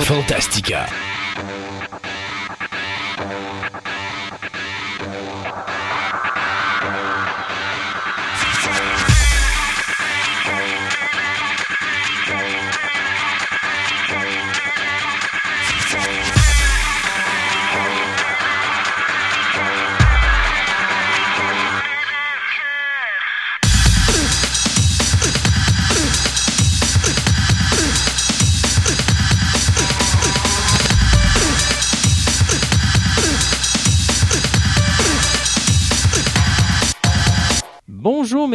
Fantastica. 0.00 0.86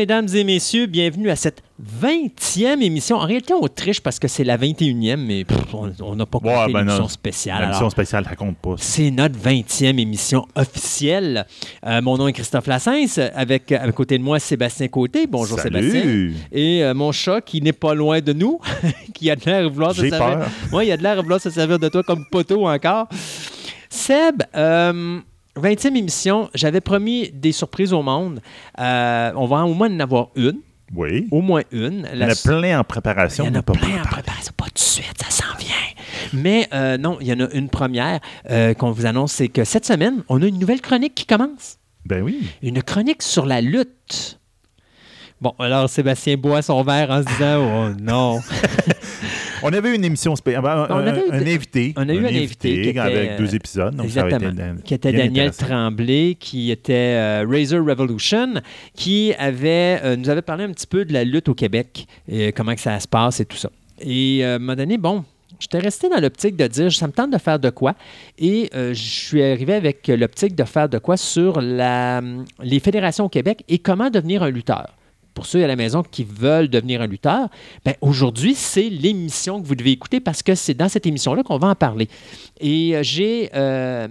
Mesdames 0.03 0.27
et 0.35 0.43
messieurs, 0.43 0.85
bienvenue 0.85 1.29
à 1.29 1.37
cette 1.37 1.63
20e 1.81 2.81
émission. 2.81 3.15
En 3.15 3.25
réalité, 3.25 3.53
on 3.53 3.65
triche 3.69 4.01
parce 4.01 4.19
que 4.19 4.27
c'est 4.27 4.43
la 4.43 4.57
21e, 4.57 5.15
mais 5.15 5.45
pff, 5.45 5.73
on- 5.73 6.15
n'a 6.17 6.25
pas 6.25 6.39
compté 6.39 6.49
Ouais, 6.53 6.73
ben 6.73 6.79
l'émission 6.79 7.07
spéciale. 7.07 7.61
L'émission 7.61 7.89
spéciale, 7.89 8.25
ça 8.25 8.35
compte 8.35 8.57
pas. 8.57 8.75
C'est 8.79 9.11
notre 9.11 9.39
20e 9.39 9.97
émission 9.99 10.45
officielle. 10.55 11.45
Euh, 11.85 12.01
mon 12.01 12.17
nom 12.17 12.27
est 12.27 12.33
Christophe 12.33 12.67
Lassens. 12.67 13.17
Avec, 13.33 13.71
à 13.71 13.89
côté 13.93 14.17
de 14.17 14.23
moi, 14.23 14.39
Sébastien 14.39 14.89
Côté. 14.89 15.25
Bonjour, 15.25 15.57
Salut. 15.57 15.89
Sébastien. 15.91 16.31
Et 16.51 16.83
euh, 16.83 16.93
mon 16.93 17.13
chat 17.13 17.39
qui 17.39 17.61
n'est 17.61 17.71
pas 17.71 17.93
loin 17.93 18.19
de 18.19 18.33
nous, 18.33 18.59
qui 19.13 19.31
a 19.31 19.37
de 19.37 19.45
l'air 19.45 19.63
de 19.63 19.73
vouloir 19.73 19.95
se 19.95 20.01
servir. 20.09 20.19
peur. 20.69 20.83
Il 20.83 20.91
a 20.91 20.97
de 20.97 21.03
l'air 21.03 21.15
de 21.15 21.21
vouloir 21.21 21.39
se 21.39 21.49
servir 21.49 21.79
de 21.79 21.87
toi 21.87 22.03
comme 22.03 22.25
poteau 22.29 22.67
encore. 22.67 23.07
Seb, 23.89 24.43
euh, 24.53 25.19
20e 25.55 25.95
émission, 25.95 26.49
j'avais 26.53 26.81
promis 26.81 27.29
des 27.31 27.51
surprises 27.51 27.93
au 27.93 28.01
monde. 28.01 28.41
Euh, 28.79 29.31
on 29.35 29.45
va 29.45 29.65
au 29.65 29.73
moins 29.73 29.91
en 29.91 29.99
avoir 29.99 30.29
une. 30.35 30.59
Oui. 30.95 31.27
Au 31.31 31.41
moins 31.41 31.63
une. 31.71 32.07
Il 32.13 32.19
y 32.19 32.25
en 32.25 32.29
a 32.29 32.35
plein 32.35 32.79
en 32.79 32.83
préparation. 32.83 33.45
Il 33.45 33.47
y 33.47 33.55
en 33.55 33.59
a 33.59 33.63
pas 33.63 33.73
plein 33.73 34.01
en 34.01 34.05
préparation. 34.05 34.53
Pas 34.55 34.65
tout 34.65 34.73
de 34.73 34.79
suite, 34.79 35.13
ça 35.17 35.29
s'en 35.29 35.57
vient. 35.57 35.69
Mais 36.33 36.67
euh, 36.73 36.97
non, 36.97 37.17
il 37.21 37.27
y 37.27 37.33
en 37.33 37.39
a 37.39 37.49
une 37.51 37.69
première 37.69 38.19
euh, 38.49 38.73
qu'on 38.73 38.91
vous 38.91 39.05
annonce, 39.05 39.33
c'est 39.33 39.47
que 39.47 39.63
cette 39.63 39.85
semaine, 39.85 40.23
on 40.29 40.41
a 40.41 40.45
une 40.45 40.59
nouvelle 40.59 40.81
chronique 40.81 41.15
qui 41.15 41.25
commence. 41.25 41.77
Ben 42.05 42.21
oui. 42.23 42.47
Une 42.61 42.81
chronique 42.83 43.21
sur 43.21 43.45
la 43.45 43.61
lutte. 43.61 44.39
Bon, 45.41 45.53
alors 45.59 45.89
Sébastien 45.89 46.37
boit 46.37 46.61
son 46.61 46.83
verre 46.83 47.09
en 47.11 47.21
se 47.21 47.27
disant 47.27 47.57
Oh 47.59 48.01
non. 48.01 48.39
On 49.63 49.73
avait 49.73 49.95
une 49.95 50.03
émission 50.05 50.35
spéciale. 50.35 50.65
Un, 50.65 50.85
un 50.89 51.15
eu- 51.15 51.53
invité. 51.53 51.93
on 51.95 52.07
a 52.07 52.13
eu 52.13 52.25
un 52.25 52.27
invité 52.27 52.99
avec 52.99 53.37
deux 53.37 53.55
épisodes. 53.55 53.95
Donc 53.95 54.05
été 54.07 54.37
qui 54.83 54.93
était 54.93 55.13
Daniel. 55.13 55.51
Tremblay, 55.51 56.35
qui 56.39 56.71
était 56.71 56.93
euh, 56.93 57.45
Razor 57.49 57.85
Revolution, 57.85 58.55
qui 58.95 59.33
avait, 59.39 59.99
euh, 60.03 60.15
nous 60.15 60.29
avait 60.29 60.41
parlé 60.41 60.65
un 60.65 60.71
petit 60.71 60.87
peu 60.87 61.05
de 61.05 61.13
la 61.13 61.23
lutte 61.23 61.49
au 61.49 61.53
Québec, 61.53 62.07
et 62.27 62.51
comment 62.51 62.75
que 62.75 62.81
ça 62.81 62.99
se 62.99 63.07
passe 63.07 63.39
et 63.39 63.45
tout 63.45 63.57
ça. 63.57 63.69
Et 64.01 64.39
euh, 64.43 64.53
à 64.53 64.55
un 64.55 64.59
moment 64.59 64.75
donné, 64.75 64.97
bon, 64.97 65.23
j'étais 65.59 65.79
resté 65.79 66.09
dans 66.09 66.19
l'optique 66.19 66.55
de 66.55 66.67
dire, 66.67 66.91
ça 66.91 67.07
me 67.07 67.13
tente 67.13 67.31
de 67.31 67.37
faire 67.37 67.59
de 67.59 67.69
quoi? 67.69 67.95
Et 68.37 68.69
euh, 68.75 68.93
je 68.93 69.01
suis 69.01 69.41
arrivé 69.43 69.73
avec 69.73 70.07
l'optique 70.07 70.55
de 70.55 70.63
faire 70.63 70.89
de 70.89 70.97
quoi 70.97 71.15
sur 71.17 71.61
la, 71.61 72.21
les 72.61 72.79
fédérations 72.79 73.25
au 73.25 73.29
Québec 73.29 73.63
et 73.69 73.79
comment 73.79 74.09
devenir 74.09 74.43
un 74.43 74.49
lutteur. 74.49 74.87
Pour 75.33 75.45
ceux 75.45 75.63
à 75.63 75.67
la 75.67 75.75
maison 75.75 76.03
qui 76.03 76.23
veulent 76.23 76.69
devenir 76.69 77.01
un 77.01 77.07
lutteur, 77.07 77.49
ben 77.83 77.95
aujourd'hui, 78.01 78.53
c'est 78.53 78.89
l'émission 78.89 79.61
que 79.61 79.67
vous 79.67 79.75
devez 79.75 79.91
écouter 79.91 80.19
parce 80.19 80.43
que 80.43 80.53
c'est 80.55 80.73
dans 80.75 80.89
cette 80.89 81.05
émission-là 81.05 81.43
qu'on 81.43 81.57
va 81.57 81.69
en 81.69 81.75
parler. 81.75 82.07
Et 82.59 82.95
euh, 82.95 83.03
j'ai 83.03 83.49
euh, 83.55 84.07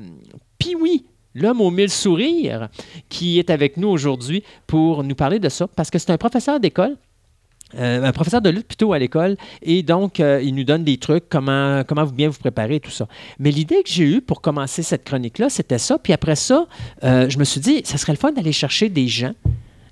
l'homme 1.34 1.60
aux 1.60 1.70
mille 1.70 1.90
sourires, 1.90 2.68
qui 3.08 3.38
est 3.38 3.50
avec 3.50 3.76
nous 3.76 3.88
aujourd'hui 3.88 4.42
pour 4.66 5.02
nous 5.04 5.14
parler 5.14 5.38
de 5.38 5.48
ça 5.48 5.66
parce 5.66 5.90
que 5.90 5.98
c'est 5.98 6.10
un 6.10 6.18
professeur 6.18 6.60
d'école. 6.60 6.96
euh, 7.78 8.04
un 8.04 8.12
professeur 8.12 8.42
de 8.42 8.50
lutte 8.50 8.66
plutôt 8.66 8.92
à 8.92 8.98
l'école 8.98 9.36
et 9.62 9.82
donc 9.82 10.20
euh, 10.20 10.42
il 10.42 10.54
nous 10.54 10.64
donne 10.64 10.84
des 10.84 10.98
trucs 10.98 11.28
comment 11.30 11.82
comment 11.84 12.04
vous 12.04 12.12
bien 12.12 12.28
vous 12.28 12.38
préparer 12.38 12.80
tout 12.80 12.90
ça. 12.90 13.06
Mais 13.38 13.50
l'idée 13.50 13.82
que 13.82 13.88
j'ai 13.88 14.04
eue 14.04 14.20
pour 14.20 14.40
commencer 14.42 14.82
cette 14.82 15.04
chronique 15.04 15.38
là, 15.38 15.48
c'était 15.48 15.78
ça. 15.78 15.98
Puis 15.98 16.12
après 16.12 16.36
ça, 16.36 16.66
je 17.02 17.38
me 17.38 17.44
suis 17.44 17.60
dit, 17.60 17.80
ça 17.84 17.96
serait 17.96 18.12
le 18.12 18.18
fun 18.18 18.32
d'aller 18.32 18.52
chercher 18.52 18.88
des 18.90 19.08
gens 19.08 19.32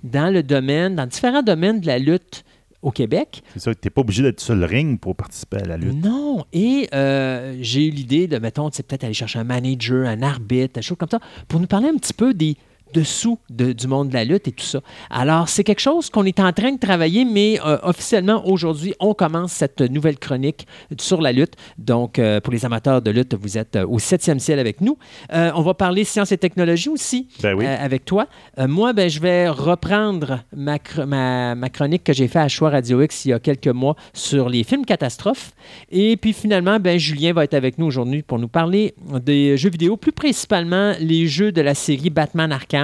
dans 0.02 0.32
le 0.32 0.42
domaine, 0.42 0.96
dans 0.96 1.06
différents 1.06 1.42
domaines 1.42 1.80
de 1.80 1.86
la 1.86 1.98
lutte 1.98 2.44
au 2.82 2.90
Québec 2.90 3.42
C'est 3.52 3.60
ça, 3.60 3.74
tu 3.74 3.80
n'es 3.84 3.90
pas 3.90 4.00
obligé 4.00 4.22
d'être 4.22 4.40
sur 4.40 4.54
le 4.54 4.64
ring 4.64 4.98
pour 4.98 5.14
participer 5.14 5.58
à 5.58 5.64
la 5.66 5.76
lutte. 5.76 6.02
non. 6.02 6.44
Et 6.52 6.88
euh, 6.94 7.58
j'ai 7.60 7.86
eu 7.86 7.90
l'idée 7.90 8.26
de, 8.26 8.38
mettons, 8.38 8.70
tu 8.70 8.76
sais, 8.76 8.82
peut-être 8.82 9.04
aller 9.04 9.12
chercher 9.12 9.38
un 9.38 9.44
manager, 9.44 10.06
un 10.08 10.22
arbitre, 10.22 10.74
des 10.74 10.82
choses 10.82 10.96
comme 10.96 11.10
ça, 11.10 11.20
pour 11.48 11.60
nous 11.60 11.66
parler 11.66 11.88
un 11.88 11.96
petit 11.96 12.14
peu 12.14 12.32
des 12.32 12.56
dessous 12.92 13.38
de- 13.50 13.72
du 13.72 13.86
monde 13.86 14.08
de 14.08 14.14
la 14.14 14.24
lutte 14.24 14.48
et 14.48 14.52
tout 14.52 14.64
ça. 14.64 14.80
Alors, 15.10 15.48
c'est 15.48 15.64
quelque 15.64 15.80
chose 15.80 16.10
qu'on 16.10 16.24
est 16.24 16.40
en 16.40 16.52
train 16.52 16.72
de 16.72 16.78
travailler, 16.78 17.24
mais 17.24 17.58
euh, 17.64 17.78
officiellement, 17.82 18.46
aujourd'hui, 18.46 18.94
on 19.00 19.14
commence 19.14 19.52
cette 19.52 19.80
nouvelle 19.80 20.18
chronique 20.18 20.66
sur 20.98 21.20
la 21.20 21.32
lutte. 21.32 21.54
Donc, 21.78 22.18
euh, 22.18 22.40
pour 22.40 22.52
les 22.52 22.64
amateurs 22.64 23.02
de 23.02 23.10
lutte, 23.10 23.34
vous 23.34 23.58
êtes 23.58 23.76
euh, 23.76 23.86
au 23.86 23.98
septième 23.98 24.38
ciel 24.40 24.58
avec 24.58 24.80
nous. 24.80 24.96
On 25.32 25.62
va 25.62 25.74
parler 25.74 26.04
sciences 26.04 26.32
et 26.32 26.38
technologies 26.38 26.88
aussi 26.88 27.28
Ben 27.42 27.54
oui. 27.54 27.66
avec 27.66 28.04
toi. 28.04 28.26
Moi, 28.58 28.92
ben, 28.92 29.08
je 29.08 29.20
vais 29.20 29.48
reprendre 29.48 30.40
ma, 30.56 30.76
chr- 30.76 31.04
ma, 31.04 31.54
ma 31.54 31.68
chronique 31.68 32.04
que 32.04 32.12
j'ai 32.12 32.28
faite 32.28 32.42
à 32.42 32.48
Choix 32.48 32.70
Radio 32.70 33.00
X 33.02 33.24
il 33.24 33.28
y 33.30 33.32
a 33.32 33.38
quelques 33.38 33.68
mois 33.68 33.96
sur 34.12 34.48
les 34.48 34.64
films 34.64 34.84
catastrophes. 34.84 35.52
Et 35.90 36.16
puis 36.16 36.32
finalement, 36.32 36.78
ben, 36.80 36.98
Julien 36.98 37.32
va 37.32 37.44
être 37.44 37.54
avec 37.54 37.78
nous 37.78 37.86
aujourd'hui 37.86 38.22
pour 38.22 38.38
nous 38.38 38.48
parler 38.48 38.94
des 39.24 39.56
jeux 39.56 39.70
vidéo, 39.70 39.96
plus 39.96 40.12
principalement 40.12 40.92
les 41.00 41.26
jeux 41.26 41.52
de 41.52 41.60
la 41.60 41.74
série 41.74 42.10
Batman 42.10 42.50
Arkham. 42.52 42.79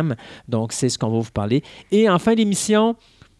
Donc, 0.48 0.72
c'est 0.72 0.88
ce 0.88 0.98
qu'on 0.98 1.10
va 1.10 1.20
vous 1.20 1.30
parler. 1.32 1.62
Et 1.90 2.08
en 2.08 2.18
fin 2.18 2.34
d'émission, 2.34 2.96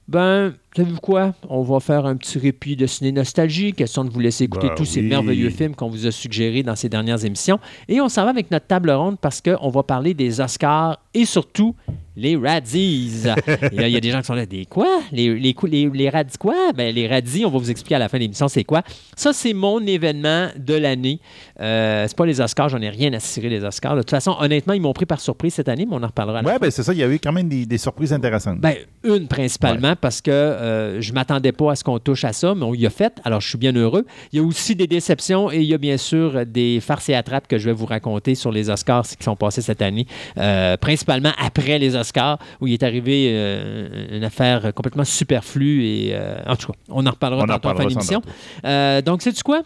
ben, 0.08 0.54
savez-vous 0.76 1.00
quoi? 1.00 1.34
On 1.48 1.62
va 1.62 1.80
faire 1.80 2.06
un 2.06 2.16
petit 2.16 2.38
répit 2.38 2.76
de 2.76 2.86
ciné 2.86 3.12
nostalgie, 3.12 3.72
question 3.72 4.04
de 4.04 4.10
vous 4.10 4.20
laisser 4.20 4.44
écouter 4.44 4.68
Ben 4.68 4.74
tous 4.74 4.84
ces 4.84 5.00
oui. 5.00 5.08
merveilleux 5.08 5.50
films 5.50 5.74
qu'on 5.74 5.88
vous 5.88 6.06
a 6.06 6.10
suggérés 6.10 6.62
dans 6.62 6.76
ces 6.76 6.88
dernières 6.88 7.24
émissions. 7.24 7.58
Et 7.88 8.00
on 8.00 8.08
s'en 8.08 8.24
va 8.24 8.30
avec 8.30 8.50
notre 8.50 8.66
table 8.66 8.90
ronde 8.90 9.16
parce 9.20 9.40
qu'on 9.40 9.70
va 9.70 9.82
parler 9.82 10.14
des 10.14 10.40
Oscars 10.40 10.98
et 11.14 11.24
surtout 11.24 11.74
les 12.18 12.34
Radis. 12.36 13.24
et 13.72 13.76
là, 13.76 13.88
il 13.88 13.92
y 13.92 13.96
a 13.96 14.00
des 14.00 14.10
gens 14.10 14.20
qui 14.20 14.26
sont 14.26 14.34
là, 14.34 14.46
des 14.46 14.64
quoi? 14.64 14.86
Les, 15.12 15.34
les, 15.38 15.54
les, 15.64 15.90
les 15.92 16.08
Radis 16.08 16.38
quoi? 16.38 16.54
Ben, 16.74 16.94
les 16.94 17.06
Radis, 17.08 17.44
on 17.44 17.50
va 17.50 17.58
vous 17.58 17.70
expliquer 17.70 17.96
à 17.96 17.98
la 17.98 18.08
fin 18.08 18.16
de 18.18 18.22
l'émission 18.22 18.48
c'est 18.48 18.64
quoi? 18.64 18.82
Ça, 19.16 19.32
c'est 19.32 19.52
mon 19.52 19.80
événement 19.80 20.48
de 20.56 20.74
l'année. 20.74 21.20
Euh, 21.60 22.04
c'est 22.08 22.16
pas 22.16 22.24
les 22.26 22.40
Oscars, 22.40 22.70
j'en 22.70 22.80
ai 22.80 22.88
rien 22.88 23.12
à 23.12 23.20
cirer 23.20 23.48
les 23.50 23.64
Oscars. 23.64 23.96
De 23.96 24.00
toute 24.00 24.10
façon, 24.10 24.34
honnêtement, 24.40 24.72
ils 24.72 24.80
m'ont 24.80 24.92
pris 24.94 25.06
par 25.06 25.20
surprise 25.20 25.54
cette 25.54 25.68
année, 25.68 25.86
mais 25.86 25.94
on 25.94 26.02
en 26.02 26.06
reparlera 26.06 26.42
Ouais, 26.42 26.58
ben 26.58 26.70
c'est 26.70 26.82
ça, 26.82 26.92
il 26.92 26.98
y 26.98 27.02
a 27.02 27.08
eu 27.08 27.18
quand 27.18 27.32
même 27.32 27.48
des, 27.48 27.66
des 27.66 27.78
surprises 27.78 28.12
intéressantes. 28.12 28.60
ben, 28.60 28.76
une 29.04 29.28
principalement 29.28 29.94
parce 30.00 30.20
que 30.22 30.30
euh, 30.66 31.00
je 31.00 31.12
m'attendais 31.12 31.52
pas 31.52 31.72
à 31.72 31.76
ce 31.76 31.84
qu'on 31.84 31.98
touche 31.98 32.24
à 32.24 32.32
ça, 32.32 32.54
mais 32.54 32.64
on 32.64 32.74
y 32.74 32.86
a 32.86 32.90
fait, 32.90 33.20
alors 33.24 33.40
je 33.40 33.48
suis 33.48 33.58
bien 33.58 33.72
heureux. 33.72 34.04
Il 34.32 34.38
y 34.38 34.42
a 34.42 34.44
aussi 34.44 34.74
des 34.74 34.86
déceptions 34.86 35.50
et 35.50 35.58
il 35.58 35.64
y 35.64 35.74
a 35.74 35.78
bien 35.78 35.96
sûr 35.96 36.44
des 36.46 36.80
farces 36.80 37.08
et 37.08 37.14
attrapes 37.14 37.46
que 37.46 37.58
je 37.58 37.66
vais 37.66 37.72
vous 37.72 37.86
raconter 37.86 38.34
sur 38.34 38.52
les 38.52 38.70
Oscars 38.70 39.06
qui 39.06 39.24
sont 39.24 39.36
passés 39.36 39.62
cette 39.62 39.82
année, 39.82 40.06
euh, 40.38 40.76
principalement 40.76 41.32
après 41.38 41.78
les 41.78 41.96
Oscars, 41.96 42.38
où 42.60 42.66
il 42.66 42.72
est 42.72 42.82
arrivé 42.82 43.28
euh, 43.30 44.16
une 44.16 44.24
affaire 44.24 44.72
complètement 44.74 45.04
superflue 45.04 45.84
et 45.84 46.16
en 46.46 46.56
tout 46.56 46.72
cas, 46.72 46.78
on 46.88 47.06
en 47.06 47.10
reparlera 47.10 47.44
On 47.44 47.46
tantôt 47.46 47.68
en. 47.68 48.22
Euh, 48.64 49.02
donc, 49.02 49.22
sais-tu 49.22 49.42
quoi? 49.42 49.62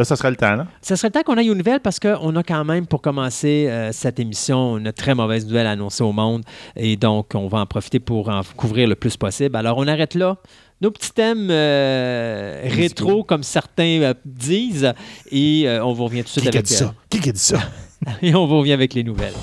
Là, 0.00 0.04
ça 0.04 0.16
sera 0.16 0.30
le 0.30 0.36
temps, 0.36 0.56
là. 0.56 0.66
Ça 0.80 0.96
serait 0.96 1.08
le 1.08 1.12
temps 1.12 1.22
qu'on 1.22 1.36
aille 1.36 1.50
aux 1.50 1.54
nouvelles 1.54 1.80
parce 1.80 2.00
qu'on 2.00 2.34
a 2.34 2.42
quand 2.42 2.64
même, 2.64 2.86
pour 2.86 3.02
commencer 3.02 3.66
euh, 3.68 3.92
cette 3.92 4.18
émission, 4.18 4.78
une 4.78 4.94
très 4.94 5.14
mauvaise 5.14 5.44
nouvelle 5.44 5.66
à 5.66 5.72
annoncer 5.72 6.02
au 6.02 6.12
monde. 6.12 6.42
Et 6.74 6.96
donc, 6.96 7.32
on 7.34 7.48
va 7.48 7.58
en 7.58 7.66
profiter 7.66 8.00
pour 8.00 8.30
en 8.30 8.40
couvrir 8.56 8.88
le 8.88 8.94
plus 8.94 9.18
possible. 9.18 9.54
Alors, 9.56 9.76
on 9.76 9.86
arrête 9.86 10.14
là. 10.14 10.38
Nos 10.80 10.90
petits 10.90 11.12
thèmes 11.12 11.48
euh, 11.50 12.62
rétro, 12.64 13.24
comme 13.24 13.42
certains 13.42 14.00
euh, 14.00 14.14
disent. 14.24 14.94
Et 15.30 15.64
euh, 15.66 15.84
on 15.84 15.92
vous 15.92 16.04
revient 16.04 16.22
tout 16.22 16.28
de 16.28 16.40
suite 16.40 16.44
Qui 16.44 16.48
a 16.48 16.60
avec 16.60 16.64
dit 16.64 16.72
ça? 16.72 16.94
Qui 17.10 17.28
a 17.28 17.32
dit 17.32 17.38
ça? 17.38 17.58
et 18.22 18.34
on 18.34 18.46
vous 18.46 18.60
revient 18.60 18.72
avec 18.72 18.94
les 18.94 19.04
nouvelles. 19.04 19.34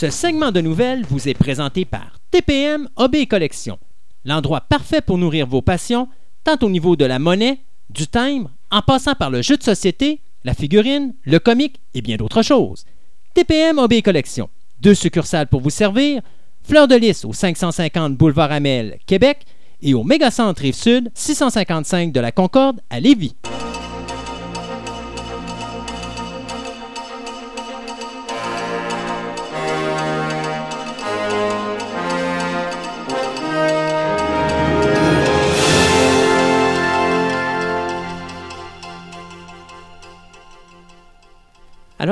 Ce 0.00 0.08
segment 0.08 0.50
de 0.50 0.62
nouvelles 0.62 1.04
vous 1.10 1.28
est 1.28 1.34
présenté 1.34 1.84
par 1.84 2.20
TPM 2.30 2.88
OB 2.96 3.26
Collection, 3.28 3.78
l'endroit 4.24 4.62
parfait 4.62 5.02
pour 5.02 5.18
nourrir 5.18 5.46
vos 5.46 5.60
passions, 5.60 6.08
tant 6.42 6.56
au 6.62 6.70
niveau 6.70 6.96
de 6.96 7.04
la 7.04 7.18
monnaie, 7.18 7.58
du 7.90 8.06
timbre, 8.06 8.50
en 8.70 8.80
passant 8.80 9.12
par 9.12 9.28
le 9.28 9.42
jeu 9.42 9.58
de 9.58 9.62
société, 9.62 10.22
la 10.42 10.54
figurine, 10.54 11.12
le 11.24 11.38
comique 11.38 11.82
et 11.92 12.00
bien 12.00 12.16
d'autres 12.16 12.40
choses. 12.40 12.86
TPM 13.34 13.78
OB 13.78 14.00
Collection, 14.00 14.48
deux 14.80 14.94
succursales 14.94 15.48
pour 15.48 15.60
vous 15.60 15.68
servir, 15.68 16.22
Fleur 16.62 16.88
de 16.88 16.94
Lys 16.94 17.26
au 17.26 17.34
550 17.34 18.16
Boulevard 18.16 18.52
Amel, 18.52 19.00
Québec, 19.04 19.44
et 19.82 19.92
au 19.92 20.02
Mégacentre 20.02 20.62
Rive-Sud, 20.62 21.10
655 21.12 22.10
de 22.10 22.20
la 22.20 22.32
Concorde 22.32 22.80
à 22.88 23.00
Lévis. 23.00 23.36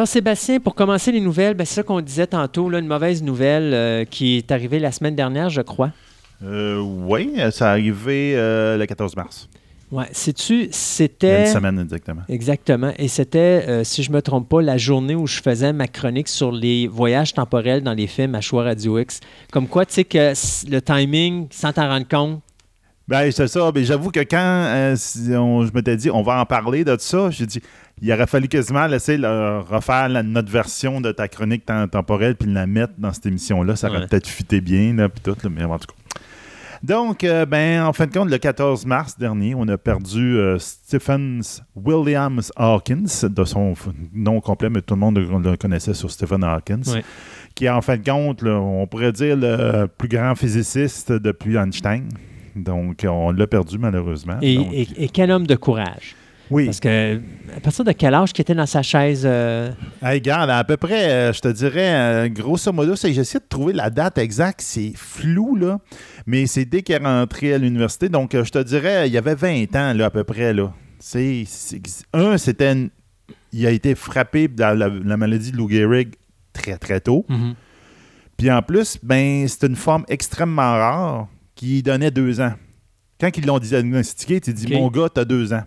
Alors, 0.09 0.15
Sébastien, 0.15 0.59
pour 0.59 0.75
commencer 0.75 1.13
les 1.13 1.21
nouvelles, 1.21 1.53
ben, 1.53 1.67
c'est 1.67 1.75
ça 1.75 1.83
qu'on 1.83 2.01
disait 2.01 2.29
tantôt, 2.29 2.71
là, 2.71 2.79
une 2.79 2.87
mauvaise 2.87 3.23
nouvelle 3.23 3.75
euh, 3.75 4.05
qui 4.07 4.39
est 4.39 4.51
arrivée 4.51 4.79
la 4.79 4.91
semaine 4.91 5.15
dernière, 5.15 5.51
je 5.51 5.61
crois. 5.61 5.91
Euh, 6.43 6.81
oui, 6.81 7.35
ça 7.51 7.67
est 7.67 7.71
arrivé 7.73 8.33
euh, 8.35 8.79
le 8.79 8.87
14 8.87 9.15
mars. 9.17 9.51
Ouais, 9.93 10.07
sais-tu, 10.13 10.69
c'était. 10.71 11.49
une 11.49 11.53
semaine 11.53 11.79
exactement. 11.79 12.23
Exactement. 12.27 12.93
Et 12.97 13.09
c'était, 13.09 13.67
euh, 13.69 13.85
si 13.85 14.03
je 14.03 14.11
me 14.11 14.23
trompe 14.23 14.49
pas, 14.49 14.63
la 14.63 14.79
journée 14.79 15.15
où 15.15 15.27
je 15.27 15.43
faisais 15.43 15.75
ma 15.75 15.89
chronique 15.89 16.29
sur 16.29 16.53
les 16.53 16.87
voyages 16.87 17.35
temporels 17.35 17.83
dans 17.83 17.93
les 17.93 18.07
films 18.07 18.35
à 18.35 18.41
Choix 18.41 18.65
Radio 18.65 18.99
X. 18.99 19.21
Comme 19.53 19.69
quoi, 19.69 19.85
tu 19.85 19.93
sais 19.93 20.05
que 20.05 20.33
le 20.71 20.81
timing, 20.81 21.49
sans 21.51 21.75
t'en 21.75 21.87
rendre 21.87 22.09
compte, 22.09 22.41
Ben, 23.09 23.31
c'est 23.33 23.49
ça. 23.49 23.71
Mais 23.75 23.85
j'avoue 23.85 24.11
que 24.11 24.21
quand 24.21 24.37
euh, 24.39 24.95
si 24.97 25.31
on- 25.35 25.65
je 25.65 25.73
m'étais 25.73 25.97
dit, 25.97 26.11
on 26.11 26.23
va 26.23 26.41
en 26.41 26.45
parler 26.47 26.85
de 26.85 26.95
ça, 26.99 27.31
j'ai 27.31 27.47
dit, 27.47 27.63
il 28.03 28.13
aurait 28.13 28.27
fallu 28.27 28.49
quasiment 28.49 28.87
laisser 28.87 29.17
le- 29.17 29.61
refaire 29.61 30.09
la- 30.11 30.23
notre 30.23 30.51
version 30.53 31.01
de 31.01 31.11
ta 31.11 31.27
chronique 31.27 31.65
tem- 31.67 31.89
temporelle 31.89 32.37
puis 32.37 32.53
la 32.53 32.67
mettre 32.67 32.93
dans 32.99 33.13
cette 33.13 33.25
émission-là. 33.27 33.77
Ça 33.77 33.89
aurait 33.89 34.01
Ouais. 34.01 34.07
peut-être 34.07 34.27
fité 34.27 34.61
bien, 34.61 34.93
là, 34.95 35.09
puis 35.09 35.21
tout, 35.23 35.37
là, 35.43 35.49
mais 35.51 35.65
en 35.65 35.79
tout 35.79 35.87
cas. 35.87 36.21
Donc, 36.83 37.25
euh, 37.25 37.45
ben, 37.45 37.83
en 37.83 37.93
fin 37.93 38.07
de 38.07 38.13
compte, 38.13 38.31
le 38.31 38.39
14 38.39 38.87
mars 38.87 39.19
dernier, 39.19 39.53
on 39.57 39.67
a 39.67 39.77
perdu 39.79 40.37
euh, 40.37 40.59
Stephen 40.61 41.41
Williams 41.75 42.53
Hawkins, 42.57 43.07
de 43.29 43.45
son 43.45 43.75
nom 44.15 44.41
complet, 44.41 44.71
mais 44.71 44.81
tout 44.83 44.95
le 44.95 45.01
monde 45.01 45.19
le, 45.19 45.51
le 45.51 45.57
connaissait 45.57 45.95
sur 45.95 46.09
Stephen 46.11 46.45
Hawkins, 46.45 46.83
Ouais. 46.93 47.03
qui 47.57 47.65
est 47.65 47.69
en 47.71 47.81
fin 47.81 47.97
de 47.97 48.05
compte, 48.09 48.43
là, 48.43 48.61
on 48.61 48.87
pourrait 48.87 49.11
dire, 49.13 49.35
le 49.37 49.87
plus 49.87 50.09
grand 50.09 50.35
physiciste 50.37 51.11
depuis 51.11 51.57
Einstein. 51.57 52.05
Donc, 52.63 53.05
on 53.09 53.31
l'a 53.33 53.47
perdu 53.47 53.79
malheureusement. 53.79 54.39
et, 54.43 54.57
Donc, 54.57 54.69
et- 54.73 54.89
et 55.05 55.09
quel 55.09 55.31
homme 55.31 55.47
de 55.47 55.55
courage. 55.57 56.15
oui. 56.51 56.65
Parce 56.67 56.81
que, 56.81 57.21
à 57.57 57.61
partir 57.61 57.85
de 57.85 57.93
quel 57.93 58.15
âge 58.15 58.33
qu'il 58.33 58.43
était 58.43 58.55
dans 58.55 58.67
sa 58.67 58.83
chaise 58.83 59.23
euh, 59.27 59.71
Hey, 60.03 60.15
regarde, 60.15 60.49
à 60.51 60.65
peu 60.65 60.77
près, 60.77 61.11
euh, 61.11 61.33
je 61.33 61.41
te 61.41 61.49
dirais, 61.49 61.95
euh, 61.95 62.29
grosso 62.29 62.73
modo, 62.73 62.95
j'essaie 62.97 63.39
de 63.39 63.45
trouver 63.49 63.73
la 63.75 63.91
date 63.91 64.17
exacte. 64.19 64.61
C'est 64.63 64.93
flou, 64.97 65.57
là. 65.57 65.79
Mais 66.27 66.47
c'est 66.47 66.65
dès 66.65 66.83
qu'il 66.83 66.95
est 66.95 66.99
rentré 67.05 67.53
à 67.55 67.59
l'université. 67.59 68.09
Donc, 68.09 68.35
euh, 68.35 68.45
je 68.45 68.51
te 68.53 68.63
dirais, 68.63 69.09
il 69.09 69.13
y 69.13 69.19
avait 69.19 69.35
20 69.35 69.75
ans, 69.77 69.93
là, 69.95 70.07
à 70.07 70.11
peu 70.11 70.25
près, 70.25 70.53
là. 70.55 70.73
Un, 72.13 72.39
c'était... 72.39 72.73
une- 72.73 72.91
Il 73.53 73.67
a 73.67 73.71
été 73.71 73.95
frappé 73.95 74.47
dans 74.49 74.77
la, 74.79 74.89
la 74.89 75.17
maladie 75.17 75.53
de 75.53 75.57
Lou 75.57 75.71
Gehrig 75.71 76.15
très, 76.53 76.77
très 76.77 77.01
tôt. 77.01 77.25
Puis 78.37 78.51
en 78.51 78.63
plus, 78.63 78.99
ben, 79.03 79.47
c'est 79.49 79.67
une 79.67 79.75
forme 79.77 80.05
extrêmement 80.09 80.63
rare 80.73 81.29
qui 81.59 81.83
donnait 81.83 82.13
deux 82.13 82.41
ans. 82.41 82.53
Quand 83.21 83.37
ils 83.37 83.45
l'ont 83.45 83.59
diagnostiqué, 83.59 84.41
tu 84.41 84.53
dis, 84.53 84.73
mon 84.73 84.89
gars, 84.89 85.09
t'as 85.13 85.25
deux 85.25 85.53
ans. 85.53 85.65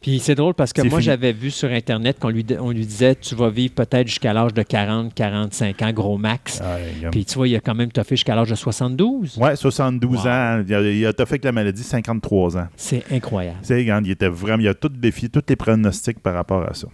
Puis 0.00 0.18
c'est 0.20 0.34
drôle 0.34 0.54
parce 0.54 0.72
que 0.72 0.82
C'est 0.82 0.88
moi, 0.88 1.00
j'avais 1.00 1.32
vu 1.32 1.50
sur 1.50 1.68
Internet 1.70 2.18
qu'on 2.18 2.28
lui, 2.28 2.44
on 2.58 2.70
lui 2.70 2.84
disait 2.86 3.14
tu 3.14 3.36
vas 3.36 3.50
vivre 3.50 3.72
peut-être 3.74 4.08
jusqu'à 4.08 4.32
l'âge 4.32 4.52
de 4.52 4.62
40, 4.62 5.14
45 5.14 5.82
ans, 5.82 5.92
gros 5.92 6.18
max. 6.18 6.60
Puis 7.12 7.24
tu 7.24 7.34
vois, 7.36 7.46
il 7.46 7.54
a 7.54 7.60
quand 7.60 7.74
même 7.74 7.90
toffé 7.92 8.16
jusqu'à 8.16 8.34
l'âge 8.34 8.50
de 8.50 8.54
72. 8.56 9.38
Ouais, 9.38 9.54
72 9.54 10.10
Wow. 10.10 10.18
ans. 10.28 10.64
Il 10.66 10.74
a, 10.74 10.80
il 10.80 11.06
a 11.06 11.12
que 11.12 11.36
la 11.44 11.52
maladie 11.52 11.82
53 11.84 12.56
ans. 12.56 12.68
C'est 12.76 13.04
incroyable. 13.12 13.58
Regarde, 13.68 14.06
il 14.06 14.10
était 14.12 14.28
vraiment, 14.28 14.62
il 14.62 14.68
a 14.68 14.74
tout 14.74 14.88
défié, 14.88 15.28
tous 15.28 15.42
les 15.48 15.56
pronostics 15.56 16.18
par 16.20 16.34
rapport 16.34 16.62
à 16.68 16.74
ça. 16.74 16.88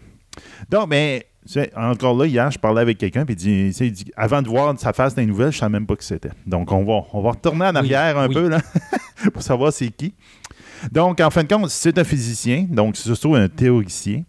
Donc, 0.71 0.89
mais, 0.89 1.21
tu 1.21 1.28
sais, 1.53 1.71
encore 1.77 2.17
là, 2.17 2.27
hier, 2.27 2.51
je 2.51 2.59
parlais 2.59 2.83
avec 2.83 2.99
quelqu'un, 2.99 3.25
puis 3.25 3.35
il 3.35 3.93
dit, 3.93 4.13
avant 4.17 4.43
de 4.43 4.49
voir 4.49 4.79
sa 4.79 4.93
face 4.93 5.15
dans 5.15 5.23
les 5.23 5.27
nouvelles, 5.27 5.53
je 5.53 5.57
ne 5.57 5.61
savais 5.61 5.73
même 5.73 5.87
pas 5.87 5.97
qui 5.97 6.07
c'était. 6.07 6.31
Donc, 6.47 6.71
on 6.73 6.85
va, 6.85 7.07
on 7.13 7.23
va 7.23 7.31
retourner 7.31 7.67
en 7.67 7.75
arrière 7.75 8.19
un 8.19 8.29
oui. 8.29 8.35
peu, 8.35 8.49
là, 8.49 8.61
pour 9.33 9.43
savoir 9.43 9.73
c'est 9.73 9.89
qui. 9.89 10.13
Donc, 10.93 11.21
en 11.21 11.31
fin 11.31 11.43
de 11.43 11.49
compte, 11.53 11.71
c'est 11.71 11.99
un 11.99 12.05
physicien, 12.05 12.67
donc 12.69 12.97
c'est 12.97 13.05
surtout 13.05 13.35
un 13.35 13.49
théoricien. 13.49 14.23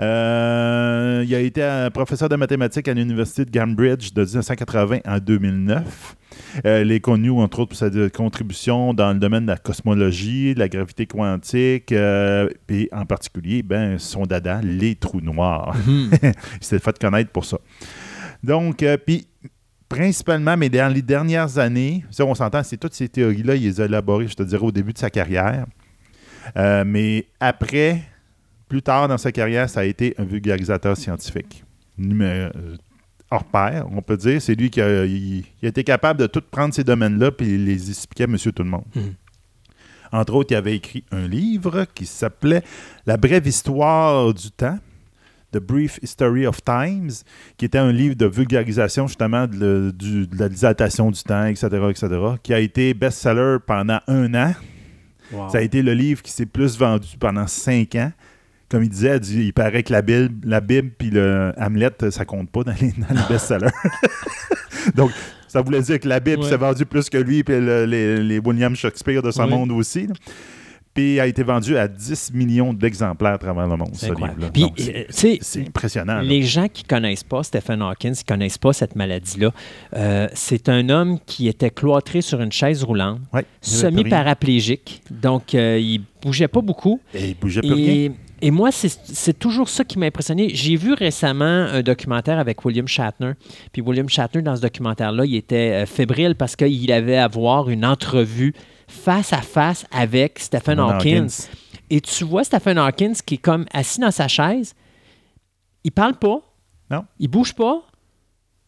Euh, 0.00 1.24
il 1.26 1.34
a 1.34 1.40
été 1.40 1.62
un 1.62 1.90
professeur 1.90 2.28
de 2.28 2.36
mathématiques 2.36 2.88
à 2.88 2.94
l'Université 2.94 3.44
de 3.44 3.50
Cambridge 3.50 4.12
de 4.12 4.22
1980 4.22 4.98
à 5.04 5.20
2009. 5.20 6.16
Euh, 6.64 6.82
il 6.84 6.92
est 6.92 7.00
connu, 7.00 7.30
entre 7.30 7.60
autres, 7.60 7.70
pour 7.70 7.78
sa 7.78 7.90
contribution 8.10 8.94
dans 8.94 9.12
le 9.12 9.18
domaine 9.18 9.44
de 9.44 9.50
la 9.50 9.58
cosmologie, 9.58 10.54
de 10.54 10.58
la 10.58 10.68
gravité 10.68 11.06
quantique, 11.06 11.92
euh, 11.92 12.48
et 12.68 12.88
en 12.92 13.04
particulier, 13.06 13.62
ben, 13.62 13.98
son 13.98 14.24
dada, 14.26 14.60
les 14.62 14.94
trous 14.94 15.20
noirs. 15.20 15.76
Mhm. 15.86 16.10
il 16.22 16.64
s'est 16.64 16.78
fait 16.78 16.98
connaître 16.98 17.30
pour 17.30 17.44
ça. 17.44 17.58
Donc, 18.42 18.82
euh, 18.82 18.96
puis, 18.96 19.26
principalement, 19.88 20.56
mais 20.56 20.68
dans 20.68 20.92
les 20.92 21.02
dernières 21.02 21.58
années, 21.58 22.04
ça, 22.10 22.24
on 22.24 22.34
s'entend, 22.34 22.62
c'est 22.62 22.76
toutes 22.76 22.94
ces 22.94 23.08
théories-là, 23.08 23.56
il 23.56 23.62
les 23.62 23.80
a 23.80 23.84
élaborées, 23.84 24.28
je 24.28 24.34
te 24.34 24.42
dirais, 24.42 24.64
au 24.64 24.72
début 24.72 24.92
de 24.92 24.98
sa 24.98 25.10
carrière. 25.10 25.66
Euh, 26.56 26.84
mais 26.86 27.26
après, 27.38 28.02
plus 28.68 28.82
tard 28.82 29.08
dans 29.08 29.18
sa 29.18 29.32
carrière, 29.32 29.68
ça 29.68 29.80
a 29.80 29.84
été 29.84 30.14
un 30.18 30.24
vulgarisateur 30.24 30.96
scientifique. 30.96 31.64
Euh, 32.00 32.50
hors 33.30 33.44
pair, 33.44 33.86
on 33.92 34.02
peut 34.02 34.16
dire. 34.16 34.40
C'est 34.42 34.54
lui 34.54 34.70
qui 34.70 34.80
a, 34.80 35.04
il- 35.04 35.44
il 35.60 35.66
a 35.66 35.68
été 35.68 35.84
capable 35.84 36.20
de 36.20 36.26
tout 36.26 36.42
prendre 36.50 36.74
ces 36.74 36.84
domaines-là 36.84 37.30
puis 37.30 37.58
les 37.58 37.90
expliquer 37.90 38.24
à 38.24 38.26
monsieur 38.26 38.52
tout 38.52 38.62
le 38.62 38.70
monde. 38.70 38.84
Mhm. 38.94 39.14
Entre 40.12 40.34
autres, 40.34 40.52
il 40.52 40.56
avait 40.56 40.74
écrit 40.74 41.04
un 41.12 41.28
livre 41.28 41.84
qui 41.94 42.04
s'appelait 42.06 42.62
La 43.06 43.16
brève 43.16 43.46
histoire 43.46 44.34
du 44.34 44.50
temps. 44.50 44.78
The 45.52 45.58
Brief 45.58 45.98
History 46.02 46.46
of 46.46 46.62
Times, 46.64 47.10
qui 47.56 47.64
était 47.64 47.78
un 47.78 47.90
livre 47.90 48.14
de 48.14 48.26
vulgarisation 48.26 49.08
justement 49.08 49.48
de, 49.48 49.56
le- 49.56 49.92
du- 49.92 50.26
de 50.28 50.38
la 50.38 50.48
dilatation 50.48 51.10
du 51.10 51.20
temps, 51.24 51.44
etc., 51.46 51.66
etc., 51.90 52.08
qui 52.42 52.54
a 52.54 52.60
été 52.60 52.94
best-seller 52.94 53.56
pendant 53.66 53.98
un 54.06 54.32
an. 54.34 54.52
Ça 55.50 55.58
a 55.58 55.60
été 55.60 55.82
le 55.82 55.92
livre 55.94 56.22
qui 56.22 56.32
s'est 56.32 56.46
plus 56.46 56.78
vendu 56.78 57.08
pendant 57.18 57.46
cinq 57.46 57.94
ans. 57.94 58.12
Comme 58.68 58.82
il 58.84 58.88
disait, 58.88 59.16
il 59.16 59.20
dit- 59.20 59.44
il 59.46 59.52
paraît 59.52 59.82
que 59.82 59.92
la 59.92 60.00
Bible, 60.02 60.34
la 60.44 60.60
Bible 60.60 60.90
puis 60.96 61.10
le 61.10 61.52
Hamlet, 61.56 61.90
ça 62.10 62.24
compte 62.24 62.50
pas 62.50 62.62
dans 62.62 62.74
les, 62.80 62.92
dans 62.92 63.14
les 63.14 63.28
best-sellers. 63.28 63.66
Donc, 64.94 65.10
ça 65.48 65.60
voulait 65.60 65.82
dire 65.82 65.98
que 65.98 66.08
la 66.08 66.20
Bible 66.20 66.42
Ouais. 66.42 66.48
s'est 66.48 66.56
vendue 66.56 66.86
plus 66.86 67.10
que 67.10 67.18
lui, 67.18 67.42
puis 67.42 67.58
le- 67.60 67.84
les, 67.84 68.22
les 68.22 68.38
William 68.38 68.74
Shakespeare 68.76 69.22
de 69.22 69.30
son 69.30 69.44
Oui. 69.44 69.50
monde 69.50 69.72
aussi. 69.72 70.06
là. 70.06 70.14
Puis 71.00 71.20
a 71.20 71.26
été 71.26 71.42
vendu 71.42 71.76
à 71.76 71.88
10 71.88 72.32
millions 72.34 72.72
d'exemplaires 72.74 73.32
à 73.34 73.38
travers 73.38 73.66
le 73.66 73.76
monde, 73.76 73.90
C'est 73.94 74.08
ce 74.08 74.12
livre-là. 74.12 74.50
Puis, 74.52 74.62
Donc, 74.62 74.72
c'est- 74.76 74.96
euh, 74.96 75.36
c'est 75.40 75.60
impressionnant. 75.66 76.14
là. 76.16 76.22
Les 76.22 76.42
gens 76.42 76.68
qui 76.68 76.84
connaissent 76.84 77.24
pas 77.24 77.42
Stephen 77.42 77.80
Hawkins, 77.82 78.12
qui 78.12 78.24
connaissent 78.24 78.58
pas 78.58 78.72
cette 78.72 78.96
maladie-là, 78.96 79.50
euh, 79.96 80.28
c'est 80.34 80.68
un 80.68 80.88
homme 80.88 81.18
qui 81.24 81.48
était 81.48 81.70
cloîtré 81.70 82.20
sur 82.20 82.40
une 82.40 82.52
chaise 82.52 82.84
roulante, 82.84 83.20
Ouais, 83.32 83.44
semi-paraplégique, 84.10 85.02
donc 85.10 85.54
euh, 85.54 85.78
il 85.80 86.02
bougeait 86.22 86.48
pas 86.48 86.60
beaucoup. 86.60 87.00
Et 87.14 87.28
il 87.30 87.34
bougeait 87.36 87.60
plus 87.60 87.72
rien. 87.72 87.86
Et, 87.92 88.12
et 88.42 88.50
moi, 88.50 88.70
c'est 88.72 89.38
toujours 89.38 89.68
ça 89.68 89.84
qui 89.84 89.98
m'a 89.98 90.06
impressionné. 90.06 90.50
J'ai 90.54 90.76
vu 90.76 90.92
récemment 90.94 91.44
un 91.44 91.82
documentaire 91.82 92.38
avec 92.38 92.64
William 92.64 92.88
Shatner. 92.88 93.32
Puis 93.72 93.82
William 93.82 94.08
Shatner, 94.08 94.42
dans 94.42 94.56
ce 94.56 94.62
documentaire-là, 94.62 95.24
il 95.26 95.34
était 95.36 95.82
euh, 95.82 95.86
fébrile 95.86 96.34
parce 96.34 96.56
qu'il 96.56 96.90
avait 96.92 97.16
à 97.16 97.24
avoir 97.24 97.68
une 97.70 97.84
entrevue 97.84 98.54
face 98.90 99.32
à 99.32 99.40
face 99.42 99.86
avec 99.90 100.38
Stephen 100.38 100.78
Hawkins. 100.78 101.22
Hawkins. 101.24 101.48
Et 101.88 102.00
tu 102.00 102.24
vois 102.24 102.44
Stephen 102.44 102.78
Hawkins 102.78 103.14
qui 103.24 103.34
est 103.34 103.38
comme 103.38 103.64
assis 103.72 104.00
dans 104.00 104.10
sa 104.10 104.28
chaise. 104.28 104.74
Il 105.84 105.92
parle 105.92 106.14
pas. 106.18 106.40
Non. 106.90 107.04
Il 107.18 107.28
bouge 107.28 107.54
pas. 107.54 107.82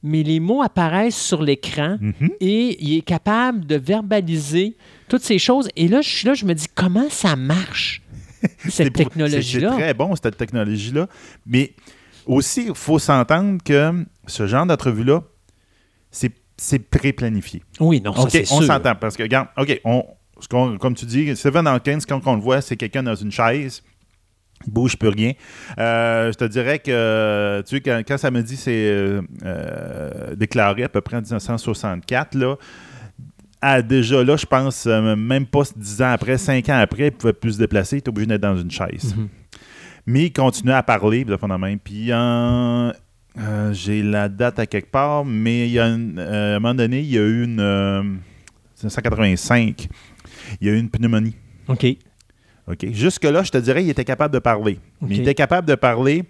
Mais 0.05 0.23
les 0.25 0.41
mots 0.41 0.62
apparaissent 0.62 1.21
sur 1.21 1.43
l'écran 1.43 1.97
Mhm. 2.00 2.31
et 2.41 2.83
il 2.85 2.99
est 2.99 3.02
capable 3.02 3.64
de 3.67 3.76
verbaliser 3.76 4.76
toutes 5.09 5.23
ces 5.23 5.38
choses. 5.38 5.69
Et 5.76 5.87
là, 5.87 6.00
je 6.00 6.09
suis 6.09 6.26
là, 6.26 6.35
je 6.35 6.45
me 6.45 6.55
dis 6.55 6.67
comment 6.75 7.09
ça 7.09 7.37
marche, 7.37 8.02
cette 8.69 8.95
technologie-là? 8.95 9.71
C'est 9.71 9.76
très 9.76 9.95
bon, 9.95 10.17
cette 10.17 10.37
technologie-là. 10.37 11.07
Mais 11.47 11.75
aussi, 12.26 12.64
il 12.69 12.75
faut 12.75 12.99
s'entendre 12.99 13.62
que 13.64 14.05
ce 14.26 14.49
genre 14.49 14.67
d'entrevue-là, 14.67 15.23
c'est 16.11 16.33
c'est 16.62 16.78
pré-planifié. 16.78 17.62
Oui, 17.81 18.00
non, 18.00 18.12
ça 18.14 18.23
OK, 18.23 18.31
c'est 18.31 18.52
on 18.52 18.61
s'entend. 18.62 18.95
Parce 18.95 19.16
que, 19.16 19.23
regarde, 19.25 19.49
OK, 19.57 19.81
on, 19.85 20.04
ce 20.40 20.49
qu'on- 20.49 20.78
comme 20.78 20.95
tu 20.95 21.04
dis, 21.07 21.35
Stephen 21.37 21.66
Hawkins, 21.66 21.99
quand 22.09 22.21
on 22.26 22.37
le 22.37 22.40
voit, 22.40 22.61
c'est 22.61 22.76
quelqu'un 22.76 23.02
dans 23.02 23.14
une 23.14 23.33
chaise. 23.33 23.83
Il 24.66 24.73
bouge 24.73 24.97
plus 24.97 25.09
rien. 25.09 25.33
Euh, 25.78 26.31
je 26.31 26.38
te 26.38 26.45
dirais 26.45 26.78
que, 26.78 27.62
tu 27.66 27.76
sais, 27.76 27.81
quand, 27.81 28.00
quand 28.07 28.16
ça 28.16 28.31
me 28.31 28.42
dit 28.42 28.57
c'est 28.57 28.71
euh, 28.90 29.21
euh, 29.45 30.37
déclaré 30.37 30.85
à 30.85 30.88
peu 30.88 31.00
près 31.00 31.16
en 31.16 31.21
1964, 31.21 32.37
là, 32.37 32.57
déjà 33.83 34.23
là, 34.23 34.37
je 34.37 34.47
pense, 34.47 34.87
euh, 34.87 35.16
même 35.16 35.47
pas 35.47 35.62
10 35.76 36.02
ans 36.02 36.12
après, 36.12 36.38
5 36.38 36.69
ans 36.69 36.78
après, 36.78 37.09
il 37.09 37.12
pouvait 37.12 37.33
plus 37.33 37.54
se 37.54 37.59
déplacer, 37.59 37.97
il 37.97 37.99
était 37.99 38.09
obligé 38.09 38.26
d'être 38.28 38.40
dans 38.40 38.57
une 38.57 38.71
chaise. 38.71 39.14
Mhm. 39.16 39.28
Mais 40.07 40.25
il 40.26 40.33
continuait 40.33 40.75
à 40.75 40.83
parler, 40.83 41.25
puis 41.25 41.33
de 41.33 41.37
fond 41.37 41.50
en 41.50 41.59
main. 41.59 41.76
Puis 41.76 42.12
en- 42.14 42.92
euh, 43.39 43.73
j'ai 43.73 44.03
la 44.03 44.29
date 44.29 44.59
à 44.59 44.67
quelque 44.67 44.91
part, 44.91 45.25
mais 45.25 45.67
il 45.69 45.73
y 45.73 45.79
a 45.79 45.87
une- 45.87 46.19
euh, 46.19 46.55
à 46.55 46.57
un 46.57 46.61
moment 46.61 46.75
donné, 46.75 47.01
il 47.01 47.11
y 47.11 47.19
a 47.19 47.23
eu 47.23 47.45
une. 47.45 47.61
euh, 47.61 48.03
1985. 48.83 49.89
Il 50.61 50.69
a 50.69 50.73
eu 50.73 50.79
une 50.79 50.91
pneumonie. 50.91 51.37
OK. 51.69 51.87
OK? 52.69 52.87
Jusque-là, 52.93 53.43
je 53.43 53.51
te 53.51 53.59
dirais, 53.59 53.83
il 53.85 53.91
était 53.91 54.05
capable 54.05 54.35
de 54.35 54.39
parler. 54.39 54.79
Mais 55.01 55.09
il 55.17 55.21
était 55.23 55.35
capable 55.35 55.69
de 55.69 55.75
parler. 55.75 56.25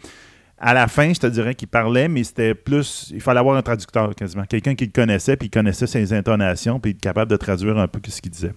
À 0.59 0.75
la 0.75 0.87
fin, 0.87 1.12
je 1.12 1.18
te 1.18 1.26
dirais 1.26 1.54
qu'il 1.56 1.66
parlait, 1.68 2.09
mais 2.09 2.23
c'était 2.23 2.54
plus. 2.54 3.11
Il 3.12 3.21
fallait 3.21 3.40
avoir 3.40 3.56
un 3.56 3.62
traducteur 3.62 4.14
quasiment. 4.14 4.44
Quelqu'un 4.44 4.75
qui 4.76 4.85
le 4.87 4.92
connaissait, 4.92 5.37
puis 5.37 5.49
il 5.49 5.50
connaissait 5.50 5.87
ses 5.88 6.12
intonations, 6.12 6.78
puis 6.78 6.92
il 6.92 6.94
était 6.94 7.09
capable 7.09 7.30
de 7.30 7.37
traduire 7.37 7.76
un 7.78 7.88
peu 7.88 8.00
ce 8.09 8.21
qu'il 8.21 8.30
disait. 8.30 8.54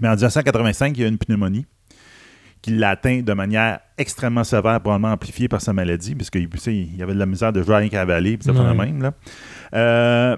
Mais 0.00 0.08
en 0.08 0.12
1985, 0.14 0.96
il 0.96 1.00
y 1.00 1.04
a 1.04 1.06
eu 1.06 1.10
une 1.10 1.16
pneumonie 1.18 1.64
qui 2.66 2.72
l'a 2.76 2.90
atteint 2.90 3.20
de 3.22 3.32
manière 3.32 3.78
extrêmement 3.96 4.42
sévère, 4.42 4.80
probablement 4.80 5.12
amplifiée 5.12 5.46
par 5.48 5.60
sa 5.60 5.72
maladie, 5.72 6.14
parce 6.16 6.30
qu'il 6.30 6.48
tu 6.48 6.58
sais, 6.58 6.74
il 6.74 7.00
avait 7.00 7.14
de 7.14 7.18
la 7.18 7.26
misère 7.26 7.52
de 7.52 7.62
jouer 7.62 7.74
à 7.74 7.78
rien 7.78 7.88
cavaler, 7.88 8.36
puis 8.36 8.44
ça 8.44 8.52
fait 8.52 8.58
Ouais. 8.58 8.66
le 8.66 8.74
même. 8.74 9.02
Là. 9.02 9.12
Euh, 9.74 10.36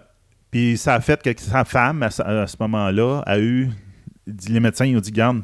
puis 0.51 0.77
ça 0.77 0.95
a 0.95 1.01
fait 1.01 1.23
que 1.23 1.31
sa 1.41 1.65
femme, 1.65 2.03
à, 2.03 2.11
ce- 2.11 2.57
moment-là, 2.61 3.23
a 3.27 3.39
eu. 3.39 3.71
Les 4.49 4.61
médecins 4.61 4.85
ils 4.85 4.95
ont 4.97 5.01
dit 5.01 5.11
Garde, 5.11 5.41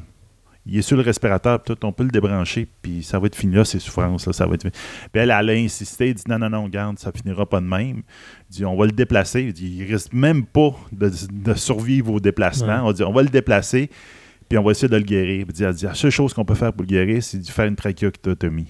il 0.67 0.77
est 0.79 0.83
sur 0.83 0.97
le 0.99 1.03
respirateur, 1.03 1.63
tout, 1.63 1.77
on 1.85 1.93
peut 1.93 2.05
le 2.05 2.11
débrancher, 2.11 2.69
puis 2.83 3.03
ça 3.03 3.19
va 3.19 3.27
être 3.29 3.35
fini 3.37 3.55
là, 3.55 3.65
ses 3.65 3.79
souffrances. 3.79 4.27
Là, 4.27 4.33
ça 4.35 4.47
va 4.47 4.55
être 4.55 4.63
fini. 4.63 4.73
Puis 5.13 5.23
elle, 5.23 5.31
elle 5.31 5.51
a 5.51 5.53
insisté, 5.55 6.09
elle 6.09 6.15
dit 6.15 6.25
Non, 6.29 6.39
non, 6.39 6.51
non, 6.51 6.69
garde, 6.69 6.99
ça 6.99 7.11
finira 7.13 7.47
pas 7.49 7.61
de 7.61 7.67
même. 7.67 7.97
Elle 7.99 8.03
dit 8.51 8.65
On 8.67 8.77
va 8.77 8.85
le 8.85 8.93
déplacer. 8.93 9.45
Elle 9.47 9.53
dit 9.55 9.75
Il 9.79 9.91
risque 9.91 10.13
même 10.13 10.45
pas 10.45 10.75
de, 10.93 11.11
de 11.33 11.55
survivre 11.55 12.13
au 12.13 12.21
déplacement. 12.21 12.67
Ouais. 12.85 12.91
On 12.91 12.93
dit 12.93 13.03
On 13.05 13.13
va 13.13 13.23
le 13.23 13.31
déplacer, 13.31 13.89
puis 14.49 14.59
on 14.59 14.63
va 14.63 14.71
essayer 14.73 14.89
de 14.89 14.97
le 14.97 15.03
guérir. 15.03 15.47
Puis 15.47 15.63
elle 15.65 15.75
dit 15.75 15.85
La 15.85 15.95
seule 15.95 16.11
chose 16.11 16.33
qu'on 16.35 16.45
peut 16.45 16.55
faire 16.55 16.73
pour 16.73 16.83
le 16.83 16.87
guérir, 16.89 17.23
c'est 17.23 17.39
de 17.39 17.47
faire 17.47 17.67
une 17.67 17.77
trachéotomie. 17.77 18.67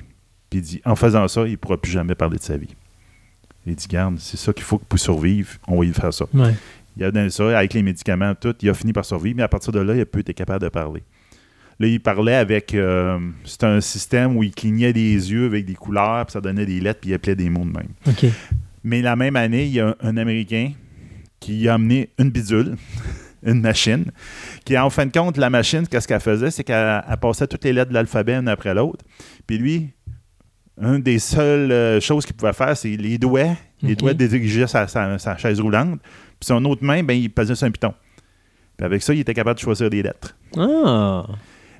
Puis 0.50 0.58
il 0.60 0.62
dit 0.62 0.80
En 0.84 0.96
faisant 0.96 1.26
ça, 1.28 1.46
il 1.46 1.52
ne 1.52 1.56
pourra 1.56 1.80
plus 1.80 1.92
jamais 1.92 2.14
parler 2.14 2.38
de 2.38 2.42
sa 2.42 2.56
vie. 2.56 2.74
Il 3.66 3.74
dit 3.74 3.86
Garde, 3.88 4.18
c'est 4.18 4.36
ça 4.36 4.52
qu'il 4.52 4.64
faut 4.64 4.78
pour 4.78 4.98
survivre, 4.98 5.50
on 5.66 5.78
va 5.80 5.84
y 5.86 5.92
faire 5.92 6.12
ça. 6.12 6.26
Ouais. 6.34 6.54
Il 6.96 7.02
a 7.04 7.10
donné 7.10 7.30
ça 7.30 7.58
avec 7.58 7.72
les 7.74 7.82
médicaments, 7.82 8.34
tout. 8.34 8.54
Il 8.62 8.68
a 8.70 8.74
fini 8.74 8.92
par 8.92 9.04
survivre, 9.04 9.36
mais 9.38 9.42
à 9.42 9.48
partir 9.48 9.72
de 9.72 9.80
là, 9.80 9.94
il 9.96 10.00
a 10.00 10.06
plus 10.06 10.20
été 10.20 10.32
capable 10.34 10.62
de 10.64 10.68
parler. 10.68 11.02
Là, 11.80 11.88
il 11.88 11.98
parlait 11.98 12.36
avec. 12.36 12.72
euh, 12.74 13.18
C'était 13.44 13.66
un 13.66 13.80
système 13.80 14.36
où 14.36 14.44
il 14.44 14.52
clignait 14.54 14.92
des 14.92 15.32
yeux 15.32 15.46
avec 15.46 15.64
des 15.64 15.74
couleurs, 15.74 16.24
puis 16.26 16.34
ça 16.34 16.40
donnait 16.40 16.66
des 16.66 16.78
lettres, 16.78 17.00
puis 17.00 17.10
il 17.10 17.14
appelait 17.14 17.34
des 17.34 17.50
mots 17.50 17.64
de 17.64 17.72
même. 17.72 17.88
Mais 18.84 19.02
la 19.02 19.16
même 19.16 19.34
année, 19.34 19.64
il 19.64 19.72
y 19.72 19.80
a 19.80 19.88
un, 19.88 19.94
un 20.02 20.16
Américain 20.18 20.70
qui 21.40 21.66
a 21.68 21.74
amené 21.74 22.10
une 22.18 22.30
bidule, 22.30 22.76
une 23.42 23.60
machine, 23.60 24.04
qui, 24.64 24.76
en 24.78 24.88
fin 24.90 25.06
de 25.06 25.12
compte, 25.12 25.36
la 25.36 25.50
machine, 25.50 25.86
qu'est-ce 25.86 26.08
qu'elle 26.08 26.20
faisait, 26.20 26.50
c'est 26.50 26.64
qu'elle 26.64 27.02
elle 27.08 27.16
passait 27.18 27.46
toutes 27.46 27.64
les 27.64 27.72
lettres 27.72 27.90
de 27.90 27.94
l'alphabet 27.94 28.34
une 28.34 28.48
après 28.48 28.74
l'autre. 28.74 29.04
Puis 29.46 29.58
lui, 29.58 29.90
une 30.80 31.02
des 31.02 31.18
seules 31.18 31.70
euh, 31.70 32.00
choses 32.00 32.24
qu'il 32.26 32.34
pouvait 32.34 32.52
faire, 32.52 32.76
c'est 32.76 32.96
les 32.96 33.18
doigts. 33.18 33.56
Les 33.82 33.94
doigts 33.96 34.14
dirigeaient 34.14 34.66
sa, 34.66 34.88
sa- 34.88 35.18
sa 35.18 35.36
chaise 35.36 35.60
roulante. 35.60 36.00
Puis 36.02 36.46
son 36.46 36.64
autre 36.64 36.82
main, 36.82 37.02
ben, 37.02 37.12
il 37.14 37.30
pesait 37.30 37.54
sur 37.54 37.66
un 37.66 37.70
piton. 37.70 37.92
Puis 38.76 38.84
avec 38.84 39.02
ça, 39.02 39.12
il 39.14 39.20
était 39.20 39.34
capable 39.34 39.56
de 39.56 39.60
choisir 39.62 39.90
des 39.90 40.02
lettres. 40.02 40.36
Ah. 40.56 41.26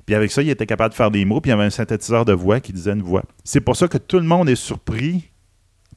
Puis 0.05 0.13
avec 0.15 0.31
ça, 0.31 0.41
il 0.43 0.49
était 0.49 0.67
capable 0.67 0.91
de 0.91 0.95
faire 0.95 1.09
des 1.09 1.25
mots, 1.25 1.41
puis 1.41 1.49
il 1.49 1.53
y 1.53 1.55
avait 1.55 1.65
un 1.65 1.69
synthétiseur 1.71 2.23
de 2.25 2.33
voix 2.33 2.59
qui 2.59 2.71
disait 2.71 2.91
une 2.93 3.01
voix. 3.01 3.23
C'est 3.43 3.59
pour 3.59 3.75
ça 3.75 3.87
que 3.87 3.97
tout 3.97 4.17
le 4.19 4.25
monde 4.25 4.47
est 4.49 4.55
surpris, 4.55 5.31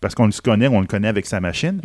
parce 0.00 0.14
qu'on 0.14 0.26
le 0.26 0.32
connaît, 0.42 0.66
on 0.68 0.80
le 0.80 0.86
connaît 0.86 1.08
avec 1.08 1.26
sa 1.26 1.40
machine, 1.40 1.80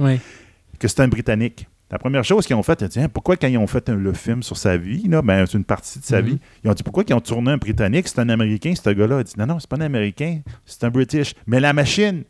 que 0.80 0.88
c'est 0.88 1.02
un 1.02 1.10
Britannique. 1.10 1.68
La 1.94 2.00
première 2.00 2.24
chose 2.24 2.48
qu'ils 2.48 2.56
ont 2.56 2.64
faite, 2.64 2.82
ils 2.82 2.86
ont 2.86 2.88
dit 2.88 3.00
Hein, 3.02 3.08
pourquoi 3.08 3.36
quand 3.38 3.48
ils 3.48 3.58
ont 3.60 3.68
fait 3.68 3.88
un- 3.88 3.96
le 3.96 4.14
film 4.14 4.42
sur 4.42 4.58
sa 4.58 4.78
vie, 4.78 5.08
là, 5.08 5.22
ben, 5.22 5.46
c'est 5.46 5.58
une 5.60 5.64
partie 5.64 6.00
de 6.00 6.04
sa 6.04 6.22
Mhm. 6.24 6.28
vie, 6.28 6.40
ils 6.64 6.70
ont 6.72 6.74
dit 6.74 6.82
pourquoi 6.82 7.04
ils 7.08 7.14
ont 7.14 7.22
tourné 7.22 7.52
un 7.52 7.58
Britannique, 7.58 8.08
c'est 8.08 8.18
un 8.18 8.30
Américain, 8.30 8.74
ce 8.76 8.90
gars-là. 8.90 9.18
Il 9.18 9.20
a 9.20 9.24
dit 9.24 9.34
non, 9.38 9.46
non, 9.46 9.60
c'est 9.60 9.70
pas 9.70 9.76
un 9.78 9.82
Américain, 9.82 10.42
c'est 10.66 10.84
un 10.86 10.90
British. 10.90 11.36
Mais 11.46 11.60
la 11.60 11.72
machine 11.72 12.24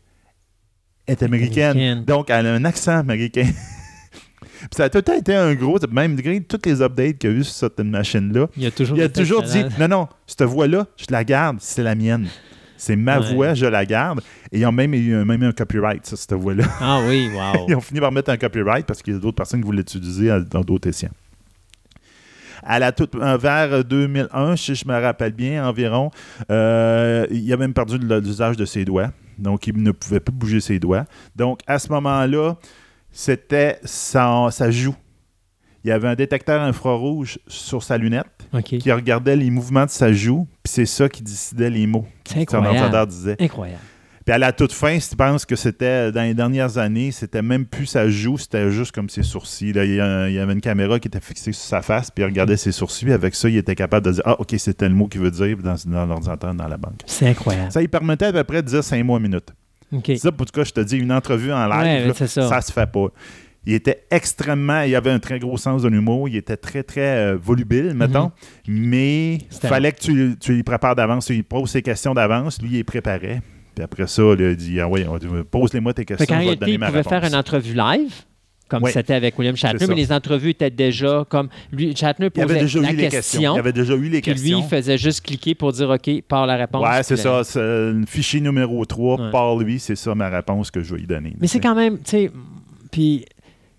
est 1.06 1.22
américaine. 1.22 1.70
Américaine. 1.70 2.04
Donc, 2.04 2.28
elle 2.28 2.46
a 2.46 2.52
un 2.52 2.64
accent 2.66 2.98
américain. 2.98 3.46
Puis 4.60 4.68
ça 4.76 4.84
a 4.84 4.90
tout 4.90 4.98
le 4.98 5.02
temps 5.02 5.16
été 5.16 5.34
un 5.34 5.54
gros, 5.54 5.78
même 5.90 6.12
malgré 6.12 6.40
toutes 6.42 6.66
les 6.66 6.82
updates 6.82 7.16
qu'il 7.18 7.30
y 7.30 7.32
a 7.32 7.36
eu 7.36 7.44
sur 7.44 7.54
cette 7.54 7.80
machine-là, 7.80 8.48
Il 8.58 8.66
a 8.66 8.70
toujours, 8.70 8.98
il 8.98 9.00
a 9.02 9.06
été 9.06 9.20
toujours 9.22 9.42
dit 9.44 9.64
non, 9.80 9.88
non, 9.88 10.08
cette 10.26 10.42
voix-là, 10.42 10.86
je 10.98 11.06
la 11.10 11.24
garde, 11.24 11.56
c'est 11.60 11.82
la 11.82 11.94
mienne. 11.94 12.28
C'est 12.84 12.96
ma 12.96 13.18
Ouais. 13.18 13.32
voix, 13.34 13.54
je 13.54 13.64
la 13.66 13.86
garde. 13.86 14.20
Et 14.52 14.60
ils 14.60 14.66
ont 14.66 14.72
même 14.72 14.92
eu 14.92 15.14
un, 15.14 15.24
même 15.24 15.42
un 15.42 15.52
copyright 15.52 16.04
sur 16.06 16.18
cette 16.18 16.34
voix-là. 16.34 16.64
Ah 16.80 17.00
oui, 17.08 17.30
wow. 17.34 17.64
Ils 17.68 17.74
ont 17.76 17.80
fini 17.80 17.98
par 18.00 18.12
mettre 18.12 18.30
un 18.30 18.36
copyright 18.36 18.84
parce 18.84 19.00
qu'il 19.02 19.14
y 19.14 19.16
a 19.16 19.20
d'autres 19.20 19.36
personnes 19.36 19.60
qui 19.60 19.66
voulaient 19.66 19.78
l'utiliser 19.78 20.30
dans 20.50 20.60
d'autres 20.60 20.88
essais. 20.88 21.08
À 22.62 22.78
la 22.78 22.92
toute, 22.92 23.14
vers 23.16 23.84
2001, 23.84 24.56
si 24.56 24.74
je 24.74 24.86
me 24.88 24.98
rappelle 24.98 25.32
bien, 25.32 25.66
environ, 25.66 26.10
euh, 26.50 27.26
il 27.30 27.50
a 27.52 27.56
même 27.56 27.74
perdu 27.74 27.98
l'usage 27.98 28.56
de 28.56 28.64
ses 28.64 28.84
doigts. 28.84 29.10
Donc, 29.38 29.66
il 29.66 29.82
ne 29.82 29.90
pouvait 29.90 30.20
plus 30.20 30.32
bouger 30.34 30.60
ses 30.60 30.78
doigts. 30.78 31.04
Donc, 31.36 31.60
à 31.66 31.78
ce 31.78 31.88
moment-là, 31.90 32.56
c'était 33.10 33.78
sa, 33.84 34.48
sa 34.50 34.70
joue. 34.70 34.94
Il 35.84 35.88
y 35.88 35.92
avait 35.92 36.08
un 36.08 36.14
détecteur 36.14 36.62
infrarouge 36.62 37.38
sur 37.46 37.82
sa 37.82 37.98
lunette 37.98 38.43
OK. 38.54 38.78
qui 38.78 38.92
regardait 38.92 39.36
les 39.36 39.50
mouvements 39.50 39.84
de 39.84 39.90
sa 39.90 40.12
joue, 40.12 40.46
puis 40.62 40.72
c'est 40.72 40.86
ça 40.86 41.08
qui 41.08 41.22
décidait 41.22 41.70
les 41.70 41.86
mots. 41.86 42.06
C'est 42.24 42.46
que 42.46 42.52
son 42.52 42.58
ordinateur 42.58 42.84
incroyable. 42.84 43.10
disait. 43.12 43.36
Incroyable. 43.40 43.80
Puis 44.24 44.32
à 44.32 44.38
la 44.38 44.52
toute 44.52 44.72
fin, 44.72 44.98
si 44.98 45.10
tu 45.10 45.16
penses 45.16 45.44
que 45.44 45.54
c'était 45.54 46.10
dans 46.10 46.22
les 46.22 46.32
dernières 46.32 46.78
années, 46.78 47.12
c'était 47.12 47.42
même 47.42 47.66
plus 47.66 47.84
sa 47.84 48.08
joue, 48.08 48.38
c'était 48.38 48.70
juste 48.70 48.92
comme 48.92 49.10
ses 49.10 49.22
sourcils. 49.22 49.74
Là, 49.74 49.84
il, 49.84 49.94
y 50.32 50.38
avait 50.38 50.52
une 50.54 50.62
caméra 50.62 50.98
qui 50.98 51.08
était 51.08 51.20
fixée 51.20 51.52
sur 51.52 51.62
sa 51.66 51.82
face, 51.82 52.10
puis 52.10 52.22
il 52.22 52.26
regardait 52.26 52.56
ses 52.56 52.72
sourcils. 52.72 53.12
Avec 53.12 53.34
ça, 53.34 53.50
il 53.50 53.58
était 53.58 53.74
capable 53.74 54.06
de 54.06 54.12
dire 54.12 54.22
Ah, 54.24 54.40
OK, 54.40 54.54
c'était 54.56 54.88
le 54.88 54.94
mot 54.94 55.08
qu'il 55.08 55.20
veut 55.20 55.30
dire 55.30 55.58
dans, 55.58 55.76
dans 55.84 56.06
l'ordinateur, 56.06 56.54
dans 56.54 56.68
la 56.68 56.78
banque. 56.78 57.00
C'est 57.04 57.28
incroyable. 57.28 57.70
Ça 57.70 57.80
lui 57.80 57.88
permettait 57.88 58.26
à 58.26 58.32
peu 58.32 58.44
près 58.44 58.62
de 58.62 58.68
dire 58.68 58.82
5 58.82 59.04
mots 59.04 59.16
à 59.16 59.20
minute. 59.20 59.52
OK. 59.92 60.12
Ça, 60.16 60.32
pour 60.32 60.46
tout 60.46 60.52
cas, 60.52 60.64
je 60.64 60.72
te 60.72 60.80
dis, 60.80 60.96
une 60.96 61.12
entrevue 61.12 61.52
en 61.52 61.66
live, 61.66 61.82
Ouais, 61.82 62.06
là, 62.06 62.12
c'est 62.16 62.26
ça. 62.26 62.48
ça 62.48 62.60
se 62.62 62.72
fait 62.72 62.90
pas. 62.90 63.08
Il 63.66 63.72
était 63.74 64.04
extrêmement. 64.10 64.82
Il 64.82 64.94
avait 64.94 65.10
un 65.10 65.18
très 65.18 65.38
gros 65.38 65.56
sens 65.56 65.82
de 65.82 65.88
l'humour. 65.88 66.28
Il 66.28 66.36
était 66.36 66.56
très, 66.56 66.82
très 66.82 67.00
euh, 67.32 67.36
volubile, 67.40 67.94
mettons. 67.94 68.30
Mais 68.68 69.34
il 69.36 69.40
fallait 69.68 69.92
que 69.92 70.00
tu, 70.00 70.36
tu 70.38 70.52
lui 70.54 70.62
prépares 70.62 70.94
d'avance. 70.96 71.26
Tu 71.26 71.34
lui 71.34 71.42
poses 71.42 71.70
ses 71.70 71.82
questions 71.82 72.14
d'avance. 72.14 72.60
Lui, 72.60 72.70
il 72.70 72.76
les 72.76 72.84
préparait. 72.84 73.40
Puis 73.74 73.82
après 73.84 74.06
ça, 74.06 74.22
là, 74.22 74.50
il 74.50 74.56
dit 74.56 74.80
ah, 74.80 74.88
ouais, 74.88 75.06
pose-les-moi 75.50 75.94
tes 75.94 76.02
Fait 76.02 76.06
questions. 76.16 76.36
qu'en 76.36 76.42
je 76.42 76.48
vais 76.50 76.54
te 76.56 76.60
donner 76.60 76.72
il 76.74 76.78
ma 76.78 76.86
pouvait 76.86 76.98
réponse. 76.98 77.10
faire 77.12 77.24
une 77.24 77.34
entrevue 77.34 77.74
live, 77.74 78.12
comme 78.68 78.84
c'était 78.86 79.14
avec 79.14 79.36
William 79.38 79.56
Shatner, 79.56 79.86
mais 79.88 79.94
les 79.96 80.12
entrevues 80.12 80.50
étaient 80.50 80.70
déjà 80.70 81.24
comme. 81.28 81.48
Lui, 81.72 81.96
Shatner 81.96 82.28
Il 82.34 82.40
avait 82.40 82.52
posait 82.54 82.60
déjà 82.60 82.80
la 82.80 82.92
eu 82.92 82.96
les 82.96 83.08
questions. 83.08 83.40
question, 83.40 83.54
Il 83.56 83.58
avait 83.58 83.72
déjà 83.72 83.94
eu 83.94 84.08
les 84.08 84.20
puis 84.20 84.30
lui, 84.30 84.40
questions. 84.40 84.58
il 84.60 84.68
faisait 84.68 84.98
juste 84.98 85.22
cliquer 85.26 85.54
pour 85.56 85.72
dire 85.72 85.90
OK, 85.90 86.22
par 86.28 86.46
la 86.46 86.54
réponse. 86.56 86.86
Ouais, 86.88 87.02
c'est 87.02 87.16
ça. 87.16 87.42
Fichier 88.06 88.40
numéro 88.40 88.84
3 88.84 89.20
Ouais. 89.20 89.30
par 89.32 89.56
lui. 89.56 89.80
C'est 89.80 89.96
ça 89.96 90.14
ma 90.14 90.28
réponse 90.28 90.70
que 90.70 90.80
je 90.82 90.94
vais 90.94 91.00
lui 91.00 91.06
donner. 91.08 91.34
Mais 91.40 91.48
c'est 91.48 91.60
quand 91.60 91.74
même, 91.74 91.96
tu 91.98 92.02
sais, 92.10 92.30
puis 92.92 93.24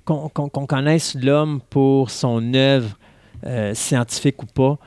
qu'on 0.05 0.49
connaisse 0.67 1.15
l'homme 1.15 1.59
pour 1.69 2.09
son 2.11 2.53
œuvre 2.53 2.97
euh, 3.45 3.73
scientifique 3.73 4.41
ou 4.43 4.45
pas, 4.45 4.77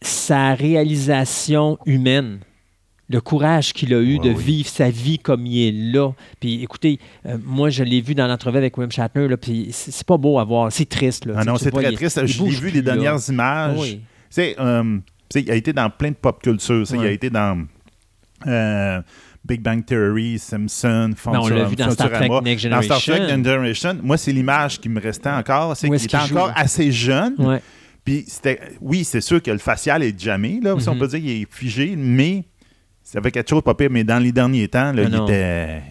sa 0.00 0.54
réalisation 0.54 1.78
humaine, 1.86 2.40
le 3.08 3.20
courage 3.20 3.72
qu'il 3.72 3.92
a 3.94 4.00
eu 4.00 4.14
Ouais, 4.18 4.30
de 4.30 4.34
oui. 4.34 4.42
vivre 4.44 4.68
sa 4.68 4.90
vie 4.90 5.18
comme 5.18 5.46
il 5.46 5.68
est 5.68 5.92
là. 5.92 6.12
Puis 6.40 6.62
écoutez, 6.62 6.98
euh, 7.26 7.36
moi 7.44 7.70
je 7.70 7.84
l'ai 7.84 8.00
vu 8.00 8.14
dans 8.14 8.26
l'entrevue 8.26 8.58
avec 8.58 8.76
William 8.76 8.90
Shatner, 8.90 9.28
là, 9.28 9.36
puis 9.36 9.68
c'est 9.72 10.06
pas 10.06 10.16
beau 10.16 10.38
à 10.38 10.44
voir, 10.44 10.72
c'est 10.72 10.88
triste. 10.88 11.26
Là, 11.26 11.34
Ah 11.38 11.44
non, 11.44 11.56
c'est 11.56 11.70
très 11.70 11.90
il- 11.90 11.96
triste. 11.96 12.18
il 12.22 12.26
Je 12.26 12.42
l'ai 12.42 12.50
vu 12.50 12.70
les 12.70 12.82
là. 12.82 12.92
dernières 12.94 13.28
images. 13.28 13.78
Oui. 13.78 14.00
Tu 14.00 14.02
sais, 14.30 14.56
euh, 14.58 14.98
tu 15.28 15.38
sais, 15.38 15.42
il 15.42 15.50
a 15.50 15.54
été 15.54 15.72
dans 15.72 15.88
plein 15.90 16.10
de 16.10 16.16
pop 16.16 16.42
culture. 16.42 16.84
Il 16.92 17.00
a 17.00 17.10
été 17.10 17.30
dans 17.30 17.66
Big 19.44 19.60
Bang 19.60 19.84
Theory, 19.84 20.38
Simpson, 20.38 21.10
Ben, 21.26 21.38
on 21.38 21.48
l'a 21.48 21.64
vu 21.64 21.76
dans 21.76 21.90
Star 21.90 22.08
Trek 22.08 22.20
Futurama. 22.22 22.40
Next 22.42 22.66
Dans 22.66 22.82
Star 22.82 22.98
Trek 23.00 23.14
Generation. 23.16 23.36
Next 23.36 23.44
Generation, 23.50 23.98
moi, 24.02 24.16
c'est 24.16 24.32
l'image 24.32 24.80
qui 24.80 24.88
me 24.88 25.00
restait 25.00 25.28
encore. 25.30 25.76
C'est 25.76 25.88
qu'il 25.88 26.02
était 26.02 26.18
joue, 26.26 26.34
encore 26.36 26.48
là? 26.48 26.54
assez 26.56 26.90
jeune. 26.90 27.34
Ouais. 27.38 27.60
Puis, 28.04 28.26
oui, 28.80 29.04
c'est 29.04 29.20
sûr 29.20 29.42
que 29.42 29.50
le 29.50 29.58
facial 29.58 30.02
est 30.02 30.18
jamais, 30.18 30.60
là, 30.62 30.78
si 30.78 30.88
on 30.88 30.94
Mhm. 30.94 31.00
peut 31.00 31.08
dire 31.08 31.20
qu'il 31.20 31.30
est 31.42 31.46
figé, 31.50 31.94
mais 31.96 32.44
ça 33.14 33.20
avait 33.20 33.30
quelque 33.30 33.48
chose 33.48 33.62
pas 33.62 33.74
pire. 33.74 33.90
Mais 33.92 34.02
dans 34.02 34.18
les 34.18 34.32
derniers 34.32 34.66
temps, 34.66 34.92
là, 34.92 35.02
Ah 35.06 35.08
il, 35.08 35.14
était, 35.22 35.82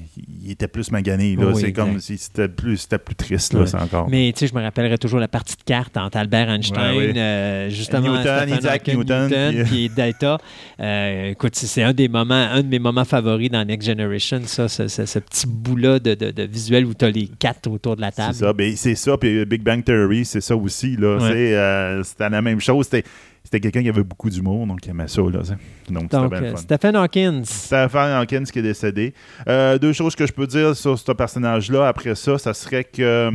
il 0.44 0.52
était 0.52 0.68
plus 0.68 0.92
magané. 0.92 1.38
Oui, 1.40 1.54
c'est 1.56 1.72
comme 1.72 2.02
si 2.02 2.18
c'était 2.18 2.50
plus, 2.50 2.76
c'était 2.76 2.98
plus 2.98 3.16
triste, 3.16 3.54
là, 3.54 3.62
Ouais. 3.62 3.66
c'est 3.68 3.78
encore. 3.78 4.10
Mais 4.10 4.30
tu 4.34 4.40
sais, 4.40 4.48
je 4.48 4.54
me 4.54 4.62
rappellerai 4.62 4.98
toujours 4.98 5.22
la 5.22 5.30
partie 5.30 5.56
de 5.56 5.64
cartes 5.64 5.96
entre 5.96 6.18
Albert 6.18 6.50
Einstein, 6.50 6.98
Ouais, 6.98 7.14
euh, 7.18 7.70
justement 7.70 8.14
Newton, 8.18 8.50
Isaac 8.50 8.82
Hawking, 8.90 8.98
Newton, 8.98 9.30
puis- 9.30 9.64
puis 9.64 9.90
Data. 9.90 10.38
Euh, 10.82 11.30
écoute, 11.32 11.56
c'est 11.56 11.84
un 11.84 11.94
des 11.94 12.10
moments, 12.10 12.34
un 12.52 12.62
de 12.62 12.68
mes 12.68 12.80
moments 12.80 13.06
favoris 13.06 13.50
dans 13.50 13.64
Next 13.64 13.88
Generation, 13.88 14.42
ça, 14.46 14.68
ce, 14.68 14.90
ce- 14.90 15.06
ce 15.06 15.20
petit 15.20 15.48
bout-là 15.48 16.00
de, 16.00 16.16
de- 16.16 16.32
de 16.32 16.44
visuel 16.44 16.86
où 16.86 16.94
tu 16.94 17.06
as 17.06 17.10
les 17.10 17.28
quatre 17.40 17.70
autour 17.70 17.96
de 17.96 18.02
la 18.02 18.12
table. 18.12 18.34
C'est 18.34 18.44
ça, 18.44 18.52
ben, 18.52 18.76
c'est 18.76 18.96
ça. 18.96 19.18
Puis 19.18 19.46
Big 19.46 19.62
Bang 19.64 19.82
Theory, 19.84 20.26
c'est 20.26 20.42
ça 20.42 20.58
aussi. 20.58 20.98
Là, 20.98 21.16
Ouais. 21.18 21.30
C'est, 21.32 21.56
euh, 21.56 22.04
c'était 22.04 22.30
la 22.30 22.42
même 22.42 22.60
chose. 22.60 22.86
C'était, 22.92 23.08
c'était 23.54 23.70
quelqu'un 23.70 23.84
qui 23.84 23.90
avait 23.90 24.04
beaucoup 24.04 24.32
d'humour, 24.32 24.66
donc 24.66 24.84
il 24.84 24.90
aimait 24.90 25.08
ça. 25.08 25.22
Là, 25.22 25.42
donc, 25.90 26.12
euh. 26.12 26.56
Stephen 26.56 26.96
Hawkins. 26.96 27.44
Stephen 27.46 28.12
Hawkins 28.12 28.46
qui 28.46 28.58
est 28.58 28.64
décédé. 28.64 29.14
Euh, 29.48 29.78
deux 29.78 29.94
choses 29.94 30.16
que 30.16 30.26
je 30.26 30.34
peux 30.34 30.48
dire 30.48 30.76
sur 30.76 30.98
ce 30.98 31.12
personnage-là 31.12 31.88
après 31.88 32.16
ça, 32.16 32.40
ça 32.40 32.56
serait 32.56 32.84
que 32.84 33.32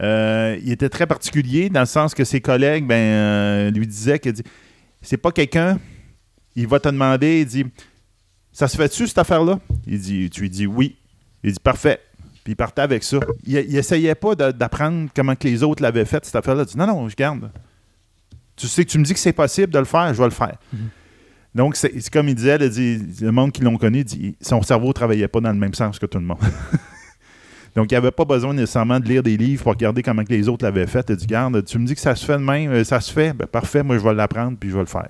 euh, 0.00 0.58
il 0.60 0.72
était 0.72 0.88
très 0.88 1.06
particulier 1.06 1.70
dans 1.70 1.80
le 1.80 1.86
sens 1.86 2.12
que 2.12 2.24
ses 2.24 2.40
collègues 2.40 2.86
ben, 2.86 3.72
lui 3.72 3.86
disaient 3.86 4.18
que 4.18 4.30
dit, 4.30 4.42
c'est 5.00 5.16
pas 5.16 5.30
quelqu'un, 5.30 5.78
il 6.56 6.66
va 6.66 6.80
te 6.80 6.88
demander, 6.88 7.42
il 7.42 7.46
dit 7.46 7.66
Ça 8.50 8.66
se 8.66 8.76
fait-tu 8.76 9.06
cette 9.06 9.18
affaire-là 9.18 9.60
Il 9.86 10.00
dit 10.00 10.28
Tu 10.28 10.40
lui 10.40 10.50
dis 10.50 10.66
oui. 10.66 10.96
Il 11.44 11.52
dit 11.52 11.60
Parfait. 11.62 12.00
Puis 12.42 12.54
il 12.54 12.56
partait 12.56 12.82
avec 12.82 13.04
ça. 13.04 13.20
Il, 13.44 13.76
essayait 13.76 14.16
pas 14.16 14.34
d'apprendre 14.34 15.08
comment 15.14 15.36
que 15.36 15.46
les 15.46 15.62
autres 15.62 15.84
l'avaient 15.84 16.04
fait, 16.04 16.24
cette 16.24 16.34
affaire-là. 16.34 16.64
Il 16.64 16.72
dit 16.72 16.76
Non, 16.76 16.88
non, 16.88 17.08
je 17.08 17.14
garde. 17.14 17.48
Tu 18.56 18.66
sais 18.68 18.84
que 18.84 18.90
tu 18.90 18.98
me 18.98 19.04
dis 19.04 19.12
que 19.12 19.18
c'est 19.20 19.32
possible 19.32 19.72
de 19.72 19.78
le 19.78 19.84
faire, 19.84 20.12
je 20.14 20.18
vais 20.18 20.24
le 20.24 20.30
faire. 20.30 20.56
Mhm. 20.72 20.88
Donc, 21.54 21.76
c'est 21.76 22.10
comme 22.10 22.28
il 22.28 22.34
disait, 22.34 22.58
là, 22.58 22.68
dit- 22.68 23.00
le 23.20 23.32
monde 23.32 23.50
qui 23.52 23.62
l'ont 23.62 23.76
connu, 23.78 24.04
dit, 24.04 24.36
son 24.40 24.60
cerveau 24.62 24.88
ne 24.88 24.92
travaillait 24.92 25.28
pas 25.28 25.40
dans 25.40 25.52
le 25.52 25.58
même 25.58 25.72
sens 25.74 25.98
que 25.98 26.06
tout 26.06 26.18
le 26.18 26.24
monde. 26.24 26.38
Donc, 27.74 27.90
il 27.90 27.94
n'y 27.94 27.98
avait 27.98 28.10
pas 28.10 28.24
besoin 28.24 28.54
nécessairement 28.54 29.00
de 29.00 29.06
lire 29.06 29.22
des 29.22 29.36
livres 29.36 29.62
pour 29.62 29.72
regarder 29.72 30.02
comment 30.02 30.24
que 30.24 30.32
les 30.32 30.48
autres 30.48 30.64
l'avaient 30.64 30.86
fait. 30.86 31.06
Il 31.10 31.16
dit, 31.16 31.26
garde, 31.26 31.62
tu 31.64 31.78
me 31.78 31.86
dis 31.86 31.94
que 31.94 32.00
ça 32.00 32.14
se 32.14 32.24
fait 32.24 32.34
de 32.38 32.42
même, 32.42 32.70
euh, 32.72 32.84
ça 32.84 33.00
se 33.00 33.12
fait, 33.12 33.34
ben, 33.34 33.46
parfait, 33.46 33.82
moi 33.82 33.98
je 33.98 34.02
vais 34.02 34.14
l'apprendre 34.14 34.56
puis 34.58 34.70
je 34.70 34.74
vais 34.74 34.80
le 34.80 34.86
faire. 34.86 35.08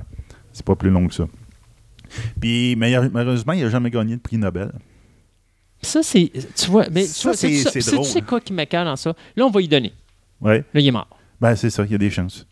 C'est 0.53 0.65
pas 0.65 0.75
plus 0.75 0.91
long 0.91 1.07
que 1.07 1.15
ça. 1.15 1.27
Puis, 2.41 2.75
mais 2.77 2.97
malheureusement, 3.11 3.53
il 3.53 3.63
n'a 3.63 3.71
jamais 3.71 3.91
gagné 3.91 4.17
de 4.17 4.21
prix 4.21 4.39
Nobel. 4.39 4.73
Ça, 5.83 6.03
c'est. 6.03 6.31
Tu 6.57 6.71
vois, 6.71 6.87
mais 6.91 7.07
tu 7.07 7.23
vois, 7.23 7.37
c'est-. 7.37 7.71
Tu 7.73 7.81
sais 7.83 8.21
quoi 8.23 8.41
qui 8.41 8.53
m'écœure 8.53 8.85
dans 8.85 8.97
ça? 8.97 9.15
Là, 9.37 9.45
on 9.47 9.51
va 9.51 9.61
y 9.61 9.69
donner. 9.69 9.93
Ouais. 10.41 10.65
Là, 10.73 10.81
il 10.81 10.87
est 10.87 10.93
mort. 10.93 11.09
Ben, 11.41 11.55
c'est 11.55 11.71
ça, 11.71 11.85
il 11.85 11.93
y 11.93 11.95
a 11.95 11.99
des 11.99 12.11
chances. 12.11 12.47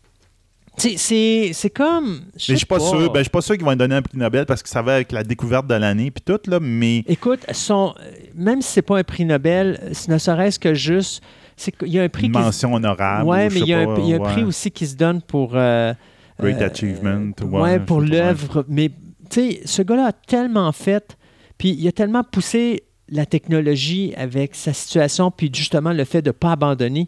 C'est- 0.77 1.73
comme. 1.73 2.21
Mais 2.35 2.39
je 2.39 2.55
suis 2.55 2.65
pas, 2.65 2.79
sûr. 2.79 3.11
Ben, 3.11 3.19
je 3.19 3.23
suis 3.23 3.29
pas 3.29 3.41
sûr 3.41 3.55
qu'ils 3.55 3.63
vont 3.65 3.71
lui 3.71 3.77
donner 3.77 3.95
un 3.95 4.01
prix 4.01 4.17
Nobel 4.17 4.45
parce 4.45 4.61
que 4.63 4.69
ça 4.69 4.81
va 4.81 4.95
avec 4.95 5.11
la 5.11 5.23
découverte 5.23 5.67
de 5.67 5.75
l'année 5.75 6.11
puis 6.11 6.23
tout, 6.25 6.39
là, 6.49 6.59
mais. 6.61 7.03
Écoute, 7.07 7.41
son, 7.51 7.93
même 8.33 8.61
si 8.61 8.71
c'est 8.73 8.81
pas 8.81 8.97
un 8.97 9.03
prix 9.03 9.25
Nobel, 9.25 9.79
ce 9.93 10.11
ne 10.11 10.17
serait-ce 10.17 10.59
que 10.59 10.73
juste. 10.73 11.21
qu'il 11.57 11.87
y 11.89 11.99
a 11.99 12.03
un 12.03 12.09
prix 12.09 12.27
Une 12.27 12.33
qui 12.33 12.39
mention 12.39 12.73
honorable. 12.73 13.27
Ouais, 13.29 13.47
ou 13.47 13.49
je 13.49 13.55
mais 13.55 13.61
il 13.61 13.67
y 13.67 13.73
a 13.73 13.79
un, 13.79 13.85
pas, 13.95 14.01
il 14.01 14.09
y 14.09 14.13
a 14.13 14.17
un 14.17 14.19
ouais. 14.19 14.31
prix 14.33 14.43
aussi 14.43 14.71
qui 14.71 14.85
se 14.87 14.95
donne 14.95 15.21
pour. 15.21 15.51
euh, 15.55 15.93
Great 16.39 16.61
euh, 16.61 16.69
Achievement. 16.69 17.31
ouais, 17.43 17.61
ouais, 17.61 17.79
pour 17.79 18.05
je 18.05 18.11
l'œuvre. 18.11 18.65
Mais, 18.67 18.89
tu 19.29 19.51
sais, 19.51 19.61
ce 19.65 19.81
gars-là 19.81 20.07
a 20.07 20.11
tellement 20.11 20.71
fait, 20.73 21.15
puis 21.57 21.69
il 21.79 21.87
a 21.87 21.91
tellement 21.93 22.23
poussé 22.23 22.83
la 23.07 23.25
technologie 23.25 24.13
avec 24.17 24.55
sa 24.55 24.73
situation, 24.73 25.31
puis 25.31 25.49
justement 25.53 25.93
le 25.93 26.03
fait 26.03 26.21
de 26.21 26.29
ne 26.29 26.33
pas 26.33 26.51
abandonner. 26.53 27.07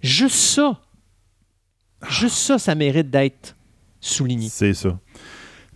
Juste 0.00 0.34
ça, 0.36 0.80
juste 2.08 2.36
ça, 2.36 2.58
ça 2.58 2.74
mérite 2.74 3.10
d'être 3.10 3.56
souligné. 4.00 4.48
C'est 4.50 4.74
ça. 4.74 4.98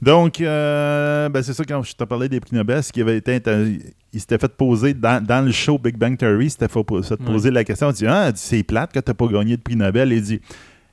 Donc, 0.01 0.41
euh, 0.41 1.29
ben, 1.29 1.43
c'est 1.43 1.53
ça, 1.55 1.65
quand 1.65 1.83
je 1.83 1.93
te 1.93 2.05
parlais 2.05 2.29
des 2.29 2.39
prix 2.39 2.55
Nobel, 2.55 2.83
ce 2.83 2.93
qui 2.93 3.01
avait 3.01 3.17
été. 3.17 3.35
inter- 3.35 3.79
Il 4.13 4.21
s'était 4.21 4.39
fait 4.39 4.55
poser 4.57 4.95
dans, 4.95 5.23
dans 5.25 5.45
le 5.45 5.51
show 5.51 5.77
Big 5.79 5.97
Bang 5.97 6.17
Theory, 6.17 6.47
il 6.47 6.51
s'était 6.51 6.69
fait 6.69 6.85
poser 6.85 7.51
la 7.51 7.65
question. 7.65 7.91
Il 7.91 7.95
dit 7.95 8.07
Ah, 8.07 8.31
c'est 8.35 8.63
plate 8.63 8.93
que 8.93 9.01
tu 9.01 9.11
n'as 9.11 9.15
pas 9.15 9.27
gagné 9.27 9.57
de 9.57 9.63
prix 9.63 9.75
Nobel. 9.77 10.13
Il 10.13 10.23
dit 10.23 10.41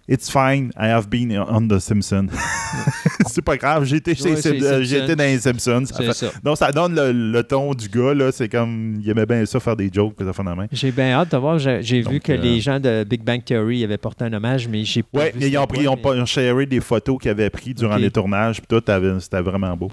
It's 0.07 0.29
fine, 0.29 0.69
I 0.77 0.89
have 0.89 1.07
been 1.09 1.35
on 1.49 1.67
The 1.67 1.79
Simpsons. 1.79 2.27
c'est 3.27 3.41
pas 3.41 3.57
grave, 3.57 3.85
j'ai 3.85 3.95
été, 3.95 4.13
chez 4.13 4.23
Ouais, 4.33 4.47
euh, 4.63 4.83
Simpsons. 4.85 5.15
dans 5.15 5.23
les 5.23 5.39
Simpsons. 5.39 5.85
Ça 5.87 5.97
fait- 6.03 6.13
ça. 6.13 6.27
Donc, 6.43 6.57
ça 6.57 6.71
donne 6.71 6.93
le, 6.93 7.11
le 7.11 7.43
ton 7.43 7.73
du 7.73 7.89
gars, 7.89 8.13
là. 8.13 8.31
C'est 8.31 8.47
comme. 8.47 8.99
Il 9.01 9.09
aimait 9.09 9.25
bien 9.25 9.43
ça, 9.47 9.59
faire 9.59 9.75
des 9.75 9.89
jokes, 9.91 10.13
puis 10.15 10.25
ça 10.25 10.31
fait 10.31 10.43
la 10.43 10.53
main. 10.53 10.67
J'ai 10.71 10.91
bien 10.91 11.11
hâte 11.13 11.31
de 11.31 11.37
voir. 11.37 11.57
J'ai 11.57 12.01
vu 12.01 12.19
que 12.19 12.33
euh, 12.33 12.37
les 12.37 12.59
gens 12.61 12.79
de 12.79 13.03
Big 13.03 13.23
Bang 13.23 13.43
Theory 13.43 13.83
avaient 13.83 13.97
porté 13.97 14.25
un 14.25 14.33
hommage, 14.33 14.67
mais 14.67 14.83
j'ai 14.83 15.01
pas 15.01 15.21
Oui, 15.21 15.25
vu 15.33 15.39
mais 15.39 15.49
ils 15.49 15.57
ont, 15.57 15.65
pris, 15.65 15.81
ils 15.81 15.87
ont, 15.89 15.97
quoi, 15.97 16.23
sharé 16.25 16.67
des 16.67 16.81
photos 16.81 17.17
qu'ils 17.19 17.31
avaient 17.31 17.49
prises 17.49 17.73
durant 17.75 17.95
les 17.97 18.11
tournages, 18.11 18.57
puis 18.61 18.67
tout, 18.67 18.83
c'était 19.19 19.41
vraiment 19.41 19.75
beau. 19.75 19.89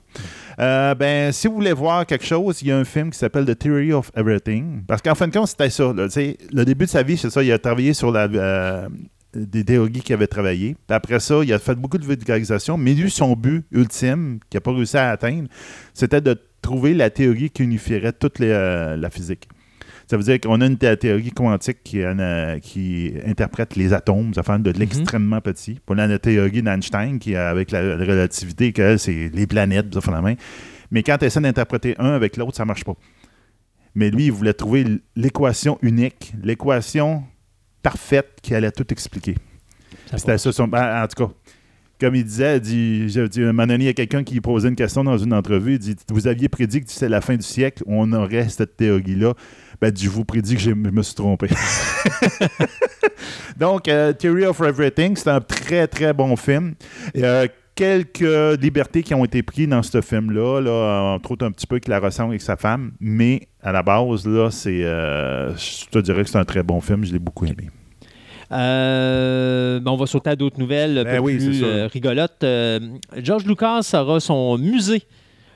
Euh, 0.58 0.94
ben, 0.94 1.32
si 1.32 1.48
vous 1.48 1.54
voulez 1.54 1.72
voir 1.72 2.04
quelque 2.04 2.26
chose, 2.26 2.60
il 2.60 2.68
y 2.68 2.72
a 2.72 2.76
un 2.78 2.84
film 2.84 3.10
qui 3.10 3.18
s'appelle 3.18 3.46
The 3.46 3.58
Theory 3.58 3.94
of 3.94 4.10
Everything. 4.14 4.82
Parce 4.86 5.00
qu'en 5.00 5.14
fin 5.14 5.26
de 5.26 5.32
compte, 5.32 5.48
c'était 5.48 5.70
ça. 5.70 5.84
là, 5.84 6.06
le 6.52 6.64
début 6.64 6.84
de 6.84 6.90
sa 6.90 7.02
vie, 7.02 7.16
c'est 7.16 7.30
ça. 7.30 7.42
Il 7.42 7.50
a 7.50 7.58
travaillé 7.58 7.94
sur 7.94 8.12
la, 8.12 8.24
euh, 8.24 8.88
des 9.34 9.64
théories 9.64 10.00
qu'il 10.00 10.14
avait 10.14 10.26
travaillé. 10.26 10.74
Puis 10.86 10.94
après 10.94 11.20
ça, 11.20 11.40
il 11.42 11.52
a 11.52 11.58
fait 11.58 11.74
beaucoup 11.74 11.98
de 11.98 12.04
vulgarisation, 12.04 12.76
mais 12.76 12.94
lui, 12.94 13.10
son 13.10 13.34
but 13.34 13.64
ultime, 13.72 14.38
qu'il 14.50 14.58
n'a 14.58 14.60
pas 14.60 14.72
réussi 14.72 14.96
à 14.96 15.10
atteindre, 15.10 15.48
c'était 15.94 16.20
de 16.20 16.38
trouver 16.60 16.94
la 16.94 17.10
théorie 17.10 17.50
qui 17.50 17.62
unifierait 17.64 18.12
toute 18.12 18.38
les, 18.38 18.50
euh, 18.50 18.96
la 18.96 19.10
physique. 19.10 19.48
Ça 20.08 20.16
veut 20.16 20.22
dire 20.24 20.38
qu'on 20.40 20.60
a 20.60 20.66
une 20.66 20.76
thé- 20.76 20.96
théorie 20.96 21.30
quantique 21.30 21.78
qui, 21.82 22.02
euh, 22.02 22.58
qui 22.58 23.14
interprète 23.26 23.76
les 23.76 23.92
atomes, 23.94 24.34
ça 24.34 24.42
fait 24.42 24.58
de 24.60 24.70
l'extrêmement 24.72 25.40
petit. 25.40 25.80
Pour 25.86 25.94
la 25.94 26.18
théorie 26.18 26.62
d'Einstein, 26.62 27.18
qui 27.18 27.34
avec 27.34 27.70
la, 27.70 27.96
la 27.96 28.04
relativité, 28.04 28.72
que 28.72 28.96
c'est 28.98 29.30
les 29.32 29.46
planètes, 29.46 29.94
ça 29.94 30.00
fait 30.02 30.10
la 30.10 30.20
main. 30.20 30.34
Mais 30.90 31.02
quand 31.02 31.16
tu 31.18 31.24
essaies 31.24 31.40
d'interpréter 31.40 31.94
un 31.98 32.10
avec 32.12 32.36
l'autre, 32.36 32.56
ça 32.56 32.66
marche 32.66 32.84
pas. 32.84 32.94
Mais 33.94 34.10
lui, 34.10 34.26
il 34.26 34.32
voulait 34.32 34.52
trouver 34.52 34.84
l'équation 35.16 35.78
unique, 35.82 36.34
l'équation 36.42 37.24
parfaite 37.82 38.38
qui 38.42 38.54
allait 38.54 38.70
tout 38.70 38.90
expliquer. 38.92 39.36
C'était 40.16 40.38
ça 40.38 40.52
son. 40.52 40.68
ben, 40.68 41.02
en 41.02 41.06
tout 41.06 41.26
cas, 41.26 41.32
comme 42.00 42.14
il 42.14 42.24
disait, 42.24 42.56
il 42.56 42.60
dit, 42.60 43.18
à 43.18 43.42
un 43.42 43.46
moment 43.52 43.66
donné, 43.66 43.84
il 43.84 43.86
y 43.86 43.90
a 43.90 43.94
quelqu'un 43.94 44.24
qui 44.24 44.40
posait 44.40 44.68
une 44.68 44.76
question 44.76 45.04
dans 45.04 45.18
une 45.18 45.32
entrevue. 45.32 45.74
Il 45.74 45.78
dit 45.78 45.96
Vous 46.08 46.26
aviez 46.26 46.48
prédit 46.48 46.80
que 46.80 46.90
c'est 46.90 47.08
la 47.08 47.20
fin 47.20 47.36
du 47.36 47.42
siècle, 47.42 47.82
on 47.86 48.12
aurait 48.12 48.48
cette 48.48 48.76
théorie-là. 48.76 49.34
Ben, 49.80 49.92
je 49.96 50.08
vous 50.08 50.24
prédis 50.24 50.54
que 50.54 50.60
je 50.60 50.70
me 50.70 51.02
suis 51.02 51.14
trompé. 51.14 51.48
Donc, 53.56 53.88
euh, 53.88 54.12
Theory 54.12 54.46
of 54.46 54.60
Everything, 54.60 55.16
c'est 55.16 55.30
un 55.30 55.40
très, 55.40 55.86
très 55.86 56.12
bon 56.12 56.36
film. 56.36 56.74
A 57.22 57.46
quelques 57.74 58.60
libertés 58.60 59.02
qui 59.02 59.14
ont 59.14 59.24
été 59.24 59.42
prises 59.42 59.68
dans 59.68 59.82
ce 59.82 60.00
film-là, 60.00 60.60
là, 60.60 61.14
entre 61.14 61.32
autres 61.32 61.46
un 61.46 61.50
petit 61.50 61.66
peu 61.66 61.78
qu'il 61.78 61.90
la 61.90 62.00
ressemble 62.00 62.30
avec 62.30 62.42
sa 62.42 62.56
femme, 62.56 62.92
mais 63.00 63.48
à 63.62 63.72
la 63.72 63.82
base, 63.82 64.26
là, 64.26 64.50
c'est, 64.50 64.84
euh, 64.84 65.56
je 65.56 65.86
te 65.90 65.98
dirais 65.98 66.24
que 66.24 66.30
c'est 66.30 66.38
un 66.38 66.44
très 66.44 66.62
bon 66.62 66.80
film, 66.80 67.04
je 67.04 67.12
l'ai 67.12 67.18
beaucoup 67.18 67.46
aimé. 67.46 67.70
Euh, 68.50 69.80
ben, 69.80 69.90
on 69.90 69.96
va 69.96 70.04
sauter 70.06 70.30
à 70.30 70.36
d'autres 70.36 70.58
nouvelles 70.58 70.98
un 70.98 71.04
Ben 71.04 71.16
peu 71.16 71.22
oui, 71.22 71.40
c'est 71.40 71.46
plus 71.46 71.64
euh, 71.64 71.86
rigolotes. 71.86 72.44
George 73.16 73.46
Lucas 73.46 73.80
aura 73.94 74.20
son 74.20 74.58
musée 74.58 75.02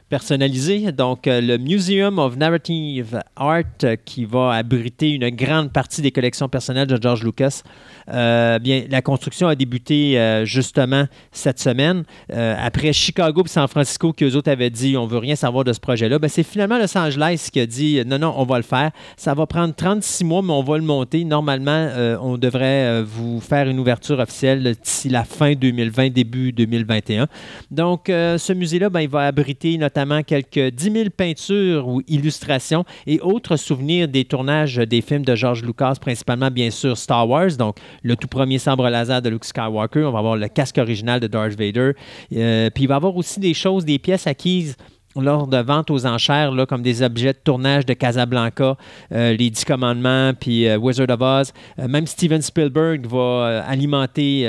personnalisé, 0.09 0.93
donc 0.93 1.27
euh, 1.27 1.41
le 1.41 1.59
Museum 1.59 2.21
of 2.21 2.37
Narrative 2.37 3.21
Art 3.35 3.63
euh, 3.83 3.97
qui 4.05 4.25
va 4.25 4.53
abriter 4.53 5.11
une 5.11 5.31
grande 5.31 5.73
partie 5.73 6.01
des 6.01 6.13
collections 6.13 6.49
personnelles 6.49 6.87
de 6.87 7.01
George 7.01 7.25
Lucas. 7.25 7.63
Euh, 8.09 8.61
bien, 8.61 8.85
la 8.89 9.03
construction 9.03 9.49
a 9.49 9.57
débuté 9.57 9.97
justement 10.45 11.07
cette 11.33 11.59
semaine. 11.59 12.05
Après 12.31 12.93
Chicago 12.93 13.43
et 13.45 13.49
San 13.49 13.67
Francisco, 13.67 14.13
qui 14.13 14.25
eux 14.25 14.37
autres 14.37 14.51
avaient 14.51 14.71
dit 14.71 14.97
on 14.97 15.07
veut 15.07 15.19
rien 15.19 15.35
savoir 15.35 15.65
de 15.65 15.73
ce 15.73 15.81
projet-là, 15.81 16.19
ben, 16.19 16.29
c'est 16.29 16.43
finalement 16.43 16.79
Los 16.79 16.97
Angeles 16.97 17.49
qui 17.53 17.61
a 17.61 17.67
dit 17.67 18.03
non, 18.07 18.19
non, 18.19 18.35
on 18.37 18.45
va 18.45 18.59
le 18.59 18.63
faire. 18.63 18.93
Ça 19.17 19.35
va 19.35 19.47
prendre 19.47 19.75
36 19.75 20.25
mois, 20.25 20.43
mais 20.43 20.53
on 20.53 20.63
va 20.63 20.79
le 20.79 20.85
monter. 20.85 21.25
Normalement, 21.25 21.89
on 22.23 22.39
devrait 22.39 23.03
vous 23.03 23.41
faire 23.41 23.69
une 23.69 23.81
ouverture 23.81 24.19
officielle 24.21 24.77
d'ici 24.83 25.09
la 25.09 25.25
fin 25.25 25.55
2020, 25.55 26.11
début 26.11 26.53
2021. 26.53 27.27
Donc, 27.71 28.05
ce 28.07 28.53
musée-là, 28.53 28.89
ben, 28.89 29.01
il 29.01 29.09
va 29.09 29.27
abriter 29.27 29.79
notamment 29.97 30.23
quelques 30.23 30.75
10 30.75 30.93
000 30.93 31.05
peintures 31.17 31.89
ou 31.89 32.03
illustrations 32.07 32.85
et 33.07 33.19
autres 33.21 33.57
souvenirs 33.57 34.09
des 34.09 34.27
tournages 34.27 34.77
des 34.77 35.01
films 35.01 35.25
de 35.25 35.35
George 35.35 35.63
Lucas, 35.63 35.95
principalement, 35.99 36.51
bien 36.51 36.71
sûr, 36.71 36.99
Star 36.99 37.27
Wars. 37.27 37.53
Donc, 37.59 37.77
le 38.03 38.15
tout 38.15 38.29
premier 38.29 38.59
sabre 38.59 38.89
laser 38.91 39.23
de 39.23 39.31
Luke 39.31 39.45
Skywalker. 39.45 40.05
On 40.05 40.13
va 40.13 40.19
avoir 40.19 40.37
le 40.37 40.49
casque 40.49 40.77
original 40.77 41.19
de 41.19 41.27
Darth 41.27 41.59
Vader. 41.59 41.93
Euh, 42.35 42.69
puis, 42.75 42.85
il 42.85 42.87
va 42.89 42.95
y 42.95 42.97
avoir 42.97 43.17
aussi 43.17 43.41
des 43.41 43.55
choses, 43.55 43.87
des 43.87 43.99
pièces 43.99 44.27
acquises 44.27 44.77
lors 45.21 45.47
de 45.47 45.59
ventes 45.59 45.91
aux 45.91 46.07
enchères, 46.07 46.53
comme 46.69 46.83
des 46.83 47.03
objets 47.03 47.33
de 47.33 47.39
tournage 47.43 47.87
de 47.87 47.95
Casablanca, 47.95 48.77
euh, 49.13 49.37
les 49.37 49.51
Dix 49.51 49.65
Commandements, 49.65 50.33
puis 50.39 50.67
euh, 50.67 50.77
Wizard 50.77 51.11
of 51.11 51.21
Oz. 51.21 51.53
Euh, 51.79 51.89
même 51.89 52.07
Steven 52.07 52.43
Spielberg 52.43 53.07
va 53.07 53.65
alimenter, 53.67 54.47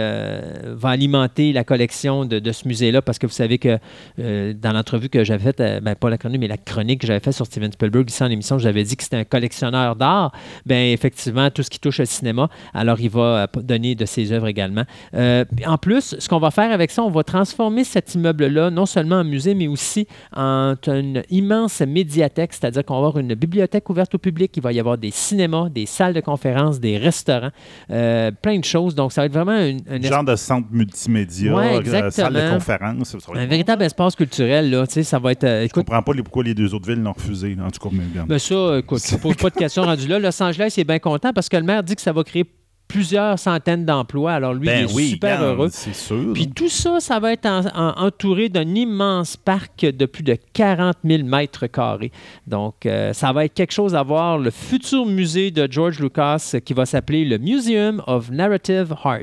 va 0.66 0.90
alimenter 0.90 1.54
la 1.54 1.64
collection 1.64 2.26
de, 2.26 2.52
ce 2.52 2.68
musée-là 2.68 3.02
parce 3.02 3.20
que 3.20 3.28
vous 3.28 3.34
savez 3.34 3.58
que 3.58 3.78
dans 4.18 4.72
l'entrevue 4.72 5.10
que 5.10 5.24
j'avais 5.24 5.52
faite, 5.52 5.84
ben, 5.84 5.96
pas 5.96 6.10
la 6.10 6.18
chronique, 6.18 6.42
mais 6.42 6.48
la 6.48 6.58
chronique 6.58 7.02
que 7.02 7.08
j'avais 7.08 7.20
faite 7.20 7.34
sur 7.34 7.46
Steven 7.46 7.72
Spielberg 7.72 8.10
ici 8.10 8.24
en 8.24 8.30
émission, 8.30 8.58
j'avais 8.58 8.84
dit 8.84 8.96
que 8.96 9.04
c'était 9.04 9.18
un 9.18 9.24
collectionneur 9.24 9.96
d'art. 9.96 10.32
Ben 10.66 10.92
effectivement, 10.92 11.50
tout 11.50 11.64
ce 11.64 11.70
qui 11.70 11.80
touche 11.80 12.00
au 12.00 12.06
cinéma, 12.06 12.50
alors 12.74 13.00
il 13.00 13.10
va 13.10 13.48
donner 13.56 13.96
de 13.96 14.06
ses 14.06 14.32
œuvres 14.32 14.48
également. 14.48 14.84
En 15.14 15.78
plus, 15.78 16.16
ce 16.20 16.30
qu'on 16.30 16.40
va 16.40 16.52
faire 16.52 16.72
avec 16.72 16.92
ça, 16.92 17.04
on 17.04 17.12
va 17.12 17.24
transformer 17.24 17.84
cet 17.84 18.16
immeuble-là 18.16 18.70
non 18.70 18.86
seulement 18.86 19.18
en 19.18 19.24
musée, 19.24 19.54
mais 19.54 19.68
aussi 19.68 20.08
en 20.36 20.57
une 20.88 21.24
immense 21.30 21.82
médiathèque, 21.82 22.54
c'est-à-dire 22.54 22.84
qu'on 22.86 22.94
va 23.02 23.08
avoir 23.08 23.18
une 23.18 23.34
bibliothèque 23.36 23.90
ouverte 23.90 24.16
au 24.16 24.18
public, 24.18 24.52
il 24.56 24.62
va 24.64 24.72
y 24.72 24.80
avoir 24.80 24.98
des 24.98 25.12
cinémas, 25.12 25.70
des 25.70 25.86
salles 25.86 26.14
de 26.14 26.22
conférences, 26.22 26.80
des 26.80 26.98
restaurants, 26.98 27.52
euh, 27.92 28.32
plein 28.42 28.60
de 28.60 28.64
choses. 28.66 28.96
Donc, 28.96 29.12
ça 29.12 29.22
va 29.22 29.26
être 29.26 29.34
vraiment 29.34 29.58
une, 29.60 29.82
une 29.90 30.04
genre 30.04 30.24
de 30.24 30.36
centre 30.36 30.68
multimédia, 30.72 31.56
Ouais, 31.56 31.80
euh, 31.88 32.10
salle 32.12 32.34
de 32.34 32.54
conférence. 32.54 33.10
ça 33.10 33.18
va 33.34 33.40
un 33.40 33.46
véritable 33.46 33.84
espace 33.84 34.16
culturel, 34.16 34.70
là, 34.70 34.86
tu 34.88 34.94
sais, 34.94 35.04
ça 35.04 35.20
va 35.20 35.32
être... 35.32 35.44
euh, 35.44 35.62
Je 35.62 35.66
écoute, 35.66 35.86
comprends 35.86 36.02
pas 36.04 36.14
les- 36.14 36.24
pourquoi 36.24 36.44
les 36.44 36.54
deux 36.54 36.74
autres 36.74 36.88
villes 36.90 37.02
l'ont 37.02 37.14
refusé. 37.14 37.56
En 37.62 37.70
tout 37.72 37.80
cas, 37.80 37.90
mais 37.96 38.04
regarde. 38.12 38.28
ben 38.30 38.40
ça, 38.40 38.78
écoute, 38.80 39.02
je 39.08 39.16
ne 39.16 39.20
pose 39.20 39.36
pas 39.36 39.50
de 39.50 39.56
questions 39.56 39.84
rendues 39.84 40.08
là. 40.08 40.20
Los 40.20 40.42
Angeles 40.44 40.74
est 40.78 40.84
bien 40.84 41.00
content 41.00 41.32
parce 41.34 41.50
que 41.50 41.58
le 41.58 41.64
maire 41.64 41.84
dit 41.84 41.96
que 41.96 42.02
ça 42.02 42.12
va 42.14 42.24
créer 42.24 42.46
plusieurs 42.88 43.38
centaines 43.38 43.86
d'emplois. 43.86 44.34
Alors, 44.34 44.54
lui, 44.54 44.66
Ben 44.68 44.86
il 44.86 44.92
est 44.92 44.94
oui, 44.96 45.10
super 45.10 45.42
heureux. 45.44 45.70
C'est 45.72 45.94
sûr. 45.96 46.32
Puis 46.34 46.48
tout 46.50 46.70
ça, 46.70 47.00
ça 47.00 47.20
va 47.20 47.34
être 47.34 47.46
en- 47.46 47.66
en- 47.76 48.06
entouré 48.06 48.50
d'un 48.50 48.68
immense 48.76 49.36
parc 49.38 49.82
de 49.86 50.06
plus 50.06 50.24
de 50.24 50.38
40 50.54 50.96
000 51.04 51.24
mètres 51.24 51.68
carrés. 51.68 52.12
Donc, 52.48 52.86
euh, 52.86 53.14
ça 53.14 53.32
va 53.34 53.46
être 53.46 53.54
quelque 53.54 53.74
chose 53.74 53.96
à 53.96 54.04
voir. 54.04 54.38
Le 54.38 54.52
futur 54.52 55.06
musée 55.06 55.52
de 55.52 55.68
George 55.70 56.00
Lucas 56.00 56.52
euh, 56.56 56.60
qui 56.60 56.74
va 56.74 56.86
s'appeler 56.86 57.26
le 57.26 57.38
Museum 57.38 58.02
of 58.08 58.30
Narrative 58.32 58.94
Art. 59.04 59.20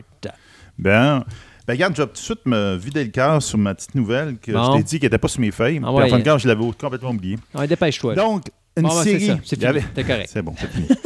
Ben, 0.79 1.25
ben, 1.67 1.73
regarde, 1.75 1.95
je 1.97 2.03
vais 2.03 2.09
tout 2.09 2.13
de 2.15 2.19
suite 2.19 2.47
me 2.47 2.77
vider 2.77 3.05
le 3.05 3.11
cœur 3.11 3.43
sur 3.43 3.57
ma 3.59 3.75
petite 3.75 3.95
nouvelle 3.95 4.37
que 4.39 4.53
Bon. 4.53 4.73
je 4.73 4.77
t'ai 4.79 4.83
dit 4.83 4.99
qui 4.99 5.07
n'était 5.07 5.19
pas 5.19 5.29
sur 5.29 5.41
mes 5.41 5.51
feuilles. 5.51 5.81
Ah 5.85 5.93
ouais. 5.93 6.05
en 6.05 6.09
fin 6.09 6.19
de 6.19 6.25
compte, 6.29 6.41
je 6.41 6.49
l'avais 6.49 6.65
complètement 6.79 7.11
oublié. 7.11 7.39
Ouais, 7.55 7.67
dépêche-toi. 7.67 8.15
Donc, 8.15 8.45
une 8.77 8.83
Bon, 8.83 8.89
ben, 8.89 9.03
c'est 9.05 9.11
série. 9.19 9.27
ça, 9.27 9.39
c'est 9.45 9.57
il 9.57 9.63
y 9.63 9.67
avait- 9.67 9.83
correct. 10.05 10.31
C'est 10.33 10.43
bon, 10.43 10.55
c'est 10.59 10.71
fini. 10.71 10.89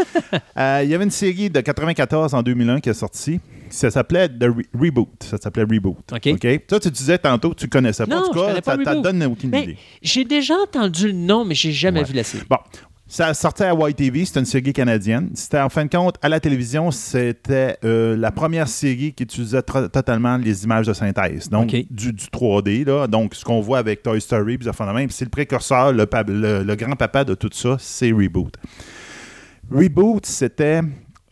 Euh, 0.59 0.81
il 0.85 0.90
y 0.90 0.94
avait 0.94 1.04
une 1.04 1.11
série 1.11 1.48
de 1.48 1.61
94 1.61 2.35
en 2.35 2.42
2001 2.42 2.81
qui 2.81 2.90
est 2.90 2.94
sortie. 2.94 3.40
Ça 3.70 3.90
s'appelait 3.90 4.28
The 4.28 4.42
Re- 4.42 4.64
Reboot. 4.78 5.09
Ça 5.22 5.38
s'appelait 5.38 5.62
Reboot. 5.62 5.96
OK. 6.12 6.66
Toi, 6.66 6.81
tu 6.81 6.90
disais 6.90 7.16
tantôt 7.16 7.50
que 7.50 7.54
tu 7.54 7.68
connaissais 7.68 8.04
pas. 8.07 8.14
Non, 8.14 8.22
en 8.22 8.26
tout 8.26 8.35
je 8.35 8.40
cas, 8.40 8.46
connais 8.48 8.61
pas 8.61 8.76
ça 8.85 8.90
Reboot. 8.90 9.02
donne 9.04 9.22
aucune 9.24 9.50
Ben, 9.50 9.62
idée. 9.62 9.76
j'ai 10.02 10.24
déjà 10.24 10.54
entendu 10.57 11.07
le 11.07 11.12
nom, 11.14 11.44
mais 11.46 11.54
j'ai 11.54 11.72
jamais 11.72 12.00
Ouais. 12.00 12.07
vu 12.07 12.12
la 12.14 12.24
série. 12.24 12.44
Bon, 12.50 12.59
ça 13.11 13.33
sortait 13.33 13.64
à 13.64 13.73
YTV, 13.75 14.27
c'était 14.27 14.40
une 14.40 14.44
série 14.47 14.73
canadienne. 14.75 15.31
C'était 15.35 15.61
en 15.61 15.71
fin 15.71 15.85
de 15.87 15.90
compte, 15.90 16.16
à 16.21 16.29
la 16.29 16.40
télévision, 16.40 16.90
c'était 16.90 17.79
euh, 17.85 18.14
la 18.16 18.31
première 18.31 18.68
série 18.68 19.14
qui 19.14 19.23
utilisait 19.23 19.62
totalement 19.62 20.37
les 20.37 20.64
images 20.64 20.87
de 20.87 20.92
synthèse. 20.92 21.49
Donc, 21.49 21.71
du, 21.90 22.12
du 22.12 22.27
3D, 22.27 22.85
là. 22.87 23.07
Donc, 23.07 23.35
ce 23.35 23.44
qu'on 23.44 23.61
voit 23.61 23.79
avec 23.79 24.03
Toy 24.03 24.21
Story, 24.21 24.59
puis 24.59 24.68
c'est 25.11 25.25
le 25.25 25.31
précurseur, 25.31 25.92
le, 25.92 26.05
pa- 26.05 26.23
le- 26.23 26.62
le 26.62 26.75
grand-papa 26.77 27.25
de 27.25 27.35
tout 27.35 27.49
ça, 27.53 27.77
c'est 27.81 28.12
Reboot. 28.12 28.55
Reboot, 29.71 30.25
c'était 30.27 30.81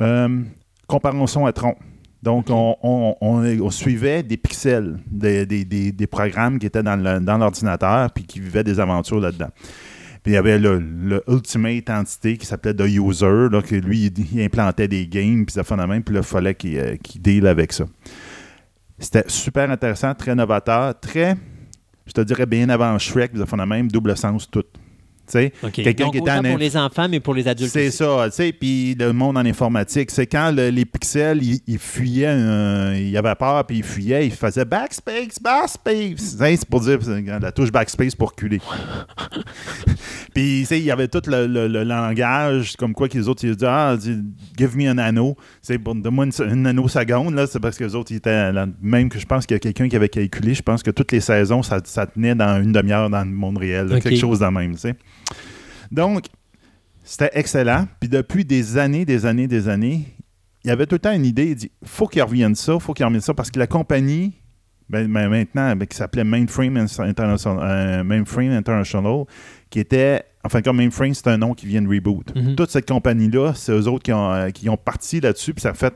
euh, 0.03 0.41
comparaison 0.87 1.47
à 1.47 1.53
Tron. 1.53 1.75
Donc, 2.23 2.47
on, 2.51 2.77
on- 2.83 3.17
on- 3.21 3.61
on 3.61 3.71
suivait 3.71 4.23
des 4.23 4.37
pixels, 4.37 4.99
des, 5.11 5.47
des- 5.47 5.65
des- 5.65 5.93
des 5.93 6.07
programmes 6.07 6.59
qui 6.59 6.67
étaient 6.67 6.83
dans 6.83 6.97
le- 6.97 7.21
dans 7.21 7.39
l'ordinateur, 7.39 8.11
puis 8.11 8.25
qui 8.25 8.41
vivaient 8.41 8.65
des 8.65 8.81
aventures 8.81 9.21
là-dedans. 9.21 9.51
Il 10.27 10.33
y 10.33 10.37
avait 10.37 10.59
le, 10.59 10.81
le 10.81 11.23
qui 12.37 12.47
s'appelait 12.47 12.75
The 12.75 12.89
User, 12.89 13.49
là, 13.51 13.63
que 13.63 13.77
lui, 13.77 14.07
il, 14.07 14.43
implantait 14.43 14.89
des 14.89 15.07
games, 15.07 15.47
puis 15.47 15.53
ça 15.53 15.63
fait 15.63 15.77
même, 15.87 16.03
puis 16.03 16.15
là, 16.15 16.21
il 16.21 16.27
fallait 16.27 16.55
qu'il 16.55 16.77
euh, 16.79 16.97
qu'il 16.97 17.23
deal 17.23 17.47
avec 17.47 17.73
ça. 17.73 17.85
C'était 18.99 19.25
super 19.29 19.71
intéressant, 19.71 20.15
très 20.15 20.35
novateur, 20.35 20.99
très, 20.99 21.37
je 22.07 22.13
te 22.13 22.21
dirais, 22.23 22.47
bien 22.47 22.69
avant 22.71 22.99
Shrek, 22.99 23.33
puis 23.33 23.41
ça 23.41 23.47
fait 23.47 23.67
même, 23.67 23.91
double 23.91 24.17
sens 24.17 24.51
tout. 24.51 24.65
Tu 25.27 25.33
sais, 25.33 25.53
OK. 25.63 25.73
quelqu'un 25.73 26.11
qui 26.11 26.21
autant 26.21 26.39
en 26.39 26.43
pour 26.43 26.59
les 26.59 26.77
enfants, 26.77 27.09
mais 27.09 27.21
pour 27.21 27.35
les 27.35 27.49
adultes 27.49 27.71
c'est 27.73 27.91
ça, 27.91 28.27
tu 28.27 28.33
sais, 28.37 28.53
puis 28.53 28.95
le 28.99 29.13
monde 29.13 29.37
en 29.37 29.45
informatique, 29.45 30.11
c'est 30.11 30.27
quand 30.27 30.53
le- 30.55 30.69
les 30.71 30.85
pixels, 30.85 31.43
ils 31.43 31.61
ils 31.67 31.79
fuyaient, 31.79 32.27
euh, 32.29 32.97
il 32.99 33.17
avait 33.17 33.35
peur, 33.35 33.67
puis 33.67 33.79
ils 33.79 33.83
fuyaient, 33.85 34.27
ils 34.27 34.33
faisaient 34.33 34.65
backspace, 34.65 35.41
backspace. 35.41 36.37
C'est 36.39 36.69
pour 36.69 36.81
dire, 36.81 36.99
la 37.41 37.51
touche 37.53 37.73
backspace 37.73 38.15
pour 38.15 38.31
reculer. 38.31 38.61
puis, 40.35 40.61
tu 40.61 40.67
sais, 40.67 40.79
il 40.79 40.85
y 40.85 40.91
avait 40.91 41.09
tout 41.09 41.23
le, 41.27 41.47
le- 41.47 41.69
le 41.69 41.83
langage, 41.85 42.77
comme 42.77 42.93
quoi 42.93 43.09
que 43.09 43.17
les 43.19 43.29
autres, 43.29 43.45
ils 43.45 43.55
disaient, 43.55 43.67
ah, 43.71 43.97
give 44.57 44.77
me 44.77 44.89
un 44.89 44.99
anneau. 44.99 45.37
C'est 45.63 45.79
bon, 45.79 45.95
donne-moi 45.95 46.27
une, 46.27 46.33
une 46.51 46.63
nanoseconde, 46.63 47.35
là, 47.35 47.47
c'est 47.47 47.61
parce 47.61 47.77
que 47.77 47.85
les 47.85 47.95
autres, 47.95 48.13
ils 48.13 48.17
étaient, 48.17 48.53
là, 48.53 48.67
même 48.83 49.09
que 49.09 49.19
je 49.19 49.27
pense 49.27 49.47
qu'il 49.47 49.55
y 49.55 49.57
a 49.57 49.61
quelqu'un 49.61 49.89
qui 49.89 49.97
avait 49.97 50.09
calculé, 50.09 50.55
je 50.55 50.63
pense 50.63 50.83
que 50.83 50.91
toutes 50.91 51.13
les 51.13 51.21
saisons, 51.21 51.63
ça, 51.63 51.81
ça 51.85 52.07
tenait 52.07 52.35
dans 52.35 52.63
une 52.63 52.73
demi-heure 52.73 53.11
dans 53.11 53.25
le 53.25 53.31
monde 53.31 53.59
réel, 53.59 53.87
là, 53.87 53.95
quelque 54.01 54.19
chose 54.21 54.39
de 54.41 54.47
même, 54.47 54.75
tu 54.75 54.81
sais. 54.81 54.95
Donc, 55.91 56.27
c'était 57.05 57.31
excellent. 57.35 57.87
Puis 58.01 58.09
depuis 58.09 58.45
des 58.45 58.79
années, 58.79 59.05
des 59.05 59.27
années, 59.27 59.47
des 59.47 59.69
années, 59.69 60.17
il 60.65 60.69
y 60.69 60.71
avait 60.71 60.87
tout 60.87 60.97
le 60.97 61.01
temps 61.01 61.13
une 61.13 61.25
idée. 61.25 61.51
Il 61.51 61.55
dit 61.55 61.71
faut 61.85 62.09
qu'il 62.09 62.23
revienne 62.23 62.57
ça, 62.57 62.79
faut 62.79 62.93
qu'il 62.93 63.07
revienne 63.07 63.21
ça, 63.21 63.33
parce 63.33 63.51
que 63.51 63.59
la 63.59 63.69
compagnie, 63.69 64.35
ben, 64.89 65.11
ben, 65.11 65.29
maintenant, 65.29 65.75
ben, 65.77 65.87
qui 65.87 65.97
s'appelait 65.97 66.25
Mainframe 66.25 66.77
International, 66.77 67.59
euh, 67.63 68.05
Mainframe 68.05 68.51
International, 68.51 69.25
qui 69.71 69.81
était. 69.81 70.23
Enfin, 70.45 70.63
comme 70.63 70.77
Mainframe, 70.77 71.15
c'est 71.15 71.29
un 71.29 71.39
nom 71.39 71.55
qui 71.55 71.67
vient 71.67 71.83
de 71.83 71.89
Reboot. 71.89 72.35
Mhm. 72.35 72.55
Toute 72.55 72.71
cette 72.71 72.87
compagnie-là, 72.87 73.53
c'est 73.55 73.73
eux 73.73 73.89
autres 73.89 74.05
qui 74.05 74.13
ont, 74.13 74.33
euh, 74.33 74.51
qui 74.51 74.69
ont 74.69 74.77
parti 74.77 75.21
là-dessus, 75.21 75.55
puis 75.55 75.63
ça 75.63 75.71
a 75.71 75.75
fait 75.75 75.95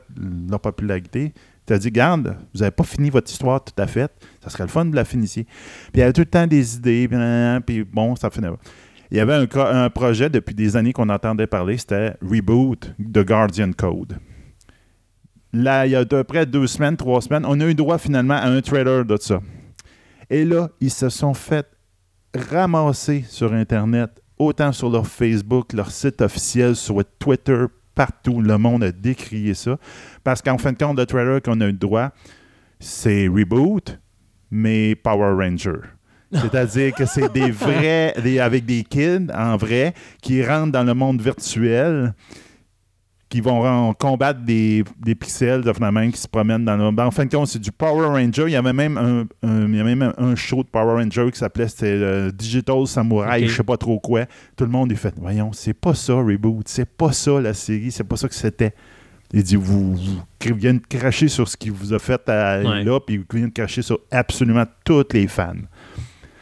leur 0.49 0.59
popularité. 0.59 1.33
Tu 1.65 1.73
as 1.73 1.77
dit, 1.77 1.91
garde, 1.91 2.35
vous 2.53 2.59
n'avez 2.59 2.71
pas 2.71 2.83
fini 2.83 3.09
votre 3.09 3.31
histoire 3.31 3.63
tout 3.63 3.73
à 3.77 3.87
fait. 3.87 4.11
Ça 4.43 4.49
serait 4.49 4.63
le 4.63 4.69
fun 4.69 4.85
de 4.85 4.95
la 4.95 5.05
finissiez. 5.05 5.43
Puis 5.43 5.91
il 5.95 5.99
y 5.99 6.03
avait 6.03 6.11
tout 6.11 6.21
le 6.21 6.25
temps 6.25 6.47
des 6.47 6.75
idées, 6.75 7.09
puis 7.65 7.83
bon, 7.83 8.15
ça 8.15 8.29
finit. 8.29 8.47
Il 9.11 9.17
y 9.17 9.19
avait 9.19 9.33
un, 9.35 9.89
projet 9.89 10.29
depuis 10.29 10.55
des 10.55 10.77
années 10.77 10.93
qu'on 10.93 11.09
entendait 11.09 11.45
parler, 11.45 11.77
c'était 11.77 12.15
Reboot 12.21 12.93
de 12.97 13.23
Guardian 13.23 13.71
Code. 13.73 14.17
Là, 15.51 15.85
il 15.85 15.91
y 15.91 15.95
a 15.95 15.99
à 15.99 16.05
peu 16.05 16.23
près 16.23 16.45
deux 16.45 16.65
semaines, 16.65 16.95
trois 16.95 17.21
semaines, 17.21 17.43
on 17.45 17.59
a 17.59 17.67
eu 17.67 17.75
droit 17.75 17.97
finalement 17.97 18.35
à 18.35 18.45
un 18.45 18.61
trailer 18.61 19.03
de 19.03 19.17
ça. 19.17 19.41
Et 20.29 20.45
là, 20.45 20.69
ils 20.79 20.91
se 20.91 21.09
sont 21.09 21.33
fait 21.33 21.67
ramasser 22.33 23.25
sur 23.27 23.51
Internet, 23.51 24.11
autant 24.37 24.71
sur 24.71 24.89
leur 24.89 25.05
Facebook, 25.05 25.73
leur 25.73 25.91
site 25.91 26.21
officiel, 26.21 26.77
sur 26.77 27.03
Twitter, 27.19 27.65
partout. 27.93 28.41
Le 28.41 28.57
monde 28.57 28.85
a 28.85 28.93
décrié 28.93 29.53
ça. 29.55 29.77
Parce 30.23 30.41
qu'en 30.41 30.57
fin 30.57 30.71
de 30.71 30.77
compte, 30.77 30.97
le 30.97 31.05
trailer 31.05 31.41
qu'on 31.41 31.59
a 31.59 31.67
eu 31.67 31.73
droit, 31.73 32.11
c'est 32.79 33.27
Reboot, 33.27 33.99
mais 34.49 34.95
Power 34.95 35.33
Ranger. 35.33 35.81
C'est-à-dire 36.31 36.93
que 36.93 37.05
c'est 37.05 37.31
des 37.33 37.51
vrais, 37.51 38.13
des- 38.23 38.39
avec 38.39 38.65
des 38.65 38.83
kids 38.83 39.27
en 39.35 39.57
vrai, 39.57 39.93
qui 40.21 40.43
rentrent 40.45 40.71
dans 40.71 40.83
le 40.83 40.93
monde 40.93 41.21
virtuel, 41.21 42.13
qui 43.29 43.39
vont 43.39 43.93
combattre 43.93 44.41
des, 44.41 44.83
des 44.99 45.15
pixels 45.15 45.61
de 45.61 45.71
phénomènes 45.71 46.11
qui 46.11 46.19
se 46.19 46.27
promènent 46.27 46.65
dans 46.65 46.75
le. 46.75 46.91
Ben, 46.91 47.05
en 47.05 47.11
fin 47.11 47.25
de 47.25 47.33
compte, 47.33 47.47
c'est 47.47 47.59
du 47.61 47.71
Power 47.71 48.07
Ranger. 48.07 48.43
Il 48.47 48.51
y 48.51 48.55
avait 48.57 48.73
même 48.73 48.97
un, 48.97 49.21
un- 49.47 49.67
il 49.69 49.75
y 49.77 49.79
avait 49.79 49.95
même 49.95 50.13
un 50.17 50.35
show 50.35 50.63
de 50.63 50.67
Power 50.67 51.01
Ranger 51.01 51.31
qui 51.31 51.39
s'appelait 51.39 51.69
c'était, 51.69 52.29
Digital 52.33 52.85
Samurai, 52.87 53.43
Ok. 53.43 53.47
je 53.47 53.55
sais 53.55 53.63
pas 53.63 53.77
trop 53.77 53.99
quoi. 53.99 54.25
Tout 54.57 54.65
le 54.65 54.69
monde 54.71 54.91
est 54.91 54.95
fait, 54.95 55.13
voyons, 55.17 55.51
c'est 55.53 55.73
pas 55.73 55.93
ça, 55.95 56.13
Reboot, 56.15 56.67
c'est 56.67 56.89
pas 56.89 57.13
ça 57.13 57.39
la 57.39 57.53
série, 57.53 57.91
c'est 57.91 58.03
pas 58.03 58.17
ça 58.17 58.27
que 58.27 58.35
c'était. 58.35 58.73
Il 59.33 59.43
dit, 59.43 59.55
vous, 59.55 59.95
vous 59.95 60.21
de 60.73 60.81
cracher 60.89 61.29
sur 61.29 61.47
ce 61.47 61.55
qu'il 61.55 61.71
vous 61.71 61.93
a 61.93 61.99
fait 61.99 62.27
à- 62.27 62.59
Ouais. 62.61 62.83
là, 62.83 62.99
puis 62.99 63.15
vous 63.17 63.23
de 63.47 63.53
cracher 63.53 63.81
sur 63.81 63.97
absolument 64.11 64.65
tous 64.83 65.05
les 65.13 65.29
fans. 65.29 65.53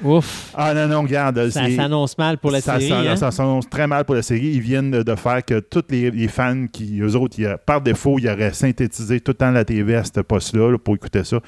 Ouf. 0.04 0.52
Ah 0.54 0.74
non, 0.74 0.88
non, 0.88 1.02
regarde. 1.02 1.50
Ça 1.50 1.70
s'annonce 1.70 2.18
mal 2.18 2.38
pour 2.38 2.52
la 2.52 2.62
ça, 2.62 2.80
série. 2.80 2.90
ça- 2.90 3.00
hein? 3.12 3.16
ça 3.16 3.32
s'annonce 3.32 3.70
très 3.70 3.88
mal 3.88 4.06
pour 4.06 4.16
la 4.16 4.22
série. 4.22 4.48
Ils 4.48 4.62
viennent 4.62 4.92
de, 4.92 5.16
faire 5.16 5.44
que 5.44 5.60
tous 5.60 5.84
les, 5.90 6.10
les 6.12 6.28
fans 6.28 6.68
qui, 6.72 7.00
eux 7.02 7.16
autres, 7.16 7.36
ils, 7.40 7.58
par 7.66 7.82
défaut, 7.82 8.18
ils 8.20 8.30
auraient 8.30 8.54
synthétisé 8.54 9.20
tout 9.20 9.32
le 9.32 9.38
temps 9.38 9.52
la 9.52 9.66
TV 9.66 9.96
à 9.96 10.04
ce 10.04 10.22
poste-là 10.22 10.72
là, 10.72 10.78
pour 10.78 10.96
écouter 10.96 11.24
ça. 11.24 11.40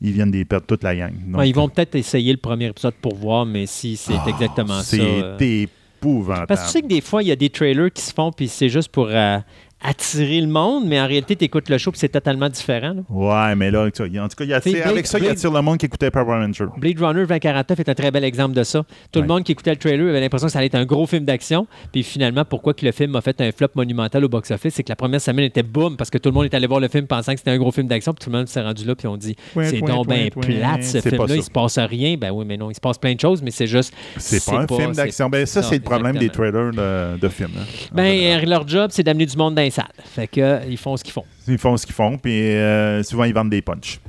Ils 0.00 0.12
viennent 0.12 0.30
de 0.30 0.42
perdre 0.42 0.66
toute 0.66 0.82
la 0.82 0.96
gang. 0.96 1.12
Donc, 1.26 1.40
Ouais, 1.40 1.48
ils 1.48 1.54
vont 1.54 1.68
peut-être 1.68 1.94
essayer 1.94 2.32
le 2.32 2.38
premier 2.38 2.66
épisode 2.66 2.94
pour 2.94 3.14
voir, 3.14 3.46
mais 3.46 3.66
si 3.66 3.96
c'est 3.96 4.14
ah, 4.14 4.28
exactement 4.28 4.78
ça. 4.78 4.82
C'est 4.82 5.00
euh, 5.00 5.36
épouvantable. 5.38 6.46
Parce 6.46 6.62
que 6.62 6.66
tu 6.66 6.72
sais 6.72 6.82
que 6.82 6.86
des 6.86 7.00
fois, 7.02 7.22
il 7.22 7.28
y 7.28 7.32
a 7.32 7.36
des 7.36 7.50
trailers 7.50 7.92
qui 7.92 8.02
se 8.02 8.12
font, 8.12 8.32
puis 8.32 8.48
c'est 8.48 8.70
juste 8.70 8.88
pour 8.88 9.08
euh, 9.10 9.38
attirer 9.82 10.40
le 10.40 10.46
monde, 10.46 10.84
mais 10.86 11.00
en 11.00 11.06
réalité, 11.06 11.36
tu 11.36 11.44
écoutes 11.44 11.68
le 11.70 11.78
show, 11.78 11.90
puis 11.90 11.98
c'est 12.00 12.08
totalement 12.10 12.48
différent. 12.48 12.94
là. 12.94 13.02
Ouais, 13.08 13.54
mais 13.56 13.70
là, 13.70 13.84
en 13.86 13.90
tout 13.90 14.02
cas, 14.02 14.04
il 14.06 14.18
attire- 14.18 14.60
C'est 14.62 14.70
Blade- 14.72 14.86
avec 14.88 15.06
ça, 15.06 15.18
il 15.18 15.26
attire 15.26 15.50
le 15.50 15.62
monde 15.62 15.78
qui 15.78 15.86
écoutait 15.86 16.10
Power 16.10 16.24
Ranger. 16.38 16.66
Blade 16.76 16.98
Runner 17.00 17.26
2049 17.26 17.80
est 17.80 17.88
un 17.88 17.94
très 17.94 18.10
bel 18.10 18.24
exemple 18.24 18.54
de 18.54 18.62
ça. 18.62 18.82
Tout 19.10 19.18
Ouais. 19.20 19.22
le 19.22 19.28
monde 19.28 19.42
qui 19.44 19.52
écoutait 19.52 19.70
le 19.70 19.76
trailer 19.76 20.08
avait 20.10 20.20
l'impression 20.20 20.46
que 20.48 20.52
ça 20.52 20.58
allait 20.58 20.66
être 20.66 20.74
un 20.74 20.84
gros 20.84 21.06
film 21.06 21.24
d'action. 21.24 21.66
Puis 21.92 22.02
finalement, 22.02 22.44
pourquoi 22.44 22.74
que 22.74 22.84
le 22.84 22.92
film 22.92 23.16
a 23.16 23.20
fait 23.22 23.40
un 23.40 23.52
flop 23.52 23.68
monumental 23.74 24.24
au 24.24 24.28
box-office, 24.28 24.74
c'est 24.74 24.82
que 24.82 24.90
la 24.90 24.96
première 24.96 25.20
semaine 25.20 25.46
était 25.46 25.62
boum 25.62 25.96
parce 25.96 26.10
que 26.10 26.18
tout 26.18 26.28
le 26.28 26.34
monde 26.34 26.44
est 26.44 26.54
allé 26.54 26.66
voir 26.66 26.80
le 26.80 26.88
film 26.88 27.06
pensant 27.06 27.32
que 27.32 27.38
c'était 27.38 27.50
un 27.52 27.58
gros 27.58 27.72
film 27.72 27.86
d'action. 27.86 28.12
Puis 28.12 28.24
tout 28.24 28.30
le 28.30 28.36
monde 28.38 28.48
s'est 28.48 28.60
rendu 28.62 28.84
là, 28.84 28.94
puis 28.94 29.06
on 29.06 29.16
dit 29.16 29.34
c'est 29.54 29.80
donc 29.80 30.06
bien 30.08 30.28
plate 30.30 30.84
ce 30.84 31.00
film-là, 31.00 31.36
il 31.36 31.42
se 31.42 31.50
passe 31.50 31.78
rien. 31.78 32.16
Ben 32.18 32.30
oui, 32.32 32.44
mais 32.46 32.56
non, 32.56 32.70
il 32.70 32.74
se 32.74 32.80
passe 32.80 32.98
plein 32.98 33.14
de 33.14 33.20
choses, 33.20 33.42
mais 33.42 33.50
c'est 33.50 33.66
juste. 33.66 33.94
C'est 34.18 34.44
pas 34.44 34.60
un 34.60 34.66
film 34.66 34.92
d'action. 34.92 35.28
Ben, 35.30 35.46
ça, 35.46 35.62
c'est 35.62 35.76
le 35.76 35.82
problème 35.82 36.16
des 36.18 36.28
trailers 36.28 36.70
de, 36.72 37.18
de 37.18 37.28
films. 37.28 37.50
hein, 37.58 37.64
en 37.92 37.96
Ben, 37.96 38.04
euh, 38.42 38.44
leur 38.46 38.66
job, 38.68 38.90
c'est 38.92 39.02
d'amener 39.02 39.26
du 39.26 39.36
monde 39.36 39.54
dans 39.54 39.69
salles. 39.70 39.86
Fait 40.04 40.26
que, 40.28 40.40
euh, 40.40 40.60
ils 40.68 40.76
font 40.76 40.96
ce 40.96 41.04
qu'ils 41.04 41.12
font. 41.12 41.24
Ils 41.48 41.58
font 41.58 41.76
ce 41.76 41.86
qu'ils 41.86 41.94
font, 41.94 42.18
puis 42.18 42.32
euh, 42.56 43.02
souvent, 43.02 43.24
ils 43.24 43.34
vendent 43.34 43.50
des 43.50 43.62
punchs. 43.62 44.00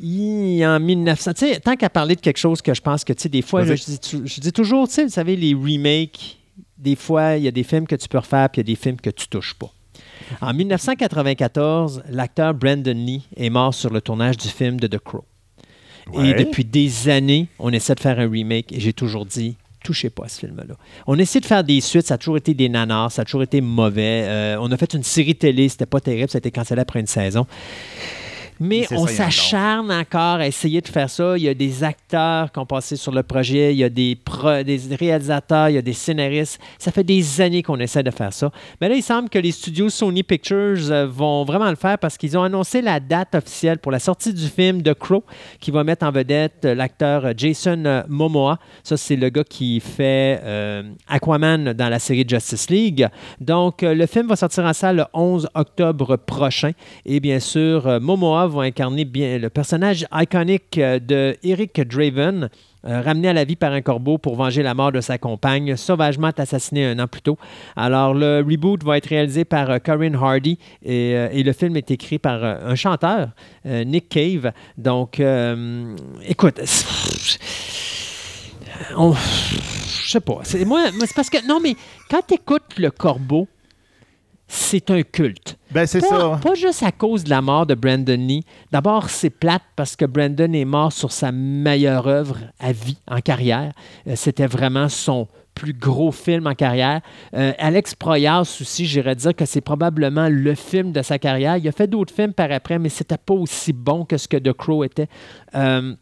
Il- 0.00 0.64
en 0.66 0.80
1900, 0.80 1.32
tu 1.34 1.46
sais, 1.46 1.60
tant 1.60 1.76
qu'à 1.76 1.88
parler 1.88 2.16
de 2.16 2.20
quelque 2.20 2.36
chose 2.38 2.60
que 2.60 2.74
je 2.74 2.80
pense 2.80 3.04
que, 3.04 3.12
tu 3.12 3.22
sais, 3.22 3.28
des 3.28 3.42
fois, 3.42 3.64
là, 3.64 3.74
je, 3.76 3.84
dis, 3.84 3.98
je 4.26 4.40
dis 4.40 4.52
toujours, 4.52 4.88
tu 4.88 4.94
sais, 4.94 5.04
vous 5.04 5.10
savez, 5.10 5.36
les 5.36 5.54
remakes, 5.54 6.38
des 6.76 6.96
fois, 6.96 7.36
il 7.36 7.44
y 7.44 7.48
a 7.48 7.50
des 7.52 7.62
films 7.62 7.86
que 7.86 7.94
tu 7.96 8.08
peux 8.08 8.18
refaire, 8.18 8.48
puis 8.50 8.60
il 8.60 8.68
y 8.68 8.72
a 8.72 8.74
des 8.74 8.80
films 8.80 8.96
que 9.00 9.10
tu 9.10 9.28
touches 9.28 9.54
pas. 9.54 9.70
En 10.40 10.52
1994, 10.52 12.02
l'acteur 12.08 12.54
Brandon 12.54 12.92
Lee 12.94 13.22
est 13.36 13.50
mort 13.50 13.72
sur 13.74 13.90
le 13.90 14.00
tournage 14.00 14.36
du 14.36 14.48
film 14.48 14.78
de 14.80 14.86
The 14.86 14.98
Crow. 14.98 15.24
Et 16.12 16.18
Ouais. 16.18 16.34
depuis 16.34 16.64
des 16.64 17.08
années, 17.08 17.48
on 17.58 17.72
essaie 17.72 17.94
de 17.94 18.00
faire 18.00 18.18
un 18.18 18.28
remake, 18.28 18.72
et 18.72 18.80
j'ai 18.80 18.92
toujours 18.92 19.24
dit, 19.24 19.56
touchez 19.84 20.10
pas 20.10 20.24
à 20.24 20.28
ce 20.28 20.40
film-là. 20.40 20.74
On 21.06 21.16
essaie 21.18 21.38
de 21.38 21.46
faire 21.46 21.62
des 21.62 21.80
suites, 21.80 22.08
ça 22.08 22.14
a 22.14 22.18
toujours 22.18 22.38
été 22.38 22.54
des 22.54 22.68
nanars, 22.68 23.12
ça 23.12 23.22
a 23.22 23.24
toujours 23.24 23.42
été 23.42 23.60
mauvais. 23.60 24.24
Euh, 24.26 24.56
on 24.60 24.72
a 24.72 24.76
fait 24.76 24.94
une 24.94 25.04
série 25.04 25.36
télé, 25.36 25.68
c'était 25.68 25.86
pas 25.86 26.00
terrible, 26.00 26.28
ça 26.28 26.38
a 26.38 26.40
été 26.40 26.50
cancellé 26.50 26.80
après 26.80 26.98
une 26.98 27.06
saison. 27.06 27.46
Mais 28.60 28.86
on 28.92 29.06
s'acharne 29.16 29.90
encore 29.92 30.36
à 30.36 30.46
essayer 30.46 30.80
de 30.80 30.88
faire 30.88 31.10
ça. 31.10 31.36
Il 31.36 31.42
y 31.42 31.48
a 31.48 31.54
des 31.54 31.82
acteurs 31.84 32.52
qui 32.52 32.58
ont 32.58 32.66
passé 32.66 32.96
sur 32.96 33.12
le 33.12 33.22
projet, 33.22 33.72
il 33.74 33.78
y 33.78 33.84
a 33.84 33.88
des, 33.88 34.16
pro- 34.16 34.62
des 34.62 34.80
réalisateurs, 34.98 35.68
il 35.70 35.74
y 35.74 35.78
a 35.78 35.82
des 35.82 35.92
scénaristes. 35.92 36.60
Ça 36.78 36.92
fait 36.92 37.04
des 37.04 37.40
années 37.40 37.62
qu'on 37.62 37.78
essaie 37.80 38.02
de 38.02 38.10
faire 38.10 38.32
ça. 38.32 38.50
Mais 38.80 38.88
là, 38.88 38.94
il 38.94 39.02
semble 39.02 39.28
que 39.28 39.38
les 39.38 39.52
studios 39.52 39.88
Sony 39.88 40.22
Pictures 40.22 40.90
euh, 40.90 41.06
vont 41.06 41.44
vraiment 41.44 41.68
le 41.70 41.76
faire 41.76 41.98
parce 41.98 42.16
qu'ils 42.16 42.36
ont 42.38 42.42
annoncé 42.42 42.80
la 42.82 43.00
date 43.00 43.34
officielle 43.34 43.78
pour 43.78 43.90
la 43.92 43.98
sortie 43.98 44.32
du 44.32 44.46
film 44.46 44.82
The 44.82 44.94
Crow 44.94 45.24
qui 45.60 45.70
va 45.70 45.82
mettre 45.84 46.06
en 46.06 46.10
vedette 46.12 46.64
euh, 46.64 46.74
l'acteur 46.74 47.24
euh, 47.26 47.32
Jason 47.36 48.04
Momoa. 48.08 48.58
Ça, 48.82 48.96
c'est 48.96 49.16
le 49.16 49.28
gars 49.30 49.44
qui 49.44 49.80
fait 49.80 50.40
euh, 50.44 50.82
Aquaman 51.08 51.72
dans 51.72 51.88
la 51.88 51.98
série 51.98 52.24
Justice 52.28 52.70
League. 52.70 53.08
Donc, 53.40 53.82
le 53.82 54.06
film 54.06 54.26
va 54.28 54.36
sortir 54.36 54.64
en 54.64 54.72
salle 54.72 54.96
le 54.96 55.04
11 55.12 55.48
octobre 55.54 56.16
prochain. 56.16 56.70
Et 57.04 57.20
bien 57.20 57.40
sûr, 57.40 57.86
euh, 57.86 58.00
Momoa 58.44 58.62
va 58.62 58.62
incarner 58.66 59.04
bien 59.04 59.38
le 59.38 59.50
personnage 59.50 60.06
iconique 60.12 60.78
euh, 60.78 60.98
de 60.98 61.36
Eric 61.42 61.80
Draven, 61.80 62.48
euh, 62.86 63.00
ramené 63.00 63.28
à 63.28 63.32
la 63.32 63.44
vie 63.44 63.56
par 63.56 63.72
un 63.72 63.80
corbeau 63.80 64.18
pour 64.18 64.36
venger 64.36 64.62
la 64.62 64.74
mort 64.74 64.92
de 64.92 65.00
sa 65.00 65.18
compagne, 65.18 65.76
sauvagement 65.76 66.30
assassiné 66.36 66.86
un 66.86 66.98
an 66.98 67.06
plus 67.06 67.22
tôt. 67.22 67.38
Alors, 67.76 68.14
le 68.14 68.44
reboot 68.46 68.84
va 68.84 68.98
être 68.98 69.06
réalisé 69.06 69.44
par 69.44 69.70
euh, 69.70 69.78
Corinne 69.78 70.14
Hardy 70.14 70.58
et, 70.82 71.42
le 71.42 71.52
film 71.52 71.76
est 71.76 71.90
écrit 71.90 72.18
par 72.18 72.42
un 72.42 72.74
chanteur, 72.74 73.28
Nick 73.66 74.08
Cave. 74.08 74.52
Donc, 74.78 75.20
écoute, 76.26 76.60
on- 78.96 79.12
je 79.12 80.10
sais 80.10 80.20
pas. 80.20 80.40
C'est 80.42 80.64
parce 81.14 81.28
que, 81.28 81.46
non, 81.46 81.60
mais 81.60 81.76
quand 82.10 82.22
tu 82.26 82.34
écoutes 82.34 82.78
Le 82.78 82.90
Corbeau, 82.90 83.46
c'est 84.46 84.90
un 84.90 85.02
culte. 85.02 85.58
Ben, 85.70 85.86
c'est 85.86 86.00
ça. 86.00 86.38
pas 86.42 86.54
juste 86.54 86.82
à 86.82 86.92
cause 86.92 87.24
de 87.24 87.30
la 87.30 87.42
mort 87.42 87.66
de 87.66 87.74
Brandon 87.74 88.16
Lee. 88.16 88.44
D'abord, 88.70 89.10
c'est 89.10 89.30
plate 89.30 89.62
parce 89.74 89.96
que 89.96 90.04
Brandon 90.04 90.52
est 90.52 90.64
mort 90.64 90.92
sur 90.92 91.10
sa 91.10 91.32
meilleure 91.32 92.06
œuvre 92.06 92.36
à 92.60 92.72
vie, 92.72 92.98
en 93.08 93.20
carrière. 93.20 93.72
Euh, 94.06 94.12
C'était 94.16 94.46
vraiment 94.46 94.88
son 94.88 95.26
plus 95.54 95.72
gros 95.72 96.12
film 96.12 96.46
en 96.46 96.54
carrière. 96.54 97.00
Euh, 97.34 97.52
Alex 97.58 97.94
Proyas 97.94 98.40
aussi, 98.60 98.86
j'irais 98.86 99.14
dire 99.14 99.34
que 99.34 99.46
c'est 99.46 99.60
probablement 99.60 100.28
le 100.28 100.54
film 100.54 100.92
de 100.92 101.02
sa 101.02 101.18
carrière. 101.18 101.56
Il 101.56 101.66
a 101.68 101.72
fait 101.72 101.86
d'autres 101.86 102.12
films 102.12 102.32
par 102.32 102.50
après, 102.50 102.78
mais 102.78 102.88
c'était 102.88 103.18
pas 103.18 103.34
aussi 103.34 103.72
bon 103.72 104.04
que 104.04 104.16
ce 104.16 104.28
que 104.28 104.36
The 104.36 104.52
Crow 104.52 104.84
était. 104.84 105.08
Euh, 105.54 105.94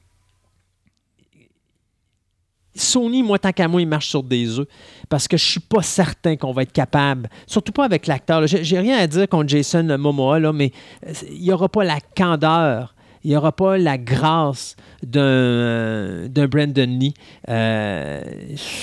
Sony, 2.75 3.23
moi, 3.23 3.39
tant 3.39 3.53
qu'à 3.53 3.69
moi, 3.69 3.83
il 3.83 3.89
marche 3.89 4.09
sur 4.09 4.23
des 4.23 4.59
œufs 4.59 4.67
parce 5.09 5.29
que 5.29 5.37
je 5.37 5.45
suis 5.45 5.61
pas 5.61 5.83
certain 5.83 6.37
qu'on 6.37 6.53
va 6.53 6.63
être 6.63 6.73
capable, 6.73 7.29
surtout 7.47 7.73
pas 7.73 7.85
avec 7.85 8.07
l'acteur. 8.07 8.47
j'ai 8.47 8.79
rien 8.79 8.99
à 8.99 9.07
dire 9.07 9.29
contre 9.29 9.49
Jason 9.49 9.85
Momoa, 9.99 10.39
là, 10.39 10.53
mais 10.53 10.73
euh, 11.07 11.13
il 11.31 11.43
n'y 11.43 11.53
aura 11.53 11.69
pas 11.69 11.85
la 11.85 11.99
candeur, 12.17 12.95
il 13.25 13.31
n'y 13.31 13.37
aura 13.37 13.53
pas 13.53 13.77
la 13.77 13.99
grâce 13.99 14.77
d'un 15.03 15.21
euh, 15.23 16.29
d'un 16.29 16.47
Brandon 16.47 16.87
Lee. 16.87 17.15
Euh, 17.49 18.23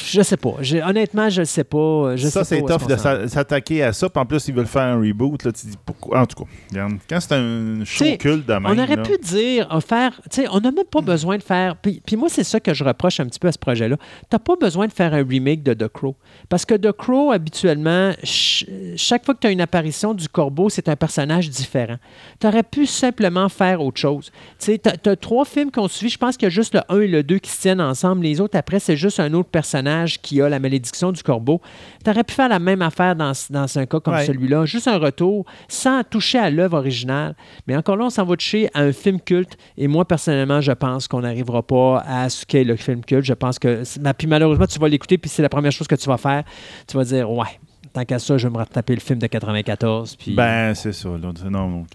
je 0.05 0.21
sais 0.21 0.37
pas. 0.37 0.55
J'ai- 0.61 0.81
Honnêtement, 0.83 1.29
je 1.29 1.41
ne 1.41 1.45
sais 1.45 1.63
pas. 1.63 2.15
Je 2.15 2.27
ça, 2.27 2.43
sais 2.43 2.55
c'est 2.57 2.61
pas 2.61 2.77
tough 2.77 2.87
de 2.87 2.95
s'a- 2.95 3.27
s'attaquer 3.27 3.83
à 3.83 3.93
ça. 3.93 4.09
Puis 4.09 4.21
en 4.21 4.25
plus, 4.25 4.47
ils 4.47 4.53
veulent 4.53 4.65
faire 4.67 4.83
un 4.83 4.97
reboot. 4.99 5.43
Là, 5.43 5.51
tu 5.51 5.67
dis 5.67 5.77
pourquoi? 5.85 6.21
En 6.21 6.25
tout 6.25 6.43
cas, 6.43 6.49
regarde, 6.71 6.93
quand 7.09 7.19
c'est 7.19 7.33
un 7.35 7.83
show 7.85 8.03
T'sais, 8.05 8.17
culte 8.17 8.45
de 8.45 8.53
même. 8.53 8.65
On 8.65 8.77
aurait 8.77 8.95
là, 8.95 9.03
pu 9.03 9.17
dire, 9.17 9.73
euh, 9.73 9.79
faire, 9.81 10.19
tu 10.29 10.41
sais, 10.41 10.47
on 10.51 10.59
n'a 10.59 10.71
même 10.71 10.85
pas 10.89 11.01
besoin 11.01 11.37
de 11.37 11.43
faire. 11.43 11.75
Puis, 11.77 12.01
puis 12.05 12.15
moi, 12.15 12.29
c'est 12.29 12.43
ça 12.43 12.59
que 12.59 12.73
je 12.73 12.83
reproche 12.83 13.19
un 13.19 13.25
petit 13.25 13.39
peu 13.39 13.47
à 13.47 13.51
ce 13.51 13.57
projet-là. 13.59 13.97
Tu 13.97 14.03
n'as 14.33 14.39
pas 14.39 14.55
besoin 14.55 14.87
de 14.87 14.91
faire 14.93 15.13
un 15.13 15.25
remake 15.25 15.63
de 15.63 15.73
The 15.73 15.87
Crow. 15.87 16.15
Parce 16.49 16.65
que 16.65 16.75
The 16.75 16.91
Crow, 16.91 17.31
habituellement, 17.31 18.11
ch- 18.23 18.65
chaque 18.95 19.25
fois 19.25 19.35
que 19.35 19.39
tu 19.41 19.47
as 19.47 19.51
une 19.51 19.61
apparition 19.61 20.13
du 20.13 20.27
corbeau, 20.29 20.69
c'est 20.69 20.89
un 20.89 20.95
personnage 20.95 21.49
différent. 21.49 21.97
Tu 22.39 22.47
aurais 22.47 22.63
pu 22.63 22.85
simplement 22.85 23.49
faire 23.49 23.81
autre 23.81 23.99
chose. 23.99 24.31
Tu 24.59 24.73
sais, 24.73 24.79
tu 24.79 25.09
as, 25.09 25.15
trois 25.15 25.45
films 25.45 25.71
qu'on 25.71 25.87
suit. 25.87 26.08
Je 26.09 26.17
pense 26.17 26.35
qu'il 26.37 26.45
y 26.45 26.47
a 26.47 26.49
juste 26.49 26.73
le 26.73 26.81
1 26.89 26.99
et 27.01 27.07
le 27.07 27.23
2 27.23 27.37
qui 27.39 27.49
se 27.49 27.61
tiennent 27.61 27.81
ensemble. 27.81 28.23
Les 28.23 28.41
autres, 28.41 28.57
après, 28.57 28.79
c'est 28.79 28.97
juste 28.97 29.19
un 29.19 29.33
autre 29.33 29.49
personnage 29.49 30.21
qui 30.21 30.41
a 30.41 30.49
la 30.49 30.59
malédiction 30.59 31.11
du 31.11 31.23
corbeau. 31.23 31.61
Tu 32.03 32.09
aurais 32.09 32.23
pu 32.23 32.33
faire 32.33 32.49
la 32.49 32.59
même 32.59 32.81
affaire 32.81 33.15
dans, 33.15 33.31
dans 33.49 33.77
un 33.77 33.85
cas 33.85 33.99
comme 33.99 34.13
Ouais. 34.15 34.25
celui-là. 34.25 34.65
Juste 34.65 34.87
un 34.87 34.97
retour 34.97 35.45
sans 35.67 36.03
toucher 36.03 36.39
à 36.39 36.49
l'œuvre 36.49 36.77
originale. 36.77 37.35
Mais 37.67 37.75
encore 37.75 37.95
là, 37.97 38.05
on 38.05 38.09
s'en 38.09 38.25
va 38.25 38.35
toucher 38.35 38.69
à 38.73 38.81
un 38.81 38.91
film 38.91 39.19
culte. 39.21 39.57
Et 39.77 39.87
moi, 39.87 40.05
personnellement, 40.05 40.61
je 40.61 40.71
pense 40.71 41.07
qu'on 41.07 41.21
n'arrivera 41.21 41.61
pas 41.63 42.03
à 42.07 42.29
ce 42.29 42.45
qu'est 42.45 42.63
le 42.63 42.75
film 42.75 43.03
culte. 43.05 43.25
Je 43.25 43.33
pense 43.33 43.59
que. 43.59 43.83
Puis 44.17 44.27
malheureusement, 44.27 44.65
tu 44.67 44.79
vas 44.79 44.87
l'écouter, 44.89 45.17
puis 45.17 45.29
c'est 45.29 45.41
la 45.41 45.49
première 45.49 45.71
chose 45.71 45.87
que 45.87 45.95
tu 45.95 46.07
vas 46.09 46.17
faire. 46.17 46.43
Tu 46.87 46.97
vas 46.97 47.03
dire, 47.03 47.29
ouais. 47.31 47.47
Tant 47.91 48.05
qu'à 48.05 48.19
ça, 48.19 48.37
je 48.37 48.47
vais 48.47 48.53
me 48.53 48.59
retaper 48.59 48.93
le 48.93 48.99
film 49.01 49.17
de 49.17 49.25
94. 49.25 50.15
Puis... 50.15 50.35
Ben, 50.35 50.75
c'est 50.75 50.91
ça. 50.93 51.09
Là. 51.09 51.31
Non, 51.49 51.85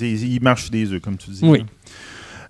il 0.00 0.40
marche 0.42 0.70
des 0.70 0.92
œufs, 0.92 1.00
comme 1.02 1.16
tu 1.16 1.30
dis. 1.30 1.40
Oui. 1.42 1.58
là. 1.58 1.64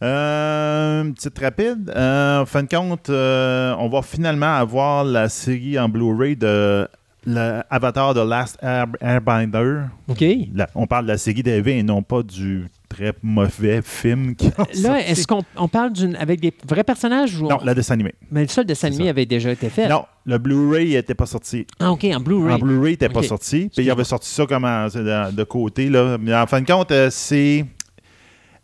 Euh, 0.03 1.03
une 1.03 1.15
petite 1.15 1.39
rapide. 1.39 1.93
Euh, 1.95 2.41
en 2.41 2.47
fin 2.47 2.63
de 2.63 2.69
compte, 2.69 3.11
euh, 3.11 3.75
on 3.79 3.89
va 3.89 4.03
finalement 4.03 4.55
avoir 4.57 5.05
la 5.05 5.29
série 5.29 5.79
en 5.79 5.89
Blu-ray 5.89 6.37
de 6.37 6.89
le 7.27 7.61
Avatar 7.69 8.15
The 8.15 8.27
Last 8.27 8.59
Air- 8.63 8.87
Airbender. 9.03 9.83
OK. 10.09 10.25
On 10.75 10.87
parle 10.87 11.05
de 11.05 11.11
la 11.13 11.19
série 11.19 11.43
TV 11.43 11.79
et 11.79 11.83
non 11.83 12.03
pas 12.03 12.23
du 12.23 12.67
très 12.89 13.13
mauvais 13.23 13.83
film 13.85 14.35
qui 14.35 14.51
Là, 14.83 15.07
est-ce 15.07 15.27
qu'on 15.27 15.43
on 15.57 15.69
parle 15.69 15.93
d'une 15.93 16.17
avec 16.17 16.41
des 16.41 16.53
vrais 16.67 16.83
personnages 16.83 17.39
ou 17.41 17.47
Non, 17.47 17.59
on- 17.61 17.65
la 17.65 17.75
dessin 17.75 17.93
animé. 17.95 18.15
Mais 18.33 18.41
le 18.43 18.49
seul 18.49 18.65
dessin 18.65 18.87
animé 18.89 19.05
ça. 19.05 19.11
avait 19.11 19.27
déjà 19.27 19.51
été 19.51 19.69
fait. 19.69 19.87
Non, 19.87 20.07
le 20.25 20.39
Blu-ray 20.39 20.95
n'était 20.95 21.15
pas 21.15 21.27
sorti. 21.27 21.67
Ah, 21.79 21.93
OK, 21.93 22.05
en 22.05 22.21
Blu-ray. 22.21 22.55
En 22.55 22.59
Blu-ray, 22.59 22.93
il 22.93 22.95
n'était 22.95 23.11
pas 23.11 23.23
sorti. 23.23 23.71
Puis 23.77 23.85
il 23.85 23.91
avait 23.91 24.03
sorti 24.05 24.29
ça 24.31 24.47
comme 24.47 24.65
en- 24.65 24.87
de, 24.87 25.31
de 25.33 25.45
côté. 25.45 25.91
Là. 25.91 26.17
Mais 26.19 26.35
en 26.35 26.47
fin 26.47 26.63
de 26.63 26.67
compte, 26.67 26.91
euh, 26.91 27.09
c'est. 27.11 27.67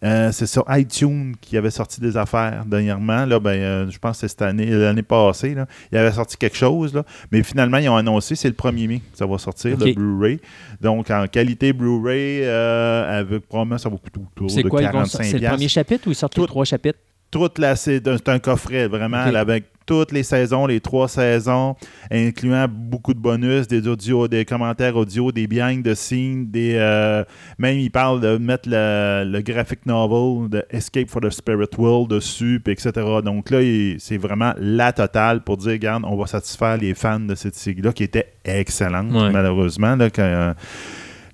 Euh, 0.05 0.31
c'est 0.33 0.47
sur 0.47 0.65
iTunes 0.69 1.35
qui 1.41 1.57
avait 1.57 1.71
sorti 1.71 2.01
des 2.01 2.17
affaires 2.17 2.65
dernièrement. 2.67 3.25
Là, 3.25 3.41
ben, 3.41 3.51
euh, 3.51 3.91
je 3.91 3.99
pense 3.99 4.17
que 4.17 4.21
c'est 4.21 4.29
cette 4.29 4.43
année, 4.43 4.67
l'année 4.67 5.03
passée. 5.03 5.55
Là. 5.55 5.67
Il 5.91 5.99
avait 5.99 6.13
sorti 6.13 6.37
quelque 6.37 6.57
chose. 6.57 6.95
Là. 6.95 7.03
Mais 7.33 7.43
finalement, 7.43 7.79
ils 7.79 7.89
ont 7.89 7.97
annoncé 7.97 8.35
c'est 8.37 8.49
le 8.49 8.55
1er 8.55 8.87
mai 8.89 8.99
que 8.99 9.17
ça 9.19 9.27
va 9.27 9.39
sortir, 9.39 9.77
le 9.79 9.93
Blu-ray. 9.95 10.41
Donc, 10.81 11.11
en 11.11 11.27
qualité 11.27 11.73
Blu-ray, 11.73 12.41
euh, 12.45 13.21
avec 13.21 13.47
probablement, 13.49 13.79
ça 13.79 13.89
va 13.89 13.97
coûter 13.97 14.21
autour 14.21 14.47
de 14.55 14.69
quoi, 14.69 14.83
ils 14.83 14.87
vont 14.87 14.93
45 14.93 15.11
sortir- 15.11 15.31
C'est 15.33 15.39
le 15.45 15.49
premier 15.49 15.69
chapitre 15.69 16.07
ou 16.09 16.11
ils 16.11 16.15
sortent 16.15 16.37
les 16.37 16.43
Tout- 16.43 16.47
trois 16.47 16.65
chapitres? 16.65 16.99
toute 17.31 17.59
la 17.59 17.75
c'est 17.77 18.07
un, 18.07 18.17
c'est 18.17 18.29
un 18.29 18.39
coffret 18.39 18.87
vraiment 18.89 19.27
là, 19.27 19.41
avec 19.41 19.65
toutes 19.87 20.13
les 20.13 20.23
saisons, 20.25 20.67
les 20.67 20.81
trois 20.81 21.09
saisons, 21.09 21.77
incluant 22.11 22.67
beaucoup 22.69 23.15
de 23.15 23.19
bonus, 23.21 23.67
des 23.69 23.87
audios, 23.87 24.27
des 24.29 24.45
commentaires 24.45 24.97
audio, 24.97 25.31
des 25.33 25.47
behind 25.47 25.85
the 25.85 25.95
scenes, 25.95 26.47
des 26.51 26.75
euh, 26.77 27.25
même 27.59 27.79
il 27.79 27.91
parle 27.91 28.21
de 28.21 28.37
mettre 28.37 28.69
le, 28.69 29.25
le 29.25 29.41
graphic 29.43 29.87
novel 29.87 30.49
de 30.51 30.65
Escape 30.71 31.09
for 31.09 31.21
the 31.23 31.31
Spirit 31.31 31.69
World 31.79 32.11
dessus, 32.11 32.61
etc. 32.67 32.91
Donc 33.25 33.51
là, 33.51 33.61
c'est 33.99 34.19
vraiment 34.19 34.53
la 34.59 34.93
totale 34.93 35.43
pour 35.43 35.57
dire, 35.57 35.73
regarde, 35.73 36.03
on 36.07 36.17
va 36.17 36.27
satisfaire 36.27 36.77
les 36.77 36.95
fans 36.95 37.21
de 37.21 37.35
cette 37.35 37.55
série-là 37.55 37.93
qui 37.93 38.03
était 38.05 38.33
excellente, 38.45 39.13
Ouais. 39.13 39.31
malheureusement. 39.31 39.95
Là, 39.97 40.11
quand, 40.11 40.23
euh, 40.23 40.53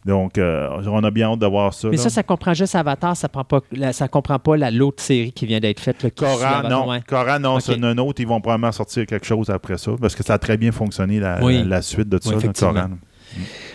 donc, 0.05 0.37
euh, 0.38 0.69
on 0.87 1.05
a 1.05 1.11
bien 1.11 1.31
hâte 1.33 1.38
de 1.38 1.47
voir 1.47 1.73
ça. 1.73 1.88
Mais 1.88 1.97
là. 1.97 2.03
ça, 2.03 2.11
ça 2.11 2.23
comprend 2.23 2.55
juste 2.55 2.75
Avatar, 2.75 3.17
ça 3.17 3.29
prend 3.29 3.45
pas, 3.45 3.61
la- 3.71 3.93
ça 3.93 4.09
comprend 4.09 4.38
pas 4.38 4.57
la- 4.57 4.71
l'autre 4.71 5.03
série 5.03 5.33
qui 5.33 5.47
vient 5.47 5.61
d'être 5.61 5.79
faite. 5.81 6.03
là, 6.03 6.11
Cora, 6.11 6.69
non. 6.69 6.88
ouais. 6.88 7.01
Cora, 7.07 7.38
non, 7.38 7.61
c'est 7.61 7.83
un 7.83 7.99
autre. 7.99 8.21
Ils 8.21 8.27
vont 8.27 8.41
probablement 8.41 8.73
sortir 8.73 9.07
quelque 9.07 9.27
chose 9.27 9.49
après 9.51 9.79
ça 9.79 9.93
parce 10.01 10.15
que 10.17 10.25
ça 10.25 10.35
a 10.35 10.38
très 10.38 10.57
bien 10.57 10.73
fonctionné 10.73 11.21
la, 11.21 11.38
Oui. 11.45 11.59
la- 11.59 11.65
la 11.77 11.83
suite 11.83 12.09
de 12.09 12.19
ça, 12.21 12.31
Oui, 12.31 12.35
là, 12.35 12.38
effectivement. 12.41 12.73
Cora. 12.73 12.88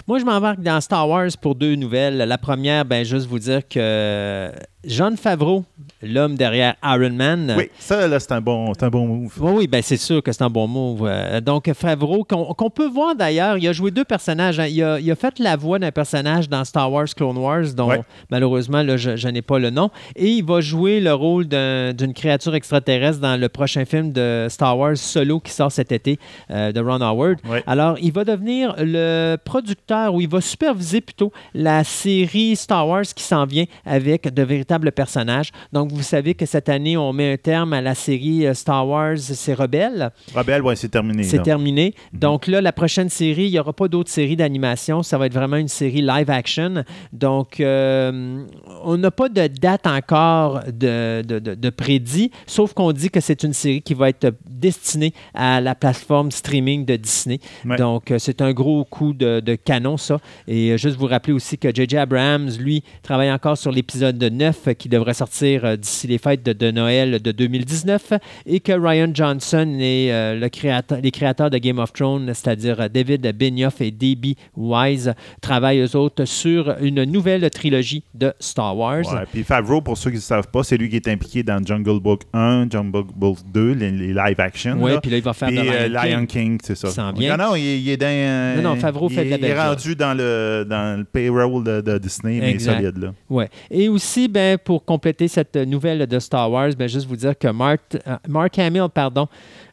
Moi, 0.08 0.20
je 0.20 0.26
m'embarque 0.26 0.60
dans 0.62 0.80
Star 0.82 1.08
Wars 1.10 1.30
pour 1.42 1.56
deux 1.56 1.76
nouvelles. 1.76 2.18
La 2.18 2.38
première, 2.38 2.86
ben, 2.86 3.04
juste 3.04 3.28
vous 3.28 3.40
dire 3.40 3.68
que 3.68 4.52
John 4.88 5.17
Favreau, 5.17 5.65
l'homme 6.02 6.36
derrière 6.36 6.76
Iron 6.84 7.12
Man. 7.12 7.54
Oui, 7.58 7.69
ça, 7.78 8.08
là, 8.08 8.19
c'est 8.19 8.32
un 8.32 8.39
bon, 8.41 8.71
un 8.80 8.89
bon 8.89 9.06
move. 9.06 9.34
Oui, 9.39 9.52
oui, 9.56 9.67
ben 9.67 9.82
c'est 9.82 9.97
sûr 9.97 10.23
que 10.23 10.32
c'est 10.32 10.43
un 10.43 10.50
bon 10.50 10.65
move. 10.67 11.06
Euh, 11.06 11.41
donc, 11.41 11.69
Favreau, 11.73 12.23
qu'on 12.23 12.69
peut 12.69 12.88
voir 12.88 13.13
d'ailleurs, 13.15 13.58
il 13.58 13.67
a 13.67 13.73
joué 13.73 13.91
deux 13.91 14.06
personnages. 14.06 14.60
hein. 14.62 14.67
Il, 14.67 14.82
a, 14.82 15.00
il 15.00 15.12
a 15.12 15.15
fait 15.15 15.39
la 15.39 15.58
voix 15.58 15.78
d'un 15.78 15.91
personnage 15.91 16.47
dans 16.47 16.63
Star 16.63 16.89
Wars 16.91 17.08
Clone 17.15 17.38
Wars, 17.38 17.73
dont 17.76 17.88
Ouais. 17.89 18.02
malheureusement, 18.30 18.82
là, 18.82 18.95
je, 18.97 19.17
je 19.17 19.28
n'ai 19.28 19.41
pas 19.41 19.60
le 19.60 19.69
nom. 19.71 19.89
Et 20.15 20.28
il 20.30 20.43
va 20.45 20.62
jouer 20.62 21.00
le 21.02 21.13
rôle 21.13 21.45
d'un- 21.47 21.93
d'une 21.93 22.13
créature 22.13 22.56
extraterrestre 22.56 23.19
dans 23.19 23.38
le 23.39 23.50
prochain 23.50 23.84
film 23.84 24.13
de 24.13 24.47
Star 24.50 24.78
Wars 24.78 24.95
Solo 24.95 25.39
qui 25.41 25.52
sort 25.52 25.71
cet 25.71 25.91
été 25.91 26.17
euh, 26.50 26.71
de 26.71 26.80
Ron 26.80 27.02
Howard. 27.02 27.39
Ouais. 27.50 27.63
Alors, 27.67 27.97
il 28.02 28.12
va 28.13 28.23
devenir 28.23 28.73
le 28.78 29.36
producteur 29.43 30.13
ou 30.13 30.21
il 30.21 30.30
va 30.30 30.39
superviser 30.39 31.02
plutôt 31.02 31.32
la 31.54 31.84
série 31.84 32.56
Star 32.56 32.88
Wars 32.88 33.04
qui 33.04 33.23
s'en 33.23 33.45
vient 33.45 33.65
avec 33.86 34.34
de 34.34 34.43
véritables 34.43 34.77
personnages. 34.92 35.52
Donc, 35.74 35.92
vous 35.92 36.04
savez 36.04 36.34
que 36.34 36.46
cette 36.46 36.70
année, 36.70 36.98
on 36.98 37.13
met 37.13 37.34
un 37.34 37.38
terme 37.38 37.74
à 37.74 37.82
la 37.82 37.96
série 37.96 38.46
euh, 38.46 38.54
Star 38.54 38.88
Wars, 38.88 39.18
c'est 39.18 39.54
Rebelle. 39.54 40.12
Rebelle, 40.36 40.62
ouais, 40.62 40.76
c'est 40.76 40.90
terminé. 40.90 41.24
C'est 41.24 41.42
terminé. 41.42 41.94
Mhm. 42.13 42.20
Donc 42.20 42.48
là, 42.48 42.62
la 42.62 42.72
prochaine 42.72 43.10
série, 43.10 43.46
il 43.46 43.52
n'y 43.52 43.60
aura 43.60 43.74
pas 43.74 43.88
d'autres 43.88 44.10
séries 44.12 44.36
d'animation. 44.36 45.04
Ça 45.04 45.18
va 45.18 45.26
être 45.28 45.34
vraiment 45.34 45.58
une 45.58 45.68
série 45.68 46.02
live 46.02 46.30
action. 46.30 46.84
Donc, 47.13 47.60
euh, 47.60 48.44
on 48.84 48.98
n'a 48.98 49.12
pas 49.12 49.30
de 49.30 49.48
date 49.48 49.88
encore 49.88 50.62
de, 50.68 51.22
de, 51.22 51.40
de- 51.40 51.56
de 51.56 51.70
prédit, 51.70 52.32
sauf 52.46 52.74
qu'on 52.74 52.92
dit 52.92 53.10
que 53.10 53.20
c'est 53.20 53.44
une 53.44 53.54
série 53.54 53.82
qui 53.82 53.94
va 53.94 54.10
être 54.10 54.34
destinée 54.50 55.13
à 55.34 55.62
la 55.62 55.76
plateforme 55.76 56.32
streaming 56.32 56.86
de 56.86 56.96
Disney. 56.96 57.40
Ouais. 57.66 57.78
Donc, 57.78 58.12
euh, 58.12 58.20
c'est 58.20 58.42
un 58.42 58.52
gros 58.54 58.84
coup 58.86 59.13
de, 59.13 59.40
de 59.40 59.56
canon, 59.56 59.98
ça. 59.98 60.20
Et 60.48 60.78
juste 60.78 60.98
vous 60.98 61.06
rappeler 61.08 61.34
aussi 61.34 61.58
que 61.58 61.74
J.J. 61.74 61.98
Abrams, 61.98 62.50
lui, 62.60 62.84
travaille 63.04 63.32
encore 63.32 63.58
sur 63.58 63.72
l'épisode 63.72 64.22
9 64.24 64.57
qui 64.78 64.89
devrait 64.89 65.13
sortir 65.13 65.65
euh, 65.65 65.76
d'ici 65.76 66.08
les 66.08 66.17
fêtes 66.17 66.43
de, 66.43 66.54
de 66.54 66.72
Noël 66.72 67.22
de 67.22 67.32
2019 67.32 68.13
et 68.46 68.60
que 68.60 68.72
Ryan 68.74 69.10
Johnson 69.13 69.78
et 69.80 70.10
euh, 70.12 70.36
le 70.39 70.50
créateur, 70.50 71.00
les 71.02 71.12
créateurs 71.12 71.50
de 71.50 71.58
Game 71.58 71.80
of 71.80 71.93
Thrones, 71.93 72.28
c'est-à-dire 72.34 72.80
euh, 72.82 72.88
David 72.89 73.32
Benioff 73.38 73.82
et 73.82 73.91
D.B. 73.91 74.34
Wise, 74.56 75.13
travaillent 75.41 75.82
eux 75.82 75.96
autres 75.96 76.26
sur 76.26 76.76
une 76.82 77.04
nouvelle 77.04 77.50
trilogie 77.50 78.04
de 78.13 78.34
Star 78.39 78.78
Wars. 78.78 79.06
Ouais, 79.13 79.26
puis 79.32 79.43
Favreau, 79.43 79.82
pour 79.82 79.98
ceux 79.98 80.10
qui 80.12 80.17
ne 80.17 80.22
savent 80.22 80.48
pas, 80.50 80.63
c'est 80.63 80.78
lui 80.78 80.89
qui 80.89 80.96
est 80.96 81.08
impliqué 81.08 81.43
dans 81.43 81.63
Jungle 81.65 82.00
Book 82.00 82.22
1, 82.34 82.67
Jungle 82.70 83.04
Book 83.15 83.38
2, 83.54 83.74
les, 83.74 83.91
les 83.91 84.13
live 84.13 84.39
action. 84.39 84.78
Oui, 84.80 84.91
puis 85.02 85.12
là, 85.12 85.17
il 85.17 85.24
va 85.24 85.34
faire 85.34 85.48
Puis 85.50 85.58
de 85.58 85.63
euh, 85.63 85.88
Lion 85.89 86.26
King. 86.26 86.58
C'est 86.63 86.76
ça. 86.76 86.89
S'en 86.89 87.12
vient. 87.12 87.36
Non, 87.38 87.50
non, 87.50 87.56
il, 87.56 87.63
il 87.63 87.89
est 87.89 87.98
dans. 87.98 88.06
euh, 88.08 88.62
Non, 88.62 88.70
non, 88.70 88.76
Favreau 88.78 89.08
il, 89.10 89.15
fait 89.15 89.26
de 89.26 89.30
la 89.32 89.38
Il 89.38 89.43
est 89.46 89.48
belle 89.50 89.60
rendu 89.60 89.96
dans 89.96 90.13
le, 90.17 90.65
dans 90.70 91.00
le 91.00 91.04
payroll 91.04 91.63
de, 91.63 91.82
de 91.82 91.98
Disney, 91.98 92.39
mais 92.39 92.52
Exact. 92.52 92.76
solide, 92.78 92.98
là. 92.98 93.13
Ouais. 93.30 93.50
Et 93.72 93.89
aussi, 93.89 94.28
ben, 94.28 94.46
pour 94.63 94.86
compléter 94.86 95.27
cette 95.27 95.55
nouvelle 95.55 96.05
de 96.07 96.19
Star 96.19 96.49
Wars, 96.49 96.71
ben, 96.77 96.88
juste 96.88 97.07
vous 97.07 97.15
dire 97.15 97.38
que 97.38 97.47
Mark, 97.47 97.81
euh, 97.95 98.15
Mark 98.27 98.57
Hamill 98.60 98.88
pardon, 98.93 99.27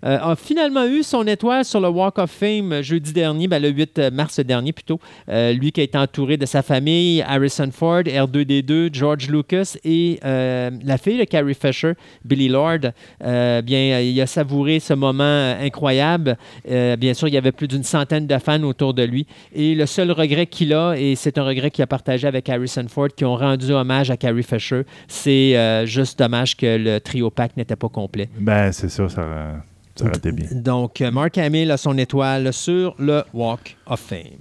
euh, 0.04 0.18
a 0.18 0.36
finalement 0.36 0.84
eu 0.86 1.02
son 1.02 1.26
étoile 1.26 1.64
sur 1.64 1.80
le 1.80 1.88
Walk 1.88 2.18
of 2.18 2.30
Fame 2.30 2.82
jeudi 2.82 3.12
dernier, 3.12 3.46
ben, 3.48 3.62
le 3.62 3.68
8 3.68 4.10
mars 4.12 4.40
dernier 4.40 4.72
plutôt. 4.72 4.98
Euh, 5.28 5.52
lui 5.52 5.72
qui 5.72 5.80
a 5.80 5.84
été 5.84 5.96
entouré 5.98 6.36
de 6.36 6.46
sa 6.46 6.62
famille, 6.62 7.22
Harrison 7.22 7.70
Ford, 7.70 8.02
R2D2, 8.02 8.92
George 8.92 9.28
Lucas 9.28 9.76
et 9.84 10.18
la 10.22 10.98
fille 10.98 11.18
de 11.18 11.24
Carrie 11.24 11.54
Fisher, 11.54 11.92
Billy 12.24 12.48
Lord. 12.48 12.92
Bien, 13.20 14.00
il 14.00 14.20
a 14.20 14.26
savouré 14.26 14.80
ce 14.80 14.94
moment 14.94 15.54
incroyable. 15.60 16.36
Bien 16.64 17.14
sûr, 17.14 17.28
il 17.28 17.34
y 17.34 17.38
avait 17.38 17.52
plus 17.52 17.68
d'une 17.68 17.82
centaine 17.82 18.26
de 18.26 18.38
fans 18.38 18.62
autour 18.62 18.94
de 18.94 19.02
lui. 19.02 19.26
Et 19.54 19.74
le 19.74 19.86
seul 19.86 20.10
regret 20.10 20.46
qu'il 20.46 20.72
a, 20.72 20.94
et 20.94 21.14
c'est 21.14 21.38
un 21.38 21.44
regret 21.44 21.70
qu'il 21.70 21.82
a 21.82 21.86
partagé 21.86 22.26
avec 22.26 22.48
Harrison 22.48 22.86
Ford, 22.88 23.08
qui 23.14 23.24
ont 23.24 23.36
rendu 23.36 23.72
hommage 23.72 24.10
à 24.10 24.16
Carrie 24.16 24.42
Fisher, 24.42 24.63
c'est 25.08 25.56
euh, 25.56 25.86
juste 25.86 26.18
dommage 26.18 26.56
que 26.56 26.76
le 26.78 27.00
trio 27.00 27.30
pack 27.30 27.56
n'était 27.56 27.76
pas 27.76 27.88
complet. 27.88 28.28
Ben, 28.38 28.72
c'est 28.72 28.88
ça, 28.88 29.08
ça, 29.08 29.62
ça 29.94 30.04
aurait 30.04 30.16
été 30.16 30.32
bien. 30.32 30.46
Donc, 30.52 31.00
euh, 31.00 31.10
Mark 31.10 31.36
Hamill 31.38 31.70
a 31.70 31.76
son 31.76 31.96
étoile 31.98 32.52
sur 32.52 32.94
le 32.98 33.22
Walk 33.32 33.76
of 33.86 34.00
Fame. 34.00 34.40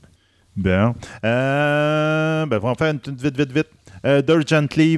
Bien. 0.56 0.94
Euh, 1.24 2.46
ben, 2.46 2.60
on 2.62 2.68
va 2.68 2.76
faire 2.76 2.92
une 2.92 3.00
toute 3.00 3.22
vite, 3.22 3.38
vite, 3.38 3.52
vite. 3.52 3.68
Euh, 4.06 4.22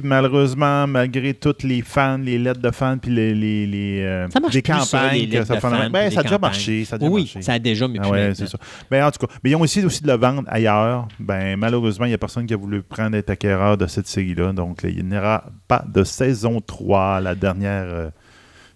malheureusement, 0.02 0.86
malgré 0.88 1.32
toutes 1.34 1.62
les 1.62 1.82
fans, 1.82 2.18
les 2.18 2.38
lettres 2.38 2.60
de 2.60 2.70
fans, 2.72 2.98
puis 2.98 3.12
les, 3.12 3.34
les, 3.34 3.66
les, 3.66 4.02
euh, 4.02 4.28
Ça 4.30 4.40
marche 4.40 4.54
les 4.54 4.62
plus, 4.62 4.72
ça, 4.72 4.98
campagnes, 4.98 5.20
les 5.20 5.28
que 5.28 5.32
lettres 5.34 5.46
ça 5.46 5.60
fans, 5.60 5.90
ben, 5.90 6.10
ça 6.10 6.20
a 6.20 6.22
déjà 6.24 6.38
marché. 6.38 6.84
Ça 6.84 6.96
a 6.96 6.98
déjà 6.98 7.10
Oui, 7.10 7.22
marché. 7.22 7.42
ça 7.42 7.52
a 7.52 7.58
déjà 7.60 7.86
mieux 7.86 8.00
Ah 8.02 8.10
ouais, 8.10 8.32
c'est 8.34 8.48
ça. 8.48 8.58
Ben, 8.90 9.04
en 9.04 9.10
tout 9.12 9.24
cas, 9.24 9.32
mais 9.44 9.50
ils 9.50 9.56
ont 9.56 9.64
essayé 9.64 9.86
aussi 9.86 10.02
de 10.02 10.08
le 10.08 10.16
vendre 10.16 10.42
ailleurs. 10.48 11.06
Ben, 11.20 11.56
malheureusement, 11.56 12.06
il 12.06 12.08
n'y 12.08 12.14
a 12.14 12.18
personne 12.18 12.46
qui 12.46 12.54
a 12.54 12.56
voulu 12.56 12.82
prendre 12.82 13.16
être 13.16 13.30
acquéreur 13.30 13.76
de 13.76 13.86
cette 13.86 14.08
série-là. 14.08 14.52
Donc, 14.52 14.80
il 14.82 15.04
n'y 15.06 15.16
aura 15.16 15.44
pas 15.68 15.84
de 15.86 16.02
saison 16.02 16.60
3, 16.60 17.20
la 17.20 17.34
dernière 17.36 17.84
euh, 17.86 18.10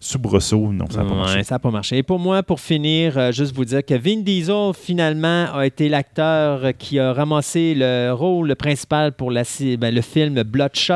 soubresaut. 0.02 0.72
Non, 0.72 0.86
ça 0.90 1.02
n'a 1.02 1.04
pas 1.04 1.10
Ouais, 1.10 1.16
marché. 1.18 1.42
ça 1.42 1.54
n'a 1.56 1.58
pas 1.58 1.70
marché. 1.70 1.98
Et 1.98 2.02
pour 2.02 2.18
moi, 2.18 2.42
pour 2.42 2.58
finir, 2.58 3.18
euh, 3.18 3.32
juste 3.32 3.54
vous 3.54 3.66
dire 3.66 3.84
que 3.84 3.94
Vin 3.94 4.22
Diesel, 4.22 4.72
finalement, 4.74 5.46
a 5.54 5.66
été 5.66 5.90
l'acteur 5.90 6.72
qui 6.78 6.98
a 6.98 7.12
ramassé 7.12 7.74
le 7.76 8.12
rôle 8.12 8.56
principal 8.56 9.12
pour 9.12 9.30
la, 9.30 9.42
ben, 9.78 9.94
le 9.94 10.00
film 10.00 10.42
Bloodshot. 10.42 10.94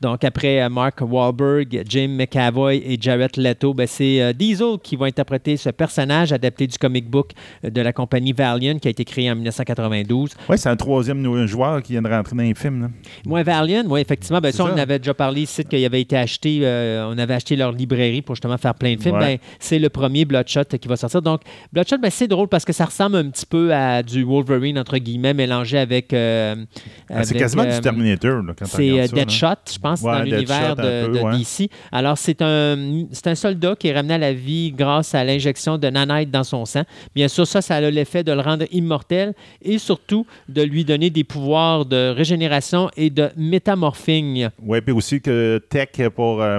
Donc, 0.00 0.24
après 0.24 0.60
euh, 0.60 0.68
Mark 0.68 0.98
Wahlberg, 1.00 1.84
Jim 1.88 2.08
McAvoy 2.18 2.76
et 2.84 2.98
Jared 3.00 3.36
Leto, 3.36 3.74
ben, 3.74 3.86
c'est 3.86 4.20
euh, 4.20 4.32
Diesel 4.32 4.78
qui 4.82 4.96
va 4.96 5.06
interpréter 5.06 5.56
ce 5.56 5.70
personnage 5.70 6.32
adapté 6.32 6.66
du 6.66 6.76
comic 6.78 7.08
book 7.08 7.30
de 7.62 7.80
la 7.80 7.92
compagnie 7.92 8.32
Valiant 8.32 8.78
qui 8.78 8.88
a 8.88 8.90
été 8.90 9.04
créé 9.04 9.30
en 9.30 9.36
1992. 9.36 10.30
Oui, 10.48 10.58
c'est 10.58 10.68
un 10.68 10.76
troisième 10.76 11.46
joueur 11.46 11.80
qui 11.80 11.92
vient 11.92 12.02
de 12.02 12.08
rentrer 12.08 12.34
dans 12.34 12.42
les 12.42 12.54
films. 12.54 12.90
Moi, 13.24 13.44
Valiant, 13.44 13.84
oui, 13.86 14.00
effectivement. 14.00 14.40
Ben, 14.40 14.50
ça, 14.50 14.64
on 14.64 14.76
avait 14.76 14.98
déjà 14.98 15.14
parlé 15.14 15.42
ici 15.42 15.64
qu'il 15.64 15.84
avait 15.84 16.00
été 16.00 16.16
acheté. 16.16 16.60
on 17.08 17.16
avait 17.18 17.34
acheté 17.34 17.54
leur 17.54 17.70
librairie 17.70 18.20
pour 18.22 18.31
justement 18.34 18.58
faire 18.58 18.74
plein 18.74 18.94
de 18.94 19.00
films. 19.00 19.14
Ouais. 19.16 19.20
Ben, 19.20 19.38
c'est 19.58 19.78
le 19.78 19.88
premier 19.88 20.24
Bloodshot 20.24 20.64
qui 20.80 20.88
va 20.88 20.96
sortir. 20.96 21.22
Donc, 21.22 21.42
Bloodshot, 21.72 21.98
ben, 21.98 22.10
c'est 22.10 22.28
drôle 22.28 22.48
parce 22.48 22.64
que 22.64 22.72
ça 22.72 22.84
ressemble 22.84 23.16
un 23.16 23.30
petit 23.30 23.46
peu 23.46 23.72
à 23.74 24.02
du 24.02 24.22
Wolverine, 24.24 24.78
entre 24.78 24.98
guillemets, 24.98 25.34
mélangé 25.34 25.78
avec. 25.78 26.12
euh, 26.12 26.56
Ah, 27.10 27.24
c'est 27.24 27.34
quasiment 27.36 27.62
euh, 27.64 27.74
du 27.74 27.80
Terminator. 27.80 28.42
Là, 28.42 28.52
quand 28.58 28.66
c'est 28.66 28.90
euh, 29.00 29.06
ça. 29.06 29.14
Deadshot, 29.14 29.46
je 29.72 29.78
pense, 29.78 30.02
Ouais, 30.02 30.12
dans 30.12 30.22
l'univers 30.22 30.76
de, 30.76 31.06
peu, 31.06 31.12
de 31.12 31.20
ouais. 31.20 31.38
DC. 31.38 31.70
Alors, 31.90 32.18
c'est 32.18 32.42
un, 32.42 33.04
c'est 33.12 33.26
un 33.28 33.34
soldat 33.34 33.74
qui 33.76 33.88
est 33.88 33.92
ramené 33.94 34.14
à 34.14 34.18
la 34.18 34.32
vie 34.32 34.72
grâce 34.72 35.14
à 35.14 35.24
l'injection 35.24 35.78
de 35.78 35.88
nanite 35.88 36.30
dans 36.30 36.44
son 36.44 36.64
sang. 36.64 36.82
Bien 37.14 37.28
sûr, 37.28 37.46
ça, 37.46 37.60
ça 37.62 37.76
a 37.76 37.90
l'effet 37.90 38.22
de 38.24 38.32
le 38.32 38.40
rendre 38.40 38.64
immortel 38.72 39.34
et 39.62 39.78
surtout 39.78 40.26
de 40.48 40.62
lui 40.62 40.84
donner 40.84 41.10
des 41.10 41.24
pouvoirs 41.24 41.84
de 41.86 42.10
régénération 42.16 42.90
et 42.96 43.10
de 43.10 43.30
métamorphing. 43.36 44.48
Oui, 44.62 44.80
puis 44.80 44.92
aussi 44.92 45.20
que 45.20 45.58
tech 45.68 45.88
pour 46.14 46.42
euh, 46.42 46.58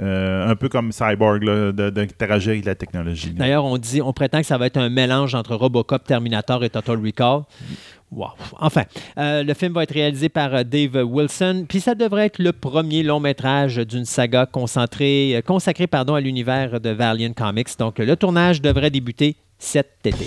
euh, 0.00 0.48
un 0.48 0.56
peu 0.56 0.68
comme 0.68 0.92
Cyborg, 1.02 1.44
d'interagir 1.72 2.52
avec 2.52 2.64
la 2.64 2.74
technologie. 2.74 3.30
D'ailleurs, 3.30 3.64
on 3.64 3.78
dit, 3.78 4.00
on 4.02 4.12
prétend 4.12 4.40
que 4.40 4.46
ça 4.46 4.58
va 4.58 4.66
être 4.66 4.76
un 4.76 4.88
mélange 4.88 5.34
entre 5.34 5.54
Robocop, 5.54 6.04
Terminator 6.04 6.64
et 6.64 6.70
Total 6.70 6.96
Recall. 6.96 7.42
Enfin, 8.58 8.82
euh, 9.18 9.42
le 9.42 9.54
film 9.54 9.72
va 9.72 9.84
être 9.84 9.94
réalisé 9.94 10.28
par 10.28 10.54
euh, 10.54 10.64
Dave 10.64 11.02
Wilson, 11.04 11.64
puis 11.68 11.80
ça 11.80 11.94
devrait 11.94 12.26
être 12.26 12.38
le 12.38 12.52
premier 12.52 13.02
long 13.02 13.20
métrage 13.20 13.76
d'une 13.78 14.04
saga 14.04 14.46
concentrée, 14.46 15.36
euh, 15.36 15.40
consacrée 15.42 15.86
pardon, 15.86 16.14
à 16.14 16.20
l'univers 16.20 16.80
de 16.80 16.90
Valiant 16.90 17.32
Comics. 17.32 17.78
Donc, 17.78 17.98
le 17.98 18.16
tournage 18.16 18.60
devrait 18.60 18.90
débuter 18.90 19.36
cet 19.58 19.88
été. 20.04 20.26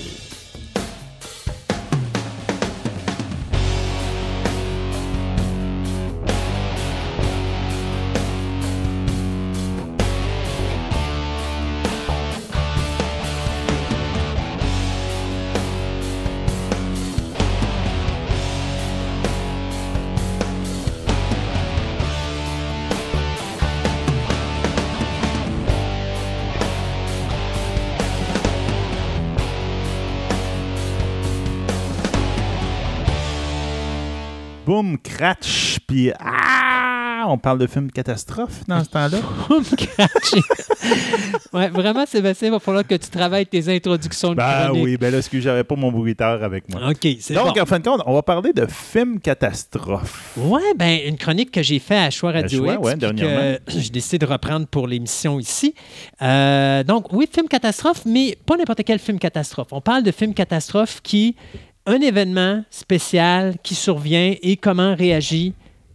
Boum, 34.76 34.98
cratch, 34.98 35.80
puis 35.88 36.12
ah, 36.20 37.24
on 37.30 37.38
parle 37.38 37.60
de 37.60 37.66
film 37.66 37.90
catastrophe 37.90 38.66
dans 38.68 38.84
ce 38.84 38.90
temps-là. 38.90 39.20
ouais, 41.54 41.70
vraiment, 41.70 42.06
Sébastien, 42.06 42.50
il 42.50 42.52
va 42.52 42.60
falloir 42.60 42.86
que 42.86 42.96
tu 42.96 43.10
travailles 43.10 43.46
tes 43.46 43.74
introductions 43.74 44.32
de 44.32 44.36
Ben 44.36 44.66
chronique. 44.66 44.84
oui, 44.84 44.98
ben 44.98 45.14
là, 45.14 45.20
excuse, 45.20 45.42
j'avais 45.42 45.64
pas 45.64 45.78
mon 45.78 45.94
bruiteur 45.94 46.44
avec 46.44 46.70
moi. 46.70 46.90
OK, 46.90 47.08
c'est 47.22 47.36
Donc, 47.36 47.58
en 47.58 47.66
fin 47.66 47.80
de 47.80 47.86
compte, 47.86 48.02
on 48.06 48.16
va 48.16 48.22
parler 48.22 48.52
de 48.52 48.66
film 48.66 49.22
catastrophe. 49.22 50.34
Ouais, 50.36 50.74
ben 50.76 51.00
une 51.06 51.18
chronique 51.18 51.52
que 51.52 51.64
j'ai 51.64 51.80
fait 51.80 51.96
à 51.96 52.10
Choix 52.10 52.34
Radio 52.34 52.66
Choix, 52.66 52.74
X, 52.74 52.84
ouais, 52.84 52.92
puis 52.92 53.00
dernièrement. 53.00 53.58
que 53.66 53.80
j'ai 53.80 53.92
décidé 53.92 54.26
de 54.26 54.30
reprendre 54.30 54.68
pour 54.68 54.90
l'émission 54.90 55.40
ici. 55.40 55.74
Euh, 56.22 56.84
donc, 56.84 57.14
oui, 57.14 57.30
film 57.32 57.48
catastrophe, 57.48 58.02
mais 58.06 58.38
pas 58.46 58.58
n'importe 58.58 58.84
quel 58.84 59.00
film 59.00 59.20
catastrophe. 59.20 59.70
On 59.72 59.80
parle 59.80 60.04
de 60.04 60.12
film 60.12 60.34
catastrophe 60.34 61.00
qui, 61.02 61.38
un 61.86 62.02
événement 62.02 62.64
spécial 62.70 63.56
qui 63.62 63.76
survient 63.76 64.36
et 64.42 64.58
comment 64.58 64.96
réagit 64.96 65.54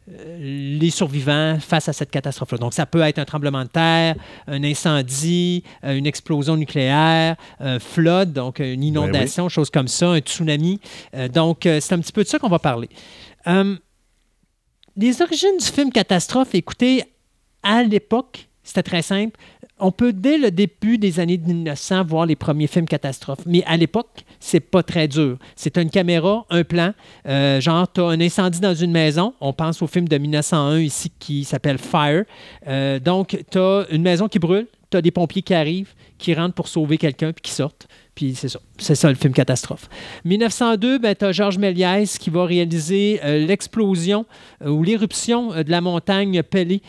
euh, 0.08 0.78
les 0.78 0.90
survivants 0.90 1.58
face 1.60 1.88
à 1.88 1.92
cette 1.92 2.10
catastrophe-là. 2.10 2.58
Donc, 2.58 2.74
ça 2.74 2.86
peut 2.86 3.00
être 3.00 3.18
un 3.18 3.24
tremblement 3.24 3.62
de 3.62 3.68
terre, 3.68 4.14
un 4.46 4.62
incendie, 4.64 5.62
euh, 5.84 5.96
une 5.96 6.06
explosion 6.06 6.56
nucléaire, 6.56 7.36
un 7.58 7.78
flood, 7.78 8.32
donc 8.32 8.58
une 8.58 8.82
inondation, 8.82 9.48
chose 9.48 9.70
comme 9.70 9.88
ça, 9.88 10.08
un 10.08 10.18
tsunami. 10.18 10.80
Euh, 11.14 11.28
donc, 11.28 11.60
c'est 11.62 11.92
un 11.92 12.00
petit 12.00 12.12
peu 12.12 12.22
de 12.22 12.28
ça 12.28 12.38
qu'on 12.38 12.48
va 12.48 12.58
parler. 12.58 12.88
Euh, 13.46 13.76
les 14.96 15.22
origines 15.22 15.56
du 15.58 15.66
film 15.66 15.90
Catastrophe, 15.92 16.54
écoutez, 16.54 17.04
à 17.62 17.82
l'époque, 17.82 18.48
c'était 18.62 18.82
très 18.82 19.02
simple. 19.02 19.38
On 19.80 19.92
peut, 19.92 20.12
dès 20.12 20.38
le 20.38 20.50
début 20.50 20.98
des 20.98 21.20
années 21.20 21.38
1900, 21.38 22.04
voir 22.04 22.26
les 22.26 22.36
premiers 22.36 22.66
films 22.66 22.86
catastrophes. 22.86 23.40
Mais 23.46 23.64
à 23.64 23.76
l'époque, 23.76 24.24
c'est 24.38 24.60
pas 24.60 24.82
très 24.82 25.08
dur. 25.08 25.38
C'est 25.56 25.78
une 25.78 25.90
caméra, 25.90 26.44
un 26.50 26.64
plan. 26.64 26.92
euh, 27.26 27.60
genre, 27.60 27.90
tu 27.90 28.00
as 28.00 28.04
un 28.04 28.20
incendie 28.20 28.60
dans 28.60 28.74
une 28.74 28.92
maison. 28.92 29.34
On 29.40 29.52
pense 29.52 29.80
au 29.82 29.86
film 29.86 30.06
de 30.08 30.18
1901 30.18 30.78
ici 30.80 31.10
qui 31.18 31.44
s'appelle 31.44 31.78
Fire. 31.78 32.24
Euh, 32.66 32.98
donc, 32.98 33.38
tu 33.50 33.58
as 33.58 33.86
une 33.90 34.02
maison 34.02 34.28
qui 34.28 34.38
brûle. 34.38 34.66
Tu 34.90 34.96
as 34.96 35.02
des 35.02 35.10
pompiers 35.12 35.42
qui 35.42 35.54
arrivent, 35.54 35.94
qui 36.18 36.34
rentrent 36.34 36.54
pour 36.54 36.68
sauver 36.68 36.98
quelqu'un, 36.98 37.32
puis 37.32 37.42
qui 37.42 37.52
sortent. 37.52 37.86
Puis 38.14 38.34
c'est 38.34 38.48
ça. 38.48 38.60
C'est 38.78 38.94
ça 38.94 39.08
le 39.08 39.14
film 39.14 39.32
catastrophe. 39.32 39.88
1902, 40.24 40.98
ben, 40.98 41.14
tu 41.14 41.24
as 41.24 41.32
Georges 41.32 41.58
Méliès 41.58 42.18
qui 42.18 42.30
va 42.30 42.44
réaliser 42.44 43.20
euh, 43.24 43.46
l'explosion 43.46 44.26
euh, 44.64 44.70
ou 44.70 44.82
l'éruption 44.82 45.52
euh, 45.52 45.62
de 45.62 45.70
la 45.70 45.80
montagne 45.80 46.42
Pelée, 46.42 46.82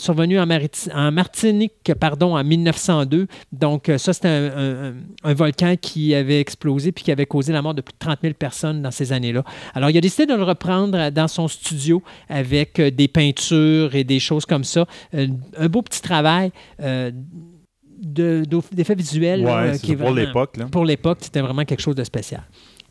survenue 0.00 0.40
en, 0.40 1.12
Martinique 1.12 1.92
pardon, 1.98 2.36
en 2.36 2.42
1902. 2.42 3.26
Donc, 3.52 3.90
ça, 3.98 4.12
c'était 4.12 4.28
un, 4.28 4.94
un- 5.24 5.34
volcan 5.34 5.74
qui 5.80 6.14
avait 6.14 6.40
explosé 6.40 6.92
puis 6.92 7.04
qui 7.04 7.12
avait 7.12 7.26
causé 7.26 7.52
la 7.52 7.62
mort 7.62 7.74
de 7.74 7.82
plus 7.82 7.92
de 7.92 7.98
30 7.98 8.18
000 8.22 8.34
personnes 8.34 8.82
dans 8.82 8.90
ces 8.90 9.12
années-là. 9.12 9.44
Alors, 9.74 9.90
il 9.90 9.96
a 9.98 10.00
décidé 10.00 10.26
de 10.26 10.34
le 10.34 10.42
reprendre 10.42 11.10
dans 11.10 11.28
son 11.28 11.46
studio 11.46 12.02
avec 12.28 12.80
des 12.80 13.08
peintures 13.08 13.94
et 13.94 14.04
des 14.04 14.20
choses 14.20 14.46
comme 14.46 14.64
ça. 14.64 14.86
Un 15.12 15.68
beau 15.68 15.82
petit 15.82 16.02
travail. 16.02 16.52
Euh, 18.18 18.44
de- 18.44 18.60
d'effets 18.72 18.94
visuels. 18.94 19.44
Ouais, 19.44 19.50
euh, 19.52 19.78
qui 19.78 19.94
pour 19.96 20.10
l'époque. 20.12 20.56
pour 20.70 20.84
l'époque, 20.84 21.18
c'était 21.20 21.40
vraiment 21.40 21.64
quelque 21.64 21.80
chose 21.82 21.94
de 21.96 22.04
spécial. 22.04 22.42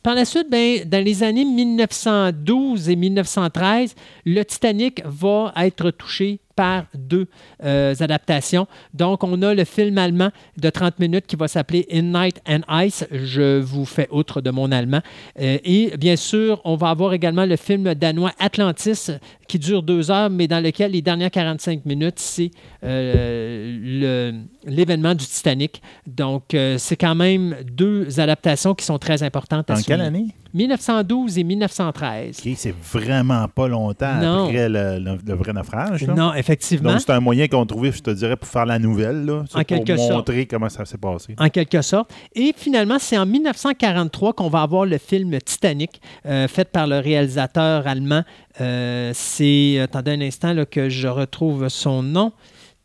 Par 0.01 0.15
la 0.15 0.23
suite, 0.23 0.47
ben, 0.49 0.85
dans 0.85 1.03
les 1.03 1.23
années 1.23 1.43
1912 1.43 2.89
et 2.89 2.95
1913, 2.95 3.95
le 4.25 4.43
Titanic 4.43 5.01
va 5.05 5.51
être 5.57 5.91
touché 5.91 6.39
par 6.55 6.85
deux 6.93 7.27
euh, 7.63 7.93
adaptations. 7.99 8.67
Donc, 8.93 9.23
on 9.23 9.41
a 9.43 9.53
le 9.53 9.63
film 9.63 9.97
allemand 9.97 10.29
de 10.57 10.69
30 10.69 10.99
minutes 10.99 11.25
qui 11.25 11.37
va 11.37 11.47
s'appeler 11.47 11.85
In 11.91 12.01
Night 12.01 12.41
and 12.47 12.61
Ice. 12.83 13.05
Je 13.11 13.59
vous 13.59 13.85
fais 13.85 14.07
outre 14.11 14.41
de 14.41 14.51
mon 14.51 14.69
allemand. 14.71 14.99
Euh, 15.39 15.57
et 15.63 15.91
bien 15.97 16.17
sûr, 16.17 16.59
on 16.65 16.75
va 16.75 16.89
avoir 16.89 17.13
également 17.13 17.45
le 17.45 17.55
film 17.55 17.93
danois 17.95 18.31
Atlantis 18.39 19.07
qui 19.47 19.57
dure 19.57 19.83
deux 19.83 20.11
heures, 20.11 20.29
mais 20.29 20.47
dans 20.47 20.61
lequel 20.61 20.91
les 20.91 21.01
dernières 21.01 21.31
45 21.31 21.85
minutes, 21.85 22.19
c'est 22.19 22.51
euh, 22.83 23.77
le- 23.81 24.41
l'événement 24.69 25.15
du 25.15 25.25
Titanic. 25.25 25.81
Donc, 26.07 26.53
euh, 26.53 26.77
c'est 26.77 26.95
quand 26.97 27.15
même 27.15 27.55
deux 27.71 28.19
adaptations 28.19 28.73
qui 28.75 28.85
sont 28.85 28.97
très 28.99 29.23
importantes 29.23 29.69
à 29.69 29.75
Dans 29.75 29.81
quelle 29.81 30.01
année? 30.01 30.27
1912 30.53 31.37
et 31.37 31.43
1913. 31.43 32.39
OK, 32.43 32.53
c'est 32.55 32.73
vraiment 32.91 33.47
pas 33.47 33.67
longtemps 33.67 34.15
Non. 34.19 34.45
après 34.45 34.67
le, 34.67 34.97
le- 34.97 35.19
le 35.23 35.33
vrai 35.35 35.53
naufrage. 35.53 36.07
là. 36.07 36.13
Non, 36.15 36.33
effectivement. 36.33 36.91
Donc, 36.93 37.01
c'est 37.01 37.11
un 37.11 37.19
moyen 37.19 37.47
qu'on 37.47 37.65
trouvait, 37.67 37.91
je 37.91 38.01
te 38.01 38.09
dirais, 38.09 38.35
pour 38.35 38.47
faire 38.49 38.65
la 38.65 38.79
nouvelle. 38.79 39.25
Là, 39.25 39.43
C'est 39.47 39.59
En 39.59 39.63
quelque 39.63 39.93
pour 39.93 40.01
sorte. 40.07 40.13
montrer 40.29 40.45
comment 40.47 40.69
ça 40.69 40.85
s'est 40.85 40.97
passé. 40.97 41.35
en 41.37 41.49
quelque 41.49 41.81
sorte. 41.83 42.11
Et 42.33 42.51
finalement, 42.57 42.97
c'est 42.99 43.17
en 43.17 43.27
1943 43.27 44.33
qu'on 44.33 44.49
va 44.49 44.61
avoir 44.63 44.85
le 44.85 44.97
film 44.97 45.37
Titanic, 45.39 46.01
euh, 46.25 46.47
fait 46.47 46.69
par 46.71 46.87
le 46.87 46.97
réalisateur 46.99 47.85
allemand. 47.87 48.23
Euh, 48.59 49.11
c'est, 49.13 49.79
attendez 49.79 50.11
un 50.11 50.21
instant 50.21 50.53
là, 50.53 50.65
que 50.65 50.89
je 50.89 51.07
retrouve 51.07 51.69
son 51.69 52.01
nom. 52.01 52.31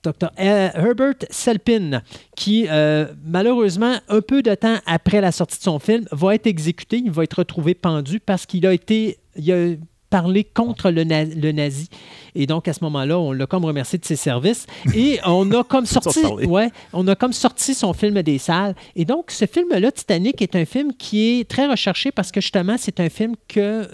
Dr. 0.05 0.31
Herbert 0.37 1.15
Selpin, 1.31 2.03
qui, 2.37 2.67
euh, 2.71 3.07
malheureusement, 3.25 3.97
un 4.09 4.21
peu 4.21 4.43
de 4.43 4.55
temps 4.55 4.77
après 4.87 5.21
la 5.21 5.33
sortie 5.33 5.59
de 5.59 5.63
son 5.65 5.79
film, 5.79 6.05
va 6.13 6.35
être 6.35 6.47
exécuté. 6.47 6.99
Il 7.05 7.11
va 7.11 7.25
être 7.25 7.39
retrouvé 7.39 7.75
pendu 7.75 8.21
parce 8.21 8.47
qu'il 8.47 8.67
a 8.67 8.73
été. 8.73 9.19
Il 9.37 9.51
a 9.53 9.75
parlé 10.11 10.45
contre 10.45 10.93
le, 10.93 11.03
na- 11.03 11.25
le 11.25 11.51
nazi. 11.51 11.89
Et 12.37 12.47
donc, 12.47 12.69
à 12.69 12.73
ce 12.73 12.85
moment-là, 12.85 13.19
on 13.19 13.33
l'a 13.33 13.47
comme 13.47 13.65
remercié 13.65 13.99
de 13.99 14.05
ses 14.05 14.15
services. 14.15 14.67
Et 14.95 15.19
on 15.27 15.51
a 15.51 15.65
comme 15.65 15.87
sorti. 15.87 16.25
Ouais, 16.25 16.71
on 16.93 17.09
a 17.09 17.17
comme 17.17 17.33
sorti 17.33 17.75
son 17.75 17.93
film 17.95 18.23
des 18.23 18.39
salles. 18.39 18.77
Et 18.95 19.05
donc, 19.05 19.33
ce 19.33 19.45
film-là, 19.47 19.91
Titanic, 19.91 20.41
est 20.41 20.55
un 20.55 20.67
film 20.67 20.93
qui 20.97 21.41
est 21.41 21.49
très 21.51 21.67
recherché 21.67 22.13
parce 22.13 22.31
que 22.31 22.41
justement, 22.41 22.77
c'est 22.79 23.01
un 23.01 23.09
film 23.09 23.35
que 23.49 23.89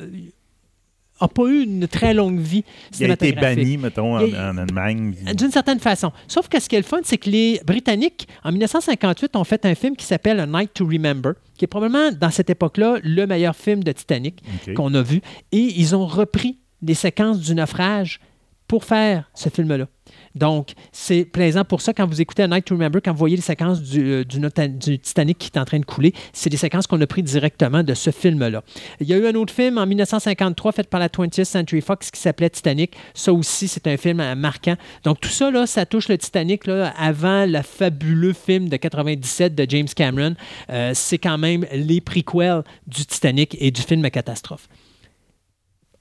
n'a 1.27 1.29
pas 1.29 1.47
eu 1.47 1.63
une 1.63 1.89
très 1.89 2.15
longue 2.15 2.39
vie 2.39 2.65
Il 2.99 3.11
a 3.11 3.15
été 3.15 3.33
banni, 3.33 3.77
mettons, 3.77 4.17
en, 4.17 4.57
Allemagne. 4.59 5.15
D'une 5.35 5.51
certaine 5.51 5.81
façon. 5.81 6.13
Sauf 6.29 6.49
que 6.49 6.61
ce 6.61 6.69
qui 6.69 6.77
est 6.77 6.81
le 6.81 6.85
fun, 6.85 7.01
c'est 7.03 7.19
que 7.19 7.31
les 7.31 7.61
Britanniques, 7.65 8.29
en 8.45 8.51
1958, 8.51 9.37
ont 9.37 9.45
fait 9.45 9.65
un 9.67 9.75
film 9.75 9.97
qui 9.97 10.07
s'appelle 10.07 10.41
A 10.41 10.47
Night 10.47 10.73
to 10.75 10.87
Remember, 10.87 11.35
qui 11.57 11.65
est 11.65 11.69
probablement, 11.69 12.11
dans 12.13 12.31
cette 12.31 12.51
époque-là, 12.51 12.99
le 13.03 13.27
meilleur 13.27 13.55
film 13.55 13.83
de 13.85 13.93
Titanic 13.93 14.43
qu'on 14.75 14.95
a 14.95 15.03
vu. 15.03 15.21
Et 15.53 15.59
ils 15.77 15.95
ont 15.95 16.07
repris 16.07 16.59
les 16.83 16.95
séquences 16.95 17.41
du 17.41 17.55
naufrage 17.55 18.21
pour 18.67 18.85
faire 18.85 19.29
ce 19.35 19.49
film-là. 19.49 19.87
Donc, 20.35 20.75
c'est 20.93 21.25
plaisant 21.25 21.65
pour 21.65 21.81
ça 21.81 21.93
quand 21.93 22.07
vous 22.07 22.21
écoutez 22.21 22.45
A 22.45 22.49
Night 22.49 22.65
to 22.65 22.75
Remember, 22.75 23.01
quand 23.03 23.13
vous 23.13 23.19
voyez 23.19 23.37
les 23.37 23.43
séquences 23.43 23.83
du, 23.83 24.01
euh, 24.01 24.25
Titanic 24.25 25.39
qui 25.39 25.51
est 25.53 25.59
en 25.59 25.65
train 25.65 25.81
de 25.81 25.85
couler, 25.85 26.15
c'est 26.33 26.51
des 26.51 26.57
séquences 26.57 26.87
qu'on 26.87 27.01
a 27.01 27.07
prises 27.07 27.25
directement 27.25 27.83
de 27.83 27.95
ce 27.95 28.11
film-là. 28.11 28.63
Il 29.01 29.09
y 29.09 29.15
a 29.15 29.17
eu 29.17 29.27
un 29.27 29.35
autre 29.35 29.53
film 29.53 29.79
en 29.79 29.87
1953 29.87 30.73
fait 30.73 30.89
par 30.89 31.01
la 31.01 31.09
20th 31.09 31.45
Century 31.45 31.81
Fox 31.81 32.11
qui 32.11 32.21
s'appelait 32.21 32.51
Titanic. 32.51 32.97
Ça 33.15 33.33
aussi, 33.33 33.67
c'est 33.67 33.87
un 33.89 33.97
film 33.97 34.21
euh, 34.21 34.35
marquant. 34.37 34.77
Donc, 35.05 35.21
tout 35.21 35.29
ça, 35.29 35.51
là, 35.51 35.67
ça 35.67 35.85
touche 35.85 36.09
le 36.09 36.17
Titanic 36.17 36.67
là, 36.67 36.93
avant 36.97 37.45
le 37.47 37.63
fabuleux 37.63 38.33
film 38.33 38.69
de 38.69 38.77
97 38.77 39.55
de 39.55 39.67
James 39.69 39.89
Cameron. 39.95 40.35
Euh, 40.71 40.93
c'est 40.95 41.19
quand 41.19 41.39
même 41.39 41.67
les 41.73 42.01
prequels 42.01 42.63
du 42.87 43.05
Titanic 43.05 43.57
et 43.59 43.71
du 43.71 43.83
film 43.83 44.09
Catastrophe. 44.11 44.69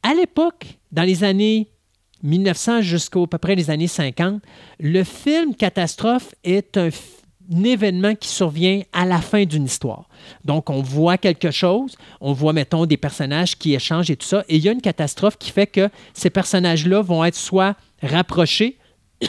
À 0.04 0.14
l'époque, 0.14 0.80
dans 0.92 1.04
les 1.04 1.24
années 1.24 1.70
1900 2.24 2.82
jusqu'à 2.82 3.26
peu 3.28 3.38
près 3.38 3.56
les 3.56 3.70
années 3.70 3.88
50, 3.88 4.42
le 4.80 5.04
film 5.04 5.56
Catastrophe 5.56 6.34
est 6.44 6.78
un, 6.78 6.90
un 7.52 7.64
événement 7.64 8.16
qui 8.16 8.28
survient 8.28 8.82
à 8.94 9.06
la 9.06 9.20
fin 9.20 9.46
d'une 9.46 9.66
histoire. 9.66 10.08
Donc, 10.46 10.70
on 10.70 10.82
voit 10.82 11.18
quelque 11.18 11.52
chose, 11.52 11.96
on 12.22 12.34
voit, 12.34 12.54
mettons, 12.54 12.86
des 12.86 12.98
personnages 12.98 13.58
qui 13.58 13.74
échangent 13.74 14.12
et 14.12 14.16
tout 14.16 14.28
ça, 14.28 14.44
et 14.48 14.58
il 14.58 14.64
y 14.64 14.70
a 14.70 14.72
une 14.72 14.82
catastrophe 14.82 15.38
qui 15.38 15.52
fait 15.52 15.68
que 15.68 15.90
ces 16.14 16.30
personnages-là 16.30 17.02
vont 17.02 17.24
être 17.24 17.36
soit 17.36 17.76
rapprochés, 18.02 18.78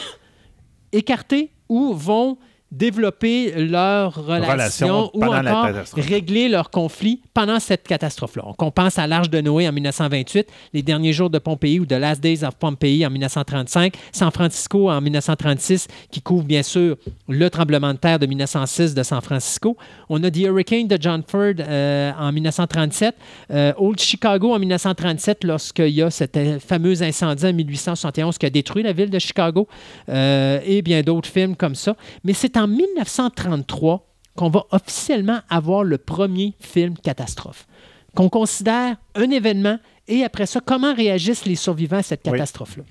écartés 0.91 1.51
ou 1.69 1.93
vont 1.93 2.37
développer 2.71 3.51
leur 3.57 4.15
relation, 4.15 4.51
Relation 4.51 5.11
ou 5.13 5.23
encore 5.25 5.67
régler 5.97 6.47
leur 6.47 6.69
conflit 6.69 7.21
pendant 7.33 7.59
cette 7.59 7.87
catastrophe-là. 7.87 8.43
Donc, 8.43 8.61
on 8.61 8.71
pense 8.71 8.97
à 8.97 9.07
l'Arche 9.07 9.29
de 9.29 9.41
Noé 9.41 9.67
en 9.67 9.73
1928, 9.73 10.47
Les 10.73 10.81
Derniers 10.81 11.11
Jours 11.11 11.29
de 11.29 11.39
Pompéi 11.39 11.79
ou 11.79 11.85
The 11.85 11.93
Last 11.93 12.21
Days 12.21 12.43
of 12.43 12.55
Pompeii 12.55 13.05
en 13.05 13.09
1935, 13.09 13.95
San 14.11 14.31
Francisco 14.31 14.89
en 14.89 15.01
1936, 15.01 15.87
qui 16.09 16.21
couvre 16.21 16.43
bien 16.43 16.63
sûr 16.63 16.95
le 17.27 17.49
tremblement 17.49 17.93
de 17.93 17.97
terre 17.97 18.19
de 18.19 18.25
1906 18.25 18.93
de 18.93 19.03
San 19.03 19.21
Francisco. 19.21 19.75
On 20.09 20.23
a 20.23 20.31
The 20.31 20.37
Hurricane 20.37 20.87
de 20.87 20.97
John 20.99 21.23
Ford 21.27 21.53
euh, 21.59 22.11
en 22.17 22.31
1937, 22.31 23.15
euh, 23.51 23.73
Old 23.77 23.99
Chicago 23.99 24.53
en 24.53 24.59
1937, 24.59 25.43
lorsqu'il 25.43 25.89
y 25.89 26.01
a 26.01 26.09
cet 26.09 26.37
fameux 26.59 27.03
incendie 27.03 27.45
en 27.45 27.53
1871 27.53 28.37
qui 28.37 28.45
a 28.45 28.49
détruit 28.49 28.83
la 28.83 28.93
ville 28.93 29.09
de 29.09 29.19
Chicago, 29.19 29.67
euh, 30.09 30.59
et 30.65 30.81
bien 30.81 31.01
d'autres 31.01 31.29
films 31.29 31.55
comme 31.55 31.75
ça. 31.75 31.95
Mais 32.23 32.33
c'est 32.33 32.57
en 32.61 32.67
1933 32.67 34.07
qu'on 34.35 34.49
va 34.49 34.65
officiellement 34.71 35.39
avoir 35.49 35.83
le 35.83 35.97
premier 35.97 36.53
film 36.59 36.95
catastrophe, 36.97 37.67
qu'on 38.15 38.29
considère 38.29 38.95
un 39.15 39.29
événement 39.29 39.77
et 40.07 40.23
après 40.23 40.45
ça, 40.45 40.59
comment 40.63 40.93
réagissent 40.93 41.45
les 41.45 41.55
survivants 41.55 41.97
à 41.97 42.03
cette 42.03 42.21
Oui. 42.25 42.31
catastrophe-là. 42.33 42.83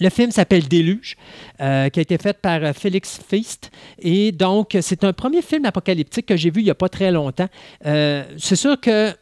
Le 0.00 0.08
film 0.08 0.30
s'appelle 0.30 0.66
Déluge, 0.68 1.16
euh, 1.60 1.88
qui 1.90 2.00
a 2.00 2.02
été 2.02 2.16
fait 2.18 2.40
par 2.40 2.64
euh, 2.64 2.72
Félix 2.72 3.20
Feist. 3.28 3.70
Et 3.98 4.32
donc, 4.32 4.76
c'est 4.80 5.04
un 5.04 5.12
premier 5.12 5.42
film 5.42 5.64
apocalyptique 5.66 6.26
que 6.26 6.36
j'ai 6.36 6.50
vu 6.50 6.60
il 6.62 6.64
n'y 6.64 6.70
a 6.70 6.74
pas 6.74 6.88
très 6.88 7.12
longtemps. 7.12 7.48
Euh, 7.86 8.24
c'est 8.38 8.56
sûr 8.56 8.80
que 8.80 9.14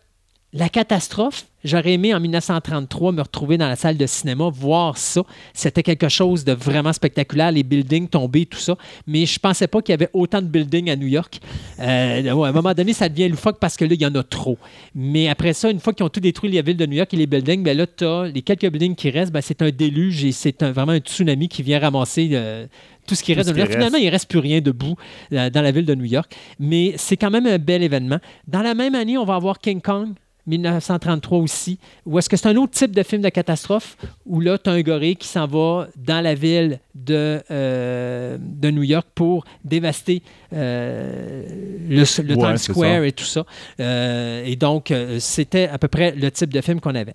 la 0.53 0.69
catastrophe, 0.69 1.47
j'aurais 1.63 1.93
aimé 1.93 2.13
en 2.13 2.19
1933 2.19 3.13
me 3.13 3.23
retrouver 3.23 3.57
dans 3.57 3.69
la 3.69 3.77
salle 3.77 3.97
de 3.97 4.07
cinéma, 4.07 4.51
voir 4.53 4.99
ça. 4.99 5.23
C'était 5.55 5.85
quelque 5.85 6.09
chose 6.09 6.45
de 6.45 6.53
vraiment 6.53 6.93
spectaculaire, 6.93 7.53
les 7.53 7.63
buildings 7.63 8.09
tombés, 8.09 8.47
tout 8.47 8.59
ça. 8.59 8.75
Mais 9.07 9.27
je 9.27 9.39
pensais 9.39 9.69
pas 9.69 9.81
qu'il 9.81 9.93
y 9.93 9.95
avait 9.95 10.09
autant 10.13 10.43
de 10.43 10.47
buildings 10.49 10.91
à 10.91 10.97
New 10.97 11.07
York. 11.07 11.39
Euh, 11.79 12.29
à 12.29 12.49
un 12.49 12.53
moment 12.53 12.75
donné, 12.75 12.93
ça 12.95 13.09
devient 13.09 13.29
loufoque 13.29 13.59
parce 13.61 13.77
que 13.77 13.85
là, 13.85 13.95
il 13.95 14.03
y 14.03 14.07
en 14.07 14.15
a 14.17 14.25
trop. 14.25 14.59
Mais 14.95 15.29
après 15.29 15.53
ça, 15.53 15.71
une 15.71 15.79
fois 15.79 15.93
qu'ils 15.93 16.05
ont 16.05 16.09
tout 16.09 16.19
détruit, 16.21 16.51
la 16.51 16.63
ville 16.63 16.77
de 16.77 16.87
New 16.87 16.97
York 16.97 17.15
et 17.15 17.17
les 17.17 17.27
buildings, 17.29 17.63
ben 17.63 17.77
là, 17.77 17.87
tu 17.87 18.05
as 18.05 18.25
les 18.27 18.43
quelques 18.43 18.69
buildings 18.69 18.97
qui 18.97 19.11
restent, 19.11 19.33
ben, 19.33 19.41
c'est 19.43 19.63
un 19.63 19.71
déluge 19.71 20.25
et 20.25 20.33
c'est 20.33 20.63
un- 20.65 20.73
vraiment 20.73 20.93
un 20.93 20.99
tsunami 20.99 21.49
qui 21.49 21.63
vient 21.63 21.79
ramasser 21.79 22.31
euh, 22.33 22.67
tout 23.07 23.15
ce 23.15 23.23
qui 23.23 23.35
reste. 23.35 23.51
ce 23.51 23.55
de 23.55 23.57
qui 23.57 23.61
New 23.61 23.67
York. 23.67 23.77
Finalement, 23.79 23.99
il 23.99 24.07
ne 24.07 24.11
reste 24.11 24.29
plus 24.29 24.41
rien 24.41 24.61
debout 24.61 24.97
euh, 25.33 25.49
dans 25.49 25.63
la 25.63 25.71
ville 25.71 25.87
de 25.87 25.95
New 25.95 26.07
York. 26.07 26.35
Mais 26.59 26.95
c'est 26.97 27.17
quand 27.17 27.31
même 27.31 27.47
un 27.47 27.59
bel 27.59 27.85
événement. 27.85 28.19
Dans 28.49 28.63
la 28.63 28.75
même 28.75 28.97
année, 28.97 29.17
on 29.17 29.25
va 29.25 29.37
avoir 29.37 29.61
King 29.61 29.81
Kong. 29.81 30.15
1933 30.47 31.39
aussi, 31.39 31.79
ou 32.07 32.19
est-ce 32.19 32.29
que 32.29 32.37
c'est 32.37 32.49
un 32.49 32.57
autre 32.57 32.73
type 32.73 32.95
de 32.95 33.03
film 33.03 33.23
de 33.23 33.29
catastrophe 33.29 33.97
où 34.27 34.41
là, 34.41 34.59
tu 34.59 34.71
as 34.71 34.73
un 34.73 34.81
gorille 34.83 35.17
qui 35.17 35.29
s'en 35.29 35.47
va 35.47 35.89
dans 35.97 36.21
la 36.21 36.35
ville 36.35 36.81
de, 36.95 37.43
euh, 37.51 38.37
de 38.41 38.71
New 38.71 38.83
York 38.83 39.07
pour 39.15 39.45
dévaster 39.65 40.23
euh, 40.53 41.45
le, 41.89 42.23
le 42.23 42.35
Ouais, 42.35 42.47
Times 42.47 42.57
Square 42.59 43.05
et 43.05 43.13
tout 43.13 43.25
ça. 43.25 43.45
Euh, 43.81 44.45
et 44.45 44.57
donc, 44.57 44.93
c'était 45.19 45.69
à 45.69 45.79
peu 45.79 45.89
près 45.89 46.13
le 46.13 46.31
type 46.31 46.53
de 46.53 46.61
film 46.61 46.81
qu'on 46.81 46.95
avait. 46.95 47.15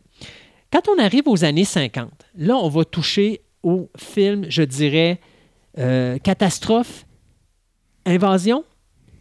Quand 0.72 0.88
on 0.90 1.02
arrive 1.02 1.28
aux 1.28 1.44
années 1.44 1.66
50, 1.66 2.10
là, 2.38 2.56
on 2.56 2.70
va 2.70 2.86
toucher 2.86 3.42
au 3.64 3.90
film, 3.98 4.46
je 4.50 4.64
dirais, 4.64 5.20
catastrophe, 6.24 7.06
invasion 8.06 8.64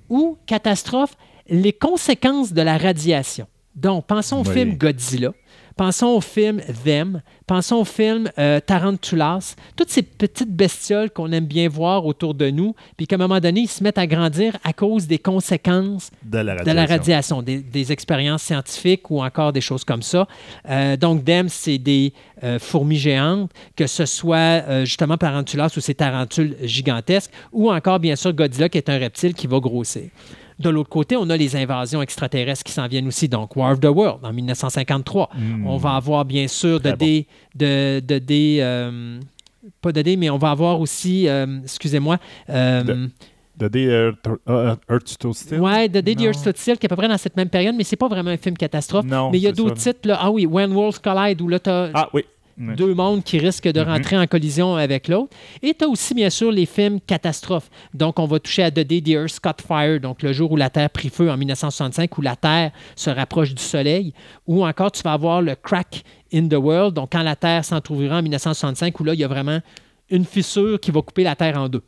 ou 0.08 0.36
catastrophe, 0.46 1.16
les 1.48 1.72
conséquences 1.72 2.52
de 2.52 2.62
la 2.62 2.78
radiation. 2.78 3.46
Donc, 3.76 4.06
pensons 4.06 4.38
au 4.42 4.44
Oui. 4.48 4.52
film 4.54 4.76
Godzilla, 4.76 5.32
pensons 5.76 6.06
au 6.06 6.20
film 6.20 6.60
Them, 6.84 7.20
pensons 7.46 7.76
au 7.78 7.84
film 7.84 8.30
euh, 8.38 8.60
Tarantulas, 8.60 9.56
toutes 9.76 9.90
ces 9.90 10.02
petites 10.02 10.54
bestioles 10.54 11.10
qu'on 11.10 11.32
aime 11.32 11.46
bien 11.46 11.68
voir 11.68 12.06
autour 12.06 12.34
de 12.34 12.50
nous, 12.50 12.74
puis 12.96 13.08
qu'à 13.08 13.16
un 13.16 13.18
moment 13.18 13.40
donné, 13.40 13.62
ils 13.62 13.68
se 13.68 13.82
mettent 13.82 13.98
à 13.98 14.06
grandir 14.06 14.56
à 14.62 14.72
cause 14.72 15.08
des 15.08 15.18
conséquences 15.18 16.10
De 16.22 16.38
la 16.38 16.52
de 16.54 16.58
radiation. 16.58 16.74
la 16.74 16.86
radiation, 16.86 17.42
des, 17.42 17.58
des 17.58 17.90
expériences 17.90 18.42
scientifiques 18.44 19.10
ou 19.10 19.22
encore 19.22 19.52
des 19.52 19.60
choses 19.60 19.82
comme 19.84 20.02
ça. 20.02 20.28
Euh, 20.70 20.96
donc, 20.96 21.24
DEM, 21.24 21.48
c'est 21.48 21.78
des 21.78 22.12
euh, 22.44 22.60
fourmis 22.60 22.96
géantes, 22.96 23.50
que 23.74 23.88
ce 23.88 24.06
soit 24.06 24.36
euh, 24.68 24.84
justement 24.84 25.16
Tarantulas 25.16 25.70
ou 25.76 25.80
ces 25.80 25.94
tarentules 25.94 26.56
gigantesques, 26.62 27.32
ou 27.52 27.72
encore, 27.72 27.98
bien 27.98 28.14
sûr, 28.14 28.32
Godzilla, 28.32 28.68
qui 28.68 28.78
est 28.78 28.88
un 28.88 28.98
reptile 28.98 29.34
qui 29.34 29.48
va 29.48 29.58
grossir. 29.58 30.04
De 30.58 30.70
l'autre 30.70 30.90
côté, 30.90 31.16
on 31.16 31.28
a 31.30 31.36
les 31.36 31.56
invasions 31.56 32.00
extraterrestres 32.02 32.64
qui 32.64 32.72
s'en 32.72 32.86
viennent 32.86 33.08
aussi. 33.08 33.28
Donc, 33.28 33.56
War 33.56 33.72
of 33.72 33.80
the 33.80 33.86
World 33.86 34.24
en 34.24 34.32
1953. 34.32 35.30
Mm. 35.36 35.66
On 35.66 35.76
va 35.76 35.94
avoir, 35.96 36.24
bien 36.24 36.46
sûr, 36.48 36.80
de 36.80 36.90
bon. 36.90 36.96
des. 36.96 37.26
De, 37.54 38.00
de 38.00 38.18
des 38.18 38.58
euh, 38.60 39.18
pas 39.80 39.92
de 39.92 40.02
des, 40.02 40.16
mais 40.16 40.30
on 40.30 40.38
va 40.38 40.50
avoir 40.50 40.80
aussi, 40.80 41.28
euh, 41.28 41.60
excusez-moi, 41.62 42.18
euh, 42.50 43.08
The 43.58 43.64
Day 43.64 43.84
Earth, 43.84 44.18
uh, 44.48 44.74
Earth 44.92 45.08
Stood 45.08 45.34
Still. 45.34 45.60
Ouais, 45.60 45.88
The 45.88 45.98
Day 45.98 46.14
the. 46.16 46.22
Earth 46.22 46.38
Stood 46.38 46.56
Still, 46.56 46.76
qui 46.76 46.86
est 46.86 46.92
à 46.92 46.94
peu 46.94 46.96
près 46.96 47.08
dans 47.08 47.18
cette 47.18 47.36
même 47.36 47.48
période, 47.48 47.74
mais 47.76 47.84
c'est 47.84 47.96
pas 47.96 48.08
vraiment 48.08 48.30
un 48.30 48.36
film 48.36 48.56
catastrophe. 48.56 49.04
Non, 49.04 49.30
mais 49.30 49.38
il 49.38 49.42
y 49.42 49.46
a 49.46 49.52
d'autres 49.52 49.76
titres. 49.76 50.00
Là. 50.08 50.18
Ah 50.20 50.30
oui, 50.30 50.44
When 50.46 50.72
Worlds 50.72 50.98
Collide, 50.98 51.40
où 51.40 51.48
là, 51.48 51.58
t'as- 51.60 51.90
Ah 51.94 52.08
oui. 52.12 52.24
Deux 52.56 52.94
mondes 52.94 53.24
qui 53.24 53.38
risquent 53.38 53.68
de 53.72 53.80
Mhm. 53.80 53.88
rentrer 53.88 54.16
en 54.18 54.26
collision 54.26 54.76
avec 54.76 55.08
l'autre. 55.08 55.36
Et 55.62 55.74
tu 55.74 55.84
as 55.84 55.88
aussi, 55.88 56.14
bien 56.14 56.30
sûr, 56.30 56.52
les 56.52 56.66
films 56.66 57.00
catastrophes. 57.00 57.68
Donc, 57.92 58.18
on 58.20 58.26
va 58.26 58.38
toucher 58.38 58.62
à 58.62 58.70
The 58.70 58.80
Day 58.80 59.00
the 59.02 59.08
Earth 59.08 59.40
Caught 59.40 59.62
Fire, 59.66 59.98
donc 60.00 60.22
le 60.22 60.32
jour 60.32 60.52
où 60.52 60.56
la 60.56 60.70
Terre 60.70 60.90
prit 60.90 61.08
feu 61.10 61.30
en 61.30 61.36
1965, 61.36 62.16
où 62.16 62.22
la 62.22 62.36
Terre 62.36 62.70
se 62.94 63.10
rapproche 63.10 63.54
du 63.54 63.62
Soleil. 63.62 64.12
Ou 64.46 64.64
encore, 64.64 64.92
tu 64.92 65.02
vas 65.02 65.14
avoir 65.14 65.42
le 65.42 65.56
Crack 65.56 66.02
in 66.32 66.46
the 66.48 66.54
World, 66.54 66.94
donc 66.94 67.10
quand 67.12 67.22
la 67.22 67.34
Terre 67.36 67.64
s'entrouvera 67.64 68.18
en 68.18 68.22
1965, 68.22 68.98
où 69.00 69.04
là, 69.04 69.14
il 69.14 69.20
y 69.20 69.24
a 69.24 69.28
vraiment 69.28 69.60
une 70.10 70.24
fissure 70.24 70.78
qui 70.78 70.90
va 70.92 71.02
couper 71.02 71.24
la 71.24 71.34
Terre 71.34 71.58
en 71.58 71.68
deux. 71.68 71.82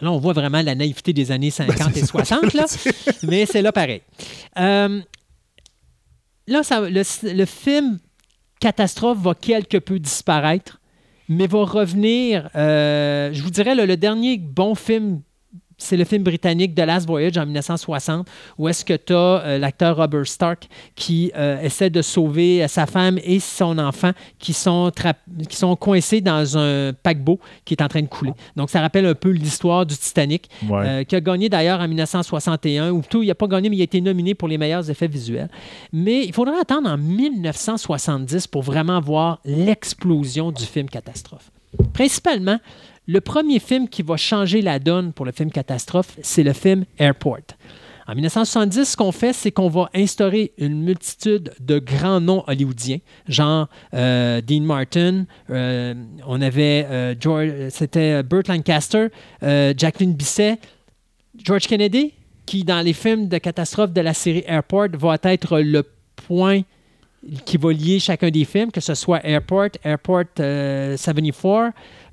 Là, 0.00 0.10
on 0.10 0.18
voit 0.18 0.32
vraiment 0.32 0.62
la 0.62 0.74
naïveté 0.74 1.12
des 1.12 1.30
années 1.30 1.50
50 1.50 1.96
et 1.96 2.04
60, 2.06 2.54
là, 2.54 2.64
mais 3.22 3.44
c'est 3.46 3.62
là 3.62 3.70
pareil. 3.70 4.00
Euh, 4.58 5.00
là, 6.46 6.62
ça- 6.62 6.80
le, 6.80 7.02
le 7.34 7.44
film 7.44 7.98
Catastrophe 8.64 9.18
va 9.18 9.34
quelque 9.34 9.76
peu 9.76 9.98
disparaître, 9.98 10.80
mais 11.28 11.46
va 11.46 11.66
revenir. 11.66 12.48
euh, 12.56 13.28
je 13.30 13.42
vous 13.42 13.50
dirais, 13.50 13.74
le, 13.74 13.84
le 13.84 13.98
dernier 13.98 14.38
bon 14.38 14.74
film, 14.74 15.20
c'est 15.78 15.96
le 15.96 16.04
film 16.04 16.22
britannique 16.22 16.74
The 16.74 16.80
Last 16.80 17.06
Voyage 17.06 17.36
en 17.38 17.44
1960, 17.46 18.26
où 18.58 18.68
est-ce 18.68 18.84
que 18.84 18.94
tu 18.94 19.12
as 19.14 19.58
l'acteur 19.58 19.96
Robert 19.96 20.26
Stark 20.26 20.68
qui 20.94 21.32
euh, 21.36 21.60
essaie 21.60 21.90
de 21.90 22.02
sauver 22.02 22.62
euh, 22.64 22.68
sa 22.68 22.86
femme 22.86 23.18
et 23.24 23.40
son 23.40 23.78
enfant 23.78 24.12
qui 24.38 24.52
sont, 24.52 24.90
qui 25.48 25.56
sont 25.56 25.74
coincés 25.76 26.20
dans 26.20 26.56
un 26.56 26.92
paquebot 26.92 27.38
qui 27.64 27.74
est 27.74 27.82
en 27.82 27.88
train 27.88 28.02
de 28.02 28.06
couler. 28.06 28.32
Donc, 28.56 28.70
ça 28.70 28.80
rappelle 28.80 29.06
un 29.06 29.14
peu 29.14 29.30
l'histoire 29.30 29.84
du 29.86 29.96
Titanic, 29.96 30.48
Ouais. 30.68 30.86
euh, 30.86 31.04
qui 31.04 31.16
a 31.16 31.20
gagné 31.20 31.48
d'ailleurs 31.48 31.80
en 31.80 31.88
1961, 31.88 32.90
ou 32.90 33.00
plutôt, 33.00 33.22
il 33.22 33.26
n'a 33.28 33.34
pas 33.34 33.46
gagné, 33.46 33.68
mais 33.68 33.76
il 33.76 33.80
a 33.80 33.84
été 33.84 34.00
nominé 34.00 34.34
pour 34.34 34.48
les 34.48 34.58
meilleurs 34.58 34.88
effets 34.90 35.08
visuels. 35.08 35.48
Mais 35.92 36.24
il 36.24 36.32
faudra 36.32 36.54
attendre 36.60 36.88
en 36.88 36.96
1970 36.98 38.46
pour 38.46 38.62
vraiment 38.62 39.00
voir 39.00 39.40
l'explosion 39.44 40.52
du 40.52 40.64
film 40.64 40.88
catastrophe. 40.88 41.50
Principalement, 41.92 42.58
le 43.06 43.20
premier 43.20 43.58
film 43.58 43.88
qui 43.88 44.02
va 44.02 44.16
changer 44.16 44.62
la 44.62 44.78
donne 44.78 45.12
pour 45.12 45.26
le 45.26 45.32
film 45.32 45.50
catastrophe, 45.50 46.16
c'est 46.22 46.42
le 46.42 46.52
film 46.52 46.84
Airport. 46.98 47.56
En 48.06 48.14
1970, 48.14 48.84
ce 48.84 48.96
qu'on 48.96 49.12
fait, 49.12 49.32
c'est 49.32 49.50
qu'on 49.50 49.68
va 49.68 49.88
instaurer 49.94 50.52
une 50.58 50.82
multitude 50.82 51.52
de 51.58 51.78
grands 51.78 52.20
noms 52.20 52.44
hollywoodiens, 52.46 52.98
genre 53.28 53.68
euh, 53.94 54.42
Dean 54.42 54.60
Martin, 54.60 55.24
euh, 55.48 55.94
on 56.26 56.42
avait 56.42 56.86
euh, 56.90 57.70
c'était 57.70 58.22
Burt 58.22 58.48
Lancaster, 58.48 59.08
Jacqueline 59.40 60.12
Bisset, 60.12 60.58
George 61.42 61.66
Kennedy, 61.66 62.12
qui 62.44 62.62
dans 62.62 62.84
les 62.84 62.92
films 62.92 63.28
de 63.28 63.38
catastrophe 63.38 63.92
de 63.92 64.02
la 64.02 64.12
série 64.12 64.44
Airport 64.46 64.88
va 64.98 65.16
être 65.22 65.60
le 65.60 65.82
point 66.14 66.60
qui 67.44 67.56
va 67.56 67.72
lier 67.72 67.98
chacun 67.98 68.30
des 68.30 68.44
films, 68.44 68.70
que 68.70 68.80
ce 68.80 68.94
soit 68.94 69.24
Airport, 69.24 69.70
Airport 69.82 70.24
euh, 70.40 70.96
74, 70.96 71.70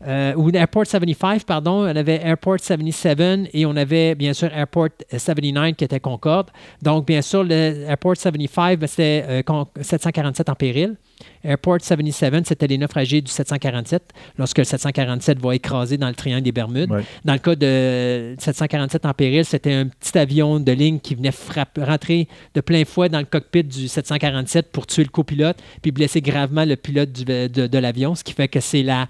euh, 0.08 0.34
ou 0.36 0.50
Airport 0.52 0.86
75, 0.88 1.44
pardon. 1.44 1.84
On 1.84 1.96
avait 1.96 2.20
Airport 2.24 2.60
77 2.60 3.50
et 3.54 3.66
on 3.66 3.76
avait 3.76 4.16
bien 4.16 4.34
sûr 4.34 4.50
Airport 4.54 4.90
79 5.16 5.74
qui 5.76 5.84
était 5.84 6.00
Concorde. 6.00 6.48
Donc, 6.82 7.06
bien 7.08 7.22
sûr, 7.22 7.44
le 7.44 7.84
Airport 7.88 8.18
75, 8.18 8.78
ben, 8.78 8.88
c'était 8.88 9.26
euh, 9.28 9.42
con- 9.44 9.68
747 9.80 10.50
en 10.50 10.56
péril. 10.56 10.96
Airport 11.44 11.78
77, 11.82 12.48
c'était 12.48 12.66
les 12.68 12.78
naufragés 12.80 13.22
du 13.22 13.32
747, 13.32 14.02
lorsque 14.40 14.58
le 14.58 14.64
747 14.64 15.40
va 15.40 15.54
écraser 15.56 15.98
dans 15.98 16.08
le 16.08 16.16
triangle 16.16 16.44
des 16.44 16.52
Bermudes. 16.52 16.90
Ouais. 16.92 17.02
Dans 17.26 17.34
le 17.34 17.40
cas 17.40 17.56
de 17.56 18.36
747 18.40 19.06
en 19.06 19.14
péril, 19.14 19.46
c'était 19.46 19.74
un 19.74 19.88
petit 19.88 20.18
avion 20.18 20.60
de 20.60 20.72
ligne 20.72 21.00
qui 21.00 21.14
venait 21.16 21.32
frappe- 21.32 21.80
rentrer 21.80 22.28
de 22.56 22.62
plein 22.62 22.86
fouet 22.86 23.10
dans 23.10 23.20
le 23.20 23.26
cockpit 23.26 23.64
du 23.64 23.88
747 23.88 24.72
pour 24.72 24.88
tuer 24.88 25.04
le 25.04 25.10
copilote, 25.10 25.58
puis 25.82 25.92
blesser 25.92 26.22
gravement 26.22 26.66
le 26.66 26.76
pilote 26.76 27.12
du- 27.12 27.26
de, 27.26 27.68
de 27.68 27.78
l'avion, 27.78 28.16
ce 28.16 28.24
qui 28.24 28.34
fait 28.34 28.48
que 28.48 28.60
c'est 28.60 28.84
la 28.84 29.08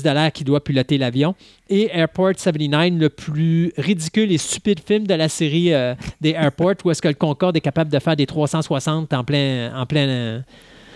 de 0.00 0.10
l'air 0.10 0.32
qui 0.32 0.44
doit 0.44 0.62
piloter 0.62 0.96
l'avion. 0.98 1.34
Et 1.68 1.90
Airport 1.92 2.32
79, 2.38 3.00
le 3.00 3.08
plus 3.08 3.72
ridicule 3.76 4.32
et 4.32 4.38
stupide 4.38 4.80
film 4.80 5.06
de 5.06 5.14
la 5.14 5.28
série 5.28 5.72
euh, 5.74 5.94
des 6.20 6.30
Airports, 6.30 6.76
où 6.84 6.90
est-ce 6.90 7.02
que 7.02 7.08
le 7.08 7.14
Concorde 7.14 7.56
est 7.56 7.60
capable 7.60 7.90
de 7.90 7.98
faire 7.98 8.16
des 8.16 8.26
360 8.26 9.12
en 9.12 9.24
plein, 9.24 9.72
en 9.74 9.86
plein, 9.86 10.08
euh, 10.08 10.40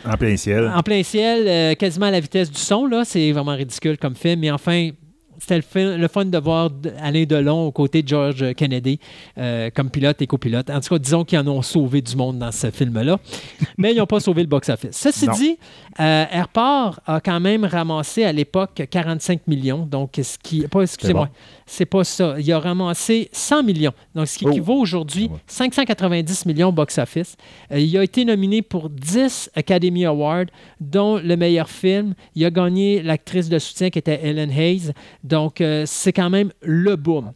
En 0.04 0.16
plein 0.16 0.36
ciel. 0.36 0.70
en 0.74 0.82
plein 0.82 1.02
ciel, 1.02 1.44
euh, 1.46 1.74
quasiment 1.74 2.06
à 2.06 2.10
la 2.10 2.20
vitesse 2.20 2.50
du 2.50 2.60
son. 2.60 2.86
Là, 2.86 3.04
c'est 3.04 3.32
vraiment 3.32 3.54
ridicule 3.54 3.98
comme 3.98 4.14
film. 4.14 4.40
Mais 4.40 4.50
enfin, 4.50 4.90
c'était 5.38 5.60
le, 5.96 6.08
fun 6.08 6.24
de 6.24 6.38
voir 6.38 6.70
Alain 7.00 7.24
Delon 7.24 7.66
aux 7.66 7.72
côtés 7.72 8.02
de 8.02 8.08
George 8.08 8.54
Kennedy 8.54 8.98
euh, 9.38 9.70
comme 9.74 9.90
pilote 9.90 10.20
et 10.22 10.26
copilote. 10.26 10.70
En 10.70 10.80
tout 10.80 10.94
cas, 10.94 10.98
disons 10.98 11.24
qu'ils 11.24 11.38
en 11.38 11.46
ont 11.48 11.62
sauvé 11.62 12.00
du 12.02 12.16
monde 12.16 12.38
dans 12.38 12.52
ce 12.52 12.70
film-là. 12.70 13.18
Mais 13.78 13.92
ils 13.92 13.98
n'ont 13.98 14.06
pas 14.06 14.20
sauvé 14.20 14.42
le 14.42 14.48
box-office. 14.48 14.90
Ceci 14.96 15.26
Non. 15.26 15.32
dit, 15.34 15.58
euh, 16.00 16.24
Airport 16.30 17.00
a 17.06 17.20
quand 17.20 17.40
même 17.40 17.64
ramassé 17.64 18.24
à 18.24 18.32
l'époque 18.32 18.82
45 18.90 19.46
millions. 19.46 19.86
Donc, 19.86 20.18
ce 20.22 20.36
qui. 20.42 20.66
Pas, 20.66 20.82
excusez-moi. 20.82 21.26
bon. 21.26 21.30
C'est 21.66 21.86
pas 21.86 22.04
ça. 22.04 22.36
Il 22.38 22.50
a 22.52 22.58
ramassé 22.60 23.28
100 23.32 23.62
millions. 23.64 23.92
Donc, 24.14 24.28
ce 24.28 24.38
qui 24.38 24.46
Oh. 24.46 24.50
équivaut 24.50 24.74
aujourd'hui 24.80 25.26
Ah 25.30 25.34
ouais. 25.34 25.40
590 25.46 26.46
millions 26.46 26.72
box-office. 26.72 27.36
Euh, 27.72 27.78
il 27.80 27.96
a 27.98 28.04
été 28.04 28.24
nominé 28.24 28.62
pour 28.62 28.88
10 28.88 29.50
Academy 29.54 30.04
Awards, 30.04 30.44
dont 30.80 31.16
le 31.18 31.36
meilleur 31.36 31.68
film. 31.68 32.14
Il 32.34 32.44
a 32.44 32.50
gagné 32.50 33.02
l'actrice 33.02 33.48
de 33.48 33.58
soutien 33.58 33.90
qui 33.90 33.98
était 33.98 34.20
Ellen 34.22 34.50
Hayes. 34.50 34.92
Donc, 35.26 35.60
euh, 35.60 35.82
c'est 35.86 36.12
quand 36.12 36.30
même 36.30 36.52
le 36.62 36.94
boom. 36.96 37.32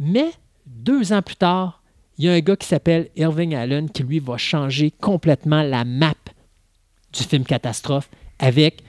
Mais 0.00 0.30
deux 0.66 1.12
ans 1.12 1.20
plus 1.22 1.36
tard, 1.36 1.82
il 2.16 2.24
y 2.24 2.28
a 2.28 2.32
un 2.32 2.40
gars 2.40 2.56
qui 2.56 2.66
s'appelle 2.66 3.08
Irving 3.16 3.54
Allen 3.54 3.90
qui, 3.90 4.02
lui, 4.02 4.18
va 4.18 4.38
changer 4.38 4.90
complètement 4.90 5.62
la 5.62 5.84
map 5.84 6.14
du 7.12 7.22
film 7.22 7.44
catastrophe 7.44 8.08
avec 8.38 8.82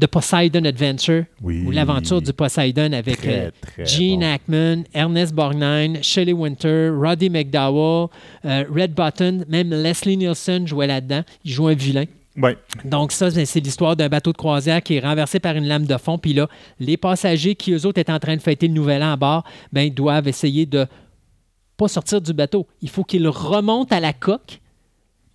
The 0.00 0.06
Poseidon 0.06 0.64
Adventure 0.64 1.24
Oui. 1.42 1.64
ou 1.66 1.70
l'aventure 1.70 2.22
du 2.22 2.32
Poseidon 2.32 2.92
avec 2.94 3.18
Très, 3.18 3.46
euh, 3.46 3.50
très 3.60 3.84
Gene 3.84 4.20
bon. 4.20 4.26
Hackman, 4.32 4.82
Ernest 4.94 5.34
Borgnine, 5.34 6.02
Shelley 6.02 6.32
Winter, 6.32 6.88
Roddy 6.96 7.28
McDowell, 7.28 8.08
euh, 8.46 8.64
Red 8.74 8.94
Button, 8.94 9.44
même 9.48 9.68
Leslie 9.70 10.16
Nielsen 10.16 10.66
jouait 10.66 10.86
là-dedans. 10.86 11.22
Il 11.44 11.52
jouait 11.52 11.72
un 11.72 11.76
vilain. 11.76 12.04
Donc 12.84 13.12
ça, 13.12 13.30
c'est 13.30 13.44
c'est 13.44 13.60
l'histoire 13.60 13.94
d'un 13.94 14.08
bateau 14.08 14.32
de 14.32 14.38
croisière 14.38 14.82
qui 14.82 14.94
est 14.94 15.00
renversé 15.00 15.38
par 15.38 15.54
une 15.54 15.66
lame 15.66 15.84
de 15.84 15.96
fond. 15.98 16.16
Puis 16.18 16.32
là, 16.32 16.48
les 16.80 16.96
passagers 16.96 17.54
qui, 17.54 17.72
eux 17.72 17.86
autres, 17.86 17.98
étaient 17.98 18.12
en 18.12 18.18
train 18.18 18.36
de 18.36 18.40
fêter 18.40 18.68
le 18.68 18.74
nouvel 18.74 19.02
an 19.02 19.12
à 19.12 19.16
bord, 19.16 19.44
ben, 19.70 19.92
doivent 19.92 20.28
essayer 20.28 20.64
de 20.64 20.86
pas 21.76 21.88
sortir 21.88 22.20
du 22.20 22.32
bateau. 22.32 22.66
Il 22.80 22.88
faut 22.88 23.04
qu'ils 23.04 23.28
remontent 23.28 23.94
à 23.94 24.00
la 24.00 24.12
coque 24.12 24.61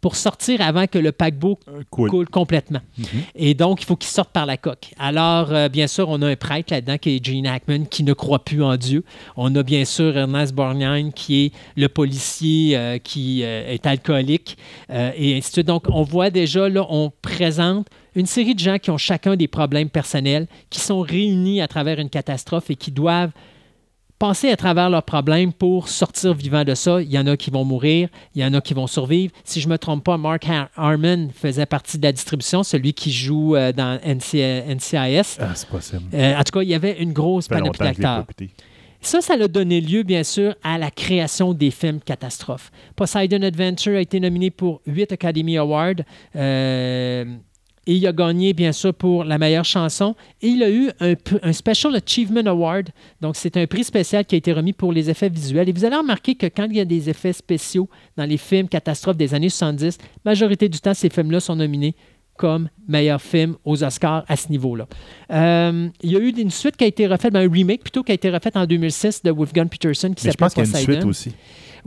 pour 0.01 0.15
sortir 0.15 0.61
avant 0.61 0.85
que 0.87 0.97
le 0.99 1.11
paquebot 1.11 1.59
Euh, 1.67 1.81
Cool. 1.89 2.09
coule 2.09 2.29
complètement. 2.29 2.79
Mhm. 2.97 3.05
Et 3.35 3.53
donc, 3.53 3.81
il 3.81 3.85
faut 3.85 3.95
qu'il 3.95 4.09
sorte 4.09 4.29
par 4.31 4.45
la 4.45 4.57
coque. 4.57 4.91
Alors, 4.99 5.51
euh, 5.51 5.69
bien 5.69 5.87
sûr, 5.87 6.07
on 6.09 6.21
a 6.21 6.27
un 6.27 6.35
prêtre 6.35 6.71
là-dedans 6.73 6.97
qui 6.97 7.15
est 7.15 7.23
Gene 7.25 7.47
Hackman 7.47 7.85
qui 7.85 8.03
ne 8.03 8.13
croit 8.13 8.43
plus 8.43 8.63
en 8.63 8.75
Dieu. 8.77 9.03
On 9.35 9.55
a 9.55 9.63
bien 9.63 9.85
sûr 9.85 10.15
Ernest 10.17 10.53
Borgnine 10.53 11.11
qui 11.13 11.45
est 11.45 11.51
le 11.75 11.87
policier 11.89 12.77
euh, 12.77 12.97
qui 12.99 13.41
euh, 13.43 13.67
est 13.73 13.85
alcoolique 13.85 14.57
et 14.89 15.35
ainsi 15.37 15.49
de 15.49 15.53
suite. 15.53 15.67
Donc, 15.67 15.85
on 15.89 16.03
voit 16.03 16.29
déjà, 16.29 16.69
là, 16.69 16.85
on 16.89 17.11
présente 17.21 17.87
une 18.15 18.25
série 18.25 18.55
de 18.55 18.59
gens 18.59 18.77
qui 18.79 18.89
ont 18.91 18.97
chacun 18.97 19.35
des 19.35 19.47
problèmes 19.47 19.89
personnels, 19.89 20.47
qui 20.69 20.79
sont 20.79 21.01
réunis 21.01 21.61
à 21.61 21.67
travers 21.67 21.99
une 21.99 22.09
catastrophe 22.09 22.69
et 22.69 22.75
qui 22.75 22.91
doivent 22.91 23.31
passer 24.19 24.49
à 24.49 24.55
travers 24.55 24.89
leurs 24.89 25.03
problèmes 25.03 25.53
pour 25.53 25.87
sortir 25.89 26.33
vivant 26.33 26.63
de 26.63 26.73
ça. 26.73 27.01
Il 27.01 27.11
y 27.11 27.19
en 27.19 27.27
a 27.27 27.37
qui 27.37 27.51
vont 27.51 27.63
mourir, 27.63 28.09
il 28.35 28.41
y 28.41 28.45
en 28.45 28.53
a 28.53 28.61
qui 28.61 28.73
vont 28.73 28.87
survivre. 28.87 29.31
Si 29.43 29.61
je 29.61 29.67
ne 29.67 29.73
me 29.73 29.77
trompe 29.77 30.03
pas, 30.03 30.17
Mark 30.17 30.47
Har- 30.47 30.69
Harmon 30.75 31.29
faisait 31.33 31.65
partie 31.65 31.97
de 31.97 32.03
la 32.03 32.11
distribution, 32.11 32.63
celui 32.63 32.93
qui 32.93 33.11
joue 33.11 33.55
euh, 33.55 33.71
dans 33.71 33.97
NC- 34.03 34.63
NCIS. 34.75 35.37
Ah, 35.39 35.51
c'est 35.53 35.69
possible. 35.69 36.03
Euh, 36.13 36.35
en 36.35 36.43
tout 36.43 36.51
cas, 36.59 36.61
il 36.63 36.69
y 36.69 36.73
avait 36.75 37.01
une 37.01 37.13
grosse 37.13 37.47
panoplie 37.47 37.79
d'acteurs. 37.79 38.25
Ça, 38.99 39.21
ça 39.21 39.35
a 39.35 39.47
donné 39.47 39.79
lieu, 39.79 40.01
bien 40.01 40.23
sûr, 40.23 40.55
à 40.63 40.79
la 40.79 40.89
création 40.89 41.53
des 41.53 41.69
films 41.69 41.99
catastrophes. 41.99 42.71
Poseidon 42.95 43.43
Adventure 43.43 43.95
a 43.95 44.01
été 44.01 44.19
nominé 44.19 44.49
pour 44.49 44.81
8 44.87 45.11
Academy 45.11 45.55
Awards. 45.57 45.93
euh, 46.35 47.25
et 47.87 47.93
il 47.93 48.05
a 48.05 48.11
gagné, 48.11 48.53
bien 48.53 48.73
sûr, 48.73 48.93
pour 48.93 49.23
la 49.23 49.37
meilleure 49.37 49.65
chanson. 49.65 50.13
Et 50.41 50.49
il 50.49 50.61
a 50.61 50.69
eu 50.69 50.89
un, 50.99 51.53
Special 51.53 51.95
Achievement 51.95 52.45
Award. 52.45 52.89
Donc, 53.21 53.37
c'est 53.37 53.55
un 53.55 53.65
prix 53.65 53.85
spécial 53.85 54.25
qui 54.25 54.35
a 54.35 54.37
été 54.37 54.51
remis 54.51 54.73
pour 54.73 54.91
les 54.91 55.09
effets 55.09 55.29
visuels. 55.29 55.69
Et 55.69 55.71
vous 55.71 55.85
allez 55.85 55.95
remarquer 55.95 56.35
que 56.35 56.47
quand 56.47 56.67
il 56.69 56.75
y 56.75 56.81
a 56.81 56.85
des 56.85 57.09
effets 57.09 57.31
spéciaux 57.31 57.89
dans 58.17 58.25
les 58.25 58.35
films 58.35 58.67
catastrophes 58.67 59.15
des 59.15 59.33
années 59.33 59.49
70, 59.49 59.97
majorité 60.25 60.67
du 60.67 60.79
temps, 60.81 60.93
ces 60.93 61.09
films-là 61.09 61.39
sont 61.39 61.55
nominés 61.55 61.95
comme 62.35 62.69
meilleur 62.87 63.21
film 63.21 63.55
aux 63.63 63.83
Oscars 63.83 64.25
à 64.27 64.35
ce 64.35 64.49
niveau-là. 64.49 64.85
Euh, 65.31 65.89
il 66.03 66.11
y 66.11 66.15
a 66.17 66.19
eu 66.19 66.29
une 66.29 66.51
suite 66.51 66.75
qui 66.75 66.83
a 66.83 66.87
été 66.87 67.07
refaite, 67.07 67.33
ben, 67.33 67.49
un 67.49 67.51
remake 67.51 67.81
plutôt 67.81 68.03
qui 68.03 68.11
a 68.11 68.15
été 68.15 68.29
refaite 68.29 68.55
en 68.55 68.65
2006 68.65 69.23
de 69.23 69.31
Wolfgang 69.31 69.67
Peterson 69.67 70.13
qui 70.13 70.23
je 70.25 70.31
s'appelle 70.31 70.37
pense 70.37 70.53
qu'il 70.53 70.63
y 70.63 70.65
a 70.65 70.79
une 70.79 70.85
Poseidon. 70.85 71.01
suite 71.01 71.05
aussi. 71.05 71.31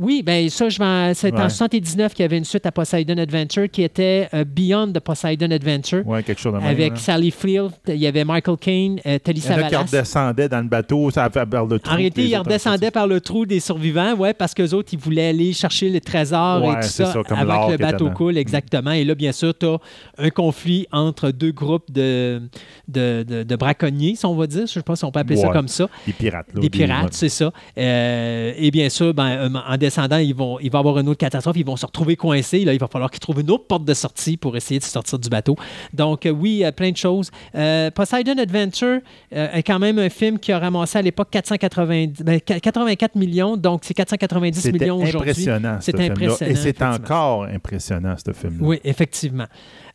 Oui, 0.01 0.23
ben 0.25 0.49
ça, 0.49 0.69
je. 0.69 0.77
C'est 1.15 1.33
en 1.35 1.43
Ouais. 1.43 1.49
79 1.51 2.15
qu'il 2.15 2.23
y 2.23 2.27
avait 2.27 2.39
une 2.39 2.45
suite 2.45 2.65
à 2.67 2.73
Poseidon 2.73 3.19
Adventure 3.19 3.69
qui 3.71 3.83
était 3.83 4.29
euh, 4.35 4.45
Beyond 4.45 4.93
the 4.93 5.01
Poseidon 5.01 5.51
Adventure. 5.51 6.07
Ouais, 6.07 6.23
quelque 6.23 6.41
chose 6.41 6.55
de 6.55 6.59
même. 6.59 6.67
Avec 6.67 6.91
là. 6.93 6.97
Sally 6.97 7.31
Field, 7.31 7.71
il 7.87 7.97
y 7.97 8.07
avait 8.07 8.25
Michael 8.25 8.57
Caine, 8.57 8.99
euh, 9.07 9.19
Telly 9.19 9.41
Il 9.41 9.45
y 9.45 9.49
en 9.49 9.51
a 9.53 9.55
qui 9.55 9.71
Savalas. 9.71 9.83
redescendaient 9.87 10.49
dans 10.49 10.61
le 10.61 10.69
bateau, 10.69 11.11
ça 11.11 11.25
a 11.25 11.31
fait 11.31 11.45
perdre 11.47 11.73
le 11.75 11.79
trou. 11.79 11.93
En 11.93 11.97
réalité, 11.97 12.23
les 12.23 12.29
ils 12.29 12.37
redescendaient 12.37 12.91
par 12.91 13.07
le 13.07 13.21
trou 13.21 13.45
des 13.47 13.61
survivants, 13.61 14.15
ouais, 14.15 14.33
parce 14.33 14.55
qu'eux 14.55 14.71
autres, 14.73 14.89
ils 14.93 14.99
voulaient 14.99 15.29
aller 15.29 15.53
chercher 15.53 15.91
le 15.91 16.01
trésor 16.01 16.63
et 16.65 16.77
tout 16.81 16.89
ça, 16.89 17.13
ça, 17.13 17.21
avant 17.37 17.67
que 17.67 17.73
le 17.73 17.79
bateau 17.79 18.11
coule, 18.11 18.39
exactement. 18.39 18.93
Et 18.93 19.05
là, 19.05 19.15
bien 19.15 19.33
sûr, 19.33 19.57
tu 19.57 19.67
as 19.67 19.77
un 20.19 20.31
conflit 20.31 20.87
entre 20.93 21.31
deux 21.31 21.53
groupes 21.53 21.91
de, 21.93 22.41
de, 22.89 23.23
de- 23.29 23.43
de 23.43 23.57
braconniers, 23.57 24.15
si 24.17 24.25
on 24.27 24.35
va 24.35 24.47
dire. 24.47 24.61
Je 24.61 24.63
ne 24.63 24.67
sais 24.67 24.83
pas 24.83 24.97
si 24.97 25.05
on 25.05 25.11
peut 25.11 25.21
appeler 25.21 25.37
ça 25.37 25.49
comme 25.49 25.69
ça. 25.69 25.89
Des 26.07 26.13
pirates. 26.13 26.47
là, 26.55 26.61
Des 26.61 26.71
pirates, 26.71 27.13
c'est 27.13 27.29
ça. 27.29 27.53
Euh, 27.77 28.53
et 28.57 28.71
bien 28.71 28.89
sûr, 28.89 29.13
ben, 29.15 29.55
en 29.69 29.77
descendant, 29.91 30.19
ils 30.19 30.35
vont, 30.35 30.59
il 30.61 30.71
va 30.71 30.79
y 30.79 30.81
avoir 30.81 30.99
une 30.99 31.09
autre 31.09 31.19
catastrophe. 31.19 31.57
Ils 31.57 31.65
vont 31.65 31.77
se 31.77 31.87
retrouver 31.87 32.17
coincés. 32.17 32.65
Là, 32.65 32.73
il 32.73 32.81
va 32.81 32.87
falloir 32.89 33.11
qu'ils 33.11 33.21
trouvent 33.21 33.41
une 33.41 33.51
autre 33.51 33.67
porte 33.67 33.85
de 33.85 33.95
sortie 33.95 34.37
pour 34.37 34.57
essayer 34.57 34.79
de 34.79 34.85
sortir 34.85 35.19
du 35.19 35.29
bateau. 35.29 35.57
Donc, 35.93 36.27
euh, 36.27 36.31
oui, 36.31 36.65
euh, 36.65 36.73
plein 36.73 36.91
de 36.91 36.97
choses. 36.97 37.31
Euh, 37.55 37.91
Poseidon 37.91 38.39
Adventure 38.39 39.01
est 39.31 39.63
quand 39.63 39.79
même 39.79 39.99
un 39.99 40.09
film 40.09 40.39
qui 40.39 40.53
a 40.53 40.59
ramassé 40.59 40.99
à 40.99 41.03
l'époque 41.03 41.29
490, 41.31 42.23
ben, 42.23 42.41
84 42.41 43.17
millions. 43.17 43.57
Donc, 43.57 43.83
c'est 43.85 43.95
490 43.95 44.61
C'était 44.61 44.79
millions 44.79 44.97
aujourd'hui. 44.97 45.31
impressionnant, 45.31 45.79
ce 45.81 45.91
C'est 45.93 46.01
impressionnant, 46.01 46.53
Et 46.53 46.57
c'est 46.57 46.83
encore 46.83 47.45
impressionnant, 47.45 48.15
ce 48.25 48.33
film-là. 48.33 48.67
Oui, 48.67 48.81
effectivement. 48.85 49.47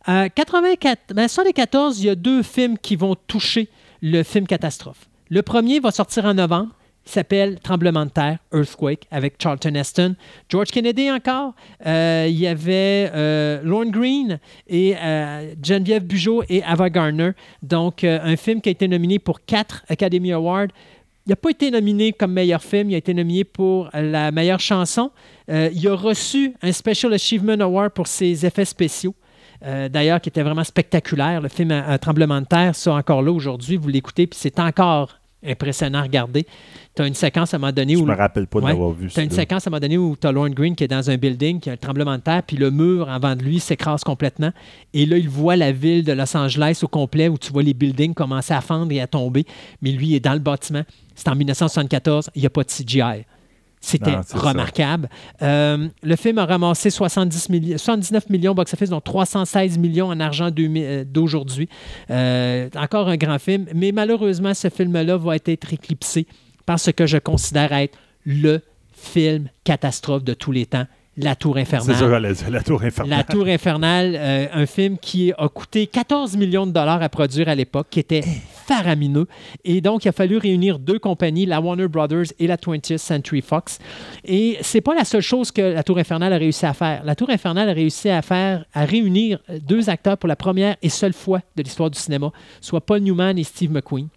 Euh, 0.07 0.27
84, 0.33 1.13
ben, 1.13 1.27
74, 1.27 1.99
il 1.99 2.05
y 2.05 2.09
a 2.09 2.15
deux 2.15 2.43
films 2.43 2.77
qui 2.77 2.95
vont 2.95 3.15
toucher 3.27 3.69
le 4.01 4.23
film 4.23 4.45
catastrophe. 4.45 5.07
Le 5.29 5.41
premier 5.41 5.79
va 5.79 5.91
sortir 5.91 6.25
en 6.25 6.33
novembre. 6.35 6.69
S'appelle 7.07 7.59
Tremblement 7.59 8.05
de 8.05 8.09
terre, 8.09 8.39
Earthquake, 8.51 9.05
avec 9.11 9.35
Charlton 9.41 9.75
Heston. 9.75 10.15
George 10.49 10.71
Kennedy 10.71 11.11
encore. 11.11 11.53
Euh, 11.85 12.25
il 12.27 12.35
y 12.35 12.47
avait 12.47 13.11
euh, 13.13 13.61
Lorne 13.63 13.91
Green 13.91 14.39
et 14.67 14.95
euh, 14.97 15.53
Geneviève 15.63 16.03
Bugeaud 16.03 16.43
et 16.49 16.63
Ava 16.63 16.89
Gardner. 16.89 17.31
Donc, 17.61 18.03
euh, 18.03 18.17
un 18.23 18.35
film 18.35 18.59
qui 18.59 18.69
a 18.69 18.71
été 18.71 18.87
nominé 18.87 19.19
pour 19.19 19.45
quatre 19.45 19.83
Academy 19.87 20.33
Awards. 20.33 20.69
Il 21.27 21.29
n'a 21.29 21.35
pas 21.35 21.51
été 21.51 21.69
nominé 21.69 22.11
comme 22.11 22.33
meilleur 22.33 22.63
film, 22.63 22.89
il 22.89 22.95
a 22.95 22.97
été 22.97 23.13
nominé 23.13 23.43
pour 23.43 23.89
la 23.93 24.31
meilleure 24.31 24.59
chanson. 24.59 25.11
Il 25.47 25.87
a 25.87 25.95
reçu 25.95 26.53
un 26.61 26.71
Special 26.71 27.11
Achievement 27.13 27.59
Award 27.61 27.93
pour 27.93 28.05
ses 28.05 28.45
effets 28.45 28.65
spéciaux. 28.65 29.15
D'ailleurs, 29.89 30.21
qui 30.21 30.29
était 30.29 30.43
vraiment 30.43 30.63
spectaculaire. 30.63 31.41
Le 31.41 31.49
film 31.49 31.71
Un 31.71 31.97
tremblement 31.97 32.39
de 32.41 32.45
terre, 32.45 32.75
ça 32.75 32.93
encore 32.93 33.23
là 33.23 33.31
aujourd'hui, 33.31 33.75
vous 33.75 33.87
l'écoutez, 33.87 34.27
puis 34.27 34.37
c'est 34.39 34.59
encore 34.59 35.17
impressionnant 35.43 35.99
à 35.99 36.03
regarder. 36.03 36.45
Tu 36.95 37.01
as 37.01 37.07
une 37.07 37.13
séquence 37.13 37.53
à 37.53 37.57
un 37.57 37.59
moment 37.59 37.71
donné 37.71 37.93
Je 37.95 37.99
où. 37.99 38.05
me 38.05 38.15
rappelle 38.15 38.47
pas 38.47 38.59
Ouais. 38.59 38.71
d'avoir 38.71 38.91
vu 38.91 39.09
Tu 39.09 39.19
as 39.19 39.23
une 39.23 39.31
séquence 39.31 39.67
à 39.67 39.69
un 39.69 39.71
moment 39.71 39.79
donné 39.81 39.97
où 39.97 40.15
tu 40.19 40.25
as 40.27 40.31
Lorne 40.31 40.53
Green 40.53 40.75
qui 40.75 40.83
est 40.83 40.87
dans 40.87 41.09
un 41.09 41.17
building, 41.17 41.59
qui 41.59 41.69
a 41.69 41.73
un 41.73 41.77
tremblement 41.77 42.15
de 42.15 42.21
terre, 42.21 42.41
puis 42.43 42.57
le 42.57 42.71
mur 42.71 43.09
avant 43.09 43.35
de 43.35 43.43
lui 43.43 43.59
s'écrase 43.59 44.03
complètement. 44.03 44.51
Et 44.93 45.05
là, 45.05 45.17
il 45.17 45.27
voit 45.29 45.55
la 45.55 45.71
ville 45.71 46.03
de 46.03 46.13
Los 46.13 46.35
Angeles 46.37 46.79
au 46.83 46.87
complet, 46.87 47.27
où 47.27 47.37
tu 47.37 47.51
vois 47.51 47.63
les 47.63 47.73
buildings 47.73 48.13
commencer 48.13 48.53
à 48.53 48.61
fendre 48.61 48.91
et 48.91 49.01
à 49.01 49.07
tomber. 49.07 49.45
Mais 49.81 49.91
lui, 49.91 50.07
il 50.07 50.15
est 50.15 50.19
dans 50.19 50.33
le 50.33 50.39
bâtiment. 50.39 50.83
C'est 51.15 51.27
en 51.27 51.35
1974, 51.35 52.29
il 52.35 52.41
n'y 52.41 52.45
a 52.45 52.49
pas 52.49 52.63
de 52.63 52.69
CGI. 52.69 53.25
C'était 53.85 54.15
remarquable. 54.33 55.09
Euh, 55.43 55.87
le 56.01 56.15
film 56.15 56.39
a 56.39 56.45
ramassé 56.45 56.89
70 56.89 57.49
milli- 57.49 57.77
79 57.77 58.29
millions 58.31 58.55
box-office, 58.55 58.89
dont 58.89 58.99
316 58.99 59.77
millions 59.77 60.07
en 60.07 60.19
argent 60.19 60.49
2000 60.49 60.83
euh, 60.83 61.03
d'aujourd'hui. 61.05 61.69
Euh, 62.09 62.67
encore 62.75 63.07
un 63.09 63.17
grand 63.17 63.37
film, 63.37 63.67
mais 63.75 63.91
malheureusement, 63.91 64.53
ce 64.55 64.69
film-là 64.69 65.17
va 65.17 65.35
être 65.35 65.71
éclipsé 65.71 66.25
par 66.65 66.79
ce 66.79 66.89
que 66.89 67.05
je 67.05 67.17
considère 67.19 67.71
être 67.73 67.95
le 68.25 68.61
film 68.91 69.49
catastrophe 69.63 70.23
de 70.23 70.33
tous 70.33 70.51
les 70.51 70.65
temps, 70.65 70.87
La 71.17 71.35
Tour 71.35 71.53
C'est 71.55 71.61
Infernale. 71.61 71.95
ça, 71.95 72.07
dire, 72.07 72.49
la 72.51 72.61
tour 72.61 72.83
infernale. 72.83 73.17
La 73.17 73.23
Tour 73.23 73.47
Infernale, 73.47 74.15
euh, 74.17 74.47
un 74.51 74.65
film 74.65 74.97
qui 74.97 75.31
a 75.37 75.47
coûté 75.47 75.87
14 75.87 76.35
millions 76.35 76.67
de 76.67 76.71
dollars 76.73 77.01
à 77.01 77.07
produire 77.07 77.47
à 77.47 77.55
l'époque, 77.55 77.87
qui 77.89 77.99
était 78.01 78.23
faramineux. 78.65 79.25
Et 79.63 79.79
donc, 79.79 80.03
il 80.03 80.09
a 80.09 80.11
fallu 80.11 80.37
réunir 80.37 80.77
deux 80.77 80.99
compagnies, 80.99 81.45
la 81.45 81.61
Warner 81.61 81.87
Brothers 81.87 82.25
et 82.39 82.47
la 82.47 82.57
20th 82.57 82.97
Century 82.97 83.41
Fox. 83.41 83.79
Et 84.25 84.57
c'est 84.61 84.81
pas 84.81 84.93
la 84.93 85.05
seule 85.05 85.21
chose 85.21 85.51
que 85.51 85.61
la 85.61 85.83
Tour 85.83 85.99
Infernale 85.99 86.33
a 86.33 86.37
réussi 86.37 86.65
à 86.65 86.73
faire. 86.73 87.03
La 87.05 87.15
Tour 87.15 87.29
Infernale 87.29 87.69
a 87.69 87.73
réussi 87.73 88.09
à 88.09 88.21
faire, 88.21 88.65
à 88.73 88.83
réunir 88.83 89.39
deux 89.61 89.89
acteurs 89.89 90.17
pour 90.17 90.27
la 90.27 90.35
première 90.35 90.75
et 90.81 90.89
seule 90.89 91.13
fois 91.13 91.39
de 91.55 91.63
l'histoire 91.63 91.89
du 91.89 91.97
cinéma, 91.99 92.31
soit 92.59 92.81
Paul 92.81 92.99
Newman 92.99 93.37
et 93.37 93.43
Steve 93.43 93.71
McQueen, 93.71 94.07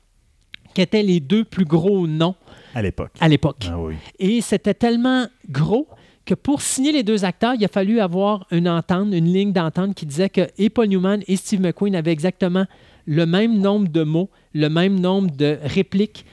qui 0.75 0.81
étaient 0.83 1.03
les 1.03 1.21
deux 1.21 1.45
plus 1.45 1.65
gros 1.65 2.07
noms 2.09 2.35
À 2.75 2.83
l'époque. 2.83 3.13
à 3.21 3.29
l'époque. 3.29 3.69
Ah 3.71 3.79
oui. 3.79 3.95
Et 4.19 4.41
c'était 4.41 4.75
tellement 4.75 5.27
gros 5.49 5.87
que 6.29 6.35
pour 6.35 6.61
signer 6.61 6.93
les 6.93 7.03
deux 7.03 7.25
acteurs, 7.25 7.55
il 7.55 7.65
a 7.65 7.69
fallu 7.69 8.01
avoir 8.01 8.47
une 8.51 8.69
entente, 8.69 9.15
une 9.15 9.33
ligne 9.33 9.51
d'entente 9.51 9.95
qui 9.95 10.05
disait 10.05 10.29
que 10.29 10.43
et 10.59 10.71
Newman 10.87 11.23
et 11.27 11.37
Steve 11.37 11.63
McQueen 11.63 11.97
avaient 11.97 12.13
exactement 12.13 12.67
le 13.07 13.25
même 13.25 13.59
nombre 13.59 13.89
de 13.89 14.03
mots, 14.03 14.29
le 14.53 14.69
même 14.69 15.01
nombre 15.01 15.35
de 15.35 15.57
répliques 15.63 16.27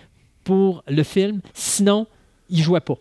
pour 0.43 0.83
le 0.89 1.01
film. 1.03 1.39
Sinon, 1.53 2.07
ils 2.49 2.57
ne 2.57 2.63
jouaient 2.63 2.81
pas. 2.81 2.97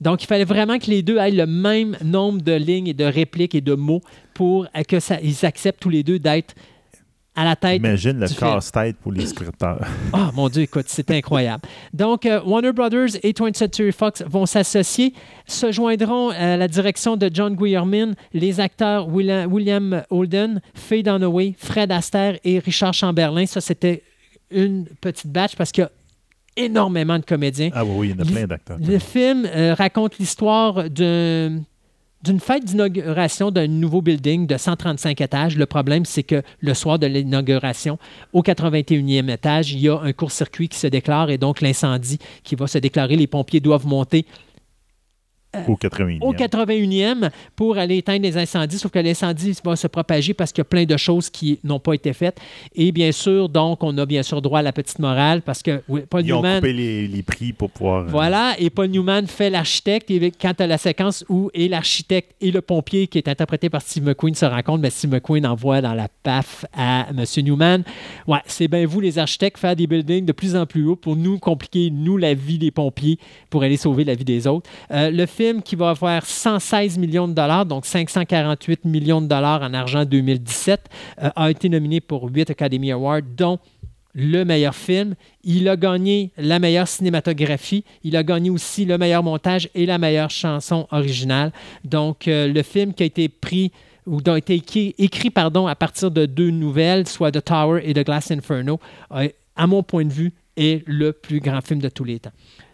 Donc, 0.00 0.22
il 0.22 0.26
fallait 0.26 0.46
vraiment 0.46 0.78
que 0.78 0.86
les 0.86 1.02
deux 1.02 1.18
aient 1.18 1.30
le 1.30 1.46
même 1.46 1.98
nombre 2.02 2.40
de 2.40 2.54
lignes 2.54 2.88
et 2.88 2.94
de 2.94 3.04
répliques 3.04 3.54
et 3.54 3.60
de 3.60 3.74
mots 3.74 4.00
pour 4.32 4.66
que 4.88 5.00
ça, 5.00 5.20
ils 5.22 5.44
acceptent 5.44 5.80
tous 5.80 5.90
les 5.90 6.02
deux 6.02 6.18
d'être 6.18 6.54
à 7.34 7.44
la 7.44 7.56
tête 7.56 7.78
Imagine 7.78 8.20
le 8.20 8.28
casse-tête 8.28 8.96
pour 8.98 9.10
les 9.12 9.26
scripteurs. 9.26 9.80
Ah, 10.12 10.30
mon 10.34 10.48
Dieu, 10.50 10.62
écoute, 10.62 10.84
c'est 10.88 11.10
incroyable. 11.10 11.62
Donc, 11.94 12.26
euh, 12.26 12.40
Warner 12.44 12.72
Brothers 12.72 13.16
et 13.22 13.32
20th 13.32 13.56
Century 13.56 13.90
Fox 13.92 14.22
vont 14.26 14.44
s'associer, 14.44 15.14
se 15.46 15.72
joindront 15.72 16.28
à 16.30 16.56
la 16.58 16.68
direction 16.68 17.16
de 17.16 17.30
John 17.32 17.56
Guillermin, 17.56 18.12
les 18.34 18.60
acteurs 18.60 19.08
William, 19.08 19.50
William 19.50 20.02
Holden, 20.10 20.60
Faye 20.74 21.02
Dunaway, 21.02 21.54
Fred 21.56 21.90
Astaire 21.90 22.38
et 22.44 22.58
Richard 22.58 22.92
Chamberlain. 22.92 23.46
Ça, 23.46 23.60
c'était 23.62 24.02
une 24.50 24.84
petite 25.00 25.28
batch 25.32 25.56
parce 25.56 25.72
qu'il 25.72 25.82
y 25.84 25.86
a 25.86 25.90
énormément 26.64 27.18
de 27.18 27.24
comédiens. 27.24 27.70
Ah 27.72 27.82
oui, 27.84 27.92
oui, 27.96 28.08
il 28.08 28.16
y 28.16 28.20
en 28.20 28.26
a 28.26 28.30
plein 28.30 28.46
d'acteurs. 28.46 28.76
Le 28.78 28.98
film 28.98 29.46
euh, 29.46 29.72
raconte 29.72 30.18
l'histoire 30.18 30.90
d'un- 30.90 31.62
d'une 32.22 32.40
fête 32.40 32.64
d'inauguration 32.64 33.50
d'un 33.50 33.66
nouveau 33.66 34.00
building 34.00 34.46
de 34.46 34.56
135 34.56 35.20
étages. 35.20 35.56
Le 35.56 35.66
problème, 35.66 36.04
c'est 36.04 36.22
que 36.22 36.42
le 36.60 36.74
soir 36.74 36.98
de 36.98 37.06
l'inauguration, 37.06 37.98
au 38.32 38.42
81e 38.42 39.32
étage, 39.32 39.72
il 39.72 39.80
y 39.80 39.88
a 39.88 39.98
un 39.98 40.12
court-circuit 40.12 40.68
qui 40.68 40.78
se 40.78 40.86
déclare 40.86 41.30
et 41.30 41.38
donc 41.38 41.60
l'incendie 41.60 42.18
qui 42.44 42.54
va 42.54 42.66
se 42.66 42.78
déclarer. 42.78 43.16
Les 43.16 43.26
pompiers 43.26 43.60
doivent 43.60 43.86
monter 43.86 44.24
Au 45.68 45.76
80 45.76 46.18
au 46.22 46.32
81e 46.32 47.30
pour 47.54 47.76
aller 47.76 47.98
éteindre 47.98 48.22
les 48.22 48.36
incendies, 48.38 48.78
sauf 48.78 48.90
que 48.90 48.98
l'incendie 48.98 49.54
va 49.62 49.76
se 49.76 49.86
propager 49.86 50.32
parce 50.32 50.50
qu'il 50.50 50.60
y 50.60 50.62
a 50.62 50.64
plein 50.64 50.84
de 50.84 50.96
choses 50.96 51.28
qui 51.28 51.58
n'ont 51.62 51.78
pas 51.78 51.92
été 51.94 52.12
faites. 52.14 52.38
Et 52.74 52.90
bien 52.90 53.12
sûr, 53.12 53.48
donc, 53.50 53.82
on 53.84 53.96
a 53.98 54.06
bien 54.06 54.22
sûr 54.22 54.40
droit 54.40 54.60
à 54.60 54.62
la 54.62 54.72
petite 54.72 54.98
morale 54.98 55.42
parce 55.42 55.62
que 55.62 55.82
Paul 56.08 56.24
Ils 56.24 56.32
ont 56.32 56.36
Newman... 56.42 56.56
coupé 56.56 56.72
les, 56.72 57.06
les 57.06 57.22
prix 57.22 57.52
pour 57.52 57.70
pouvoir. 57.70 58.04
euh, 58.04 58.08
Voilà, 58.08 58.54
et 58.58 58.70
Paul 58.70 58.86
Newman 58.88 59.26
fait 59.26 59.50
l'architecte. 59.50 60.10
Et 60.10 60.30
quand 60.40 60.54
tu 60.54 60.62
as 60.62 60.66
la 60.66 60.78
séquence 60.78 61.22
où 61.28 61.50
et 61.52 61.68
l'architecte 61.68 62.32
et 62.40 62.50
le 62.50 62.62
pompier, 62.62 63.06
qui 63.06 63.18
est 63.18 63.28
interprété 63.28 63.68
par 63.68 63.82
Steve 63.82 64.04
McQueen, 64.04 64.34
se 64.34 64.46
rencontrent, 64.46 64.80
mais 64.80 64.90
Steve 64.90 65.10
McQueen 65.10 65.46
envoie 65.46 65.82
dans 65.82 65.94
la 65.94 66.08
PAF 66.22 66.64
à 66.72 67.08
M. 67.10 67.24
Newman 67.44 67.82
Ouais, 68.26 68.38
c'est 68.46 68.68
bien 68.68 68.86
vous, 68.86 69.00
les 69.00 69.18
architectes, 69.18 69.58
faire 69.58 69.76
des 69.76 69.86
buildings 69.86 70.24
de 70.24 70.32
plus 70.32 70.56
en 70.56 70.64
plus 70.64 70.86
hauts 70.86 70.96
pour 70.96 71.14
nous 71.16 71.38
compliquer, 71.38 71.90
nous, 71.90 72.16
la 72.16 72.32
vie 72.32 72.56
des 72.58 72.70
pompiers 72.70 73.18
pour 73.50 73.62
aller 73.62 73.76
sauver 73.76 74.04
la 74.04 74.14
vie 74.14 74.24
des 74.24 74.46
autres. 74.46 74.70
Euh, 74.90 75.10
le 75.10 75.26
film 75.26 75.41
qui 75.62 75.76
va 75.76 75.90
avoir 75.90 76.24
116 76.24 76.98
millions 76.98 77.28
de 77.28 77.32
dollars, 77.32 77.66
donc 77.66 77.86
548 77.86 78.84
millions 78.84 79.20
de 79.20 79.26
dollars 79.26 79.62
en 79.62 79.74
argent 79.74 80.04
2017, 80.04 80.88
euh, 81.22 81.30
a 81.34 81.50
été 81.50 81.68
nominé 81.68 82.00
pour 82.00 82.28
8 82.28 82.50
Academy 82.50 82.92
Awards, 82.92 83.22
dont 83.36 83.58
le 84.14 84.44
meilleur 84.44 84.74
film. 84.74 85.14
Il 85.42 85.68
a 85.68 85.76
gagné 85.76 86.30
la 86.36 86.58
meilleure 86.58 86.86
cinématographie. 86.86 87.84
Il 88.04 88.16
a 88.16 88.22
gagné 88.22 88.50
aussi 88.50 88.84
le 88.84 88.98
meilleur 88.98 89.22
montage 89.22 89.68
et 89.74 89.86
la 89.86 89.98
meilleure 89.98 90.30
chanson 90.30 90.86
originale. 90.90 91.50
Donc, 91.84 92.28
euh, 92.28 92.46
le 92.46 92.62
film 92.62 92.92
qui 92.92 93.02
a 93.02 93.06
été 93.06 93.28
pris 93.28 93.72
ou 94.06 94.18
a 94.26 94.36
été 94.36 94.54
écrit, 94.98 95.30
pardon, 95.30 95.66
à 95.66 95.74
partir 95.76 96.10
de 96.10 96.26
deux 96.26 96.50
nouvelles, 96.50 97.08
soit 97.08 97.30
The 97.30 97.44
Tower 97.44 97.80
et 97.84 97.94
The 97.94 98.04
Glass 98.04 98.32
Inferno, 98.32 98.80
à 99.10 99.66
mon 99.68 99.84
point 99.84 100.04
de 100.04 100.12
vue, 100.12 100.32
est 100.56 100.82
le 100.86 101.12
plus 101.12 101.40
grand 101.40 101.60
film 101.60 101.80
de 101.80 101.88
tous 101.88 102.04
les 102.04 102.18
temps. 102.18 102.32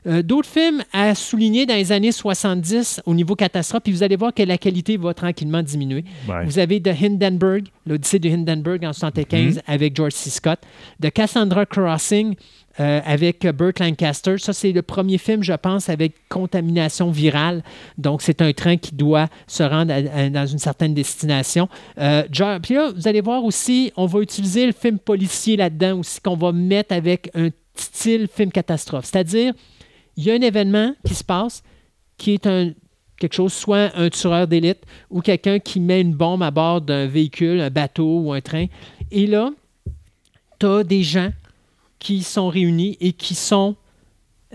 Euh, 0.09 0.23
D'autres 0.23 0.49
films 0.49 0.83
à 0.93 1.15
souligner 1.15 1.67
dans 1.67 1.75
les 1.75 1.93
années 1.93 2.13
70 2.13 3.03
au 3.07 3.15
niveau 3.15 3.35
catastrophe, 3.37 3.83
puis 3.85 3.93
vous 3.93 4.03
allez 4.03 4.17
voir 4.17 4.33
que 4.33 4.43
la 4.43 4.57
qualité 4.59 4.97
va 4.97 5.13
tranquillement 5.15 5.63
diminuer. 5.63 6.05
Ouais. 6.29 6.45
Vous 6.47 6.59
avez 6.59 6.81
The 6.81 6.91
Hindenburg, 7.03 7.65
l'Odyssée 7.87 8.19
de 8.19 8.29
Hindenburg 8.31 8.85
en 8.85 8.93
75 8.93 9.61
avec 9.67 9.95
George 9.97 10.13
C. 10.13 10.31
Scott. 10.31 10.59
The 11.03 11.11
Cassandra 11.11 11.67
Crossing 11.67 12.35
euh, 12.81 13.01
avec 13.05 13.45
Burt 13.47 13.81
Lancaster. 13.81 14.37
Ça, 14.39 14.53
c'est 14.53 14.71
le 14.73 14.83
premier 14.83 15.19
film, 15.19 15.43
je 15.43 15.53
pense, 15.53 15.89
avec 15.89 16.15
contamination 16.29 17.11
virale. 17.11 17.63
Donc, 17.99 18.23
c'est 18.23 18.41
un 18.41 18.53
train 18.53 18.77
qui 18.77 18.95
doit 18.95 19.27
se 19.47 19.63
rendre 19.65 19.93
à- 19.93 19.97
à- 20.21 20.31
dans 20.31 20.47
une 20.47 20.59
certaine 20.59 20.95
destination. 20.95 21.69
Euh, 21.99 22.23
Puis 22.63 22.75
là, 22.75 22.93
vous 22.95 23.09
allez 23.09 23.21
voir 23.21 23.45
aussi, 23.45 23.93
on 23.97 24.07
va 24.07 24.21
utiliser 24.21 24.65
le 24.67 24.73
film 24.73 24.99
policier 24.99 25.57
là-dedans 25.57 25.99
aussi, 25.99 26.21
qu'on 26.21 26.37
va 26.37 26.53
mettre 26.53 26.95
avec 26.95 27.31
un 27.35 27.49
style 27.75 28.29
film 28.33 28.51
catastrophe. 28.53 29.07
C'est-à-dire, 29.07 29.53
il 30.19 30.25
y 30.25 30.33
a 30.33 30.35
un 30.35 30.41
événement 30.41 30.95
qui 31.07 31.15
se 31.15 31.23
passe 31.23 31.63
qui 32.19 32.35
est 32.35 32.47
un 32.47 32.73
quelque 33.19 33.35
chose, 33.35 33.53
soit 33.53 33.97
un 33.97 34.11
tueur 34.11 34.47
d'élite 34.47 34.85
ou 35.11 35.21
quelqu'un 35.21 35.59
qui 35.59 35.81
met 35.81 36.01
une 36.01 36.13
bombe 36.13 36.43
à 36.43 36.51
bord 36.51 36.81
d'un 36.81 37.07
véhicule, 37.07 37.61
un 37.61 37.71
bateau 37.71 38.21
ou 38.21 38.33
un 38.33 38.41
train. 38.41 38.67
Et 39.11 39.27
là, 39.27 39.51
tu 40.61 40.67
as 40.67 40.85
des 40.85 41.03
gens 41.03 41.31
qui 41.99 42.23
sont 42.23 42.49
réunis 42.49 42.97
et 43.01 43.13
qui 43.13 43.35
sont 43.35 43.77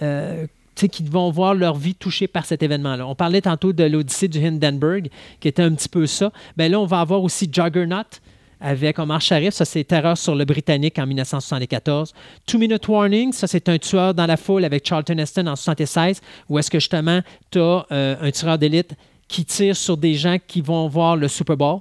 euh, 0.01 0.47
qui 0.75 1.03
vont 1.03 1.29
voir 1.29 1.53
leur 1.53 1.75
vie 1.75 1.95
touchée 1.95 2.27
par 2.27 2.45
cet 2.45 2.61
événement-là. 2.61 3.07
On 3.07 3.15
parlait 3.15 3.41
tantôt 3.41 3.71
de 3.71 3.83
l'Odyssée 3.83 4.27
du 4.27 4.45
Hindenburg, 4.45 5.09
qui 5.39 5.47
était 5.47 5.61
un 5.61 5.73
petit 5.73 5.87
peu 5.87 6.05
ça. 6.07 6.33
Bien 6.57 6.67
là, 6.67 6.79
on 6.79 6.85
va 6.85 6.99
avoir 6.99 7.23
aussi 7.23 7.49
Juggernaut 7.49 8.19
avec 8.63 8.97
Omar 8.97 9.21
Sharif, 9.21 9.53
ça 9.53 9.65
c'est 9.65 9.83
Terreur 9.83 10.17
sur 10.17 10.33
le 10.33 10.45
Britannique 10.45 10.97
en 10.97 11.05
1974. 11.05 12.13
Two 12.47 12.57
Minute 12.57 12.87
Warning, 12.87 13.33
ça 13.33 13.45
c'est 13.45 13.67
un 13.67 13.77
tueur 13.77 14.13
dans 14.13 14.25
la 14.25 14.37
foule 14.37 14.63
avec 14.63 14.87
Charlton 14.87 15.17
Heston 15.17 15.41
en 15.41 15.53
1976, 15.53 16.21
où 16.49 16.57
est-ce 16.57 16.71
que 16.71 16.79
justement 16.79 17.19
tu 17.51 17.59
as 17.59 17.85
euh, 17.91 18.15
un 18.21 18.31
tueur 18.31 18.57
d'élite 18.57 18.93
qui 19.27 19.45
tire 19.45 19.75
sur 19.75 19.97
des 19.97 20.13
gens 20.13 20.37
qui 20.47 20.61
vont 20.61 20.87
voir 20.87 21.15
le 21.17 21.27
Super 21.27 21.57
Bowl. 21.57 21.79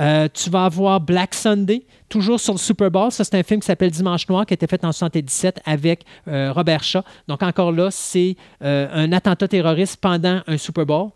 Euh, 0.00 0.28
tu 0.32 0.48
vas 0.50 0.64
avoir 0.64 1.00
Black 1.00 1.34
Sunday, 1.34 1.82
toujours 2.08 2.40
sur 2.40 2.54
le 2.54 2.58
Super 2.58 2.90
Bowl. 2.90 3.12
Ça, 3.12 3.24
c'est 3.24 3.34
un 3.34 3.42
film 3.42 3.60
qui 3.60 3.66
s'appelle 3.66 3.90
Dimanche 3.90 4.28
Noir, 4.28 4.46
qui 4.46 4.54
a 4.54 4.56
été 4.56 4.66
fait 4.66 4.82
en 4.84 4.88
1977 4.88 5.60
avec 5.64 6.04
euh, 6.28 6.52
Robert 6.52 6.82
Shaw. 6.82 7.02
Donc, 7.28 7.42
encore 7.42 7.72
là, 7.72 7.90
c'est 7.90 8.36
un 8.60 9.12
attentat 9.12 9.48
terroriste 9.48 9.98
pendant 9.98 10.40
un 10.46 10.56
Super 10.56 10.86
Bowl. 10.86 11.10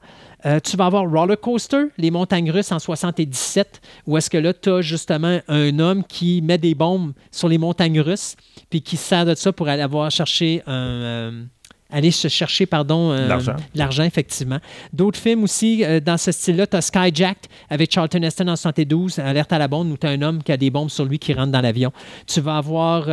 Euh, 0.44 0.60
tu 0.60 0.76
vas 0.76 0.86
avoir 0.86 1.10
Roller 1.10 1.40
Coaster, 1.40 1.86
les 1.98 2.10
montagnes 2.10 2.50
russes 2.50 2.70
en 2.70 2.78
77, 2.78 3.80
où 4.06 4.16
est-ce 4.16 4.28
que 4.28 4.38
là, 4.38 4.52
tu 4.52 4.70
as 4.70 4.80
justement 4.80 5.40
un 5.48 5.78
homme 5.78 6.04
qui 6.04 6.42
met 6.42 6.58
des 6.58 6.74
bombes 6.74 7.12
sur 7.32 7.48
les 7.48 7.58
montagnes 7.58 8.00
russes, 8.00 8.36
puis 8.70 8.82
qui 8.82 8.96
sert 8.96 9.24
de 9.24 9.34
ça 9.34 9.52
pour 9.52 9.68
aller 9.68 9.82
avoir 9.82 10.10
chercher 10.10 10.62
un. 10.66 11.46
Euh, 11.92 11.96
aller 11.96 12.10
se 12.10 12.28
chercher, 12.28 12.66
pardon, 12.66 13.12
euh, 13.12 13.28
l'argent, 13.74 14.04
effectivement. 14.04 14.58
D'autres 14.92 15.18
films 15.18 15.44
aussi 15.44 15.84
dans 16.04 16.18
ce 16.18 16.32
style-là, 16.32 16.66
tu 16.66 16.76
as 16.76 16.82
Skyjacked 16.82 17.46
avec 17.70 17.92
Charlton 17.92 18.22
Heston 18.22 18.48
en 18.48 18.56
72, 18.56 19.18
Alerte 19.18 19.52
à 19.52 19.58
la 19.58 19.68
bombe, 19.68 19.90
où 19.92 19.96
tu 19.96 20.06
as 20.06 20.10
un 20.10 20.22
homme 20.22 20.42
qui 20.42 20.52
a 20.52 20.56
des 20.56 20.70
bombes 20.70 20.90
sur 20.90 21.04
lui 21.04 21.18
qui 21.18 21.32
rentre 21.32 21.52
dans 21.52 21.60
l'avion. 21.60 21.92
Tu 22.26 22.40
vas 22.40 22.58
avoir 22.58 23.04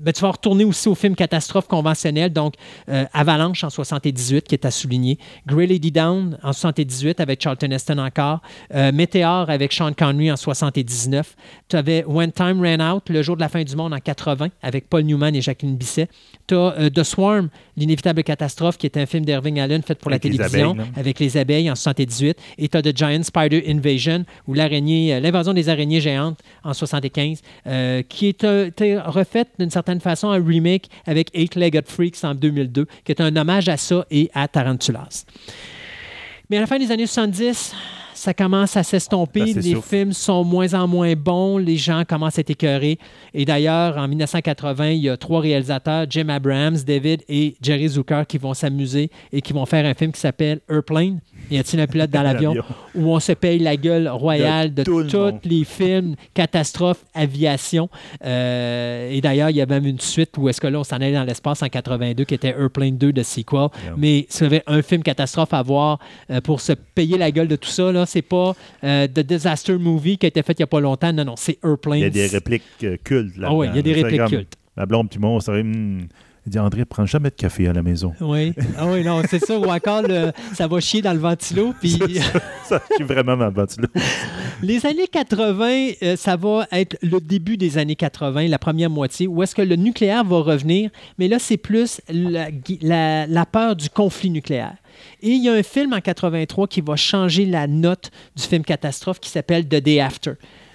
ben, 0.00 0.12
tu 0.12 0.20
vas 0.20 0.30
retourner 0.30 0.64
aussi 0.64 0.88
au 0.88 0.94
film 0.94 1.14
catastrophe 1.14 1.66
conventionnel, 1.66 2.32
donc 2.32 2.54
euh, 2.88 3.04
Avalanche 3.12 3.64
en 3.64 3.70
78, 3.70 4.46
qui 4.46 4.54
est 4.54 4.64
à 4.64 4.70
souligner, 4.70 5.18
Grey 5.46 5.66
Lady 5.66 5.90
Down 5.90 6.38
en 6.42 6.52
78 6.52 7.20
avec 7.20 7.42
Charlton 7.42 7.70
Heston 7.70 7.98
encore, 7.98 8.40
euh, 8.74 8.92
Météor 8.92 9.48
avec 9.50 9.72
Sean 9.72 9.92
Connery 9.92 10.30
en 10.30 10.36
79. 10.36 11.34
Tu 11.68 11.76
avais 11.76 12.04
When 12.06 12.32
Time 12.32 12.62
Ran 12.62 12.96
Out, 12.96 13.08
Le 13.08 13.22
jour 13.22 13.36
de 13.36 13.40
la 13.40 13.48
fin 13.48 13.62
du 13.62 13.74
monde 13.76 13.94
en 13.94 13.98
80 13.98 14.48
avec 14.62 14.88
Paul 14.88 15.02
Newman 15.02 15.34
et 15.34 15.40
Jacqueline 15.40 15.76
Bisset. 15.76 16.08
Tu 16.46 16.54
as 16.54 16.74
euh, 16.78 16.90
The 16.90 17.02
Swarm, 17.02 17.48
L'inévitable 17.76 18.22
catastrophe, 18.24 18.76
qui 18.76 18.86
est 18.86 18.96
un 18.96 19.06
film 19.06 19.24
d'Irving 19.24 19.60
Allen 19.60 19.82
fait 19.82 19.94
pour 19.94 20.10
la 20.10 20.18
télévision 20.18 20.76
avec 20.96 21.20
les 21.20 21.36
abeilles 21.36 21.70
en 21.70 21.76
78. 21.76 22.36
Et 22.58 22.68
tu 22.68 22.76
as 22.76 22.82
The 22.82 22.96
Giant 22.96 23.22
Spider 23.22 23.62
Invasion, 23.68 24.24
ou 24.46 24.54
l'araignée, 24.54 25.20
l'invasion 25.20 25.52
des 25.52 25.68
araignées 25.68 26.00
géantes 26.00 26.40
en 26.64 26.74
75, 26.74 27.40
qui 28.08 28.28
est 28.28 28.98
refaite 29.06 29.48
d'une 29.58 29.70
certaine 29.70 29.87
façon 30.00 30.30
un 30.30 30.44
remake 30.44 30.88
avec 31.06 31.30
Eight-Legged 31.34 31.88
Freaks 31.88 32.24
en 32.24 32.34
2002, 32.34 32.86
qui 33.04 33.12
est 33.12 33.20
un 33.20 33.34
hommage 33.34 33.68
à 33.68 33.76
ça 33.76 34.04
et 34.10 34.30
à 34.34 34.46
Tarantulas. 34.48 35.24
Mais 36.50 36.58
à 36.58 36.60
la 36.60 36.66
fin 36.66 36.78
des 36.78 36.90
années 36.90 37.06
70, 37.06 37.74
ça 38.18 38.34
commence 38.34 38.76
à 38.76 38.82
s'estomper. 38.82 39.54
Ben, 39.54 39.62
les 39.62 39.80
films 39.80 40.12
sont 40.12 40.44
moins 40.44 40.74
en 40.74 40.86
moins 40.88 41.14
bons. 41.14 41.58
Les 41.58 41.76
gens 41.76 42.02
commencent 42.06 42.38
à 42.38 42.40
être 42.40 42.50
écœurés. 42.50 42.98
Et 43.32 43.44
d'ailleurs, 43.44 43.96
en 43.96 44.08
1980, 44.08 44.88
il 44.90 45.02
y 45.02 45.08
a 45.08 45.16
trois 45.16 45.40
réalisateurs, 45.40 46.06
Jim 46.08 46.28
Abrams, 46.28 46.76
David 46.86 47.22
et 47.28 47.54
Jerry 47.62 47.88
Zucker, 47.88 48.24
qui 48.26 48.38
vont 48.38 48.54
s'amuser 48.54 49.10
et 49.32 49.40
qui 49.40 49.52
vont 49.52 49.66
faire 49.66 49.84
un 49.86 49.94
film 49.94 50.12
qui 50.12 50.20
s'appelle 50.20 50.60
Airplane. 50.68 51.20
Y 51.50 51.58
a-t-il 51.58 51.80
un 51.80 51.86
pilote 51.86 52.10
dans 52.10 52.22
l'avion? 52.24 52.54
Où 52.94 53.14
on 53.14 53.20
se 53.20 53.32
paye 53.32 53.58
la 53.58 53.76
gueule 53.76 54.08
royale 54.08 54.74
de, 54.74 54.82
tous 54.82 55.38
les 55.44 55.64
films 55.64 56.16
catastrophes 56.34 57.04
aviation. 57.14 57.88
Euh, 58.24 59.10
et 59.10 59.20
d'ailleurs, 59.20 59.50
il 59.50 59.56
y 59.56 59.60
a 59.60 59.66
même 59.66 59.86
une 59.86 60.00
suite 60.00 60.36
où 60.36 60.48
est-ce 60.48 60.60
que 60.60 60.66
là, 60.66 60.80
on 60.80 60.84
s'en 60.84 60.96
allait 60.96 61.12
dans 61.12 61.24
l'espace 61.24 61.62
en 61.62 61.68
82 61.68 62.24
qui 62.24 62.34
était 62.34 62.54
Airplane 62.58 62.96
2 62.98 63.12
de 63.12 63.22
sequel. 63.22 63.68
Mais 63.96 64.26
si 64.28 64.44
avait 64.44 64.62
un 64.66 64.82
film 64.82 65.02
catastrophe 65.02 65.54
à 65.54 65.62
voir 65.62 65.98
euh, 66.30 66.40
pour 66.40 66.60
se 66.60 66.72
payer 66.72 67.16
la 67.16 67.30
gueule 67.30 67.48
de 67.48 67.56
tout 67.56 67.68
ça, 67.68 67.92
là, 67.92 68.06
c'est 68.08 68.22
pas 68.22 68.54
euh, 68.84 69.06
The 69.06 69.20
Disaster 69.20 69.78
Movie 69.78 70.18
qui 70.18 70.26
a 70.26 70.28
été 70.28 70.42
fait 70.42 70.54
il 70.54 70.62
n'y 70.62 70.64
a 70.64 70.68
pas 70.68 70.80
longtemps. 70.80 71.12
Non, 71.12 71.24
non, 71.24 71.34
c'est 71.36 71.58
Airplane. 71.64 71.98
Il 71.98 72.02
y 72.02 72.06
a 72.06 72.10
des 72.10 72.26
répliques 72.26 73.02
cultes 73.04 73.36
là. 73.36 73.48
Ah 73.50 73.54
oui, 73.54 73.68
il 73.70 73.76
y 73.76 73.78
a 73.78 73.82
des 73.82 73.92
répliques 73.92 74.26
cultes. 74.26 74.54
Ma 74.76 74.86
blonde 74.86 75.08
moi, 75.18 75.30
on 75.30 75.40
il 76.48 76.52
dit 76.52 76.58
André, 76.58 76.86
prends 76.86 77.04
jamais 77.04 77.28
de 77.28 77.34
café 77.34 77.68
à 77.68 77.74
la 77.74 77.82
maison. 77.82 78.14
Oui, 78.22 78.54
ah 78.78 78.86
oui, 78.86 79.04
non, 79.04 79.20
c'est 79.28 79.38
ça. 79.38 79.58
Ou 79.58 79.66
encore, 79.66 80.04
ça 80.54 80.66
va 80.66 80.80
chier 80.80 81.02
dans 81.02 81.12
le 81.12 81.18
ventilo. 81.18 81.74
Puis... 81.80 81.98
ça, 82.64 82.80
chie 82.96 83.02
vraiment 83.02 83.36
dans 83.36 83.48
le 83.48 83.52
ventilo. 83.52 83.86
Les 84.62 84.86
années 84.86 85.08
80, 85.08 85.90
euh, 86.02 86.16
ça 86.16 86.36
va 86.36 86.66
être 86.72 86.96
le 87.02 87.20
début 87.20 87.58
des 87.58 87.76
années 87.76 87.96
80, 87.96 88.48
la 88.48 88.58
première 88.58 88.88
moitié, 88.88 89.26
où 89.26 89.42
est-ce 89.42 89.54
que 89.54 89.60
le 89.60 89.76
nucléaire 89.76 90.24
va 90.24 90.40
revenir. 90.40 90.90
Mais 91.18 91.28
là, 91.28 91.38
c'est 91.38 91.58
plus 91.58 92.00
la, 92.08 92.48
la, 93.26 93.46
peur 93.46 93.76
du 93.76 93.90
conflit 93.90 94.30
nucléaire. 94.30 94.74
Et 95.22 95.30
il 95.30 95.42
y 95.42 95.48
a 95.48 95.52
un 95.52 95.62
film 95.62 95.92
en 95.92 96.00
83 96.00 96.66
qui 96.68 96.80
va 96.80 96.96
changer 96.96 97.46
la 97.46 97.66
note 97.66 98.10
du 98.36 98.42
film 98.42 98.64
catastrophe 98.64 99.20
qui 99.20 99.30
s'appelle 99.30 99.66
The 99.66 99.76
Day 99.76 100.00
After, 100.00 100.32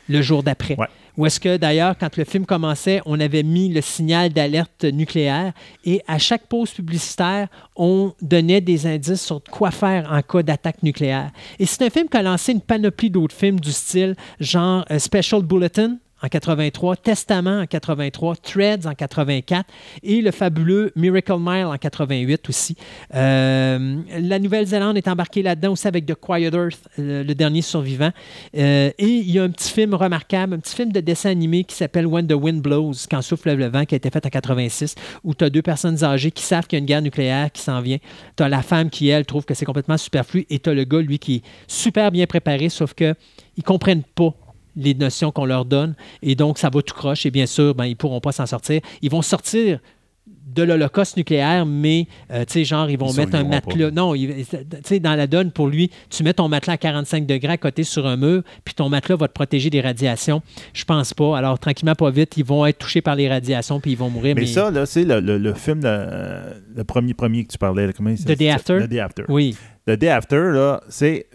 le 0.10 0.22
jour 0.22 0.44
d'après. 0.44 0.76
Ouais. 0.78 0.88
Où 1.16 1.28
est-ce 1.28 1.40
que 1.40 1.58
d'ailleurs, 1.58 1.96
quand 1.98 2.18
le 2.18 2.24
film 2.24 2.46
commençait, 2.46 3.02
on 3.06 3.20
avait 3.20 3.44
mis 3.44 3.70
le 3.70 3.82
signal 3.82 4.30
d'alerte 4.34 4.84
nucléaire 4.84 5.54
et 5.86 6.02
à 6.08 6.18
chaque 6.18 6.48
pause 6.48 6.72
publicitaire, 6.72 7.50
on 7.76 8.14
donnait 8.22 8.62
des 8.62 8.88
indices 8.88 9.22
sur 9.22 9.42
quoi 9.44 9.70
faire 9.70 10.12
en 10.12 10.22
cas 10.24 10.42
d'attaque 10.42 10.82
nucléaire. 10.82 11.32
Et 11.60 11.68
c'est 11.68 11.84
un 11.84 11.92
film 11.92 12.10
qui 12.10 12.18
a 12.18 12.24
lancé 12.24 12.52
une 12.52 12.62
panoplie 12.62 13.12
d'autres 13.12 13.36
films 13.36 13.60
du 13.60 13.72
style 13.72 14.16
genre 14.40 14.86
euh, 14.90 14.98
Special 14.98 15.44
Bulletin, 15.44 15.98
en 16.24 16.30
83, 16.30 16.96
Testament 16.98 17.62
en 17.62 17.66
83, 17.66 18.36
Threads 18.38 18.88
en 18.88 18.94
84 18.94 19.70
et 20.04 20.22
le 20.22 20.32
fabuleux 20.32 20.92
Miracle 20.96 21.36
Mile 21.38 21.66
en 21.66 21.78
88 21.78 22.48
aussi. 22.50 22.78
Euh, 23.14 23.98
la 24.20 24.40
Nouvelle-Zélande 24.40 24.98
est 24.98 25.08
embarquée 25.08 25.42
là-dedans 25.42 25.74
aussi 25.74 25.88
avec 25.88 26.06
The 26.06 26.16
Quiet 26.16 26.54
Earth, 26.54 26.88
le, 26.98 27.34
dernier 27.34 27.62
survivant. 27.62 28.12
Euh, 28.56 28.92
et 28.98 29.06
il 29.06 29.30
y 29.30 29.40
a 29.40 29.44
un 29.44 29.50
petit 29.50 29.70
film 29.70 29.94
remarquable, 29.94 30.54
un 30.54 30.60
petit 30.60 30.76
film 30.76 30.92
de 30.94 31.02
dessin 31.02 31.30
animé 31.30 31.66
qui 31.66 31.76
s'appelle 31.76 32.08
When 32.08 32.26
the 32.26 32.34
Wind 32.34 32.62
Blows, 32.62 32.94
Quand 33.12 33.22
souffle 33.22 33.54
le 33.54 33.68
vent, 33.68 33.84
qui 33.84 33.96
a 33.96 33.98
été 33.98 34.10
fait 34.10 34.26
en 34.26 34.30
86, 34.30 34.96
où 35.24 35.34
tu 35.34 35.44
as 35.44 35.50
deux 35.50 35.62
personnes 35.62 36.04
âgées 36.04 36.32
qui 36.32 36.44
savent 36.44 36.68
qu'il 36.68 36.78
y 36.78 36.80
a 36.80 36.82
une 36.82 36.86
guerre 36.86 37.02
nucléaire 37.02 37.52
qui 37.52 37.62
s'en 37.62 37.82
vient. 37.82 37.98
Tu 38.38 38.44
as 38.44 38.50
la 38.50 38.62
femme 38.62 38.90
qui, 38.90 39.10
elle, 39.10 39.26
trouve 39.26 39.44
que 39.44 39.54
c'est 39.54 39.66
complètement 39.66 39.98
superflu 39.98 40.46
et 40.50 40.60
tu 40.60 40.70
as 40.70 40.74
le 40.74 40.86
gars, 40.86 41.02
lui, 41.02 41.20
qui 41.20 41.36
est 41.36 41.42
super 41.68 42.12
bien 42.12 42.26
préparé, 42.28 42.70
sauf 42.70 42.94
que 42.94 43.14
ils 43.58 43.64
comprennent 43.64 44.04
pas 44.16 44.34
les 44.76 44.94
notions 44.94 45.32
qu'on 45.32 45.46
leur 45.46 45.66
donne. 45.66 45.96
Et 46.22 46.36
donc, 46.36 46.58
ça 46.58 46.70
va 46.70 46.82
tout 46.82 46.96
croche. 46.96 47.26
Et 47.26 47.32
bien 47.32 47.46
sûr, 47.46 47.76
ben, 47.76 47.86
ils 47.86 47.92
ne 47.92 47.96
pourront 47.96 48.22
pas 48.22 48.32
s'en 48.32 48.46
sortir. 48.46 48.82
Ils 49.02 49.12
vont 49.12 49.22
sortir 49.22 49.80
de 50.26 50.64
l'Holocauste 50.64 51.18
nucléaire, 51.18 51.66
mais, 51.66 52.08
euh, 52.32 52.46
tu 52.46 52.54
sais, 52.54 52.66
genre, 52.66 52.90
ils 52.90 52.98
vont 52.98 53.12
mettre 53.14 53.36
un 53.36 53.44
matelas. 53.44 53.92
Non, 53.92 54.14
tu 54.14 54.46
sais, 54.84 55.00
dans 55.00 55.16
la 55.16 55.28
donne, 55.28 55.52
pour 55.52 55.68
lui, 55.68 55.90
tu 56.10 56.24
mets 56.24 56.34
ton 56.34 56.48
matelas 56.48 56.74
à 56.74 56.78
45 56.78 57.26
degrés 57.26 57.54
à 57.54 57.58
côté 57.58 57.84
sur 57.84 58.06
un 58.06 58.18
mur, 58.18 58.44
puis 58.64 58.74
ton 58.74 58.90
matelas 58.90 59.16
va 59.16 59.28
te 59.28 59.34
protéger 59.34 59.70
des 59.70 59.82
radiations. 59.82 60.42
Je 60.74 60.86
pense 60.86 61.14
pas. 61.14 61.38
Alors, 61.38 61.60
tranquillement, 61.60 61.96
pas 61.96 62.12
vite, 62.12 62.36
ils 62.38 62.46
vont 62.46 62.66
être 62.66 62.78
touchés 62.78 63.02
par 63.02 63.16
les 63.16 63.28
radiations, 63.28 63.80
puis 63.80 63.92
ils 63.92 63.98
vont 63.98 64.10
mourir. 64.10 64.36
Mais, 64.36 64.46
ça, 64.46 64.70
là, 64.70 64.86
c'est 64.86 65.04
le, 65.04 65.20
le, 65.20 65.54
film, 65.54 65.82
le 65.84 66.84
premier 66.84 67.14
premier 67.14 67.46
que 67.46 67.52
tu 67.52 67.58
parlais. 67.58 67.92
comment 67.94 68.14
The 68.14 68.38
Day 68.38 68.50
After? 68.50 68.80
The 68.84 68.90
Day 68.90 69.00
After. 69.00 69.24
Oui. 69.30 69.58
The 69.88 69.92
Day 69.92 70.10
After, 70.10 70.52
là, 70.54 70.82
c'est... 70.90 71.28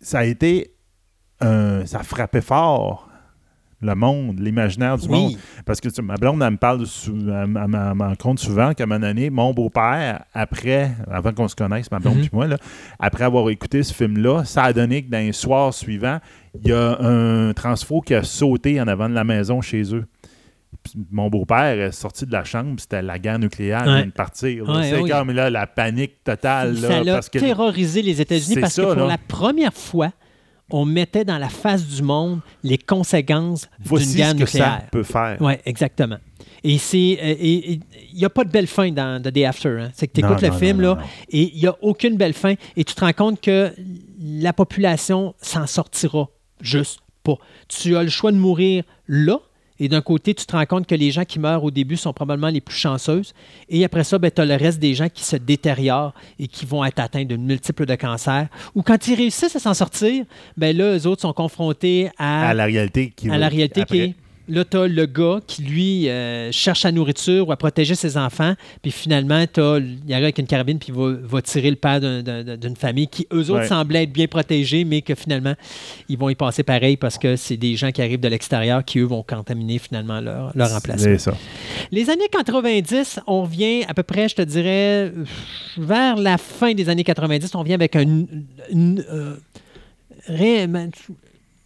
Ça 0.00 0.18
a 0.18 0.24
été 0.26 0.73
ça 1.86 2.02
frappait 2.02 2.40
fort 2.40 3.08
le 3.84 3.94
monde, 3.94 4.40
l'imaginaire 4.40 4.98
du 4.98 5.08
monde. 5.08 5.34
Parce 5.64 5.80
que 5.80 6.00
ma 6.00 6.16
blonde, 6.16 6.42
elle 6.42 6.52
me 6.52 6.56
parle, 6.56 6.84
elle, 7.06 7.46
me 7.46 8.16
compte 8.16 8.38
souvent 8.38 8.72
qu'à 8.72 8.84
un 8.84 8.86
moment 8.86 9.00
donné, 9.00 9.30
mon 9.30 9.52
beau-père, 9.52 10.24
après, 10.32 10.92
avant 11.10 11.32
qu'on 11.32 11.48
se 11.48 11.54
connaisse, 11.54 11.90
ma 11.90 11.98
blonde 11.98 12.18
et 12.18 12.22
mhm. 12.22 12.28
moi, 12.32 12.46
là, 12.46 12.56
après 12.98 13.24
avoir 13.24 13.48
écouté 13.50 13.82
ce 13.82 13.92
film-là, 13.92 14.44
ça 14.44 14.64
a 14.64 14.72
donné 14.72 15.02
que 15.02 15.10
dans 15.10 15.18
les 15.18 15.32
soirs 15.32 15.72
suivants, 15.72 16.18
il 16.62 16.68
y 16.68 16.72
a 16.72 16.98
un 17.00 17.52
transfo 17.52 18.00
qui 18.00 18.14
a 18.14 18.22
sauté 18.22 18.80
en 18.80 18.88
avant 18.88 19.08
de 19.08 19.14
la 19.14 19.24
maison 19.24 19.60
chez 19.60 19.94
eux. 19.94 20.06
mon 21.10 21.28
beau-père 21.28 21.80
est 21.80 21.92
sorti 21.92 22.26
de 22.26 22.32
la 22.32 22.44
chambre, 22.44 22.74
c'était 22.78 23.02
la 23.02 23.18
guerre 23.18 23.38
nucléaire 23.38 23.84
qui 23.84 23.94
vient 23.94 24.06
de 24.06 24.10
partir. 24.10 24.64
c'est 24.82 25.02
comme 25.08 25.32
là, 25.32 25.50
la 25.50 25.66
panique 25.66 26.22
totale. 26.24 26.76
ça 26.78 27.16
a 27.16 27.20
terrorisé 27.20 28.02
les 28.02 28.20
États-Unis 28.20 28.60
parce 28.60 28.76
que 28.76 28.94
pour 28.94 29.06
la 29.06 29.18
première 29.18 29.74
fois, 29.74 30.10
on 30.70 30.84
mettait 30.84 31.24
dans 31.24 31.38
la 31.38 31.48
face 31.48 31.86
du 31.86 32.02
monde 32.02 32.40
les 32.62 32.78
conséquences 32.78 33.68
d'une 33.78 34.14
guerre 34.14 34.34
nucléaire. 34.34 34.76
Que 34.76 34.82
ça 34.82 34.88
peut 34.90 35.02
faire. 35.02 35.36
Oui, 35.40 35.54
exactement. 35.64 36.18
Et 36.62 36.78
c'est, 36.78 37.18
euh, 37.22 37.34
il 37.40 37.80
n'y 38.14 38.24
a 38.24 38.30
pas 38.30 38.44
de 38.44 38.50
belle 38.50 38.66
fin 38.66 38.90
dans 38.90 39.20
The 39.22 39.28
Day 39.28 39.44
After. 39.44 39.76
Hein. 39.80 39.90
C'est 39.92 40.08
que 40.08 40.14
tu 40.14 40.20
écoutes 40.20 40.40
le 40.40 40.50
film 40.50 40.80
là, 40.80 40.98
et 41.28 41.54
il 41.54 41.60
n'y 41.60 41.66
a 41.66 41.76
aucune 41.82 42.16
belle 42.16 42.32
fin, 42.32 42.54
et 42.76 42.84
tu 42.84 42.94
te 42.94 43.00
rends 43.00 43.12
compte 43.12 43.40
que 43.40 43.72
la 44.18 44.52
population 44.54 45.34
s'en 45.42 45.66
sortira 45.66 46.28
juste 46.60 47.00
pas. 47.22 47.36
Tu 47.68 47.96
as 47.96 48.02
le 48.02 48.08
choix 48.08 48.32
de 48.32 48.38
mourir 48.38 48.84
là, 49.06 49.40
Et 49.80 49.88
d'un 49.88 50.00
côté, 50.02 50.34
tu 50.34 50.46
te 50.46 50.52
rends 50.54 50.66
compte 50.66 50.86
que 50.86 50.94
les 50.94 51.10
gens 51.10 51.24
qui 51.24 51.38
meurent 51.40 51.64
au 51.64 51.70
début 51.70 51.96
sont 51.96 52.12
probablement 52.12 52.48
les 52.48 52.60
plus 52.60 52.76
chanceuses. 52.76 53.34
Et 53.68 53.84
après 53.84 54.04
ça, 54.04 54.18
ben, 54.18 54.30
tu 54.30 54.40
as 54.40 54.44
le 54.44 54.54
reste 54.54 54.78
des 54.78 54.94
gens 54.94 55.08
qui 55.08 55.24
se 55.24 55.34
détériorent 55.36 56.14
et 56.38 56.46
qui 56.46 56.64
vont 56.64 56.84
être 56.84 57.00
atteints 57.00 57.24
de 57.24 57.36
multiples 57.36 57.84
de 57.84 57.94
cancers. 57.96 58.46
Ou 58.76 58.82
quand 58.82 59.08
ils 59.08 59.14
réussissent 59.16 59.56
à 59.56 59.58
s'en 59.58 59.74
sortir, 59.74 60.24
ben 60.56 60.76
là, 60.76 60.96
eux 60.96 61.06
autres 61.06 61.22
sont 61.22 61.32
confrontés 61.32 62.08
à, 62.18 62.50
À 62.50 62.54
la 62.54 62.66
réalité 62.66 63.12
qui 63.14 63.28
à 63.28 63.36
la 63.36 63.48
réalité 63.48 63.74
qui 63.74 63.82
après. 63.82 63.98
est. 63.98 64.14
Là, 64.46 64.62
tu 64.64 64.76
le 64.76 65.06
gars 65.06 65.40
qui, 65.46 65.62
lui, 65.62 66.08
euh, 66.10 66.52
cherche 66.52 66.82
sa 66.82 66.92
nourriture 66.92 67.48
ou 67.48 67.52
à 67.52 67.56
protéger 67.56 67.94
ses 67.94 68.18
enfants. 68.18 68.54
Puis 68.82 68.90
finalement, 68.90 69.42
t'as- 69.50 69.78
il 69.78 70.12
arrive 70.12 70.24
avec 70.24 70.38
une 70.38 70.46
carabine 70.46 70.78
puis 70.78 70.88
il 70.90 70.94
va, 70.94 71.12
va 71.18 71.40
tirer 71.40 71.70
le 71.70 71.76
père 71.76 71.98
d'un- 71.98 72.22
d'un- 72.22 72.56
d'une 72.58 72.76
famille 72.76 73.08
qui, 73.08 73.26
eux 73.32 73.50
autres, 73.50 73.60
Ouais. 73.62 73.66
semblaient 73.68 74.02
être 74.02 74.12
bien 74.12 74.26
protégés, 74.26 74.84
mais 74.84 75.00
que 75.00 75.14
finalement, 75.14 75.54
ils 76.10 76.18
vont 76.18 76.28
y 76.28 76.34
passer 76.34 76.62
pareil 76.62 76.98
parce 76.98 77.16
que 77.16 77.36
c'est 77.36 77.56
des 77.56 77.74
gens 77.76 77.90
qui 77.90 78.02
arrivent 78.02 78.20
de 78.20 78.28
l'extérieur 78.28 78.84
qui, 78.84 78.98
eux, 78.98 79.04
vont 79.04 79.22
contaminer 79.22 79.78
finalement 79.78 80.20
leur, 80.20 80.52
leur 80.54 80.74
emplacement. 80.74 81.04
C'est 81.04 81.18
ça. 81.18 81.34
Les 81.90 82.10
années 82.10 82.28
90, 82.30 83.20
on 83.26 83.42
revient 83.44 83.84
à 83.88 83.94
peu 83.94 84.02
près, 84.02 84.28
je 84.28 84.34
te 84.34 84.42
dirais, 84.42 85.10
vers 85.78 86.16
la 86.16 86.36
fin 86.36 86.74
des 86.74 86.90
années 86.90 87.04
90, 87.04 87.54
on 87.54 87.62
vient 87.62 87.76
avec 87.76 87.96
un, 87.96 88.26
une, 88.70 89.02
euh, 89.10 89.36
ré- 90.28 90.68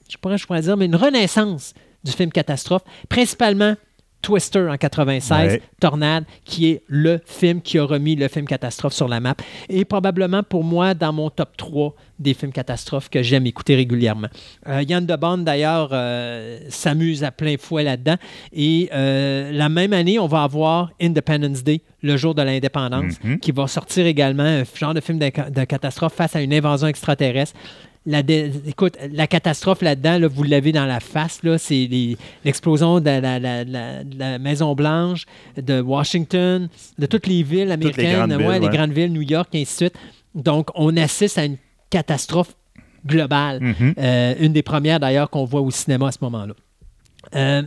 je 0.08 0.16
pourrais, 0.16 0.38
je 0.38 0.46
pourrais 0.46 0.62
dire, 0.62 0.76
mais 0.76 0.86
une 0.86 0.96
renaissance 0.96 1.74
du 2.08 2.16
film 2.16 2.30
catastrophe, 2.30 2.82
principalement 3.08 3.74
Twister 4.20 4.66
en 4.68 4.76
96, 4.76 5.52
Ouais. 5.52 5.62
Tornade, 5.80 6.24
qui 6.44 6.70
est 6.70 6.82
le 6.88 7.20
film 7.24 7.62
qui 7.62 7.78
a 7.78 7.84
remis 7.84 8.16
le 8.16 8.26
film 8.26 8.46
catastrophe 8.46 8.92
sur 8.92 9.06
la 9.06 9.20
map, 9.20 9.36
et 9.68 9.84
probablement 9.84 10.42
pour 10.42 10.64
moi 10.64 10.92
dans 10.94 11.12
mon 11.12 11.30
top 11.30 11.56
3 11.56 11.94
des 12.18 12.34
films 12.34 12.50
catastrophes 12.50 13.08
que 13.08 13.22
j'aime 13.22 13.46
écouter 13.46 13.76
régulièrement. 13.76 14.26
Euh, 14.66 14.82
Yann 14.82 15.06
de 15.06 15.14
Bond, 15.14 15.38
d'ailleurs, 15.38 15.90
euh, 15.92 16.58
s'amuse 16.68 17.22
à 17.22 17.30
plein 17.30 17.54
fouet 17.60 17.84
là-dedans. 17.84 18.16
Et 18.52 18.90
euh, 18.92 19.52
la 19.52 19.68
même 19.68 19.92
année, 19.92 20.18
on 20.18 20.26
va 20.26 20.42
avoir 20.42 20.90
Independence 21.00 21.62
Day, 21.62 21.80
le 22.02 22.16
jour 22.16 22.34
de 22.34 22.42
l'indépendance, 22.42 23.14
Mhm. 23.22 23.38
qui 23.38 23.52
va 23.52 23.68
sortir 23.68 24.04
également 24.06 24.42
un 24.42 24.64
genre 24.74 24.94
de 24.94 25.00
film 25.00 25.20
de, 25.20 25.30
de 25.50 25.64
catastrophe 25.64 26.14
face 26.14 26.34
à 26.34 26.40
une 26.42 26.52
invasion 26.52 26.88
extraterrestre. 26.88 27.54
La 28.10 28.22
dé- 28.22 28.50
écoute, 28.66 28.96
la 29.12 29.26
catastrophe 29.26 29.82
là-dedans, 29.82 30.18
là, 30.18 30.28
vous 30.28 30.42
l'avez 30.42 30.72
dans 30.72 30.86
la 30.86 30.98
face, 30.98 31.42
là, 31.42 31.58
c'est 31.58 31.86
les- 31.90 32.16
l'explosion 32.44 33.00
de 33.00 33.04
la, 33.04 33.38
la- 33.38 33.64
la- 33.64 34.02
de 34.02 34.18
la 34.18 34.38
Maison-Blanche, 34.38 35.26
de 35.56 35.80
Washington, 35.82 36.68
de 36.98 37.06
toutes 37.06 37.26
les 37.26 37.42
villes 37.42 37.70
américaines, 37.70 38.16
grandes 38.16 38.32
villes, 38.38 38.48
ouais, 38.48 38.58
les 38.60 38.66
ouais. 38.66 38.76
grandes 38.76 38.92
villes, 38.92 39.12
New 39.12 39.20
York, 39.22 39.48
et 39.52 39.60
ainsi 39.60 39.72
de 39.84 39.90
suite. 39.90 39.94
Donc, 40.34 40.70
on 40.74 40.96
assiste 40.96 41.36
à 41.36 41.44
une 41.44 41.58
catastrophe 41.90 42.54
globale. 43.06 43.60
Mhm. 43.60 43.94
Euh, 43.98 44.34
une 44.40 44.52
des 44.54 44.62
premières 44.62 45.00
d'ailleurs 45.00 45.28
qu'on 45.28 45.44
voit 45.44 45.60
au 45.60 45.70
cinéma 45.70 46.08
à 46.08 46.12
ce 46.12 46.18
moment-là. 46.22 46.54
Euh, 47.34 47.62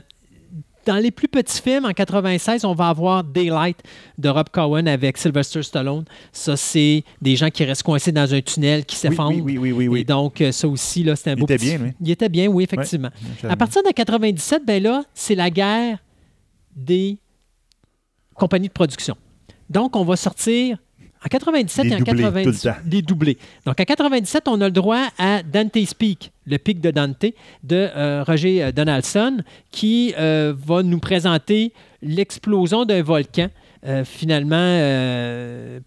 dans 0.85 0.97
les 0.97 1.11
plus 1.11 1.27
petits 1.27 1.61
films, 1.61 1.85
en 1.85 1.91
96, 1.91 2.65
on 2.65 2.73
va 2.73 2.89
avoir 2.89 3.23
Daylight 3.23 3.77
de 4.17 4.29
Rob 4.29 4.49
Cohen 4.51 4.87
avec 4.87 5.17
Sylvester 5.17 5.61
Stallone. 5.63 6.05
Ça, 6.31 6.57
c'est 6.57 7.03
des 7.21 7.35
gens 7.35 7.49
qui 7.49 7.63
restent 7.63 7.83
coincés 7.83 8.11
dans 8.11 8.33
un 8.33 8.41
tunnel 8.41 8.85
qui 8.85 8.95
Oui, 8.95 8.99
s'effondre. 8.99 9.35
oui, 9.43 9.57
oui, 9.57 9.57
oui, 9.57 9.71
oui, 9.73 9.85
Et 9.85 9.87
oui. 9.89 10.05
donc, 10.05 10.41
euh, 10.41 10.51
ça 10.51 10.67
aussi, 10.67 11.03
là, 11.03 11.15
c'est 11.15 11.29
un 11.31 11.33
Il 11.35 11.39
beau 11.39 11.45
était 11.45 11.57
petit- 11.57 11.65
bien, 11.65 11.77
lui. 11.77 11.91
Il 12.01 12.09
était 12.11 12.29
bien, 12.29 12.47
oui, 12.47 12.63
effectivement. 12.63 13.09
À 13.47 13.55
partir 13.55 13.83
de 13.83 13.89
97, 13.91 14.63
ben 14.65 14.81
là, 14.81 15.03
c'est 15.13 15.35
la 15.35 15.49
guerre 15.49 15.99
des 16.75 17.17
compagnies 18.35 18.67
de 18.69 18.73
production. 18.73 19.15
Donc, 19.69 19.95
on 19.95 20.03
va 20.03 20.15
sortir 20.15 20.77
en 21.23 21.27
97 21.29 21.83
Des 21.85 21.91
et 21.91 21.95
en 21.95 21.97
doublés, 21.99 22.13
tout 22.13 22.17
le 22.17 22.31
98 22.53 22.61
temps. 22.63 22.75
des 22.83 23.01
doublés. 23.01 23.37
Donc, 23.65 23.79
en 23.79 23.83
97, 23.83 24.47
on 24.47 24.59
a 24.61 24.65
le 24.65 24.71
droit 24.71 25.07
à 25.19 25.43
Dante's 25.43 25.93
Peak, 25.93 26.31
le 26.47 26.57
pic 26.57 26.81
de 26.81 26.89
Dante, 26.91 27.25
de 27.63 27.89
euh, 27.95 28.23
Roger 28.25 28.63
euh, 28.63 28.71
Donaldson, 28.71 29.37
qui 29.71 30.13
euh, 30.17 30.53
va 30.57 30.81
nous 30.83 30.99
présenter 30.99 31.73
l'explosion 32.01 32.85
d'un 32.85 33.03
volcan. 33.03 33.49
euh, 33.87 34.03
finalement, 34.05 34.77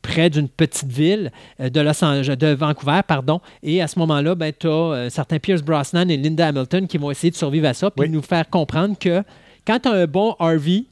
près 0.03 0.31
d'une 0.31 0.49
petite 0.49 0.91
ville 0.91 1.31
de, 1.61 1.81
Los 1.81 2.05
Angeles, 2.05 2.37
de 2.37 2.49
Vancouver, 2.49 3.01
pardon. 3.07 3.41
Et 3.63 3.81
à 3.83 3.87
ce 3.89 3.99
moment-là, 4.01 4.35
ben, 4.35 4.53
tu 4.59 4.67
as 4.69 5.09
certains 5.11 5.39
Pierce 5.39 5.63
Brosnan 5.63 6.09
et 6.11 6.17
Linda 6.17 6.49
Hamilton 6.49 6.87
qui 6.89 6.99
vont 6.99 7.11
essayer 7.11 7.31
de 7.31 7.37
survivre 7.37 7.69
à 7.69 7.75
ça, 7.75 7.91
puis 7.91 8.07
Oui. 8.07 8.13
nous 8.13 8.23
faire 8.23 8.49
comprendre 8.51 8.97
que 8.99 9.23
quand 9.67 9.79
tu 9.81 9.89
as 9.89 9.93
un 9.93 10.07
bon 10.07 10.35
RV, 10.39 10.85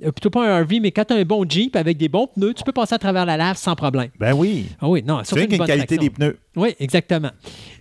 plutôt 0.00 0.30
pas 0.30 0.46
un 0.58 0.62
RV, 0.62 0.80
mais 0.80 0.90
quand 0.90 1.04
tu 1.04 1.14
as 1.14 1.16
un 1.16 1.24
bon 1.24 1.44
Jeep 1.48 1.76
avec 1.76 1.96
des 1.96 2.08
bons 2.08 2.26
pneus, 2.26 2.54
tu 2.54 2.64
peux 2.64 2.72
passer 2.72 2.94
à 2.94 2.98
travers 2.98 3.24
la 3.24 3.36
lave 3.36 3.56
sans 3.56 3.74
problème. 3.76 4.08
Ben 4.18 4.32
oui. 4.34 4.66
Ah 4.80 4.88
oui, 4.88 5.02
non, 5.06 5.22
surtout 5.24 5.42
une 5.42 5.48
qu'il 5.48 5.52
y 5.52 5.54
a 5.54 5.58
bonne 5.58 5.66
qualité 5.66 5.96
traction. 5.96 6.02
des 6.02 6.10
pneus. 6.10 6.38
Oui, 6.56 6.74
exactement. 6.80 7.30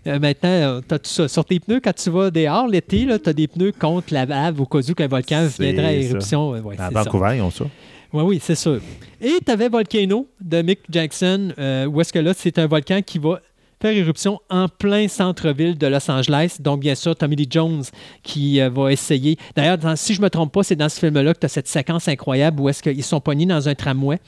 Euh, 0.07 0.19
maintenant, 0.19 0.81
tu 0.87 0.93
as 0.95 0.99
tout 0.99 1.09
ça. 1.09 1.27
Sur 1.27 1.45
tes 1.45 1.59
pneus, 1.59 1.79
quand 1.83 1.93
tu 1.95 2.09
vas 2.09 2.29
dehors 2.31 2.67
l'été, 2.67 3.07
tu 3.23 3.29
as 3.29 3.33
des 3.33 3.47
pneus 3.47 3.71
contre 3.71 4.13
la 4.13 4.25
lave 4.25 4.61
au 4.61 4.65
cas 4.65 4.79
où 4.79 4.93
qu'un 4.93 5.07
volcan 5.07 5.47
viendrait 5.59 5.85
à 5.85 5.93
éruption. 5.93 6.53
Euh, 6.55 6.61
ouais, 6.61 6.75
À 6.79 6.89
c'est 6.89 6.93
ça. 6.93 7.03
Vancouver, 7.03 7.33
ils 7.37 7.41
ont 7.41 7.51
ça. 7.51 7.65
Oui, 8.13 8.23
oui, 8.23 8.39
c'est 8.41 8.55
sûr. 8.55 8.79
Et 9.19 9.39
tu 9.43 9.51
avais 9.51 9.69
Volcano 9.69 10.27
de 10.39 10.61
Mick 10.61 10.81
Jackson, 10.87 11.51
euh, 11.57 11.85
où 11.87 11.99
est-ce 11.99 12.13
que 12.13 12.19
là, 12.19 12.33
c'est 12.35 12.59
un 12.59 12.67
volcan 12.67 13.01
qui 13.01 13.17
va 13.17 13.39
faire 13.83 13.97
éruption 13.97 14.39
en 14.49 14.69
plein 14.69 15.09
centre-ville 15.09 15.77
de 15.77 15.87
Los 15.87 16.09
Angeles. 16.09 16.55
Donc, 16.61 16.79
bien 16.79 16.95
sûr, 16.95 17.17
Tommy 17.17 17.35
Lee 17.35 17.47
Jones 17.49 17.83
qui 18.23 18.61
euh, 18.61 18.69
va 18.69 18.93
essayer. 18.93 19.35
D'ailleurs, 19.57 19.77
si 19.97 20.13
je 20.13 20.21
ne 20.21 20.23
me 20.23 20.29
trompe 20.29 20.53
pas, 20.53 20.63
c'est 20.63 20.77
dans 20.77 20.87
ce 20.87 20.97
film-là 21.01 21.33
que 21.33 21.39
tu 21.39 21.45
as 21.47 21.49
cette 21.49 21.67
séquence 21.67 22.07
incroyable 22.07 22.61
où 22.61 22.69
est-ce 22.69 22.81
qu'ils 22.81 23.03
sont 23.03 23.19
pognés 23.19 23.45
dans 23.45 23.67
un 23.67 23.75
tramway. 23.75 24.19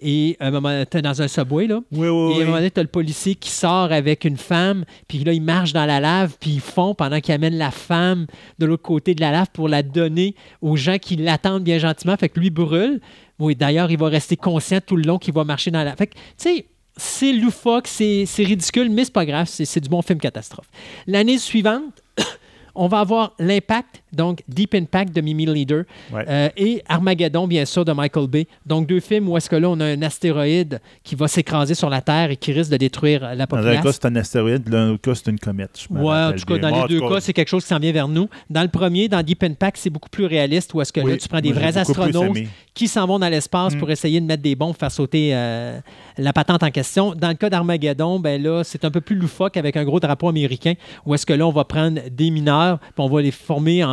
Et 0.00 0.38
à 0.40 0.46
un 0.46 0.50
moment, 0.52 0.84
t'es 0.88 1.02
dans 1.02 1.20
un 1.20 1.28
subway, 1.28 1.66
là. 1.66 1.80
Oui, 1.92 2.08
oui, 2.08 2.36
Et 2.36 2.38
à 2.38 2.42
un 2.42 2.44
moment 2.46 2.56
donné, 2.56 2.70
tu 2.70 2.80
as 2.80 2.82
le 2.82 2.88
policier 2.88 3.34
qui 3.34 3.50
sort 3.50 3.92
avec 3.92 4.24
une 4.24 4.38
femme, 4.38 4.86
puis 5.06 5.18
là, 5.18 5.34
il 5.34 5.42
marche 5.42 5.74
dans 5.74 5.84
la 5.84 6.00
lave, 6.00 6.36
puis 6.40 6.52
ils 6.52 6.60
font 6.60 6.94
pendant 6.94 7.20
qu'il 7.20 7.34
amène 7.34 7.58
la 7.58 7.70
femme 7.70 8.26
de 8.58 8.64
l'autre 8.64 8.84
côté 8.84 9.14
de 9.14 9.20
la 9.20 9.32
lave 9.32 9.48
pour 9.52 9.68
la 9.68 9.82
donner 9.82 10.34
aux 10.62 10.76
gens 10.76 10.96
qui 10.96 11.16
l'attendent 11.16 11.64
bien 11.64 11.78
gentiment. 11.78 12.16
Fait 12.16 12.30
que 12.30 12.40
lui 12.40 12.48
brûle. 12.48 13.02
Oui, 13.38 13.54
d'ailleurs, 13.54 13.90
il 13.90 13.98
va 13.98 14.08
rester 14.08 14.36
conscient 14.36 14.78
tout 14.80 14.96
le 14.96 15.02
long 15.02 15.18
qu'il 15.18 15.34
va 15.34 15.44
marcher 15.44 15.70
dans 15.70 15.84
la. 15.84 15.94
Fait 15.94 16.06
que, 16.06 16.14
tu 16.14 16.20
sais, 16.36 16.66
c'est 16.98 17.32
loufoque, 17.32 17.86
c'est 17.86 18.26
ridicule, 18.38 18.90
mais 18.90 19.04
c'est 19.04 19.12
pas 19.12 19.24
grave, 19.24 19.46
c'est 19.48 19.64
c'est 19.64 19.80
du 19.80 19.88
bon 19.88 20.02
film 20.02 20.18
catastrophe. 20.18 20.66
L'année 21.06 21.38
suivante, 21.38 22.02
on 22.74 22.88
va 22.88 23.00
avoir 23.00 23.34
L'Impact, 23.38 24.02
donc 24.12 24.42
Deep 24.48 24.74
Impact 24.74 25.14
de 25.14 25.20
Mimi 25.20 25.46
Leader, 25.46 25.84
Ouais. 26.12 26.24
euh, 26.28 26.48
et 26.56 26.82
Armageddon, 26.88 27.46
bien 27.46 27.64
sûr, 27.64 27.84
de 27.84 27.92
Michael 27.92 28.26
Bay. 28.26 28.46
Donc, 28.66 28.86
deux 28.86 29.00
films 29.00 29.28
où 29.28 29.36
est-ce 29.36 29.48
que 29.50 29.56
là, 29.56 29.68
on 29.70 29.78
a 29.80 29.84
un 29.86 30.02
astéroïde 30.02 30.80
qui 31.02 31.14
va 31.14 31.28
s'écraser 31.28 31.74
sur 31.74 31.90
la 31.90 32.00
Terre 32.00 32.30
et 32.30 32.36
qui 32.36 32.52
risque 32.52 32.70
de 32.70 32.76
détruire 32.76 33.20
la 33.22 33.34
Dans 33.36 33.42
un 33.42 33.46
population. 33.46 33.82
cas, 33.82 33.92
c'est 33.92 34.04
un 34.06 34.16
astéroïde, 34.16 34.68
dans 34.68 34.88
l'autre 34.88 35.02
cas, 35.02 35.14
c'est 35.14 35.30
une 35.30 35.38
comète. 35.38 35.86
Ouais, 35.90 35.98
en 36.14 36.32
tout 36.32 36.44
cas, 36.44 36.58
dans 36.58 36.82
les 36.82 36.88
deux 36.88 37.00
cas, 37.00 37.20
c'est 37.20 37.32
quelque 37.32 37.48
chose 37.48 37.62
qui 37.62 37.68
s'en 37.68 37.78
vient 37.78 37.92
vers 37.92 38.08
nous. 38.08 38.28
Dans 38.50 38.62
le 38.62 38.68
premier, 38.68 39.08
dans 39.08 39.22
Deep 39.22 39.42
Impact, 39.42 39.76
c'est 39.78 39.90
beaucoup 39.90 40.08
plus 40.10 40.26
réaliste 40.26 40.72
où 40.74 40.80
est-ce 40.80 40.92
que 40.92 41.00
là, 41.00 41.06
Oui, 41.06 41.18
tu 41.18 41.28
prends 41.28 41.40
des 41.40 41.52
vrais 41.52 41.76
astronautes 41.76 42.38
qui 42.74 42.88
s'en 42.88 43.06
vont 43.06 43.18
dans 43.18 43.28
l'espace 43.28 43.74
Mm. 43.74 43.78
pour 43.78 43.90
essayer 43.90 44.20
de 44.20 44.26
mettre 44.26 44.42
des 44.42 44.54
bombes, 44.54 44.76
faire 44.78 44.90
sauter 44.90 45.30
euh, 45.34 45.78
la 46.16 46.32
patente 46.32 46.62
en 46.62 46.70
question. 46.70 47.14
Dans 47.14 47.28
le 47.28 47.34
cas 47.34 47.50
d'Armageddon, 47.50 48.20
ben 48.20 48.40
là, 48.42 48.62
c'est 48.64 48.84
un 48.84 48.90
peu 48.90 49.00
plus 49.00 49.16
loufoque 49.16 49.56
avec 49.56 49.76
un 49.76 49.84
gros 49.84 50.00
drapeau 50.00 50.28
américain 50.28 50.74
où 51.04 51.14
est-ce 51.14 51.26
que 51.26 51.32
là, 51.32 51.46
on 51.46 51.50
va 51.52 51.64
prendre 51.64 52.00
des 52.10 52.30
mineurs 52.30 52.78
puis 52.78 52.92
on 52.98 53.08
va 53.08 53.20
les 53.22 53.30
former 53.30 53.84
en... 53.84 53.88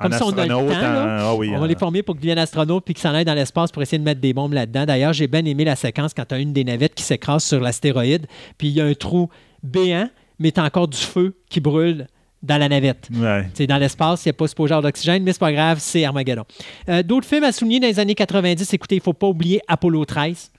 Comme 0.00 0.12
si 0.12 0.22
on 0.22 0.28
a 0.28 0.42
le 0.42 0.48
temps, 0.48 0.58
astronaute, 0.68 0.70
là. 0.82 1.02
en- 1.04 1.06
ah 1.30 1.34
oui, 1.36 1.50
On 1.54 1.58
va 1.58 1.64
en- 1.64 1.66
les 1.66 1.74
former 1.76 2.02
pour 2.02 2.14
qu'ils 2.14 2.22
deviennent 2.22 2.38
astronautes 2.38 2.84
puis 2.84 2.94
qu'ils 2.94 3.02
s'en 3.02 3.14
aillent 3.14 3.24
dans 3.24 3.34
l'espace 3.34 3.70
pour 3.72 3.82
essayer 3.82 3.98
de 3.98 4.04
mettre 4.04 4.20
des 4.20 4.32
bombes 4.32 4.52
là-dedans. 4.52 4.84
D'ailleurs, 4.86 5.12
j'ai 5.12 5.26
bien 5.26 5.44
aimé 5.44 5.64
la 5.64 5.76
séquence 5.76 6.12
quand 6.14 6.24
tu 6.26 6.34
as 6.34 6.38
une 6.38 6.52
des 6.52 6.64
navettes 6.64 6.94
qui 6.94 7.02
s'écrase 7.04 7.44
sur 7.44 7.60
l'astéroïde, 7.60 8.26
puis 8.58 8.68
il 8.68 8.74
y 8.74 8.80
a 8.80 8.84
un 8.84 8.94
trou 8.94 9.28
béant, 9.62 10.08
mais 10.38 10.50
tu 10.52 10.60
as 10.60 10.64
encore 10.64 10.88
du 10.88 10.98
feu 10.98 11.36
qui 11.48 11.60
brûle 11.60 12.06
dans 12.42 12.58
la 12.58 12.68
navette. 12.68 13.08
Ouais. 13.14 13.48
C'est 13.54 13.66
dans 13.66 13.78
l'espace, 13.78 14.24
il 14.24 14.28
n'y 14.28 14.30
a 14.30 14.32
pas 14.34 14.46
ce 14.46 14.66
genre 14.66 14.82
d'oxygène, 14.82 15.22
mais 15.22 15.32
c'est 15.32 15.38
pas 15.40 15.52
grave, 15.52 15.78
c'est 15.80 16.04
Armageddon. 16.04 16.44
Euh, 16.90 17.02
D'autres 17.02 17.26
films 17.26 17.44
à 17.44 17.52
souligner 17.52 17.80
dans 17.80 17.86
les 17.86 17.98
années 17.98 18.14
90, 18.14 18.70
écoutez, 18.74 18.96
il 18.96 18.98
ne 18.98 19.02
faut 19.02 19.14
pas 19.14 19.28
oublier 19.28 19.60
Apollo 19.66 20.04
13, 20.04 20.50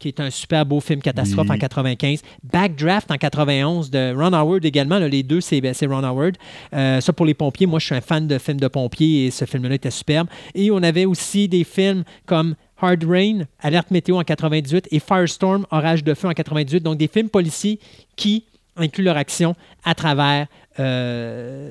qui 0.00 0.08
est 0.08 0.18
un 0.18 0.30
super 0.30 0.66
beau 0.66 0.80
film 0.80 1.00
catastrophe 1.00 1.46
Oui. 1.48 1.54
en 1.54 1.58
95. 1.58 2.22
Backdraft 2.42 3.10
en 3.12 3.16
91 3.16 3.90
de 3.90 4.12
Ron 4.16 4.32
Howard 4.32 4.64
également. 4.64 4.98
là, 4.98 5.06
les 5.06 5.22
deux, 5.22 5.40
c'est 5.40 5.60
c'est 5.74 5.86
Ron 5.86 6.02
Howard. 6.02 6.36
Euh, 6.74 7.00
ça 7.00 7.12
pour 7.12 7.26
les 7.26 7.34
pompiers, 7.34 7.66
moi 7.66 7.78
je 7.78 7.86
suis 7.86 7.94
un 7.94 8.00
fan 8.00 8.26
de 8.26 8.38
films 8.38 8.58
de 8.58 8.66
pompiers 8.66 9.26
et 9.26 9.30
ce 9.30 9.44
film-là 9.44 9.74
était 9.76 9.90
superbe. 9.92 10.26
Et 10.54 10.70
on 10.72 10.82
avait 10.82 11.04
aussi 11.04 11.46
des 11.46 11.62
films 11.64 12.02
comme 12.26 12.56
Hard 12.80 13.04
Rain, 13.04 13.42
Alerte 13.60 13.90
météo 13.90 14.16
en 14.18 14.24
98 14.24 14.88
et 14.90 14.98
Firestorm, 15.00 15.66
Orage 15.70 16.02
de 16.02 16.14
feu 16.14 16.28
en 16.28 16.32
98. 16.32 16.82
Donc 16.82 16.96
des 16.96 17.08
films 17.08 17.28
policiers 17.28 17.78
qui 18.16 18.44
incluent 18.76 19.04
leur 19.04 19.18
action 19.18 19.54
à 19.84 19.94
travers 19.94 20.46
euh, 20.78 21.70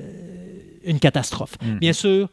une 0.84 1.00
catastrophe. 1.00 1.54
Mm. 1.62 1.78
Bien 1.78 1.92
sûr, 1.92 2.28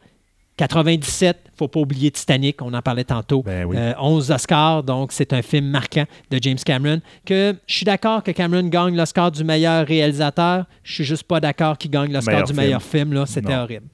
97, 0.58 1.50
faut 1.56 1.68
pas 1.68 1.80
oublier 1.80 2.10
Titanic, 2.10 2.60
on 2.62 2.74
en 2.74 2.82
parlait 2.82 3.04
tantôt. 3.04 3.42
Ben 3.42 3.64
oui. 3.64 3.76
Euh, 3.78 3.94
11 4.00 4.32
Oscars, 4.32 4.82
donc 4.82 5.12
c'est 5.12 5.32
un 5.32 5.40
film 5.40 5.66
marquant 5.66 6.04
de 6.30 6.38
James 6.42 6.58
Cameron. 6.64 7.00
Que 7.24 7.54
je 7.66 7.74
suis 7.74 7.84
d'accord 7.84 8.22
que 8.24 8.32
Cameron 8.32 8.64
gagne 8.68 8.96
l'Oscar 8.96 9.30
du 9.30 9.44
meilleur 9.44 9.86
réalisateur, 9.86 10.66
je 10.82 10.94
suis 10.94 11.04
juste 11.04 11.22
pas 11.22 11.38
d'accord 11.40 11.78
qu'il 11.78 11.92
gagne 11.92 12.12
l'Oscar 12.12 12.42
du 12.42 12.52
film. 12.52 12.56
meilleur 12.56 12.82
film. 12.82 13.12
Là, 13.12 13.24
c'était 13.24 13.54
horrible. 13.54 13.86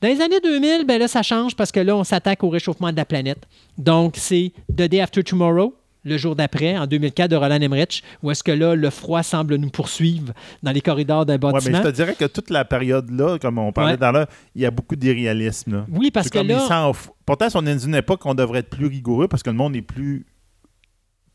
Dans 0.00 0.08
les 0.08 0.20
années 0.20 0.40
2000, 0.42 0.84
ben 0.86 0.98
là, 0.98 1.08
ça 1.08 1.22
change 1.22 1.54
parce 1.54 1.72
que 1.72 1.80
là, 1.80 1.94
on 1.96 2.04
s'attaque 2.04 2.42
au 2.42 2.48
réchauffement 2.48 2.90
de 2.90 2.96
la 2.96 3.04
planète. 3.04 3.46
Donc, 3.76 4.14
c'est 4.16 4.52
The 4.70 4.82
Day 4.82 5.00
After 5.00 5.22
Tomorrow 5.22 5.74
le 6.04 6.16
jour 6.16 6.36
d'après, 6.36 6.76
en 6.78 6.86
2004, 6.86 7.30
de 7.30 7.36
Roland 7.36 7.60
Emmerich, 7.60 8.02
où 8.22 8.30
est-ce 8.30 8.42
que 8.42 8.52
là, 8.52 8.74
le 8.74 8.90
froid 8.90 9.22
semble 9.22 9.56
nous 9.56 9.68
poursuivre 9.70 10.32
dans 10.62 10.70
les 10.72 10.80
corridors 10.80 11.26
d'un 11.26 11.34
Ouais, 11.34 11.38
bâtiment. 11.38 11.78
mais 11.78 11.84
je 11.84 11.90
te 11.90 11.94
dirais 11.94 12.14
que 12.14 12.24
toute 12.24 12.50
la 12.50 12.64
période-là, 12.64 13.38
comme 13.38 13.58
on 13.58 13.72
parlait 13.72 13.92
Ouais. 13.92 13.96
dans 13.98 14.12
l'heure, 14.12 14.28
il 14.54 14.62
y 14.62 14.66
a 14.66 14.70
beaucoup 14.70 14.96
d'irréalisme. 14.96 15.84
Oui, 15.90 16.10
parce 16.10 16.30
que 16.30 16.38
comme 16.38 16.48
là, 16.48 16.92
Pourtant, 17.26 17.46
on 17.56 17.66
est 17.66 17.74
dans 17.74 17.78
une 17.80 17.94
époque 17.94 18.24
où 18.24 18.28
on 18.28 18.34
devrait 18.34 18.60
être 18.60 18.70
plus 18.70 18.86
rigoureux 18.86 19.28
parce 19.28 19.42
que 19.42 19.50
le 19.50 19.56
monde 19.56 19.76
est 19.76 19.82
plus 19.82 20.24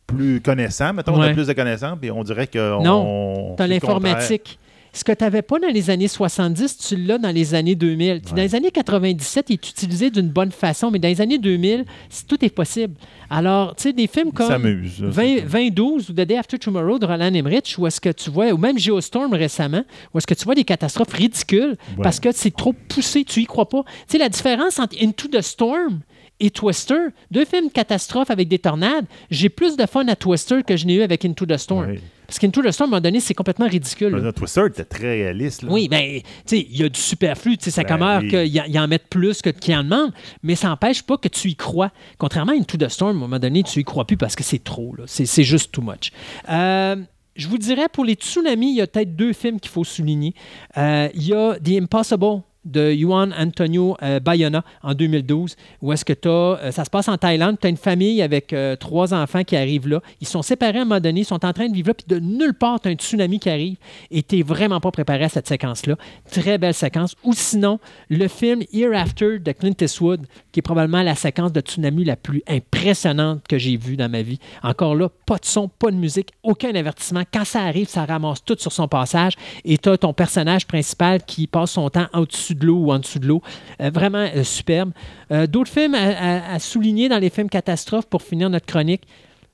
plus 0.08 0.42
connaissant. 0.42 0.94
Mettons, 0.94 1.14
on 1.16 1.22
a 1.22 1.32
plus 1.34 1.48
de 1.48 1.54
connaissances, 1.54 1.98
puis 2.00 2.12
on 2.12 2.24
dirait 2.24 2.48
que 2.48 2.84
Non, 2.84 3.06
on- 3.08 3.56
tu 3.56 3.64
as 3.64 3.68
c'est 3.68 3.74
le 3.76 3.80
contraire. 3.80 4.00
l'informatique. 4.02 4.60
Ce 4.96 5.04
que 5.04 5.12
tu 5.12 5.24
n'avais 5.24 5.42
pas 5.42 5.58
dans 5.60 5.70
les 5.70 5.90
années 5.90 6.08
70, 6.08 6.78
tu 6.78 6.96
l'as 6.98 7.18
dans 7.18 7.32
les 7.34 7.56
années 7.56 7.74
2000. 7.74 8.22
Dans 8.22 8.36
les 8.36 8.54
années 8.54 8.70
97, 8.70 9.50
il 9.50 9.54
est 9.54 9.70
utilisé 9.70 10.12
d'une 10.12 10.30
bonne 10.30 10.52
façon, 10.52 10.92
mais 10.92 11.00
dans 11.00 11.08
les 11.08 11.20
années 11.20 11.40
2000, 11.40 11.84
c- 12.10 12.24
tout 12.28 12.46
est 12.46 12.54
possible. 12.54 12.94
Alors, 13.30 13.76
tu 13.76 13.84
sais, 13.84 13.94
des 13.94 14.06
films 14.06 14.32
comme 14.32 14.48
s'amusent, 14.48 15.02
là. 15.02 15.10
20 15.10 15.36
2012 15.48 16.10
ou 16.10 16.14
The 16.14 16.22
Day 16.22 16.38
After 16.38 16.60
Tomorrow 16.60 17.00
de 17.00 17.08
Roland 17.08 17.34
Emmerich, 17.34 17.74
où 17.80 17.88
est-ce 17.88 18.00
que 18.00 18.10
tu 18.10 18.30
vois, 18.30 18.52
ou 18.52 18.58
même 18.58 18.78
Geostorm 18.78 19.34
récemment, 19.34 19.84
où 20.14 20.20
est-ce 20.20 20.28
que 20.28 20.36
tu 20.36 20.46
vois 20.46 20.54
des 20.56 20.64
catastrophes 20.64 21.14
ridicules 21.14 21.76
Ouais. 21.98 22.04
parce 22.04 22.20
que 22.20 22.30
c'est 22.32 22.56
trop 22.56 22.74
poussé, 22.74 23.24
tu 23.24 23.42
y 23.42 23.46
crois 23.46 23.68
pas. 23.68 23.84
Tu 24.08 24.14
sais, 24.14 24.18
la 24.20 24.30
différence 24.30 24.78
entre 24.78 24.96
Into 25.02 25.28
the 25.28 25.42
Storm 25.42 26.02
et 26.40 26.52
Twister, 26.52 26.96
deux 27.32 27.46
films 27.46 27.70
catastrophes 27.72 28.30
avec 28.30 28.48
des 28.48 28.60
tornades, 28.60 29.06
j'ai 29.32 29.50
plus 29.50 29.76
de 29.76 29.86
fun 29.88 30.08
à 30.08 30.16
Twister 30.16 30.62
que 30.66 30.78
je 30.78 30.86
n'ai 30.86 30.96
eu 30.96 31.02
avec 31.02 31.26
Into 31.26 31.46
the 31.48 31.58
Storm. 31.58 31.88
Ouais. 31.90 32.00
Parce 32.34 32.40
qu'Into 32.40 32.64
the 32.64 32.72
Storm, 32.72 32.88
à 32.88 32.98
un 32.98 32.98
moment 32.98 33.02
donné, 33.02 33.20
c'est 33.20 33.36
complètement 33.36 33.68
ridicule. 33.68 34.10
Le 34.12 34.34
Twister 34.34 34.64
était 34.68 34.84
très 34.86 35.08
réaliste. 35.22 35.62
là. 35.62 35.70
Oui, 35.72 35.88
bien, 35.88 36.00
tu 36.02 36.22
sais, 36.46 36.68
il 36.68 36.78
y 36.78 36.84
a 36.84 36.90
du 36.90 37.00
superflu. 37.00 37.58
Tu 37.60 37.66
sais, 37.66 37.70
ça 37.70 37.84
Ben 37.84 37.96
comme 38.00 38.28
oui. 38.28 38.50
qu'il 38.50 38.80
en 38.80 38.88
mette 38.88 39.08
plus 39.08 39.44
que 39.44 39.52
qu'il 39.52 39.76
en 39.76 39.84
demande, 39.84 40.12
mais 40.42 40.56
ça 40.56 40.70
n'empêche 40.70 41.04
pas 41.04 41.18
que 41.18 41.28
tu 41.28 41.50
y 41.50 41.56
crois. 41.56 41.92
Contrairement 42.18 42.54
à 42.54 42.56
Into 42.56 42.76
the 42.76 42.90
Storm, 42.90 43.12
à 43.12 43.14
un 43.14 43.20
moment 43.20 43.38
donné, 43.38 43.62
tu 43.62 43.82
y 43.82 43.84
crois 43.84 44.06
plus 44.08 44.18
parce 44.18 44.36
que 44.36 44.42
c'est 44.44 44.64
trop. 44.64 44.96
c'est 45.06 45.44
juste 45.44 45.72
too 45.72 45.84
much. 45.84 46.12
Euh, 46.50 46.96
je 47.36 47.48
vous 47.48 47.60
dirais, 47.60 47.86
pour 47.94 48.04
les 48.04 48.16
tsunamis, 48.16 48.72
il 48.72 48.78
y 48.78 48.82
a 48.82 48.88
peut-être 48.88 49.16
deux 49.16 49.34
films 49.34 49.60
qu'il 49.60 49.70
faut 49.70 49.84
souligner. 49.84 50.34
Euh, 50.76 51.10
Il 51.14 51.28
y 51.28 51.34
a 51.36 51.56
The 51.64 51.82
Impossible 51.84 52.42
de 52.66 52.94
Juan 52.94 53.34
Antonio 53.38 53.98
euh, 54.02 54.20
Bayona 54.20 54.64
en 54.82 54.94
2012, 54.94 55.56
où 55.82 55.92
est-ce 55.92 56.06
que 56.06 56.14
tu 56.14 56.30
as, 56.30 56.72
ça 56.72 56.86
se 56.86 56.90
passe 56.90 57.08
en 57.08 57.18
Thaïlande, 57.18 57.58
tu 57.60 57.68
as 57.68 57.70
une 57.70 57.78
famille 57.78 58.22
avec 58.22 58.54
euh, 58.54 58.76
trois 58.76 59.14
enfants 59.14 59.44
qui 59.44 59.56
arrivent 59.56 59.88
là, 59.88 60.02
ils 60.22 60.28
sont 60.28 60.42
séparés 60.42 60.80
à 60.80 60.82
un 60.82 60.86
moment 60.86 61.00
donné, 61.00 61.22
ils 61.22 61.26
sont 61.26 61.46
en 61.46 61.54
train 61.54 61.68
de 61.68 61.74
vivre 61.74 61.90
là, 61.90 61.94
puis 61.94 62.06
de 62.08 62.20
nulle 62.20 62.54
part, 62.54 62.80
tu 62.80 62.88
as 62.88 62.92
un 62.92 62.96
tsunami 62.96 63.40
qui 63.40 63.50
arrive, 63.50 63.78
et 64.12 64.24
tu 64.24 64.38
n'es 64.38 64.44
vraiment 64.44 64.80
pas 64.80 64.92
préparé 64.92 65.26
à 65.26 65.30
cette 65.30 65.48
séquence-là. 65.48 65.96
Très 66.32 66.58
belle 66.58 66.74
séquence. 66.74 67.16
Ou 67.24 67.34
sinon, 67.34 67.80
le 68.10 68.28
film 68.28 68.62
Hereafter 68.74 69.40
de 69.40 69.52
Clint 69.52 69.74
Eastwood, 69.82 70.26
qui 70.52 70.60
est 70.60 70.64
probablement 70.64 71.04
la 71.04 71.16
séquence 71.16 71.52
de 71.52 71.62
tsunami 71.62 72.06
la 72.06 72.16
plus 72.16 72.42
impressionnante 72.48 73.42
que 73.48 73.58
j'ai 73.58 73.78
vue 73.78 73.98
dans 73.98 74.10
ma 74.10 74.22
vie. 74.22 74.40
Encore 74.62 74.96
là, 74.96 75.10
pas 75.26 75.38
de 75.38 75.46
son, 75.46 75.68
pas 75.68 75.92
de 75.92 75.98
musique, 75.98 76.32
aucun 76.44 76.74
avertissement. 76.76 77.24
Quand 77.32 77.46
ça 77.46 77.62
arrive, 77.62 77.88
ça 77.88 78.06
ramasse 78.06 78.44
tout 78.44 78.56
sur 78.58 78.72
son 78.72 78.88
passage, 78.88 79.34
et 79.66 79.78
tu 79.78 79.90
as 79.90 79.98
ton 79.98 80.14
personnage 80.14 80.66
principal 80.68 81.24
qui 81.24 81.48
passe 81.48 81.72
son 81.72 81.90
temps 81.90 82.08
au-dessus 82.14 82.53
de 82.56 82.66
l'eau 82.66 82.78
ou 82.78 82.92
en 82.92 83.00
dessous 83.00 83.20
de 83.20 83.28
l'eau. 83.28 83.42
Euh, 83.82 83.90
vraiment 83.94 84.28
euh, 84.36 84.44
superbe. 84.44 84.92
Euh, 85.32 85.48
D'autres 85.48 85.72
films 85.72 85.96
à, 85.96 86.00
à- 86.00 86.54
à 86.56 86.60
souligner 86.60 87.10
dans 87.10 87.20
les 87.20 87.30
films 87.30 87.50
catastrophes 87.50 88.06
pour 88.08 88.22
finir 88.22 88.50
notre 88.50 88.66
chronique. 88.66 89.04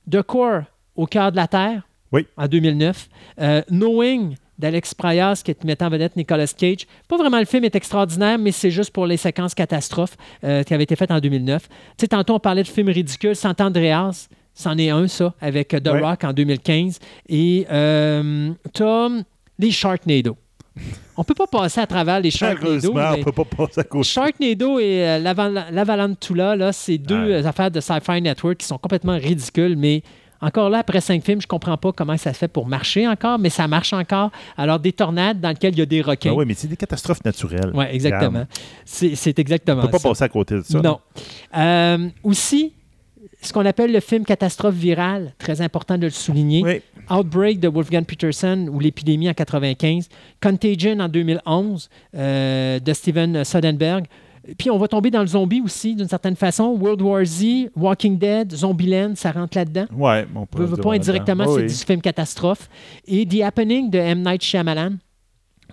The 0.09 0.21
Core, 0.21 0.61
au 0.95 1.05
cœur 1.05 1.31
de 1.31 1.35
la 1.37 1.47
Terre, 1.47 1.83
Oui. 2.11 2.25
en 2.37 2.47
2009. 2.47 3.07
Euh, 3.41 3.61
Knowing 3.69 4.35
d'Alex 4.57 4.93
Proyas, 4.93 5.41
qui 5.45 5.51
est 5.51 5.63
mettant 5.63 5.85
en 5.85 5.89
vedette 5.89 6.15
Nicolas 6.17 6.47
Cage. 6.47 6.85
Pas 7.07 7.15
vraiment 7.15 7.39
le 7.39 7.45
film 7.45 7.63
est 7.63 7.75
extraordinaire, 7.75 8.37
mais 8.37 8.51
c'est 8.51 8.71
juste 8.71 8.91
pour 8.91 9.05
les 9.07 9.15
séquences 9.15 9.53
catastrophes 9.55 10.17
euh, 10.43 10.63
qui 10.63 10.73
avaient 10.73 10.83
été 10.83 10.97
faites 10.97 11.11
en 11.11 11.19
2009. 11.19 11.67
Tu 11.69 11.75
sais, 11.99 12.07
tantôt, 12.09 12.33
on 12.35 12.39
parlait 12.39 12.63
de 12.63 12.67
films 12.67 12.89
ridicules. 12.89 13.35
Sant 13.37 13.53
Andreas, 13.61 14.27
c'en 14.53 14.77
est 14.77 14.89
un, 14.89 15.07
ça, 15.07 15.33
avec 15.39 15.69
The 15.69 15.87
Ouais. 15.87 16.01
Rock 16.01 16.25
en 16.25 16.33
2015. 16.33 16.99
Et 17.29 17.65
euh, 17.71 18.51
Tom, 18.73 19.23
les 19.57 19.71
Sharknado. 19.71 20.35
On 21.17 21.23
peut 21.23 21.33
pas 21.33 21.47
passer 21.47 21.81
à 21.81 21.87
travers 21.87 22.19
les 22.21 22.31
Sharknado. 22.31 22.67
Heureusement, 22.71 23.11
mais- 23.13 23.19
on 23.19 23.23
peut 23.31 23.43
pas 23.43 23.65
passer 23.65 23.81
à 23.81 23.83
côté. 23.83 24.05
Sharknado 24.07 24.79
et 24.79 25.05
euh, 25.07 25.19
Laval- 25.19 25.65
Lavalantula, 25.71 26.55
là, 26.55 26.71
c'est 26.71 26.97
deux 26.97 27.27
Ouais. 27.39 27.45
affaires 27.45 27.71
de 27.71 27.81
Sci-Fi 27.81 28.21
Network 28.21 28.57
qui 28.57 28.65
sont 28.65 28.77
complètement 28.77 29.17
ridicules, 29.17 29.75
mais 29.77 30.01
encore 30.41 30.69
là, 30.69 30.77
après 30.77 31.01
cinq 31.01 31.21
films, 31.25 31.41
je 31.41 31.47
comprends 31.47 31.75
pas 31.75 31.91
comment 31.91 32.15
ça 32.15 32.31
se 32.31 32.37
fait 32.39 32.47
pour 32.47 32.65
marcher 32.67 33.05
encore, 33.05 33.37
mais 33.37 33.49
ça 33.49 33.67
marche 33.67 33.91
encore. 33.91 34.31
Alors, 34.57 34.79
des 34.79 34.93
tornades 34.93 35.41
dans 35.41 35.49
lesquelles 35.49 35.73
il 35.73 35.79
y 35.79 35.81
a 35.81 35.85
des 35.85 36.01
requins. 36.01 36.29
Ah 36.31 36.35
oui, 36.37 36.45
mais 36.47 36.53
c'est 36.53 36.69
des 36.69 36.77
catastrophes 36.77 37.25
naturelles. 37.25 37.71
Oui, 37.73 37.83
exactement. 37.91 38.45
C'est 38.85 39.37
exactement 39.39 39.81
On 39.81 39.85
peut 39.87 39.91
pas 39.91 39.99
ça. 39.99 40.09
passer 40.09 40.23
à 40.23 40.29
côté 40.29 40.55
de 40.55 40.61
ça. 40.61 40.79
Non. 40.81 40.99
Euh, 41.57 42.07
aussi, 42.23 42.71
ce 43.41 43.53
qu'on 43.53 43.65
appelle 43.65 43.91
le 43.91 43.99
film 43.99 44.25
catastrophe 44.25 44.75
virale, 44.75 45.33
très 45.37 45.61
important 45.61 45.97
de 45.97 46.05
le 46.05 46.11
souligner. 46.11 46.63
Oui. 46.63 46.81
Outbreak 47.09 47.59
de 47.59 47.67
Wolfgang 47.67 48.03
Peterson 48.05 48.67
ou 48.71 48.79
l'épidémie 48.79 49.29
en 49.29 49.33
95, 49.33 50.09
Contagion 50.41 50.99
en 50.99 51.07
2011 51.09 51.89
euh, 52.15 52.79
de 52.79 52.93
Steven 52.93 53.43
Soderbergh. 53.43 54.05
Puis 54.57 54.69
on 54.69 54.77
va 54.77 54.87
tomber 54.87 55.11
dans 55.11 55.21
le 55.21 55.27
zombie 55.27 55.61
aussi, 55.61 55.95
d'une 55.95 56.07
certaine 56.07 56.35
façon. 56.35 56.75
World 56.79 57.01
War 57.01 57.23
Z, 57.23 57.69
Walking 57.75 58.17
Dead, 58.17 58.51
Zombieland, 58.51 59.13
ça 59.15 59.31
rentre 59.31 59.57
là-dedans. 59.57 59.85
Ouais, 59.95 60.25
on 60.35 60.41
On 60.41 60.45
peut 60.45 60.65
peut 60.65 60.75
dire 60.75 60.83
pas 60.83 60.93
indirectement, 60.93 61.43
Ah 61.47 61.51
c'est 61.53 61.61
oui. 61.61 61.67
du 61.67 61.73
film 61.73 62.01
catastrophe. 62.01 62.69
Et 63.07 63.25
The 63.25 63.41
Happening 63.41 63.89
de 63.89 63.97
M. 63.99 64.23
Night 64.23 64.43
Shyamalan, 64.43 64.93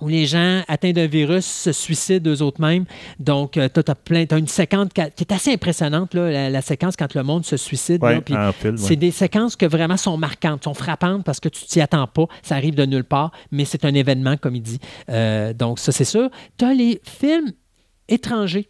où 0.00 0.08
les 0.08 0.26
gens 0.26 0.62
atteints 0.68 0.92
d'un 0.92 1.06
virus 1.06 1.46
se 1.46 1.72
suicident 1.72 2.30
eux-mêmes. 2.30 2.84
Donc, 3.18 3.52
tu 3.52 3.60
as, 3.60 3.94
plein, 3.94 4.26
t'as 4.26 4.38
une 4.38 4.48
séquence 4.48 4.88
qui 4.94 5.00
est 5.00 5.32
assez 5.32 5.52
impressionnante, 5.52 6.14
là, 6.14 6.30
la, 6.30 6.50
la 6.50 6.62
séquence 6.62 6.96
quand 6.96 7.14
le 7.14 7.22
monde 7.22 7.44
se 7.44 7.56
suicide. 7.56 8.02
Ouais, 8.02 8.16
ouais. 8.16 8.72
c'est 8.76 8.96
des 8.96 9.10
séquences 9.10 9.56
que 9.56 9.66
vraiment 9.66 9.96
sont 9.96 10.16
marquantes, 10.16 10.64
sont 10.64 10.74
frappantes 10.74 11.24
parce 11.24 11.40
que 11.40 11.48
tu 11.48 11.64
t'y 11.64 11.80
attends 11.80 12.06
pas, 12.06 12.26
ça 12.42 12.56
arrive 12.56 12.74
de 12.74 12.84
nulle 12.84 13.04
part, 13.04 13.32
mais 13.50 13.64
c'est 13.64 13.84
un 13.84 13.94
événement, 13.94 14.36
comme 14.36 14.56
il 14.56 14.62
dit. 14.62 14.78
Euh, 15.10 15.52
donc, 15.52 15.78
ça, 15.78 15.92
c'est 15.92 16.04
sûr. 16.04 16.30
Tu 16.58 16.64
as 16.64 16.74
les 16.74 17.00
films 17.04 17.52
étrangers. 18.08 18.68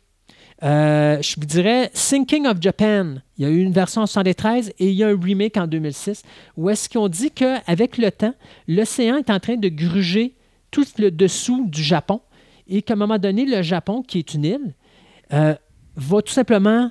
Euh, 0.63 1.21
je 1.21 1.35
vous 1.39 1.45
dirais 1.45 1.91
Sinking 1.93 2.47
of 2.47 2.57
Japan. 2.61 3.17
Il 3.37 3.45
y 3.45 3.47
a 3.47 3.51
eu 3.51 3.61
une 3.61 3.73
version 3.73 4.03
en 4.03 4.07
73 4.07 4.73
et 4.79 4.89
il 4.89 4.95
y 4.95 5.05
a 5.05 5.09
un 5.09 5.21
remake 5.21 5.57
en 5.59 5.67
2006 5.67 6.23
où 6.57 6.71
est-ce 6.71 6.89
qu'ils 6.89 7.01
ont 7.01 7.09
dit 7.09 7.31
qu'avec 7.31 7.99
le 7.99 8.11
temps, 8.11 8.35
l'océan 8.67 9.17
est 9.17 9.29
en 9.29 9.39
train 9.39 9.57
de 9.57 9.69
gruger 9.69 10.35
tout 10.71 10.85
le 10.99 11.11
dessous 11.11 11.67
du 11.69 11.83
Japon 11.83 12.21
et 12.69 12.83
qu'à 12.83 12.95
un 12.95 12.97
moment 12.97 13.19
donné, 13.19 13.45
le 13.45 13.63
Japon, 13.63 14.03
qui 14.03 14.19
est 14.19 14.35
une 14.35 14.45
île, 14.45 14.75
euh, 15.33 15.55
va 15.97 16.23
tout 16.23 16.33
simplement 16.33 16.91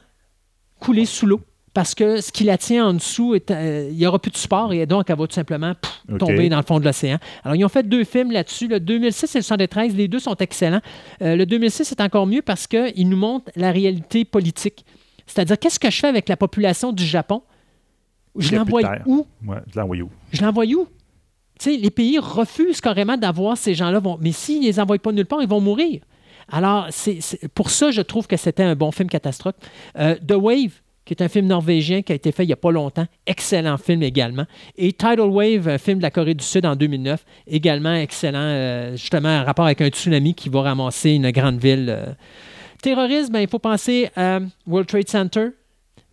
couler 0.80 1.06
sous 1.06 1.26
l'eau. 1.26 1.42
Parce 1.74 1.94
que 1.94 2.22
ce 2.22 2.32
qui 2.32 2.46
la 2.46 2.58
tient 2.58 2.88
en 2.88 2.94
dessous, 2.94 3.36
est, 3.36 3.52
euh, 3.52 3.90
il 3.92 3.98
n'y 3.98 4.08
aura 4.08 4.18
plus 4.18 4.32
de 4.32 4.38
support 4.38 4.72
et 4.72 4.86
donc 4.86 5.10
elle 5.10 5.18
va 5.18 5.28
tout 5.28 5.34
simplement 5.34 5.74
pff, 5.76 6.18
tomber 6.18 6.48
dans 6.48 6.56
le 6.56 6.64
fond 6.64 6.80
de 6.80 6.86
l'océan. 6.86 7.18
Alors, 7.44 7.54
ils 7.56 7.66
ont 7.66 7.70
fait 7.70 7.84
deux 7.84 8.06
films 8.06 8.32
là-dessus. 8.32 8.70
Le 8.70 8.80
2006 8.80 9.36
et 9.36 9.40
le 9.40 9.44
73, 9.44 9.94
les 9.94 10.08
deux 10.08 10.20
sont 10.20 10.36
excellents. 10.38 10.80
Euh, 11.22 11.36
le 11.36 11.46
2006 11.46 11.92
est 11.92 12.00
encore 12.00 12.28
mieux 12.28 12.42
parce 12.42 12.66
qu'il 12.66 13.10
nous 13.10 13.18
montre 13.18 13.52
la 13.58 13.74
réalité 13.74 14.24
politique. 14.24 14.86
C'est-à-dire, 15.28 15.60
qu'est-ce 15.60 15.80
que 15.80 15.90
je 15.90 16.00
fais 16.00 16.08
avec 16.08 16.30
la 16.30 16.38
population 16.38 16.94
du 16.94 17.04
Japon? 17.04 17.42
Je 18.38 18.56
l'envoie 18.56 18.82
où? 19.06 19.28
Ouais, 19.46 19.58
je 19.74 19.80
l'envoie 19.80 19.98
où? 19.98 20.10
Je 20.32 20.42
l'envoie 20.42 20.66
où? 20.66 20.88
Les 21.66 21.90
pays 21.90 22.20
refusent 22.20 22.82
carrément 22.82 23.18
d'avoir 23.18 23.58
ces 23.58 23.74
gens-là. 23.74 24.02
Mais 24.20 24.32
s'ils 24.32 24.62
ne 24.62 24.66
les 24.66 24.80
envoient 24.80 25.00
pas 25.00 25.12
nulle 25.12 25.26
part, 25.26 25.42
ils 25.42 25.48
vont 25.48 25.62
mourir. 25.62 26.02
Alors, 26.52 26.88
pour 27.54 27.70
ça, 27.70 27.92
je 27.92 28.02
trouve 28.02 28.28
que 28.28 28.38
c'était 28.38 28.64
un 28.64 28.76
bon 28.76 28.92
film 28.92 29.10
catastrophe. 29.10 29.56
Euh, 29.98 30.16
The 30.16 30.34
Wave, 30.34 30.74
qui 31.06 31.14
est 31.14 31.22
un 31.24 31.28
film 31.28 31.48
norvégien 31.48 32.02
qui 32.02 32.12
a 32.12 32.16
été 32.16 32.32
fait 32.32 32.44
il 32.44 32.48
n'y 32.48 32.54
a 32.54 32.58
pas 32.58 32.72
longtemps. 32.72 33.06
Excellent 33.26 33.78
film 33.78 34.04
également. 34.04 34.46
Et 34.78 34.92
Tidal 34.94 35.30
Wave, 35.30 35.68
un 35.68 35.78
film 35.78 36.00
de 36.00 36.04
la 36.04 36.12
Corée 36.12 36.34
du 36.34 36.44
Sud 36.44 36.66
en 36.66 36.76
2009. 36.76 37.24
Également 37.48 37.94
excellent, 37.94 38.38
euh, 38.40 38.92
justement, 38.96 39.30
en 39.40 39.44
rapport 39.44 39.66
avec 39.66 39.82
un 39.82 39.88
tsunami 39.88 40.34
qui 40.36 40.50
va 40.50 40.62
ramasser 40.64 41.12
une 41.12 41.32
grande 41.32 41.60
ville. 41.60 41.88
euh. 41.90 42.14
Terrorisme, 42.82 43.34
ben, 43.34 43.40
il 43.40 43.48
faut 43.48 43.60
penser 43.60 44.10
à 44.16 44.40
World 44.68 44.88
Trade 44.88 45.10
Center. 45.10 45.48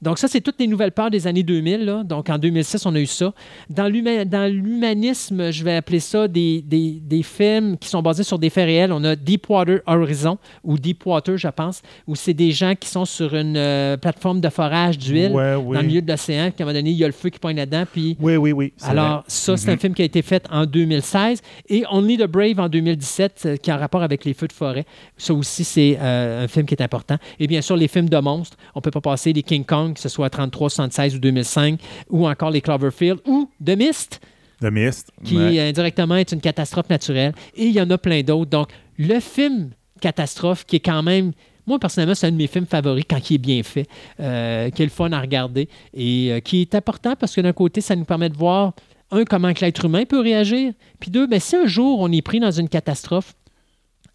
Donc, 0.03 0.19
ça, 0.19 0.29
c'est 0.29 0.41
toutes 0.41 0.59
les 0.59 0.67
nouvelles 0.67 0.93
peurs 0.93 1.11
des 1.11 1.27
années 1.27 1.43
2000. 1.43 1.85
là. 1.85 2.03
Donc, 2.05 2.29
en 2.29 2.37
2006, 2.39 2.85
on 2.87 2.95
a 2.95 3.01
eu 3.01 3.07
ça. 3.07 3.33
Dans 3.71 3.87
l'huma- 3.89 4.25
dans 4.25 4.53
l'humanisme, 4.53 5.51
je 5.51 5.63
vais 5.65 5.77
appeler 5.77 6.01
ça 6.01 6.27
des, 6.29 6.61
des, 6.63 6.99
des 7.03 7.23
films 7.23 7.79
qui 7.79 7.89
sont 7.89 8.03
basés 8.03 8.25
sur 8.25 8.39
des 8.39 8.51
faits 8.51 8.67
réels. 8.67 8.93
On 8.93 9.03
a 9.05 9.15
Deepwater 9.17 9.81
Horizon, 9.87 10.39
ou 10.65 10.77
Deepwater, 10.79 11.37
je 11.37 11.49
pense, 11.49 11.83
où 12.07 12.15
c'est 12.17 12.35
des 12.35 12.51
gens 12.53 12.75
qui 12.75 12.89
sont 12.89 13.05
sur 13.05 13.35
une 13.35 13.57
euh, 13.57 13.97
plateforme 13.97 14.41
de 14.41 14.49
forage 14.49 14.99
d'huile 14.99 15.33
Ouais, 15.33 15.55
oui. 15.55 15.75
dans 15.77 15.81
le 15.83 15.87
milieu 15.87 16.03
de 16.03 16.11
l'océan. 16.11 16.51
Puis, 16.51 16.63
à 16.63 16.65
un 16.65 16.67
moment 16.67 16.79
donné, 16.79 16.91
il 16.91 16.97
y 16.97 17.05
a 17.05 17.07
le 17.07 17.13
feu 17.13 17.29
qui 17.31 17.39
pointe 17.39 17.57
là-dedans. 17.57 17.85
Puis, 17.91 18.17
Oui, 18.21 18.37
oui, 18.37 18.53
oui. 18.53 18.73
alors, 18.83 19.13
vrai. 19.19 19.25
ça, 19.29 19.57
c'est 19.57 19.69
un 19.71 19.75
Mhm. 19.75 19.79
film 19.79 19.95
qui 19.95 20.03
a 20.03 20.05
été 20.05 20.23
fait 20.23 20.45
en 20.51 20.67
2016. 20.67 21.41
Et 21.69 21.85
Only 21.91 22.19
the 22.19 22.27
Brave 22.27 22.59
en 22.59 22.69
2017, 22.69 23.43
euh, 23.47 23.57
qui 23.57 23.71
est 23.71 23.73
en 23.73 23.79
rapport 23.79 24.03
avec 24.03 24.25
les 24.25 24.35
feux 24.35 24.49
de 24.49 24.53
forêt. 24.53 24.85
Ça 25.17 25.33
aussi, 25.35 25.65
c'est 25.65 25.97
euh, 26.01 26.45
un 26.45 26.49
film 26.49 26.67
qui 26.67 26.75
est 26.75 26.83
important. 26.83 27.17
Et 27.39 27.47
bien 27.47 27.61
sûr, 27.61 27.77
les 27.77 27.89
films 27.89 28.09
de 28.09 28.19
monstres. 28.19 28.57
On 28.75 28.79
ne 28.79 28.83
peut 28.83 28.91
pas 28.91 29.01
passer 29.01 29.33
les 29.33 29.43
King 29.43 29.65
Kong, 29.65 29.92
que 29.95 30.01
ce 30.01 30.09
soit 30.09 30.31
33, 30.31 30.71
76 30.71 31.17
ou 31.17 31.19
2005, 31.19 31.81
ou 32.11 32.29
encore 32.29 32.51
les 32.51 32.61
Cloverfield, 32.61 33.21
ou 33.27 33.49
The 33.65 33.77
Mist, 33.77 34.21
The 34.61 34.71
Mist. 34.71 35.11
qui 35.25 35.37
ouais. 35.37 35.61
indirectement 35.61 36.17
est 36.17 36.33
une 36.33 36.41
catastrophe 36.41 36.89
naturelle. 36.89 37.35
Et 37.55 37.67
il 37.67 37.73
y 37.73 37.81
en 37.81 37.91
a 37.91 37.99
plein 37.99 38.23
d'autres. 38.23 38.51
Donc, 38.51 38.69
le 38.99 39.21
film 39.21 39.71
catastrophe 40.01 40.65
qui 40.67 40.77
est 40.77 40.81
quand 40.81 41.03
même 41.03 41.33
Moi, 41.67 41.79
personnellement, 41.79 42.15
c'est 42.15 42.27
un 42.27 42.33
de 42.33 42.37
mes 42.37 42.49
films 42.49 42.67
favoris 42.67 43.05
quand 43.09 43.31
il 43.31 43.35
est 43.35 43.39
bien 43.39 43.63
fait, 43.63 43.87
euh, 44.21 44.71
qui 44.71 44.83
est 44.83 44.87
le 44.87 44.91
fun 44.91 45.13
à 45.13 45.21
regarder 45.21 45.69
et 45.95 46.33
euh, 46.33 46.41
qui 46.41 46.61
est 46.61 46.75
important 46.75 47.15
parce 47.15 47.35
que 47.35 47.41
d'un 47.41 47.53
côté, 47.53 47.81
ça 47.81 47.95
nous 47.95 48.05
permet 48.05 48.29
de 48.29 48.37
voir, 48.37 48.75
un, 49.13 49.25
comment 49.25 49.53
l'être 49.61 49.85
humain 49.85 50.05
peut 50.05 50.21
réagir, 50.21 50.73
puis 50.99 51.11
deux, 51.11 51.27
ben, 51.27 51.39
si 51.39 51.55
un 51.55 51.67
jour 51.67 52.01
on 52.01 52.11
est 52.11 52.23
pris 52.23 52.41
dans 52.41 52.51
une 52.51 52.69
catastrophe, 52.69 53.35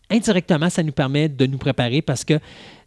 indirectement, 0.09 0.69
ça 0.69 0.83
nous 0.83 0.91
permet 0.91 1.29
de 1.29 1.45
nous 1.45 1.57
préparer 1.57 2.01
parce 2.01 2.23
que, 2.25 2.39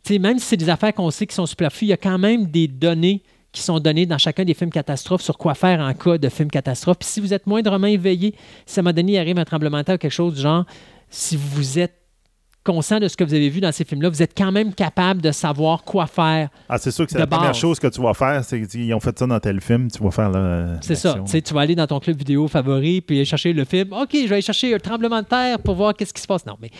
tu 0.05 0.15
sais, 0.15 0.19
même 0.19 0.39
si 0.39 0.47
c'est 0.47 0.57
des 0.57 0.69
affaires 0.69 0.95
qu'on 0.95 1.11
sait 1.11 1.27
qui 1.27 1.35
sont 1.35 1.47
superflues, 1.47 1.87
il 1.87 1.91
y 1.91 1.93
a 1.93 1.99
quand 1.99 2.19
même 2.19 2.47
des 2.47 2.69
données 2.69 3.23
qui 3.53 3.63
sont 3.63 3.81
données 3.81 4.07
dans 4.07 4.19
chacun 4.19 4.45
des 4.45 4.55
films 4.55 4.71
catastrophes 4.71 5.23
sur 5.23 5.37
quoi 5.37 5.55
faire 5.55 5.81
en 5.81 5.93
cas 5.93 6.19
de 6.19 6.29
film 6.29 6.51
catastrophe. 6.51 6.99
Puis 6.99 7.09
si 7.09 7.21
vous 7.21 7.35
êtes 7.35 7.47
moindrement 7.47 7.87
éveillé, 7.87 8.35
si 8.65 8.79
à 8.79 8.81
un 8.81 8.85
moment 8.85 8.95
donné, 8.95 9.13
il 9.13 9.19
arrive 9.19 9.39
un 9.39 9.45
tremblement 9.45 9.79
de 9.79 9.83
terre 9.83 9.97
ou 9.97 9.99
quelque 9.99 10.13
chose 10.13 10.35
du 10.35 10.41
genre, 10.41 10.65
si 11.09 11.37
vous 11.37 11.79
êtes 11.79 12.00
conscient 12.71 13.01
de 13.01 13.09
ce 13.09 13.17
que 13.17 13.25
vous 13.25 13.35
avez 13.35 13.49
vu 13.49 13.61
dans 13.61 13.73
ces 13.73 13.85
films-là, 13.85 14.09
vous 14.09 14.23
êtes 14.23 14.37
quand 14.37 14.53
même 14.53 14.73
capable 14.73 15.21
de 15.21 15.33
savoir 15.33 15.83
quoi 15.83 16.07
faire. 16.07 16.49
Ah, 16.69 16.79
c'est 16.79 16.91
sûr 16.91 17.05
que 17.05 17.13
c'est 17.13 17.19
la 17.19 17.27
première 17.27 17.55
chose 17.55 17.81
que 17.81 17.89
tu 17.89 18.01
vas 18.01 18.15
faire, 18.15 18.45
c'est 18.45 18.63
qu'ils 18.63 18.95
ont 18.95 19.01
fait 19.01 19.19
ça 19.19 19.27
dans 19.27 19.41
tel 19.41 19.61
film, 19.61 19.91
tu 19.91 20.03
vas 20.03 20.11
faire 20.11 20.31
là. 20.31 20.79
C'est 20.81 20.95
ça. 20.95 21.17
Tu 21.27 21.55
vas 21.55 21.61
aller 21.61 21.75
dans 21.75 21.87
ton 21.87 21.99
club 22.01 22.17
vidéo 22.17 22.47
favori 22.49 23.01
puis 23.01 23.17
aller 23.17 23.25
chercher 23.25 23.53
le 23.53 23.65
film. 23.65 23.93
OK, 23.93 24.11
je 24.13 24.27
vais 24.27 24.35
aller 24.35 24.43
chercher 24.43 24.75
un 24.75 24.79
tremblement 24.79 25.21
de 25.21 25.27
terre 25.27 25.59
pour 25.59 25.75
voir 25.75 25.95
qu'est-ce 25.95 26.15
qui 26.15 26.23
se 26.23 26.27
passe. 26.27 26.47
Non, 26.47 26.57
mais 26.61 26.71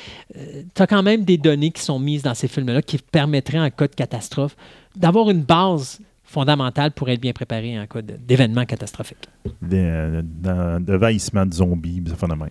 tu 0.75 0.83
as 0.83 0.87
quand 0.87 1.03
même 1.03 1.25
des 1.25 1.39
données 1.39 1.71
qui 1.71 1.83
sont 1.83 1.99
mises 1.99 2.23
dans 2.23 2.35
ces 2.35 2.49
films-là 2.49 2.83
qui 2.83 2.99
permettraient, 2.99 3.59
en 3.59 3.71
cas 3.71 3.89
de 3.89 3.95
catastrophe, 3.95 4.57
d'avoir 4.97 5.31
une 5.31 5.43
base 5.43 6.01
fondamentale 6.31 6.93
pour 6.93 7.09
être 7.09 7.21
bien 7.21 7.33
préparé 7.33 7.79
en 7.79 7.87
cas 7.87 8.03
de- 8.03 8.15
d'événement 8.17 8.65
catastrophique. 8.65 9.19
De, 9.61 10.23
de, 10.23 10.79
de 10.79 11.45
de 11.45 11.53
zombies, 11.53 12.03
ça 12.09 12.15
fait 12.15 12.27
de 12.27 12.35
même. 12.35 12.51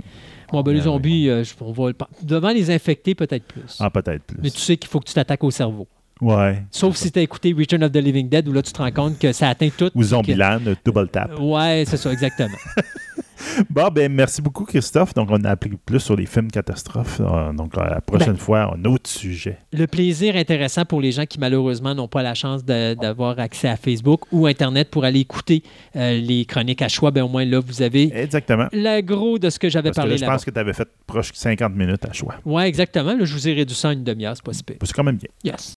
Bon, 0.52 0.62
ben, 0.62 0.72
les 0.72 0.80
Ouais, 0.80 0.84
zombies, 0.86 1.30
euh, 1.30 1.44
je- 1.44 1.54
on 1.62 1.72
va 1.72 1.92
devant 2.24 2.50
les 2.50 2.70
infectés, 2.72 3.16
peut-être 3.16 3.46
plus. 3.46 3.78
Ah, 3.80 3.90
peut-être 3.90 4.24
plus. 4.24 4.38
Mais 4.44 4.50
tu 4.50 4.60
sais 4.60 4.76
qu'il 4.78 4.90
faut 4.90 5.00
que 5.00 5.08
tu 5.08 5.14
t'attaques 5.14 5.44
au 5.44 5.52
cerveau. 5.52 5.88
Ouais. 6.22 6.64
Sauf 6.72 6.98
si 6.98 7.10
tu 7.12 7.20
as 7.20 7.22
écouté 7.22 7.56
Return 7.58 7.82
of 7.84 7.92
the 7.94 7.98
Living 7.98 8.28
Dead, 8.28 8.46
où 8.50 8.52
là, 8.52 8.62
tu 8.62 8.74
te 8.74 8.82
rends 8.82 8.92
compte 8.92 9.18
que 9.18 9.32
ça 9.32 9.48
atteint 9.48 9.70
tout. 9.78 9.90
Ou 9.96 10.04
Zombieland, 10.04 10.60
double 10.84 11.08
tap. 11.08 11.34
Que- 11.34 11.40
Ouais, 11.42 11.86
c'est 11.88 11.96
ça, 11.96 12.12
exactement. 12.12 12.58
Bon, 13.70 13.90
ben, 13.90 14.12
merci 14.12 14.42
beaucoup, 14.42 14.66
Christophe. 14.66 15.14
Donc, 15.14 15.30
on 15.32 15.44
a 15.44 15.50
appris 15.50 15.72
plus 15.86 16.00
sur 16.00 16.16
les 16.16 16.26
films 16.26 16.50
catastrophes. 16.52 17.20
Euh, 17.22 17.54
Donc, 17.54 17.76
la 17.76 18.02
prochaine 18.02 18.34
Ben- 18.34 18.38
fois, 18.38 18.74
un 18.76 18.86
autre 18.86 19.10
sujet. 19.10 19.58
Le 19.74 19.86
plaisir 19.88 20.36
intéressant 20.36 20.86
pour 20.86 21.02
les 21.02 21.12
gens 21.12 21.26
qui, 21.26 21.40
malheureusement, 21.40 21.94
n'ont 21.96 22.08
pas 22.08 22.24
la 22.24 22.34
chance 22.34 22.64
d'avoir 22.66 23.40
accès 23.40 23.68
à 23.68 23.76
Facebook 23.78 24.22
ou 24.32 24.46
Internet 24.48 24.90
pour 24.90 25.06
aller 25.06 25.20
écouter 25.22 25.64
euh, 25.96 26.20
les 26.20 26.46
chroniques 26.46 26.82
à 26.82 26.88
choix, 26.88 27.12
ben, 27.12 27.24
au 27.24 27.28
moins 27.30 27.46
là, 27.46 27.60
vous 27.60 27.82
avez 27.82 28.12
Exactement. 28.16 28.68
le 28.72 29.02
gros 29.02 29.40
de 29.40 29.50
ce 29.50 29.60
que 29.60 29.70
j'avais 29.70 29.92
que 29.92 29.96
parlé 29.96 30.18
là, 30.18 30.18
je 30.18 30.26
pense 30.26 30.46
que 30.46 30.52
tu 30.52 30.60
avais 30.60 30.74
fait 30.74 30.88
proche 31.08 31.32
de 31.32 31.38
50 31.38 31.76
minutes 31.76 32.06
à 32.06 32.14
choix. 32.14 32.36
Oui, 32.46 32.64
exactement. 32.64 33.14
Là, 33.16 33.26
je 33.26 33.34
vous 33.34 33.48
ai 33.48 33.54
réduit 33.54 33.76
ça 33.76 33.90
à 33.90 33.94
une 33.94 34.04
demi-heure, 34.04 34.36
c'est 34.36 34.46
pas 34.46 34.54
si 34.54 34.64
pire. 34.64 34.78
C'est 34.84 34.94
quand 34.94 35.04
même 35.04 35.18
bien. 35.18 35.30
Yes. 35.44 35.74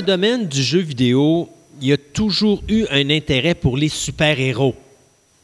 Le 0.00 0.06
domaine 0.06 0.46
du 0.46 0.62
jeu 0.62 0.80
vidéo, 0.80 1.48
il 1.80 1.88
y 1.88 1.92
a 1.92 1.96
toujours 1.96 2.62
eu 2.68 2.84
un 2.90 3.08
intérêt 3.10 3.54
pour 3.54 3.76
les 3.76 3.88
super-héros. 3.88 4.74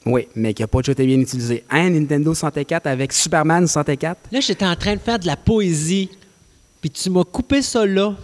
Oui, 0.05 0.29
mais 0.37 0.55
qui 0.55 0.63
n'a 0.63 0.69
pas 0.69 0.79
toujours 0.81 0.93
été 0.93 1.05
bien 1.07 1.19
utilisé. 1.19 1.65
Un 1.71 1.91
Nintendo 1.91 2.33
64 2.35 2.87
avec 2.87 3.13
Superman 3.13 3.67
64. 3.67 4.19
Là, 4.31 4.41
j'étais 4.41 4.65
en 4.65 4.77
train 4.77 4.95
de 4.95 5.01
faire 5.01 5.19
de 5.19 5.27
la 5.27 5.37
poésie, 5.37 6.09
puis 6.81 6.91
tu 6.91 7.11
m'as 7.11 7.25
coupé 7.25 7.61
ça 7.63 7.85
là. 7.85 8.15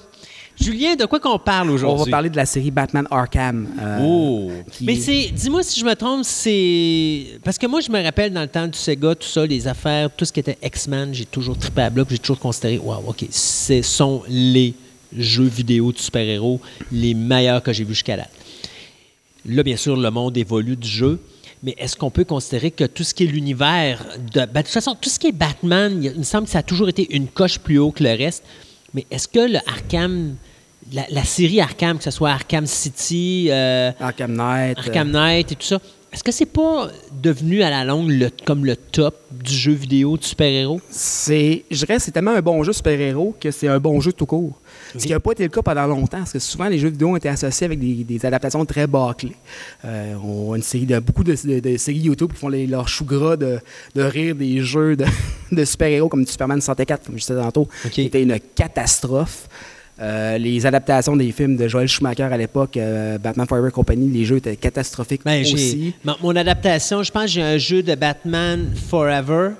Julien, 0.61 0.95
de 0.95 1.07
quoi 1.07 1.19
qu'on 1.19 1.39
parle 1.39 1.71
On 1.71 1.75
aujourd'hui? 1.75 2.05
va 2.05 2.11
parler 2.11 2.31
de 2.31 2.37
la 2.37 2.47
série 2.47 2.71
Batman 2.71 3.07
Arkham. 3.11 3.67
euh, 3.81 3.99
Oh! 4.03 4.51
qui- 4.71 4.85
Mais 4.85 4.95
c'est, 4.97 5.31
dis-moi 5.33 5.63
si 5.63 5.81
je 5.81 5.85
me 5.85 5.95
trompe, 5.95 6.25
c'est. 6.25 7.39
Parce 7.43 7.57
que 7.59 7.67
moi, 7.67 7.81
je 7.81 7.91
me 7.91 8.01
rappelle 8.03 8.33
dans 8.33 8.43
le 8.43 8.49
temps 8.49 8.69
du 8.69 8.79
Sega, 8.79 9.15
tout 9.15 9.27
ça, 9.27 9.45
les 9.47 9.67
affaires, 9.67 10.09
tout 10.15 10.25
ce 10.25 10.33
qui 10.33 10.41
était 10.41 10.59
X-Men, 10.63 11.13
j'ai 11.15 11.25
toujours 11.25 11.57
trippé 11.59 11.83
à 11.83 11.91
bloc, 11.91 12.09
j'ai 12.11 12.19
toujours 12.19 12.39
considéré, 12.39 12.79
waouh, 12.79 13.09
OK, 13.09 13.25
ce 13.31 13.83
sont 13.83 14.23
les 14.29 14.75
jeux 15.19 15.45
vidéo 15.45 15.93
de 15.93 15.99
super-héros 15.99 16.61
les 16.91 17.15
meilleurs 17.15 17.63
que 17.63 17.73
j'ai 17.73 17.85
vus 17.85 17.95
jusqu'à 17.95 18.17
date. 18.17 18.31
Là, 19.47 19.63
bien 19.63 19.77
sûr, 19.77 19.97
le 19.97 20.11
monde 20.11 20.37
évolue 20.37 20.77
du 20.77 20.89
jeu, 20.89 21.21
mais 21.65 21.75
est-ce 21.79 21.97
qu'on 21.97 22.11
peut 22.11 22.25
considérer 22.25 22.71
que 22.71 22.85
tout 22.85 23.03
ce 23.05 23.13
qui 23.15 23.25
est 23.25 23.27
l'univers 23.27 24.05
de. 24.33 24.41
ben, 24.41 24.47
de 24.47 24.59
toute 24.63 24.69
façon, 24.69 24.97
tout 25.01 25.11
ce 25.11 25.19
qui 25.19 25.29
est 25.29 25.33
Batman, 25.33 26.01
il, 26.03 26.17
me 26.19 26.23
semble 26.23 26.45
que 26.47 26.51
ça 26.53 26.59
a 26.61 26.63
toujours 26.63 26.89
été 26.89 27.15
une 27.15 27.27
coche 27.29 27.59
plus 27.59 27.79
haut 27.79 27.91
que 27.91 28.05
le 28.05 28.11
reste. 28.11 28.45
Mais 28.95 29.07
est-ce 29.11 29.27
que 29.27 29.41
le 29.41 29.59
Arkham, 29.67 30.37
la, 30.93 31.07
la 31.11 31.25
série 31.25 31.61
Arkham, 31.61 31.99
que 31.99 32.05
ce 32.05 32.11
soit 32.13 32.31
Arkham 32.31 32.67
City, 32.67 33.49
euh, 33.51 33.91
Arkham 33.99 34.33
Knight. 34.35 34.79
euh, 34.79 34.81
Arkham 34.83 35.11
Knight 35.11 35.53
et 35.53 35.55
tout 35.57 35.67
ça, 35.67 35.79
est-ce 36.13 36.23
que 36.23 36.31
c'est 36.33 36.47
pas 36.47 36.89
devenu 37.23 37.63
à 37.63 37.71
la 37.71 37.85
longue 37.85 38.11
le- 38.11 38.31
comme 38.45 38.65
le 38.67 38.77
top 38.77 39.17
du 39.31 39.55
jeu 39.55 39.73
vidéo 39.73 40.17
de 40.19 40.23
super-héros? 40.25 40.81
c'est, 40.91 41.65
je 41.71 41.79
dirais, 41.79 41.97
que 41.97 42.03
c'est 42.03 42.11
tellement 42.13 42.33
un 42.33 42.43
bon 42.43 42.63
jeu 42.63 42.73
super-héros 42.75 43.35
que 43.41 43.51
c'est 43.51 43.69
un 43.69 43.79
bon 43.81 44.01
jeu 44.01 44.13
tout 44.13 44.27
court. 44.27 44.61
Ce 44.99 45.07
qui 45.07 45.11
n'a 45.13 45.21
pas 45.21 45.33
été 45.33 45.43
le 45.45 45.49
cas 45.49 45.63
pendant 45.63 45.87
longtemps, 45.87 46.19
parce 46.19 46.33
que 46.33 46.39
souvent 46.39 46.69
les 46.69 46.79
jeux 46.79 46.89
vidéo 46.91 47.09
ont 47.11 47.17
été 47.17 47.29
associés 47.29 47.65
avec 47.67 47.79
des, 47.79 48.05
des 48.05 48.27
adaptations 48.27 48.65
très 48.65 48.87
bâclées. 48.87 49.33
Euh, 49.85 50.15
on 50.25 50.53
a 50.53 50.57
une 50.57 50.63
série 50.63 50.87
de, 50.87 50.99
beaucoup 50.99 51.25
de, 51.25 51.35
de- 51.45 51.61
de 51.61 51.77
séries 51.77 51.99
YouTube 52.01 52.33
qui 52.33 52.39
font 52.39 52.49
les- 52.49 52.67
leur 52.67 52.89
chou 52.89 53.05
gras 53.05 53.37
de, 53.37 53.59
de 53.95 54.03
rire 54.03 54.35
des 54.35 54.61
jeux 54.61 54.97
de, 54.97 55.05
de 55.53 55.65
super-héros 55.65 56.09
comme 56.09 56.27
Superman 56.27 56.61
64, 56.61 57.07
comme 57.07 57.17
je 57.17 57.21
disais 57.21 57.35
tantôt, 57.41 57.69
qui 57.91 58.03
était 58.03 58.23
une 58.23 58.39
catastrophe. 58.55 59.49
Euh, 60.01 60.39
les 60.39 60.65
adaptations 60.67 61.15
des 61.15 61.31
films 61.33 61.57
de 61.57 61.69
Joel 61.69 61.87
Schumacher 61.87 62.23
à 62.25 62.37
l'époque, 62.37 62.77
euh, 62.77 63.19
Batman 63.19 63.47
Forever 63.47 63.71
Company, 63.71 64.09
les 64.09 64.25
jeux 64.25 64.39
étaient 64.39 64.57
catastrophiques 64.57 65.21
Ben, 65.25 65.43
aussi. 65.43 65.95
mon, 66.03 66.15
mon 66.23 66.35
adaptation, 66.35 67.03
je 67.03 67.13
pense 67.13 67.25
que 67.25 67.31
j'ai 67.33 67.43
un 67.43 67.59
jeu 67.59 67.83
de 67.83 67.95
Batman 67.95 68.73
Forever 68.89 69.51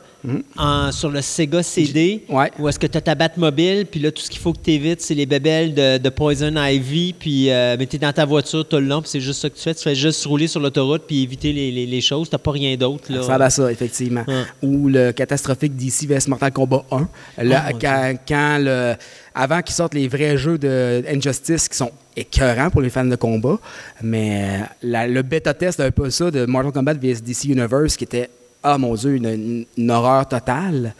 en- 0.57 0.93
sur 0.93 1.11
le 1.11 1.21
Sega 1.21 1.63
CD. 1.63 2.23
Ouais. 2.29 2.51
Où 2.59 2.69
est-ce 2.69 2.79
que 2.79 2.87
tu 2.87 2.97
as 2.99 3.01
ta 3.01 3.15
Batmobile, 3.15 3.87
puis 3.91 4.01
là, 4.01 4.11
tout 4.13 4.23
ce 4.23 4.31
qu'il 4.31 4.41
faut 4.41 4.53
que 4.53 4.59
tu 4.63 4.71
évites, 4.73 5.01
c'est 5.01 5.15
les 5.15 5.27
bébelles 5.27 5.75
de, 5.75 5.99
de 5.99 6.09
Poison 6.11 6.55
Ivy, 6.57 7.13
puis 7.19 7.51
euh, 7.51 7.77
mais 7.79 7.87
tu 7.87 7.97
es 7.97 7.99
dans 7.99 8.13
ta 8.13 8.25
voiture 8.25 8.67
tout 8.67 8.77
le 8.77 8.87
long, 8.87 9.01
puis 9.03 9.11
c'est 9.11 9.21
juste 9.21 9.41
ça 9.41 9.51
que 9.51 9.57
tu 9.57 9.63
fais. 9.63 9.75
Tu 9.75 9.83
fais 9.83 9.95
juste 9.95 10.25
rouler 10.27 10.47
sur 10.47 10.61
l'autoroute, 10.61 11.03
puis 11.07 11.23
éviter 11.23 11.53
les, 11.53 11.71
les- 11.71 11.87
les 11.87 12.01
choses. 12.01 12.31
Tu 12.31 12.39
pas 12.39 12.51
rien 12.53 12.77
d'autre. 12.77 13.07
Ça 13.09 13.13
là. 13.15 13.19
ressemble 13.21 13.43
à 13.43 13.51
ça, 13.51 13.73
effectivement. 13.73 14.25
Ouais. 14.29 14.43
Ou 14.63 14.89
le 14.89 15.13
catastrophique 15.13 15.77
DC 15.77 16.07
vs 16.07 16.29
Mortal 16.29 16.53
Kombat 16.53 16.85
1. 16.91 17.09
Là, 17.45 17.65
Oh, 17.69 17.73
mon 17.75 17.79
quand, 17.79 18.15
quand 18.29 18.59
le, 18.61 18.95
avant 19.35 19.61
qu'ils 19.63 19.75
sortent 19.75 19.95
les 19.95 20.09
vrais 20.09 20.37
jeux 20.37 20.59
de 20.59 21.03
Injustice 21.09 21.69
qui 21.69 21.77
sont 21.77 21.91
écœurants 22.17 22.71
pour 22.71 22.83
les 22.83 22.91
fans 22.91 23.05
de 23.05 23.17
combat, 23.17 23.59
mais 24.03 24.45
euh, 24.45 24.65
la- 24.83 25.07
le 25.09 25.23
bêta 25.23 25.55
test 25.55 25.81
un 25.81 25.91
peu 25.91 26.11
ça 26.11 26.31
de 26.31 26.45
Mortal 26.47 26.73
Kombat 26.73 26.95
vs 26.95 27.23
DC 27.23 27.45
Universe 27.49 27.97
qui 27.97 28.05
était, 28.05 28.29
ah 28.63 28.79
mon 28.79 28.95
Dieu, 28.95 29.17
une, 29.17 29.27
une- 29.27 29.65
une 29.77 29.91
horreur 29.91 30.27
totale. 30.29 30.95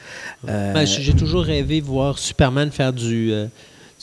Euh, 0.49 0.73
Ben, 0.75 0.85
j'ai 0.87 1.15
toujours 1.15 1.43
rêvé 1.45 1.81
de 1.81 1.87
voir 1.87 2.19
Superman 2.19 2.71
faire 2.71 2.93
du, 2.93 3.33
euh, 3.33 3.47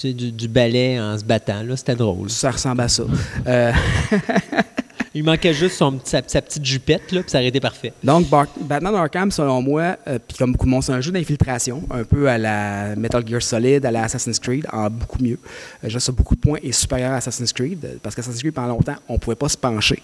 du, 0.03 0.31
du 0.31 0.47
ballet 0.47 0.99
en 0.99 1.17
se 1.17 1.23
battant. 1.25 1.61
Là, 1.63 1.75
c'était 1.75 1.95
drôle. 1.95 2.29
ça 2.29 2.51
ressemble 2.51 2.81
à 2.81 2.87
ça. 2.87 3.03
Euh, 3.47 3.71
Il 5.15 5.23
manquait 5.23 5.53
juste 5.53 5.75
son, 5.77 5.99
sa, 6.03 6.21
sa 6.27 6.41
petite 6.41 6.63
jupette, 6.65 7.11
là, 7.11 7.21
puis 7.21 7.31
ça 7.31 7.39
aurait 7.39 7.47
été 7.47 7.59
parfait. 7.59 7.93
Donc, 8.03 8.29
Bar- 8.29 8.47
Batman 8.61 8.93
Arkham, 8.95 9.31
selon 9.31 9.61
moi, 9.61 9.97
euh, 10.07 10.19
puis 10.27 10.37
comme 10.37 10.51
beaucoup 10.51 10.65
de 10.65 10.71
monde, 10.71 10.83
c'est 10.83 10.91
un 10.91 11.01
jeu 11.01 11.11
d'infiltration, 11.11 11.81
un 11.89 12.03
peu 12.03 12.29
à 12.29 12.37
la 12.37 12.95
Metal 12.95 13.27
Gear 13.27 13.41
Solid, 13.41 13.85
à 13.85 13.91
la 13.91 14.03
Assassin's 14.03 14.37
Creed, 14.39 14.65
en 14.71 14.89
beaucoup 14.89 15.21
mieux. 15.23 15.39
Euh, 15.83 15.89
Juste 15.89 16.05
sur 16.05 16.13
beaucoup 16.13 16.35
de 16.35 16.39
points 16.41 16.59
et 16.61 16.71
supérieur 16.71 17.11
à 17.11 17.15
Assassin's 17.15 17.51
Creed, 17.53 17.83
euh, 17.85 17.95
parce 18.03 18.15
qu'Assassin's 18.15 18.41
Creed, 18.41 18.53
pendant 18.53 18.69
longtemps, 18.69 18.95
on 19.07 19.13
ne 19.13 19.17
pouvait 19.17 19.35
pas 19.35 19.49
se 19.49 19.57
pencher. 19.57 20.01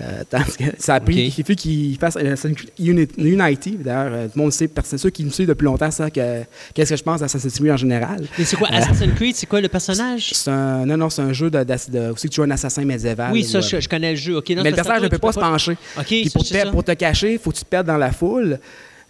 Euh, 0.00 0.22
tandis 0.30 0.56
que 0.56 0.64
ça 0.78 0.94
a 0.94 1.00
pris 1.00 1.28
Ok. 1.28 1.38
il 1.38 1.44
faut 1.44 1.54
qu'il 1.54 1.96
fasse 1.98 2.16
Assassin's 2.16 2.56
Creed 2.56 2.70
Uni- 2.78 3.08
Unity. 3.18 3.76
D'ailleurs, 3.78 4.12
euh, 4.12 4.24
tout 4.26 4.32
le 4.36 4.42
monde 4.42 4.52
sait, 4.52 4.66
parce 4.68 4.86
que 4.88 4.90
c'est 4.96 5.02
ceux 5.02 5.10
qui 5.10 5.24
me 5.24 5.30
suivent 5.30 5.48
depuis 5.48 5.64
longtemps, 5.66 5.90
ça, 5.90 6.10
que, 6.10 6.42
qu'est-ce 6.74 6.90
que 6.90 6.96
je 6.96 7.02
pense 7.04 7.20
d'Assassin's 7.20 7.54
Creed 7.54 7.70
en 7.70 7.76
général. 7.76 8.26
Mais 8.38 8.44
c'est 8.44 8.56
quoi 8.56 8.68
Euh, 8.72 8.76
Assassin's 8.76 9.14
Creed? 9.14 9.36
C'est 9.36 9.46
quoi 9.46 9.60
le 9.60 9.68
personnage? 9.68 10.30
C'est 10.34 10.50
un, 10.50 10.84
non, 10.86 10.96
non, 10.96 11.08
c'est 11.10 11.22
un 11.22 11.32
jeu 11.32 11.50
de, 11.50 11.62
de- 11.62 11.90
de- 11.92 12.10
aussi 12.12 12.28
que 12.28 12.32
tu 12.32 12.36
joues 12.36 12.42
un 12.42 12.50
assassin 12.50 12.84
médiéval. 12.84 13.32
Oui, 13.32 13.44
ça, 13.44 13.58
ou, 13.58 13.62
euh, 13.62 13.64
je, 13.64 13.80
je 13.80 13.88
connais 13.88 14.10
le 14.10 14.16
jeu. 14.16 14.39
Ok, 14.40 14.50
non, 14.50 14.62
mais 14.62 14.70
le 14.70 14.76
personnage 14.76 15.02
ne 15.02 15.08
peut 15.08 15.18
pas 15.18 15.32
se 15.32 15.40
pencher. 15.40 15.76
Puis 16.04 16.30
pour, 16.30 16.44
te, 16.44 16.70
pour 16.70 16.84
te 16.84 16.92
cacher, 16.92 17.32
il 17.34 17.38
faut 17.38 17.50
que 17.50 17.56
tu 17.56 17.64
te 17.64 17.68
perdes 17.68 17.86
dans 17.86 17.96
la 17.98 18.10
foule. 18.12 18.58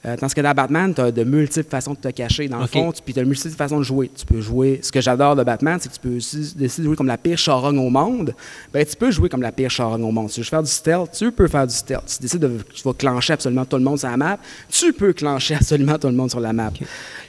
Euh, 0.07 0.17
tandis 0.17 0.35
que 0.35 0.41
dans 0.41 0.53
Batman, 0.55 0.95
tu 0.95 1.01
as 1.03 1.11
de 1.13 1.25
multiples 1.25 1.69
façons 1.69 1.93
de 1.93 1.99
te 1.99 2.09
cacher. 2.09 2.49
Dans 2.49 2.59
le 2.61 2.67
fond, 2.67 2.91
tu- 2.91 3.03
puis 3.03 3.13
tu 3.13 3.21
as 3.21 3.23
de 3.23 3.29
multiples 3.29 3.55
façons 3.55 3.79
de 3.79 3.83
jouer. 3.85 4.11
Tu 4.17 4.25
peux 4.25 4.41
jouer. 4.41 4.81
Ce 4.83 4.91
que 4.91 5.01
j'adore 5.01 5.37
de 5.37 5.45
Batman, 5.45 5.79
c'est 5.79 5.91
que 5.91 5.95
tu 5.95 6.01
peux 6.01 6.17
aussi 6.17 6.55
décider 6.57 6.83
de 6.83 6.87
jouer 6.89 6.97
comme 6.97 7.07
la 7.07 7.19
pire 7.19 7.37
charogne 7.37 7.79
au 7.79 7.91
monde. 7.91 8.35
Ben, 8.73 8.85
tu 8.87 8.97
peux 8.97 9.11
jouer 9.11 9.29
comme 9.29 9.43
la 9.43 9.53
pire 9.53 9.71
charogne 9.71 10.03
au 10.03 10.11
monde. 10.11 10.29
Si 10.31 10.37
tu 10.37 10.41
veux 10.41 10.45
faire 10.47 10.63
du 10.63 10.71
stealth, 10.71 11.11
tu 11.13 11.31
peux 11.33 11.49
faire 11.49 11.67
du 11.67 11.75
stealth. 11.75 12.05
Si 12.07 12.17
tu 12.17 12.23
décides 12.23 12.41
de 12.41 12.51
tu 12.75 12.83
vas 12.83 12.95
clencher 12.95 13.35
absolument 13.35 13.67
tout 13.67 13.77
le 13.77 13.83
monde 13.83 13.99
sur 13.99 14.09
la 14.09 14.17
map, 14.17 14.39
tu 14.71 14.93
peux 14.95 15.13
clencher 15.13 15.55
absolument 15.61 15.99
tout 15.99 16.07
le 16.09 16.15
monde 16.15 16.31
sur 16.31 16.41
la 16.41 16.53
map. 16.55 16.71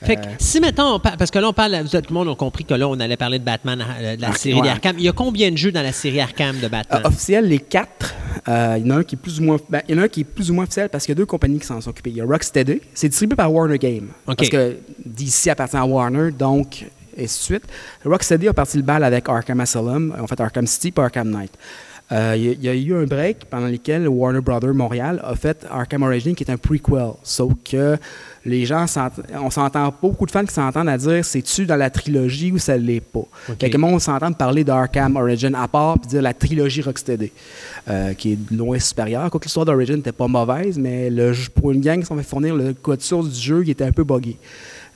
Fait 0.02 0.16
que 0.16 0.22
si 0.38 0.58
mettons, 0.58 0.94
on 0.94 0.98
par- 0.98 1.18
parce 1.18 1.30
que 1.30 1.38
là 1.38 1.48
on 1.48 1.52
parle, 1.52 1.76
tout 1.90 1.96
le 2.08 2.14
monde 2.14 2.28
a 2.28 2.34
compris 2.34 2.64
que 2.64 2.72
là 2.74 2.88
on 2.88 2.98
allait 3.00 3.18
parler 3.18 3.38
de 3.38 3.44
Batman, 3.44 3.84
euh, 4.00 4.16
de 4.16 4.22
la 4.22 4.28
Ar- 4.28 4.36
série 4.38 4.60
ouais. 4.60 4.66
d'Arkham. 4.66 4.96
Il 4.98 5.04
y 5.04 5.08
a 5.08 5.12
combien 5.12 5.50
de 5.50 5.58
jeux 5.58 5.72
dans 5.72 5.82
la 5.82 5.92
série 5.92 6.20
Arkham 6.20 6.58
de 6.58 6.64
Euh, 6.64 6.68
Batman? 6.70 7.02
officiel, 7.04 7.48
les 7.48 7.58
quatre. 7.58 8.14
Euh, 8.48 8.76
Il 8.78 8.86
y 8.86 8.90
en 8.92 8.96
a 8.96 8.98
un 9.00 9.04
qui 9.04 9.14
est 9.14 9.18
plus 9.18 9.40
ou 9.40 9.44
moins. 9.44 9.58
ben, 9.68 9.82
il 9.88 9.94
y 9.94 9.98
en 9.98 10.02
a 10.02 10.06
un 10.06 10.08
qui 10.08 10.20
est 10.20 10.24
plus 10.24 10.50
ou 10.50 10.54
moins 10.54 10.64
officiel 10.64 10.88
parce 10.88 11.04
qu'il 11.04 11.12
y 11.12 11.16
a 11.16 11.18
deux 11.18 11.26
compagnies 11.26 11.58
qui 11.60 11.66
s'en 11.66 11.80
sont 11.80 11.90
occupées. 11.90 12.10
Il 12.10 12.16
y 12.16 12.20
a 12.20 12.24
Rocksteady, 12.24 12.61
c'est 12.94 13.08
distribué 13.08 13.36
par 13.36 13.52
Warner 13.52 13.78
Game. 13.78 14.08
OK. 14.26 14.36
Parce 14.36 14.48
que 14.48 14.76
DC 15.04 15.48
appartient 15.48 15.76
à 15.76 15.84
Warner, 15.84 16.30
donc 16.30 16.84
et 17.16 17.24
ainsi 17.24 17.38
de 17.38 17.44
suite. 17.44 17.64
Rocksteady 18.04 18.48
a 18.48 18.52
parti 18.52 18.76
le 18.76 18.82
bal 18.82 19.04
avec 19.04 19.28
Arkham 19.28 19.60
Asylum, 19.60 20.14
en 20.18 20.26
fait 20.26 20.40
Arkham 20.40 20.66
City 20.66 20.92
et 20.96 21.00
Arkham 21.00 21.30
Knight. 21.30 21.52
Euh, 22.12 22.34
Il 22.36 22.44
y, 22.44 22.48
a- 22.48 22.52
il 22.52 22.62
y 22.64 22.68
a 22.68 22.74
eu 22.74 23.02
un 23.02 23.06
break 23.06 23.46
pendant 23.48 23.68
lequel 23.68 24.06
Warner 24.06 24.40
Brothers 24.42 24.74
Montréal 24.74 25.20
a 25.24 25.34
fait 25.34 25.66
Arkham 25.70 26.02
Origins, 26.02 26.34
qui 26.34 26.44
est 26.44 26.50
un 26.50 26.56
prequel. 26.58 27.12
Sauf 27.22 27.52
que 27.64 27.96
les 28.44 28.66
gens, 28.66 28.84
on 29.40 29.50
s'entend 29.50 29.90
pas, 29.90 29.96
beaucoup 30.02 30.26
de 30.26 30.30
fans 30.30 30.44
qui 30.44 30.52
s'entendent 30.52 30.88
à 30.88 30.98
dire 30.98 31.24
c'est-tu 31.24 31.64
dans 31.64 31.76
la 31.76 31.88
trilogie 31.90 32.52
ou 32.52 32.58
ça 32.58 32.76
l'est 32.76 33.00
pas? 33.00 33.22
Fait 33.58 33.68
que 33.70 33.72
le 33.72 33.78
monde 33.78 34.00
s'entend 34.00 34.30
parler 34.32 34.62
d'Arkham 34.64 35.16
Origin 35.16 35.54
à 35.54 35.68
part 35.68 35.98
puis 35.98 36.08
dire 36.10 36.22
la 36.22 36.34
trilogie 36.34 36.82
Rocksteady, 36.82 37.32
euh, 37.88 38.12
qui 38.14 38.32
est 38.32 38.38
loin 38.52 38.78
supérieure. 38.78 39.30
Quoique 39.30 39.44
l'histoire 39.46 39.64
d'Origin 39.66 39.96
n'était 39.96 40.12
pas 40.12 40.28
mauvaise, 40.28 40.76
mais 40.78 41.08
le, 41.08 41.32
pour 41.54 41.72
une 41.72 41.80
gang 41.80 42.00
qui 42.00 42.06
s'en 42.06 42.16
fait 42.16 42.22
fournir 42.24 42.54
le 42.54 42.74
code 42.74 43.00
source 43.00 43.28
du 43.30 43.40
jeu, 43.40 43.62
il 43.64 43.70
était 43.70 43.84
un 43.84 43.92
peu 43.92 44.04
buggé. 44.04 44.36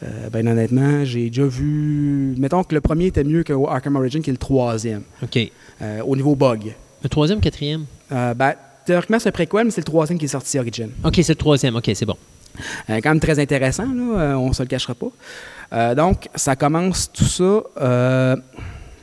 Euh, 0.03 0.29
ben 0.31 0.47
honnêtement, 0.47 1.05
j'ai 1.07 1.31
déjà 1.31 1.47
vu. 1.47 2.35
Mettons 2.37 2.63
que 2.65 2.75
le 2.75 2.83
premier 2.83 3.07
était 3.07 3.25
mieux 3.25 3.43
que 3.43 3.55
Arkham 3.69 3.97
Origin, 3.97 4.21
qui 4.21 4.29
est 4.29 4.35
le 4.35 4.39
troisième, 4.39 5.03
OK. 5.23 5.39
euh, 5.81 6.03
au 6.05 6.15
niveau 6.15 6.35
bug. 6.35 6.75
Le 7.07 7.09
troisième, 7.09 7.41
quatrième? 7.41 7.85
Euh, 8.11 8.35
ben, 8.35 8.55
théoriquement, 8.85 9.21
c'est 9.21 9.29
un 9.29 9.33
préquel, 9.33 9.67
mais 9.67 9.71
c'est 9.71 9.81
le 9.81 9.85
troisième 9.85 10.19
qui 10.19 10.25
est 10.25 10.29
sorti 10.29 10.59
Origin. 10.59 10.91
OK, 11.05 11.15
c'est 11.15 11.29
le 11.29 11.37
troisième. 11.37 11.77
OK, 11.77 11.89
c'est 11.95 12.05
bon. 12.05 12.17
Euh, 12.91 12.97
quand 13.01 13.11
même 13.11 13.21
très 13.21 13.39
intéressant, 13.39 13.85
là, 13.85 14.19
euh, 14.19 14.35
on 14.35 14.49
ne 14.49 14.53
se 14.53 14.65
le 14.65 14.67
cachera 14.67 14.93
pas. 14.97 15.07
Euh, 15.73 15.95
donc, 15.95 16.29
ça 16.35 16.57
commence 16.57 17.13
tout 17.13 17.23
ça, 17.23 17.63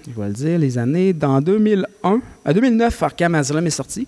je 0.05 0.19
vais 0.21 0.27
le 0.27 0.33
dire, 0.33 0.59
les 0.59 0.77
années, 0.77 1.13
dans 1.13 1.39
2001. 1.41 2.19
En 2.45 2.51
2009, 2.51 3.03
Arkham 3.03 3.35
Asylum 3.35 3.65
est 3.67 3.69
sorti. 3.69 4.07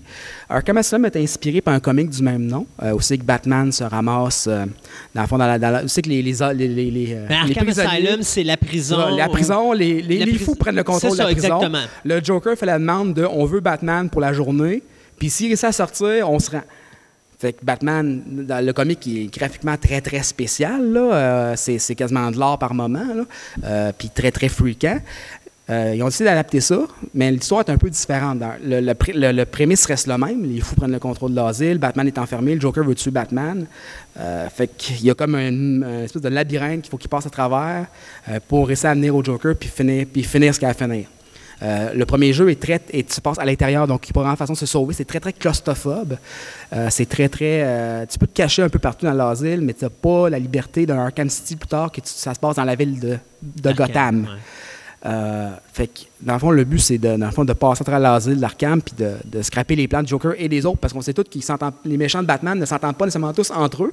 Arkham 0.50 0.78
Asylum 0.78 1.06
est 1.06 1.16
inspiré 1.16 1.62
par 1.62 1.74
un 1.74 1.80
comic 1.80 2.10
du 2.10 2.22
même 2.22 2.46
nom, 2.46 2.66
euh, 2.84 2.94
aussi 2.94 3.18
que 3.18 3.24
Batman 3.24 3.72
se 3.72 3.84
ramasse, 3.84 4.48
euh, 4.48 4.66
dans 5.14 5.22
le 5.22 5.28
fond, 5.28 5.38
dans 5.38 5.48
la... 5.48 5.58
Dans 5.60 5.70
la 5.72 5.84
aussi 5.84 6.02
que 6.02 6.10
les... 6.10 6.22
les, 6.22 6.34
les, 6.54 6.68
les, 6.68 6.92
les, 6.92 7.14
euh, 7.14 7.28
Ben, 7.28 7.38
Arkham 7.44 7.70
Asylum, 7.70 8.22
c'est 8.24 8.44
la 8.44 8.58
prison. 8.58 9.16
la 9.16 9.30
prison, 9.30 9.72
les, 9.72 10.02
les, 10.02 10.20
La 10.20 10.26
les 10.26 10.32
pris- 10.34 10.44
fous 10.44 10.56
prennent 10.56 10.76
le 10.76 10.84
contrôle 10.84 11.14
de 11.14 11.18
la 11.18 11.26
prison. 11.26 11.56
exactement. 11.60 11.84
Le 12.04 12.22
Joker 12.24 12.58
fait 12.58 12.66
la 12.66 12.78
demande 12.80 13.14
de 13.14 13.26
on 13.26 13.46
veut 13.46 13.62
Batman 13.62 14.10
pour 14.10 14.22
la 14.22 14.34
journée, 14.34 14.84
puis 15.18 15.30
s'il 15.30 15.48
réussit 15.48 15.66
à 15.66 15.72
sortir, 15.72 16.30
on 16.30 16.40
se 16.40 16.52
rend. 16.52 16.62
Fait 17.38 17.52
que 17.52 17.66
Batman, 17.66 18.22
dans 18.48 18.66
le 18.66 18.72
comic, 18.72 19.06
il 19.08 19.24
est 19.26 19.38
graphiquement 19.38 19.76
très, 19.78 20.00
très 20.00 20.24
spécial. 20.24 20.82
Euh, 20.96 21.54
c'est, 21.58 21.94
quasiment 21.94 22.32
de 22.32 22.40
l'art 22.40 22.58
par 22.58 22.74
moment. 22.74 23.06
Euh, 23.66 23.92
puis 23.98 24.10
très, 24.10 24.32
très 24.32 24.48
fréquent. 24.48 25.00
Euh, 25.68 25.94
ils 25.96 26.04
ont 26.04 26.06
décidé 26.06 26.26
d'adapter 26.26 26.62
ça, 26.62 26.80
mais 27.16 27.32
l'histoire 27.32 27.62
est 27.62 27.72
un 27.72 27.78
peu 27.78 27.90
différente. 27.90 28.38
Le, 28.64 28.82
le, 28.82 28.94
pré- 28.94 29.14
le- 29.14 29.32
le 29.32 29.46
prémisse 29.46 29.86
reste 29.88 30.06
le 30.06 30.16
même. 30.16 30.44
Les 30.44 30.62
fous 30.62 30.76
prennent 30.76 30.92
le 30.92 31.00
contrôle 31.00 31.32
de 31.32 31.38
l'asile, 31.38 31.80
Batman 31.80 32.06
est 32.06 32.20
enfermé, 32.20 32.54
le 32.54 32.62
Joker 32.62 32.84
veut 32.84 32.94
tuer 32.94 33.10
Batman. 33.10 33.66
Euh, 34.20 34.48
fait 34.50 34.68
qu'il 34.78 35.04
y 35.04 35.10
a 35.10 35.16
comme 35.16 35.34
un, 35.34 35.82
un 35.82 36.04
espèce 36.04 36.22
de 36.22 36.30
labyrinthe 36.30 36.84
qu'il 36.84 36.92
faut 36.92 36.98
qu'il 36.98 37.10
passe 37.10 37.26
à 37.26 37.32
travers 37.32 37.88
euh, 38.30 38.40
pour 38.48 38.68
réussir 38.68 38.92
à 38.92 38.94
venir 38.94 39.16
au 39.16 39.24
Joker 39.24 39.56
puis 39.56 39.68
finir, 39.68 40.06
puis 40.12 40.22
finir 40.24 40.54
ce 40.54 40.60
qu'il 40.60 40.68
a 40.68 40.72
à 40.72 40.74
finir. 40.76 41.08
Euh, 41.64 41.94
le 41.96 42.06
premier 42.06 42.32
jeu 42.34 42.50
est 42.52 42.60
très, 42.62 42.82
et 42.92 43.04
tu 43.04 43.20
passes 43.22 43.40
à 43.40 43.46
l'intérieur, 43.46 43.88
donc 43.88 44.06
il 44.06 44.10
n'y 44.10 44.12
a 44.12 44.14
pas 44.16 44.20
vraiment 44.22 44.36
façon 44.36 44.54
de 44.54 44.58
se 44.58 44.66
sauver. 44.68 44.94
C'est 44.94 45.06
très, 45.06 45.22
très 45.22 45.34
claustrophobe. 45.34 46.18
Euh, 46.74 46.90
c'est 46.92 47.08
très, 47.08 47.28
très. 47.30 47.62
euh, 47.64 48.06
tu 48.08 48.20
peux 48.20 48.28
te 48.28 48.34
cacher 48.36 48.62
un 48.62 48.70
peu 48.70 48.78
partout 48.78 49.06
dans 49.08 49.14
l'asile, 49.14 49.62
mais 49.62 49.74
tu 49.74 49.84
n'as 49.86 49.90
pas 49.90 50.30
la 50.30 50.38
liberté 50.38 50.86
d'un 50.86 51.00
Arkham 51.00 51.30
City 51.30 51.56
plus 51.56 51.68
tard 51.70 51.92
que 51.92 52.02
tu- 52.02 52.10
ça 52.14 52.34
se 52.36 52.40
passe 52.40 52.58
dans 52.58 52.66
la 52.66 52.76
ville 52.76 53.00
de, 53.00 53.18
de 53.42 53.70
Arkham, 53.70 53.88
Gotham. 53.88 54.22
ouais. 54.26 54.40
Euh, 55.06 55.52
fait 55.72 55.88
que, 55.88 56.00
dans 56.22 56.34
le 56.34 56.40
fond, 56.40 56.50
le 56.50 56.64
but, 56.64 56.80
c'est 56.80 56.98
de, 56.98 57.16
dans 57.16 57.28
le 57.28 57.32
fond, 57.32 57.46
de 57.46 57.54
passer 57.54 57.82
à 57.82 57.86
travers 57.86 58.00
l'asile 58.00 58.40
d'Arkham 58.40 58.82
puis 58.82 58.96
de, 58.98 59.12
de 59.26 59.42
scraper 59.44 59.76
les 59.76 59.88
plans 59.88 60.02
de 60.02 60.08
Joker 60.08 60.34
et 60.38 60.50
des 60.50 60.66
autres 60.66 60.80
parce 60.80 60.94
qu'on 60.94 61.02
sait 61.02 61.14
tous 61.14 61.24
que 61.24 61.38
les 61.88 61.98
méchants 61.98 62.22
de 62.24 62.28
Batman 62.28 62.58
ne 62.58 62.66
s'entendent 62.66 62.98
pas 62.98 63.06
nécessairement 63.06 63.32
tous 63.34 63.52
entre 63.52 63.84
eux. 63.84 63.92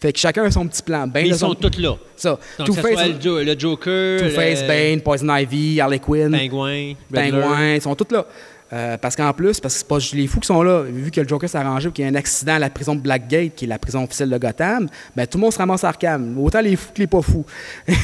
Fait 0.00 0.12
que 0.12 0.18
chacun 0.18 0.44
a 0.44 0.50
son 0.52 0.66
petit 0.68 0.82
plan. 0.82 1.06
Mais 1.06 1.12
Ben, 1.12 1.26
ils 1.26 1.30
là, 1.32 1.38
sont 1.38 1.48
son- 1.48 1.54
tous 1.54 1.78
là. 1.80 1.96
Ça. 2.16 2.38
Donc, 2.58 2.68
soit 2.78 3.06
le, 3.08 3.20
Jo- 3.20 3.42
le 3.42 3.58
Joker, 3.58 4.20
Two-Face, 4.20 4.62
le 4.62 4.68
Bane, 4.68 5.00
Poison 5.00 5.34
Ivy, 5.34 5.80
Harley 5.80 5.98
Quinn. 5.98 6.30
Pingouin. 6.30 6.92
Pingouin, 7.12 7.74
ils 7.74 7.82
sont 7.82 7.94
tous 7.96 8.14
là. 8.14 8.24
Euh, 8.72 8.96
parce 8.96 9.14
qu'en 9.16 9.32
plus, 9.32 9.60
parce 9.60 9.74
que 9.74 9.80
c'est 9.80 9.88
pas 9.88 9.98
juste 9.98 10.14
les 10.14 10.26
fous 10.26 10.40
qui 10.40 10.46
sont 10.46 10.62
là, 10.62 10.82
vu 10.82 11.10
que 11.10 11.20
le 11.20 11.28
Joker 11.28 11.48
s'est 11.48 11.58
arrangé 11.58 11.90
qu'il 11.90 12.04
y 12.04 12.08
a 12.08 12.10
un 12.10 12.14
accident 12.14 12.54
à 12.54 12.58
la 12.58 12.70
prison 12.70 12.94
de 12.94 13.00
Blackgate, 13.00 13.54
qui 13.54 13.66
est 13.66 13.68
la 13.68 13.78
prison 13.78 14.04
officielle 14.04 14.30
de 14.30 14.38
Gotham, 14.38 14.88
ben, 15.16 15.26
tout 15.26 15.38
le 15.38 15.42
monde 15.42 15.52
se 15.52 15.58
ramasse 15.58 15.84
à 15.84 15.88
Arkham. 15.88 16.38
Autant 16.38 16.60
les 16.60 16.74
fous 16.76 16.90
que 16.94 17.00
les 17.00 17.06
pas 17.06 17.22
fous. 17.22 17.44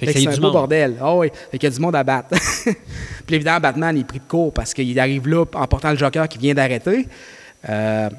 C'est 0.00 0.26
un 0.28 0.36
beau 0.36 0.52
bordel. 0.52 0.96
Ah 1.00 1.14
oui, 1.16 1.28
fait 1.50 1.58
qu'il 1.58 1.68
y 1.68 1.72
a 1.72 1.74
du 1.74 1.80
monde 1.80 1.96
à 1.96 2.04
battre. 2.04 2.28
Puis 3.26 3.36
évidemment, 3.36 3.60
Batman, 3.60 3.96
il 3.96 4.00
est 4.00 4.04
pris 4.04 4.18
de 4.18 4.24
court 4.28 4.52
parce 4.52 4.74
qu'il 4.74 4.98
arrive 4.98 5.26
là 5.28 5.44
en 5.54 5.66
portant 5.66 5.90
le 5.90 5.96
Joker 5.96 6.28
qui 6.28 6.38
vient 6.38 6.54
d'arrêter. 6.54 7.06
Euh, 7.68 8.10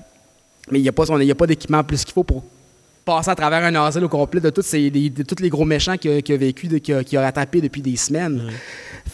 mais 0.72 0.80
il 0.80 0.81
n'y 0.81 0.89
a 0.89 0.91
pas, 0.91 1.06
son- 1.06 1.19
il 1.19 1.27
y 1.27 1.31
a 1.31 1.35
pas 1.35 1.47
d'équipement 1.47 1.84
plus 1.84 2.03
qu'il 2.03 2.14
faut 2.14 2.23
pour 2.23 2.43
passer 3.06 3.30
à 3.30 3.35
travers 3.35 3.64
un 3.64 3.76
asile 3.85 4.03
au 4.03 4.10
complet 4.10 4.41
de 4.41 4.49
tous, 4.49 4.64
ces, 4.64 4.89
les, 4.89 5.11
de 5.11 5.22
tous 5.22 5.41
les 5.41 5.49
gros 5.49 5.65
méchants 5.65 5.95
qu'il 5.95 6.11
a, 6.11 6.38
vécu, 6.38 6.68
qu'il 6.80 7.18
a, 7.18 7.22
rattrapé 7.22 7.61
depuis 7.61 7.81
des 7.81 7.95
semaines. 7.95 8.52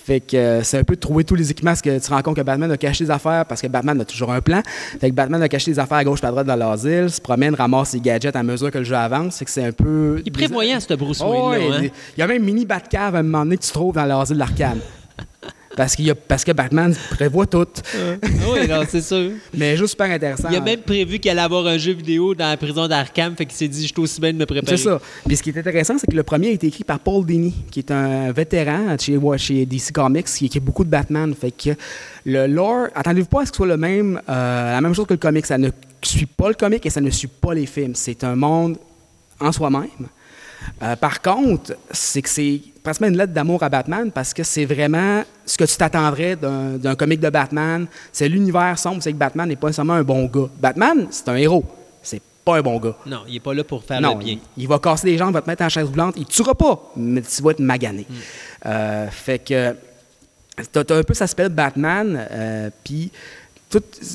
Fait 0.04 0.20
que 0.20 0.36
euh, 0.36 0.64
c'est 0.64 0.80
un 0.80 0.84
peu 0.84 0.96
de 0.96 1.00
trouver 1.00 1.24
tous 1.24 1.36
les 1.36 1.52
équipements 1.52 1.72
parce 1.72 1.82
que 1.82 1.94
tu 1.96 2.02
te 2.02 2.10
rends 2.10 2.22
compte 2.22 2.36
que 2.36 2.42
Batman 2.42 2.72
a 2.72 2.78
caché 2.78 3.04
des 3.04 3.12
affaires 3.12 3.46
parce 3.46 3.62
que 3.62 3.68
Batman 3.68 4.00
a 4.02 4.06
toujours 4.06 4.32
un 4.32 4.42
plan. 4.42 4.62
Fait 5.00 5.10
que 5.10 5.16
Batman 5.16 5.42
a 5.44 5.48
caché 5.48 5.72
des 5.72 5.80
affaires 5.80 5.98
à 5.98 6.04
gauche 6.04 6.20
et 6.24 6.26
à 6.26 6.32
droite 6.32 6.48
dans 6.48 6.56
l'asile, 6.56 7.10
se 7.10 7.22
promène, 7.22 7.54
ramasse 7.54 7.90
ses 7.90 8.00
gadgets 8.00 8.36
à 8.36 8.44
mesure 8.44 8.72
que 8.72 8.80
le 8.80 8.84
jeu 8.84 8.96
avance. 8.96 9.36
C'est 9.36 9.46
que 9.46 9.52
c'est 9.52 9.66
un 9.66 9.72
peu. 9.72 10.22
Il 10.26 10.30
est 10.30 10.32
prévoyant, 10.32 10.80
ce 10.80 10.94
Bruce 10.96 11.22
Oh, 11.24 11.50
ouais, 11.50 11.68
hein? 11.72 11.90
Il 12.18 12.20
y 12.20 12.24
a 12.24 12.28
même 12.28 12.44
mini 12.44 12.66
Batcave 12.66 13.16
à 13.16 13.20
un 13.20 13.24
moment 13.24 13.44
donné 13.44 13.58
que 13.58 13.64
tu 13.64 13.72
trouves 13.72 13.94
dans 13.96 14.06
l'asile 14.06 14.38
d'Arkham. 14.38 14.80
Parce, 15.76 15.96
qu'il 15.96 16.06
y 16.06 16.12
a, 16.12 16.16
parce 16.16 16.44
que 16.44 16.52
Batman 16.52 16.94
prévoit 17.12 17.46
tout. 17.46 17.68
Oui, 17.96 18.68
non, 18.68 18.82
c'est 18.88 19.02
sûr. 19.02 19.32
Mais 19.56 19.78
juste 19.78 19.92
super 19.92 20.10
intéressant. 20.12 20.50
Il 20.50 20.56
a 20.56 20.62
même 20.62 20.82
prévu 20.82 21.20
qu'il 21.20 21.32
allait 21.32 21.42
avoir 21.42 21.66
un 21.68 21.78
jeu 21.78 21.94
vidéo 21.94 22.36
dans 22.36 22.50
la 22.50 22.58
prison 22.58 22.88
d'Arkham, 22.88 23.36
fait 23.36 23.46
qu'il 23.46 23.56
s'est 23.56 23.68
dit, 23.68 23.84
je 23.84 23.88
suis 23.88 24.00
aussi 24.00 24.20
bien 24.20 24.34
de 24.34 24.38
me 24.38 24.46
préparer. 24.46 24.78
C'est 24.78 24.84
ça. 24.84 25.00
Puis 25.26 25.38
ce 25.38 25.44
qui 25.44 25.50
est 25.50 25.58
intéressant, 25.58 25.98
c'est 25.98 26.08
que 26.08 26.16
le 26.16 26.24
premier 26.24 26.50
a 26.50 26.52
été 26.52 26.68
écrit 26.68 26.84
par 26.84 27.00
Paul 27.00 27.26
Dini, 27.26 27.54
qui 27.72 27.80
est 27.80 27.92
un 27.92 28.32
vétéran 28.32 28.96
chez, 29.00 29.18
ouais, 29.18 29.38
chez 29.38 29.66
DC 29.66 29.92
Comics, 29.94 30.26
qui 30.26 30.46
écrit 30.46 30.60
beaucoup 30.60 30.84
de 30.84 30.90
Batman. 30.90 31.34
Fait 31.34 31.52
que 31.52 31.72
le 32.26 32.48
lore, 32.48 32.88
attendez-vous 32.96 33.28
pas 33.28 33.42
à 33.42 33.46
ce 33.46 33.52
que 33.52 33.56
ce 33.56 33.58
soit 33.58 33.68
le 33.68 33.78
même, 33.78 34.22
euh, 34.30 34.74
la 34.74 34.82
même 34.82 34.94
chose 34.94 35.08
que 35.08 35.14
le 35.14 35.20
comic. 35.20 35.46
Ça 35.46 35.58
ne 35.58 35.70
suit 36.02 36.26
pas 36.26 36.50
le 36.50 36.56
comic 36.56 36.86
et 36.86 36.90
ça 36.90 37.02
ne 37.02 37.10
suit 37.10 37.28
pas 37.28 37.54
les 37.54 37.66
films. 37.66 37.96
C'est 37.96 38.24
un 38.24 38.36
monde 38.36 38.78
en 39.40 39.52
soi-même. 39.52 40.08
Euh, 40.84 40.96
par 40.96 41.22
contre, 41.22 41.74
c'est 41.92 42.22
que 42.22 42.30
c'est 42.30 42.62
pratiquement 42.84 43.08
une 43.08 43.18
lettre 43.18 43.34
d'amour 43.34 43.62
à 43.64 43.70
Batman 43.70 44.12
parce 44.12 44.34
que 44.34 44.44
c'est 44.44 44.66
vraiment 44.66 45.24
ce 45.46 45.58
que 45.58 45.64
tu 45.66 45.76
t'attendrais 45.76 46.36
d'un 46.36 46.96
comic 46.96 47.20
de 47.20 47.30
Batman. 47.30 47.88
C'est 48.12 48.28
l'univers 48.28 48.78
sombre, 48.80 49.02
c'est 49.02 49.12
que 49.12 49.18
Batman 49.18 49.48
n'est 49.48 49.56
pas 49.56 49.68
nécessairement 49.68 49.94
un 49.94 50.04
bon 50.04 50.26
gars. 50.26 50.50
Batman, 50.60 51.08
c'est 51.12 51.30
un 51.30 51.36
héros. 51.36 51.66
C'est 52.02 52.22
pas 52.44 52.58
un 52.58 52.62
bon 52.62 52.80
gars. 52.80 52.96
Non, 53.06 53.20
il 53.28 53.36
est 53.36 53.40
pas 53.40 53.54
là 53.54 53.64
pour 53.64 53.84
faire 53.84 54.02
Non, 54.02 54.18
le 54.18 54.24
bien. 54.24 54.34
Il, 54.58 54.64
il 54.64 54.68
va 54.68 54.80
casser 54.80 55.08
des 55.08 55.18
jambes, 55.18 55.34
va 55.34 55.42
te 55.42 55.50
mettre 55.50 55.64
en 55.64 55.70
chaise 55.70 55.86
roulante. 55.88 56.16
Il 56.18 56.22
ne 56.22 56.26
tuera 56.26 56.56
pas, 56.56 56.92
mais 56.96 57.22
tu 57.22 57.42
vas 57.44 57.52
être 57.52 57.60
magané. 57.60 58.06
Mm. 58.10 58.14
Euh, 58.66 59.08
fait 59.12 59.40
que 59.40 59.76
t'as 60.72 60.82
as 60.90 60.98
un 60.98 61.04
peu 61.04 61.14
cet 61.14 61.24
aspect 61.24 61.44
de 61.44 61.54
Batman, 61.54 62.28
euh, 62.32 62.70
puis 62.84 63.12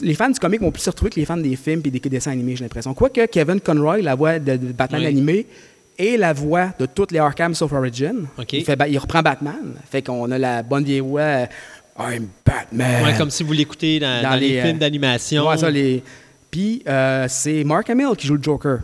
les 0.03 0.15
fans 0.15 0.29
du 0.29 0.39
comic 0.39 0.61
vont 0.61 0.71
plus 0.71 0.83
se 0.83 0.91
retrouver 0.91 1.11
que 1.11 1.21
les 1.21 1.25
fans 1.25 1.37
des 1.37 1.57
films 1.57 1.81
et 1.85 1.91
des 1.91 2.01
dessins 2.01 2.33
animés, 2.33 2.57
j'ai 2.57 2.65
l'impression. 2.65 2.93
Quoique 2.95 3.25
Kevin 3.27 3.61
Conroy, 3.61 4.03
la 4.03 4.15
voix 4.15 4.39
de, 4.39 4.57
de 4.57 4.73
Batman 4.73 5.01
Oui. 5.01 5.07
animé, 5.07 5.47
et 5.99 6.17
la 6.17 6.33
voix 6.33 6.71
de 6.79 6.87
toutes 6.87 7.13
les 7.13 7.19
Arkham 7.19 7.55
sauf 7.55 7.73
Origin. 7.73 8.27
Il, 8.53 8.65
fait, 8.65 8.79
il 8.89 8.99
reprend 8.99 9.23
Batman. 9.23 9.75
Fait 9.91 10.03
qu'on 10.03 10.31
a 10.31 10.39
la 10.39 10.63
bonne 10.63 10.85
vieille 10.85 11.01
voix 11.01 11.21
euh, 11.21 11.47
I'm 11.99 12.29
Batman. 12.45 13.05
Ouais, 13.05 13.15
comme 13.17 13.31
si 13.31 13.43
vous 13.43 13.53
l'écoutez 13.53 13.99
dans, 13.99 14.23
Dans 14.23 14.31
dans 14.31 14.37
les, 14.37 14.49
les, 14.49 14.59
euh, 14.59 14.65
films 14.65 14.79
d'animation. 14.79 15.49
Ouais, 15.49 15.57
ça, 15.57 15.71
les... 15.71 16.03
Puis 16.51 16.83
euh, 16.87 17.27
c'est 17.29 17.65
Mark 17.65 17.89
Hamill 17.91 18.17
qui 18.17 18.27
joue 18.27 18.37
le 18.37 18.43
Joker, 18.43 18.79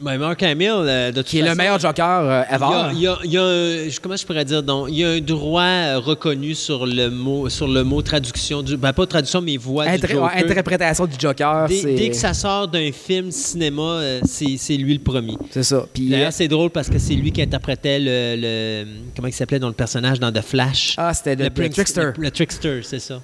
Mark 0.00 0.42
Hamill, 0.44 0.70
euh, 0.86 1.10
de 1.12 1.22
qui 1.22 1.40
est 1.40 1.42
le 1.42 1.54
meilleur 1.56 1.78
Joker 1.80 2.20
euh, 2.20 2.42
Il 2.50 2.52
y 2.52 2.54
a, 2.54 2.56
ever. 2.56 2.94
il 2.94 3.00
y 3.00 3.06
a- 3.08 3.18
il 3.24 3.32
y 3.32 3.36
a 3.38 3.42
un, 3.42 3.88
comment 4.00 4.16
je 4.16 4.24
pourrais 4.24 4.44
dire 4.44 4.62
donc, 4.62 4.86
il 4.90 4.98
y 4.98 5.04
a 5.04 5.08
un 5.10 5.20
droit 5.20 5.62
euh, 5.62 5.98
reconnu 5.98 6.54
sur 6.54 6.86
le 6.86 7.10
mot 7.10 7.48
sur 7.48 7.66
le 7.66 7.82
mot 7.82 8.00
traduction 8.02 8.62
du 8.62 8.76
ben 8.76 8.92
pas 8.92 9.06
traduction 9.06 9.40
mais 9.40 9.56
voix 9.56 9.86
du 9.88 10.06
Joker. 10.06 10.30
interprétation 10.36 11.06
du 11.06 11.16
Joker, 11.18 11.66
Dès, 11.68 11.82
dès 11.96 12.08
que 12.10 12.16
ça 12.16 12.32
sort 12.32 12.68
d'un 12.68 12.92
film 12.92 13.30
cinéma, 13.32 13.82
euh, 13.82 14.20
c'est 14.24 14.76
lui 14.76 14.94
le 14.94 15.00
premier. 15.00 15.36
c'est 15.50 15.64
ça. 15.64 15.84
Puis 15.92 16.08
D'ailleurs, 16.08 16.32
c'est 16.32 16.48
drôle 16.48 16.70
parce 16.70 16.88
que 16.88 16.98
c'est 16.98 17.14
lui 17.14 17.32
qui 17.32 17.42
interprétait 17.42 17.98
le, 17.98 18.36
le- 18.40 18.86
comment 19.16 19.28
il 19.28 19.32
s'appelait 19.34 19.58
dans 19.58 19.68
le 19.68 19.74
personnage 19.74 20.20
dans 20.20 20.30
The 20.30 20.42
Flash? 20.42 20.94
ah, 20.96 21.12
c'était 21.12 21.34
le 21.34 21.50
Trickster. 21.50 22.12
Le, 22.16 22.22
le 22.24 22.30
Trickster, 22.30 22.80
c'est 22.84 23.00
ça. 23.00 23.20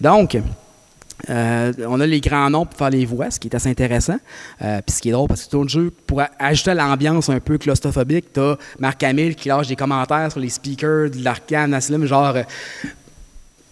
Donc, 0.00 0.36
Euh, 1.30 1.72
on 1.88 2.00
a 2.00 2.06
les 2.06 2.20
grands 2.20 2.48
noms 2.48 2.64
pour 2.64 2.78
faire 2.78 2.90
les 2.90 3.04
voix, 3.04 3.30
ce 3.30 3.40
qui 3.40 3.48
est 3.48 3.54
assez 3.54 3.68
intéressant. 3.68 4.18
Euh, 4.62 4.80
Puis 4.86 4.96
ce 4.96 5.02
qui 5.02 5.08
est 5.08 5.12
drôle, 5.12 5.28
parce 5.28 5.44
que 5.44 5.50
tout 5.50 5.62
le 5.62 5.68
jeu, 5.68 5.92
pour 6.06 6.22
ajouter 6.38 6.70
à 6.70 6.74
l'ambiance 6.74 7.28
un 7.28 7.40
peu 7.40 7.58
claustrophobique, 7.58 8.32
t'as 8.32 8.56
Marc 8.78 9.02
Hamill 9.02 9.34
qui 9.34 9.48
lâche 9.48 9.66
des 9.66 9.76
commentaires 9.76 10.30
sur 10.30 10.40
les 10.40 10.48
speakers 10.48 11.10
de 11.10 11.22
l'Arcane 11.24 11.74
Asylum, 11.74 12.06
genre. 12.06 12.36
euh, 12.36 12.42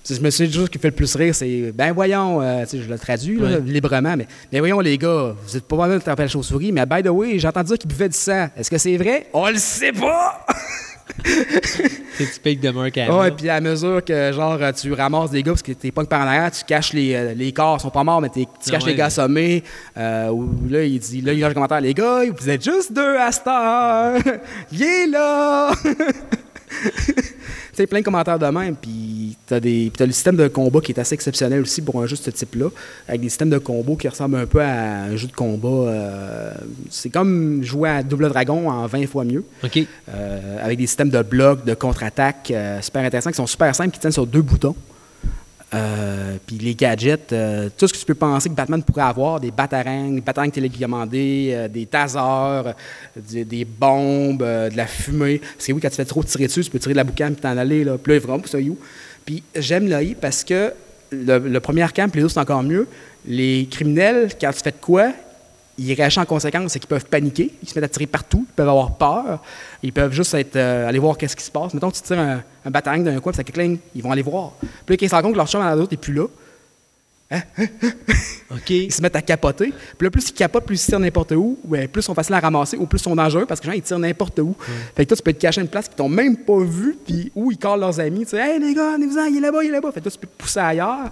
je 0.08 0.20
me 0.20 0.30
souviens 0.30 0.46
toujours 0.46 0.66
ce 0.66 0.70
qui 0.70 0.78
fait 0.78 0.88
le 0.90 0.94
plus 0.94 1.16
rire, 1.16 1.34
c'est 1.34 1.72
ben 1.72 1.92
voyons, 1.92 2.40
je 2.40 2.88
le 2.88 2.96
traduis 2.96 3.40
là, 3.40 3.58
librement, 3.58 4.16
mais 4.16 4.28
ben 4.52 4.60
voyons 4.60 4.78
les 4.78 4.96
gars, 4.98 5.34
vous 5.44 5.56
êtes 5.56 5.64
pas 5.64 5.74
vraiment 5.74 5.96
de 5.96 6.02
la 6.22 6.28
chauve-souris, 6.28 6.70
mais 6.70 6.86
by 6.86 7.02
the 7.02 7.08
way, 7.08 7.40
j'ai 7.40 7.48
entendu 7.48 7.68
dire 7.70 7.78
qu'ils 7.78 7.90
buvaient 7.90 8.08
du 8.08 8.16
sang. 8.16 8.46
Est-ce 8.56 8.70
que 8.70 8.78
c'est 8.78 8.96
vrai? 8.96 9.26
On 9.32 9.48
le 9.48 9.58
sait 9.58 9.90
pas! 9.90 10.46
C'est 11.24 12.30
typique 12.32 12.60
de 12.60 12.70
Mark 12.70 12.96
Hamill. 12.98 13.12
Ouais, 13.12 13.30
puis 13.30 13.48
à 13.48 13.60
mesure 13.60 14.04
que 14.04 14.32
genre 14.32 14.58
tu 14.74 14.92
ramasses 14.92 15.30
des 15.30 15.42
gars 15.42 15.52
parce 15.52 15.62
que 15.62 15.72
t'es 15.72 15.90
pas 15.90 16.04
par 16.04 16.22
en 16.22 16.26
arrière, 16.26 16.50
tu 16.50 16.64
caches 16.64 16.92
les, 16.92 17.14
euh, 17.14 17.34
les 17.34 17.52
corps, 17.52 17.76
ils 17.78 17.82
sont 17.82 17.90
pas 17.90 18.04
morts, 18.04 18.20
mais 18.20 18.30
tu 18.30 18.44
Ah 18.46 18.70
caches 18.70 18.84
ouais. 18.84 18.90
les 18.90 18.96
gars 18.96 19.06
assommés. 19.06 19.62
Euh, 19.96 20.30
là, 20.68 20.82
il 20.84 20.98
dit, 20.98 21.20
là, 21.20 21.32
il 21.32 21.40
lâche 21.40 21.50
le 21.50 21.54
commentaire, 21.54 21.80
les 21.80 21.94
gars, 21.94 22.22
vous 22.36 22.50
êtes 22.50 22.64
juste 22.64 22.92
deux 22.92 23.16
à 23.16 23.30
cette 23.32 23.46
heure. 23.46 24.18
Viens 24.72 25.06
là! 25.10 25.70
Tu 27.76 27.82
sais, 27.82 27.86
plein 27.86 28.00
de 28.00 28.04
commentaires 28.06 28.38
de 28.38 28.46
même, 28.46 28.74
puis 28.74 29.36
t'as 29.46 29.60
des, 29.60 29.90
puis 29.90 29.98
t'as 29.98 30.06
le 30.06 30.12
système 30.12 30.36
de 30.36 30.48
combat 30.48 30.80
qui 30.80 30.92
est 30.92 30.98
assez 30.98 31.12
exceptionnel 31.12 31.60
aussi 31.60 31.82
pour 31.82 32.02
un 32.02 32.06
jeu 32.06 32.16
de 32.16 32.22
ce 32.22 32.30
type-là, 32.30 32.68
avec 33.06 33.20
des 33.20 33.28
systèmes 33.28 33.50
de 33.50 33.58
combat 33.58 33.92
qui 34.00 34.08
ressemblent 34.08 34.38
un 34.38 34.46
peu 34.46 34.62
à 34.62 35.02
un 35.02 35.16
jeu 35.16 35.26
de 35.26 35.34
combat. 35.34 35.68
euh, 35.68 36.54
c'est 36.88 37.10
comme 37.10 37.62
jouer 37.62 37.90
à 37.90 38.02
Double 38.02 38.30
Dragon 38.30 38.70
en 38.70 38.86
20 38.86 39.06
fois 39.06 39.24
mieux. 39.24 39.44
OK. 39.62 39.78
Euh, 40.08 40.64
avec 40.64 40.78
des 40.78 40.86
systèmes 40.86 41.10
de 41.10 41.20
blocs, 41.20 41.66
de 41.66 41.74
contre-attaque 41.74 42.50
euh, 42.50 42.80
super 42.80 43.04
intéressants 43.04 43.28
qui 43.30 43.36
sont 43.36 43.46
super 43.46 43.74
simples, 43.74 43.90
qui 43.90 44.00
tiennent 44.00 44.10
sur 44.10 44.26
deux 44.26 44.40
boutons. 44.40 44.74
Euh, 45.74 46.36
puis 46.46 46.58
les 46.58 46.76
gadgets, 46.76 47.32
euh, 47.32 47.68
tout 47.76 47.88
ce 47.88 47.92
que 47.92 47.98
tu 47.98 48.04
peux 48.04 48.14
penser 48.14 48.48
que 48.48 48.54
Batman 48.54 48.82
pourrait 48.82 49.02
avoir, 49.02 49.40
des 49.40 49.50
batarangs, 49.50 50.12
des 50.12 50.20
batarangs 50.20 50.50
télécommandés, 50.50 51.50
euh, 51.52 51.68
des 51.68 51.86
tasers, 51.86 52.74
des, 53.16 53.64
bombes, 53.64 54.44
de 54.44 54.76
la 54.76 54.86
fumée. 54.86 55.38
Parce 55.38 55.66
que 55.66 55.72
oui, 55.72 55.80
quand 55.80 55.88
tu 55.88 55.96
fais 55.96 56.04
trop 56.04 56.22
tirer 56.22 56.46
dessus, 56.46 56.62
tu 56.62 56.70
peux 56.70 56.78
tirer 56.78 56.94
de 56.94 56.98
la 56.98 57.04
boucane 57.04 57.34
puis 57.34 57.42
t'en 57.42 57.56
aller. 57.56 57.82
Là. 57.82 57.98
Puis 57.98 58.18
vraiment, 58.18 58.42
ça 58.46 58.60
you. 58.60 58.78
Puis 59.24 59.42
j'aime 59.56 59.88
l'AI 59.88 60.14
parce 60.14 60.44
que 60.44 60.72
le, 61.10 61.58
premier 61.58 61.82
arcane, 61.82 62.10
puis 62.10 62.20
les 62.20 62.24
autres, 62.24 62.34
c'est 62.34 62.40
encore 62.40 62.62
mieux. 62.62 62.86
Les 63.26 63.66
criminels, 63.68 64.28
quand 64.40 64.52
tu 64.52 64.60
fais 64.62 64.70
de 64.70 64.76
quoi, 64.80 65.12
ils 65.78 65.94
réagissent 65.94 66.18
en 66.18 66.24
conséquence, 66.24 66.72
c'est 66.72 66.78
qu'ils 66.78 66.88
peuvent 66.88 67.06
paniquer, 67.06 67.52
ils 67.62 67.68
se 67.68 67.74
mettent 67.74 67.84
à 67.84 67.88
tirer 67.88 68.06
partout, 68.06 68.46
ils 68.48 68.54
peuvent 68.54 68.68
avoir 68.68 68.96
peur, 68.96 69.42
ils 69.82 69.92
peuvent 69.92 70.12
juste 70.12 70.34
être, 70.34 70.56
euh, 70.56 70.88
aller 70.88 70.98
voir 70.98 71.18
qu'est-ce 71.18 71.36
qui 71.36 71.44
se 71.44 71.50
passe. 71.50 71.74
Mettons, 71.74 71.90
tu 71.90 72.00
tires 72.00 72.18
un, 72.18 72.42
un 72.64 72.70
d'un 72.70 73.20
coin, 73.20 73.32
puis 73.32 73.36
ça 73.36 73.44
cligne, 73.44 73.78
ils 73.94 74.02
vont 74.02 74.10
aller 74.10 74.22
voir. 74.22 74.52
Puis 74.60 74.68
là, 74.88 74.96
quand 74.96 75.06
ils 75.06 75.08
se 75.08 75.14
rendent 75.14 75.24
compte 75.24 75.32
que 75.32 75.38
leur 75.38 75.48
chum 75.48 75.60
à 75.60 75.74
l'autre 75.74 75.92
n'est 75.92 75.96
plus 75.98 76.14
là, 76.14 76.26
OK. 78.50 78.70
ils 78.70 78.92
se 78.92 79.02
mettent 79.02 79.16
à 79.16 79.22
capoter. 79.22 79.72
Puis 79.98 80.06
là, 80.06 80.10
plus 80.10 80.28
ils 80.28 80.32
capotent, 80.32 80.64
plus 80.64 80.82
ils 80.82 80.86
tirent 80.86 81.00
n'importe 81.00 81.32
où, 81.32 81.58
ouais, 81.66 81.88
plus 81.88 82.00
ils 82.00 82.04
sont 82.04 82.14
faciles 82.14 82.34
à 82.34 82.40
ramasser 82.40 82.76
ou 82.76 82.86
plus 82.86 83.00
ils 83.00 83.02
sont 83.02 83.16
dangereux 83.16 83.46
parce 83.46 83.60
que 83.60 83.66
les 83.66 83.72
gens, 83.72 83.76
ils 83.76 83.82
tirent 83.82 83.98
n'importe 83.98 84.38
où. 84.38 84.54
Fait 84.94 85.04
que 85.04 85.08
toi, 85.08 85.16
tu 85.16 85.22
peux 85.22 85.32
te 85.32 85.40
cacher 85.40 85.60
à 85.60 85.62
une 85.62 85.68
place 85.68 85.88
qu'ils 85.88 85.96
t'ont 85.96 86.08
même 86.08 86.36
pas 86.36 86.60
vu, 86.60 86.96
puis 87.04 87.32
où 87.34 87.50
ils 87.50 87.58
collent 87.58 87.80
leurs 87.80 87.98
amis. 87.98 88.20
Tu 88.20 88.30
sais, 88.30 88.38
hey 88.38 88.60
les 88.60 88.74
gars, 88.74 88.92
venez-vous-en, 88.92 89.24
il 89.24 89.38
est 89.38 89.40
là-bas, 89.40 89.64
il 89.64 89.68
est 89.70 89.72
là-bas. 89.72 89.90
Fait 89.92 90.00
que 90.00 90.04
toi, 90.04 90.12
tu 90.12 90.18
peux 90.18 90.28
te 90.28 90.42
pousser 90.42 90.60
ailleurs. 90.60 91.10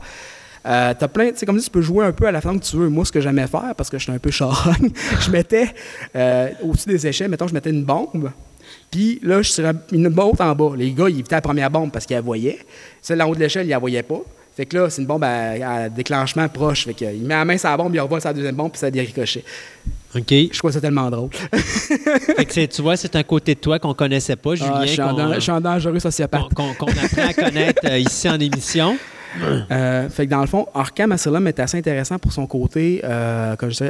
Euh, 0.67 0.95
t'as 0.99 1.09
plein, 1.09 1.31
tu 1.31 1.37
sais, 1.39 1.47
comme 1.47 1.59
dit, 1.59 1.65
tu 1.65 1.71
peux 1.71 1.83
jouer 1.83 2.07
un 2.07 2.13
peu 2.13 2.27
à 2.27 2.33
la 2.33 2.41
façon 2.41 2.59
que 2.59 2.65
tu 2.65 2.77
veux. 2.77 2.89
Moi, 2.89 3.05
ce 3.05 3.13
que 3.13 3.21
j'aimais 3.21 3.47
faire, 3.47 3.75
parce 3.77 3.91
que 3.91 3.99
j'étais 3.99 4.13
un 4.13 4.19
peu 4.19 4.31
charogne, 4.31 4.91
je 5.21 5.31
mettais 5.31 5.69
euh, 6.17 6.49
au-dessus 6.63 6.89
des 6.89 7.07
échelles, 7.07 7.31
mettons, 7.31 7.47
je 7.49 7.55
mettais 7.55 7.71
une 7.71 7.85
bombe. 7.85 8.31
Puis 8.91 9.21
là, 9.23 9.43
je 9.43 9.51
tirais 9.53 9.73
une 9.93 10.09
bombe 10.09 10.41
en 10.41 10.55
bas. 10.55 10.73
Les 10.77 10.91
gars, 10.93 11.09
ils 11.09 11.19
évitaient 11.19 11.35
la 11.35 11.41
première 11.43 11.71
bombe 11.71 11.91
parce 11.91 12.07
qu'ils 12.07 12.17
la 12.17 12.23
voyaient. 12.23 12.59
Celle 13.03 13.21
en 13.21 13.29
haut 13.29 13.35
de 13.35 13.41
l'échelle, 13.41 13.67
ils 13.67 13.71
la 13.71 13.79
voyaient 13.79 14.03
pas. 14.03 14.21
Fait 14.57 14.67
que 14.67 14.77
là, 14.79 14.89
c'est 14.89 15.03
une 15.03 15.09
bombe 15.09 15.25
à, 15.25 15.51
à 15.85 15.89
déclenchement 15.89 16.49
proche. 16.49 16.85
Fait 16.85 16.95
que, 16.95 17.05
il 17.05 17.23
met 17.23 17.35
la 17.35 17.45
main 17.45 17.59
sur 17.59 17.69
la 17.69 17.77
bombe, 17.77 17.93
il 17.95 18.01
revoit 18.01 18.21
sa 18.21 18.33
deuxième 18.33 18.55
bombe, 18.55 18.71
puis 18.71 18.79
ça 18.79 18.91
déricochait. 18.91 19.45
OK. 20.15 20.25
Je 20.31 20.57
trouve 20.59 20.71
ça 20.71 20.81
tellement 20.81 21.11
drôle. 21.11 21.31
Fait 21.53 22.45
que 22.45 22.53
c'est- 22.55 22.69
tu 22.69 22.81
vois, 22.81 22.97
c'est 22.97 23.17
un 23.17 23.23
côté 23.25 23.57
de 23.57 23.61
toi 23.61 23.81
qu'on 23.81 23.95
connaissait 23.95 24.37
pas, 24.37 24.55
Julien. 24.55 24.73
Ah, 24.77 24.87
je, 24.87 24.93
suis 24.93 25.03
en 25.03 25.35
je 25.35 25.41
suis 25.41 25.51
en 25.51 25.61
dangereux 25.61 25.99
sociopathe. 25.99 26.55
qu'on 26.55 26.71
apprend 26.71 27.27
à 27.29 27.35
connaître 27.35 27.83
euh, 27.85 27.99
ici 27.99 28.29
en 28.29 28.39
émission. 28.39 28.97
Euh, 29.71 30.09
fait 30.09 30.27
que 30.27 30.31
dans 30.31 30.41
le 30.41 30.47
fond, 30.47 30.67
Arkham 30.75 31.13
Asylum 31.13 31.47
est 31.47 31.59
assez 31.61 31.79
intéressant 31.79 32.19
pour 32.19 32.33
son 32.33 32.47
côté. 32.47 33.01
euh, 33.05 33.57
comme 33.57 33.71
je 33.71 33.85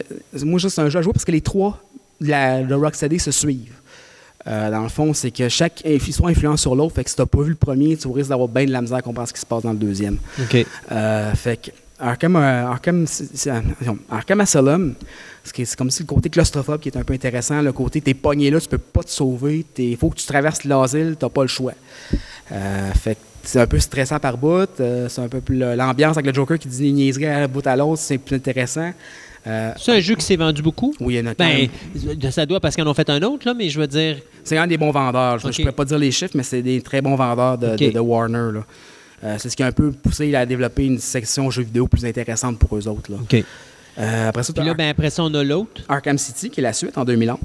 moi, 0.44 0.58
juste 0.58 0.78
un 0.78 0.88
jeu 0.88 0.98
à 0.98 1.02
jouer 1.02 1.12
parce 1.12 1.24
que 1.24 1.32
les 1.32 1.40
trois 1.40 1.80
de, 2.20 2.74
Rocksteady 2.74 3.18
se 3.18 3.30
suivent. 3.30 3.72
Euh, 4.46 4.70
dans 4.70 4.82
le 4.82 4.88
fond, 4.90 5.12
c'est 5.14 5.30
que 5.30 5.48
chaque 5.48 5.82
histoire 5.84 6.30
influence 6.30 6.60
sur 6.60 6.74
l'autre. 6.76 6.94
Fait 6.94 7.04
que 7.04 7.10
si 7.10 7.16
t'as 7.16 7.26
pas 7.26 7.42
vu 7.42 7.50
le 7.50 7.54
premier, 7.56 7.96
tu 7.96 8.08
risques 8.08 8.28
d'avoir 8.30 8.48
bien 8.48 8.66
de 8.66 8.70
la 8.72 8.82
misère 8.82 8.98
à 8.98 9.02
comprendre 9.02 9.28
ce 9.28 9.32
qui 9.34 9.40
se 9.40 9.46
passe 9.46 9.62
dans 9.62 9.72
le 9.72 9.78
deuxième. 9.78 10.18
OK. 10.40 10.66
Euh, 10.92 11.32
fait 11.34 11.56
que 11.56 11.70
Arkham, 11.98 12.36
Arkham, 12.36 13.06
c'est- 13.06 13.34
c'est- 13.34 13.50
Arkham 14.10 14.40
Asylum, 14.40 14.94
c'est 15.44 15.64
c'est 15.64 15.76
comme 15.76 15.90
si 15.90 16.02
le 16.02 16.06
côté 16.06 16.28
claustrophobe 16.28 16.80
qui 16.80 16.88
est 16.90 16.96
un 16.98 17.04
peu 17.04 17.14
intéressant, 17.14 17.62
le 17.62 17.72
côté 17.72 18.00
t'es 18.00 18.14
pogné 18.14 18.50
là, 18.50 18.60
tu 18.60 18.68
peux 18.68 18.78
pas 18.78 19.02
te 19.02 19.10
sauver, 19.10 19.64
il 19.78 19.96
faut 19.96 20.10
que 20.10 20.16
tu 20.16 20.26
traverses 20.26 20.64
l'asile, 20.64 21.16
t'as 21.18 21.28
pas 21.28 21.42
le 21.42 21.48
choix. 21.48 21.72
Fait 22.48 23.14
que 23.14 23.20
c'est 23.44 23.60
un 23.60 23.66
peu 23.66 23.78
stressant 23.78 24.18
par 24.18 24.36
bout, 24.38 24.68
euh, 24.80 25.08
c'est 25.08 25.20
un 25.20 25.28
peu 25.28 25.40
l'ambiance 25.52 26.16
avec 26.16 26.26
le 26.26 26.34
Joker 26.34 26.58
qui 26.58 26.68
dit 26.68 26.82
des 26.82 26.92
niaiseries 26.92 27.26
à 27.26 27.46
bout 27.48 27.66
à 27.66 27.76
l'autre, 27.76 28.00
c'est 28.00 28.18
plus 28.18 28.36
intéressant. 28.36 28.92
Euh, 29.46 29.72
C'est 29.78 29.92
un 29.92 30.00
jeu 30.00 30.14
qui 30.14 30.24
s'est 30.24 30.36
vendu 30.36 30.62
beaucoup? 30.62 30.94
oui, 31.00 31.14
il 31.14 31.16
y 31.18 31.20
en 31.20 31.26
a 31.30 31.34
Ben, 31.34 31.68
ça 32.30 32.46
doit 32.46 32.60
parce 32.60 32.74
qu'ils 32.74 32.84
en 32.84 32.90
ont 32.90 32.94
fait 32.94 33.10
un 33.10 33.20
autre, 33.22 33.46
là, 33.46 33.52
mais 33.54 33.68
je 33.68 33.78
veux 33.78 33.86
dire. 33.86 34.16
C'est 34.42 34.56
un 34.56 34.66
des 34.66 34.78
bons 34.78 34.90
vendeurs. 34.90 35.38
Je 35.38 35.48
ne 35.48 35.52
pourrais 35.52 35.72
pas 35.72 35.84
dire 35.84 35.98
les 35.98 36.10
chiffres, 36.10 36.32
mais 36.34 36.42
c'est 36.42 36.62
des 36.62 36.80
très 36.80 37.02
bons 37.02 37.14
vendeurs 37.16 37.58
de, 37.58 37.68
Ok. 37.72 37.78
de- 37.78 37.90
de 37.90 37.98
Warner. 38.00 38.52
là. 38.54 38.64
Euh, 39.22 39.36
c'est 39.38 39.48
ce 39.50 39.56
qui 39.56 39.62
a 39.62 39.66
un 39.66 39.72
peu 39.72 39.90
poussé 39.92 40.34
à 40.34 40.44
développer 40.46 40.84
une 40.86 40.98
section 40.98 41.50
jeux 41.50 41.62
vidéo 41.62 41.86
plus 41.86 42.04
intéressante 42.06 42.58
pour 42.58 42.76
eux 42.76 42.88
autres. 42.88 43.10
là. 43.12 43.18
OK. 43.22 43.44
Euh, 43.98 44.28
après 44.28 44.42
ça, 44.42 44.52
Puis 44.52 44.64
là, 44.64 44.74
ben, 44.74 44.88
après 44.88 45.08
ça, 45.10 45.22
on 45.22 45.32
a 45.34 45.44
l'autre. 45.44 45.82
Arkham 45.88 46.18
City, 46.18 46.50
qui 46.50 46.60
est 46.60 46.62
la 46.62 46.72
suite 46.72 46.96
en 46.98 47.04
2011. 47.04 47.38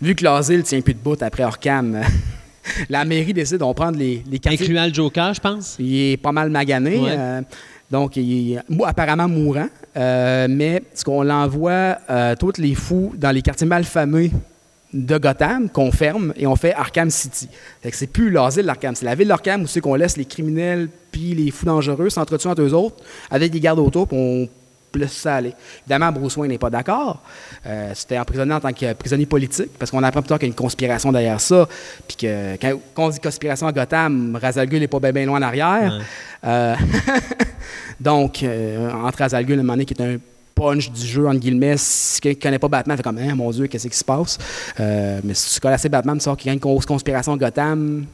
Vu 0.00 0.14
que 0.14 0.24
l'asile 0.24 0.62
tient 0.62 0.80
plus 0.82 0.94
de 0.94 0.98
bout 1.00 1.20
après 1.22 1.42
Arkham, 1.42 2.00
la 2.88 3.04
mairie 3.04 3.32
décide 3.32 3.58
d'en 3.58 3.74
prendre 3.74 3.98
les, 3.98 4.22
les 4.30 4.38
quartiers. 4.38 4.64
Incluant 4.64 4.86
le 4.86 4.94
Joker, 4.94 5.34
je 5.34 5.40
pense. 5.40 5.76
Il 5.78 6.12
est 6.12 6.16
pas 6.16 6.32
mal 6.32 6.50
magané. 6.50 6.98
Ouais. 6.98 7.14
euh, 7.16 7.40
donc, 7.90 8.16
il 8.16 8.54
est 8.54 8.60
apparemment 8.84 9.28
mourant. 9.28 9.68
Euh, 9.96 10.46
mais 10.50 10.82
ce 10.94 11.04
qu'on 11.04 11.22
l'envoie, 11.22 11.98
euh, 12.10 12.34
tous 12.38 12.58
les 12.58 12.74
fous 12.74 13.12
dans 13.16 13.30
les 13.30 13.42
quartiers 13.42 13.66
malfamés 13.66 14.30
de 14.92 15.18
Gotham, 15.18 15.68
qu'on 15.68 15.92
ferme 15.92 16.32
et 16.36 16.46
on 16.46 16.56
fait 16.56 16.72
Arkham 16.74 17.10
City. 17.10 17.48
Fait 17.82 17.90
que 17.90 17.96
c'est 17.96 18.06
plus 18.06 18.30
l'asile 18.30 18.64
d'Arkham, 18.64 18.94
c'est 18.94 19.04
la 19.04 19.14
ville 19.14 19.28
d'Arkham 19.28 19.62
où 19.62 19.66
c'est 19.66 19.80
qu'on 19.80 19.94
laisse 19.94 20.16
les 20.16 20.24
criminels 20.24 20.88
puis 21.10 21.34
les 21.34 21.50
fous 21.50 21.66
dangereux 21.66 22.08
s'entretuer 22.08 22.48
entre 22.48 22.62
eux 22.62 22.72
autres 22.72 22.96
avec 23.30 23.50
des 23.50 23.60
gardes 23.60 23.80
autour 23.80 24.06
puis 24.06 24.16
on 24.16 24.48
aller. 25.24 25.54
Évidemment, 25.82 26.12
Bruce 26.12 26.36
Wayne 26.36 26.50
n'est 26.50 26.58
pas 26.58 26.70
d'accord. 26.70 27.20
Euh, 27.66 27.92
C'était 27.94 28.18
emprisonné 28.18 28.54
en 28.54 28.60
tant 28.60 28.72
que 28.72 28.92
prisonnier 28.94 29.26
politique 29.26 29.70
parce 29.78 29.90
qu'on 29.90 30.02
apprend 30.02 30.22
plus 30.22 30.28
tard 30.28 30.38
qu'il 30.38 30.48
y 30.48 30.50
a 30.50 30.52
une 30.52 30.56
conspiration 30.56 31.12
derrière 31.12 31.40
ça. 31.40 31.68
Puis 32.06 32.16
que 32.16 32.56
quand, 32.56 32.78
on 32.96 33.08
dit 33.08 33.20
conspiration 33.20 33.66
à 33.66 33.72
Gotham, 33.72 34.38
Ra's 34.40 34.56
al 34.56 34.68
Ghul 34.68 34.80
n'est 34.80 34.88
pas 34.88 35.00
bien 35.12 35.26
loin 35.26 35.38
en 35.38 35.42
arrière. 35.42 35.92
Ouais. 35.92 36.04
Euh, 36.44 36.74
donc, 38.00 38.42
euh, 38.42 38.90
entre 38.92 39.18
Ra's 39.18 39.34
al 39.34 39.44
Ghul, 39.44 39.58
un 39.58 39.62
moment 39.62 39.74
donné, 39.74 39.84
qui 39.84 39.94
est 39.94 40.02
un 40.02 40.18
punch 40.54 40.90
du 40.90 41.06
jeu, 41.06 41.28
entre 41.28 41.38
guillemets, 41.38 41.76
si 41.76 42.20
quelqu'un 42.20 42.48
ne 42.50 42.56
connaît 42.56 42.58
pas 42.58 42.68
Batman, 42.68 42.96
fait 42.96 43.02
comme, 43.02 43.18
Hein, 43.18 43.34
mon 43.34 43.50
Dieu, 43.50 43.66
qu'est-ce 43.66 43.88
qui 43.88 43.96
se 43.96 44.04
passe? 44.04 44.38
Euh, 44.80 45.20
mais 45.22 45.34
si 45.34 45.54
tu 45.54 45.60
connais 45.60 45.74
assez 45.74 45.88
Batman, 45.88 46.16
tu 46.16 46.24
sors 46.24 46.36
qu'il 46.36 46.46
y 46.46 46.50
a 46.50 46.54
une 46.54 46.58
grosse 46.58 46.86
conspiration 46.86 47.34
à 47.34 47.36
Gotham. 47.36 48.06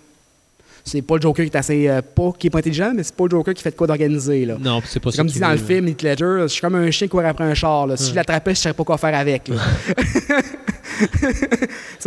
C'est 0.84 1.02
pas 1.02 1.14
le 1.16 1.22
Joker 1.22 1.44
qui 1.46 1.50
est 1.52 1.56
assez. 1.56 1.88
euh, 1.88 2.02
pas 2.02 2.32
qui 2.38 2.48
est 2.48 2.50
pas 2.50 2.58
intelligent, 2.58 2.92
mais 2.94 3.02
c'est 3.04 3.14
pas 3.14 3.24
le 3.24 3.30
Joker 3.30 3.54
qui 3.54 3.62
fait 3.62 3.70
de 3.70 3.76
quoi 3.76 3.86
d'organiser. 3.86 4.44
là. 4.46 4.56
Non, 4.60 4.80
c'est 4.84 4.98
pas 5.00 5.10
ça. 5.12 5.18
comme 5.18 5.28
dit 5.28 5.38
dans 5.38 5.52
le 5.52 5.56
film, 5.56 5.86
Heath 5.88 6.02
Ledger, 6.02 6.38
je 6.42 6.46
suis 6.48 6.60
comme 6.60 6.74
un 6.74 6.90
chien 6.90 7.06
qui 7.06 7.10
court 7.12 7.24
après 7.24 7.44
un 7.44 7.54
char. 7.54 7.86
là. 7.86 7.96
Si 7.96 8.10
je 8.10 8.14
l'attrapais, 8.16 8.52
je 8.54 8.58
ne 8.58 8.62
savais 8.62 8.74
pas 8.74 8.84
quoi 8.84 8.98
faire 8.98 9.14
avec. 9.14 9.48
là. 9.48 9.56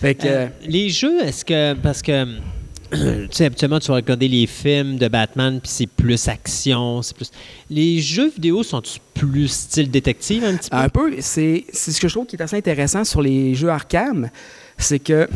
fait 0.00 0.14
que, 0.14 0.26
Euh, 0.26 0.46
les 0.66 0.88
jeux, 0.90 1.20
est-ce 1.22 1.44
que. 1.44 1.74
Parce 1.74 2.02
que. 2.02 2.24
tu 2.92 2.98
sais, 3.30 3.44
habituellement, 3.44 3.78
tu 3.78 3.88
vas 3.88 3.94
regarder 3.96 4.26
les 4.26 4.46
films 4.48 4.96
de 4.96 5.06
Batman, 5.06 5.60
puis 5.60 5.70
c'est 5.72 5.86
plus 5.86 6.26
action, 6.28 7.02
c'est 7.02 7.16
plus. 7.16 7.30
Les 7.68 8.00
jeux 8.00 8.30
vidéo 8.30 8.62
sont 8.64 8.82
plus 9.14 9.46
style 9.48 9.90
détective 9.90 10.42
un 10.44 10.56
petit 10.56 10.70
peu? 10.70 10.76
Un 10.76 10.88
peu, 10.88 11.14
c'est 11.20 11.64
c'est 11.72 11.92
ce 11.92 12.00
que 12.00 12.08
je 12.08 12.14
trouve 12.14 12.26
qui 12.26 12.34
est 12.36 12.42
assez 12.42 12.56
intéressant 12.56 13.04
sur 13.04 13.22
les 13.22 13.54
jeux 13.54 13.68
Arkham, 13.68 14.28
c'est 14.76 14.98
que 14.98 15.28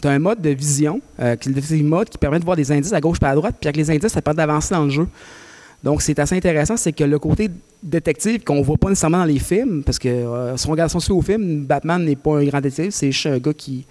tu 0.00 0.08
as 0.08 0.10
un 0.10 0.18
mode 0.18 0.40
de 0.40 0.50
vision, 0.50 1.00
euh, 1.20 1.36
qui 1.36 1.48
est 1.50 1.70
le 1.72 1.82
mode, 1.84 2.08
qui 2.08 2.18
permet 2.18 2.38
de 2.38 2.44
voir 2.44 2.56
des 2.56 2.70
indices 2.72 2.92
à 2.92 3.00
gauche 3.00 3.18
et 3.22 3.26
à 3.26 3.34
droite, 3.34 3.56
puis 3.60 3.68
avec 3.68 3.76
les 3.76 3.90
indices, 3.90 4.12
ça 4.12 4.22
permet 4.22 4.36
d'avancer 4.38 4.74
dans 4.74 4.84
le 4.84 4.90
jeu. 4.90 5.06
Donc, 5.82 6.00
c'est 6.02 6.18
assez 6.20 6.36
intéressant, 6.36 6.76
c'est 6.76 6.92
que 6.92 7.02
le 7.04 7.18
côté 7.18 7.50
détective 7.82 8.44
qu'on 8.44 8.62
voit 8.62 8.76
pas 8.76 8.88
nécessairement 8.88 9.18
dans 9.18 9.24
les 9.24 9.40
films, 9.40 9.82
parce 9.84 9.98
que 9.98 10.08
euh, 10.08 10.56
si 10.56 10.66
on 10.68 10.70
regarde 10.70 10.90
son 10.90 11.12
au 11.12 11.22
film, 11.22 11.64
Batman 11.64 12.04
n'est 12.04 12.14
pas 12.16 12.38
un 12.38 12.44
grand 12.44 12.60
détective, 12.60 12.92
c'est 12.92 13.10
juste 13.10 13.26
un 13.26 13.38
gars 13.38 13.52
qui. 13.54 13.84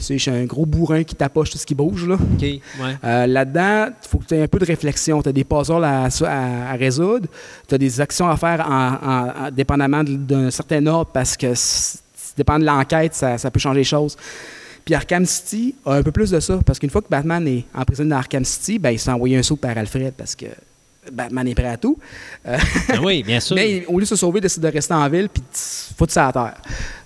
C'est 0.00 0.14
juste 0.14 0.28
un 0.28 0.44
gros 0.44 0.64
bourrin 0.64 1.02
qui 1.02 1.16
tapoche 1.16 1.50
tout 1.50 1.58
ce 1.58 1.66
qui 1.66 1.74
bouge. 1.74 2.06
Là. 2.06 2.14
OK, 2.14 2.40
ouais. 2.40 2.60
Euh, 3.02 3.26
Là-dedans, 3.26 3.86
il 3.88 4.08
faut 4.08 4.18
que 4.18 4.26
tu 4.26 4.34
aies 4.36 4.42
un 4.44 4.46
peu 4.46 4.60
de 4.60 4.64
réflexion. 4.64 5.20
Tu 5.22 5.28
as 5.28 5.32
des 5.32 5.42
puzzles 5.42 5.82
à, 5.82 6.04
à- 6.04 6.70
à 6.70 6.72
résoudre, 6.74 7.26
tu 7.66 7.74
as 7.74 7.78
des 7.78 8.00
actions 8.00 8.28
à 8.28 8.36
faire 8.36 8.64
en, 8.70 8.92
en- 8.92 9.46
en- 9.46 9.50
dépendamment 9.50 10.04
d'un 10.04 10.52
certain 10.52 10.86
ordre 10.86 11.10
parce 11.12 11.36
que 11.36 11.48
dépend 12.36 12.60
de 12.60 12.64
l'enquête, 12.64 13.12
ça, 13.16 13.38
ça 13.38 13.50
peut 13.50 13.58
changer 13.58 13.80
les 13.80 13.84
choses. 13.84 14.16
Puis 14.88 14.94
Arkham 14.94 15.26
City 15.26 15.74
a 15.84 15.96
un 15.96 16.02
peu 16.02 16.12
plus 16.12 16.30
de 16.30 16.40
ça 16.40 16.58
parce 16.64 16.78
qu'une 16.78 16.88
fois 16.88 17.02
que 17.02 17.10
Batman 17.10 17.46
est 17.46 17.66
emprisonné 17.74 18.08
dans 18.08 18.16
Arkham 18.16 18.42
City, 18.42 18.78
ben, 18.78 18.90
il 18.90 18.98
s'est 18.98 19.10
envoyé 19.10 19.36
un 19.36 19.42
saut 19.42 19.56
par 19.56 19.76
Alfred 19.76 20.14
parce 20.16 20.34
que 20.34 20.46
Batman 21.12 21.46
est 21.46 21.54
prêt 21.54 21.68
à 21.68 21.76
tout. 21.76 21.98
Euh, 22.46 22.56
Ah 22.88 22.94
oui, 23.04 23.22
bien 23.22 23.38
sûr. 23.38 23.54
mais 23.56 23.84
au 23.86 23.98
lieu 23.98 24.04
de 24.04 24.08
se 24.08 24.16
sauver, 24.16 24.38
il 24.38 24.40
décide 24.40 24.62
de 24.62 24.68
rester 24.68 24.94
en 24.94 25.06
ville 25.10 25.28
puis 25.28 25.42
de 25.42 25.46
se 25.54 25.92
foutre 25.92 26.14
ça 26.14 26.28
à 26.28 26.32
terre. 26.32 26.54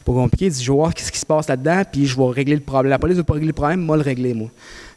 Pas 0.04 0.12
compliqué, 0.12 0.46
il 0.46 0.52
dit 0.52 0.62
je 0.62 0.70
vais 0.70 0.76
voir 0.76 0.92
ce 0.96 1.10
qui 1.10 1.18
se 1.18 1.26
passe 1.26 1.48
là-dedans, 1.48 1.82
puis 1.90 2.06
je 2.06 2.16
vais 2.16 2.26
régler 2.26 2.54
le 2.54 2.60
problème. 2.60 2.90
La 2.90 3.00
police 3.00 3.16
ne 3.16 3.22
veut 3.22 3.26
pas 3.26 3.34
régler 3.34 3.48
le 3.48 3.52
problème, 3.52 3.80
moi 3.80 3.96
le 3.96 4.02
régler, 4.04 4.32
moi. 4.32 4.48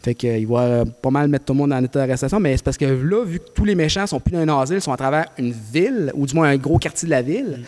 Fait 0.04 0.14
que, 0.14 0.28
euh, 0.28 0.38
il 0.38 0.46
va 0.46 0.60
euh, 0.60 0.86
pas 0.86 1.10
mal 1.10 1.28
mettre 1.28 1.46
tout 1.46 1.54
le 1.54 1.58
monde 1.58 1.74
en 1.74 1.84
état 1.84 1.98
d'arrestation, 1.98 2.40
mais 2.40 2.56
c'est 2.56 2.64
parce 2.64 2.78
que 2.78 2.86
là, 2.86 3.26
vu 3.26 3.40
que 3.40 3.50
tous 3.56 3.66
les 3.66 3.74
méchants 3.74 4.06
sont 4.06 4.20
plus 4.20 4.34
dans 4.34 4.42
un 4.42 4.62
asile, 4.62 4.80
sont 4.80 4.94
à 4.94 4.98
travers 4.98 5.26
une 5.40 5.52
ville, 5.74 6.12
ou 6.14 6.28
du 6.28 6.36
moins 6.36 6.50
un 6.50 6.58
gros 6.58 6.78
quartier 6.78 7.08
de 7.08 7.12
la 7.12 7.24
ville, 7.24 7.64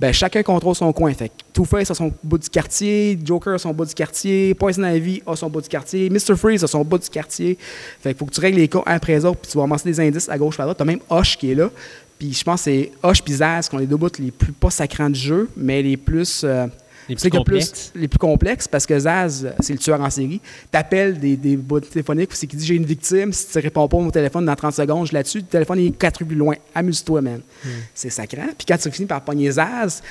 ben, 0.00 0.12
chacun 0.14 0.42
contrôle 0.42 0.74
son 0.74 0.90
coin. 0.94 1.12
Fait 1.12 1.30
Two-Face 1.52 1.90
a 1.90 1.94
son 1.94 2.10
bout 2.22 2.38
du 2.38 2.48
quartier, 2.48 3.18
Joker 3.22 3.54
a 3.54 3.58
son 3.58 3.74
bout 3.74 3.84
du 3.84 3.94
quartier, 3.94 4.54
Poison 4.54 4.84
Ivy 4.84 5.22
a 5.26 5.36
son 5.36 5.50
bout 5.50 5.60
du 5.60 5.68
quartier, 5.68 6.08
Mr. 6.08 6.36
Freeze 6.36 6.64
a 6.64 6.66
son 6.66 6.82
bout 6.82 6.96
du 6.96 7.10
quartier. 7.10 7.58
Fait 8.00 8.16
faut 8.16 8.24
que 8.24 8.32
tu 8.32 8.40
règles 8.40 8.58
les 8.58 8.68
cas 8.68 8.82
un 8.86 8.94
après 8.94 9.12
les 9.12 9.24
autres, 9.26 9.40
puis 9.40 9.50
tu 9.50 9.58
vas 9.58 9.64
ramasser 9.64 9.90
des 9.90 10.00
indices 10.00 10.28
à 10.30 10.38
gauche 10.38 10.58
à 10.58 10.62
droite. 10.62 10.78
T'as 10.78 10.86
même 10.86 11.00
Hosh 11.10 11.36
qui 11.36 11.52
est 11.52 11.54
là. 11.54 11.70
Puis 12.18 12.32
je 12.32 12.42
pense 12.42 12.60
que 12.60 12.70
c'est 12.70 12.92
Hosh 13.02 13.22
puis 13.22 13.34
Zaz 13.34 13.68
qui 13.68 13.74
ont 13.74 13.78
les 13.78 13.86
deux 13.86 13.96
bouts 13.96 14.08
les 14.18 14.30
plus 14.30 14.52
pas 14.52 14.70
sacrants 14.70 15.10
du 15.10 15.20
jeu, 15.20 15.50
mais 15.54 15.82
les 15.82 15.98
plus. 15.98 16.42
euh, 16.44 16.66
Les 17.10 17.16
plus 17.16 17.30
complexes. 17.30 17.92
les 17.94 18.08
plus 18.08 18.18
complexes 18.18 18.68
parce 18.68 18.86
que 18.86 18.98
Zaz, 18.98 19.52
c'est 19.60 19.72
le 19.72 19.78
tueur 19.78 20.00
en 20.00 20.10
série. 20.10 20.40
T'appelles 20.70 21.18
des, 21.18 21.36
des 21.36 21.56
bouts 21.56 21.80
téléphoniques 21.80 22.30
où 22.30 22.34
c'est 22.34 22.46
qui 22.46 22.56
dit 22.56 22.66
j'ai 22.66 22.76
une 22.76 22.86
victime, 22.86 23.32
si 23.32 23.48
tu 23.48 23.58
réponds 23.58 23.88
pas 23.88 23.96
au 23.96 24.10
téléphone 24.10 24.44
dans 24.44 24.54
30 24.54 24.74
secondes, 24.74 25.06
je 25.06 25.12
là-dessus, 25.12 25.38
le 25.38 25.44
téléphone 25.44 25.78
est 25.80 25.90
quatre 25.96 26.18
rues 26.18 26.26
plus 26.26 26.36
loin. 26.36 26.54
Amuse-toi, 26.74 27.20
man. 27.20 27.40
Hmm. 27.64 27.68
C'est 27.94 28.10
sacrant. 28.10 28.46
Puis 28.56 28.66
quand 28.66 28.78
tu 28.78 28.90
finis 28.90 29.06
par 29.06 29.22
pogner 29.22 29.50
Zaz, 29.50 30.02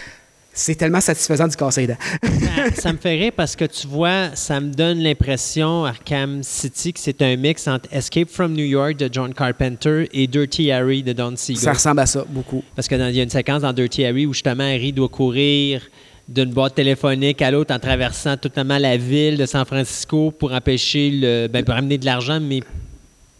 c'est 0.59 0.75
tellement 0.75 1.01
satisfaisant 1.01 1.47
du 1.47 1.55
casser 1.55 1.87
dents. 1.87 1.97
ça, 2.23 2.81
ça 2.81 2.93
me 2.93 2.97
fait 2.97 3.17
rire 3.17 3.31
parce 3.35 3.55
que 3.55 3.65
tu 3.65 3.87
vois, 3.87 4.35
ça 4.35 4.59
me 4.59 4.71
donne 4.71 4.99
l'impression, 4.99 5.85
Arkham 5.85 6.43
City, 6.43 6.93
que 6.93 6.99
c'est 6.99 7.21
un 7.21 7.35
mix 7.37 7.67
entre 7.67 7.87
Escape 7.91 8.29
from 8.29 8.53
New 8.53 8.65
York 8.65 8.97
de 8.97 9.09
John 9.11 9.33
Carpenter 9.33 10.09
et 10.11 10.27
Dirty 10.27 10.71
Harry 10.71 11.03
de 11.03 11.13
Don 11.13 11.33
Siegel. 11.35 11.63
Ça 11.63 11.73
ressemble 11.73 12.01
à 12.01 12.05
ça, 12.05 12.25
beaucoup. 12.27 12.63
Parce 12.75 12.87
qu'il 12.87 12.99
y 12.99 13.19
a 13.19 13.23
une 13.23 13.29
séquence 13.29 13.61
dans 13.61 13.73
Dirty 13.73 14.05
Harry 14.05 14.25
où 14.25 14.33
justement 14.33 14.63
Harry 14.63 14.91
doit 14.91 15.09
courir 15.09 15.81
d'une 16.29 16.51
boîte 16.51 16.75
téléphonique 16.75 17.41
à 17.41 17.49
l'autre 17.51 17.73
en 17.73 17.79
traversant 17.79 18.37
totalement 18.37 18.77
la 18.77 18.97
ville 18.97 19.35
de 19.37 19.45
San 19.45 19.65
Francisco 19.65 20.31
pour 20.31 20.53
empêcher 20.53 21.09
le. 21.11 21.47
Ben, 21.47 21.65
pour 21.65 21.73
amener 21.73 21.97
de 21.97 22.05
l'argent, 22.05 22.39
mais 22.39 22.61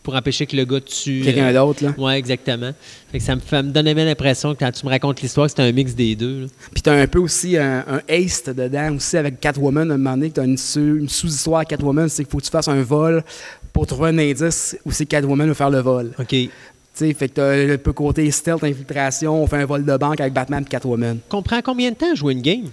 pour 0.01 0.15
empêcher 0.15 0.47
que 0.47 0.55
le 0.55 0.65
gars 0.65 0.79
tue. 0.81 1.21
Quelqu'un 1.23 1.53
d'autre, 1.53 1.83
là. 1.83 1.93
Oui, 1.97 2.13
exactement. 2.13 2.71
Fait 3.11 3.19
que 3.19 3.23
ça, 3.23 3.35
me, 3.35 3.41
ça 3.47 3.61
me 3.61 3.69
donnait 3.69 3.93
bien 3.93 4.05
l'impression 4.05 4.55
que 4.55 4.59
quand 4.59 4.71
tu 4.71 4.83
me 4.85 4.89
racontes 4.91 5.21
l'histoire, 5.21 5.47
c'était 5.49 5.61
un 5.63 5.71
mix 5.71 5.93
des 5.93 6.15
deux. 6.15 6.41
là. 6.41 6.47
Puis 6.73 6.81
t'as 6.81 6.93
un 6.93 7.05
peu 7.05 7.19
aussi 7.19 7.57
un, 7.57 7.83
un 7.87 8.01
haste 8.09 8.49
dedans, 8.49 8.95
aussi 8.95 9.17
avec 9.17 9.39
Catwoman, 9.39 9.91
à 9.91 9.93
un 9.93 9.97
moment 9.97 10.15
donné, 10.15 10.29
que 10.29 10.35
t'as 10.35 10.45
une, 10.45 10.57
sous- 10.57 10.79
une 10.97 11.09
sous-histoire 11.09 11.59
à 11.61 11.65
Catwoman, 11.65 12.09
c'est 12.09 12.23
qu'il 12.23 12.31
faut 12.31 12.39
que 12.39 12.45
tu 12.45 12.49
fasses 12.49 12.69
un 12.69 12.81
vol 12.81 13.23
pour 13.71 13.85
trouver 13.85 14.09
un 14.09 14.17
indice 14.17 14.75
où 14.83 14.91
c'est 14.91 15.05
Catwoman 15.05 15.47
va 15.47 15.53
faire 15.53 15.69
le 15.69 15.79
vol. 15.81 16.11
OK. 16.17 16.35
Fait 16.99 17.29
que 17.29 17.33
t'as 17.33 17.55
le 17.55 17.77
peu 17.77 17.93
côté 17.93 18.29
stealth, 18.29 18.63
infiltration, 18.63 19.41
on 19.41 19.47
fait 19.47 19.57
un 19.57 19.65
vol 19.65 19.85
de 19.85 19.97
banque 19.97 20.19
avec 20.19 20.33
Batman 20.33 20.63
et 20.65 20.69
Catwoman. 20.69 21.19
Comprends 21.29 21.61
combien 21.63 21.91
de 21.91 21.95
temps 21.95 22.13
jouer 22.13 22.33
une 22.33 22.41
game? 22.41 22.65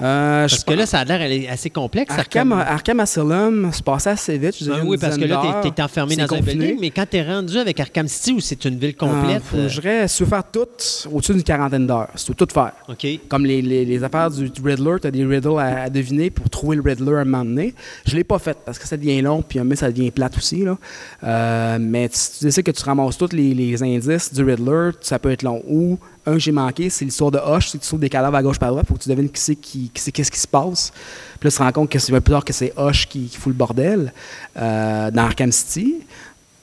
Euh, 0.00 0.48
je 0.48 0.54
Parce 0.54 0.64
que 0.64 0.72
là, 0.74 0.86
ça 0.86 1.00
a 1.00 1.04
l'air 1.04 1.52
assez 1.52 1.70
complexe. 1.70 2.12
Arkham, 2.16 2.52
Arkham 2.52 2.98
Asylum 3.00 3.72
se 3.72 3.82
passait 3.82 4.10
assez 4.10 4.38
vite. 4.38 4.56
Je 4.58 4.64
dirais 4.64 4.80
une 4.80 4.88
oui, 4.88 4.96
parce 4.98 5.16
que 5.16 5.24
là, 5.24 5.60
tu 5.62 5.68
es, 5.68 5.82
enfermé 5.82 6.16
dans 6.16 6.24
un 6.24 6.26
confiné. 6.26 6.54
building, 6.54 6.78
mais 6.80 6.90
quand 6.90 7.04
tu 7.08 7.16
es 7.18 7.22
rendu 7.22 7.58
avec 7.58 7.78
Arkham 7.78 8.08
City, 8.08 8.32
où 8.32 8.40
c'est 8.40 8.64
une 8.64 8.78
ville 8.78 8.96
complète. 8.96 9.42
Ah, 9.54 9.68
je 9.68 9.80
dirais, 9.80 10.08
si 10.08 10.16
tu 10.18 10.24
veux 10.24 10.30
faire 10.30 10.44
tout, 10.50 10.66
au-dessus 11.12 11.32
d'une 11.34 11.42
quarantaine 11.42 11.86
d'heures. 11.86 12.08
Si 12.14 12.24
tu 12.24 12.32
veux 12.32 12.36
tout 12.46 12.48
faire. 12.52 12.72
euh, 12.88 12.92
OK. 12.92 13.06
Comme 13.28 13.44
les, 13.44 13.60
les- 13.62 13.84
les 13.84 14.02
affaires 14.04 14.30
du 14.30 14.50
Riddler, 14.64 14.96
tu 15.00 15.06
as 15.06 15.10
des 15.10 15.24
riddles 15.24 15.58
à, 15.58 15.82
à 15.84 15.90
deviner 15.90 16.30
pour 16.30 16.48
trouver 16.50 16.76
le 16.76 16.82
Riddler 16.82 17.16
à 17.16 17.20
un 17.20 17.44
donné. 17.44 17.74
Je 18.06 18.12
ne 18.12 18.16
l'ai 18.16 18.24
pas 18.24 18.38
fait 18.38 18.56
parce 18.64 18.78
que 18.78 18.88
ça 18.88 18.96
devient 18.96 19.20
long, 19.20 19.42
puis 19.42 19.58
un 19.58 19.64
moment, 19.64 19.76
ça 19.76 19.90
devient 19.90 20.10
plate 20.10 20.36
aussi. 20.36 20.64
Là. 20.64 20.78
Euh, 21.24 21.78
mais 21.80 22.08
si 22.12 22.40
tu 22.40 22.50
sais 22.50 22.62
que 22.62 22.70
tu 22.70 22.82
ramasses 22.82 23.18
tous 23.18 23.32
les, 23.32 23.54
les 23.54 23.82
indices 23.82 24.32
du 24.32 24.42
Riddler, 24.42 24.90
ça 25.00 25.18
peut 25.18 25.30
être 25.30 25.42
long. 25.42 25.62
Ou 25.68 25.98
un 26.26 26.34
que 26.34 26.38
j'ai 26.38 26.52
manqué, 26.52 26.88
c'est 26.90 27.04
l'histoire 27.04 27.30
de 27.30 27.38
Hush, 27.38 27.68
c'est 27.70 27.78
que 27.78 27.82
tu 27.82 27.88
trouves 27.88 28.00
des 28.00 28.08
cadavres 28.08 28.36
à 28.36 28.42
gauche 28.42 28.58
par 28.58 28.70
droite, 28.70 28.86
faut 28.86 28.94
que 28.94 29.02
tu 29.02 29.08
devines 29.08 29.28
qui 29.28 29.40
c'est 29.40 29.56
qui, 29.56 29.90
qui 29.92 30.00
c'est- 30.00 30.12
qu'est-ce 30.12 30.30
qui 30.30 30.38
se 30.40 30.46
passe. 30.46 30.92
Puis 31.40 31.48
là, 31.48 31.50
tu 31.50 31.56
te 31.56 31.62
rends 31.62 31.72
compte 31.72 31.90
que 31.90 31.98
c'est 31.98 32.12
plus 32.12 32.32
tard 32.32 32.44
que 32.44 32.52
c'est 32.52 32.72
Hush 32.78 33.06
qui, 33.08 33.26
qui 33.26 33.36
fout 33.36 33.52
le 33.52 33.56
bordel 33.58 34.12
euh, 34.56 35.10
dans 35.10 35.22
Arkham 35.22 35.50
City. 35.50 35.94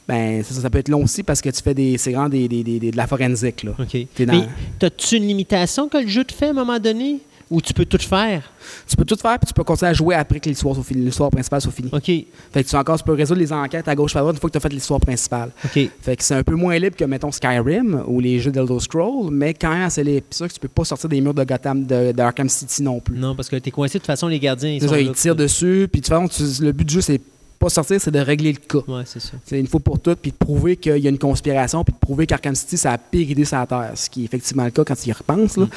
Ben, 0.07 0.41
ça, 0.44 0.60
ça 0.61 0.69
peut 0.69 0.80
être 0.80 0.90
long 0.90 1.03
aussi 1.03 1.22
parce 1.22 1.40
que 1.41 1.49
tu 1.49 1.61
fais 1.61 1.73
des, 1.76 1.98
c'est 1.99 2.11
vraiment 2.14 2.30
des, 2.30 2.48
des- 2.48 2.64
des- 2.64 2.80
de 2.91 2.98
la 2.98 3.06
forensique. 3.06 3.64
Là. 3.64 3.72
OK. 3.77 4.26
Dans- 4.26 4.34
Mais 4.34 4.48
as-tu 4.88 5.18
une 5.18 5.27
limitation 5.27 5.88
que 5.88 5.98
le 5.98 6.07
jeu 6.07 6.23
te 6.23 6.34
fait 6.34 6.48
à 6.48 6.49
un 6.49 6.53
moment 6.53 6.80
donné? 6.80 7.19
Ou 7.51 7.61
tu 7.61 7.73
peux 7.73 7.85
tout 7.85 7.97
faire? 7.97 8.43
Tu 8.88 8.95
peux 8.95 9.05
tout 9.05 9.15
faire, 9.15 9.39
puis 9.39 9.47
tu 9.47 9.53
peux 9.55 9.63
continuer 9.63 9.89
à 9.89 9.93
jouer 9.93 10.13
après 10.13 10.39
que 10.39 10.47
l'histoire 10.47 10.76
l'histoire 10.91 11.31
principale 11.31 11.61
soit 11.61 11.71
finie. 11.71 11.89
OK. 11.91 12.03
Fait 12.03 12.27
que 12.63 12.69
tu, 12.69 12.76
encore, 12.76 12.97
tu 12.99 13.03
peux 13.03 13.13
résoudre 13.13 13.39
les 13.39 13.51
enquêtes 13.51 13.88
à 13.88 13.95
gauche 13.95 14.15
à 14.15 14.19
droite 14.19 14.35
une 14.35 14.39
fois 14.39 14.49
que 14.49 14.53
tu 14.53 14.57
as 14.57 14.61
fait 14.61 14.69
l'histoire 14.69 14.99
principale. 14.99 15.49
OK. 15.65 15.89
Fait 16.01 16.15
que 16.15 16.23
c'est 16.23 16.35
un 16.35 16.43
peu 16.43 16.53
moins 16.53 16.77
libre 16.77 16.95
que, 16.95 17.05
mettons, 17.05 17.31
Skyrim 17.31 18.03
ou 18.05 18.19
les 18.19 18.39
jeux 18.39 18.51
d'Elder 18.51 18.80
Scroll, 18.80 19.31
mais 19.31 19.55
quand 19.55 19.71
même 19.71 19.89
libre. 20.03 20.26
Puis 20.30 20.38
ça, 20.38 20.47
que 20.47 20.53
tu 20.53 20.59
peux 20.59 20.67
pas 20.67 20.85
sortir 20.85 21.09
des 21.09 21.21
murs 21.21 21.34
de 21.34 21.43
Gotham, 21.43 21.85
de, 21.85 22.11
de 22.11 22.21
Arkham 22.21 22.49
City 22.49 22.84
non 22.84 22.99
plus. 22.99 23.17
Non, 23.17 23.35
parce 23.35 23.49
que 23.49 23.55
tu 23.55 23.69
es 23.69 23.71
coincé. 23.71 23.93
De 23.93 24.03
toute 24.03 24.07
façon, 24.07 24.27
les 24.27 24.39
gardiens, 24.39 24.69
ils 24.69 24.80
C'est 24.81 24.85
sont 24.88 24.93
ça, 24.93 24.97
là, 24.99 25.01
ils 25.01 25.11
tirent 25.13 25.35
dessus, 25.35 25.88
puis 25.91 26.01
de 26.01 26.05
toute 26.05 26.13
façon, 26.13 26.27
tu- 26.27 26.63
le 26.63 26.71
but 26.71 26.85
du 26.85 26.93
jeu, 26.93 27.01
c'est 27.01 27.19
pas 27.60 27.69
sortir, 27.69 27.99
c'est 27.99 28.11
de 28.11 28.19
régler 28.19 28.53
le 28.53 28.57
cas. 28.57 28.90
Ouais, 28.90 29.03
c'est 29.06 29.19
ça. 29.19 29.34
C'est 29.45 29.60
une 29.60 29.68
fois 29.68 29.81
pour 29.81 29.99
toutes, 29.99 30.19
puis 30.19 30.31
de 30.31 30.38
prouver 30.38 30.77
qu'il 30.77 30.98
y 30.98 31.07
a 31.07 31.10
une 31.10 31.19
conspiration, 31.19 31.84
puis 31.84 31.94
de 31.94 31.99
prouver 31.99 32.26
qu'Arkham 32.26 32.56
City, 32.56 32.77
c'est 32.77 32.88
la 32.88 32.98
pire 32.98 33.30
idée 33.30 33.44
sur 33.44 33.57
la 33.57 33.65
Terre. 33.65 33.91
Ce 33.95 34.10
qui 34.10 34.22
est 34.22 34.26
effectivement 34.26 34.64
le 34.64 34.72
cas 34.72 34.86
quand 34.86 34.95
tu 34.95 35.10
y 35.10 35.11
repenses. 35.11 35.57
Là. 35.57 35.68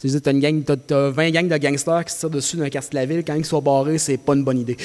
Tu 0.00 0.08
une 0.08 0.40
gang, 0.40 0.62
t'as, 0.64 0.76
t'as 0.76 1.10
20 1.10 1.30
gangs 1.30 1.48
de 1.48 1.56
gangsters 1.56 2.04
qui 2.04 2.14
se 2.14 2.20
tirent 2.20 2.30
dessus 2.30 2.56
d'un 2.56 2.68
quartier 2.68 2.90
de 2.90 2.94
la 2.94 3.06
ville. 3.06 3.24
Quand 3.26 3.34
ils 3.34 3.44
sont 3.44 3.60
barrés, 3.60 3.98
c'est 3.98 4.18
pas 4.18 4.34
une 4.34 4.44
bonne 4.44 4.60
idée. 4.60 4.76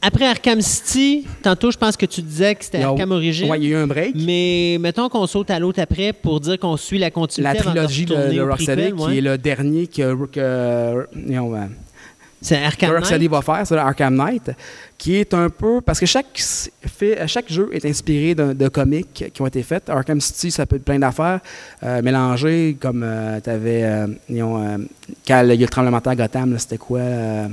Après 0.00 0.26
Arkham 0.26 0.60
City, 0.60 1.26
tantôt, 1.42 1.72
je 1.72 1.76
pense 1.76 1.96
que 1.96 2.06
tu 2.06 2.22
disais 2.22 2.54
que 2.54 2.64
c'était 2.64 2.82
Arkham 2.82 3.10
Origins. 3.10 3.50
Ouais, 3.50 3.58
il 3.58 3.64
y 3.64 3.66
a 3.66 3.70
eu 3.70 3.82
un 3.82 3.86
break. 3.86 4.14
Mais 4.14 4.78
mettons 4.80 5.08
qu'on 5.08 5.26
saute 5.26 5.50
à 5.50 5.58
l'autre 5.58 5.80
après 5.80 6.12
pour 6.12 6.40
dire 6.40 6.58
qu'on 6.58 6.76
suit 6.76 6.98
la 6.98 7.10
continuité. 7.10 7.42
La 7.42 7.60
avant 7.60 7.72
trilogie 7.72 8.06
de, 8.06 8.14
de 8.14 8.40
Rocksteady, 8.40 8.92
ouais. 8.92 9.10
qui 9.10 9.18
est 9.18 9.20
le 9.20 9.36
dernier 9.36 9.86
que, 9.88 10.26
que, 10.26 10.38
euh, 10.38 11.04
C'est 12.40 12.62
Arkham 12.64 12.90
Knight. 12.90 12.98
Rocksteady 13.00 13.28
va 13.28 13.42
faire, 13.42 13.66
c'est 13.66 13.76
Arkham 13.76 14.14
Knight, 14.14 14.50
qui 14.96 15.16
est 15.16 15.34
un 15.34 15.50
peu... 15.50 15.80
Parce 15.80 15.98
que 15.98 16.06
chaque, 16.06 16.26
fait, 16.86 17.26
chaque 17.26 17.50
jeu 17.52 17.68
est 17.72 17.84
inspiré 17.84 18.34
de 18.34 18.68
comics 18.68 19.30
qui 19.32 19.42
ont 19.42 19.46
été 19.46 19.62
faits. 19.62 19.88
Arkham 19.90 20.20
City, 20.20 20.50
ça 20.50 20.64
peut 20.66 20.76
être 20.76 20.84
plein 20.84 20.98
d'affaires 20.98 21.40
euh, 21.82 22.00
mélangées, 22.02 22.76
comme 22.80 23.04
tu 23.42 23.50
avais... 23.50 24.06
quand 24.28 24.78
il 25.26 25.26
y 25.26 25.32
a 25.32 25.42
le 25.42 25.66
tremblement 25.66 25.98
de 25.98 26.02
terre 26.02 26.12
à 26.12 26.16
Gotham, 26.16 26.56
c'était 26.58 26.78
quoi? 26.78 27.00
euh, 27.00 27.48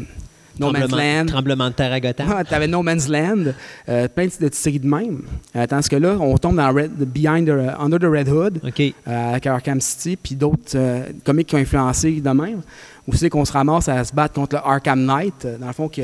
No 0.58 0.72
Man's 0.72 0.88
Tremblement- 0.88 1.18
Land? 1.20 1.26
Tremblement 1.26 1.68
de 1.68 1.74
terre 1.74 1.92
à 1.92 2.00
Gotham. 2.00 2.28
Ah, 2.34 2.44
T'avais 2.46 2.68
No 2.68 2.82
Man's 2.82 3.10
Land, 3.10 3.52
euh, 3.90 4.08
plein 4.08 4.26
de 4.26 4.30
de 4.30 4.36
petites 4.38 4.56
séries 4.56 4.80
de 4.80 4.88
même. 4.88 5.24
Euh, 5.54 5.68
tandis 5.68 5.90
que 5.90 5.98
là, 5.98 6.16
on 6.18 6.38
tombe 6.38 6.56
dans 6.56 6.72
Red, 6.74 6.92
Behind 6.96 7.46
the- 7.46 7.76
Under 7.78 8.00
the 8.00 8.06
Red 8.06 8.30
Hood, 8.30 8.62
euh, 8.64 8.92
avec 9.34 9.46
Arkham 9.48 9.82
City, 9.82 10.16
puis 10.16 10.36
d'autres 10.36 10.76
euh, 10.76 11.04
comics 11.26 11.48
qui 11.48 11.56
ont 11.56 11.60
influencé 11.60 12.22
de 12.22 12.30
même. 12.30 12.62
Où 13.08 13.14
c'est 13.14 13.30
qu'on 13.30 13.46
se 13.46 13.52
ramasse 13.54 13.88
à 13.88 14.04
se 14.04 14.12
battre 14.14 14.34
contre 14.34 14.56
le 14.56 14.62
Arkham 14.68 15.06
Knight. 15.06 15.46
euh, 15.46 15.58
Dans 15.60 15.68
le 15.68 15.74
fond, 15.74 15.88
que, 15.88 16.02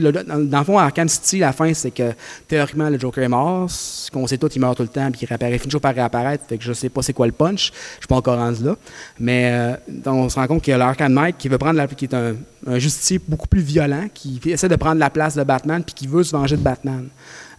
le- 0.00 0.12
dans, 0.12 0.58
le 0.58 0.64
fond, 0.64 0.78
Arkham 0.78 1.06
City, 1.06 1.40
la 1.40 1.52
fin, 1.52 1.74
c'est 1.74 1.90
que 1.90 2.12
théoriquement, 2.46 2.88
le 2.88 2.98
Joker 2.98 3.22
est 3.24 3.28
mort. 3.28 3.68
Qu'on 4.12 4.26
sait 4.26 4.38
tous, 4.38 4.56
il 4.56 4.60
meurt 4.60 4.74
tout 4.74 4.82
le 4.82 4.88
temps, 4.88 5.10
puis 5.10 5.20
il 5.22 5.26
réapparaît, 5.26 5.58
finit 5.58 5.64
toujours 5.68 5.82
par 5.82 5.94
réapparaître. 5.94 6.44
Fait 6.48 6.56
que 6.56 6.64
je 6.64 6.72
sais 6.72 6.88
pas 6.88 7.02
c'est 7.02 7.12
quoi 7.12 7.26
le 7.26 7.32
punch. 7.32 7.70
Je 7.96 7.98
suis 7.98 8.06
pas 8.08 8.16
encore 8.16 8.38
rendu 8.38 8.64
là. 8.64 8.76
Mais 9.20 9.50
euh, 9.52 9.76
on 10.06 10.30
se 10.30 10.36
rend 10.36 10.46
compte 10.46 10.62
qu'il 10.62 10.70
y 10.70 10.74
a 10.74 10.78
l'Arkham 10.78 11.12
Knight 11.12 11.36
qui 11.36 11.48
veut 11.50 11.58
prendre 11.58 11.76
la, 11.76 11.86
qui 11.86 12.06
est 12.06 12.14
un, 12.14 12.34
un 12.66 12.78
justicier 12.78 13.20
beaucoup 13.28 13.46
plus 13.46 13.60
violent, 13.60 14.06
qui 14.14 14.40
essaie 14.46 14.68
de 14.70 14.76
prendre 14.76 14.98
la 15.00 15.10
place 15.10 15.34
de 15.36 15.42
Batman, 15.42 15.82
puis 15.84 15.94
qui 15.94 16.06
veut 16.06 16.22
se 16.24 16.34
venger 16.34 16.56
de 16.56 16.62
Batman. 16.62 17.08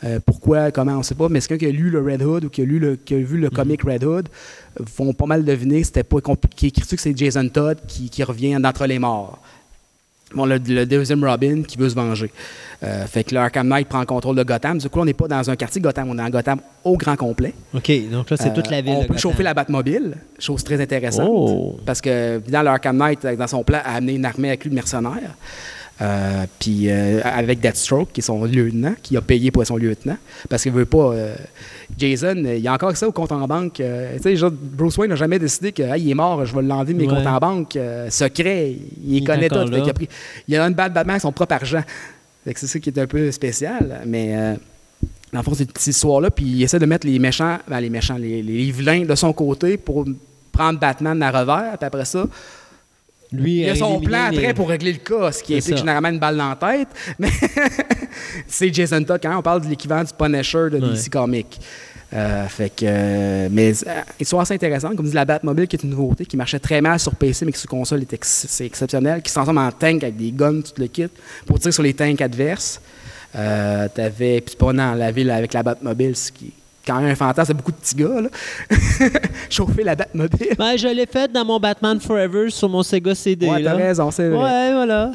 Euh, 0.03 0.19
pourquoi, 0.25 0.71
comment, 0.71 0.93
on 0.93 0.97
ne 0.99 1.03
sait 1.03 1.15
pas, 1.15 1.27
mais 1.29 1.39
quelqu'un 1.41 1.65
qui 1.65 1.71
a 1.71 1.75
lu 1.75 1.89
le 1.89 1.99
Red 2.01 2.21
Hood 2.23 2.45
ou 2.45 2.49
qui 2.49 2.61
a, 2.61 2.65
lu 2.65 2.79
le, 2.79 2.95
qui 2.95 3.15
a 3.15 3.17
vu 3.17 3.37
le 3.37 3.49
comic 3.49 3.81
Red 3.83 4.03
Hood 4.03 4.29
euh, 4.79 4.83
vont 4.97 5.11
pas 5.13 5.25
mal 5.25 5.43
deviner, 5.43 5.83
c'était 5.83 6.03
pas 6.03 6.21
compliqué. 6.21 6.71
Qui 6.71 6.81
écrit 6.81 6.95
que 6.95 7.01
c'est 7.01 7.17
Jason 7.17 7.47
Todd 7.49 7.77
qui, 7.87 8.09
qui 8.09 8.23
revient 8.23 8.57
d'entre 8.61 8.85
les 8.85 8.97
morts. 8.99 9.39
Bon, 10.35 10.45
le, 10.45 10.57
le 10.59 10.85
deuxième 10.85 11.23
Robin 11.25 11.63
qui 11.63 11.75
veut 11.77 11.89
se 11.89 11.95
venger. 11.95 12.31
Euh, 12.83 13.05
fait 13.07 13.23
que 13.23 13.33
le 13.33 13.41
Arkham 13.41 13.67
Knight 13.67 13.89
prend 13.89 13.99
le 13.99 14.05
contrôle 14.05 14.35
de 14.35 14.43
Gotham. 14.43 14.77
Du 14.77 14.87
coup, 14.87 14.99
on 14.99 15.05
n'est 15.05 15.13
pas 15.13 15.27
dans 15.27 15.49
un 15.49 15.55
quartier 15.55 15.81
Gotham, 15.81 16.07
on 16.09 16.13
est 16.13 16.17
dans 16.21 16.29
Gotham 16.29 16.59
au 16.83 16.95
grand 16.97 17.15
complet. 17.15 17.53
OK. 17.73 17.91
Donc 18.11 18.29
là, 18.29 18.37
c'est 18.37 18.49
Euh, 18.49 18.53
toute 18.53 18.69
la 18.69 18.81
ville. 18.81 18.93
On 18.93 19.01
de 19.01 19.07
peut 19.07 19.13
Gotham. 19.15 19.17
chauffer 19.31 19.43
la 19.43 19.53
Batmobile, 19.55 20.13
chose 20.37 20.63
très 20.63 20.79
intéressante. 20.79 21.27
Oh. 21.29 21.77
Parce 21.85 21.99
que 21.99 22.39
dans 22.47 22.61
le 22.61 22.67
Arkham 22.67 22.95
Knight, 22.95 23.25
dans 23.25 23.47
son 23.47 23.63
plan, 23.63 23.79
a 23.83 23.95
amené 23.95 24.13
une 24.13 24.23
armée 24.25 24.49
avec 24.49 24.63
lui 24.63 24.69
de 24.69 24.75
mercenaires. 24.75 25.35
Euh, 26.01 26.45
puis 26.59 26.89
euh, 26.89 27.19
avec 27.23 27.59
Deathstroke, 27.59 28.11
qui 28.13 28.21
est 28.21 28.23
son 28.23 28.45
lieutenant, 28.45 28.95
qui 29.03 29.17
a 29.17 29.21
payé 29.21 29.51
pour 29.51 29.61
être 29.63 29.67
son 29.67 29.75
lieutenant. 29.77 30.17
Parce 30.47 30.63
qu'il 30.63 30.71
veut 30.71 30.85
pas. 30.85 31.11
euh, 31.13 31.35
Jason, 31.97 32.35
il 32.37 32.59
y 32.59 32.67
a 32.67 32.73
encore 32.73 32.95
ça 32.95 33.07
au 33.07 33.11
compte 33.11 33.31
en 33.33 33.45
banque. 33.47 33.79
euh, 33.81 34.15
tu 34.23 34.37
sais, 34.37 34.45
Bruce 34.49 34.97
Wayne 34.97 35.09
n'a 35.09 35.15
jamais 35.17 35.39
décidé 35.39 35.71
que 35.73 35.83
Hey, 35.83 36.03
il 36.03 36.11
est 36.11 36.15
mort, 36.15 36.45
je 36.45 36.55
vais 36.55 36.61
l'enlever 36.61 36.93
mes 36.93 37.05
Ouais. 37.07 37.15
comptes 37.15 37.27
en 37.27 37.37
banque. 37.39 37.77
secret, 38.09 38.71
il, 39.05 39.15
Il 39.17 39.23
connaît 39.25 39.49
tout. 39.49 39.65
qu'il 39.65 39.89
a 39.89 39.93
pris- 39.93 40.09
il 40.47 40.55
a 40.55 40.65
une 40.67 40.73
balle 40.73 40.93
Batman 40.93 41.15
avec 41.15 41.21
son 41.21 41.31
propre 41.33 41.53
argent. 41.55 41.83
C'est 42.45 42.67
ça 42.67 42.79
qui 42.79 42.89
est 42.89 42.99
un 42.99 43.07
peu 43.07 43.29
spécial. 43.31 44.01
Mais. 44.05 44.35
euh, 44.37 44.55
dans 45.31 45.39
le 45.39 45.43
fond, 45.43 45.53
c'est 45.53 45.67
cette 45.77 45.85
histoire-là, 45.95 46.31
puis 46.31 46.43
il 46.45 46.63
essaie 46.63 46.79
de 46.79 46.85
mettre 46.87 47.05
les 47.05 47.19
méchants, 47.19 47.59
ben, 47.67 47.79
les 47.79 47.91
méchants, 47.91 48.17
les, 48.17 48.41
les 48.41 48.71
vilains 48.71 49.05
de 49.05 49.13
son 49.13 49.31
côté 49.31 49.77
pour 49.77 50.03
prendre 50.51 50.79
Batman 50.79 51.21
à 51.21 51.29
revers, 51.29 51.77
puis 51.77 51.85
après 51.85 52.05
ça, 52.05 52.25
Lui, 53.31 53.61
il 53.61 53.69
a 53.69 53.75
son 53.75 53.85
éliminer 53.99 54.05
plan 54.07 54.29
les- 54.31 54.37
après 54.39 54.53
pour 54.55 54.69
régler 54.69 54.93
le 54.93 54.97
cas, 54.99 55.31
ce 55.31 55.43
qui 55.43 55.53
implique 55.55 55.69
ça. 55.69 55.75
généralement 55.75 56.09
une 56.09 56.19
balle 56.19 56.37
dans 56.37 56.49
la 56.49 56.55
tête. 56.55 56.87
Mais 57.19 57.29
c'est 58.47 58.73
Jason 58.73 59.03
Todd, 59.03 59.19
quand 59.21 59.29
même, 59.29 59.37
on 59.37 59.41
parle 59.43 59.61
de 59.61 59.67
l'équivalent 59.67 60.03
du 60.03 60.13
Punisher 60.17 60.69
de 60.71 60.79
Ouais. 60.79 60.93
DC 60.93 61.09
Comics. 61.09 61.59
Euh, 62.11 62.47
fait 62.47 62.69
que, 62.71 62.85
euh, 62.87 63.49
mais 63.51 63.71
euh, 63.85 64.01
histoire 64.19 64.41
assez 64.41 64.55
intéressante, 64.55 64.95
comme 64.95 65.05
dit 65.05 65.13
la 65.13 65.25
Batmobile, 65.25 65.67
qui 65.67 65.75
est 65.75 65.83
une 65.83 65.91
nouveauté, 65.91 66.25
qui 66.25 66.37
marchait 66.37 66.57
très 66.57 66.81
mal 66.81 66.99
sur 66.99 67.13
PC, 67.13 67.45
mais 67.45 67.51
qui 67.51 67.59
sur 67.59 67.69
console 67.69 68.01
est 68.01 68.11
ex- 68.13 68.47
c'est 68.49 68.65
exceptionnel, 68.65 69.21
qui 69.21 69.29
se 69.29 69.35
transforme 69.35 69.59
en 69.59 69.71
tank 69.71 70.03
avec 70.03 70.17
des 70.17 70.31
guns, 70.31 70.61
tout 70.61 70.71
le 70.81 70.87
kit, 70.87 71.05
pour 71.45 71.59
tirer 71.59 71.71
sur 71.71 71.83
les 71.83 71.93
tanks 71.93 72.19
adverses. 72.19 72.81
Euh, 73.35 73.87
T'avais, 73.93 74.41
puis 74.41 74.55
dans 74.59 74.95
la 74.95 75.11
ville 75.11 75.29
avec 75.29 75.53
la 75.53 75.61
Batmobile, 75.61 76.15
ce 76.15 76.31
qui 76.31 76.45
est 76.47 76.53
quand 76.89 76.99
même 76.99 77.11
un 77.11 77.15
fantasme 77.15 77.53
beaucoup 77.53 77.71
de 77.71 77.77
petits 77.77 77.95
gars, 77.95 78.21
là. 78.21 78.29
Chauffer 79.49 79.83
la 79.83 79.95
Batmobile. 79.95 80.55
Ben, 80.57 80.75
je 80.75 80.87
l'ai 80.87 81.05
fait 81.05 81.31
dans 81.31 81.45
mon 81.45 81.59
Batman 81.59 81.99
Forever 81.99 82.49
sur 82.49 82.67
mon 82.67 82.81
Sega 82.81 83.13
CD. 83.13 83.47
Ouais, 83.47 83.63
t'as 83.63 83.75
raison, 83.75 84.09
c'est 84.09 84.27
vrai. 84.29 84.43
Ouais, 84.43 84.73
voilà. 84.73 85.11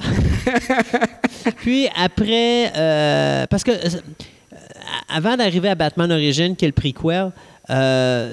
Puis 1.57 1.89
après, 1.97 2.73
euh, 2.77 3.47
parce 3.51 3.65
que 3.65 3.73
euh, 3.73 4.01
avant 5.09 5.37
d'arriver 5.37 5.69
à 5.69 5.75
Batman 5.75 6.13
Origins, 6.13 6.55
qui 6.55 6.65
est 6.65 6.69
le 6.69 6.73
prequel, 6.73 7.33
euh, 7.71 8.33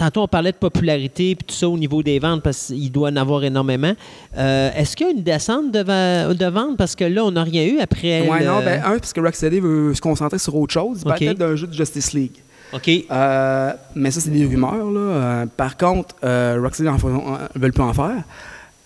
tantôt 0.00 0.22
on 0.22 0.28
parlait 0.28 0.52
de 0.52 0.56
popularité 0.56 1.30
et 1.32 1.36
tout 1.36 1.54
ça 1.54 1.68
au 1.68 1.76
niveau 1.78 2.02
des 2.02 2.18
ventes, 2.18 2.42
parce 2.42 2.66
qu'il 2.68 2.90
doit 2.90 3.10
en 3.10 3.16
avoir 3.16 3.44
énormément. 3.44 3.92
Euh, 4.36 4.70
Est-ce 4.74 4.96
qu'il 4.96 5.06
y 5.06 5.10
a 5.10 5.12
une 5.12 5.22
descente 5.22 5.70
de, 5.72 6.32
de 6.32 6.46
ventes? 6.46 6.76
Parce 6.76 6.96
que 6.96 7.04
là, 7.04 7.24
on 7.24 7.30
n'a 7.32 7.42
rien 7.44 7.64
eu 7.66 7.78
après. 7.80 8.22
Le- 8.22 8.46
non, 8.46 8.60
ben, 8.64 8.82
un, 8.84 8.98
parce 8.98 9.12
que 9.12 9.20
Rocksteady 9.20 9.60
veut 9.60 9.94
se 9.94 10.00
concentrer 10.00 10.38
sur 10.38 10.54
autre 10.56 10.72
chose. 10.72 11.02
Ok. 11.04 11.18
Peut-être 11.18 11.38
d'un 11.38 11.54
jeu 11.56 11.66
de 11.66 11.72
Justice 11.74 12.12
League. 12.14 12.32
OK. 12.72 12.88
Euh, 13.10 13.72
mais 13.94 14.10
ça, 14.10 14.20
c'est 14.20 14.30
des 14.30 14.46
rumeurs. 14.46 14.90
Là. 14.90 15.00
Euh, 15.00 15.46
par 15.56 15.76
contre, 15.76 16.14
Rocksteady 16.22 16.88
en- 16.88 16.96
veulent 17.56 17.72
plus 17.72 17.82
en 17.82 17.92
faire. 17.94 18.22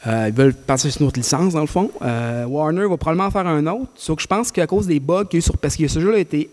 Euh, 0.06 0.26
ils 0.28 0.34
veulent 0.34 0.52
passer 0.54 0.90
sur 0.90 1.00
une 1.00 1.06
autre 1.08 1.18
licence, 1.18 1.54
dans 1.54 1.60
le 1.62 1.66
fond. 1.66 1.90
Euh, 2.02 2.44
Warner 2.46 2.86
va 2.86 2.96
probablement 2.98 3.28
en 3.28 3.30
faire 3.30 3.46
un 3.46 3.66
autre. 3.68 3.88
Sauf 3.94 4.16
que 4.16 4.22
je 4.22 4.26
pense 4.26 4.52
qu'à 4.52 4.66
cause 4.66 4.86
des 4.86 5.00
bugs 5.00 5.24
qu'il 5.24 5.38
y 5.38 5.38
a 5.38 5.38
eu 5.38 5.42
sur. 5.42 5.56
Parce 5.56 5.76
que 5.76 5.88
ce 5.88 5.98
jeu-là 6.00 6.16
a 6.16 6.20
été 6.20 6.50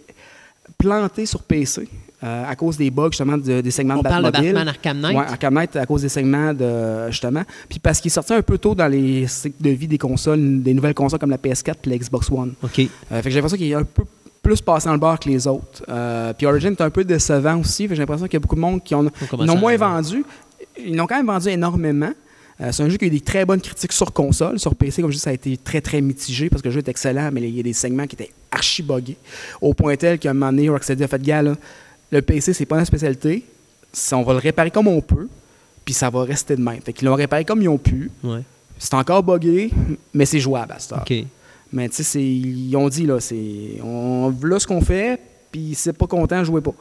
planté 0.78 1.26
sur 1.26 1.42
PC 1.44 1.88
euh, 2.24 2.44
à 2.48 2.56
cause 2.56 2.78
des 2.78 2.92
bugs, 2.92 3.10
justement, 3.12 3.38
de- 3.38 3.62
des 3.62 3.72
segments 3.72 3.96
On 3.96 4.04
de 4.04 4.04
parle 4.04 4.26
de 4.26 4.30
Batmobile. 4.30 4.54
Batman 4.54 4.68
Arkham 4.68 5.00
Knight. 5.00 5.18
Ouais, 5.18 5.24
Arkham 5.26 5.54
Knight 5.56 5.76
à 5.76 5.86
cause 5.86 6.02
des 6.04 6.10
segments 6.10 6.54
de 6.54 7.10
justement. 7.10 7.44
Puis 7.70 7.80
parce 7.80 8.00
qu'il 8.00 8.10
est 8.10 8.14
sorti 8.14 8.34
un 8.34 8.42
peu 8.42 8.58
tôt 8.58 8.76
dans 8.76 8.88
les 8.88 9.26
cycles 9.28 9.62
de 9.64 9.70
vie 9.72 9.88
des 9.88 9.98
consoles, 9.98 10.62
des 10.62 10.74
nouvelles 10.74 10.94
consoles 10.94 11.20
comme 11.20 11.32
la 11.32 11.38
PS4 11.38 11.76
et 11.86 11.90
la 11.90 11.98
Xbox 11.98 12.30
One. 12.32 12.54
OK. 12.62 12.80
Euh, 12.80 12.86
fait 13.18 13.24
que 13.24 13.30
j'ai 13.30 13.36
l'impression 13.36 13.58
qu'il 13.58 13.72
est 13.72 13.76
un 13.76 13.84
peu 13.84 14.04
plus 14.44 14.62
passé 14.62 14.88
dans 14.88 14.94
le 14.94 15.00
bar 15.00 15.20
que 15.20 15.30
les 15.30 15.46
autres. 15.48 15.84
Euh, 15.90 16.34
puis 16.34 16.48
Origin 16.48 16.72
est 16.74 16.82
un 16.82 16.90
peu 16.90 17.04
décevant 17.04 17.60
aussi. 17.60 17.88
J'ai 17.90 17.96
l'impression 17.96 18.26
qu'il 18.26 18.34
y 18.34 18.38
a 18.38 18.40
beaucoup 18.40 18.56
de 18.56 18.62
monde 18.62 18.84
qui 18.84 18.96
ont, 18.96 19.08
On 19.34 19.44
n'ont 19.46 19.54
à- 19.56 19.60
moins 19.60 19.78
vendu. 19.78 20.24
Ils 20.84 20.96
n'ont 20.96 21.06
quand 21.08 21.18
même 21.18 21.28
vendu 21.28 21.50
énormément. 21.50 22.12
Euh, 22.60 22.70
c'est 22.72 22.84
un 22.84 22.90
jeu 22.90 22.98
qui 22.98 23.06
a 23.06 23.08
eu 23.08 23.12
des 23.12 23.22
très 23.22 23.44
bonnes 23.46 23.62
critiques 23.62 23.92
sur 23.94 24.14
console. 24.14 24.60
Sur 24.60 24.76
PC, 24.76 25.02
comme 25.02 25.10
je 25.12 25.16
dis, 25.16 25.22
ça 25.22 25.32
a 25.32 25.34
été 25.34 25.58
très, 25.58 25.82
très 25.82 26.00
mitigé 26.02 26.50
parce 26.50 26.62
que 26.62 26.68
le 26.68 26.74
jeu 26.74 26.80
est 26.80 26.88
excellent, 26.90 27.30
mais 27.34 27.42
il 27.42 27.56
y 27.56 27.60
a 27.60 27.64
des 27.64 27.74
segments 27.74 28.06
qui 28.06 28.16
étaient 28.16 28.30
archi 28.52 28.84
buggés. 28.84 29.18
Au 29.62 29.74
point 29.74 29.96
tel 29.96 30.20
qu'à 30.20 30.30
un 30.32 30.34
moment 30.34 30.52
donné, 30.52 30.70
Rocksteady 30.70 31.04
a 31.04 31.08
fait 31.08 31.22
gars, 31.22 31.42
là, 31.42 31.56
le 32.12 32.22
PC, 32.22 32.54
c'est 32.54 32.66
pas 32.66 32.76
notre 32.76 32.88
spécialité. 32.88 33.44
On 34.12 34.24
va 34.24 34.34
le 34.34 34.40
réparer 34.40 34.72
comme 34.72 34.88
on 34.88 35.02
peut, 35.02 35.28
puis 35.84 35.94
ça 35.94 36.10
va 36.10 36.24
rester 36.24 36.56
de 36.56 36.62
même. 36.62 36.82
Fait 36.82 36.94
qu'ils 36.94 37.08
l'ont 37.08 37.16
réparé 37.16 37.46
comme 37.46 37.62
ils 37.62 37.70
ont 37.70 37.78
pu. 37.78 38.12
Ouais. 38.24 38.42
C'est 38.78 38.94
encore 38.94 39.24
buggé, 39.24 39.70
mais 40.14 40.26
c'est 40.26 40.40
jouable 40.40 40.74
à 40.74 40.80
cette 40.80 40.94
heure. 40.94 41.06
OK. 41.10 41.14
Mais 41.74 41.88
tu 41.88 42.04
sais, 42.04 42.24
ils 42.24 42.76
ont 42.76 42.90
dit, 42.90 43.06
là, 43.06 43.20
c'est. 43.20 43.80
On, 43.84 44.34
là 44.44 44.60
ce 44.60 44.68
qu'on 44.68 44.82
fait, 44.82 45.20
puis 45.52 45.74
c'est 45.76 45.94
pas 45.94 46.08
content, 46.08 46.44
jouez 46.44 46.62
pas. 46.62 46.74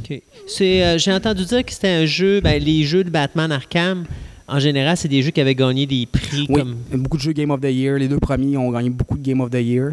OK. 0.00 0.22
Euh, 0.60 0.98
j'ai 0.98 1.12
entendu 1.12 1.44
dire 1.44 1.64
que 1.64 1.72
c'était 1.72 1.88
un 1.88 2.06
jeu, 2.06 2.40
ben, 2.40 2.62
les 2.62 2.84
jeux 2.84 3.04
de 3.04 3.10
Batman 3.10 3.50
Arkham, 3.50 4.04
en 4.48 4.58
général, 4.58 4.96
c'est 4.96 5.08
des 5.08 5.22
jeux 5.22 5.30
qui 5.30 5.40
avaient 5.40 5.54
gagné 5.54 5.86
des 5.86 6.06
prix 6.06 6.46
Oui, 6.48 6.60
comme. 6.60 6.76
beaucoup 7.02 7.16
de 7.16 7.22
jeux 7.22 7.32
Game 7.32 7.50
of 7.50 7.60
the 7.60 7.70
Year. 7.70 7.98
Les 7.98 8.08
deux 8.08 8.18
premiers 8.18 8.56
ont 8.56 8.70
gagné 8.70 8.90
beaucoup 8.90 9.16
de 9.16 9.22
Game 9.22 9.40
of 9.40 9.50
the 9.50 9.60
Year. 9.60 9.90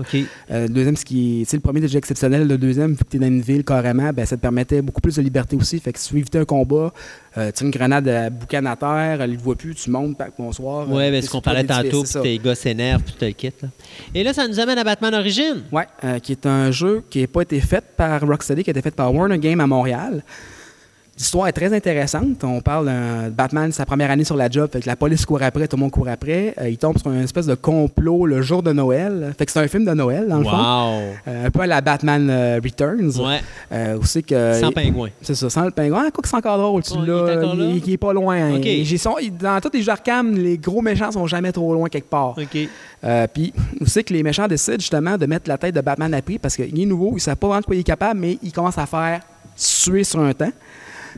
Euh, 0.51 0.67
le 0.67 0.69
deuxième, 0.69 0.95
ce 0.95 1.05
qui 1.05 1.41
est, 1.41 1.49
tu 1.49 1.55
le 1.55 1.61
premier 1.61 1.81
déjà 1.81 1.97
exceptionnel. 1.97 2.47
Le 2.47 2.57
deuxième, 2.57 2.91
vu 2.91 2.97
que 2.97 3.09
tu 3.09 3.17
es 3.17 3.19
dans 3.19 3.27
une 3.27 3.41
ville 3.41 3.63
carrément, 3.63 4.11
ben, 4.11 4.25
ça 4.25 4.35
te 4.35 4.41
permettait 4.41 4.81
beaucoup 4.81 5.01
plus 5.01 5.15
de 5.15 5.21
liberté 5.21 5.55
aussi. 5.55 5.79
Fait 5.79 5.93
que 5.93 5.99
si 5.99 6.09
tu 6.09 6.17
éviter 6.17 6.39
un 6.39 6.45
combat, 6.45 6.91
euh, 7.37 7.51
tu 7.55 7.63
as 7.63 7.65
une 7.65 7.71
grenade 7.71 8.07
à 8.07 8.29
boucan 8.29 8.65
à 8.65 8.75
terre, 8.75 9.21
elle 9.21 9.31
ne 9.31 9.37
voit 9.37 9.55
plus, 9.55 9.75
tu 9.75 9.89
montes, 9.89 10.17
bonsoir. 10.37 10.87
Euh, 10.89 10.95
ben, 10.95 11.13
puis 11.13 11.23
ce 11.23 11.29
qu'on 11.29 11.41
parlait 11.41 11.63
tantôt, 11.63 12.03
puis 12.03 12.21
tes 12.21 12.37
gars 12.39 12.55
s'énervent, 12.55 13.03
puis 13.03 13.13
tout 13.13 13.25
le. 13.25 13.49
Là. 13.61 13.69
Et 14.15 14.23
là, 14.23 14.33
ça 14.33 14.47
nous 14.47 14.59
amène 14.59 14.77
à 14.77 14.83
Batman 14.83 15.13
Origins. 15.13 15.63
Ouais, 15.71 15.87
euh, 16.03 16.19
qui 16.19 16.31
est 16.31 16.45
un 16.45 16.71
jeu 16.71 17.03
qui 17.09 17.21
n'a 17.21 17.27
pas 17.27 17.41
été 17.41 17.59
fait 17.59 17.83
par 17.95 18.21
Rocksteady, 18.21 18.63
qui 18.63 18.69
a 18.69 18.71
été 18.71 18.81
fait 18.81 18.95
par 18.95 19.13
Warner 19.13 19.37
Game 19.37 19.59
à 19.59 19.67
Montréal. 19.67 20.23
L'histoire 21.19 21.49
est 21.49 21.51
très 21.51 21.73
intéressante. 21.73 22.41
On 22.45 22.61
parle 22.61 22.85
d'un 22.85 23.29
Batman, 23.29 23.73
sa 23.73 23.85
première 23.85 24.09
année 24.09 24.23
sur 24.23 24.37
la 24.37 24.49
job, 24.49 24.69
fait 24.71 24.79
que 24.79 24.87
la 24.87 24.95
police 24.95 25.25
court 25.25 25.43
après, 25.43 25.67
tout 25.67 25.75
le 25.75 25.81
monde 25.81 25.91
court 25.91 26.07
après. 26.07 26.53
Euh, 26.61 26.69
il 26.69 26.77
tombe 26.77 26.97
sur 26.97 27.11
une 27.11 27.19
espèce 27.23 27.45
de 27.45 27.55
complot 27.55 28.25
le 28.25 28.41
jour 28.41 28.63
de 28.63 28.71
Noël. 28.71 29.33
Fait 29.37 29.45
que 29.45 29.51
c'est 29.51 29.59
un 29.59 29.67
film 29.67 29.83
de 29.83 29.91
Noël, 29.93 30.27
dans 30.29 30.37
le 30.37 30.45
fond. 30.45 30.51
Euh, 31.27 31.47
un 31.47 31.51
peu 31.51 31.59
à 31.59 31.67
la 31.67 31.81
Batman 31.81 32.29
euh, 32.29 32.61
Returns. 32.63 33.11
Ouais, 33.19 33.41
aussi 33.95 34.23
que, 34.23 34.53
sans 34.61 34.71
pingouin. 34.71 35.09
C'est 35.21 35.35
ça, 35.35 35.49
sans 35.49 35.65
le 35.65 35.71
pingouin. 35.71 36.05
Ah, 36.07 36.11
quoi 36.11 36.21
que 36.21 36.29
c'est 36.29 36.37
encore 36.37 36.57
drôle, 36.57 36.83
tu 36.83 36.93
il 36.93 37.03
l'as, 37.05 37.53
il, 37.53 37.83
il 37.85 37.93
est 37.93 37.97
pas 37.97 38.13
loin. 38.13 38.51
Son- 38.97 39.17
il- 39.21 39.35
dans 39.35 39.59
tous 39.59 39.71
les 39.73 39.81
jeux 39.81 39.91
Arkham, 39.91 40.33
les 40.37 40.57
gros 40.57 40.81
méchants 40.81 41.11
sont 41.11 41.27
jamais 41.27 41.51
trop 41.51 41.73
loin 41.73 41.89
quelque 41.89 42.09
part. 42.09 42.37
OK. 42.37 42.57
Euh, 43.03 43.27
Puis 43.33 43.53
aussi 43.81 44.05
que 44.05 44.13
les 44.13 44.23
méchants 44.23 44.47
décident 44.47 44.77
justement 44.79 45.17
de 45.17 45.25
mettre 45.25 45.49
la 45.49 45.57
tête 45.57 45.75
de 45.75 45.81
Batman 45.81 46.13
à 46.13 46.21
prix 46.21 46.39
parce 46.39 46.55
qu'il 46.55 46.81
est 46.81 46.85
nouveau, 46.85 47.09
ils 47.11 47.15
ne 47.15 47.19
savent 47.19 47.35
pas 47.35 47.47
vraiment 47.47 47.59
de 47.61 47.65
quoi 47.65 47.75
il 47.75 47.79
est 47.79 47.83
capable, 47.83 48.21
mais 48.21 48.37
ils 48.41 48.53
commencent 48.53 48.77
à 48.77 48.85
faire 48.85 49.19
suer 49.57 50.05
sur 50.05 50.21
un 50.21 50.31
temps. 50.33 50.51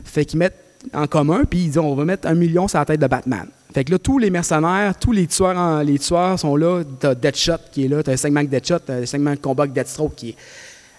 Fait 0.04 0.24
qu'ils 0.24 0.38
mettent 0.38 0.58
en 0.92 1.06
commun, 1.06 1.42
puis 1.48 1.60
ils 1.60 1.66
disent 1.68 1.78
on 1.78 1.94
va 1.94 2.04
mettre 2.04 2.26
un 2.28 2.34
million 2.34 2.66
sur 2.68 2.78
la 2.78 2.84
tête 2.84 3.00
de 3.00 3.06
Batman. 3.06 3.46
Fait 3.72 3.84
que 3.84 3.92
là, 3.92 3.98
tous 3.98 4.18
les 4.18 4.30
mercenaires, 4.30 4.94
tous 4.98 5.12
les 5.12 5.26
tueurs, 5.26 5.56
en- 5.56 5.80
les 5.80 5.98
tueurs 5.98 6.38
sont 6.38 6.56
là. 6.56 6.82
T'as 7.00 7.14
Deadshot 7.14 7.52
qui 7.72 7.84
est 7.84 7.88
là, 7.88 8.02
t'as 8.02 8.12
un 8.12 8.16
segment 8.16 8.40
avec 8.40 8.50
Deadshot, 8.50 8.80
t'as 8.80 8.94
un 8.96 9.06
segment 9.06 9.30
de 9.30 9.36
combat 9.38 9.62
avec 9.62 9.72
Deathstroke 9.74 10.14
qui 10.14 10.30
est, 10.30 10.36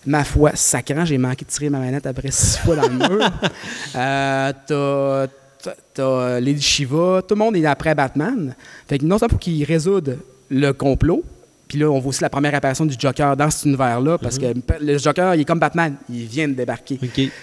ma 0.08 0.24
foi, 0.24 0.52
sacrant. 0.56 1.06
J'ai 1.06 1.18
manqué 1.18 1.46
de 1.46 1.50
tirer 1.52 1.70
ma 1.70 1.80
manette 1.80 2.06
après 2.08 2.32
six 2.32 2.58
fois 2.60 2.76
dans 2.78 2.88
le 2.88 2.98
mur. 2.98 3.30
Euh, 3.96 4.52
t'as 4.68 5.28
t'as- 5.62 5.76
t'as 5.94 6.40
Lady 6.40 6.62
Shiva, 6.62 7.22
tout 7.28 7.36
le 7.36 7.40
monde 7.40 7.56
est 7.56 7.66
après 7.66 7.94
Batman. 7.94 8.56
Fait 8.88 8.98
que 8.98 9.06
non 9.06 9.18
seulement 9.18 9.30
pour 9.30 9.40
qu'ils 9.40 9.64
résoudent 9.64 10.18
le 10.50 10.72
complot, 10.72 11.24
puis 11.68 11.78
là, 11.80 11.90
on 11.90 12.00
voit 12.00 12.10
aussi 12.10 12.22
la 12.22 12.30
première 12.30 12.56
apparition 12.56 12.86
du 12.86 12.96
Joker 12.98 13.38
dans 13.38 13.50
cet 13.50 13.66
univers-là, 13.66 14.18
parce 14.18 14.38
que 14.40 14.48
le 14.82 14.98
Joker, 14.98 15.36
il 15.36 15.42
est 15.42 15.46
comme 15.46 15.60
Batman, 15.60 15.96
il 16.10 16.26
vient 16.26 16.48
de 16.48 16.54
débarquer. 16.54 17.00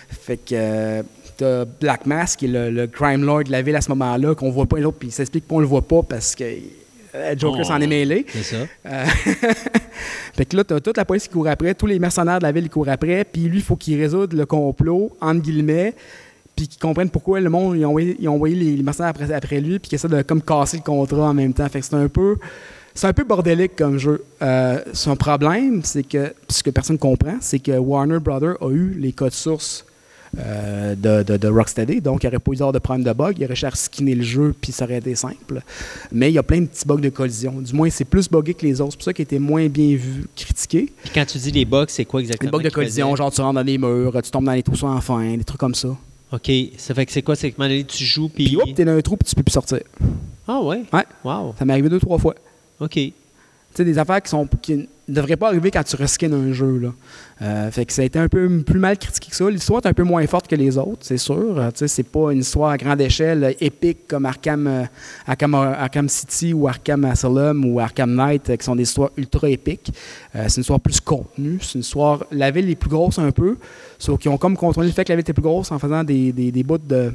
Fait 0.08 0.36
que 0.36 0.42
euh, 0.54 1.02
t'as 1.40 1.64
Black 1.64 2.06
Mask, 2.06 2.40
qui 2.40 2.44
est 2.44 2.48
le, 2.48 2.70
le 2.70 2.86
crime 2.86 3.24
lord 3.24 3.44
de 3.44 3.50
la 3.50 3.62
ville 3.62 3.76
à 3.76 3.80
ce 3.80 3.88
moment-là, 3.90 4.34
qu'on 4.34 4.50
voit 4.50 4.66
pas 4.66 4.78
les 4.78 4.84
autres, 4.84 4.98
puis 4.98 5.08
il 5.08 5.12
s'explique 5.12 5.46
qu'on 5.48 5.60
le 5.60 5.66
voit 5.66 5.82
pas 5.82 6.02
parce 6.02 6.34
que 6.34 6.44
euh, 7.14 7.34
Joker 7.36 7.60
Oh. 7.62 7.64
s'en 7.64 7.80
est 7.80 7.86
mêlé. 7.86 8.26
C'est 8.28 8.42
ça. 8.42 8.56
Euh, 8.86 9.04
fait 10.36 10.44
que 10.44 10.56
là, 10.56 10.64
t'as 10.64 10.80
toute 10.80 10.96
la 10.96 11.04
police 11.04 11.24
qui 11.24 11.30
court 11.30 11.48
après, 11.48 11.74
tous 11.74 11.86
les 11.86 11.98
mercenaires 11.98 12.38
de 12.38 12.44
la 12.44 12.52
ville 12.52 12.64
qui 12.64 12.70
courent 12.70 12.88
après, 12.88 13.24
puis 13.24 13.42
lui, 13.42 13.58
il 13.58 13.64
faut 13.64 13.76
qu'il 13.76 13.98
résoudre 14.00 14.36
le 14.36 14.46
complot, 14.46 15.16
entre 15.20 15.40
guillemets, 15.40 15.94
puis 16.54 16.68
qu'ils 16.68 16.78
comprennent 16.80 17.10
pourquoi 17.10 17.40
le 17.40 17.50
monde, 17.50 17.76
ils 17.76 17.84
ont 17.84 17.90
envoyé, 17.90 18.16
ils 18.20 18.28
ont 18.28 18.34
envoyé 18.34 18.54
les, 18.54 18.76
les 18.76 18.82
mercenaires 18.82 19.10
après, 19.10 19.32
après 19.32 19.60
lui, 19.60 19.78
puis 19.78 19.88
qu'ils 19.88 19.96
essaient 19.96 20.08
de 20.08 20.22
comme 20.22 20.42
casser 20.42 20.76
le 20.76 20.82
contrat 20.82 21.30
en 21.30 21.34
même 21.34 21.52
temps. 21.54 21.68
Fait 21.68 21.80
que 21.80 21.86
c'est 21.86 21.96
un 21.96 22.08
peu... 22.08 22.36
C'est 22.92 23.06
un 23.06 23.12
peu 23.12 23.22
bordélique 23.22 23.76
comme 23.76 23.98
jeu. 23.98 24.24
Euh, 24.42 24.80
son 24.92 25.14
problème, 25.14 25.80
c'est 25.84 26.02
que, 26.02 26.34
ce 26.48 26.60
que 26.60 26.70
personne 26.70 26.98
comprend, 26.98 27.36
c'est 27.40 27.60
que 27.60 27.70
Warner 27.70 28.18
Brothers 28.18 28.56
a 28.60 28.68
eu 28.70 28.96
les 28.98 29.12
codes 29.12 29.32
sources 29.32 29.86
euh, 30.38 30.94
de, 30.94 31.24
de, 31.24 31.36
de 31.36 31.48
Rocksteady, 31.48 32.00
donc 32.00 32.22
il 32.22 32.26
n'aurait 32.26 32.38
pas 32.38 32.52
eu 32.52 32.72
de 32.72 32.78
problème 32.78 33.04
de 33.04 33.12
bug, 33.12 33.36
il 33.38 33.44
aurait 33.44 33.54
cherché 33.56 33.74
à 33.74 33.84
skinner 33.84 34.14
le 34.14 34.22
jeu, 34.22 34.54
puis 34.60 34.70
ça 34.70 34.84
aurait 34.84 34.98
été 34.98 35.14
simple. 35.16 35.60
Mais 36.12 36.30
il 36.30 36.34
y 36.34 36.38
a 36.38 36.42
plein 36.42 36.60
de 36.60 36.66
petits 36.66 36.86
bugs 36.86 37.00
de 37.00 37.08
collision. 37.08 37.60
Du 37.60 37.72
moins, 37.74 37.90
c'est 37.90 38.04
plus 38.04 38.28
buggé 38.28 38.54
que 38.54 38.64
les 38.64 38.80
autres. 38.80 38.92
C'est 38.92 38.96
pour 38.98 39.04
ça 39.04 39.12
qu'il 39.12 39.22
a 39.22 39.24
été 39.24 39.38
moins 39.38 39.66
bien 39.66 39.96
vu, 39.96 40.26
critiqué. 40.36 40.92
Puis 41.02 41.10
quand 41.12 41.24
tu 41.26 41.38
dis 41.38 41.50
les 41.50 41.64
bugs, 41.64 41.86
c'est 41.88 42.04
quoi 42.04 42.20
Les 42.20 42.26
exactement? 42.26 42.52
bugs 42.58 42.62
de 42.62 42.70
collision, 42.70 43.14
genre 43.16 43.32
tu 43.32 43.40
rentres 43.40 43.54
dans 43.54 43.62
les 43.66 43.78
murs, 43.78 44.12
tu 44.22 44.30
tombes 44.30 44.44
dans 44.44 44.52
les 44.52 44.62
trous 44.62 44.76
sans 44.76 45.00
fin, 45.00 45.36
des 45.36 45.44
trucs 45.44 45.60
comme 45.60 45.74
ça. 45.74 45.88
OK. 46.32 46.50
Ça 46.76 46.94
fait 46.94 47.06
que 47.06 47.12
c'est 47.12 47.22
quoi? 47.22 47.34
C'est 47.34 47.50
que 47.50 47.58
donné, 47.60 47.82
tu 47.84 48.04
joues, 48.04 48.28
puis. 48.28 48.44
Puis 48.44 48.56
hop, 48.56 48.68
t'es 48.74 48.84
dans 48.84 48.92
un 48.96 49.00
trou, 49.00 49.16
puis 49.16 49.28
tu 49.28 49.34
peux 49.34 49.42
plus 49.42 49.52
sortir. 49.52 49.80
Ah, 50.46 50.60
ouais? 50.60 50.82
Ouais. 50.92 51.04
Wow. 51.24 51.54
Ça 51.58 51.64
m'est 51.64 51.72
arrivé 51.72 51.88
deux, 51.88 51.98
trois 51.98 52.18
fois. 52.18 52.34
OK. 52.78 52.92
Tu 52.92 53.12
sais, 53.74 53.84
des 53.84 53.98
affaires 53.98 54.22
qui 54.22 54.30
sont 54.30 54.48
qui 54.62 54.88
ne 55.10 55.14
devraient 55.14 55.36
pas 55.36 55.48
arriver 55.48 55.70
quand 55.70 55.82
tu 55.82 55.96
reskins 55.96 56.32
un 56.32 56.52
jeu. 56.52 56.78
Là. 56.78 56.92
Euh, 57.42 57.70
fait 57.70 57.86
que 57.86 57.92
ça 57.92 58.02
a 58.02 58.04
été 58.04 58.18
un 58.18 58.28
peu 58.28 58.62
plus 58.62 58.78
mal 58.78 58.98
critiqué 58.98 59.30
que 59.30 59.36
ça. 59.36 59.48
L'histoire 59.48 59.80
est 59.84 59.88
un 59.88 59.92
peu 59.92 60.02
moins 60.02 60.26
forte 60.26 60.46
que 60.46 60.56
les 60.56 60.76
autres, 60.76 61.00
c'est 61.00 61.16
sûr. 61.18 61.58
Euh, 61.58 61.70
c'est 61.74 62.02
pas 62.02 62.32
une 62.32 62.40
histoire 62.40 62.70
à 62.70 62.76
grande 62.76 63.00
échelle 63.00 63.44
euh, 63.44 63.52
épique 63.60 64.06
comme 64.08 64.26
Arkham, 64.26 64.66
euh, 64.66 64.84
Arkham, 65.26 65.54
Arkham 65.54 66.08
City 66.08 66.52
ou 66.52 66.68
Arkham 66.68 67.04
Asylum 67.04 67.64
ou 67.64 67.80
Arkham 67.80 68.14
Knight, 68.14 68.56
qui 68.56 68.64
sont 68.64 68.76
des 68.76 68.82
histoires 68.82 69.10
ultra 69.16 69.48
épiques. 69.48 69.92
C'est 70.34 70.56
une 70.56 70.60
histoire 70.60 70.80
plus 70.80 71.00
contenue. 71.00 71.58
C'est 71.62 71.74
une 71.74 71.80
histoire. 71.80 72.24
La 72.30 72.50
ville 72.50 72.68
est 72.68 72.76
plus 72.76 72.90
grosse 72.90 73.18
un 73.18 73.30
peu, 73.30 73.56
sauf 73.98 74.18
qu'ils 74.18 74.30
ont 74.30 74.38
comme 74.38 74.56
contrôlé 74.56 74.88
le 74.88 74.94
fait 74.94 75.04
que 75.04 75.12
la 75.12 75.16
ville 75.16 75.22
était 75.22 75.32
plus 75.32 75.42
grosse 75.42 75.72
en 75.72 75.78
faisant 75.78 76.04
des, 76.04 76.32
des, 76.32 76.52
des 76.52 76.62
bouts 76.62 76.78
de 76.78 77.12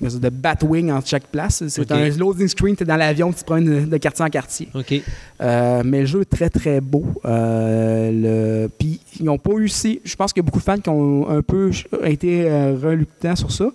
de 0.00 0.28
Batwing 0.28 0.90
entre 0.90 1.08
chaque 1.08 1.26
place. 1.26 1.62
C'est 1.68 1.90
un 1.90 2.08
loading 2.10 2.48
screen, 2.48 2.76
tu 2.76 2.82
es 2.82 2.86
dans 2.86 2.96
l'avion, 2.96 3.32
tu 3.32 3.40
te 3.40 3.44
promènes 3.44 3.84
de, 3.84 3.90
de 3.90 3.96
quartier 3.96 4.24
en 4.24 4.28
quartier. 4.28 4.68
Euh, 5.40 5.82
mais 5.84 6.00
le 6.00 6.06
jeu 6.06 6.20
est 6.22 6.30
très 6.30 6.50
très 6.50 6.80
beau. 6.80 7.04
Euh, 7.24 8.64
le... 8.64 8.68
Puis 8.68 9.00
ils 9.18 9.24
n'ont 9.24 9.38
pas 9.38 9.52
eu 9.52 9.68
si. 9.68 10.00
Je 10.04 10.16
pense 10.16 10.32
qu'il 10.32 10.42
y 10.42 10.44
a 10.44 10.46
beaucoup 10.46 10.58
de 10.58 10.64
fans 10.64 10.78
qui 10.78 10.88
ont 10.88 11.28
un 11.28 11.42
peu 11.42 11.70
été 12.04 12.50
euh, 12.50 12.76
reluctants 12.80 13.36
sur 13.36 13.52
ça. 13.52 13.70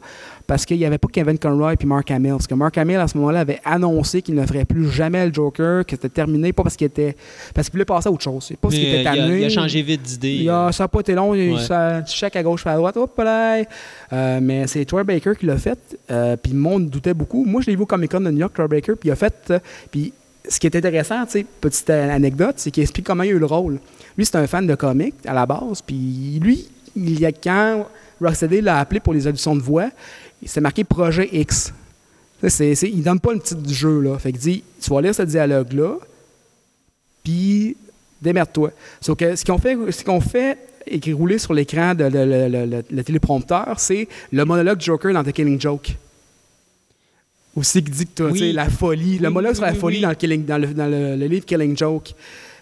Parce 0.49 0.65
qu'il 0.65 0.77
n'y 0.77 0.85
avait 0.85 0.97
pas 0.97 1.07
Kevin 1.11 1.37
Conroy 1.37 1.73
et 1.79 1.85
Mark 1.85 2.09
Hamill. 2.09 2.31
Parce 2.31 2.47
que 2.47 2.55
Mark 2.55 2.75
Hamill, 2.77 2.97
à 2.97 3.07
ce 3.07 3.15
moment-là, 3.19 3.41
avait 3.41 3.59
annoncé 3.63 4.23
qu'il 4.23 4.33
ne 4.33 4.43
ferait 4.45 4.65
plus 4.65 4.89
jamais 4.89 5.25
le 5.27 5.31
Joker, 5.33 5.85
que 5.85 5.91
c'était 5.91 6.09
terminé, 6.09 6.51
pas 6.53 6.63
parce 6.63 6.75
qu'il 6.75 6.87
était. 6.87 7.15
parce 7.53 7.67
qu'il 7.69 7.73
voulait 7.73 7.85
passer 7.85 8.09
à 8.09 8.11
autre 8.11 8.23
chose. 8.23 8.43
C'est 8.47 8.55
pas 8.55 8.63
parce 8.63 8.73
qu'il 8.75 8.83
était 8.87 8.97
euh, 8.97 9.01
il, 9.01 9.07
a, 9.07 9.15
tanné. 9.27 9.39
il 9.41 9.45
a 9.45 9.49
changé 9.49 9.81
vite 9.83 10.01
d'idée. 10.01 10.45
Ça 10.71 10.71
n'a 10.83 10.87
pas 10.87 10.99
été 11.01 11.13
long. 11.13 11.35
Il, 11.35 11.53
Ouais. 11.53 11.59
ça, 11.61 11.97
un 11.97 12.01
petit 12.01 12.17
chèque 12.17 12.35
à 12.35 12.41
gauche, 12.43 12.65
à 12.65 12.75
droite. 12.75 12.97
Hop 12.97 13.15
là. 13.19 13.61
Euh, 14.11 14.39
mais 14.41 14.65
c'est 14.67 14.83
Troy 14.85 15.03
Baker 15.03 15.33
qui 15.39 15.45
l'a 15.45 15.57
fait. 15.57 15.77
euh, 16.11 16.35
puis 16.35 16.51
le 16.51 16.57
monde 16.59 16.89
doutait 16.89 17.13
beaucoup. 17.13 17.45
Moi, 17.45 17.61
je 17.61 17.67
l'ai 17.67 17.75
vu 17.75 17.83
au 17.83 17.85
Comic 17.85 18.09
Con 18.11 18.21
de 18.21 18.31
New 18.31 18.39
York, 18.39 18.53
Troy 18.53 18.67
Baker. 18.67 18.93
Puis 18.99 19.09
il 19.09 19.11
a 19.11 19.15
fait. 19.15 19.35
euh, 19.51 19.59
puis 19.91 20.13
ce 20.47 20.59
qui 20.59 20.65
est 20.65 20.75
intéressant, 20.75 21.25
tu 21.25 21.31
sais, 21.33 21.45
petite 21.61 21.89
anecdote, 21.91 22.55
c'est 22.57 22.71
qu'il 22.71 22.81
explique 22.81 23.05
comment 23.05 23.21
il 23.23 23.29
a 23.29 23.33
eu 23.33 23.39
le 23.39 23.45
rôle. 23.45 23.79
Lui, 24.17 24.25
c'est 24.25 24.35
un 24.37 24.47
fan 24.47 24.65
de 24.65 24.73
comics 24.73 25.13
à 25.27 25.33
la 25.33 25.45
base. 25.45 25.83
Puis 25.85 26.39
lui, 26.41 26.67
il 26.95 27.19
y 27.19 27.25
a 27.27 27.31
quand 27.31 27.85
Rocksteady 28.19 28.61
l'a 28.61 28.79
appelé 28.79 28.99
pour 28.99 29.13
les 29.13 29.27
auditions 29.27 29.55
de 29.55 29.61
voix, 29.61 29.89
il 30.41 30.47
s'est 30.49 30.61
marqué 30.61 30.83
Projet 30.83 31.29
X. 31.31 31.73
C'est- 32.47 32.75
c'est- 32.75 32.89
il 32.89 33.03
donne 33.03 33.19
pas 33.19 33.33
le 33.33 33.39
titre 33.39 33.61
du 33.61 33.73
jeu. 33.73 33.99
Là. 34.01 34.17
Fait 34.17 34.31
qu'il 34.31 34.39
dit 34.41 34.63
Tu 34.81 34.89
vas 34.89 35.01
lire 35.01 35.13
ce 35.13 35.23
dialogue-là, 35.23 35.95
puis 37.23 37.75
démerde-toi. 38.21 38.71
Sauf 39.01 39.17
que 39.17 39.35
ce 39.35 39.43
qu'on 39.45 39.57
fait, 39.57 39.75
ce 39.91 40.03
qu'on 40.03 40.21
fait 40.21 40.57
écrit 40.87 41.13
rouler 41.13 41.37
sur 41.37 41.53
l'écran 41.53 41.93
de, 41.93 42.05
le- 42.05 42.25
le- 42.25 42.47
le- 42.47 42.65
le- 42.65 42.83
le 42.89 43.03
téléprompteur, 43.03 43.75
c'est 43.79 44.07
le 44.31 44.45
monologue 44.45 44.79
Joker 44.81 45.13
dans 45.13 45.23
The 45.23 45.31
Killing 45.33 45.59
Joke. 45.59 45.95
Aussi 47.55 47.83
qui 47.83 47.91
dit 47.91 48.05
que 48.07 48.23
Oui. 48.23 48.33
tu 48.33 48.39
sais, 48.39 48.51
la 48.53 48.69
folie, 48.69 49.17
le 49.17 49.27
Oui, 49.27 49.33
monologue 49.33 49.51
oui, 49.51 49.55
sur 49.57 49.65
la 49.65 49.73
oui, 49.73 49.77
folie 49.79 49.97
oui. 49.97 50.37
dans, 50.43 50.57
le 50.57 51.25
livre 51.27 51.45
Killing 51.45 51.75
Joke. 51.77 52.13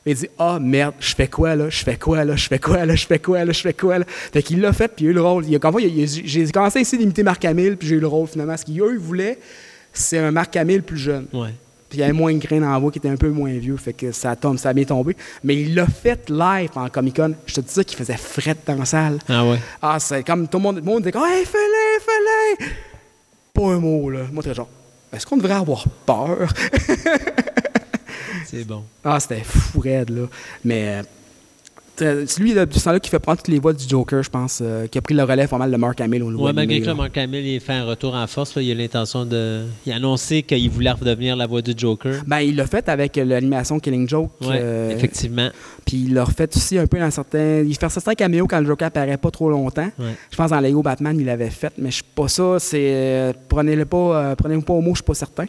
Il 0.08 0.16
dit 0.16 0.30
Ah 0.40 0.58
merde, 0.60 0.94
je 1.00 1.14
fais 1.14 1.28
quoi 1.28 1.56
là? 1.56 1.70
Je 1.70 1.84
fais 1.84 1.98
quoi 1.98 2.24
là? 2.24 2.36
Je 2.36 2.48
fais 2.48 2.60
quoi 2.60 2.86
là? 2.86 2.96
Je 2.96 3.06
fais 3.06 3.20
quoi 3.20 3.44
là? 3.44 3.52
Je 3.52 3.62
fais 3.62 3.74
quoi 3.74 4.00
là 4.00 4.06
Fait 4.08 4.42
qu'il 4.42 4.62
l'a 4.62 4.72
fait, 4.72 4.88
puis 4.88 5.06
il 5.06 5.08
a 5.10 5.12
eu 5.12 5.14
le 5.14 5.22
rôle. 5.22 5.46
Il 5.46 5.56
a, 5.56 5.60
quand 5.60 5.76
j'ai 5.78 6.48
commencé 6.52 6.80
à 6.80 6.82
essayer 6.82 6.98
d'imiter 6.98 7.24
Marc 7.24 7.44
Hamill, 7.44 7.76
puis 7.76 7.90
j'ai 7.90 7.96
eu 7.96 8.00
le 8.00 8.08
rôle 8.08 8.28
finalement. 8.28 8.56
Ce 8.56 8.64
qu'eux 8.64 8.94
ils 8.94 9.00
voulaient, 9.00 9.38
c'est 9.92 10.18
un 10.18 10.32
Marc 10.32 10.56
Hamill 10.56 10.82
plus 10.82 10.98
jeune. 10.98 11.28
Ouais. 11.34 11.54
Puis 11.90 12.00
il 12.00 12.02
y 12.02 12.04
avait 12.04 12.14
moins 12.14 12.34
de 12.34 12.40
grains 12.40 12.60
dans 12.60 12.72
la 12.72 12.80
voix 12.80 12.92
qui 12.92 13.00
était 13.00 13.10
un 13.10 13.16
peu 13.16 13.30
moins 13.30 13.52
vieux, 13.54 13.78
fait 13.78 13.94
que 13.94 14.12
ça 14.12 14.36
tombe, 14.36 14.58
ça 14.58 14.70
a 14.70 14.74
bien 14.74 14.84
tombé. 14.84 15.16
Mais 15.44 15.56
il 15.56 15.76
l'a 15.76 15.88
fait 15.88 16.30
live 16.30 16.70
en 16.76 16.90
Comic 16.90 17.16
Con. 17.16 17.34
Je 17.46 17.56
te 17.56 17.62
dis 17.62 17.72
ça 17.72 17.84
qu'il 17.84 17.98
faisait 17.98 18.18
fret 18.18 18.58
dans 18.66 18.76
la 18.76 18.86
salle. 18.86 19.20
Ah 19.30 19.46
ouais. 19.46 19.60
Ah, 19.82 19.98
c'est 20.00 20.24
comme 20.24 20.48
tout 20.48 20.58
le 20.58 20.64
monde, 20.64 20.76
tout 20.78 20.86
le 20.86 20.92
monde 20.92 21.00
disait 21.00 21.12
comme, 21.14 21.26
Hey, 21.26 21.46
fais-le, 21.46 22.02
fais-le! 22.02 22.68
Pas 23.54 23.74
un 23.74 23.80
mot, 23.80 24.10
là. 24.10 24.22
Moi, 24.32 24.44
très 24.44 24.54
genre, 24.54 24.70
est-ce 25.14 25.26
qu'on 25.26 25.38
devrait 25.38 25.54
avoir 25.54 25.86
peur? 26.06 26.50
C'est 28.46 28.66
bon. 28.66 28.84
Ah, 29.04 29.20
c'était 29.20 29.44
fou 29.44 29.80
raide, 29.80 30.10
là. 30.10 30.28
Mais 30.64 30.98
euh, 30.98 31.04
c'est 32.00 32.40
lui, 32.40 32.52
ce 32.52 32.84
temps-là, 32.84 33.00
qui 33.00 33.10
fait 33.10 33.20
prendre 33.20 33.38
toutes 33.40 33.48
les 33.48 33.60
voix 33.60 33.74
du 33.74 33.88
Joker, 33.88 34.22
je 34.22 34.30
pense, 34.30 34.60
euh, 34.62 34.88
qui 34.88 34.98
a 34.98 35.02
pris 35.02 35.14
le 35.14 35.24
relais 35.24 35.48
pas 35.48 35.58
mal 35.58 35.72
de 35.72 35.78
Mark 35.78 36.00
Hamill 36.00 36.24
au 36.24 36.32
niveau 36.32 36.46
Ouais, 36.46 36.54
malgré 36.54 36.80
que 36.80 36.86
là. 36.86 36.94
Mark 36.94 37.18
Hamill 37.18 37.46
il 37.46 37.60
fait 37.60 37.74
un 37.74 37.86
retour 37.86 38.14
en 38.14 38.28
force, 38.28 38.56
là, 38.56 38.62
il 38.62 38.72
a 38.72 38.76
l'intention 38.76 39.26
de. 39.26 39.64
Il 39.86 39.92
a 39.92 39.96
annoncé 39.96 40.44
qu'il 40.44 40.70
voulait 40.70 40.92
redevenir 40.92 41.36
la 41.36 41.48
voix 41.48 41.62
du 41.62 41.74
Joker. 41.76 42.22
Ben, 42.26 42.40
il 42.40 42.56
l'a 42.56 42.68
fait 42.68 42.88
avec 42.90 43.16
l'animation 43.16 43.80
Killing 43.80 44.08
Joke. 44.08 44.32
Ouais, 44.42 44.60
euh, 44.62 44.92
effectivement. 44.92 45.50
Puis 45.86 46.04
il 46.08 46.14
l'a 46.14 46.24
refait 46.24 46.50
aussi 46.56 46.78
un 46.78 46.88
peu 46.88 47.00
dans 47.00 47.12
certains. 47.12 47.64
Il 47.68 47.76
fait 47.76 47.90
certains 47.90 48.16
caméos 48.16 48.48
quand 48.48 48.60
le 48.60 48.68
Joker 48.68 48.88
apparaît 48.88 49.18
pas 49.18 49.32
trop 49.32 49.50
longtemps. 49.50 49.90
Ouais. 49.98 50.16
Je 50.30 50.38
pense 50.38 50.52
dans 50.52 50.60
Lego 50.60 50.82
Batman, 50.84 51.18
il 51.20 51.26
l'avait 51.26 51.50
fait, 51.50 51.74
mais 51.78 51.90
je 51.90 51.96
suis 51.96 52.04
pas 52.04 52.28
ça. 52.28 52.58
C'est 52.60 53.34
prenez-le 53.50 53.86
pas, 53.86 53.98
euh, 53.98 54.36
prenez-le 54.36 54.62
pas 54.62 54.74
au 54.74 54.82
mot, 54.82 54.92
je 54.92 54.98
suis 54.98 55.04
pas 55.04 55.14
certain. 55.16 55.46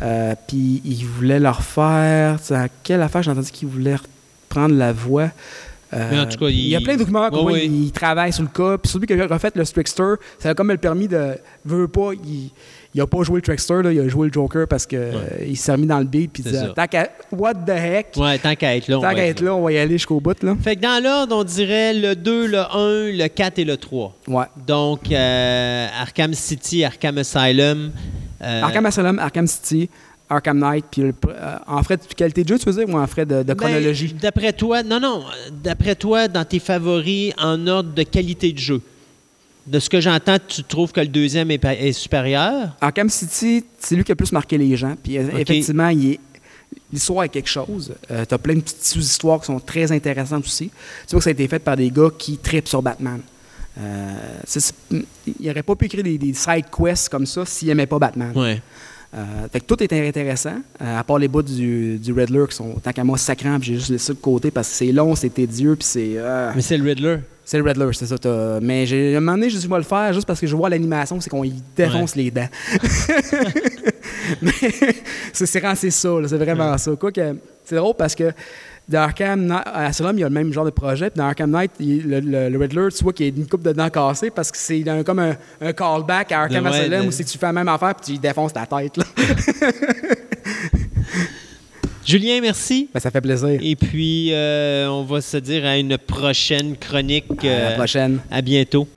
Euh, 0.00 0.34
puis 0.46 0.80
il 0.84 1.04
voulait 1.04 1.40
le 1.40 1.48
refaire. 1.50 2.38
Tu 2.40 2.46
sais, 2.48 2.54
À 2.54 2.68
quelle 2.82 3.02
affaire 3.02 3.22
j'ai 3.22 3.30
entendu 3.30 3.50
qu'il 3.50 3.68
voulait 3.68 3.96
reprendre 3.96 4.74
la 4.74 4.92
voix? 4.92 5.28
Euh, 5.94 6.08
Mais 6.10 6.20
en 6.20 6.26
tout 6.26 6.38
cas, 6.38 6.46
il 6.48 6.68
y 6.68 6.74
a 6.74 6.80
plein 6.80 6.94
de 6.94 7.00
documents 7.00 7.28
comme 7.28 7.44
Ouais, 7.46 7.52
ouais. 7.52 7.66
il, 7.66 7.92
travaille 7.92 8.32
sur 8.32 8.42
le 8.44 8.48
cas. 8.48 8.78
Puis 8.78 8.90
celui 8.90 9.06
qui 9.06 9.12
a 9.12 9.26
refait 9.26 9.52
le 9.54 9.66
Trickster, 9.66 10.14
ça 10.38 10.50
a 10.50 10.54
comme 10.54 10.70
le 10.70 10.78
permis 10.78 11.06
de. 11.06 11.36
Veut 11.66 11.86
pas, 11.86 12.12
il, 12.24 12.48
il 12.94 13.00
a 13.02 13.06
pas 13.06 13.22
joué 13.24 13.36
le 13.36 13.42
Trickster, 13.42 13.82
là, 13.82 13.92
il 13.92 14.00
a 14.00 14.08
joué 14.08 14.28
le 14.28 14.32
Joker 14.32 14.66
parce 14.66 14.86
que 14.86 14.96
euh, 14.96 15.12
il 15.46 15.56
s'est 15.58 15.70
remis 15.72 15.86
dans 15.86 15.98
le 15.98 16.06
beat. 16.06 16.32
Puis 16.32 16.42
il 16.42 16.46
C'est 16.46 16.52
disait 16.56 16.66
ça. 16.68 16.72
Tant 16.74 16.86
qu'à- 16.86 17.10
What 17.30 17.54
the 17.66 17.70
heck? 17.70 18.06
Ouais, 18.16 18.38
tant 18.38 18.54
qu'à 18.54 18.74
être 18.74 18.88
là. 18.88 18.96
on 18.98 19.00
Tant 19.02 19.08
va 19.08 19.14
qu'à 19.16 19.26
être 19.26 19.30
être 19.36 19.40
là, 19.42 19.54
on 19.54 19.62
va 19.64 19.72
y 19.72 19.76
aller 19.76 19.92
jusqu'au 19.98 20.18
bout. 20.18 20.42
Là. 20.42 20.56
Fait 20.62 20.76
que 20.76 20.80
dans 20.80 21.02
l'ordre, 21.04 21.36
on 21.36 21.44
dirait 21.44 21.92
le 21.92 22.16
2, 22.16 22.46
le 22.46 22.58
1, 22.58 23.12
le 23.18 23.28
4 23.28 23.58
et 23.58 23.64
le 23.66 23.76
3. 23.76 24.14
Ouais. 24.28 24.44
Donc, 24.66 25.12
euh, 25.12 25.88
Arkham 26.00 26.32
City, 26.32 26.84
Arkham 26.84 27.18
Asylum. 27.18 27.90
Euh, 28.42 28.62
Arkham 28.62 28.86
Asylum, 28.86 29.18
Arkham 29.18 29.46
City, 29.46 29.88
Arkham 30.28 30.58
Knight, 30.58 30.84
puis 30.90 31.02
euh, 31.02 31.10
en 31.66 31.82
frais 31.82 31.96
de 31.96 32.02
qualité 32.14 32.42
de 32.42 32.48
jeu, 32.48 32.58
tu 32.58 32.64
veux 32.70 32.84
dire, 32.84 32.94
ou 32.94 32.98
en 32.98 33.06
frais 33.06 33.26
de, 33.26 33.36
de 33.36 33.42
ben, 33.42 33.54
chronologie? 33.54 34.14
D'après 34.14 34.52
toi, 34.52 34.82
non, 34.82 34.98
non. 34.98 35.20
euh, 35.26 35.50
D'après 35.62 35.94
toi, 35.94 36.26
dans 36.28 36.44
tes 36.44 36.58
favoris 36.58 37.32
en 37.38 37.66
ordre 37.66 37.92
de 37.92 38.02
qualité 38.02 38.52
de 38.52 38.58
jeu, 38.58 38.80
de 39.66 39.78
ce 39.78 39.88
que 39.90 40.00
j'entends, 40.00 40.38
tu 40.46 40.64
trouves 40.64 40.90
que 40.90 41.00
le 41.00 41.06
deuxième 41.08 41.50
est, 41.50 41.92
supérieur? 41.92 42.70
Arkham 42.80 43.08
City, 43.10 43.64
c'est 43.78 43.94
lui 43.94 44.04
qui 44.04 44.12
a 44.12 44.16
plus 44.16 44.32
marqué 44.32 44.56
les 44.58 44.74
gens. 44.76 44.94
Puis 45.02 45.18
euh, 45.18 45.28
effectivement, 45.38 45.88
il 45.88 46.12
est- 46.12 46.20
l'histoire 46.92 47.24
est 47.24 47.28
quelque 47.28 47.48
chose. 47.50 47.92
tu 48.08 48.34
as 48.34 48.38
plein 48.38 48.54
de 48.54 48.60
petites 48.60 48.84
sous-histoires 48.84 49.38
qui 49.40 49.46
sont 49.46 49.60
très 49.60 49.92
intéressantes 49.92 50.44
aussi. 50.46 50.70
Tu 51.06 51.10
vois 51.10 51.18
que 51.20 51.24
ça 51.24 51.30
a 51.30 51.32
été 51.32 51.46
fait 51.46 51.58
par 51.58 51.76
des 51.76 51.90
gars 51.90 52.08
qui 52.18 52.38
tripent 52.38 52.68
sur 52.68 52.80
Batman. 52.82 53.20
Euh, 53.80 54.14
il 55.40 55.46
n'aurait 55.46 55.62
pas 55.62 55.74
pu 55.74 55.86
écrire 55.86 56.04
des, 56.04 56.18
des 56.18 56.34
side 56.34 56.66
quests 56.70 57.08
comme 57.08 57.26
ça 57.26 57.44
s'il 57.46 57.68
n'aimait 57.68 57.86
pas 57.86 57.98
Batman. 57.98 58.32
Ouais. 58.36 58.60
Euh, 59.14 59.22
fait 59.52 59.60
que 59.60 59.66
tout 59.66 59.82
est 59.82 59.92
intéressant, 59.92 60.56
euh, 60.80 60.98
à 60.98 61.04
part 61.04 61.18
les 61.18 61.28
bouts 61.28 61.42
du, 61.42 61.98
du 61.98 62.12
Riddler 62.12 62.44
qui 62.48 62.56
sont 62.56 62.74
tant 62.82 62.92
qu'à 62.92 63.04
moi 63.04 63.18
sacrants, 63.18 63.58
puis 63.60 63.68
j'ai 63.68 63.74
juste 63.74 63.90
laissé 63.90 64.06
ça 64.06 64.12
de 64.14 64.18
côté 64.18 64.50
parce 64.50 64.68
que 64.70 64.74
c'est 64.74 64.92
long, 64.92 65.14
c'est 65.14 65.28
tédieux, 65.30 65.76
puis 65.76 65.84
c'est. 65.86 66.14
euh, 66.16 66.50
Mais 66.54 66.62
c'est 66.62 66.78
le 66.78 66.84
Riddler. 66.84 67.18
c'est 67.44 67.58
le 67.58 67.64
Riddler, 67.64 67.90
c'est 67.92 68.06
ça. 68.06 68.16
t'as- 68.16 68.58
Mais 68.60 68.86
j'ai, 68.86 69.14
à 69.14 69.18
un 69.18 69.20
moment 69.20 69.36
donné, 69.36 69.50
je 69.50 69.58
vais 69.68 69.76
le 69.76 69.82
faire 69.82 70.12
juste 70.14 70.26
parce 70.26 70.40
que 70.40 70.46
je 70.46 70.56
vois 70.56 70.70
l'animation, 70.70 71.20
c'est 71.20 71.28
qu'on 71.28 71.44
y 71.44 71.52
défonce 71.76 72.16
les 72.16 72.30
dents. 72.30 72.48
Mais 74.42 74.52
c'est, 75.32 75.46
c'est 75.46 75.90
ça, 75.90 76.08
là, 76.20 76.28
c'est 76.28 76.36
vraiment 76.38 76.76
ça. 76.78 76.92
Quoi 76.96 77.12
que, 77.12 77.36
c'est 77.64 77.76
drôle 77.76 77.94
parce 77.98 78.14
que 78.14 78.32
dans 78.88 79.00
Arkham 79.00 79.50
à 79.50 79.86
Asylum, 79.86 80.16
il 80.18 80.20
y 80.20 80.24
a 80.24 80.28
le 80.28 80.34
même 80.34 80.52
genre 80.52 80.64
de 80.64 80.70
projet. 80.70 81.08
Puis 81.10 81.18
dans 81.18 81.26
Arkham 81.26 81.50
Knight, 81.50 81.70
il- 81.80 82.06
le, 82.08 82.20
le- 82.20 82.48
le 82.48 82.58
Riddler, 82.58 82.88
tu 82.96 83.02
vois 83.04 83.12
qu'il 83.12 83.26
y 83.26 83.30
a 83.30 83.32
une 83.40 83.46
coupe 83.46 83.62
de 83.62 83.72
dents 83.72 83.88
cassées 83.90 84.30
parce 84.30 84.50
que 84.50 84.58
c'est 84.58 84.86
un- 84.88 85.02
comme 85.02 85.18
un, 85.20 85.34
un 85.60 85.72
callback 85.72 86.32
à 86.32 86.42
Arkham 86.42 86.64
ouais, 86.64 86.70
Asylum 86.70 87.02
de- 87.02 87.06
où 87.06 87.10
que 87.10 87.22
tu 87.22 87.38
fais 87.38 87.46
la 87.46 87.52
même 87.52 87.68
affaire 87.68 87.94
puis 87.94 88.14
tu 88.14 88.18
défonces 88.20 88.52
ta 88.52 88.66
tête. 88.66 88.96
Là. 88.96 89.04
Julien, 92.04 92.40
merci. 92.40 92.88
Ben, 92.92 92.98
ça 92.98 93.10
fait 93.12 93.20
plaisir. 93.20 93.58
Et 93.62 93.76
puis, 93.76 94.30
euh, 94.32 94.88
on 94.88 95.04
va 95.04 95.20
se 95.20 95.36
dire 95.36 95.64
à 95.64 95.76
une 95.78 95.96
prochaine 95.96 96.76
chronique. 96.76 97.26
À 97.44 97.46
la 97.46 97.50
euh, 97.52 97.76
prochaine. 97.76 98.18
à 98.30 98.42
bientôt. 98.42 98.88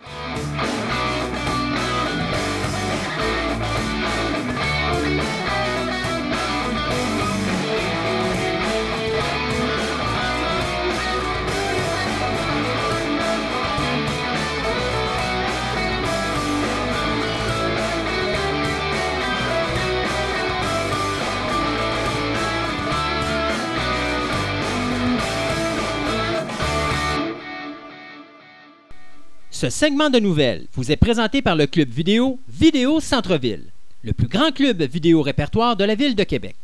Ce 29.66 29.72
segment 29.72 30.12
de 30.12 30.20
nouvelles 30.20 30.68
vous 30.74 30.92
est 30.92 30.96
présenté 30.96 31.42
par 31.42 31.56
le 31.56 31.66
club 31.66 31.90
vidéo 31.90 32.40
Vidéo 32.48 33.00
Centre-Ville, 33.00 33.64
le 34.04 34.14
plus 34.14 34.28
grand 34.28 34.52
club 34.52 34.84
vidéo 34.84 35.24
répertoire 35.24 35.76
de 35.76 35.84
la 35.84 35.96
ville 35.96 36.14
de 36.14 36.24
Québec. 36.24 36.56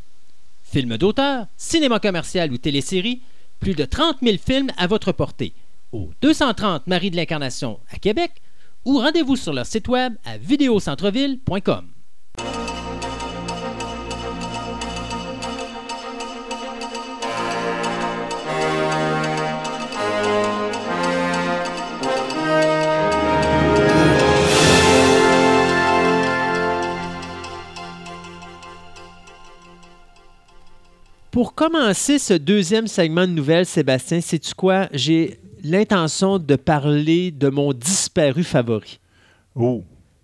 Films 0.63 0.97
d'auteur, 0.97 1.47
cinéma 1.57 1.99
commercial 1.99 2.51
ou 2.51 2.59
télésérie, 2.59 3.23
plus 3.59 3.73
de 3.73 3.85
30 3.85 4.17
000 4.21 4.37
films 4.37 4.69
à 4.77 4.85
votre 4.85 5.13
portée. 5.13 5.53
Au 5.91 6.11
230 6.21 6.85
Marie 6.85 7.09
de 7.09 7.15
l'Incarnation 7.15 7.79
à 7.91 7.97
Québec 7.97 8.33
ou 8.85 8.99
rendez-vous 8.99 9.35
sur 9.35 9.53
leur 9.53 9.65
site 9.65 9.87
web 9.87 10.13
à 10.23 10.37
vidéocentreville.com. 10.37 11.87
Pour 31.31 31.55
commencer 31.55 32.19
ce 32.19 32.33
deuxième 32.33 32.87
segment 32.87 33.25
de 33.25 33.31
nouvelles, 33.31 33.65
Sébastien, 33.65 34.19
sais-tu 34.19 34.53
quoi? 34.53 34.89
J'ai 34.91 35.39
l'intention 35.63 36.39
de 36.39 36.55
parler 36.57 37.31
de 37.31 37.49
mon 37.49 37.71
disparu 37.73 38.43
favori, 38.43 38.99
Oh. 39.55 39.83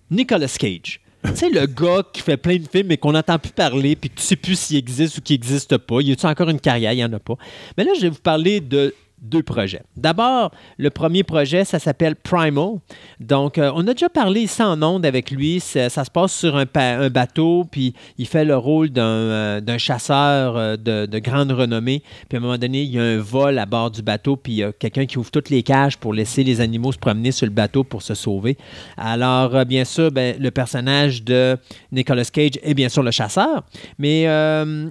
Nicolas 0.09 0.47
Cage. 0.59 0.99
tu 1.25 1.35
sais, 1.35 1.49
le 1.49 1.65
gars 1.65 2.03
qui 2.13 2.21
fait 2.21 2.37
plein 2.37 2.57
de 2.57 2.67
films 2.67 2.87
mais 2.87 2.97
qu'on 2.97 3.11
n'entend 3.11 3.37
plus 3.39 3.51
parler 3.51 3.95
puis 3.95 4.09
que 4.09 4.15
tu 4.15 4.23
sais 4.23 4.35
plus 4.37 4.57
s'il 4.57 4.77
existe 4.77 5.17
ou 5.17 5.21
qu'il 5.21 5.35
n'existe 5.35 5.77
pas. 5.77 6.01
Y 6.01 6.11
a-tu 6.13 6.25
encore 6.25 6.49
une 6.49 6.59
carrière? 6.59 6.93
Il 6.93 6.97
n'y 6.97 7.03
en 7.05 7.11
a 7.13 7.19
pas. 7.19 7.35
Mais 7.77 7.83
là, 7.83 7.91
je 7.95 8.01
vais 8.01 8.09
vous 8.09 8.19
parler 8.21 8.59
de 8.61 8.93
deux 9.21 9.43
projets. 9.43 9.81
D'abord, 9.95 10.51
le 10.77 10.89
premier 10.89 11.23
projet, 11.23 11.65
ça 11.65 11.79
s'appelle 11.79 12.15
Primal. 12.15 12.77
Donc, 13.19 13.57
euh, 13.57 13.71
on 13.73 13.87
a 13.87 13.93
déjà 13.93 14.09
parlé 14.09 14.41
ici 14.41 14.61
en 14.61 14.81
ondes 14.83 15.05
avec 15.05 15.31
lui. 15.31 15.59
Ça, 15.59 15.89
se 15.89 16.11
passe 16.11 16.33
sur 16.33 16.55
un, 16.55 16.65
bateau, 17.09 17.65
puis 17.69 17.93
il 18.17 18.27
fait 18.27 18.45
le 18.45 18.55
rôle 18.55 18.89
d'un 18.89 19.03
euh, 19.03 19.77
chasseur 19.77 20.55
euh, 20.55 20.77
de, 20.77 21.05
de 21.05 21.19
grande 21.19 21.51
renommée. 21.51 22.03
Puis 22.29 22.37
à 22.37 22.39
un 22.39 22.41
moment 22.41 22.57
donné, 22.57 22.83
il 22.83 22.91
y 22.91 22.99
a 22.99 23.03
un 23.03 23.17
vol 23.17 23.57
à 23.57 23.65
bord 23.65 23.91
du 23.91 24.01
bateau, 24.01 24.35
puis 24.35 24.53
il 24.53 24.55
y 24.57 24.63
a 24.63 24.71
quelqu'un 24.71 25.05
qui 25.05 25.17
ouvre 25.17 25.31
toutes 25.31 25.49
les 25.49 25.63
cages 25.63 25.97
pour 25.97 26.13
laisser 26.13 26.43
les 26.43 26.61
animaux 26.61 26.91
se 26.91 26.99
promener 26.99 27.31
sur 27.31 27.47
le 27.47 27.51
bateau 27.51 27.83
pour 27.83 28.03
se 28.03 28.13
sauver. 28.13 28.57
Alors, 28.97 29.65
bien 29.65 29.83
sûr, 29.83 30.11
ben, 30.11 30.35
le 30.39 30.51
personnage 30.51 31.23
de 31.23 31.57
Nicolas 31.91 32.25
Cage 32.25 32.59
est 32.61 32.73
bien 32.73 32.89
sûr 32.89 33.03
le 33.03 33.11
chasseur, 33.11 33.63
mais 33.97 34.27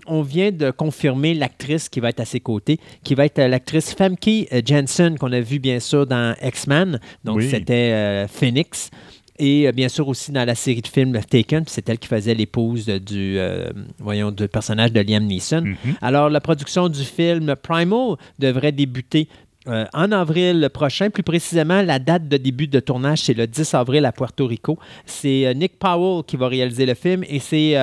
on 0.06 0.22
vient 0.22 0.50
de 0.50 0.70
confirmer 0.70 1.34
l'actrice 1.34 1.88
qui 1.88 2.00
va 2.00 2.08
être 2.08 2.20
à 2.20 2.24
ses 2.24 2.40
côtés, 2.40 2.78
qui 3.04 3.14
va 3.14 3.24
être 3.24 3.40
l'actrice 3.40 3.94
Famke 4.16 4.48
euh, 4.52 4.60
Jensen, 4.64 5.18
qu'on 5.18 5.32
a 5.32 5.40
vu 5.40 5.58
bien 5.58 5.80
sûr 5.80 6.06
dans 6.06 6.34
X-Men. 6.42 7.00
Donc, 7.24 7.38
Oui. 7.38 7.48
c'était 7.50 7.92
euh, 7.92 8.28
Phoenix. 8.28 8.90
Et 9.38 9.68
euh, 9.68 9.72
bien 9.72 9.88
sûr 9.90 10.08
aussi 10.08 10.32
dans 10.32 10.46
la 10.46 10.54
série 10.54 10.80
de 10.80 10.86
films 10.86 11.18
Taken, 11.28 11.64
c'est 11.66 11.86
elle 11.90 11.98
qui 11.98 12.08
faisait 12.08 12.34
l'épouse 12.34 12.86
du, 12.86 13.38
euh, 13.38 13.70
voyons, 13.98 14.30
du 14.30 14.48
personnage 14.48 14.92
de 14.92 15.00
Liam 15.00 15.24
Neeson. 15.24 15.60
Mhm. 15.62 15.76
Alors, 16.00 16.30
la 16.30 16.40
production 16.40 16.88
du 16.88 17.04
film 17.04 17.54
Primal 17.62 18.16
devrait 18.38 18.72
débuter 18.72 19.28
euh, 19.68 19.84
en 19.92 20.10
avril 20.12 20.70
prochain. 20.72 21.10
Plus 21.10 21.22
précisément, 21.24 21.82
la 21.82 21.98
date 21.98 22.28
de 22.28 22.36
début 22.38 22.66
de 22.68 22.80
tournage, 22.80 23.18
c'est 23.22 23.34
le 23.34 23.46
10 23.46 23.74
avril 23.74 24.06
à 24.06 24.12
Puerto 24.12 24.46
Rico. 24.46 24.78
C'est 25.04 25.52
Nick 25.54 25.78
Powell 25.78 26.22
qui 26.24 26.36
va 26.36 26.48
réaliser 26.48 26.86
le 26.86 26.94
film 26.94 27.22
et 27.28 27.40
c'est 27.40 27.74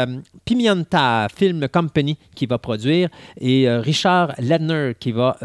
Pimienta 0.45 1.27
Film 1.35 1.67
Company 1.67 2.17
qui 2.35 2.45
va 2.45 2.57
produire 2.57 3.09
et 3.39 3.69
Richard 3.69 4.33
Ledner 4.39 4.93
qui 4.99 5.11
va 5.11 5.37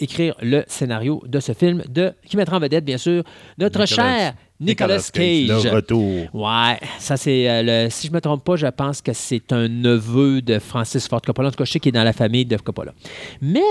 écrire 0.00 0.34
le 0.42 0.64
scénario 0.66 1.22
de 1.26 1.38
ce 1.40 1.52
film, 1.52 1.82
de, 1.88 2.12
qui 2.26 2.36
mettra 2.36 2.56
en 2.56 2.60
vedette, 2.60 2.84
bien 2.84 2.98
sûr, 2.98 3.22
notre 3.58 3.80
Nicolas- 3.80 3.86
cher 4.18 4.34
Nicolas, 4.58 4.98
Cage. 5.12 5.64
Le 5.64 5.70
retour. 5.70 6.34
Ouais, 6.34 6.78
ça 6.98 7.16
c'est 7.16 7.48
euh, 7.48 7.62
le. 7.84 7.90
Si 7.90 8.08
je 8.08 8.12
me 8.12 8.20
trompe 8.20 8.44
pas, 8.44 8.56
je 8.56 8.66
pense 8.66 9.00
que 9.00 9.12
c'est 9.14 9.52
un 9.54 9.68
neveu 9.68 10.42
de 10.42 10.58
Francis 10.58 11.08
Ford 11.08 11.22
Coppola. 11.22 11.48
En 11.48 11.50
tout 11.50 11.56
cas, 11.56 11.64
je 11.64 11.72
sais 11.72 11.80
qu'il 11.80 11.88
est 11.90 11.98
dans 11.98 12.04
la 12.04 12.12
famille 12.12 12.44
de 12.44 12.56
Coppola. 12.58 12.92
Mais 13.40 13.62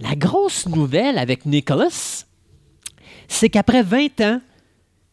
la 0.00 0.16
grosse 0.16 0.66
nouvelle 0.68 1.18
avec 1.18 1.46
Nicholas, 1.46 2.24
c'est 3.28 3.48
qu'après 3.48 3.82
20 3.84 4.20
ans, 4.22 4.40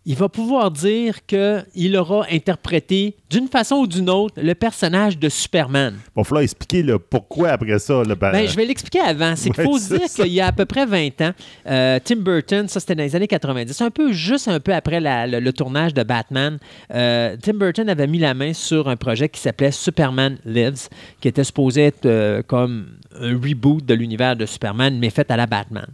il 0.05 0.15
va 0.15 0.29
pouvoir 0.29 0.71
dire 0.71 1.25
qu'il 1.27 1.95
aura 1.95 2.25
interprété 2.31 3.15
d'une 3.29 3.47
façon 3.47 3.75
ou 3.75 3.87
d'une 3.87 4.09
autre 4.09 4.33
le 4.41 4.55
personnage 4.55 5.17
de 5.19 5.29
Superman. 5.29 5.93
Bon, 6.15 6.21
il 6.21 6.21
va 6.21 6.23
falloir 6.23 6.43
expliquer 6.43 6.81
le 6.83 6.97
pourquoi 6.99 7.49
après 7.49 7.77
ça. 7.79 8.03
Là, 8.03 8.15
ben, 8.15 8.31
Ben, 8.31 8.47
je 8.47 8.55
vais 8.55 8.65
l'expliquer 8.65 8.99
avant. 8.99 9.35
C'est 9.35 9.51
qu'il 9.51 9.59
Ouais, 9.59 9.71
faut 9.71 9.77
se 9.77 9.95
dire 9.95 10.07
qu'il 10.09 10.33
y 10.33 10.41
a 10.41 10.47
à 10.47 10.51
peu 10.51 10.65
près 10.65 10.85
20 10.85 11.21
ans, 11.21 11.31
euh, 11.67 11.99
Tim 12.03 12.15
Burton, 12.17 12.67
ça 12.67 12.79
c'était 12.79 12.95
dans 12.95 13.03
les 13.03 13.15
années 13.15 13.27
90, 13.27 13.79
un 13.81 13.91
peu 13.91 14.11
juste 14.11 14.47
un 14.47 14.59
peu 14.59 14.73
après 14.73 14.99
la- 14.99 15.27
le, 15.27 15.39
le 15.39 15.53
tournage 15.53 15.93
de 15.93 16.03
Batman, 16.03 16.57
euh, 16.93 17.37
Tim 17.41 17.53
Burton 17.53 17.87
avait 17.87 18.07
mis 18.07 18.19
la 18.19 18.33
main 18.33 18.53
sur 18.53 18.89
un 18.89 18.95
projet 18.95 19.29
qui 19.29 19.39
s'appelait 19.39 19.71
Superman 19.71 20.37
Lives, 20.45 20.89
qui 21.21 21.27
était 21.27 21.43
supposé 21.43 21.83
être 21.85 22.05
euh, 22.05 22.41
comme 22.41 22.87
un 23.19 23.33
reboot 23.33 23.85
de 23.85 23.93
l'univers 23.93 24.35
de 24.35 24.45
Superman, 24.45 24.97
mais 24.99 25.09
fait 25.09 25.29
à 25.31 25.37
la 25.37 25.45
Batman. 25.45 25.87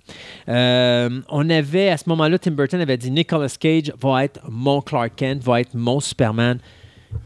Euh, 0.49 1.21
on 1.29 1.49
avait, 1.49 1.89
à 1.89 1.97
ce 1.97 2.09
moment-là, 2.09 2.37
Tim 2.37 2.51
Burton 2.51 2.79
avait 2.79 2.97
dit 2.97 3.11
Nicolas 3.11 3.55
Cage 3.59 3.91
va 4.01 4.25
être 4.25 4.39
mon 4.49 4.81
Clark 4.81 5.13
Kent, 5.15 5.43
va 5.43 5.61
être 5.61 5.73
mon 5.73 5.99
Superman. 5.99 6.59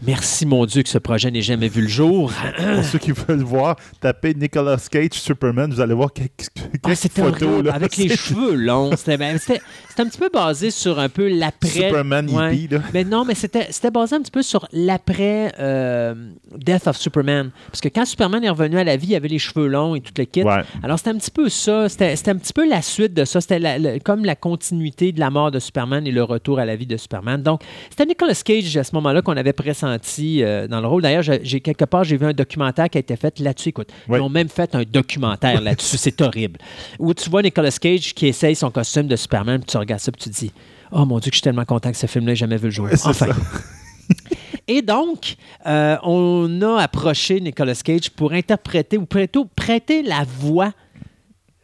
Merci 0.06 0.46
mon 0.46 0.66
Dieu 0.66 0.82
que 0.84 0.90
ce 0.90 0.98
projet 0.98 1.30
n'ait 1.30 1.42
jamais 1.42 1.68
vu 1.68 1.82
le 1.82 1.88
jour. 1.88 2.32
Pour 2.58 2.84
ceux 2.84 2.98
qui 3.00 3.12
veulent 3.12 3.44
voir, 3.44 3.76
tapez 4.00 4.34
Nicolas 4.34 4.78
Cage 4.90 5.12
Superman, 5.14 5.72
vous 5.72 5.80
allez 5.82 5.94
voir 5.94 6.12
quelques, 6.12 6.48
quelques 6.84 7.10
Ah, 7.18 7.22
photos. 7.24 7.64
là. 7.64 7.74
avec 7.74 7.98
les 7.98 8.10
cheveux 8.10 8.56
longs. 8.56 8.92
C'était 8.96 9.62
un 10.00 10.06
petit 10.06 10.18
peu 10.18 10.30
basé 10.34 10.72
sur 10.72 10.98
un 11.00 11.10
peu 11.10 11.28
l'après. 11.30 11.70
Superman 11.70 12.30
Ouais. 12.30 12.56
hippie. 12.56 12.74
Là. 12.76 12.82
Mais 12.94 13.04
non, 13.04 13.26
mais 13.26 13.36
c'était 13.36 13.92
basé 13.92 14.16
un 14.16 14.22
petit 14.22 14.32
peu 14.32 14.42
sur 14.42 14.68
l'après 14.72 15.52
euh, 15.60 16.14
Death 16.58 16.88
of 16.88 16.98
Superman. 16.98 17.52
Parce 17.68 17.82
que 17.82 17.90
quand 17.90 18.06
Superman 18.06 18.44
est 18.44 18.50
revenu 18.50 18.78
à 18.80 18.84
la 18.84 18.98
vie, 18.98 19.10
il 19.10 19.16
avait 19.16 19.28
les 19.28 19.40
cheveux 19.40 19.68
longs 19.68 19.96
et 19.96 20.02
tout 20.02 20.14
le 20.18 20.26
kit. 20.26 20.44
Ouais. 20.44 20.62
Alors, 20.84 20.98
c'était 20.98 21.12
un 21.12 21.18
petit 21.18 21.32
peu 21.32 21.50
ça. 21.50 21.90
C'était 21.90 22.30
un 22.30 22.38
petit 22.38 22.54
peu 22.54 22.68
la 22.68 22.82
suite 22.82 23.14
de 23.14 23.26
ça. 23.26 23.40
C'était 23.42 24.00
comme 24.04 24.26
la 24.26 24.36
continuité 24.36 25.12
de 25.12 25.20
la 25.20 25.30
mort 25.30 25.52
de 25.52 25.60
Superman 25.60 26.08
et 26.08 26.12
le 26.12 26.24
retour 26.24 26.60
à 26.60 26.66
la 26.66 26.76
vie 26.76 26.88
de 26.88 26.98
Superman. 26.98 27.42
Donc, 27.44 27.62
c'était 27.90 28.06
Nicolas 28.06 28.34
Cage 28.44 28.76
à 28.78 28.84
ce 28.84 28.96
moment-là 28.96 29.22
qu'on 29.22 29.38
avait 29.38 29.54
pressenti 29.72 30.44
euh, 30.44 30.68
dans 30.68 30.82
le 30.82 30.88
rôle. 30.88 31.02
D'ailleurs, 31.02 31.24
j'ai 31.24 31.62
quelque 31.62 31.86
part, 31.86 32.04
j'ai 32.04 32.18
vu 32.18 32.26
un 32.26 32.34
documentaire 32.34 32.90
qui 32.90 32.98
a 32.98 33.00
été 33.02 33.16
fait 33.16 33.40
là-dessus. 33.40 33.70
Écoute, 33.70 33.90
ils 34.10 34.16
ont 34.16 34.30
même 34.30 34.50
fait 34.50 34.76
un 34.76 34.84
documentaire 34.84 35.62
là-dessus. 35.62 35.98
C'est 35.98 36.22
horrible. 36.22 36.60
Où 37.00 37.14
tu 37.14 37.30
vois 37.30 37.42
Nicolas 37.42 37.72
Cage 37.72 38.14
qui 38.14 38.28
essaye 38.28 38.56
son 38.56 38.70
costume 38.70 39.08
de 39.08 39.16
Superman, 39.16 39.60
puis 39.60 39.68
tu 39.72 39.78
regardes 39.78 40.02
ça, 40.02 40.12
puis 40.12 40.22
tu 40.24 40.30
te 40.30 40.36
dis 40.36 40.52
Oh 40.92 41.06
mon 41.06 41.20
Dieu, 41.20 41.30
que 41.30 41.36
je 41.36 41.38
suis 41.38 41.44
tellement 41.44 41.64
content 41.66 41.90
que 41.92 41.98
ce 41.98 42.08
film-là 42.08 42.34
jamais 42.36 42.58
vu 42.58 42.66
le 42.66 42.72
jour. 42.72 42.88
Enfin. 43.06 43.28
Et 44.68 44.82
donc, 44.82 45.36
euh, 45.66 45.98
on 46.04 46.62
a 46.62 46.82
approché 46.82 47.40
Nicolas 47.40 47.80
Cage 47.84 48.10
pour 48.10 48.34
interpréter 48.34 48.98
ou 48.98 49.06
plutôt 49.06 49.46
prêter 49.46 50.04
la 50.04 50.26
voix, 50.40 50.74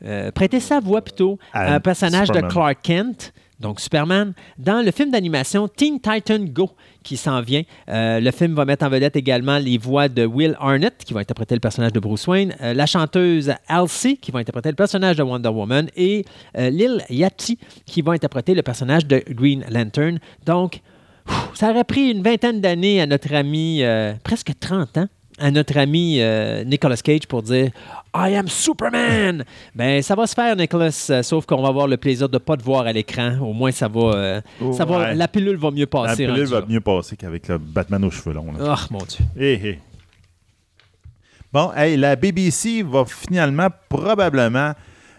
euh, 0.06 0.32
prêter 0.32 0.60
sa 0.60 0.80
voix 0.80 1.02
plutôt 1.02 1.38
à 1.54 1.62
À 1.62 1.76
un 1.76 1.80
personnage 1.82 2.28
Superman. 2.28 2.48
de 2.50 2.54
Clark 2.54 2.78
Kent, 2.82 3.34
donc 3.60 3.80
Superman, 3.80 4.34
dans 4.58 4.86
le 4.86 4.92
film 4.92 5.12
d'animation 5.12 5.68
Teen 5.68 6.00
Titan 6.00 6.40
Go 6.40 6.72
qui 7.04 7.18
s'en 7.18 7.42
vient. 7.42 7.64
Euh, 7.90 8.20
le 8.20 8.32
film 8.32 8.54
va 8.54 8.66
mettre 8.66 8.86
en 8.86 8.90
vedette 8.90 9.16
également 9.16 9.58
les 9.58 9.78
voix 9.78 10.10
de 10.10 10.26
Will 10.26 10.56
Arnett, 10.60 10.94
qui 11.04 11.14
va 11.14 11.22
interpréter 11.22 11.56
le 11.56 11.60
personnage 11.60 11.94
de 11.94 12.00
Bruce 12.00 12.28
Wayne, 12.28 12.54
euh, 12.62 12.74
la 12.74 12.86
chanteuse 12.86 13.54
Elsie, 13.70 14.18
qui 14.18 14.32
va 14.32 14.40
interpréter 14.40 14.70
le 14.70 14.76
personnage 14.76 15.16
de 15.16 15.24
Wonder 15.24 15.50
Woman, 15.50 15.88
et 15.96 16.26
euh, 16.58 16.70
Lil 16.70 17.04
Yachty, 17.10 17.58
qui 17.86 18.02
va 18.02 18.12
interpréter 18.12 18.54
le 18.54 18.62
personnage 18.62 19.06
de 19.08 19.24
Green 19.30 19.66
Lantern. 19.70 20.20
Donc, 20.46 20.82
Ça 21.54 21.72
aurait 21.72 21.84
pris 21.84 22.12
une 22.12 22.24
vingtaine 22.24 22.62
d'années 22.62 23.02
à 23.02 23.06
notre 23.06 23.34
ami, 23.34 23.82
presque 24.24 24.52
30 24.60 24.98
ans, 24.98 25.08
à 25.40 25.52
notre 25.52 25.78
ami 25.78 26.22
Nicolas 26.66 26.96
Cage 26.96 27.28
pour 27.28 27.44
dire 27.44 27.72
I 28.18 28.36
am 28.36 28.48
Superman. 28.48 29.44
ben, 29.76 30.02
ça 30.02 30.16
va 30.16 30.26
se 30.28 30.34
faire, 30.34 30.56
Nicolas, 30.56 31.08
euh, 31.12 31.22
sauf 31.24 31.46
qu'on 31.46 31.62
va 31.62 31.68
avoir 31.70 31.88
le 31.88 31.98
plaisir 31.98 32.28
de 32.30 32.36
ne 32.36 32.40
pas 32.40 32.58
te 32.58 32.64
voir 32.64 32.86
à 32.88 32.92
l'écran. 32.94 33.38
Au 33.42 33.54
moins, 33.54 33.72
ça 33.72 33.88
va, 33.88 34.00
euh, 34.02 34.42
ça 34.74 34.86
va, 34.86 34.98
Ouais. 35.00 35.16
la 35.16 35.28
pilule 35.28 35.58
va 35.58 35.70
mieux 35.72 35.82
La 35.82 35.88
passer. 35.88 36.26
pilule 36.26 36.42
rendu 36.44 36.52
va 36.54 36.66
mieux 36.68 36.82
passer 36.82 37.16
qu'avec 37.16 37.48
le 37.48 37.58
Batman 37.58 38.04
aux 38.06 38.12
cheveux 38.12 38.34
longs. 38.34 38.52
là. 38.54 38.76
Oh 38.76 38.94
mon 38.94 39.00
Dieu. 39.00 39.26
Hé, 39.38 39.54
hé. 39.54 39.80
Bon, 41.54 41.72
hey, 41.76 41.96
la 41.98 42.16
BBC 42.16 42.84
va 42.84 43.06
finalement 43.06 43.68
probablement 43.90 44.74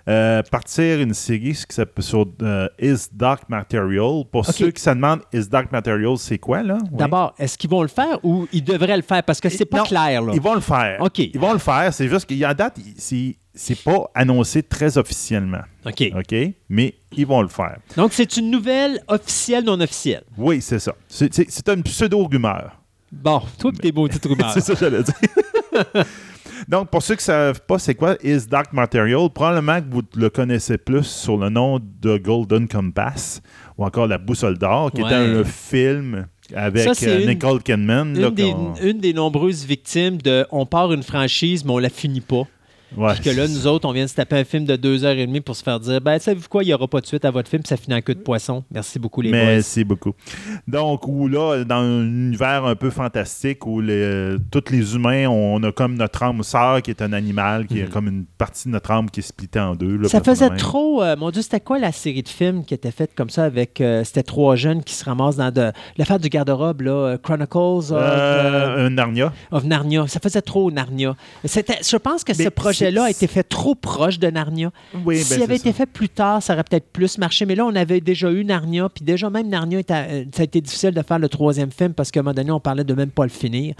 euh, 0.08 0.42
partir 0.42 1.00
une 1.00 1.12
série 1.12 1.54
sur 1.54 2.26
euh, 2.42 2.68
Is 2.80 3.08
Dark 3.12 3.42
Material. 3.48 4.24
Pour 4.32 4.46
ceux 4.46 4.70
qui 4.70 4.80
se 4.80 4.88
demandent, 4.88 5.20
Is 5.34 5.48
Dark 5.48 5.70
Material, 5.70 6.16
c'est 6.16 6.38
quoi, 6.38 6.62
là? 6.62 6.78
Oui. 6.90 6.96
D'abord, 6.98 7.34
est-ce 7.38 7.58
qu'ils 7.58 7.68
vont 7.68 7.82
le 7.82 7.88
faire 7.88 8.18
ou 8.24 8.48
ils 8.50 8.64
devraient 8.64 8.96
le 8.96 9.02
faire? 9.02 9.22
Parce 9.22 9.38
que 9.38 9.50
c'est 9.50 9.66
pas 9.66 9.78
Non, 9.78 9.84
clair, 9.84 10.22
là. 10.22 10.32
Ils 10.34 10.40
vont 10.40 10.54
le 10.54 10.62
faire. 10.62 11.02
OK. 11.02 11.18
Ils 11.18 11.38
vont 11.38 11.52
le 11.52 11.58
faire. 11.58 11.92
C'est 11.92 12.08
juste 12.08 12.24
qu'il 12.24 12.38
y 12.38 12.44
a 12.44 12.54
date, 12.54 12.78
c'est, 12.96 13.36
pas 13.84 14.10
annoncé 14.14 14.62
très 14.62 14.96
officiellement. 14.96 15.62
OK. 15.84 16.10
OK? 16.16 16.34
Mais 16.70 16.94
ils 17.12 17.26
vont 17.26 17.42
le 17.42 17.48
faire. 17.48 17.76
Donc, 17.94 18.14
c'est 18.14 18.38
une 18.38 18.50
nouvelle 18.50 19.02
officielle, 19.08 19.64
non 19.64 19.78
officielle. 19.78 20.24
Oui, 20.38 20.62
c'est 20.62 20.78
ça. 20.78 20.94
C'est, 21.06 21.68
une 21.68 21.82
pseudo-rumeur. 21.82 22.80
Bon, 23.12 23.42
toi 23.58 23.72
et 23.74 23.78
tes 23.78 23.92
beaux 23.92 24.08
petites 24.08 24.24
rumeurs. 24.24 24.50
c'est 24.54 24.60
ça 24.62 24.72
que 24.72 24.80
j'allais 24.80 25.02
dire. 25.02 25.14
Donc, 26.68 26.90
pour 26.90 27.02
ceux 27.02 27.14
qui 27.14 27.22
ne 27.22 27.24
savent 27.24 27.62
pas 27.62 27.78
c'est 27.78 27.94
quoi 27.94 28.16
Is 28.22 28.46
Dark 28.46 28.74
Material, 28.74 29.30
probablement 29.30 29.80
que 29.80 29.86
vous 29.90 30.02
le 30.14 30.28
connaissez 30.28 30.76
plus 30.76 31.04
sur 31.04 31.38
le 31.38 31.48
nom 31.48 31.80
de 31.80 32.18
Golden 32.18 32.68
Compass 32.68 33.40
ou 33.78 33.84
encore 33.86 34.06
La 34.06 34.18
Boussole 34.18 34.58
d'Or, 34.58 34.90
qui 34.92 35.00
Ouais. 35.02 35.06
était 35.08 35.14
un 35.40 35.44
film 35.44 36.26
avec 36.54 36.94
Ça, 36.94 37.06
euh, 37.08 37.20
une- 37.22 37.28
Nicole 37.30 37.62
là, 38.14 38.28
Une 38.28 38.34
des, 38.34 38.54
une 38.82 38.98
des 38.98 39.14
nombreuses 39.14 39.64
victimes 39.64 40.18
de 40.18 40.46
on 40.50 40.66
part 40.66 40.92
une 40.92 41.02
franchise, 41.02 41.64
mais 41.64 41.72
on 41.72 41.78
la 41.78 41.88
finit 41.88 42.20
pas. 42.20 42.46
Ouais. 42.96 43.12
Puis 43.14 43.24
que 43.24 43.30
là, 43.36 43.46
nous 43.46 43.66
autres, 43.66 43.86
on 43.88 43.92
vient 43.92 44.04
de 44.04 44.08
se 44.10 44.14
taper 44.14 44.36
un 44.38 44.44
film 44.44 44.64
de 44.64 44.76
deux 44.76 45.04
heures 45.04 45.16
et 45.16 45.26
demie 45.26 45.40
pour 45.40 45.54
se 45.56 45.62
faire 45.62 45.78
dire 45.80 46.00
ben, 46.00 46.18
savez-vous 46.18 46.48
quoi, 46.48 46.62
il 46.62 46.66
n'y 46.66 46.74
aura 46.74 46.88
pas 46.88 47.00
de 47.00 47.06
suite 47.06 47.24
à 47.24 47.30
votre 47.30 47.48
film, 47.50 47.62
ça 47.66 47.76
finit 47.76 47.94
en 47.96 48.00
queue 48.00 48.14
de 48.14 48.20
poisson. 48.20 48.64
Merci 48.70 48.98
beaucoup, 48.98 49.20
les 49.20 49.30
boys. 49.30 49.38
Merci 49.38 49.84
beaucoup. 49.84 50.12
Donc, 50.66 51.06
où 51.06 51.28
là, 51.28 51.64
dans 51.64 51.76
un 51.80 52.02
univers 52.02 52.64
un 52.64 52.74
peu 52.76 52.90
fantastique 52.90 53.66
où 53.66 53.80
les, 53.80 54.36
tous 54.50 54.64
les 54.70 54.94
humains, 54.94 55.26
on 55.28 55.62
a 55.62 55.72
comme 55.72 55.94
notre 55.96 56.22
âme 56.22 56.42
sœur 56.42 56.82
qui 56.82 56.90
est 56.90 57.02
un 57.02 57.12
animal, 57.12 57.66
qui 57.66 57.80
est 57.80 57.90
comme 57.90 58.08
une 58.08 58.24
partie 58.24 58.68
de 58.68 58.72
notre 58.72 58.90
âme 58.90 59.10
qui 59.10 59.20
est 59.20 59.22
splittée 59.22 59.60
en 59.60 59.74
deux. 59.74 59.96
là. 59.96 60.08
Ça 60.08 60.20
faisait 60.22 60.50
trop. 60.56 61.02
euh, 61.02 61.16
mon 61.16 61.30
Dieu, 61.30 61.42
c'était 61.42 61.60
quoi 61.60 61.78
la 61.78 61.92
série 61.92 62.22
de 62.22 62.28
films 62.28 62.64
qui 62.64 62.74
était 62.74 62.90
faite 62.90 63.10
comme 63.14 63.30
ça 63.30 63.44
avec. 63.44 63.80
euh, 63.80 64.02
c'était 64.04 64.22
trois 64.22 64.56
jeunes 64.56 64.82
qui 64.82 64.94
se 64.94 65.04
ramassent 65.04 65.36
dans 65.36 65.50
de, 65.52 65.72
l'affaire 65.96 66.18
du 66.18 66.28
garde-robe, 66.28 66.80
là, 66.82 66.90
euh, 66.92 67.18
Chronicles 67.18 67.56
of, 67.58 67.92
euh, 67.92 68.86
Euh, 68.86 68.88
Narnia. 68.88 69.32
of 69.50 69.64
Narnia. 69.64 70.06
Ça 70.06 70.20
faisait 70.20 70.42
trop 70.42 70.70
Narnia. 70.70 71.14
C'était, 71.44 71.78
je 71.86 71.96
pense 71.96 72.24
que 72.24 72.32
ce 72.32 72.38
Mais 72.38 72.50
projet-là 72.78 73.04
a 73.04 73.10
été 73.10 73.26
fait 73.26 73.42
trop 73.42 73.74
proche 73.74 74.18
de 74.18 74.28
Narnia. 74.28 74.70
Oui, 75.04 75.16
ben, 75.16 75.22
S'il 75.24 75.42
avait 75.42 75.54
c'est 75.54 75.60
été 75.68 75.70
ça. 75.72 75.76
fait 75.78 75.86
plus 75.86 76.08
tard, 76.08 76.42
ça 76.42 76.54
aurait 76.54 76.64
peut-être 76.64 76.88
plus 76.92 77.18
marché. 77.18 77.44
Mais 77.46 77.54
là, 77.54 77.64
on 77.66 77.74
avait 77.74 78.00
déjà 78.00 78.30
eu 78.30 78.44
Narnia, 78.44 78.88
puis 78.88 79.04
déjà 79.04 79.30
même 79.30 79.48
Narnia, 79.48 79.78
était- 79.80 79.94
euh, 79.94 80.24
ça 80.34 80.42
a 80.42 80.44
été 80.44 80.60
difficile 80.60 80.90
de 80.92 81.02
faire 81.02 81.18
le 81.18 81.28
troisième 81.28 81.70
film 81.70 81.92
parce 81.94 82.10
qu'à 82.10 82.20
un 82.20 82.22
moment 82.22 82.34
donné, 82.34 82.50
on 82.50 82.60
parlait 82.60 82.84
de 82.84 82.94
même 82.94 83.10
pas 83.10 83.24
le 83.24 83.30
finir. 83.30 83.74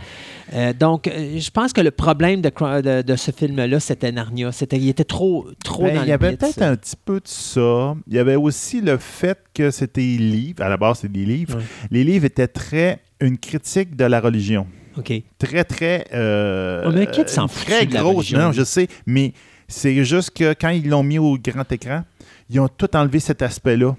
Euh, 0.55 0.73
donc, 0.73 1.07
euh, 1.07 1.39
je 1.39 1.51
pense 1.51 1.73
que 1.73 1.81
le 1.81 1.91
problème 1.91 2.41
de, 2.41 2.51
de, 2.51 3.03
de 3.03 3.17
ce 3.17 3.31
film-là, 3.31 3.81
c'était 3.81 4.13
Narnia. 4.13 4.53
C'était, 4.53 4.77
il 4.79 4.89
était 4.89 5.05
trop, 5.05 5.47
trop 5.65 5.85
Ben, 5.85 5.95
dans 5.97 6.03
il 6.03 6.09
y 6.09 6.13
avait 6.13 6.37
peut-être 6.37 6.63
un 6.63 6.77
petit 6.77 6.97
peu 7.05 7.17
de 7.21 7.27
ça. 7.29 7.95
Il 8.07 8.15
y 8.15 8.19
avait 8.19 8.37
aussi 8.37 8.81
le 8.81 8.97
fait 8.99 9.39
que 9.55 9.71
c'était 9.71 10.01
des 10.01 10.19
livres. 10.19 10.63
À 10.63 10.69
la 10.69 10.77
base, 10.77 10.99
c'est 11.01 11.13
des 11.13 11.25
livres. 11.25 11.59
Les 11.91 12.05
livres 12.05 12.25
étaient 12.25 12.49
très 12.49 13.01
une 13.21 13.37
critique 13.39 13.97
de 13.97 14.05
la 14.05 14.21
religion. 14.21 14.67
OK. 14.99 15.13
Très, 15.39 15.65
très. 15.65 16.05
euh, 16.13 16.85
Oh, 16.87 16.91
mais 16.95 17.07
qui 17.07 17.23
s'en 17.27 17.49
fout 17.49 17.67
Très 17.67 17.87
de 17.87 17.95
la 17.95 18.01
grosse. 18.01 18.33
Non, 18.33 18.53
je 18.53 18.65
sais. 18.65 18.89
Mais 19.07 19.33
c'est 19.69 20.05
juste 20.05 20.31
que 20.37 20.53
quand 20.55 20.71
ils 20.71 20.89
l'ont 20.89 21.03
mis 21.03 21.19
au 21.19 21.37
grand 21.39 21.71
écran, 21.73 22.03
ils 22.51 22.59
ont 22.61 22.69
tout 22.69 22.95
enlevé 22.97 23.21
cet 23.21 23.43
aspect-là. 23.43 23.95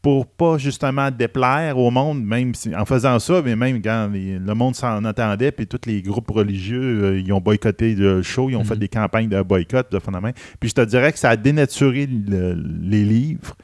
Pour 0.00 0.26
pas 0.26 0.58
justement 0.58 1.10
déplaire 1.10 1.76
au 1.76 1.90
monde, 1.90 2.22
même 2.24 2.54
si- 2.54 2.74
en 2.74 2.84
faisant 2.86 3.18
ça, 3.18 3.42
mais 3.44 3.56
même 3.56 3.82
quand 3.82 4.08
les- 4.12 4.38
le 4.38 4.54
monde 4.54 4.76
s'en 4.76 5.04
attendait, 5.04 5.50
puis 5.50 5.66
tous 5.66 5.80
les 5.86 6.02
groupes 6.02 6.30
religieux, 6.30 6.80
euh, 7.04 7.20
ils 7.20 7.32
ont 7.32 7.40
boycotté 7.40 7.96
le 7.96 8.22
show, 8.22 8.48
ils 8.48 8.54
ont 8.54 8.60
Mhm. 8.60 8.64
fait 8.66 8.76
des 8.76 8.86
campagnes 8.88 9.28
de 9.28 9.42
boycott, 9.42 9.90
de 9.90 9.98
phénomène. 9.98 10.34
Puis 10.60 10.70
je 10.70 10.74
te 10.76 10.80
dirais 10.82 11.12
que 11.12 11.18
ça 11.18 11.30
a 11.30 11.36
dénaturé 11.36 12.06
le- 12.06 12.54
les 12.80 13.04
livres. 13.04 13.56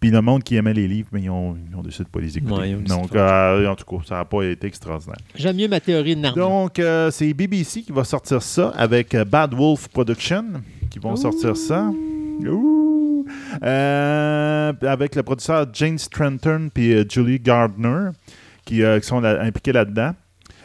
Puis 0.00 0.10
le 0.10 0.22
monde 0.22 0.42
qui 0.42 0.56
aimait 0.56 0.72
les 0.72 0.88
livres, 0.88 1.08
mais 1.12 1.20
ils 1.22 1.30
ont, 1.30 1.56
ils 1.70 1.76
ont 1.76 1.82
décidé 1.82 2.04
de 2.04 2.08
pas 2.08 2.20
les 2.20 2.38
écouter. 2.38 2.54
Ouais, 2.54 2.72
Donc, 2.74 3.14
euh, 3.14 3.66
en 3.68 3.76
tout 3.76 3.84
cas, 3.84 4.02
ça 4.08 4.14
n'a 4.16 4.24
pas 4.24 4.42
été 4.44 4.66
extraordinaire. 4.66 5.18
J'aime 5.34 5.56
mieux 5.56 5.68
ma 5.68 5.78
théorie 5.78 6.16
de 6.16 6.20
Narnia. 6.22 6.42
Donc, 6.42 6.78
euh, 6.78 7.10
c'est 7.10 7.32
BBC 7.34 7.82
qui 7.82 7.92
va 7.92 8.04
sortir 8.04 8.40
ça 8.42 8.70
avec 8.76 9.14
euh, 9.14 9.24
Bad 9.26 9.52
Wolf 9.54 9.88
Production 9.88 10.44
qui 10.88 10.98
vont 10.98 11.16
sortir 11.16 11.54
ça. 11.56 11.90
Ouh. 12.48 13.26
Euh, 13.62 14.72
avec 14.82 15.14
le 15.14 15.22
producteur 15.22 15.66
James 15.74 15.98
Trenton 16.10 16.68
puis 16.72 16.94
euh, 16.94 17.04
Julie 17.08 17.38
Gardner 17.38 18.10
qui, 18.64 18.82
euh, 18.82 18.98
qui 19.00 19.06
sont 19.06 19.20
là- 19.20 19.40
impliqués 19.42 19.72
là-dedans. 19.72 20.12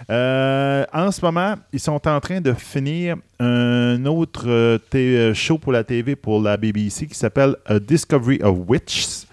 Euh, 0.09 0.85
en 0.93 1.11
ce 1.11 1.21
moment, 1.23 1.55
ils 1.73 1.79
sont 1.79 2.07
en 2.07 2.19
train 2.19 2.41
de 2.41 2.53
finir 2.53 3.15
un 3.39 4.05
autre 4.05 4.45
euh, 4.47 5.33
show 5.33 5.57
pour 5.57 5.71
la 5.71 5.83
TV 5.83 6.15
pour 6.15 6.41
la 6.41 6.57
BBC 6.57 7.07
qui 7.07 7.15
s'appelle 7.15 7.55
A 7.65 7.79
Discovery 7.79 8.39
of 8.43 8.57
Witches. 8.67 9.24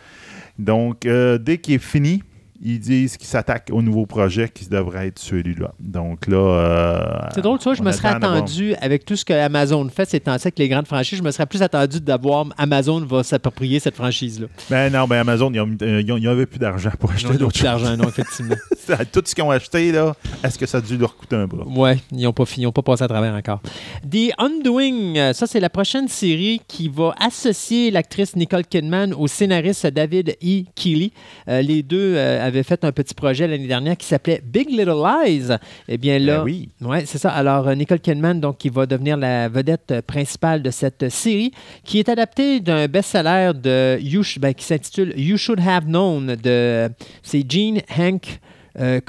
Donc, 0.59 1.07
euh, 1.07 1.39
dès 1.39 1.59
qu'il 1.59 1.75
est 1.75 1.79
fini, 1.79 2.23
ils 2.65 2.79
disent 2.79 3.17
qu'ils 3.17 3.27
s'attaquent 3.27 3.71
au 3.73 3.83
nouveau 3.83 4.07
projet 4.07 4.49
qui 4.49 4.69
devrait 4.69 5.09
être 5.09 5.19
celui-là. 5.19 5.73
Donc 5.81 6.27
là. 6.29 6.37
euh, 6.37 7.29
C'est 7.35 7.41
drôle, 7.43 7.59
tu 7.59 7.65
vois, 7.65 7.75
je 7.75 7.83
me 7.83 7.91
serais 7.93 8.09
attendu, 8.09 8.75
avec 8.81 9.05
tout 9.05 9.17
ce 9.17 9.25
que 9.25 9.33
Amazon 9.33 9.89
fait 9.89 10.09
ces 10.09 10.21
temps-ci 10.21 10.47
avec 10.47 10.59
les 10.59 10.69
grandes 10.69 10.87
franchises, 10.87 11.19
je 11.19 11.25
me 11.25 11.31
serais 11.31 11.47
plus 11.47 11.63
attendu 11.63 12.01
d'avoir 12.01 12.47
Amazon 12.57 13.01
va 13.01 13.23
s'approprier 13.25 13.81
cette 13.81 13.97
franchise-là. 13.97 14.47
Ben 14.71 14.93
non, 14.93 15.07
ben 15.07 15.19
Amazon, 15.19 15.47
ont- 15.55 15.77
ils 15.81 16.23
n'avaient 16.23 16.47
plus 16.47 16.59
d'argent 16.59 16.91
pour 16.99 17.11
acheter 17.11 17.35
d'autres 17.37 17.53
plus 17.55 17.63
d'argent, 17.65 17.97
non, 17.97 18.09
effectivement. 18.09 18.55
choses. 18.87 18.97
Tout 19.13 19.23
ce 19.25 19.35
qu'ils 19.35 19.45
ont 19.45 19.51
acheté, 19.51 19.91
là, 19.93 20.15
est-ce 20.45 20.59
que 20.59 20.67
ça 20.67 20.79
a 20.79 20.81
dû 20.81 20.97
leur 20.97 21.17
coûter 21.17 21.37
un 21.37 21.47
bras? 21.47 21.67
Ouais, 21.67 21.99
ils 22.13 22.23
n'ont 22.23 22.33
pas, 22.33 22.45
fini, 22.47 22.63
ils 22.65 22.67
ont 22.67 22.73
pas 22.73 22.83
passé 22.83 23.03
à 23.03 23.09
travers 23.09 23.35
encore. 23.35 23.61
The 24.09 24.33
Undoing, 24.39 25.33
ça 25.33 25.47
c'est 25.47 25.61
la 25.61 25.71
prochaine 25.71 26.09
série 26.09 26.61
qui 26.69 26.89
va 26.89 27.15
associer 27.21 27.91
l'actrice 27.91 28.37
Nicole 28.37 28.65
Kidman 28.67 29.13
au 29.15 29.27
scénariste 29.27 29.87
David 29.89 30.37
E. 30.43 30.63
Keeley. 30.75 31.11
Euh, 31.49 31.61
les 31.63 31.83
deux 31.83 32.15
euh, 32.17 32.47
avaient 32.53 32.63
fait 32.63 32.85
un 32.85 32.93
petit 32.93 33.15
projet 33.15 33.49
l'année 33.49 33.67
dernière 33.67 33.97
qui 33.97 34.07
s'appelait 34.07 34.43
Big 34.45 34.69
Little 34.69 35.03
Lies. 35.03 35.49
Eh 35.89 35.99
bien 35.99 36.19
là, 36.19 36.39
Ben 36.39 36.45
oui. 36.45 36.69
Ouais, 36.81 37.05
c'est 37.07 37.19
ça. 37.19 37.31
Alors, 37.31 37.69
euh, 37.69 37.75
Nicole 37.75 38.01
Kidman, 38.01 38.41
donc, 38.41 38.59
qui 38.59 38.69
va 38.69 38.87
devenir 38.87 39.17
la 39.17 39.49
vedette 39.49 39.91
euh, 39.91 40.03
principale 40.03 40.63
de 40.63 40.71
cette 40.71 41.05
euh, 41.05 41.11
série, 41.11 41.53
qui 41.85 41.99
est 41.99 42.09
adaptée 42.09 42.61
d'un 42.61 42.87
best-seller 42.87 43.53
de 43.55 43.99
You 44.01 44.23
ben, 44.39 44.55
qui 44.55 44.65
s'intitule 44.65 45.15
You 45.17 45.37
Should 45.37 45.61
Have 45.61 45.87
Known 45.87 46.37
de 46.37 46.89
c'est 47.23 47.45
Gene 47.49 47.81
Hank. 47.99 48.41
Euh, 48.79 49.01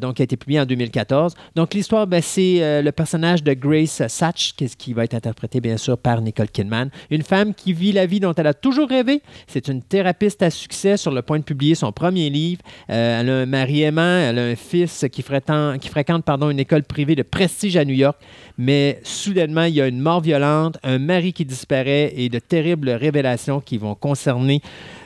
donc 0.00 0.16
qui 0.16 0.22
a 0.22 0.24
été 0.24 0.36
publié 0.36 0.60
en 0.60 0.66
2014. 0.66 1.34
Donc 1.54 1.74
l'histoire, 1.74 2.06
ben, 2.06 2.22
c'est 2.22 2.62
euh, 2.62 2.82
le 2.82 2.92
personnage 2.92 3.42
de 3.42 3.52
Grace 3.54 4.02
Satch, 4.08 4.54
qui, 4.54 4.92
va 4.92 5.04
être 5.04 5.14
interprété 5.14 5.60
bien 5.60 5.76
sûr 5.76 5.98
par 5.98 6.20
Nicole 6.20 6.48
Kidman, 6.48 6.90
une 7.10 7.22
femme 7.22 7.54
qui 7.54 7.72
vit 7.72 7.92
la 7.92 8.06
vie 8.06 8.20
dont 8.20 8.34
elle 8.34 8.46
a 8.46 8.54
toujours 8.54 8.88
rêvé. 8.88 9.22
C'est 9.46 9.68
une 9.68 9.82
thérapeute 9.82 10.42
à 10.42 10.50
succès 10.50 10.96
sur 10.96 11.12
le 11.12 11.22
point 11.22 11.38
de 11.38 11.44
publier 11.44 11.74
son 11.74 11.92
premier 11.92 12.30
livre. 12.30 12.62
Euh, 12.90 13.20
elle 13.20 13.30
a 13.30 13.34
un 13.38 13.46
mari 13.46 13.82
aimant, 13.82 14.18
elle 14.18 14.38
a 14.38 14.44
un 14.44 14.56
fils 14.56 15.04
qui 15.12 15.22
qui 15.22 15.88
fréquente 15.88 16.24
pardon, 16.24 16.50
une 16.50 16.60
école 16.60 16.84
privée 16.84 17.14
de 17.14 17.22
prestige 17.22 17.76
à 17.76 17.84
New 17.84 17.94
York. 17.94 18.16
Mais 18.56 19.00
soudainement, 19.04 19.64
il 19.64 19.74
y 19.74 19.80
a 19.80 19.86
une 19.86 20.00
mort 20.00 20.20
violente, 20.20 20.78
un 20.82 20.98
mari 20.98 21.32
qui 21.32 21.44
disparaît 21.44 22.12
et 22.16 22.28
de 22.28 22.38
terribles 22.38 22.90
révélations 22.90 23.60
qui 23.60 23.78
vont 23.78 23.94
concerner 23.94 24.62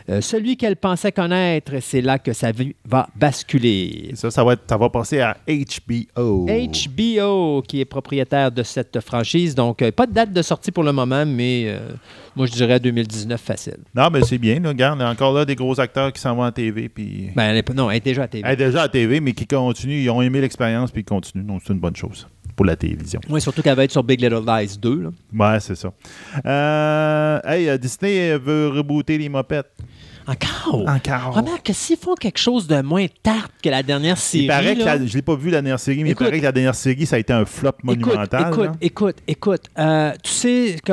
euh, 0.08 0.20
celui 0.20 0.56
qu'elle 0.56 0.76
pensait 0.76 1.12
connaître. 1.12 1.72
C'est 1.80 2.00
là 2.00 2.18
que 2.18 2.32
sa 2.32 2.52
vie 2.52 2.74
va 2.88 3.08
basculer. 3.16 4.10
Ça, 4.14 4.30
ça 4.30 4.44
va, 4.44 4.54
être, 4.54 4.62
ça 4.68 4.76
va 4.76 4.88
passer 4.90 5.20
à 5.20 5.36
HBO. 5.48 6.46
HBO, 6.46 7.62
qui 7.62 7.80
est 7.80 7.84
propriétaire 7.84 8.50
de 8.52 8.62
cette 8.62 9.00
franchise. 9.00 9.54
Donc, 9.54 9.82
euh, 9.82 9.90
pas 9.92 10.06
de 10.06 10.12
date 10.12 10.32
de 10.32 10.42
sortie 10.42 10.70
pour 10.72 10.84
le 10.84 10.92
moment, 10.92 11.24
mais 11.26 11.64
euh, 11.66 11.78
moi, 12.36 12.46
je 12.46 12.52
dirais 12.52 12.80
2019 12.80 13.40
facile. 13.40 13.78
Non, 13.94 14.08
mais 14.12 14.22
c'est 14.22 14.38
bien. 14.38 14.60
Là, 14.60 14.70
regarde, 14.70 14.98
il 14.98 15.02
y 15.02 15.04
a 15.06 15.10
encore 15.10 15.32
là 15.32 15.44
des 15.44 15.54
gros 15.54 15.78
acteurs 15.80 16.12
qui 16.12 16.20
s'en 16.20 16.34
vont 16.34 16.42
à 16.44 16.52
TV. 16.52 16.88
Puis... 16.88 17.30
Ben, 17.34 17.50
elle 17.50 17.56
est 17.58 17.62
pas- 17.62 17.74
non, 17.74 17.90
elle 17.90 17.98
est 17.98 18.04
déjà 18.04 18.24
à 18.24 18.28
TV. 18.28 18.42
Elle 18.46 18.54
est 18.54 18.64
déjà 18.66 18.82
à 18.82 18.88
TV, 18.88 19.20
mais 19.20 19.32
qui 19.32 19.46
continuent. 19.46 20.02
Ils 20.02 20.10
ont 20.10 20.22
aimé 20.22 20.40
l'expérience 20.40 20.90
puis 20.90 21.02
ils 21.02 21.04
continuent. 21.04 21.44
Donc, 21.46 21.62
c'est 21.66 21.72
une 21.72 21.80
bonne 21.80 21.96
chose 21.96 22.26
pour 22.56 22.66
la 22.66 22.76
télévision. 22.76 23.20
Oui, 23.30 23.40
surtout 23.40 23.62
qu'elle 23.62 23.76
va 23.76 23.84
être 23.84 23.92
sur 23.92 24.02
Big 24.04 24.20
Little 24.20 24.44
Lies 24.46 24.76
2. 24.80 25.02
là. 25.02 25.10
Ouais, 25.52 25.60
c'est 25.60 25.74
ça. 25.74 25.90
Euh, 26.44 27.40
hey, 27.46 27.78
Disney 27.78 28.36
veut 28.36 28.68
rebooter 28.68 29.16
les 29.18 29.28
mopettes. 29.28 29.70
Encore? 30.26 30.88
Encore. 30.88 31.34
Remarque 31.34 31.66
que 31.66 31.72
s'ils 31.72 31.96
font 31.96 32.14
quelque 32.14 32.38
chose 32.38 32.66
de 32.66 32.80
moins 32.82 33.06
tarte 33.22 33.52
que 33.62 33.68
la 33.68 33.82
dernière 33.82 34.16
série. 34.18 34.44
Il 34.44 34.48
paraît 34.48 34.76
que 34.76 34.82
la- 34.84 35.04
je 35.06 35.14
l'ai 35.14 35.22
pas 35.22 35.34
vu 35.36 35.50
la 35.50 35.60
dernière 35.62 35.80
série, 35.80 36.02
mais 36.04 36.10
Écoute- 36.10 36.26
il 36.26 36.30
paraît 36.30 36.38
que 36.40 36.44
la 36.44 36.52
dernière 36.52 36.74
série, 36.74 37.06
ça 37.06 37.16
a 37.16 37.18
été 37.18 37.32
un 37.32 37.44
flop 37.44 37.72
monumental. 37.82 38.52
Écoute, 38.52 38.64
là. 38.64 38.72
écoute, 38.80 39.16
écoute, 39.26 39.62
euh, 39.78 40.12
tu 40.22 40.30
sais 40.30 40.76
que 40.84 40.92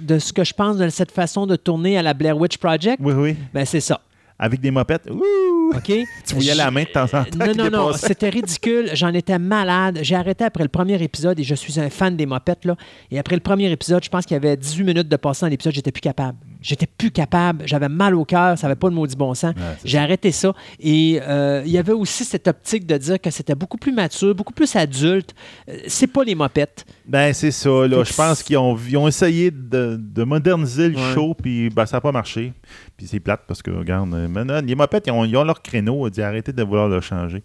de 0.00 0.18
ce 0.18 0.32
que 0.32 0.44
je 0.44 0.52
pense 0.54 0.76
de 0.78 0.88
cette 0.88 1.12
façon 1.12 1.46
de 1.46 1.56
tourner 1.56 1.98
à 1.98 2.02
la 2.02 2.14
Blair 2.14 2.36
Witch 2.38 2.56
Project? 2.58 2.98
Oui, 3.00 3.12
oui. 3.14 3.36
Ben, 3.52 3.64
c'est 3.64 3.80
ça. 3.80 4.00
Avec 4.38 4.60
des 4.60 4.70
mopettes. 4.72 5.08
Ouh! 5.08 5.70
OK? 5.76 5.84
Tu 6.26 6.34
voyais 6.34 6.54
la 6.54 6.70
main 6.70 6.82
de 6.82 6.88
temps 6.88 7.04
en 7.04 7.22
temps. 7.24 7.24
Non, 7.38 7.52
non, 7.54 7.70
non, 7.70 7.92
c'était 7.92 8.28
ridicule. 8.28 8.90
J'en 8.94 9.12
étais 9.14 9.38
malade. 9.38 10.00
J'ai 10.02 10.16
arrêté 10.16 10.42
après 10.44 10.64
le 10.64 10.68
premier 10.68 11.00
épisode 11.00 11.38
et 11.38 11.44
je 11.44 11.54
suis 11.54 11.78
un 11.78 11.88
fan 11.90 12.16
des 12.16 12.26
mopettes. 12.26 12.64
Là. 12.64 12.74
Et 13.12 13.18
après 13.20 13.36
le 13.36 13.40
premier 13.40 13.70
épisode, 13.70 14.02
je 14.02 14.08
pense 14.08 14.26
qu'il 14.26 14.34
y 14.34 14.38
avait 14.38 14.56
18 14.56 14.82
minutes 14.82 15.08
de 15.08 15.16
passer 15.16 15.42
dans 15.46 15.50
l'épisode, 15.50 15.74
j'étais 15.74 15.92
plus 15.92 16.00
capable. 16.00 16.38
J'étais 16.62 16.86
plus 16.86 17.10
capable. 17.10 17.64
J'avais 17.66 17.88
mal 17.88 18.14
au 18.14 18.24
cœur. 18.24 18.56
Ça 18.56 18.66
n'avait 18.68 18.78
pas 18.78 18.88
de 18.88 18.94
maudit 18.94 19.16
bon 19.16 19.34
sens. 19.34 19.54
J'ai 19.84 19.98
arrêté 19.98 20.30
ça. 20.32 20.52
Et 20.80 21.20
euh, 21.22 21.62
il 21.66 21.72
y 21.72 21.78
avait 21.78 21.92
aussi 21.92 22.24
cette 22.24 22.48
optique 22.48 22.86
de 22.86 22.96
dire 22.96 23.20
que 23.20 23.30
c'était 23.30 23.54
beaucoup 23.54 23.76
plus 23.78 23.92
mature, 23.92 24.34
beaucoup 24.34 24.52
plus 24.52 24.74
adulte. 24.76 25.34
Euh, 25.68 25.76
c'est 25.88 26.06
pas 26.06 26.24
les 26.24 26.34
mopettes. 26.34 26.84
Ben, 27.06 27.32
c'est 27.34 27.50
ça. 27.50 27.68
Là. 27.86 28.04
Je 28.04 28.12
pense 28.14 28.42
qu'ils 28.42 28.56
ont, 28.58 28.76
ils 28.88 28.96
ont 28.96 29.08
essayé 29.08 29.50
de, 29.50 29.98
de 30.00 30.22
moderniser 30.24 30.88
le 30.88 30.96
Ouais. 30.96 31.14
show, 31.14 31.34
puis 31.34 31.68
ben, 31.70 31.84
ça 31.86 31.96
n'a 31.96 32.00
pas 32.00 32.12
marché. 32.12 32.52
Puis 32.96 33.06
c'est 33.08 33.18
plate 33.20 33.40
parce 33.48 33.60
que, 33.62 33.70
regarde, 33.70 34.12
euh, 34.14 34.28
maintenant, 34.28 34.60
les 34.64 34.74
mopettes, 34.74 35.06
ils 35.08 35.10
ont, 35.12 35.24
ils 35.24 35.36
ont 35.36 35.44
leur 35.44 35.62
créneau. 35.62 36.08
Dit 36.10 36.22
arrêtez 36.22 36.52
de 36.52 36.62
vouloir 36.62 36.88
le 36.88 37.00
changer. 37.00 37.42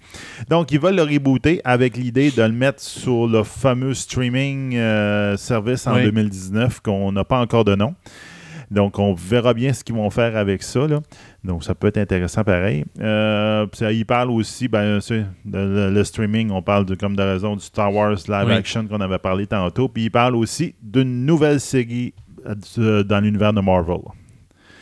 Donc, 0.50 0.72
ils 0.72 0.80
veulent 0.80 0.96
le 0.96 1.04
rebooter 1.04 1.60
avec 1.64 1.98
l'idée 1.98 2.30
de 2.32 2.42
le 2.44 2.52
mettre 2.52 2.82
sur 2.82 3.28
le 3.28 3.44
fameux 3.44 3.94
streaming 3.94 4.76
euh, 4.76 5.38
service 5.38 5.88
en 5.88 5.96
Oui. 5.96 6.04
2019 6.04 6.82
qu'on 6.82 7.12
n'a 7.12 7.24
pas 7.24 7.40
encore 7.40 7.66
de 7.66 7.76
nom. 7.76 7.96
Donc, 8.70 9.00
on 9.00 9.14
verra 9.14 9.54
bien 9.54 9.72
ce 9.72 9.84
qu'ils 9.84 9.96
vont 9.96 10.10
faire 10.10 10.36
avec 10.36 10.62
ça. 10.64 10.88
là. 10.88 11.00
Donc, 11.44 11.64
ça 11.64 11.74
peut 11.74 11.88
être 11.88 11.98
intéressant 11.98 12.44
pareil. 12.44 12.84
Euh, 13.00 13.66
ça, 13.74 13.92
il 13.94 14.06
parle 14.06 14.30
aussi, 14.32 14.68
ben, 14.68 15.00
de- 15.00 15.24
le, 15.58 15.90
le 15.92 16.04
streaming, 16.04 16.52
on 16.52 16.62
parle 16.62 16.86
de, 16.86 16.96
comme 16.96 17.16
de 17.16 17.22
raison 17.24 17.56
du 17.56 17.64
Star 17.64 17.94
Wars 17.94 18.12
live 18.28 18.46
Oui. 18.48 18.54
action 18.54 18.86
qu'on 18.86 19.00
avait 19.00 19.20
parlé 19.20 19.48
tantôt. 19.48 19.88
Puis 19.88 20.04
il 20.06 20.12
parle 20.12 20.36
aussi 20.36 20.76
d'une 20.82 21.26
nouvelle 21.26 21.60
série 21.62 22.14
euh, 22.78 23.04
dans 23.04 23.20
l'univers 23.22 23.54
de 23.54 23.62
Marvel. 23.62 23.98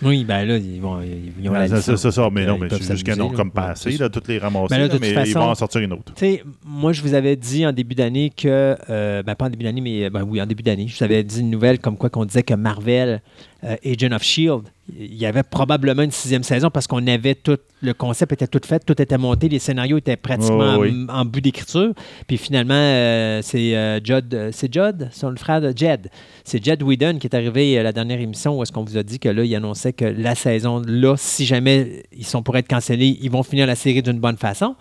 Oui, 0.01 0.23
ben 0.23 0.45
là, 0.45 0.57
ils 0.57 0.79
vont. 0.81 0.99
Ils 1.01 1.49
ont 1.49 1.53
la 1.53 1.67
c'est 1.67 1.75
licence. 1.77 2.01
c'est 2.01 2.11
ça, 2.11 2.29
mais 2.31 2.41
Euh, 2.43 2.47
non, 2.47 2.57
mais 2.59 3.15
n'ont 3.15 3.31
là. 3.31 3.35
comme 3.35 3.51
pas 3.51 3.69
assez, 3.69 3.97
là, 3.97 4.09
toutes 4.09 4.27
les 4.27 4.37
ramasser, 4.37 4.75
Ben 4.75 4.87
là, 4.87 4.97
mais 4.99 5.13
ils 5.27 5.33
vont 5.33 5.41
en 5.41 5.55
sortir 5.55 5.81
une 5.81 5.93
autre. 5.93 6.13
Tu 6.15 6.25
sais, 6.25 6.43
moi, 6.65 6.93
je 6.93 7.01
vous 7.01 7.13
avais 7.13 7.35
dit 7.35 7.65
en 7.65 7.71
début 7.71 7.95
d'année 7.95 8.29
que, 8.35 8.75
euh, 8.89 9.23
ben 9.23 9.35
pas 9.35 9.45
en 9.45 9.49
début 9.49 9.63
d'année, 9.63 9.81
mais 9.81 10.09
ben 10.09 10.23
oui, 10.23 10.41
en 10.41 10.45
début 10.45 10.63
d'année, 10.63 10.87
je 10.87 10.97
vous 10.97 11.03
avais 11.03 11.23
dit 11.23 11.39
une 11.41 11.49
nouvelle 11.49 11.79
comme 11.79 11.97
quoi 11.97 12.09
qu'on 12.09 12.25
disait 12.25 12.43
que 12.43 12.53
Marvel, 12.53 13.21
euh, 13.63 13.75
Agent 13.85 14.11
of 14.11 14.23
Shield, 14.23 14.63
il 14.87 15.15
y 15.15 15.25
avait 15.25 15.41
probablement 15.41 16.03
une 16.03 16.11
sixième 16.11 16.43
saison 16.43 16.69
parce 16.69 16.85
qu'on 16.85 17.05
avait 17.07 17.33
tout, 17.33 17.57
le 17.81 17.93
concept 17.95 18.33
était 18.33 18.45
tout 18.45 18.61
fait, 18.63 18.85
tout 18.85 19.01
était 19.01 19.17
monté, 19.17 19.49
les 19.49 19.57
scénarios 19.57 19.97
étaient 19.97 20.15
pratiquement 20.15 20.75
Oh, 20.77 20.81
oui. 20.81 21.05
en, 21.09 21.21
en 21.21 21.25
but 21.25 21.41
d'écriture. 21.41 21.91
Puis 22.27 22.37
finalement, 22.37 22.75
euh, 22.75 23.39
c'est 23.41 23.75
euh, 23.75 23.99
Judd, 24.03 24.31
euh, 24.35 24.49
c'est 24.53 24.71
Judd, 24.71 25.09
son 25.11 25.31
le 25.31 25.37
frère 25.37 25.59
de 25.59 25.73
Jed. 25.75 26.09
C'est 26.43 26.63
Jed 26.63 26.83
Whedon 26.83 27.17
qui 27.17 27.25
est 27.25 27.35
arrivé 27.35 27.79
à 27.79 27.83
la 27.83 27.91
dernière 27.93 28.19
émission 28.21 28.59
où 28.59 28.61
est-ce 28.61 28.71
qu'on 28.71 28.83
vous 28.83 28.95
a 28.97 29.01
dit 29.01 29.17
que 29.17 29.27
là, 29.29 29.43
il 29.43 29.55
annonçait 29.55 29.91
que 29.91 30.05
la 30.05 30.35
saison, 30.35 30.83
là, 30.85 31.15
si 31.17 31.47
jamais 31.47 32.03
ils 32.15 32.23
sont 32.25 32.43
pour 32.43 32.55
être 32.55 32.67
cancellés, 32.69 33.17
ils 33.19 33.31
vont 33.31 33.41
finir 33.41 33.65
la 33.65 33.75
série 33.75 34.03
d'une 34.03 34.19
bonne 34.19 34.37
façon. 34.37 34.75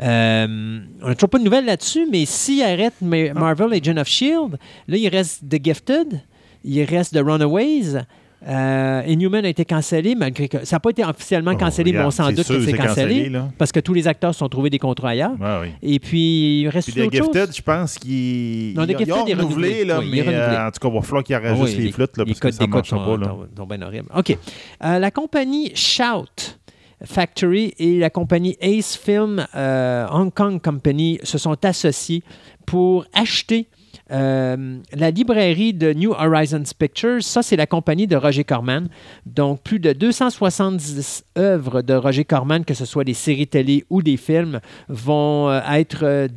Euh, 0.00 0.80
on 1.02 1.08
n'a 1.08 1.14
toujours 1.14 1.28
pas 1.30 1.38
de 1.38 1.44
nouvelles 1.44 1.66
là-dessus, 1.66 2.06
mais 2.10 2.24
s'ils 2.24 2.62
arrêtent 2.62 3.00
Ma- 3.02 3.34
Marvel 3.34 3.72
Agent 3.74 3.98
of 3.98 4.08
Shield, 4.08 4.58
là, 4.88 4.96
il 4.96 5.08
reste 5.08 5.42
The 5.48 5.62
Gifted, 5.62 6.22
il 6.64 6.82
reste 6.84 7.12
The 7.14 7.20
Runaways. 7.22 7.98
Euh, 8.48 9.02
Inhuman 9.06 9.44
a 9.44 9.48
été 9.48 9.64
cancellé, 9.64 10.14
malgré 10.16 10.48
que 10.48 10.64
ça 10.64 10.76
n'a 10.76 10.80
pas 10.80 10.90
été 10.90 11.04
officiellement 11.04 11.52
Oh, 11.54 11.58
cancellé, 11.58 11.92
mais 11.92 12.00
on 12.02 12.10
s'en 12.10 12.28
doute 12.30 12.42
sûr 12.42 12.56
que 12.56 12.64
c'est 12.64 12.72
cancellé, 12.72 13.28
là. 13.28 13.48
parce 13.56 13.70
que 13.70 13.78
tous 13.78 13.94
les 13.94 14.08
acteurs 14.08 14.34
se 14.34 14.40
sont 14.40 14.48
trouvés 14.48 14.68
des 14.70 14.80
contrats 14.80 15.10
ailleurs. 15.10 15.32
Ouais, 15.40 15.58
oui. 15.62 15.68
Et 15.82 16.00
puis, 16.00 16.62
il 16.62 16.68
reste 16.68 16.90
Puis 16.90 17.00
The 17.00 17.06
autre 17.06 17.16
chose. 17.18 17.26
Gifted, 17.32 17.56
je 17.56 17.62
pense 17.62 17.98
qu'ils 17.98 18.74
Non, 18.74 18.84
The 18.84 18.88
ils- 18.88 18.92
ils 18.92 18.98
Gifted 18.98 19.14
ont 19.14 19.24
renouvelé, 19.24 19.84
là, 19.84 20.00
Oui, 20.00 20.08
mais 20.10 20.26
euh, 20.26 20.66
en 20.66 20.70
tout 20.72 20.80
cas, 20.80 20.88
il 20.88 20.94
va 20.94 21.02
falloir 21.02 21.22
qu'ils 21.24 21.36
juste 21.40 21.76
oui, 21.78 21.84
les 21.84 21.92
flûtes, 21.92 22.16
là, 22.16 22.24
les 22.24 22.32
parce 22.32 22.40
que 22.40 22.50
ça 22.50 22.66
marchera 22.66 22.96
sont, 22.98 23.04
pas. 23.04 23.16
là. 23.16 23.36
sont- 23.56 23.66
bien 23.66 23.82
horribles. 23.82 24.08
OK. 24.16 24.36
Euh, 24.84 24.98
la 24.98 25.10
compagnie 25.12 25.70
Shout 25.76 26.56
Factory 27.04 27.74
et 27.78 27.98
la 27.98 28.10
compagnie 28.10 28.56
Ace 28.60 28.96
Film 28.96 29.46
euh, 29.54 30.06
Hong 30.10 30.32
Kong 30.32 30.60
Company 30.60 31.18
se 31.22 31.38
sont 31.38 31.56
associés 31.64 32.22
pour 32.66 33.04
acheter 33.12 33.66
euh, 34.12 34.78
la 34.92 35.10
librairie 35.10 35.72
de 35.72 35.92
New 35.92 36.12
Horizons 36.12 36.62
Pictures, 36.78 37.22
ça 37.22 37.42
c'est 37.42 37.56
la 37.56 37.66
compagnie 37.66 38.06
de 38.06 38.16
Roger 38.16 38.44
Corman. 38.44 38.88
Donc 39.26 39.62
plus 39.62 39.78
de 39.78 39.92
270 39.92 41.24
œuvres 41.38 41.82
de 41.82 41.94
Roger 41.94 42.24
Corman, 42.24 42.64
que 42.64 42.74
ce 42.74 42.84
soit 42.84 43.04
des 43.04 43.14
séries 43.14 43.46
télé 43.46 43.84
ou 43.90 44.02
des 44.02 44.16
films, 44.16 44.60
vont 44.88 45.48
euh, 45.48 45.60
être 45.72 46.04
euh, 46.04 46.28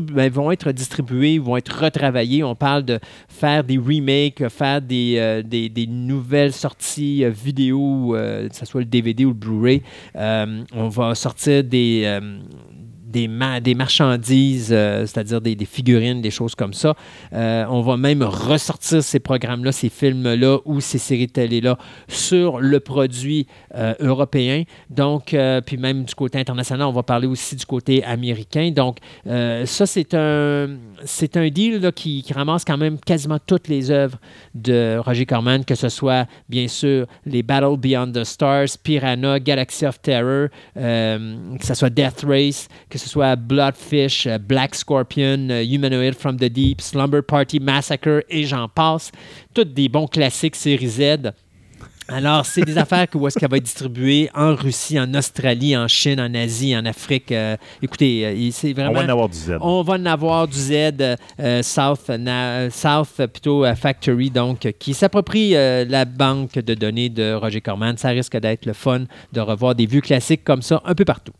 ben, 0.00 0.30
vont 0.30 0.50
être 0.52 0.70
distribuées, 0.72 1.38
vont 1.38 1.56
être 1.56 1.84
retravaillées. 1.84 2.44
On 2.44 2.54
parle 2.54 2.84
de 2.84 3.00
faire 3.28 3.64
des 3.64 3.78
remakes, 3.78 4.48
faire 4.48 4.80
des, 4.80 5.86
nouvelles 5.88 6.52
sorties 6.52 7.24
vidéo, 7.26 8.14
que 8.14 8.54
ce 8.54 8.64
soit 8.64 8.80
le 8.80 8.86
DVD 8.86 9.24
ou 9.24 9.28
le 9.28 9.34
Blu-ray. 9.34 9.82
On 10.14 10.88
va 10.88 11.14
sortir 11.14 11.64
des, 11.64 12.20
des, 13.14 13.28
ma- 13.28 13.60
des 13.60 13.76
marchandises, 13.76 14.70
euh, 14.72 15.06
c'est-à-dire 15.06 15.40
des, 15.40 15.56
figurines, 15.64 16.20
des 16.20 16.32
choses 16.32 16.56
comme 16.56 16.74
ça. 16.74 16.94
Euh, 17.32 17.64
on 17.70 17.80
va 17.80 17.96
même 17.96 18.24
ressortir 18.24 19.02
ces 19.04 19.20
programmes-là, 19.20 19.70
ces 19.70 19.88
films-là 19.88 20.58
ou 20.64 20.80
ces 20.80 20.98
séries 20.98 21.28
télé-là 21.28 21.78
sur 22.08 22.58
le 22.58 22.80
produit 22.80 23.46
euh, 23.76 23.94
européen. 24.00 24.64
Donc, 24.90 25.36
puis 25.66 25.76
même 25.76 26.04
du 26.04 26.14
côté 26.14 26.38
international, 26.38 26.88
on 26.88 26.92
va 26.92 27.04
parler 27.04 27.28
aussi 27.28 27.54
du 27.54 27.64
côté 27.64 28.02
américain. 28.04 28.72
Donc, 28.74 28.98
ça, 29.24 29.86
c'est 29.86 30.14
un, 30.14 30.68
un 31.36 31.48
deal 31.48 31.92
qui, 31.94 32.24
ramasse 32.34 32.64
quand 32.64 32.76
même 32.78 32.98
quasiment 32.98 33.38
toutes 33.38 33.68
les 33.68 33.92
œuvres 33.92 34.18
de 34.54 34.98
Roger 34.98 35.24
Corman, 35.24 35.64
que 35.64 35.76
ce 35.76 35.88
soit, 35.88 36.26
bien 36.48 36.66
sûr, 36.66 37.06
les 37.24 37.44
Battle 37.44 37.76
Beyond 37.78 38.10
the 38.10 38.24
Stars, 38.24 38.76
Piranha, 38.82 39.38
Galaxy 39.38 39.86
of 39.86 40.00
Terror, 40.00 40.48
que 40.74 41.66
ce 41.66 41.74
soit 41.74 41.90
Death 41.90 42.24
Race, 42.26 42.68
que 42.88 42.98
ce 43.03 43.03
soit 43.08 43.36
Bloodfish, 43.36 44.26
euh, 44.26 44.38
Black 44.38 44.74
Scorpion, 44.74 45.48
euh, 45.50 45.62
Humanoid 45.64 46.14
from 46.14 46.36
the 46.36 46.44
Deep, 46.44 46.80
Slumber 46.80 47.22
Party 47.22 47.60
Massacre, 47.60 48.22
et 48.28 48.44
j'en 48.44 48.68
passe. 48.68 49.10
Toutes 49.54 49.72
des 49.74 49.88
bons 49.88 50.06
classiques 50.06 50.56
série 50.56 50.88
Z. 50.88 51.32
Alors, 52.06 52.44
c'est 52.44 52.60
des 52.66 52.76
affaires 52.84 53.08
que, 53.08 53.16
où 53.16 53.26
est-ce 53.26 53.38
qu'elle 53.38 53.48
va 53.50 53.56
être 53.56 53.62
distribuée 53.64 54.28
en 54.34 54.54
Russie, 54.54 55.00
en 55.00 55.14
Australie, 55.14 55.74
en 55.74 55.88
Chine, 55.88 56.20
en 56.20 56.34
Asie, 56.34 56.76
en 56.76 56.84
Afrique. 56.84 57.32
Euh, 57.32 57.56
écoutez, 57.80 58.26
euh, 58.26 58.50
c'est 58.52 58.72
On 58.72 58.74
vraiment... 58.74 58.92
va 58.92 59.04
en 59.06 59.08
avoir 59.08 59.28
du 59.30 59.38
Z. 59.38 59.52
On 59.62 59.82
va 59.82 59.94
en 59.94 60.04
avoir 60.04 60.46
du 60.46 60.58
Z 60.58 60.72
euh, 61.40 61.62
South, 61.62 62.10
na- 62.10 62.68
South 62.68 63.26
plutôt 63.32 63.64
Factory, 63.74 64.28
donc, 64.30 64.70
qui 64.78 64.92
s'approprie 64.92 65.52
la 65.52 66.04
banque 66.04 66.58
de 66.58 66.74
données 66.74 67.08
de 67.08 67.32
Roger 67.32 67.62
Corman. 67.62 67.96
Ça 67.96 68.10
risque 68.10 68.36
d'être 68.36 68.66
le 68.66 68.74
fun 68.74 69.04
de 69.32 69.40
revoir 69.40 69.74
des 69.74 69.86
vieux 69.86 70.02
classiques 70.02 70.44
comme 70.44 70.60
ça 70.60 70.82
un 70.84 70.94
peu 70.94 71.06
partout. 71.06 71.32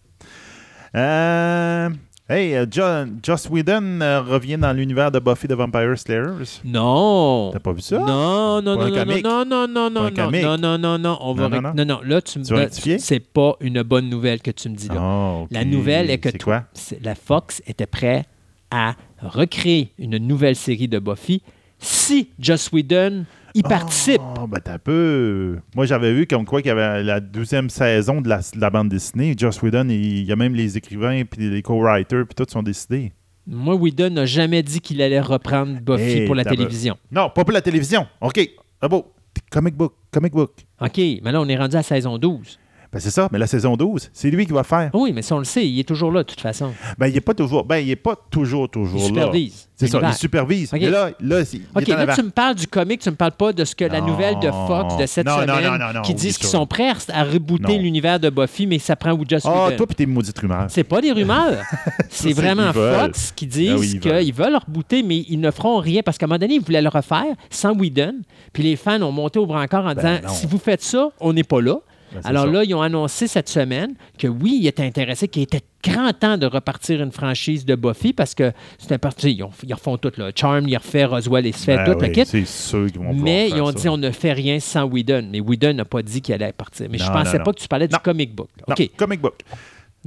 Euh, 0.95 1.91
hey, 2.29 2.55
euh, 2.55 2.67
Jo- 2.71 3.11
Joss 3.23 3.49
Whedon 3.51 4.01
euh, 4.01 4.21
revient 4.23 4.57
dans 4.59 4.73
l'univers 4.73 5.11
de 5.11 5.19
Buffy 5.19 5.49
the 5.49 5.53
Vampire 5.53 5.99
Slayers. 5.99 6.61
Non! 6.65 7.51
T'as 7.53 7.59
pas 7.59 7.73
vu 7.73 7.81
ça? 7.81 7.99
Non, 7.99 8.63
non, 8.63 8.81
un 8.81 8.89
non, 8.91 9.45
non, 9.45 9.45
non, 9.45 9.69
non, 9.69 9.69
non, 9.69 9.91
non, 9.91 10.11
non, 10.11 10.31
non, 10.31 10.59
non, 10.59 10.79
non, 10.79 10.99
non, 10.99 11.19
on 11.21 11.35
va 11.35 11.49
Non, 11.49 11.73
non, 11.75 11.85
non. 11.85 12.01
là, 12.05 12.23
tu 12.23 12.39
me 12.39 12.55
rectifier? 12.55 12.99
c'est 12.99 13.21
pas 13.21 13.57
une 13.61 13.83
bonne 13.83 14.09
nouvelle 14.09 14.41
que 14.41 14.53
tu 14.53 14.69
me 14.69 14.77
dis 14.77 14.89
là. 14.89 14.95
Ah. 14.99 15.45
La 15.51 15.65
nouvelle 15.65 16.11
est 16.11 16.19
que 16.19 16.37
quoi? 16.43 16.65
la 17.03 17.15
Fox 17.15 17.61
était 17.67 17.87
prêt 17.87 18.25
à 18.71 18.95
recréer 19.21 19.93
une 19.99 20.19
nouvelle 20.19 20.57
série 20.57 20.89
de 20.89 20.99
Buffy 20.99 21.43
si 21.79 22.31
Joss 22.39 22.71
Whedon 22.73 23.25
y 23.55 23.63
participe. 23.63 24.21
Oh, 24.41 24.47
ben 24.47 24.59
t'as 24.63 24.79
peu. 24.79 25.59
Moi, 25.75 25.87
j'avais 25.87 26.13
vu 26.13 26.27
comme 26.27 26.45
quoi 26.45 26.61
qu'il 26.61 26.69
y 26.69 26.73
avait 26.73 27.03
la 27.03 27.21
douzième 27.21 27.71
saison 27.71 28.21
de 28.21 28.29
la, 28.29 28.39
de 28.39 28.61
la 28.61 28.71
bande 28.71 28.89
dessinée. 28.89 29.35
Joss 29.39 29.63
Whedon, 29.63 29.89
il 29.89 29.95
il 30.19 30.25
y 30.25 30.33
a 30.33 30.37
même 30.37 30.55
les 30.55 30.77
écrivains, 30.77 31.23
puis 31.25 31.49
les 31.51 31.63
co-writers, 31.63 32.27
puis 32.27 32.35
tout 32.35 32.47
sont 32.51 32.63
décidés. 32.63 33.13
Moi, 33.47 33.75
Whedon 33.75 34.11
n'a 34.11 34.25
jamais 34.27 34.63
dit 34.63 34.81
qu'il 34.81 35.01
allait 35.03 35.21
reprendre 35.21 35.79
Buffy 35.81 36.03
Hey, 36.03 36.27
pour 36.27 36.35
la 36.35 36.45
peu. 36.45 36.51
télévision. 36.51 36.97
Non, 37.13 37.29
pas 37.31 37.45
pour 37.45 37.53
la 37.53 37.61
télévision. 37.61 38.07
OK. 38.21 38.41
Ah 38.81 38.89
bon. 38.89 39.05
Comic 39.51 39.75
book. 39.77 39.95
Comic 40.11 40.33
book. 40.33 40.53
OK, 40.81 40.97
mais 40.97 41.33
là, 41.33 41.41
on 41.41 41.49
est 41.49 41.57
rendu 41.57 41.77
à 41.77 41.83
saison 41.83 42.17
12. 42.19 42.59
Ben, 42.95 43.01
c'est 43.01 43.11
ça. 43.11 43.29
Mais 43.33 43.39
la 43.39 43.47
saison 43.47 43.77
12, 43.77 44.11
c'est 44.13 44.31
lui 44.31 44.47
qui 44.47 44.53
va 44.53 44.63
faire. 44.63 44.91
Oui, 44.95 45.13
mais 45.13 45.23
ça, 45.23 45.35
on 45.35 45.39
le 45.39 45.45
sait, 45.45 45.67
il 45.67 45.81
est 45.81 45.85
toujours 45.85 46.13
là, 46.13 46.23
de 46.23 46.29
toute 46.29 46.41
façon. 46.41 46.73
Ben, 46.97 47.09
il 47.09 47.17
est 47.17 47.21
pas 47.21 47.35
toujours. 47.35 47.65
Ben, 47.65 47.79
il 47.79 47.91
est 47.91 47.97
pas 47.97 48.15
toujours, 48.31 48.69
toujours 48.71 49.01
Il 49.01 49.15
là. 49.15 49.23
supervise. 49.23 49.69
C'est 49.77 49.89
ça, 49.89 50.01
il 50.03 50.15
supervise. 50.15 50.73
Mais 50.73 50.89
là, 50.89 51.11
là, 51.21 51.41
il 51.53 51.63
OK, 51.75 51.89
est 51.89 51.93
en 51.93 51.97
là, 51.97 52.03
avant. 52.03 52.15
tu 52.15 52.23
me 52.23 52.31
parles 52.31 52.55
du 52.55 52.69
comic, 52.69 53.01
tu 53.01 53.11
me 53.11 53.17
parles 53.17 53.33
pas 53.33 53.53
de 53.53 53.65
ce 53.65 53.75
que 53.75 53.85
la 53.85 54.01
nouvelle 54.01 54.39
de 54.39 54.49
Fox 54.49 54.97
de 54.97 55.07
cette 55.07 55.27
Non, 55.27 55.41
semaine 55.41 55.65
non, 55.65 55.79
non, 55.79 55.93
non, 55.95 56.03
qui 56.03 56.15
disent 56.15 56.39
qu'ils 56.39 56.47
sont 56.49 56.65
prêts 56.67 56.93
à 57.13 57.25
rebooter 57.25 57.77
l'univers 57.79 58.21
de 58.21 58.31
Buffy, 58.31 58.69
mais 58.69 58.79
ça 58.79 58.95
prend 58.95 59.19
Joss 59.29 59.43
Ah, 59.45 59.71
toi, 59.77 59.87
puis 59.87 59.97
tes 59.97 60.07
maudites 60.07 60.39
rumeurs. 60.39 60.67
C'est 60.69 60.85
pas 60.85 61.01
des 61.01 61.11
rumeurs. 61.11 61.59
c'est 62.09 62.33
vraiment 62.33 62.71
veulent. 62.71 63.01
Fox 63.07 63.33
qui 63.35 63.47
Ah 63.47 63.49
disent 63.49 63.97
veulent. 64.05 64.21
qu'ils 64.23 64.35
veulent 64.35 64.53
le 64.53 64.59
rebooter, 64.59 65.03
mais 65.03 65.25
ils 65.29 65.41
ne 65.41 65.51
feront 65.51 65.79
rien 65.79 66.03
parce 66.05 66.19
qu'à 66.19 66.27
un 66.27 66.29
moment 66.29 66.39
donné, 66.39 66.55
ils 66.55 66.61
voulaient 66.65 66.81
le 66.83 66.89
refaire 66.89 67.35
sans 67.51 67.75
Whedon. 67.77 68.15
Puis 68.53 68.63
les 68.63 68.77
fans 68.77 69.03
ont 69.03 69.11
monté 69.13 69.41
au 69.41 69.47
brancard 69.47 69.87
en 69.87 69.95
Ben 69.95 70.21
disant 70.21 70.33
si 70.33 70.47
vous 70.47 70.59
faites 70.59 70.83
ça, 70.83 71.09
on 71.19 71.33
n'est 71.33 71.43
pas 71.43 71.61
là. 71.61 71.79
Ben, 72.15 72.21
c'est 72.23 72.29
Alors 72.29 72.45
ça. 72.47 72.51
là, 72.53 72.65
ils 72.65 72.75
ont 72.75 72.83
annoncé 72.83 73.27
cette 73.27 73.49
semaine 73.49 73.95
que 74.19 74.27
oui, 74.29 74.59
ils 74.63 74.67
étaient 74.67 74.85
intéressés, 74.85 75.29
qu'il 75.29 75.43
était 75.43 75.61
grand 75.83 76.13
temps 76.13 76.39
de 76.39 76.47
repartir 76.47 77.03
une 77.03 77.13
franchise 77.13 77.65
de 77.67 77.75
Buffy 77.75 78.13
parce 78.13 78.35
que 78.35 78.53
c'était 78.79 78.97
parti. 78.99 79.33
Ils, 79.33 79.43
ont- 79.43 79.51
ils 79.67 79.75
refont 79.75 79.99
tout, 79.99 80.13
là. 80.17 80.31
Charm, 80.35 80.67
ils 80.69 80.77
refait, 80.77 81.05
Roswell, 81.05 81.47
ils 81.47 81.55
se 81.55 81.65
fait 81.65 81.77
Ben 81.77 81.93
tout 81.93 82.01
le 82.01 82.09
kit. 82.09 82.25
C'est 82.25 82.47
sûr 82.47 82.87
qu'ils 82.91 83.01
vont 83.01 83.13
Mais 83.13 83.51
ils 83.51 83.61
ont 83.61 83.67
ça. 83.67 83.73
dit 83.73 83.89
on 83.89 83.97
ne 83.99 84.11
fait 84.11 84.33
rien 84.33 84.61
sans 84.61 84.85
Whedon. 84.85 85.29
Mais 85.31 85.41
Whedon 85.41 85.75
n'a 85.75 85.85
pas 85.85 86.03
dit 86.03 86.23
qu'il 86.23 86.35
allait 86.35 86.53
partir. 86.53 86.87
Mais 86.91 86.99
je 86.99 87.05
Non, 87.05 87.13
pensais 87.13 87.39
non, 87.39 87.45
pas 87.45 87.53
que 87.53 87.61
tu 87.61 87.69
parlais 87.69 87.89
du 87.89 87.97
comic 87.99 88.35
book. 88.35 88.49
OK. 88.67 88.91
comic 88.97 89.21
book. 89.21 89.41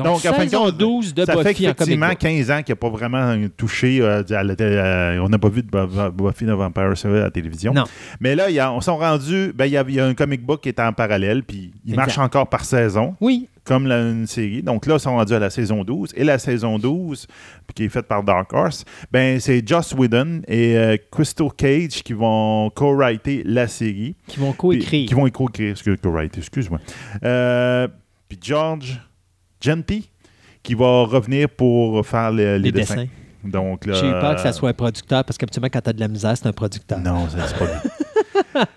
Donc, 0.03 0.18
en 0.18 0.19
fin 0.34 0.45
de 0.45 0.49
saison 0.49 0.65
compte, 0.65 0.78
12 0.78 1.14
de 1.14 1.26
ça 1.26 1.34
fait 1.34 1.40
Buffy 1.44 1.64
comic 1.64 1.69
effectivement 1.76 2.10
book. 2.10 2.18
15 2.19 2.52
ans 2.52 2.61
qu'il 2.64 2.72
n'a 2.74 2.76
pas 2.76 2.90
vraiment 2.90 3.36
touché 3.57 3.99
euh, 4.02 4.24
à 4.30 4.44
la 4.44 4.56
télé- 4.56 4.76
euh, 4.76 5.19
on 5.24 5.30
n'a 5.30 5.40
pas 5.40 5.49
vu 5.49 5.64
de 5.64 5.69
Bu- 5.69 6.11
Buffy 6.24 6.45
the 6.45 6.49
Vampire 6.49 6.95
Slayer 6.98 7.18
à 7.19 7.24
la 7.24 7.32
télévision. 7.32 7.74
Non. 7.74 7.86
Mais 8.19 8.36
là, 8.36 8.49
il 8.49 8.56
y 8.56 8.60
a- 8.60 8.72
on 8.72 8.80
s'est 8.82 8.91
rendu, 8.91 9.52
ben, 9.56 9.65
il 9.65 9.72
y, 9.72 9.78
a, 9.78 9.84
il 9.88 9.95
y 9.95 9.99
a 9.99 10.06
un 10.06 10.14
comic 10.14 10.45
book 10.45 10.61
qui 10.61 10.69
est 10.69 10.80
en 10.80 10.94
parallèle, 10.94 11.44
puis 11.44 11.72
il 11.86 11.91
Exact. 11.94 11.98
marche 11.98 12.18
encore 12.19 12.48
par 12.48 12.64
saison, 12.65 13.15
Oui, 13.22 13.48
comme 13.64 13.88
la- 13.88 13.99
une 14.02 14.28
série. 14.28 14.61
Donc 14.61 14.86
là, 14.86 14.95
ils 14.95 14.99
sont 14.99 15.15
rendus 15.15 15.34
à 15.34 15.40
la 15.40 15.49
saison 15.49 15.84
12. 15.84 16.14
Et 16.15 16.24
la 16.24 16.38
saison 16.38 16.78
12, 16.78 17.26
puis 17.65 17.74
qui 17.74 17.84
est 17.86 17.90
faite 17.90 18.07
par 18.07 18.22
Dark 18.24 18.53
Horse, 18.53 18.86
ben, 19.11 19.40
c'est 19.40 19.68
Joss 19.68 19.94
Whedon 19.94 20.41
et 20.48 20.78
euh, 20.78 20.98
Crystal 21.11 21.48
Cage 21.57 22.03
qui 22.03 22.14
vont 22.14 22.69
co-writer 22.69 23.41
la 23.45 23.68
série. 23.68 24.15
qui 24.28 24.40
vont 24.40 24.53
coécrire. 24.53 25.07
Qui 25.10 25.14
vont 25.15 25.28
co-écrire, 25.30 25.72
excuse- 25.72 25.98
co-writer, 26.02 26.38
excuse-moi. 26.40 26.80
Euh, 27.24 27.88
puis 28.30 28.38
George 28.41 29.02
Genty 29.61 30.09
qui 30.63 30.73
va 30.73 31.03
revenir 31.03 31.49
pour 31.49 32.05
faire 32.05 32.31
les, 32.31 32.57
les 32.59 32.59
les 32.59 32.71
dessins. 32.71 32.95
dessins. 32.95 33.07
Donc 33.43 33.85
là, 33.85 33.93
J'ai 33.93 34.07
eu 34.07 34.11
peur 34.11 34.35
que 34.35 34.41
ça 34.41 34.51
soit 34.51 34.69
un 34.69 34.73
producteur 34.73 35.23
parce 35.23 35.38
qu'habituellement, 35.38 35.69
quand 35.71 35.81
tu 35.81 35.89
as 35.89 35.93
de 35.93 35.99
la 35.99 36.07
misère, 36.07 36.35
c'est 36.35 36.47
un 36.47 36.51
producteur. 36.53 36.99
Non, 36.99 37.29
ça, 37.29 37.47
c'est 37.47 37.57
pas 37.57 37.65
lui. 37.65 37.89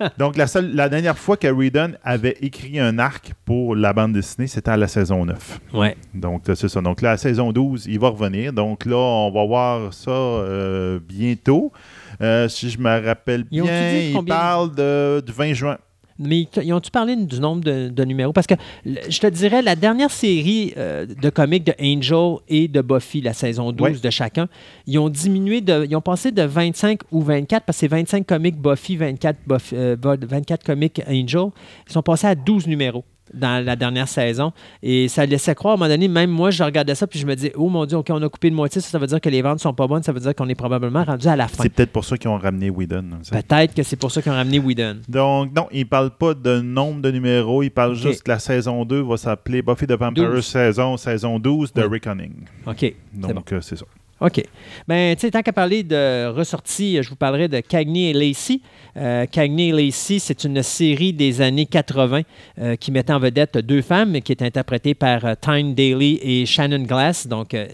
Donc, 0.18 0.36
la, 0.36 0.46
seule, 0.46 0.74
la 0.74 0.88
dernière 0.88 1.16
fois 1.16 1.36
que 1.38 1.46
Whedon 1.48 1.92
avait 2.04 2.36
écrit 2.42 2.78
un 2.78 2.98
arc 2.98 3.32
pour 3.44 3.74
la 3.74 3.92
bande 3.94 4.12
dessinée, 4.12 4.46
c'était 4.46 4.70
à 4.70 4.76
la 4.76 4.88
saison 4.88 5.24
9. 5.24 5.60
Ouais. 5.72 5.96
Donc, 6.14 6.46
là, 6.48 6.54
c'est 6.54 6.68
ça. 6.68 6.80
Donc, 6.82 7.00
là, 7.00 7.12
la 7.12 7.16
saison 7.16 7.50
12, 7.50 7.86
il 7.86 7.98
va 7.98 8.08
revenir. 8.08 8.52
Donc, 8.52 8.84
là, 8.84 8.96
on 8.96 9.30
va 9.30 9.44
voir 9.46 9.92
ça 9.94 10.10
euh, 10.10 10.98
bientôt. 11.02 11.72
Euh, 12.20 12.48
si 12.48 12.68
je 12.70 12.78
me 12.78 13.04
rappelle 13.06 13.44
bien, 13.44 13.64
il 13.98 14.12
combien- 14.14 14.34
parle 14.34 14.74
de, 14.74 15.22
du 15.26 15.32
20 15.32 15.52
juin. 15.54 15.78
Mais 16.20 16.46
ils- 16.62 16.72
ont-tu 16.74 16.90
parlé 16.90 17.16
du 17.16 17.40
nombre 17.40 17.64
de, 17.64 17.88
de 17.88 18.04
numéros? 18.04 18.32
Parce 18.32 18.46
que 18.46 18.54
je 18.84 19.18
te 19.18 19.26
dirais, 19.26 19.62
la 19.62 19.74
dernière 19.74 20.10
série 20.10 20.72
euh, 20.76 21.06
de 21.06 21.30
comics 21.30 21.64
de 21.64 21.72
Angel 21.82 22.36
et 22.48 22.68
de 22.68 22.82
Buffy, 22.82 23.22
la 23.22 23.32
saison 23.32 23.72
12 23.72 23.80
Ouais. 23.88 23.96
de 24.02 24.10
chacun, 24.10 24.46
ils 24.86 24.98
ont 24.98 25.08
diminué, 25.08 25.60
de, 25.62 25.86
ils 25.88 25.96
ont 25.96 26.00
passé 26.02 26.30
de 26.30 26.42
25 26.42 27.00
ou 27.10 27.22
24, 27.22 27.64
parce 27.64 27.76
que 27.78 27.80
c'est 27.80 27.88
25 27.88 28.26
comics 28.26 28.56
Buffy, 28.60 28.96
24, 28.96 29.38
Buffy, 29.46 29.74
euh, 29.76 29.96
24 30.00 30.62
comics 30.64 31.00
Angel. 31.08 31.46
Ils 31.88 31.92
sont 31.92 32.02
passés 32.02 32.26
à 32.26 32.34
12 32.34 32.66
numéros 32.66 33.04
dans 33.34 33.64
la 33.64 33.76
dernière 33.76 34.08
saison. 34.08 34.52
Et 34.82 35.08
ça 35.08 35.26
laissait 35.26 35.54
croire, 35.54 35.72
à 35.72 35.76
un 35.76 35.78
moment 35.78 35.88
donné, 35.90 36.08
même 36.08 36.30
moi, 36.30 36.50
je 36.50 36.62
regardais 36.62 36.94
ça, 36.94 37.06
puis 37.06 37.18
je 37.18 37.26
me 37.26 37.34
dis, 37.36 37.50
oh 37.54 37.68
mon 37.68 37.84
Dieu, 37.86 37.96
OK, 37.98 38.08
on 38.10 38.22
a 38.22 38.28
coupé 38.28 38.50
de 38.50 38.54
moitié, 38.54 38.80
ça, 38.80 38.88
ça 38.90 38.98
veut 38.98 39.06
dire 39.06 39.20
que 39.20 39.28
les 39.28 39.42
ventes 39.42 39.60
sont 39.60 39.72
pas 39.74 39.86
bonnes, 39.86 40.02
ça 40.02 40.12
veut 40.12 40.20
dire 40.20 40.34
qu'on 40.34 40.48
est 40.48 40.54
probablement 40.54 41.04
rendu 41.04 41.26
à 41.28 41.36
la 41.36 41.48
fin. 41.48 41.62
C'est 41.62 41.68
peut-être 41.68 41.92
pour 41.92 42.04
ça 42.04 42.16
qu'ils 42.16 42.30
ont 42.30 42.38
ramené 42.38 42.70
Whedon. 42.70 43.04
Peut-être 43.30 43.74
que 43.74 43.82
c'est 43.82 43.96
pour 43.96 44.10
ça 44.10 44.22
qu'ils 44.22 44.32
ont 44.32 44.36
ramené 44.36 44.58
Whedon. 44.58 44.98
Donc, 45.08 45.54
non, 45.54 45.68
il 45.72 45.86
parle 45.86 46.10
pas 46.10 46.34
de 46.34 46.60
nombre 46.60 47.00
de 47.02 47.10
numéros, 47.10 47.62
il 47.62 47.70
parle 47.70 47.92
Ok. 47.92 47.98
juste 47.98 48.22
que 48.22 48.30
la 48.30 48.38
saison 48.38 48.84
2 48.84 49.00
va 49.02 49.16
s'appeler 49.16 49.62
Buffy 49.62 49.86
the 49.86 49.92
Vampire 49.92 50.30
12. 50.30 50.44
saison, 50.44 50.96
saison 50.96 51.38
12 51.38 51.72
de 51.72 51.82
Oui. 51.82 51.88
Reckoning. 51.92 52.32
OK. 52.66 52.76
C'est 52.80 52.94
Donc, 53.14 53.34
bon. 53.34 53.42
euh, 53.52 53.60
c'est 53.60 53.76
ça. 53.76 53.84
OK. 54.20 54.42
Ben, 54.86 55.14
tu 55.16 55.22
sais, 55.22 55.30
tant 55.30 55.40
qu'à 55.40 55.52
parler 55.52 55.82
de 55.82 56.26
ressorties, 56.26 57.02
je 57.02 57.08
vous 57.08 57.16
parlerai 57.16 57.48
de 57.48 57.60
Cagney 57.60 58.10
et 58.10 58.12
Lacey. 58.12 58.60
Euh, 58.96 59.24
Cagney 59.24 59.68
et 59.68 59.72
Lacey, 59.72 60.18
c'est 60.18 60.44
une 60.44 60.62
série 60.62 61.14
des 61.14 61.40
années 61.40 61.64
80 61.64 62.22
euh, 62.58 62.76
qui 62.76 62.92
mettait 62.92 63.14
en 63.14 63.18
vedette 63.18 63.56
deux 63.58 63.80
femmes 63.80 64.20
qui 64.20 64.32
est 64.32 64.42
interprétée 64.42 64.94
par 64.94 65.24
euh, 65.24 65.34
Tyne 65.40 65.74
Daly 65.74 66.18
et 66.22 66.44
Shannon 66.44 66.82
Glass. 66.82 67.26
Donc, 67.26 67.54
euh, 67.54 67.66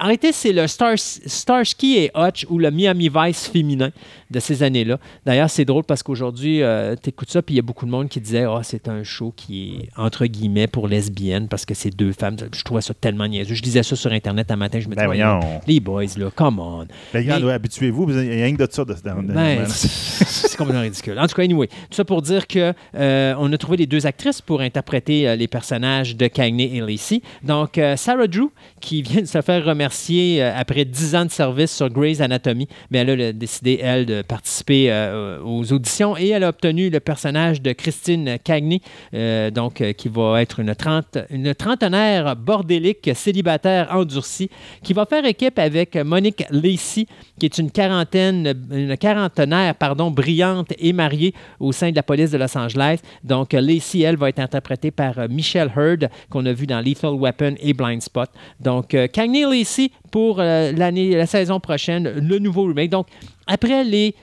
en 0.00 0.06
réalité, 0.06 0.32
c'est 0.32 0.52
le 0.52 0.66
Star, 0.66 0.94
Starsky 0.96 1.96
et 1.96 2.10
Hutch 2.14 2.44
ou 2.50 2.58
le 2.58 2.70
Miami 2.70 3.08
Vice 3.08 3.46
féminin 3.46 3.90
de 4.30 4.40
ces 4.40 4.62
années-là. 4.62 4.98
D'ailleurs, 5.24 5.50
c'est 5.50 5.64
drôle 5.64 5.84
parce 5.84 6.02
qu'aujourd'hui, 6.02 6.62
tu 7.02 7.08
écoutes 7.10 7.30
ça, 7.30 7.42
puis 7.42 7.54
il 7.54 7.56
y 7.56 7.60
a 7.60 7.62
beaucoup 7.62 7.86
de 7.86 7.90
monde 7.90 8.08
qui 8.08 8.20
disait 8.20 8.44
Ah, 8.44 8.60
c'est 8.62 8.88
un 8.88 9.02
show 9.04 9.32
qui 9.36 9.76
est 9.82 9.88
entre 9.96 10.26
guillemets 10.26 10.66
pour 10.66 10.88
lesbiennes 10.88 11.48
parce 11.48 11.64
que 11.64 11.74
c'est 11.74 11.90
deux 11.90 12.12
femmes. 12.12 12.36
Je 12.54 12.62
trouvais 12.62 12.80
ça 12.80 12.94
tellement 12.94 13.26
niaiseux. 13.26 13.54
Je 13.54 13.62
disais 13.62 13.82
ça 13.82 13.96
sur 13.96 14.12
Internet 14.12 14.50
un 14.50 14.56
matin, 14.56 14.78
je 14.80 14.88
me 14.88 14.94
Ben 14.94 15.02
disais 15.06 15.06
voyons. 15.06 15.40
les 15.66 15.80
boys, 15.80 16.04
là, 16.16 16.30
come 16.34 16.58
on. 16.58 16.86
Les 17.14 17.24
gars, 17.24 17.38
Mais- 17.38 17.44
ouais, 17.46 17.52
habituez-vous, 17.52 18.10
il 18.10 18.16
y 18.26 18.28
a 18.42 18.44
rien 18.46 18.56
que 18.56 18.64
de 18.64 18.68
ça. 18.70 18.84
Ben, 18.84 19.64
c'est 19.66 20.56
complètement 20.56 20.82
ridicule. 20.82 21.18
En 21.18 21.26
tout 21.26 21.34
cas, 21.34 21.42
anyway, 21.42 21.66
tout 21.68 21.74
ça 21.92 22.04
pour 22.04 22.22
dire 22.22 22.46
que 22.46 22.72
euh, 22.94 23.34
on 23.38 23.52
a 23.52 23.58
trouvé 23.58 23.76
les 23.76 23.86
deux 23.86 24.06
actrices 24.06 24.40
pour 24.40 24.60
interpréter 24.60 25.28
euh, 25.28 25.36
les 25.36 25.48
personnages 25.48 26.16
de 26.16 26.26
Cagney 26.28 26.70
et 26.76 26.80
Lacey. 26.80 27.20
Donc, 27.42 27.78
euh, 27.78 27.96
Sarah 27.96 28.26
Drew, 28.26 28.50
qui 28.80 29.02
vient 29.02 29.22
de 29.22 29.26
se 29.26 29.40
faire 29.42 29.64
remercier 29.64 30.42
euh, 30.42 30.52
après 30.56 30.84
10 30.84 31.14
ans 31.14 31.24
de 31.24 31.30
service 31.30 31.74
sur 31.74 31.88
Grey's 31.90 32.20
Anatomy, 32.20 32.68
mais 32.90 32.98
elle 32.98 33.20
a 33.20 33.32
décidé, 33.32 33.78
elle, 33.82 34.06
de 34.06 34.15
participer 34.22 34.90
euh, 34.90 35.40
aux 35.42 35.72
auditions 35.72 36.16
et 36.16 36.28
elle 36.28 36.44
a 36.44 36.48
obtenu 36.48 36.90
le 36.90 37.00
personnage 37.00 37.62
de 37.62 37.72
Christine 37.72 38.38
Cagney, 38.42 38.80
euh, 39.14 39.50
donc, 39.50 39.80
euh, 39.80 39.92
qui 39.92 40.08
va 40.08 40.42
être 40.42 40.60
une, 40.60 40.74
trente, 40.74 41.18
une 41.30 41.54
trentenaire 41.54 42.36
bordélique, 42.36 43.10
célibataire, 43.14 43.88
endurcie, 43.90 44.50
qui 44.82 44.92
va 44.92 45.06
faire 45.06 45.24
équipe 45.24 45.58
avec 45.58 45.96
Monique 45.96 46.44
Lacey, 46.50 47.06
qui 47.38 47.46
est 47.46 47.58
une 47.58 47.70
quarantaine, 47.70 48.54
une 48.70 48.96
quarantenaire, 48.96 49.74
pardon, 49.74 50.10
brillante 50.10 50.72
et 50.78 50.92
mariée 50.92 51.34
au 51.60 51.72
sein 51.72 51.90
de 51.90 51.96
la 51.96 52.02
police 52.02 52.30
de 52.30 52.38
Los 52.38 52.56
Angeles. 52.56 53.00
Donc, 53.24 53.52
Lacey, 53.52 54.00
elle, 54.00 54.16
va 54.16 54.28
être 54.28 54.40
interprétée 54.40 54.90
par 54.90 55.28
Michelle 55.28 55.70
Hurd, 55.76 56.08
qu'on 56.30 56.46
a 56.46 56.52
vu 56.52 56.66
dans 56.66 56.80
Lethal 56.80 57.14
Weapon 57.14 57.54
et 57.60 57.72
Blind 57.72 58.02
Spot. 58.02 58.28
Donc, 58.60 58.96
Cagney 59.12 59.44
Lacey 59.44 59.90
pour 60.10 60.38
l'année, 60.38 61.16
la 61.16 61.26
saison 61.26 61.60
prochaine, 61.60 62.08
le 62.08 62.38
nouveau 62.38 62.64
remake. 62.64 62.90
Donc, 62.90 63.06
après 63.46 63.84
les 63.84 64.14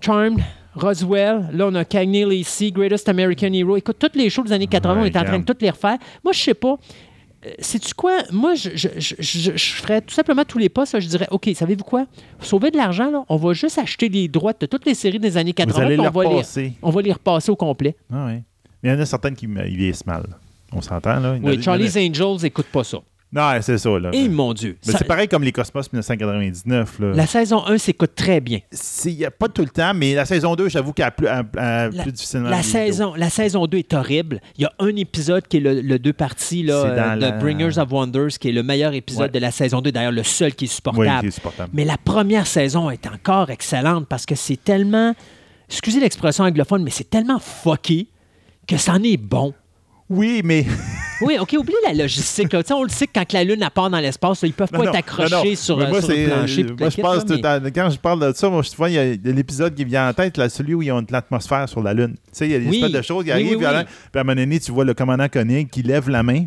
Charmed, 0.00 0.40
Roswell, 0.74 1.48
là 1.52 1.66
on 1.68 1.74
a 1.74 1.84
Cagney 1.84 2.24
Lacey, 2.24 2.70
Greatest 2.70 3.08
American 3.08 3.52
Hero. 3.52 3.76
Écoute, 3.76 3.96
toutes 3.98 4.16
les 4.16 4.28
shows 4.28 4.42
des 4.42 4.52
années 4.52 4.66
80, 4.66 5.00
on 5.00 5.04
est 5.04 5.16
en 5.16 5.24
train 5.24 5.38
de 5.38 5.44
toutes 5.44 5.62
les 5.62 5.70
refaire. 5.70 5.98
Moi, 6.22 6.32
je 6.32 6.40
sais 6.40 6.54
pas. 6.54 6.76
Euh, 7.46 7.50
Sais-tu 7.58 7.94
quoi? 7.94 8.18
Moi, 8.32 8.54
je, 8.54 8.70
je, 8.74 8.88
je, 8.98 9.14
je- 9.20 9.72
ferais 9.74 10.00
tout 10.00 10.12
simplement 10.14 10.44
tous 10.44 10.58
les 10.58 10.68
pas. 10.68 10.84
Ça, 10.86 10.98
je 11.00 11.06
dirais, 11.06 11.28
OK, 11.30 11.48
savez-vous 11.54 11.84
quoi? 11.84 12.06
Sauver 12.40 12.70
de 12.70 12.76
l'argent, 12.76 13.10
là, 13.10 13.24
on 13.28 13.36
va 13.36 13.52
juste 13.52 13.78
acheter 13.78 14.08
les 14.08 14.28
droits 14.28 14.52
de 14.58 14.66
toutes 14.66 14.84
les 14.86 14.94
séries 14.94 15.18
des 15.20 15.36
années 15.36 15.52
80. 15.52 15.74
Vous 15.74 15.80
allez 15.86 15.94
puis 15.96 16.02
les 16.02 16.08
on, 16.08 16.10
va 16.10 16.22
les, 16.22 16.28
repasser. 16.28 16.72
on 16.82 16.90
va 16.90 17.02
les 17.02 17.12
repasser 17.12 17.50
au 17.52 17.56
complet. 17.56 17.96
Ah. 18.12 18.26
Mais 18.28 18.42
il 18.82 18.90
y 18.90 18.92
en 18.92 18.98
a 18.98 19.06
certaines 19.06 19.36
qui 19.36 19.46
ils 19.46 19.76
vieillissent 19.76 20.06
mal. 20.06 20.24
On 20.72 20.80
s'entend, 20.82 21.20
là? 21.20 21.36
Oui, 21.42 21.58
a- 21.58 21.62
Charlie's 21.62 21.96
Angels, 21.96 22.44
écoute 22.44 22.66
pas 22.66 22.82
ça. 22.84 22.98
Non, 23.34 23.50
c'est 23.62 23.78
ça, 23.78 23.98
là. 23.98 24.10
Et 24.12 24.28
mon 24.28 24.52
Dieu. 24.52 24.76
Mais 24.86 24.92
ça- 24.92 24.98
c'est 24.98 25.04
pareil 25.06 25.26
comme 25.26 25.42
les 25.42 25.50
Cosmos 25.50 25.92
1999, 25.92 27.00
là. 27.00 27.12
la 27.14 27.26
saison 27.26 27.66
1 27.66 27.78
s'écoute 27.78 28.12
très 28.14 28.40
bien. 28.40 28.60
Il 29.04 29.16
n'y 29.16 29.24
a 29.24 29.30
pas 29.30 29.48
tout 29.48 29.62
le 29.62 29.68
temps, 29.68 29.92
mais 29.92 30.14
la 30.14 30.24
saison 30.24 30.54
2, 30.54 30.68
j'avoue 30.68 30.92
qu'elle 30.92 31.06
a 31.06 31.10
plus, 31.10 31.26
a 31.26 31.42
La- 31.52 31.88
plus 31.90 32.12
difficilement. 32.12 32.48
La 32.48 32.62
saison, 32.62 33.14
la 33.16 33.30
saison 33.30 33.66
2 33.66 33.78
est 33.78 33.92
horrible. 33.92 34.40
Il 34.56 34.62
y 34.62 34.64
a 34.64 34.72
un 34.78 34.94
épisode 34.96 35.46
qui 35.48 35.56
est 35.56 35.60
le, 35.60 35.80
le 35.80 35.98
deux 35.98 36.12
parties 36.12 36.62
là, 36.62 36.74
euh, 36.74 37.16
de 37.16 37.20
la- 37.20 37.32
Bringers 37.32 37.78
of 37.78 37.90
Wonders, 37.90 38.38
qui 38.38 38.50
est 38.50 38.52
le 38.52 38.62
meilleur 38.62 38.92
épisode 38.94 39.22
Ouais. 39.22 39.28
de 39.30 39.38
la 39.40 39.50
saison 39.50 39.80
2. 39.80 39.90
D'ailleurs, 39.90 40.12
le 40.12 40.22
seul 40.22 40.54
qui 40.54 40.66
est 40.66 40.68
Oui, 40.68 40.74
supportable. 40.74 41.20
qui 41.20 41.26
est 41.26 41.30
supportable. 41.32 41.70
Mais 41.74 41.84
la 41.84 41.96
première 41.96 42.46
saison 42.46 42.88
est 42.90 43.06
encore 43.06 43.50
excellente 43.50 44.06
parce 44.08 44.26
que 44.26 44.34
c'est 44.36 44.62
tellement, 44.62 45.12
excusez 45.68 45.98
l'expression 46.00 46.44
anglophone, 46.44 46.82
mais 46.84 46.90
c'est 46.90 47.10
tellement 47.10 47.40
fucké 47.40 48.06
que 48.68 48.76
c'en 48.76 49.02
est 49.02 49.16
bon. 49.16 49.52
Oui, 50.14 50.40
mais. 50.44 50.66
Oui, 51.20 51.38
OK, 51.40 51.54
oublie 51.56 51.72
la 51.86 51.94
logistique. 51.94 52.52
là. 52.52 52.62
Tu 52.62 52.68
sais, 52.68 52.74
On 52.74 52.82
le 52.82 52.88
sait 52.88 53.06
que 53.06 53.12
quand 53.14 53.32
la 53.32 53.44
Lune 53.44 53.66
part 53.72 53.88
dans 53.88 54.00
l'espace, 54.00 54.42
là, 54.42 54.48
ils 54.48 54.52
peuvent 54.52 54.68
pas 54.68 54.78
non. 54.78 54.92
sur, 55.54 55.78
euh, 55.80 55.88
moi, 55.88 56.00
sur 56.02 56.10
le 56.10 56.26
plancher. 56.26 56.64
puis 56.64 56.74
Moi, 56.78 56.88
je 56.90 57.00
pense 57.00 57.28
là, 57.28 57.60
mais- 57.60 57.70
Quand 57.70 57.88
je 57.88 57.98
parle 57.98 58.20
de 58.28 58.36
ça, 58.36 58.50
moi, 58.50 58.64
souvent, 58.64 58.86
il 58.86 58.94
y 58.94 58.98
a 58.98 59.06
il 59.12 59.24
y 59.24 59.30
a 59.30 59.32
l'épisode 59.32 59.74
qui 59.76 59.84
vient 59.84 60.08
en 60.08 60.12
tête, 60.12 60.36
là, 60.36 60.48
celui 60.48 60.74
où 60.74 60.82
ils 60.82 60.90
ont 60.90 61.00
de 61.02 61.12
l'atmosphère 61.12 61.68
sur 61.68 61.82
la 61.84 61.94
Lune. 61.94 62.14
Tu 62.16 62.20
sais, 62.32 62.46
il 62.48 62.50
y 62.50 62.54
a 62.56 62.58
des 62.58 62.66
Oui. 62.66 62.76
espèces 62.78 62.92
de 62.92 63.02
choses 63.02 63.24
qui 63.24 63.30
arrivent, 63.30 63.50
oui. 63.52 63.56
puis 63.58 63.64
à 63.66 63.78
un 63.78 64.24
moment 64.24 64.34
donné, 64.34 64.58
tu 64.58 64.72
vois 64.72 64.84
le 64.84 64.92
commandant 64.92 65.28
Koenig 65.28 65.70
qui 65.70 65.82
lève 65.84 66.10
la 66.10 66.24
main. 66.24 66.46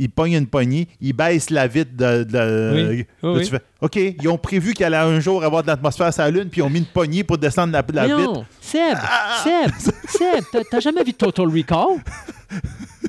Il 0.00 0.08
pogne 0.10 0.32
une 0.34 0.46
poignée, 0.46 0.86
il 1.00 1.12
baisse 1.12 1.50
la 1.50 1.66
vitre 1.66 1.90
de. 1.96 2.22
de- 2.22 2.72
Oui. 2.74 2.98
là, 2.98 3.30
Oui, 3.32 3.44
tu 3.44 3.44
oui. 3.44 3.46
fais 3.46 3.60
OK, 3.80 3.96
ils 4.22 4.28
ont 4.28 4.38
prévu 4.38 4.72
qu'il 4.72 4.84
allait 4.86 4.96
un 4.96 5.18
jour 5.20 5.42
avoir 5.44 5.62
de 5.62 5.68
l'atmosphère 5.68 6.12
sur 6.14 6.22
la 6.22 6.30
Lune, 6.30 6.48
puis 6.50 6.60
ils 6.60 6.64
ont 6.64 6.70
mis 6.70 6.78
une 6.78 6.84
poignée 6.86 7.24
pour 7.24 7.36
descendre 7.38 7.72
la, 7.72 7.84
la 7.92 8.16
vitre. 8.16 8.44
Seb, 8.60 8.96
Ah! 9.02 9.42
Seb, 9.44 9.92
Seb, 10.08 10.44
t'as- 10.52 10.64
t'as 10.70 10.80
jamais 10.80 11.02
vu 11.04 11.12
Total 11.14 11.46
Recall? 11.46 11.96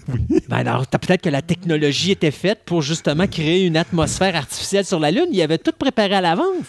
oui. 0.09 0.39
Ben 0.47 0.57
alors, 0.57 0.87
t'as 0.87 0.97
peut-être 0.97 1.21
que 1.21 1.29
la 1.29 1.41
technologie 1.41 2.11
était 2.11 2.31
faite 2.31 2.61
pour 2.65 2.81
justement 2.81 3.27
créer 3.27 3.65
une 3.65 3.77
atmosphère 3.77 4.35
artificielle 4.35 4.85
sur 4.85 4.99
la 4.99 5.11
Lune. 5.11 5.27
Il 5.31 5.37
y 5.37 5.41
avait 5.43 5.57
tout 5.59 5.71
préparé 5.77 6.15
à 6.15 6.21
l'avance. 6.21 6.65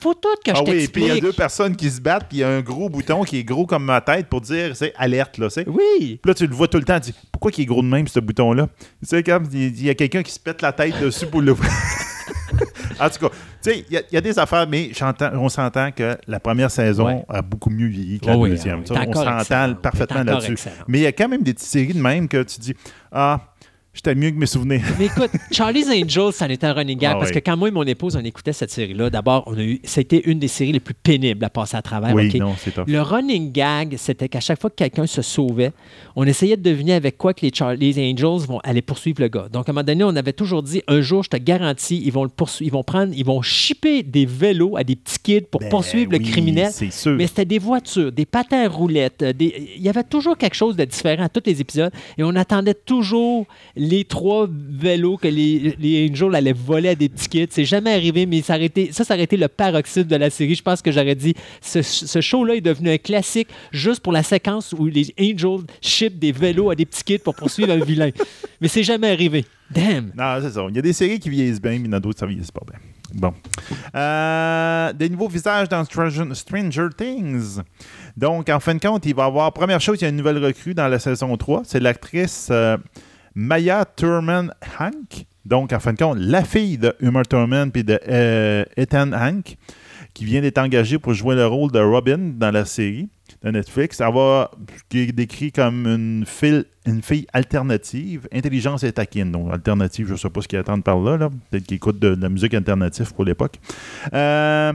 Faut 0.00 0.14
tout 0.14 0.28
que 0.44 0.52
je 0.52 0.56
Ah 0.60 0.62
oui, 0.66 0.88
puis 0.88 1.02
il 1.02 1.08
y 1.08 1.10
a 1.10 1.20
deux 1.20 1.32
personnes 1.32 1.74
qui 1.76 1.90
se 1.90 2.00
battent, 2.00 2.26
puis 2.28 2.38
il 2.38 2.40
y 2.40 2.44
a 2.44 2.48
un 2.48 2.60
gros 2.60 2.88
bouton 2.88 3.24
qui 3.24 3.38
est 3.38 3.44
gros 3.44 3.66
comme 3.66 3.84
ma 3.84 4.00
tête 4.00 4.26
pour 4.28 4.40
dire, 4.40 4.76
c'est 4.76 4.92
alerte, 4.96 5.38
là, 5.38 5.48
tu 5.48 5.54
sais. 5.54 5.64
Oui. 5.68 6.18
Puis 6.22 6.28
là, 6.30 6.34
tu 6.34 6.46
le 6.46 6.54
vois 6.54 6.68
tout 6.68 6.78
le 6.78 6.84
temps. 6.84 7.00
Tu 7.00 7.10
dis, 7.10 7.18
pourquoi 7.32 7.50
il 7.56 7.62
est 7.62 7.66
gros 7.66 7.82
de 7.82 7.88
même, 7.88 8.06
ce 8.06 8.20
bouton-là? 8.20 8.68
Tu 8.80 9.06
sais, 9.08 9.22
comme 9.22 9.48
il 9.52 9.82
y 9.84 9.90
a 9.90 9.94
quelqu'un 9.94 10.22
qui 10.22 10.32
se 10.32 10.40
pète 10.40 10.62
la 10.62 10.72
tête 10.72 11.00
dessus 11.00 11.26
pour 11.26 11.42
l'ouvrir. 11.42 11.70
en 13.00 13.08
tout 13.10 13.18
cas, 13.18 13.28
tu 13.28 13.70
sais, 13.72 13.84
il 13.88 13.94
y, 13.94 13.96
a- 13.96 14.02
il 14.10 14.14
y 14.14 14.16
a 14.16 14.20
des 14.20 14.38
affaires, 14.38 14.66
mais 14.68 14.90
on 15.34 15.48
s'entend 15.48 15.90
que 15.92 16.16
la 16.26 16.40
première 16.40 16.70
saison 16.70 17.06
Ouais. 17.06 17.24
a 17.28 17.42
beaucoup 17.42 17.70
mieux 17.70 17.86
vieilli 17.88 18.20
que 18.20 18.26
la 18.26 18.36
Oh 18.36 18.42
oui, 18.42 18.50
deuxième. 18.50 18.80
oui, 18.80 18.84
on 19.08 19.12
s'entend 19.14 19.74
parfaitement 19.74 20.22
là-dessus. 20.24 20.56
Mais 20.86 20.98
il 20.98 21.02
y 21.02 21.06
a 21.06 21.12
quand 21.12 21.28
même 21.28 21.42
des 21.42 21.54
petites 21.54 21.68
séries 21.68 21.94
de 21.94 22.00
même 22.02 22.28
que 22.28 22.42
tu 22.42 22.60
dis, 22.60 22.74
ah, 23.12 23.40
j'étais 23.98 24.14
mieux 24.14 24.30
que 24.30 24.36
mes 24.36 24.46
souvenirs. 24.46 24.80
Mais 24.98 25.06
écoute, 25.06 25.30
Charlie's 25.50 25.88
Angels, 25.88 26.32
ça 26.32 26.46
en 26.46 26.48
était 26.50 26.66
un 26.66 26.72
running 26.72 26.96
gag 26.98 27.12
Ah 27.14 27.18
parce 27.18 27.30
oui. 27.30 27.34
que 27.34 27.44
quand 27.44 27.56
moi 27.56 27.68
et 27.68 27.72
mon 27.72 27.82
épouse, 27.82 28.14
on 28.16 28.24
écoutait 28.24 28.52
cette 28.52 28.70
série-là, 28.70 29.10
d'abord, 29.10 29.42
on 29.46 29.58
a 29.58 29.62
eu, 29.62 29.80
c'était 29.82 30.20
une 30.26 30.38
des 30.38 30.46
séries 30.48 30.72
les 30.72 30.80
plus 30.80 30.94
pénibles 30.94 31.44
à 31.44 31.50
passer 31.50 31.76
à 31.76 31.82
travers. 31.82 32.14
oui, 32.14 32.32
non, 32.38 32.54
c'est 32.56 32.70
top. 32.72 32.86
Le 32.88 33.00
running 33.02 33.50
gag, 33.52 33.96
c'était 33.98 34.28
qu'à 34.28 34.40
chaque 34.40 34.60
fois 34.60 34.70
que 34.70 34.76
quelqu'un 34.76 35.06
se 35.06 35.20
sauvait, 35.22 35.72
on 36.14 36.24
essayait 36.24 36.56
de 36.56 36.62
deviner 36.62 36.94
avec 36.94 37.18
quoi 37.18 37.34
que 37.34 37.44
les, 37.44 37.52
Char- 37.52 37.74
les 37.74 37.98
Angels 37.98 38.46
vont 38.46 38.60
aller 38.60 38.82
poursuivre 38.82 39.20
le 39.20 39.28
gars. 39.28 39.48
Donc, 39.52 39.68
à 39.68 39.72
un 39.72 39.74
moment 39.74 39.84
donné, 39.84 40.04
on 40.04 40.14
avait 40.14 40.32
toujours 40.32 40.62
dit 40.62 40.82
un 40.86 41.00
jour, 41.00 41.24
je 41.24 41.30
te 41.30 41.36
garantis, 41.36 42.00
ils 42.04 42.12
vont 42.12 42.22
le 42.22 42.28
poursuivre, 42.30 42.68
ils 42.68 42.72
vont 42.72 42.84
prendre, 42.84 43.12
ils 43.16 43.24
vont 43.24 43.42
shipper 43.42 44.02
des 44.04 44.26
vélos 44.26 44.76
à 44.76 44.84
des 44.84 44.94
petits 44.96 45.18
kids 45.22 45.40
pour 45.50 45.60
Ben 45.60 45.68
poursuivre 45.70 46.12
le 46.12 46.18
criminel. 46.20 46.70
C'est 46.72 46.92
sûr. 46.92 47.16
Mais 47.16 47.26
c'était 47.26 47.44
des 47.44 47.58
voitures, 47.58 48.12
des 48.12 48.26
patins 48.26 48.64
à 48.64 48.68
roulettes. 48.68 49.22
euh, 49.22 49.32
des- 49.32 49.72
Il 49.76 49.82
y 49.82 49.88
avait 49.88 50.04
toujours 50.04 50.36
quelque 50.36 50.54
chose 50.54 50.76
de 50.76 50.84
différent 50.84 51.24
à 51.24 51.28
tous 51.28 51.42
les 51.46 51.60
épisodes. 51.60 51.90
Et 52.16 52.22
on 52.22 52.34
attendait 52.36 52.74
toujours 52.74 53.46
les 53.76 53.87
trois 54.04 54.48
vélos 54.50 55.16
que 55.16 55.28
les, 55.28 55.74
les 55.78 56.08
Angels 56.10 56.34
allaient 56.34 56.52
voler 56.52 56.90
à 56.90 56.94
des 56.94 57.08
petits 57.08 57.28
kids. 57.28 57.46
C'est 57.50 57.64
jamais 57.64 57.92
arrivé, 57.92 58.26
mais 58.26 58.42
ça, 58.42 58.54
aurait 58.56 58.66
été- 58.66 58.92
ça, 58.92 59.04
ça 59.04 59.14
aurait 59.14 59.24
été 59.24 59.36
le 59.36 59.48
paroxysme 59.48 60.08
de 60.08 60.16
la 60.16 60.30
série. 60.30 60.54
Je 60.54 60.62
pense 60.62 60.82
que 60.82 60.90
j'aurais 60.92 61.14
dit 61.14 61.34
ce, 61.60 61.82
ce 61.82 62.20
show-là 62.20 62.56
est 62.56 62.60
devenu 62.60 62.90
un 62.90 62.98
classique 62.98 63.48
juste 63.72 64.00
pour 64.00 64.12
la 64.12 64.22
séquence 64.22 64.74
où 64.78 64.86
les 64.86 65.12
Angels 65.20 65.64
ship 65.80 66.18
des 66.18 66.32
vélos 66.32 66.70
à 66.70 66.74
des 66.74 66.86
petits 66.86 67.04
kids 67.04 67.18
pour 67.18 67.34
poursuivre 67.34 67.72
un 67.72 67.84
vilain. 67.84 68.10
Mais 68.60 68.68
c'est 68.68 68.82
jamais 68.82 69.10
arrivé. 69.10 69.44
Damn! 69.70 70.12
Non, 70.16 70.38
c'est 70.40 70.50
ça. 70.52 70.64
Il 70.70 70.76
y 70.76 70.78
a 70.78 70.82
des 70.82 70.92
séries 70.94 71.18
qui 71.18 71.28
vieillissent 71.28 71.60
bien, 71.60 71.72
mais 71.72 71.76
il 71.80 71.86
y 71.86 71.88
en 71.90 71.92
a 71.92 72.00
d'autres 72.00 72.18
qui 72.18 72.24
ne 72.24 72.28
vieillissent 72.30 72.50
pas 72.50 72.62
bien. 72.66 72.78
Bon. 73.12 73.34
Euh, 73.94 74.92
des 74.94 75.08
nouveaux 75.10 75.28
visages 75.28 75.68
dans 75.68 75.84
Stranger, 75.84 76.24
Stranger 76.32 76.88
Things. 76.96 77.58
Donc, 78.16 78.48
en 78.48 78.60
fin 78.60 78.74
de 78.74 78.80
compte, 78.80 79.04
il 79.04 79.14
va 79.14 79.24
y 79.24 79.26
avoir. 79.26 79.52
Première 79.52 79.80
chose, 79.80 79.98
il 80.00 80.04
y 80.04 80.06
a 80.06 80.08
une 80.08 80.16
nouvelle 80.16 80.42
recrue 80.42 80.72
dans 80.74 80.88
la 80.88 80.98
saison 80.98 81.36
3. 81.36 81.62
C'est 81.64 81.80
l'actrice 81.80 82.48
euh, 82.50 82.76
Maya 83.40 83.84
Thurman 83.84 84.52
Hank. 84.80 85.26
Donc, 85.44 85.72
en 85.72 85.78
fin 85.78 85.92
de 85.92 85.98
compte, 85.98 86.18
la 86.18 86.42
fille 86.42 86.76
de 86.76 86.92
Uma 87.00 87.22
Thurman 87.22 87.70
puis 87.70 87.84
de 87.84 87.96
euh, 88.08 88.64
Ethan 88.76 89.12
Hank, 89.12 89.56
qui 90.12 90.24
vient 90.24 90.40
d'être 90.40 90.58
engagée 90.58 90.98
pour 90.98 91.14
jouer 91.14 91.36
le 91.36 91.46
rôle 91.46 91.70
de 91.70 91.78
Robin 91.78 92.18
dans 92.36 92.50
la 92.50 92.64
série. 92.64 93.08
de 93.44 93.50
Netflix. 93.52 94.00
Elle 94.00 94.12
va, 94.12 94.50
qui 94.88 94.98
est 94.98 95.12
décrit 95.12 95.52
comme 95.52 95.86
une, 95.86 96.24
fille, 96.26 96.64
une 96.84 97.00
fille 97.00 97.28
alternative, 97.32 98.26
intelligence 98.32 98.82
et 98.82 98.90
taquine. 98.90 99.30
Donc, 99.30 99.52
alternative, 99.52 100.08
je 100.08 100.12
ne 100.14 100.18
sais 100.18 100.30
pas 100.30 100.42
ce 100.42 100.48
qu'ils 100.48 100.58
attendent 100.58 100.82
par 100.82 100.98
là. 100.98 101.16
là. 101.16 101.30
Peut-être 101.50 101.64
qu'ils 101.64 101.76
écoutent 101.76 102.00
de, 102.00 102.16
de 102.16 102.20
la 102.20 102.28
musique 102.28 102.54
alternative 102.54 103.14
pour 103.14 103.24
l'époque. 103.24 103.60
Euh, 104.12 104.72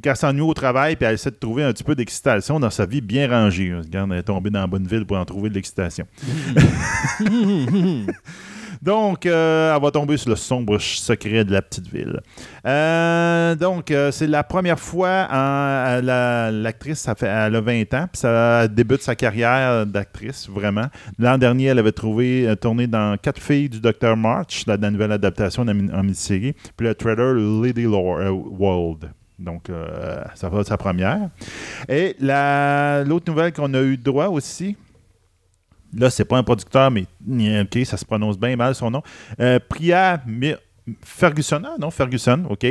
qu'elle 0.00 0.16
s'ennuie 0.16 0.40
au 0.42 0.54
travail, 0.54 0.96
puis 0.96 1.06
elle 1.06 1.14
essaie 1.14 1.30
de 1.30 1.36
trouver 1.36 1.62
un 1.64 1.72
petit 1.72 1.84
peu 1.84 1.94
d'excitation 1.94 2.58
dans 2.58 2.70
sa 2.70 2.84
vie 2.86 3.00
bien 3.00 3.28
rangée. 3.28 3.72
Regarde, 3.74 4.10
elle 4.12 4.18
est 4.18 4.22
tombée 4.24 4.50
dans 4.50 4.60
la 4.60 4.66
bonne 4.66 4.86
ville 4.86 5.04
pour 5.06 5.16
en 5.16 5.24
trouver 5.24 5.48
de 5.50 5.54
l'excitation. 5.54 6.06
Donc, 8.82 9.24
euh, 9.24 9.74
elle 9.74 9.80
va 9.82 9.90
tomber 9.90 10.18
sur 10.18 10.28
le 10.28 10.36
sombre 10.36 10.78
secret 10.78 11.44
de 11.44 11.52
la 11.52 11.62
petite 11.62 11.88
ville. 11.90 12.20
Euh, 12.66 13.54
donc, 13.54 13.90
euh, 13.90 14.10
c'est 14.10 14.26
la 14.26 14.42
première 14.44 14.78
fois, 14.78 15.26
hein, 15.30 16.02
la- 16.02 16.50
l'actrice, 16.50 16.98
ça 16.98 17.14
fait, 17.14 17.26
elle 17.28 17.56
a 17.56 17.60
20 17.62 17.94
ans, 17.94 18.06
puis 18.12 18.20
ça 18.20 18.68
débute 18.68 19.00
sa 19.00 19.14
carrière 19.14 19.86
d'actrice, 19.86 20.50
vraiment. 20.50 20.86
L'an 21.18 21.38
dernier, 21.38 21.66
elle 21.66 21.78
avait 21.78 21.92
trouvé, 21.92 22.52
tourné 22.60 22.86
dans 22.86 23.16
Quatre 23.16 23.40
filles 23.40 23.70
du 23.70 23.80
Dr. 23.80 24.16
March, 24.18 24.64
la, 24.66 24.76
la 24.76 24.90
nouvelle 24.90 25.12
adaptation 25.12 25.62
en 25.62 25.68
en 25.68 26.02
mini-série, 26.02 26.54
puis 26.76 26.86
le 26.86 26.94
trailer 26.94 27.32
Lady 27.62 27.84
Lore, 27.84 28.18
euh, 28.18 28.28
World. 28.30 29.08
Donc, 29.38 29.68
euh, 29.68 30.22
ça 30.34 30.48
va 30.48 30.60
être 30.60 30.68
sa 30.68 30.76
première. 30.76 31.28
Et 31.88 32.14
la- 32.20 33.02
l'autre 33.04 33.30
nouvelle 33.30 33.52
qu'on 33.52 33.72
a 33.74 33.80
eu 33.82 33.96
droit 33.96 34.26
aussi, 34.26 34.76
là, 35.92 36.08
c'est 36.10 36.24
pas 36.24 36.38
un 36.38 36.42
producteur, 36.42 36.90
mais 36.90 37.06
OK, 37.62 37.78
ça 37.84 37.96
se 37.96 38.04
prononce 38.04 38.38
bien 38.38 38.54
mal 38.56 38.74
son 38.74 38.90
nom. 38.90 39.02
Euh, 39.40 39.58
Priya 39.68 40.20
Ferguson, 41.02 41.62
ah, 41.64 41.74
non, 41.80 41.90
Ferguson, 41.90 42.44
OK. 42.50 42.66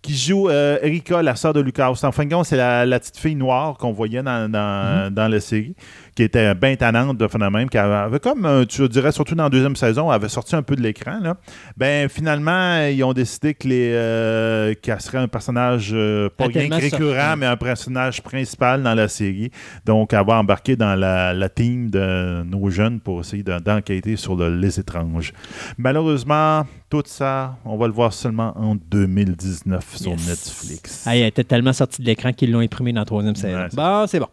Qui 0.00 0.16
joue 0.16 0.48
euh, 0.48 0.78
Erika, 0.82 1.22
la 1.22 1.36
sœur 1.36 1.52
de 1.52 1.60
Lucas. 1.60 1.88
En 2.02 2.10
fin 2.10 2.24
de 2.24 2.34
compte, 2.34 2.46
c'est 2.46 2.56
la, 2.56 2.84
la 2.84 2.98
petite 2.98 3.16
fille 3.18 3.36
noire 3.36 3.78
qu'on 3.78 3.92
voyait 3.92 4.22
dans, 4.22 4.50
dans, 4.50 5.14
dans 5.14 5.28
la 5.28 5.38
série, 5.38 5.76
qui 6.14 6.22
était 6.24 6.54
bien 6.54 6.76
tannante 6.76 7.16
de 7.18 7.26
phénomène, 7.28 7.68
qui 7.68 7.78
avait, 7.78 8.18
comme, 8.20 8.44
euh, 8.44 8.64
tu 8.66 8.86
dirais, 8.88 9.12
surtout 9.12 9.34
dans 9.34 9.44
la 9.44 9.48
deuxième 9.50 9.76
saison, 9.76 10.10
avait 10.10 10.28
sorti 10.28 10.54
un 10.54 10.62
peu 10.62 10.76
de 10.76 10.82
l'écran. 10.82 11.18
Ben, 11.76 12.08
finalement, 12.08 12.84
ils 12.86 13.02
ont 13.02 13.12
décidé 13.12 13.54
que 13.54 13.66
les, 13.68 13.90
euh, 13.94 14.74
qu'elle 14.82 15.00
serait 15.00 15.18
un 15.18 15.28
personnage 15.28 15.90
euh, 15.94 16.28
pas 16.36 16.46
rien 16.46 16.68
que 16.68 16.74
récurrent, 16.74 17.36
mais 17.38 17.46
un 17.46 17.56
personnage 17.56 18.22
principal 18.22 18.82
dans 18.82 18.94
la 18.94 19.08
série. 19.08 19.50
Donc, 19.86 20.12
elle 20.12 20.26
va 20.26 20.38
embarquer 20.38 20.76
dans 20.76 20.94
la, 20.94 21.32
la 21.32 21.48
team 21.48 21.90
de 21.90 22.42
nos 22.44 22.68
jeunes 22.70 23.00
pour 23.00 23.20
essayer 23.20 23.42
de- 23.42 23.58
d'enquêter 23.58 24.16
sur 24.16 24.36
le- 24.36 24.54
les 24.56 24.78
étranges. 24.78 25.32
Malheureusement, 25.78 26.66
tout 26.88 27.02
ça, 27.06 27.56
on 27.64 27.76
va 27.76 27.86
le 27.86 27.92
voir 27.92 28.12
seulement 28.12 28.52
en 28.56 28.74
2019 28.74 29.96
sur. 29.96 30.10
Netflix. 30.12 31.04
Ah, 31.06 31.16
elle 31.16 31.24
était 31.26 31.44
tellement 31.44 31.72
sortie 31.72 32.02
de 32.02 32.06
l'écran 32.06 32.32
qu'ils 32.32 32.50
l'ont 32.52 32.60
imprimé 32.60 32.92
dans 32.92 33.00
la 33.00 33.04
troisième 33.06 33.34
saison. 33.34 33.58
Ouais, 33.58 33.68
bon, 33.72 34.06
c'est 34.06 34.20
bon. 34.20 34.28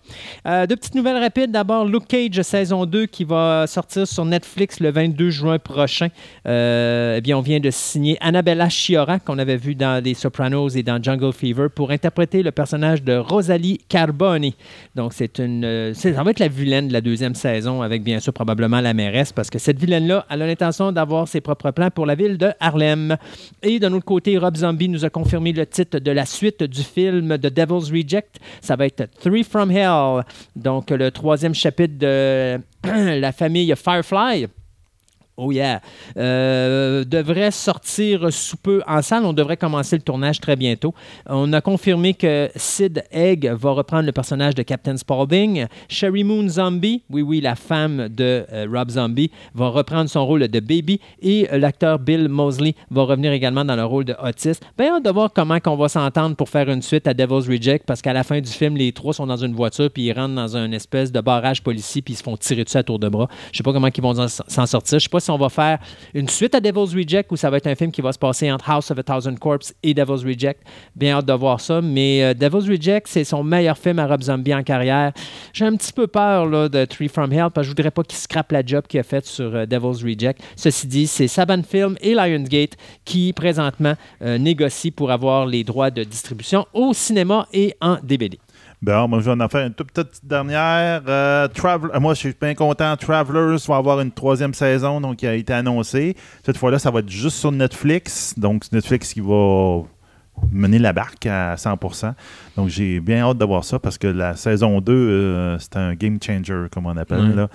Euh, 0.46 0.68
deux 0.68 0.76
petites 0.76 0.96
nouvelles 0.96 1.18
rapides. 1.22 1.52
D'abord, 1.52 1.69
Luke 1.70 2.08
Cage, 2.08 2.41
saison 2.41 2.86
2, 2.86 3.06
qui 3.06 3.24
va 3.24 3.68
sortir 3.68 4.08
sur 4.08 4.26
Netflix 4.26 4.80
le 4.80 4.91
22 4.91 5.30
juin 5.30 5.60
prochain. 5.60 6.08
Euh, 6.48 7.18
eh 7.18 7.22
bien, 7.22 7.38
on 7.38 7.41
vient 7.41 7.60
de 7.60 7.70
signer 7.70 8.18
Annabella 8.22 8.72
Sciorra, 8.72 9.20
qu'on 9.20 9.38
avait 9.38 9.56
vu 9.56 9.76
dans 9.76 10.04
Les 10.04 10.16
Sopranos 10.16 10.70
et 10.70 10.82
dans 10.82 11.02
Jungle 11.02 11.32
Fever, 11.32 11.68
pour 11.74 11.91
interpréter 11.91 12.41
le 12.41 12.52
personnage 12.52 13.04
de 13.04 13.16
Rosalie 13.16 13.78
Carboni. 13.88 14.56
Donc, 14.96 15.14
c'est 15.14 15.38
une, 15.38 15.64
euh, 15.64 15.94
ça 15.94 16.24
va 16.24 16.32
être 16.32 16.40
la 16.40 16.48
vilaine 16.48 16.88
de 16.88 16.94
la 16.94 17.02
deuxième 17.02 17.36
saison, 17.36 17.84
avec 17.84 18.04
bien 18.04 18.20
sûr 18.20 18.34
probablement 18.34 18.82
la 18.82 18.96
mairesse, 18.96 19.32
parce 19.32 19.52
que 19.52 19.60
cette 19.60 19.80
vilaine-là, 19.80 20.26
a 20.28 20.38
l'intention 20.38 20.91
d'avoir 20.91 21.28
ses 21.28 21.40
propres 21.40 21.70
plans 21.70 21.91
pour 21.91 22.08
la 22.08 22.16
ville 22.16 22.40
de 22.40 22.50
Harlem. 22.60 23.16
Et 23.62 23.80
d'un 23.80 23.94
autre 23.94 24.06
côté, 24.06 24.40
Rob 24.40 24.58
Zombie 24.58 24.90
nous 24.90 25.06
a 25.06 25.12
confirmé 25.12 25.54
le 25.54 25.68
titre 25.68 26.00
de 26.00 26.12
la 26.12 26.26
suite 26.26 26.64
du 26.64 26.82
film 26.82 27.38
The 27.38 27.54
Devil's 27.54 27.91
Reject. 27.91 28.40
Ça 28.60 28.76
va 28.76 28.88
être 28.88 29.08
Three 29.22 29.44
from 29.44 29.70
Hell. 29.70 30.24
Donc, 30.56 30.90
le 30.90 31.12
troisième 31.12 31.54
chapitre 31.60 31.98
de 31.98 32.60
la 33.19 33.31
famille 33.31 33.73
Firefly. 33.76 34.48
Oh 35.41 35.53
yeah. 35.53 35.82
Euh, 36.18 37.06
devrait 37.06 37.52
sortir 37.52 38.32
sous 38.34 38.57
peu 38.57 38.82
en 38.86 39.02
salle. 39.02 39.24
On 39.24 39.32
devrait 39.32 39.56
commencer 39.56 39.95
le 39.95 40.02
tournage 40.02 40.41
très 40.41 40.57
bientôt. 40.57 40.94
On 41.28 41.53
a 41.53 41.61
confirmé 41.61 42.14
que 42.14 42.49
Sid 42.57 43.06
Egg 43.10 43.49
va 43.49 43.72
reprendre 43.72 44.06
le 44.06 44.11
personnage 44.11 44.53
de 44.53 44.64
Captain 44.64 44.98
Spaulding. 44.98 45.68
Sherry 45.88 46.26
Moon 46.26 46.49
Zombie, 46.49 47.03
oui, 47.10 47.22
oui, 47.22 47.40
la 47.40 47.56
femme 47.56 48.10
de 48.10 48.45
euh, 48.52 48.68
Rob 48.70 48.90
Zombie, 48.90 49.32
va 49.56 49.70
reprendre 49.70 50.10
son 50.10 50.26
rôle 50.26 50.45
de 50.45 50.60
Baby. 50.60 50.99
Et 51.22 51.48
euh, 51.53 51.57
l'acteur 51.57 51.99
Bill 51.99 52.28
Mosley 52.28 52.76
va 52.91 53.03
revenir 53.03 53.32
également 53.32 53.64
dans 53.64 53.78
le 53.78 53.86
rôle 53.86 54.03
de 54.03 54.16
Otis. 54.22 54.60
Bien, 54.78 54.98
hâte 54.98 55.06
de 55.06 55.10
voir 55.10 55.32
comment 55.34 55.57
on 55.68 55.76
va 55.78 55.88
s'entendre 55.88 56.36
pour 56.36 56.49
faire 56.49 56.70
une 56.70 56.82
suite 56.82 57.07
à 57.07 57.14
Devil's 57.14 57.48
Reject 57.48 57.86
parce 57.86 58.02
qu'à 58.02 58.11
la 58.11 58.26
fin 58.26 58.41
du 58.41 58.52
film, 58.52 58.76
les 58.76 58.91
trois 58.91 59.14
sont 59.14 59.28
dans 59.28 59.38
une 59.38 59.53
voiture 59.53 59.90
puis 59.90 60.07
ils 60.07 60.11
rentrent 60.11 60.36
dans 60.36 60.57
un 60.57 60.74
espèce 60.74 61.14
de 61.14 61.22
barrage 61.22 61.64
policier 61.64 62.02
puis 62.02 62.16
ils 62.16 62.18
se 62.18 62.24
font 62.24 62.36
tirer 62.36 62.66
dessus 62.66 62.78
à 62.78 62.84
tour 62.84 62.99
de 62.99 63.07
bras. 63.07 63.30
Je 63.53 63.57
sais 63.57 63.64
pas 63.64 63.72
comment 63.72 63.88
ils 63.88 64.02
vont 64.02 64.28
s'en 64.28 64.66
sortir. 64.66 64.99
Je 64.99 65.03
sais 65.03 65.10
pas 65.10 65.20
si 65.20 65.29
on 65.30 65.38
va 65.38 65.50
faire 65.50 65.80
une 66.14 66.28
suite 66.28 66.56
à 66.56 66.60
Devil's 66.60 66.94
Reject 66.94 67.32
ou 67.32 67.36
ça 67.36 67.50
va 67.50 67.58
être 67.58 67.68
un 67.68 67.76
film 67.76 67.92
qui 67.92 68.02
va 68.02 68.12
se 68.12 68.20
passer 68.20 68.52
entre 68.52 68.70
House 68.70 68.92
of 68.92 69.00
a 69.00 69.04
Thousand 69.04 69.36
Corpses 69.36 69.74
et 69.84 69.94
Devil's 69.94 70.24
Reject. 70.24 70.62
Bien 70.96 71.18
hâte 71.18 71.26
de 71.26 71.34
voir 71.34 71.60
ça. 71.60 71.82
Mais 71.82 72.24
euh, 72.24 72.34
Devil's 72.34 72.68
Reject, 72.68 73.08
c'est 73.08 73.24
son 73.24 73.44
meilleur 73.44 73.78
film 73.78 74.00
à 74.00 74.08
Rob 74.08 74.22
Zombie 74.22 74.54
en 74.54 74.64
carrière. 74.64 75.12
J'ai 75.54 75.66
un 75.66 75.76
petit 75.76 75.94
peu 75.94 76.08
peur 76.08 76.70
de 76.70 76.86
Tree 76.86 77.08
from 77.08 77.32
Hell 77.32 77.50
parce 77.54 77.68
que 77.68 77.70
je 77.70 77.70
voudrais 77.70 77.92
pas 77.92 78.04
qu'il 78.04 78.18
scrape 78.18 78.52
la 78.52 78.66
job 78.66 78.86
qu'il 78.88 79.00
a 79.00 79.04
faite 79.04 79.26
sur 79.26 79.56
euh, 79.56 79.66
Devil's 79.66 80.04
Reject. 80.04 80.42
Ceci 80.56 80.88
dit, 80.88 81.08
c'est 81.08 81.28
Saban 81.28 81.64
Film 81.64 81.96
et 82.02 82.14
Lionsgate 82.14 82.76
qui 83.06 83.34
présentement 83.34 83.94
euh, 84.22 84.38
négocient 84.38 84.92
pour 84.96 85.12
avoir 85.12 85.46
les 85.46 85.64
droits 85.64 85.92
de 85.92 86.04
distribution 86.04 86.66
au 86.74 86.94
cinéma 86.94 87.48
et 87.54 87.76
en 87.82 87.98
DVD. 88.04 88.40
Bon, 88.82 89.08
moi, 89.10 89.20
je 89.20 89.30
vais 89.30 89.44
en 89.44 89.50
faire 89.50 89.68
une 89.68 89.74
toute 89.74 89.92
petite 89.92 90.26
dernière. 90.26 91.02
Euh, 91.08 91.48
Travel- 91.50 91.92
euh, 91.94 92.00
moi, 92.00 92.14
je 92.14 92.20
suis 92.20 92.36
bien 92.40 92.56
content. 92.56 92.96
Travelers 92.96 93.58
va 93.68 93.76
avoir 93.76 94.00
une 94.00 94.12
troisième 94.12 94.54
saison, 94.54 95.02
donc 95.02 95.18
qui 95.18 95.28
a 95.28 95.34
été 95.34 95.52
annoncée. 95.52 96.16
Cette 96.46 96.58
fois-là, 96.58 96.80
ça 96.80 96.90
va 96.90 97.00
être 97.00 97.10
juste 97.10 97.38
sur 97.38 97.52
Netflix. 97.52 98.34
Donc, 98.38 98.64
c'est 98.64 98.72
Netflix 98.74 99.14
qui 99.14 99.20
va 99.20 99.82
mener 100.54 100.80
la 100.80 100.94
barque 100.94 101.26
à 101.26 101.56
100%. 101.58 102.14
Donc, 102.56 102.70
j'ai 102.70 103.02
bien 103.02 103.28
hâte 103.28 103.38
de 103.38 103.44
voir 103.44 103.66
ça 103.66 103.80
parce 103.80 103.98
que 103.98 104.08
la 104.08 104.38
saison 104.38 104.80
2, 104.80 104.94
euh, 104.94 105.58
c'est 105.60 105.76
un 105.76 105.94
game 105.96 106.18
changer, 106.24 106.68
comme 106.72 106.86
on 106.86 106.96
appelle. 106.96 107.36
Là. 107.36 107.50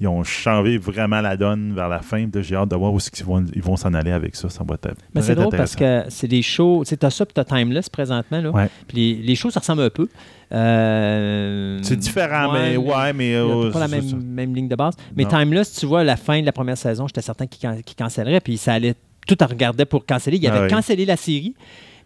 Ils 0.00 0.08
ont 0.08 0.24
changé 0.24 0.76
vraiment 0.76 1.20
la 1.20 1.36
donne 1.36 1.72
vers 1.72 1.88
la 1.88 2.00
fin. 2.00 2.26
J'ai 2.40 2.56
hâte 2.56 2.68
de 2.68 2.74
voir 2.76 2.92
où 2.92 2.98
ils 2.98 3.24
vont, 3.24 3.44
ils 3.54 3.62
vont 3.62 3.76
s'en 3.76 3.94
aller 3.94 4.10
avec 4.10 4.34
ça. 4.34 4.48
Ça 4.48 4.64
va 4.66 4.74
être 4.74 4.88
Mais 5.14 5.22
c'est 5.22 5.36
drôle 5.36 5.56
parce 5.56 5.76
que 5.76 6.02
c'est 6.08 6.26
des 6.26 6.42
shows. 6.42 6.82
Tu 6.86 6.96
t'as 6.96 7.10
ça 7.10 7.24
puis 7.24 7.32
t'as 7.32 7.44
Timeless 7.44 7.88
présentement. 7.88 8.40
Là. 8.40 8.50
Ouais. 8.50 8.68
Puis 8.88 8.96
les, 8.96 9.22
les 9.22 9.34
shows, 9.36 9.50
ça 9.50 9.60
ressemble 9.60 9.82
un 9.82 9.90
peu. 9.90 10.08
Euh, 10.52 11.78
C'est 11.82 11.96
différent, 11.96 12.52
mais 12.52 12.76
ouais, 12.76 13.12
mais. 13.12 13.34
Euh, 13.34 13.70
pas 13.70 13.80
la 13.80 13.88
même, 13.88 14.04
même 14.22 14.54
ligne 14.54 14.68
de 14.68 14.76
base. 14.76 14.94
Mais 15.16 15.24
Non. 15.24 15.30
Timeless, 15.30 15.72
tu 15.74 15.86
vois, 15.86 16.00
à 16.00 16.04
la 16.04 16.16
fin 16.16 16.40
de 16.40 16.46
la 16.46 16.52
première 16.52 16.76
saison, 16.78 17.06
j'étais 17.06 17.22
certain 17.22 17.46
qu'il 17.46 17.60
can- 17.68 17.80
qu'il 17.84 17.96
cancellerait. 17.96 18.40
Puis 18.40 18.56
ça 18.56 18.74
allait. 18.74 18.94
Tout 19.26 19.42
en 19.42 19.46
regardait 19.46 19.86
pour 19.86 20.04
canceller. 20.04 20.36
Il 20.36 20.46
Ah 20.48 20.54
avait 20.54 20.64
oui. 20.66 20.70
cancellé 20.70 21.04
la 21.06 21.16
série. 21.16 21.54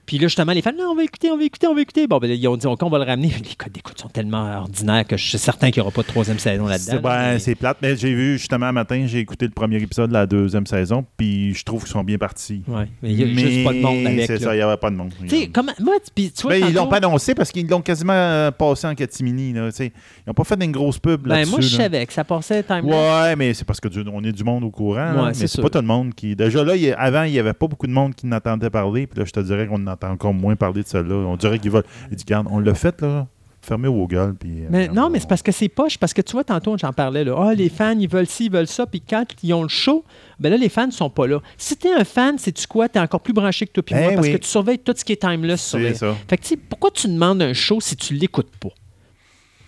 Puis 0.09 0.17
là, 0.17 0.27
justement, 0.27 0.53
les 0.53 0.63
fans, 0.63 0.73
non, 0.73 0.87
on 0.93 0.95
va 0.95 1.05
écouter, 1.05 1.31
on 1.31 1.37
va 1.37 1.45
écouter, 1.45 1.67
on 1.67 1.75
va 1.75 1.83
écouter. 1.83 2.07
Bon, 2.07 2.17
ben, 2.17 2.31
ils 2.31 2.49
ont 2.49 2.57
dit, 2.57 2.67
OK, 2.67 2.83
on 2.83 2.89
va 2.89 2.97
le 2.97 3.05
ramener. 3.05 3.29
Les 3.29 3.55
codes 3.57 3.73
d'écoute 3.73 4.01
sont 4.01 4.09
tellement 4.09 4.61
ordinaires 4.61 5.07
que 5.07 5.19
je 5.19 5.29
suis 5.29 5.37
certain 5.39 5.71
qu'il 5.71 5.83
n'y 5.83 5.87
aura 5.87 5.91
pas 5.95 6.01
de 6.01 6.07
troisième 6.07 6.39
saison 6.39 6.67
là-dedans. 6.67 6.93
C'est 6.93 7.03
ben, 7.03 7.33
Mais- 7.35 7.39
c'est 7.39 7.55
plate, 7.55 7.77
mais 7.83 7.95
j'ai 7.95 8.15
vu 8.15 8.39
justement 8.39 8.65
un 8.67 8.73
matin, 8.73 9.05
j'ai 9.07 9.19
écouté 9.19 9.45
le 9.45 9.53
premier 9.53 9.77
épisode 9.77 10.09
de 10.09 10.15
la 10.15 10.27
deuxième 10.27 10.67
saison, 10.67 11.05
puis 11.19 11.53
je 11.55 11.63
trouve 11.63 11.83
qu'ils 11.83 11.93
sont 11.93 12.05
bien 12.05 12.17
partis. 12.17 12.63
Ouais, 12.67 12.89
mais 13.03 13.13
il 13.13 13.17
n'y 13.19 13.23
a 13.23 13.27
juste 13.49 13.65
pas 13.65 13.73
de 13.75 13.81
monde 13.81 14.07
avec. 14.07 14.27
C'est 14.27 14.33
là. 14.39 14.41
ça, 14.41 14.55
il 14.55 14.57
n'y 14.57 14.63
avait 14.63 14.77
pas 14.79 14.89
de 14.91 14.97
monde. 14.97 15.13
Tu 15.21 15.29
sais, 15.29 15.49
comment. 15.53 15.73
Moi, 15.79 15.95
tu 16.17 16.31
vois, 16.43 16.53
Ben, 16.53 16.65
ils 16.69 16.75
l'ont 16.75 16.87
pas 16.87 16.97
annoncé 16.97 17.35
parce 17.35 17.53
qu'ils 17.53 17.69
l'ont 17.69 17.83
quasiment 17.83 18.13
euh, 18.15 18.51
passé 18.51 18.87
en 18.87 18.95
catimini. 18.95 19.53
Là, 19.53 19.71
tu 19.71 19.77
sais. 19.77 19.87
ils 19.87 20.29
n'ont 20.29 20.33
pas 20.35 20.45
fait 20.45 20.65
une 20.65 20.73
grosse 20.73 20.99
pub 20.99 21.21
Ben, 21.21 21.29
là-dessus. 21.37 21.51
moi, 21.51 21.61
je 21.61 21.77
là. 21.77 21.85
savais 21.85 22.07
que 22.07 22.13
ça 22.15 22.25
passait 22.25 22.63
Timeless. 22.63 22.95
Ouais, 22.95 23.37
mais 23.37 23.53
c'est 23.53 23.67
parce 23.67 23.79
que 23.79 23.89
du- 23.89 24.05
on 24.11 24.25
est 24.25 24.33
du 24.33 24.43
monde 24.43 24.65
au 24.65 24.71
courant. 24.71 25.13
là, 25.13 25.23
Ouais, 25.25 25.33
mais 25.39 25.47
c'est 25.47 25.61
pas 25.61 25.69
tout 25.69 25.79
le 25.79 25.87
monde 25.87 26.15
qui. 26.15 26.35
Déjà 26.35 26.65
là, 26.65 26.75
il 26.77 26.95
avant, 26.97 27.25
il 27.25 27.33
n'y 27.33 27.39
avait 27.39 27.53
pas 27.53 27.67
beaucoup 27.67 27.87
de 27.87 27.93
monde 27.93 28.15
qui 28.15 28.27
n'entendait 28.27 28.71
parler. 28.71 29.07
Puis 29.07 29.19
là, 29.21 29.27
je 29.27 29.33
te 29.33 29.41
dirais 29.41 29.67
qu'on 29.67 29.87
entend 30.01 30.13
encore 30.13 30.35
moins 30.35 30.57
parler 30.57 30.83
de 30.83 30.89
celle-là. 30.89 31.15
On 31.15 31.37
dirait 31.37 31.59
qu'ils 31.59 31.71
veulent. 31.71 31.85
Ils 32.11 32.17
disent, 32.17 32.25
regarde, 32.27 32.47
on 32.51 32.59
l'a 32.59 32.75
fait, 32.75 33.01
là. 33.03 33.27
Fermez 33.61 33.89
vos 33.89 34.07
gueules. 34.07 34.35
Puis, 34.35 34.63
euh, 34.63 34.69
Mais 34.71 34.89
non, 34.89 35.07
on- 35.07 35.11
mais 35.11 35.21
c'est 35.21 35.29
parce 35.29 35.43
que 35.43 35.53
c'est 35.53 35.69
poche. 35.69 35.99
Parce 35.99 36.15
que 36.15 36.23
tu 36.23 36.33
vois, 36.33 36.45
tantôt, 36.45 36.79
j'en 36.79 36.93
parlais. 36.93 37.25
Là. 37.25 37.35
Ah, 37.39 37.55
les 37.55 37.69
fans, 37.69 37.99
ils 37.99 38.09
veulent 38.09 38.27
ci, 38.29 38.47
ils 38.47 38.53
veulent 38.53 38.67
ça. 38.69 38.87
Puis 38.87 39.03
quand 39.03 39.25
ils 39.43 39.53
ont 39.53 39.63
le 39.63 39.69
show, 39.69 40.05
ben 40.39 40.49
là, 40.51 40.57
les 40.57 40.69
fans 40.71 40.87
ne 40.87 40.93
sont 40.93 41.11
pas 41.11 41.27
là. 41.27 41.41
Si 41.59 41.77
t'es 41.77 41.93
un 41.93 42.05
fan, 42.05 42.39
sais-tu 42.39 42.67
quoi? 42.67 42.89
T'es 42.89 43.01
encore 43.01 43.21
plus 43.21 43.35
branché 43.35 43.67
que 43.67 43.73
toi 43.73 43.83
puis 43.83 43.95
Eh 43.99 44.01
moi 44.03 44.13
parce 44.15 44.27
oui. 44.29 44.33
que 44.35 44.39
tu 44.39 44.49
surveilles 44.49 44.79
tout 44.79 44.95
ce 44.97 45.05
qui 45.05 45.13
est 45.13 45.21
timeless 45.21 45.61
sur 45.63 45.79
C'est 45.81 45.95
ça. 45.95 46.15
Fait 46.29 46.37
que, 46.39 46.43
tu 46.43 46.49
sais, 46.51 46.57
pourquoi 46.57 46.91
tu 46.93 47.09
demandes 47.09 47.43
un 47.43 47.53
show 47.53 47.79
si 47.81 47.95
tu 47.97 48.15
l'écoutes 48.15 48.57
pas? 48.59 48.71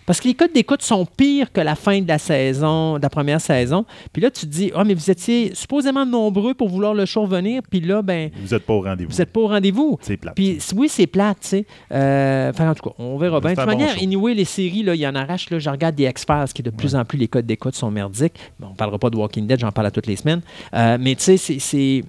Parce 0.05 0.19
que 0.19 0.27
les 0.27 0.33
codes 0.33 0.53
d'écoute 0.53 0.81
sont 0.81 1.05
pires 1.05 1.51
que 1.51 1.61
la 1.61 1.75
fin 1.75 2.01
de 2.01 2.07
la 2.07 2.17
saison, 2.17 2.97
de 2.97 3.01
la 3.01 3.09
première 3.09 3.39
saison. 3.41 3.85
Puis 4.11 4.21
là, 4.21 4.31
tu 4.31 4.41
te 4.41 4.51
dis, 4.51 4.71
ah, 4.75 4.83
mais 4.83 4.93
vous 4.93 5.09
étiez 5.09 5.53
supposément 5.53 6.05
nombreux 6.05 6.53
pour 6.53 6.69
vouloir 6.69 6.93
le 6.93 7.05
show 7.05 7.21
revenir. 7.21 7.61
Puis 7.69 7.81
là, 7.81 8.01
ben, 8.01 8.29
Vous 8.41 8.53
n'êtes 8.53 8.65
pas 8.65 8.73
au 8.73 8.81
rendez-vous. 8.81 9.11
vous 9.11 9.17
n'êtes 9.17 9.31
pas 9.31 9.39
au 9.39 9.47
rendez-vous. 9.47 9.97
C'est 10.01 10.17
plate. 10.17 10.35
Puis 10.35 10.59
oui, 10.75 10.89
c'est 10.89 11.07
plate, 11.07 11.37
tu 11.41 11.47
sais. 11.47 11.65
Euh, 11.91 12.49
enfin, 12.49 12.71
en 12.71 12.75
tout 12.75 12.89
cas, 12.89 12.95
on 12.97 13.17
verra 13.17 13.39
bien. 13.39 13.51
De 13.51 13.55
toute 13.55 13.65
bon 13.65 13.71
manière, 13.71 13.95
show. 13.95 14.03
anyway, 14.03 14.33
les 14.33 14.45
séries, 14.45 14.83
là, 14.83 14.95
il 14.95 15.01
y 15.01 15.07
en 15.07 15.15
arrache. 15.15 15.49
Là, 15.49 15.59
je 15.59 15.69
regarde 15.69 15.95
des 15.95 16.05
X-Files, 16.05 16.53
qui 16.53 16.63
de 16.63 16.69
plus 16.71 16.95
en 16.95 17.05
plus, 17.05 17.17
les 17.17 17.27
codes 17.27 17.45
d'écoute 17.45 17.75
sont 17.75 17.91
merdiques. 17.91 18.39
Bon, 18.59 18.67
on 18.67 18.71
ne 18.71 18.75
parlera 18.75 18.97
pas 18.99 19.09
de 19.09 19.17
Walking 19.17 19.47
Dead, 19.47 19.59
j'en 19.59 19.71
parle 19.71 19.87
à 19.87 19.91
toutes 19.91 20.07
les 20.07 20.15
semaines. 20.15 20.41
Euh, 20.73 20.97
mais 20.99 21.15
tu 21.15 21.37
sais, 21.37 21.59
c'est... 21.59 22.03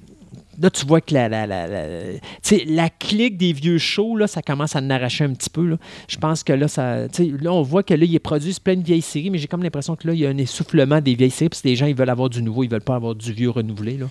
là, 0.61 0.71
tu 0.71 0.87
vois 0.87 1.01
que 1.01 1.15
la, 1.15 1.29
la, 1.29 1.47
la, 1.47 2.91
clique 2.91 3.37
des 3.37 3.53
vieux 3.53 3.79
shows, 3.79 4.17
là, 4.17 4.27
ça 4.27 4.43
commence 4.43 4.77
à 4.77 4.81
en 4.81 4.91
arracher 4.91 5.25
un 5.25 5.33
petit 5.33 5.51
peu. 5.51 5.67
là. 5.67 5.77
Je 6.09 6.17
pense 6.17 6.43
que 6.45 6.53
là, 6.53 6.69
ça, 6.69 7.07
là, 7.07 7.53
on 7.53 7.63
voit 7.63 7.83
que 7.83 7.95
là, 7.95 8.05
ils 8.05 8.19
produisent 8.21 8.59
plein 8.61 8.77
de 8.77 8.83
vieilles 8.83 9.03
séries, 9.03 9.31
mais 9.31 9.39
j'ai 9.39 9.47
comme 9.47 9.63
l'impression 9.63 9.97
que 9.97 10.07
là, 10.07 10.15
il 10.15 10.21
y 10.21 10.27
a 10.27 10.31
un 10.31 10.39
essoufflement 10.39 11.01
des 11.01 11.15
vieilles 11.15 11.31
séries, 11.31 11.49
parce 11.49 11.63
que 11.63 11.69
les 11.69 11.77
gens, 11.77 11.87
ils 11.87 11.95
veulent 11.95 12.11
avoir 12.11 12.29
du 12.29 12.43
nouveau, 12.43 12.65
ils 12.65 12.71
veulent 12.71 12.81
pas 12.83 12.97
avoir 12.97 13.15
du 13.15 13.33
vieux 13.33 13.51
renouvelé. 13.51 13.97
Là. 13.97 14.07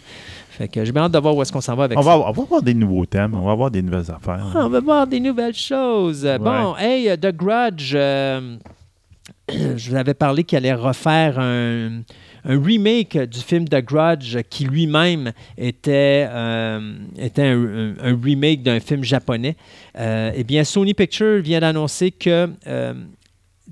Fait 0.49 0.68
que 0.68 0.84
j'ai 0.84 0.91
bien 0.91 1.03
hâte 1.03 1.13
de 1.13 1.19
voir 1.19 1.35
où 1.35 1.41
est-ce 1.41 1.51
qu'on 1.51 1.61
s'en 1.61 1.76
va 1.76 1.85
avec 1.85 1.97
On 1.97 2.01
ça. 2.01 2.09
va, 2.18 2.27
on 2.27 2.31
va 2.31 2.41
avoir 2.43 2.61
des 2.61 2.73
nouveaux 2.73 3.05
thèmes, 3.05 3.34
on 3.35 3.45
va 3.45 3.51
avoir 3.51 3.72
des 3.72 3.81
nouvelles 3.81 4.11
affaires. 4.11 4.45
Ah, 4.53 4.65
on 4.65 4.69
va 4.69 4.80
voir 4.80 5.07
des 5.07 5.19
nouvelles 5.19 5.55
choses. 5.55 6.27
Bon, 6.39 6.76
hey, 6.77 7.09
euh, 7.09 7.15
The 7.15 7.35
Grudge, 7.35 7.93
euh, 7.95 8.57
je 9.49 9.89
vous 9.89 9.95
avais 9.95 10.13
parlé 10.13 10.43
qu'il 10.43 10.57
allait 10.57 10.73
refaire 10.73 11.39
un, 11.39 12.01
un 12.45 12.61
remake 12.61 13.18
du 13.30 13.39
film 13.39 13.68
The 13.68 13.81
Grudge 13.84 14.38
qui 14.49 14.65
lui-même 14.65 15.31
était, 15.57 16.27
euh, 16.30 16.80
un- 17.38 17.93
un 18.03 18.19
remake 18.23 18.63
d'un 18.63 18.80
film 18.80 19.03
japonais. 19.03 19.55
Euh, 19.97 20.31
eh 20.35 20.43
bien, 20.43 20.63
Sony 20.63 20.93
Pictures 20.93 21.41
vient 21.41 21.59
d'annoncer 21.59 22.11
que 22.11 22.49
euh, 22.68 22.93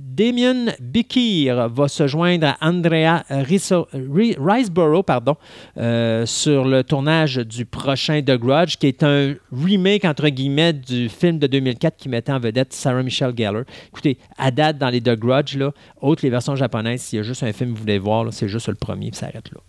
Damien 0.01 0.71
Bikir 0.79 1.67
va 1.69 1.87
se 1.89 2.07
joindre 2.07 2.47
à 2.47 2.57
Andrea 2.67 3.23
Riso- 3.29 3.87
Ri- 3.93 4.35
Riseborough 4.39 5.03
pardon, 5.03 5.35
euh, 5.77 6.25
sur 6.25 6.63
le 6.65 6.83
tournage 6.83 7.35
du 7.37 7.65
prochain 7.65 8.21
The 8.21 8.37
Grudge, 8.37 8.77
qui 8.77 8.87
est 8.87 9.03
un 9.03 9.33
remake, 9.51 10.05
entre 10.05 10.29
guillemets, 10.29 10.73
du 10.73 11.09
film 11.09 11.37
de 11.37 11.47
2004 11.47 11.97
qui 11.97 12.07
mettait 12.09 12.31
en 12.31 12.39
vedette 12.39 12.71
Sarah 12.73 13.03
Michelle 13.03 13.33
Gellar. 13.37 13.63
Écoutez, 13.89 14.17
à 14.37 14.51
date, 14.51 14.77
dans 14.77 14.89
les 14.89 15.01
The 15.01 15.15
Grudge, 15.17 15.55
là, 15.57 15.71
autres 16.01 16.21
les 16.23 16.29
versions 16.29 16.55
japonaises, 16.55 17.01
s'il 17.01 17.17
y 17.17 17.19
a 17.19 17.23
juste 17.23 17.43
un 17.43 17.51
film 17.51 17.71
que 17.73 17.75
vous 17.77 17.81
voulez 17.81 17.99
voir, 17.99 18.25
c'est 18.31 18.47
juste 18.47 18.69
le 18.69 18.75
premier, 18.75 19.11
puis 19.11 19.17
ça 19.19 19.25
arrête 19.27 19.51
là. 19.51 19.59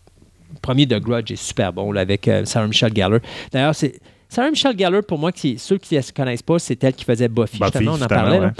Le 0.54 0.58
premier 0.60 0.86
The 0.86 1.00
Grudge 1.00 1.30
est 1.32 1.36
super 1.42 1.72
bon, 1.72 1.90
là, 1.92 2.02
avec 2.02 2.26
euh, 2.28 2.44
Sarah 2.44 2.66
Michelle 2.66 2.94
Gellar. 2.94 3.20
D'ailleurs, 3.52 3.74
c'est... 3.74 4.00
Sarah 4.28 4.50
Michelle 4.50 4.78
Gellar, 4.78 5.02
pour 5.02 5.18
moi, 5.18 5.32
qui, 5.32 5.58
ceux 5.58 5.76
qui 5.78 5.96
ne 5.96 6.00
la 6.00 6.06
connaissent 6.14 6.42
pas, 6.42 6.58
c'est 6.60 6.82
elle 6.84 6.92
qui 6.94 7.04
faisait 7.04 7.26
Buffy. 7.28 7.58
Buffy, 7.58 7.72
justement, 7.78 7.92
on 7.92 8.02
en 8.02 8.06
parlait. 8.06 8.38
là. 8.40 8.52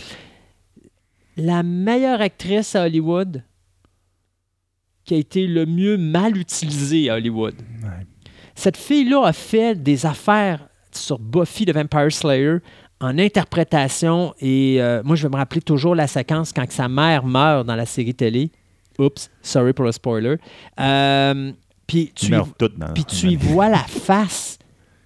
La 1.36 1.62
meilleure 1.62 2.20
actrice 2.20 2.74
à 2.74 2.84
Hollywood 2.84 3.42
qui 5.04 5.14
a 5.14 5.16
été 5.16 5.46
le 5.46 5.66
mieux 5.66 5.96
mal 5.96 6.36
utilisée 6.36 7.10
à 7.10 7.14
Hollywood. 7.16 7.54
Ouais. 7.82 8.06
Cette 8.54 8.76
fille-là 8.76 9.24
a 9.26 9.32
fait 9.32 9.74
des 9.74 10.06
affaires 10.06 10.68
sur 10.92 11.18
Buffy 11.18 11.64
de 11.64 11.72
Vampire 11.72 12.12
Slayer 12.12 12.58
en 13.00 13.18
interprétation 13.18 14.34
et 14.40 14.76
euh, 14.82 15.02
moi 15.04 15.16
je 15.16 15.22
vais 15.22 15.30
me 15.30 15.36
rappeler 15.36 15.62
toujours 15.62 15.94
la 15.94 16.06
séquence 16.06 16.52
quand 16.52 16.70
sa 16.70 16.88
mère 16.88 17.24
meurt 17.24 17.66
dans 17.66 17.76
la 17.76 17.86
série 17.86 18.14
télé. 18.14 18.50
Oups, 18.98 19.30
sorry 19.40 19.72
pour 19.72 19.86
le 19.86 19.92
spoiler. 19.92 20.36
Euh, 20.78 21.52
puis 21.86 22.12
tu, 22.14 22.26
y- 22.26 22.30
puis 22.94 23.04
tu 23.04 23.28
y 23.28 23.36
vois 23.36 23.68
la 23.70 23.78
face. 23.84 24.58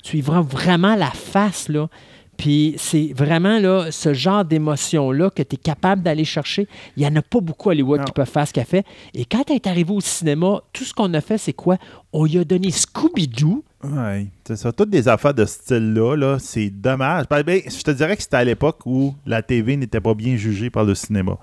Tu 0.03 0.19
y 0.19 0.21
vois 0.21 0.41
vraiment 0.43 0.97
la 0.97 1.11
face, 1.13 1.69
là. 1.69 1.89
Puis 2.36 2.74
c'est 2.78 3.12
vraiment 3.15 3.59
là, 3.59 3.90
ce 3.90 4.12
genre 4.15 4.44
d'émotion-là 4.44 5.31
que 5.31 5.43
tu 5.43 5.55
es 5.55 5.59
capable 5.59 6.02
d'aller 6.02 6.24
chercher. 6.24 6.66
Il 6.97 7.01
n'y 7.02 7.06
en 7.09 7.16
a 7.16 7.23
pas 7.23 7.40
beaucoup 7.40 7.70
à 7.70 7.73
Hollywood 7.73 8.01
Non. 8.01 8.05
qui 8.05 8.12
peuvent 8.12 8.28
faire 8.31 8.47
ce 8.47 8.52
qu'elle 8.52 8.65
fait. 8.65 8.85
Et 9.15 9.24
quand 9.24 9.43
elle 9.51 9.56
est 9.56 9.66
arrivée 9.66 9.93
au 9.93 10.01
cinéma, 10.01 10.61
tout 10.73 10.85
ce 10.85 10.93
qu'on 10.94 11.12
a 11.15 11.20
fait, 11.20 11.39
c'est 11.39 11.52
quoi? 11.52 11.77
On 12.12 12.24
lui 12.24 12.39
a 12.39 12.44
donné 12.44 12.70
Scooby-Doo. 12.70 13.65
Oui, 13.85 14.28
c'est 14.47 14.56
ça. 14.56 14.73
Toutes 14.73 14.90
des 14.90 15.09
affaires 15.09 15.35
de 15.35 15.44
ce 15.44 15.55
style-là, 15.55 16.16
là, 16.16 16.39
c'est 16.39 16.70
dommage. 16.70 17.27
Ben, 17.28 17.43
ben, 17.43 17.61
je 17.66 17.82
te 17.82 17.90
dirais 17.90 18.16
que 18.16 18.23
c'était 18.23 18.36
à 18.39 18.44
l'époque 18.44 18.78
où 18.86 19.15
la 19.27 19.43
TV 19.43 19.77
n'était 19.77 20.01
pas 20.01 20.15
bien 20.15 20.36
jugée 20.36 20.70
par 20.70 20.85
le 20.85 20.94
cinéma. 20.94 21.36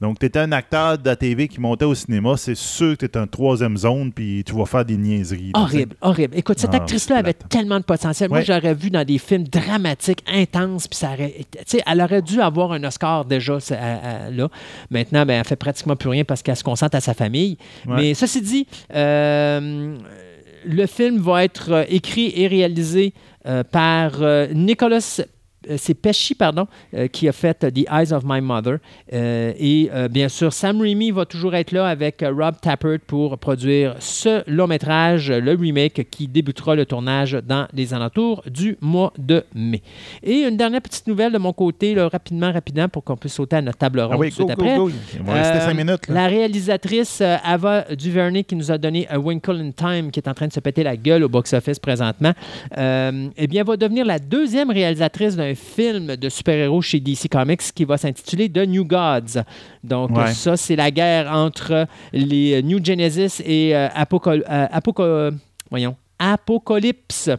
Donc, 0.00 0.18
tu 0.20 0.26
étais 0.26 0.38
un 0.38 0.52
acteur 0.52 0.96
de 0.96 1.04
la 1.08 1.16
TV 1.16 1.48
qui 1.48 1.60
montait 1.60 1.84
au 1.84 1.94
cinéma, 1.94 2.36
c'est 2.36 2.54
sûr 2.54 2.96
que 2.96 3.04
tu 3.06 3.18
es 3.18 3.20
un 3.20 3.26
troisième 3.26 3.76
zone, 3.76 4.12
puis 4.12 4.44
tu 4.46 4.54
vas 4.54 4.64
faire 4.64 4.84
des 4.84 4.96
niaiseries. 4.96 5.50
là, 5.54 5.60
Horrible, 5.60 5.96
horrible. 6.00 6.36
Écoute, 6.36 6.58
cette 6.60 6.70
Ah, 6.72 6.76
actrice-là 6.76 7.16
avait 7.16 7.32
tellement 7.34 7.78
de 7.80 7.84
potentiel. 7.84 8.28
Moi, 8.30 8.42
j'aurais 8.42 8.74
vu 8.74 8.90
dans 8.90 9.04
des 9.04 9.18
films 9.18 9.44
dramatiques, 9.48 10.22
intenses, 10.32 10.86
puis 10.86 10.96
ça 10.98 11.12
aurait 11.14 11.34
tu 11.50 11.58
sais, 11.66 11.82
elle 11.84 12.00
aurait 12.00 12.22
dû 12.22 12.40
avoir 12.40 12.70
un 12.72 12.84
Oscar 12.84 13.24
déjà 13.24 13.58
c'est- 13.60 13.76
à- 13.76 14.26
à- 14.26 14.30
là. 14.30 14.48
Maintenant, 14.90 15.26
ben, 15.26 15.40
elle 15.40 15.44
fait 15.46 15.56
pratiquement 15.56 15.96
plus 15.96 16.08
rien 16.10 16.24
parce 16.24 16.42
qu'elle 16.42 16.56
se 16.56 16.64
concentre 16.64 16.96
à 16.96 17.00
sa 17.00 17.14
famille. 17.14 17.58
Ouais. 17.86 17.96
Mais 17.96 18.14
ceci 18.14 18.40
dit, 18.40 18.66
euh, 18.94 19.96
le 20.64 20.86
film 20.86 21.18
va 21.18 21.44
être 21.44 21.70
euh, 21.72 21.84
écrit 21.88 22.32
et 22.36 22.46
réalisé 22.46 23.14
euh, 23.46 23.64
par 23.64 24.22
euh, 24.22 24.46
Nicolas. 24.54 25.22
Euh, 25.70 25.74
C'est 25.76 25.94
Pesci, 25.94 26.34
pardon, 26.34 26.66
euh, 26.94 27.08
qui 27.08 27.28
a 27.28 27.32
fait 27.32 27.64
euh, 27.64 27.70
The 27.70 27.86
Eyes 27.90 28.12
of 28.12 28.22
My 28.24 28.40
Mother. 28.40 28.78
Euh, 29.12 29.52
et 29.58 29.90
euh, 29.92 30.08
bien 30.08 30.28
sûr, 30.28 30.52
Sam 30.52 30.80
Raimi 30.80 31.10
va 31.10 31.24
toujours 31.24 31.54
être 31.54 31.72
là 31.72 31.86
avec 31.88 32.22
euh, 32.22 32.32
Rob 32.32 32.54
Tappert 32.60 32.98
pour 33.06 33.38
produire 33.38 33.96
ce 33.98 34.42
long 34.50 34.66
métrage, 34.66 35.30
le 35.30 35.52
remake, 35.54 36.08
qui 36.10 36.28
débutera 36.28 36.74
le 36.74 36.86
tournage 36.86 37.32
dans 37.46 37.66
les 37.72 37.94
alentours 37.94 38.42
du 38.46 38.76
mois 38.80 39.12
de 39.18 39.44
mai. 39.54 39.82
Et 40.22 40.40
une 40.42 40.56
dernière 40.56 40.80
petite 40.82 41.06
nouvelle 41.06 41.32
de 41.32 41.38
mon 41.38 41.52
côté, 41.52 41.94
là, 41.94 42.08
rapidement, 42.08 42.52
rapidement, 42.52 42.88
pour 42.88 43.04
qu'on 43.04 43.16
puisse 43.16 43.34
sauter 43.34 43.56
à 43.56 43.62
notre 43.62 43.78
table 43.78 44.00
ronde 44.00 44.12
Ah 44.14 44.18
oui, 44.18 44.32
tout 44.32 44.46
go, 44.46 44.54
go, 44.56 44.64
go. 44.64 44.90
Il 45.14 45.22
va 45.22 45.32
rester 45.34 45.60
cinq 45.60 45.74
minutes. 45.74 46.08
là. 46.08 46.14
La 46.14 46.26
réalisatrice 46.28 47.20
Ava 47.20 47.82
DuVernay 47.94 48.44
qui 48.44 48.54
nous 48.56 48.70
a 48.70 48.78
donné 48.78 49.06
A 49.08 49.18
Winkle 49.18 49.60
in 49.60 49.70
Time, 49.72 50.10
qui 50.10 50.20
est 50.20 50.28
en 50.28 50.34
train 50.34 50.46
de 50.46 50.52
se 50.52 50.60
péter 50.60 50.82
la 50.82 50.96
gueule 50.96 51.24
au 51.24 51.28
box-office 51.28 51.78
présentement, 51.78 52.32
eh 52.76 53.46
bien, 53.46 53.64
va 53.64 53.76
devenir 53.76 54.04
la 54.04 54.18
deuxième 54.18 54.70
réalisatrice 54.70 55.36
d'un 55.36 55.47
film 55.54 56.16
de 56.16 56.28
super-héros 56.28 56.82
chez 56.82 57.00
DC 57.00 57.28
Comics 57.30 57.72
qui 57.74 57.84
va 57.84 57.96
s'intituler 57.98 58.48
The 58.50 58.66
New 58.66 58.84
Gods. 58.84 59.42
Donc, 59.84 60.16
Ouais. 60.16 60.32
ça, 60.34 60.56
c'est 60.56 60.76
la 60.76 60.90
guerre 60.90 61.30
entre 61.32 61.86
les 62.12 62.62
New 62.62 62.84
Genesis 62.84 63.42
et 63.44 63.74
euh, 63.76 63.88
Apoco- 63.88 64.42
euh, 64.48 64.66
Apoco- 64.72 65.32
voyons, 65.70 65.96
Apocalypse. 66.18 67.30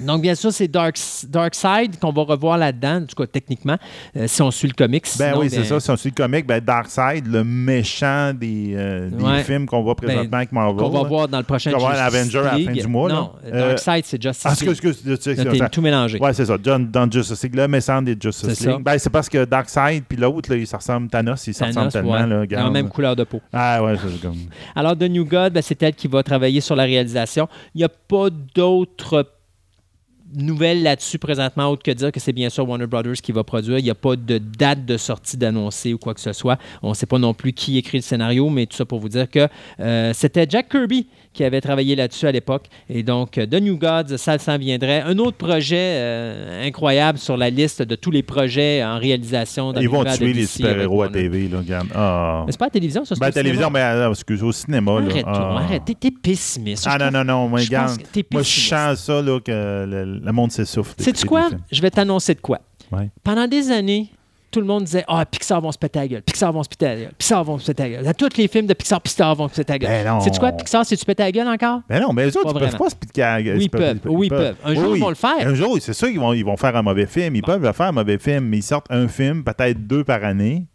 Donc, 0.00 0.22
bien 0.22 0.34
sûr, 0.34 0.52
c'est 0.52 0.68
Dark, 0.68 0.96
Darkseid 1.28 1.98
qu'on 1.98 2.12
va 2.12 2.22
revoir 2.22 2.56
là-dedans, 2.58 2.96
en 3.02 3.04
tout 3.06 3.14
cas 3.16 3.26
techniquement, 3.26 3.76
euh, 4.16 4.26
si 4.26 4.40
on 4.42 4.50
suit 4.50 4.68
le 4.68 4.74
comics. 4.74 5.04
Ben 5.18 5.30
Sinon, 5.30 5.40
oui, 5.40 5.50
c'est 5.50 5.58
ben, 5.58 5.64
ça. 5.64 5.80
Si 5.80 5.90
on 5.90 5.96
suit 5.96 6.10
le 6.16 6.22
comic, 6.22 6.46
ben 6.46 6.60
Darkseid, 6.60 7.26
le 7.26 7.44
méchant 7.44 8.32
des, 8.34 8.72
euh, 8.76 9.10
des 9.10 9.16
Ouais. 9.22 9.30
Ben, 9.38 9.44
films 9.44 9.66
qu'on 9.66 9.82
voit 9.82 9.94
présentement 9.94 10.38
avec 10.38 10.52
Marvel. 10.52 10.76
qu'on 10.84 10.88
va 10.90 11.02
là. 11.02 11.08
voir 11.08 11.28
dans 11.28 11.38
le 11.38 11.44
prochain 11.44 11.70
Qu'on 11.72 11.78
va 11.78 11.90
voir 11.94 12.02
Avenger 12.06 12.38
à 12.38 12.42
la 12.58 12.64
fin 12.64 12.72
du 12.72 12.86
mois, 12.86 13.08
là. 13.08 13.14
Non, 13.14 13.32
Euh, 13.46 13.68
Darkseid, 13.68 14.04
c'est 14.06 14.22
Justice 14.22 14.42
Ah, 14.46 14.50
League. 14.58 14.70
excuse, 14.70 14.90
excuse, 15.06 15.28
excuse, 15.28 15.62
tout 15.70 15.82
mélangé. 15.82 16.18
Ouais, 16.18 16.32
c'est 16.32 16.46
ça. 16.46 16.56
John, 16.62 16.90
dans 16.90 17.10
Justice 17.10 17.42
League, 17.42 17.54
le 17.56 17.68
méchant 17.68 18.00
des 18.02 18.16
Justice. 18.20 18.66
League. 18.66 18.82
Ben, 18.82 18.98
c'est 18.98 19.10
parce 19.10 19.28
que 19.28 19.44
Darkseid 19.44 20.04
puis 20.08 20.16
l'autre, 20.16 20.50
là, 20.50 20.56
il 20.56 20.66
se 20.66 20.76
ressemble, 20.76 21.08
Thanos, 21.08 21.46
il 21.46 21.54
se 21.54 21.62
ressemble 21.64 21.74
Thanos, 21.74 21.92
tellement. 21.92 22.12
ouais. 22.12 22.26
Là, 22.26 22.44
Ils 22.50 22.56
la 22.56 22.70
même 22.70 22.88
couleur 22.88 23.14
de 23.16 23.24
peau. 23.24 23.40
Ah 23.52 23.82
ouais, 23.82 23.94
c'est 23.96 24.20
comme... 24.20 24.36
Alors, 24.74 24.96
The 24.96 25.02
New 25.02 25.24
God, 25.24 25.52
ben, 25.52 25.62
c'est 25.62 25.82
elle 25.82 25.94
qui 25.94 26.08
va 26.08 26.22
travailler 26.22 26.60
sur 26.60 26.74
la 26.76 26.84
réalisation. 26.84 27.48
Il 27.74 27.78
n'y 27.78 27.84
a 27.84 27.88
pas 27.88 28.28
d'autres 28.54 29.26
nouvelles 30.34 30.82
là-dessus 30.82 31.18
présentement, 31.18 31.68
autre 31.70 31.82
que 31.82 31.90
dire 31.90 32.12
que 32.12 32.20
c'est 32.20 32.32
bien 32.32 32.50
sûr 32.50 32.68
Warner 32.68 32.86
Brothers 32.86 33.20
qui 33.22 33.32
va 33.32 33.44
produire. 33.44 33.78
Il 33.78 33.84
n'y 33.84 33.90
a 33.90 33.94
pas 33.94 34.16
de 34.16 34.38
date 34.38 34.84
de 34.84 34.96
sortie 34.96 35.36
d'annoncer 35.36 35.94
ou 35.94 35.98
quoi 35.98 36.14
que 36.14 36.20
ce 36.20 36.32
soit. 36.32 36.58
On 36.82 36.90
ne 36.90 36.94
sait 36.94 37.06
pas 37.06 37.18
non 37.18 37.34
plus 37.34 37.52
qui 37.52 37.78
écrit 37.78 37.98
le 37.98 38.02
scénario, 38.02 38.48
mais 38.50 38.66
tout 38.66 38.76
ça 38.76 38.84
pour 38.84 39.00
vous 39.00 39.08
dire 39.08 39.28
que 39.28 39.48
euh, 39.80 40.12
c'était 40.14 40.46
Jack 40.48 40.68
Kirby 40.68 41.06
qui 41.32 41.44
avait 41.44 41.60
travaillé 41.60 41.94
là-dessus 41.94 42.26
à 42.26 42.32
l'époque. 42.32 42.66
Et 42.88 43.02
donc, 43.04 43.38
euh, 43.38 43.46
The 43.46 43.60
New 43.62 43.78
Gods, 43.78 44.16
ça 44.16 44.36
s'en 44.38 44.58
viendrait. 44.58 45.00
Un 45.02 45.16
autre 45.18 45.36
projet 45.36 45.76
euh, 45.78 46.66
incroyable 46.66 47.18
sur 47.18 47.36
la 47.36 47.50
liste 47.50 47.82
de 47.82 47.94
tous 47.94 48.10
les 48.10 48.22
projets 48.24 48.82
en 48.84 48.98
réalisation. 48.98 49.72
dans 49.72 49.80
Ils 49.80 49.88
vont 49.88 50.04
tuer 50.04 50.32
les 50.32 50.46
super-héros 50.46 51.02
à. 51.02 51.08
TV, 51.08 51.48
là, 51.48 51.58
regarde. 51.58 51.88
Ah. 51.94 52.42
Mais 52.46 52.52
c'est 52.52 52.58
pas 52.58 52.64
à 52.64 52.68
la 52.68 52.72
télévision, 52.72 53.04
ça, 53.04 53.14
c'est 53.14 53.20
Ben, 53.20 53.28
au 53.28 53.32
télévision, 53.32 53.68
cinéma. 53.68 53.94
mais 53.94 54.00
euh, 54.00 54.10
excuse, 54.10 54.42
au 54.42 54.52
cinéma, 54.52 55.00
là. 55.00 55.06
Arrête, 55.10 55.24
Ah. 55.26 55.56
arrête. 55.58 55.82
T'es- 55.84 56.10
pessimiste. 56.10 56.86
Ah 56.90 56.98
non, 56.98 57.10
non, 57.10 57.24
non, 57.24 57.48
moi, 57.48 57.60
regarde. 57.60 58.00
Moi, 58.32 58.42
je 58.42 58.48
sens 58.60 58.98
ça, 58.98 59.22
là, 59.22 59.38
que 59.40 59.50
le, 59.88 60.04
le 60.22 60.32
monde 60.32 60.50
s'essouffle. 60.50 60.94
Sais-tu 60.98 61.26
quoi? 61.26 61.48
Je 61.70 61.80
vais 61.80 61.90
t'annoncer 61.90 62.34
de 62.34 62.40
quoi. 62.40 62.58
Ouais. 62.92 63.08
Pendant 63.22 63.46
des 63.46 63.70
années, 63.70 64.08
tout 64.50 64.60
le 64.60 64.66
monde 64.66 64.84
disait 64.84 65.04
Ah, 65.08 65.24
Pixar 65.26 65.60
vont 65.60 65.72
se 65.72 65.78
péter 65.78 65.98
la 66.00 66.08
gueule, 66.08 66.22
Pixar 66.22 66.52
vont 66.52 66.62
se 66.62 66.68
péter 66.68 66.84
la 66.86 66.96
gueule, 66.96 67.12
Pixar 67.16 67.44
vont 67.44 67.58
se 67.58 67.66
péter 67.66 67.82
la 67.84 67.88
gueule. 67.90 68.04
Dans 68.04 68.12
tous 68.14 68.36
les 68.36 68.48
films 68.48 68.66
de 68.66 68.74
Pixar, 68.74 69.00
Pixar 69.00 69.34
vont 69.34 69.48
se 69.48 69.54
péter 69.54 69.72
la 69.74 69.78
gueule. 69.78 69.90
Ben 69.90 70.06
non. 70.06 70.20
Sais-tu 70.20 70.38
quoi, 70.40 70.52
Pixar, 70.52 70.84
c'est-tu 70.84 71.04
péter 71.04 71.22
la 71.22 71.32
gueule 71.32 71.48
encore? 71.48 71.80
Ben 71.88 72.00
non, 72.02 72.12
mais 72.12 72.24
eux 72.26 72.36
autres, 72.38 72.52
ils 72.54 72.58
peuvent 72.58 72.76
pas 72.76 72.84
expliquer. 72.86 73.22
à- 73.22 73.36
Oui, 73.38 73.58
ils 73.64 73.70
peuvent. 73.70 74.00
Oui, 74.06 74.26
ils 74.26 74.30
peuvent. 74.30 74.56
Un 74.64 74.74
jour, 74.74 74.96
ils 74.96 75.00
vont 75.00 75.08
le 75.08 75.14
faire. 75.14 75.46
Un 75.48 75.54
jour, 75.54 75.76
c'est 75.80 75.92
sûr 75.92 76.08
qu'ils 76.08 76.20
vont, 76.20 76.32
ils 76.32 76.44
vont 76.44 76.56
faire 76.56 76.74
un 76.76 76.82
mauvais 76.82 77.06
film. 77.06 77.36
Ils 77.36 77.42
peuvent 77.42 77.62
le 77.62 77.72
faire 77.72 77.86
un 77.86 77.92
mauvais 77.92 78.18
film, 78.18 78.44
mais 78.46 78.58
ils 78.58 78.62
sortent 78.62 78.90
un 78.90 79.08
film, 79.08 79.44
peut-être 79.44 79.86
deux 79.86 80.04
par 80.04 80.24
année. 80.24 80.66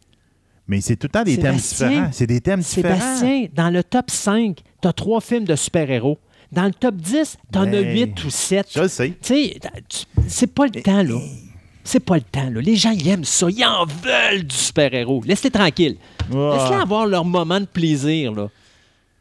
Mais 0.68 0.82
c'est 0.82 0.96
tout 0.96 1.06
le 1.08 1.12
temps 1.12 1.24
des 1.24 1.38
thèmes 1.38 1.56
différents. 1.58 2.10
C'est 2.12 2.26
des 2.28 2.42
thèmes 2.42 2.60
différents. 2.62 2.96
Sébastien, 2.96 3.46
dans 3.54 3.70
le 3.70 3.84
top 3.84 4.10
5, 4.10 4.58
t'as 4.82 4.94
trois 4.94 5.22
films 5.22 5.44
de 5.46 5.56
super-héros. 5.56 6.18
Dans 6.52 6.64
le 6.66 6.72
top 6.72 6.96
10, 6.96 7.38
t'en 7.52 7.64
as 7.64 7.66
Ben, 7.68 7.94
8 7.94 8.24
ou 8.26 8.30
7. 8.32 8.68
Je 8.76 8.88
sais. 8.88 9.10
Tu 9.10 9.16
sais, 9.22 9.60
tu- 9.90 10.06
c'est 10.28 10.48
pas 10.54 10.66
le 10.66 10.82
temps, 10.82 11.04
là. 11.04 11.20
C'est 11.88 12.00
pas 12.00 12.16
le 12.16 12.22
temps, 12.22 12.50
là. 12.50 12.62
Les 12.62 12.76
gens, 12.76 12.90
ils 12.90 13.08
aiment 13.08 13.24
ça. 13.24 13.48
Ils 13.50 13.64
en 13.64 13.86
veulent 13.86 14.44
du 14.44 14.56
super-héros. 14.56 15.22
Laisse-les 15.24 15.52
tranquilles. 15.52 15.98
Ah. 16.34 16.58
Laisse-les 16.58 16.82
avoir 16.82 17.06
leur 17.06 17.24
moment 17.24 17.60
de 17.60 17.66
plaisir, 17.66 18.34
là. 18.34 18.50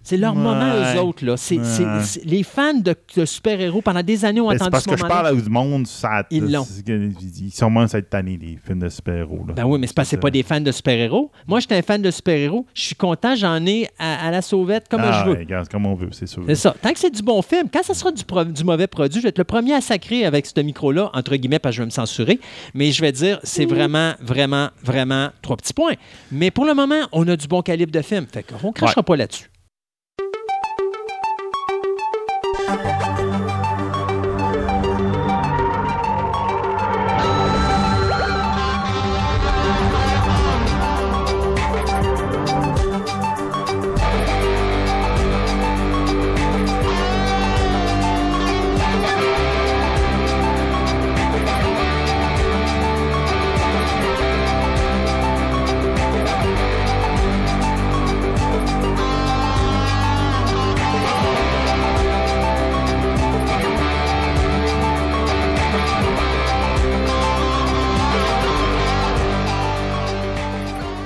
C'est 0.05 0.17
leur 0.19 0.35
Ouais. 0.37 0.41
moment, 0.43 0.73
eux 0.95 1.01
autres. 1.01 1.25
Là. 1.25 1.37
C'est, 1.37 1.57
Ouais. 1.59 1.65
c'est- 1.65 2.03
c'est- 2.03 2.25
les 2.25 2.43
fans 2.43 2.75
de, 2.75 2.95
de 3.17 3.25
super-héros, 3.25 3.81
pendant 3.83 4.03
des 4.03 4.25
années, 4.25 4.41
ont 4.41 4.49
Ben, 4.49 4.51
c'est 4.53 4.57
attendu 4.57 4.71
parce 4.71 4.85
ce 4.85 4.91
que 4.91 4.97
je 4.97 5.03
moment-là. 5.03 5.23
parle 5.23 5.37
à 5.39 5.41
du 5.43 5.49
monde, 5.51 5.87
ça, 5.87 6.25
Ils 6.31 6.53
l'ont. 6.53 6.63
c'est- 6.65 6.85
Ils 6.87 7.51
sont 7.51 7.71
ça 7.89 7.99
être 7.99 8.11
tannés, 8.11 8.39
les 8.41 8.59
films 8.65 8.79
de 8.81 8.89
super-héros. 8.89 9.45
là. 9.49 9.55
Ben 9.55 9.65
oui, 9.65 9.79
mais 9.81 9.87
c'est 9.87 9.97
parce 9.97 10.09
c'est 10.11 10.19
pas 10.19 10.31
des 10.31 10.43
fans 10.43 10.61
de 10.61 10.71
super-héros. 10.71 11.31
Moi, 11.47 11.61
j'étais 11.61 11.75
un 11.77 11.83
fan 11.83 12.01
de 12.03 12.11
super-héros. 12.11 12.67
Je 12.75 12.83
suis 12.83 12.95
content, 12.95 13.35
j'en 13.35 13.65
ai 13.67 13.89
à, 13.99 14.27
à 14.29 14.31
la 14.31 14.43
sauvette 14.43 14.89
comme 14.89 15.01
ah, 15.03 15.23
je 15.25 15.31
veux. 15.31 15.33
ouais, 15.37 15.41
regarde, 15.45 15.69
comme 15.69 15.87
on 15.87 15.95
veut, 15.95 16.11
c'est 16.13 16.27
sûr. 16.27 16.43
C'est 16.47 16.55
ça. 16.55 16.75
Tant 16.81 16.93
que 16.93 16.99
c'est 16.99 17.11
du 17.11 17.23
bon 17.23 17.41
film, 17.43 17.69
quand 17.73 17.83
ça 17.83 17.95
sera 17.95 18.13
du, 18.13 18.23
pro- 18.25 18.45
du 18.45 18.63
mauvais 18.65 18.87
produit, 18.87 19.19
je 19.21 19.23
vais 19.23 19.31
être 19.31 19.39
le 19.39 19.45
premier 19.45 19.73
à 19.75 19.81
sacrer 19.81 20.25
avec 20.27 20.45
ce 20.45 20.61
micro-là, 20.61 21.11
entre 21.15 21.35
guillemets, 21.37 21.59
parce 21.59 21.73
que 21.73 21.77
je 21.79 21.83
vais 21.83 21.87
me 21.87 21.91
censurer. 21.91 22.39
Mais 22.75 22.93
je 22.93 23.01
vais 23.01 23.13
dire, 23.13 23.41
c'est 23.43 23.65
vraiment, 23.65 24.13
vraiment, 24.21 24.69
vraiment 24.83 25.31
trois 25.41 25.57
petits 25.57 25.73
points. 25.73 25.95
Mais 26.31 26.51
pour 26.51 26.67
le 26.67 26.75
moment, 26.75 27.01
on 27.13 27.27
a 27.29 27.37
du 27.37 27.47
bon 27.49 27.63
calibre 27.63 27.93
de 27.93 28.03
film. 28.03 28.27
Fait 28.31 28.43
qu'on 28.45 28.69
ne 28.69 28.73
crachera 28.73 29.03
pas 29.03 29.17
là-dessus. 29.17 29.49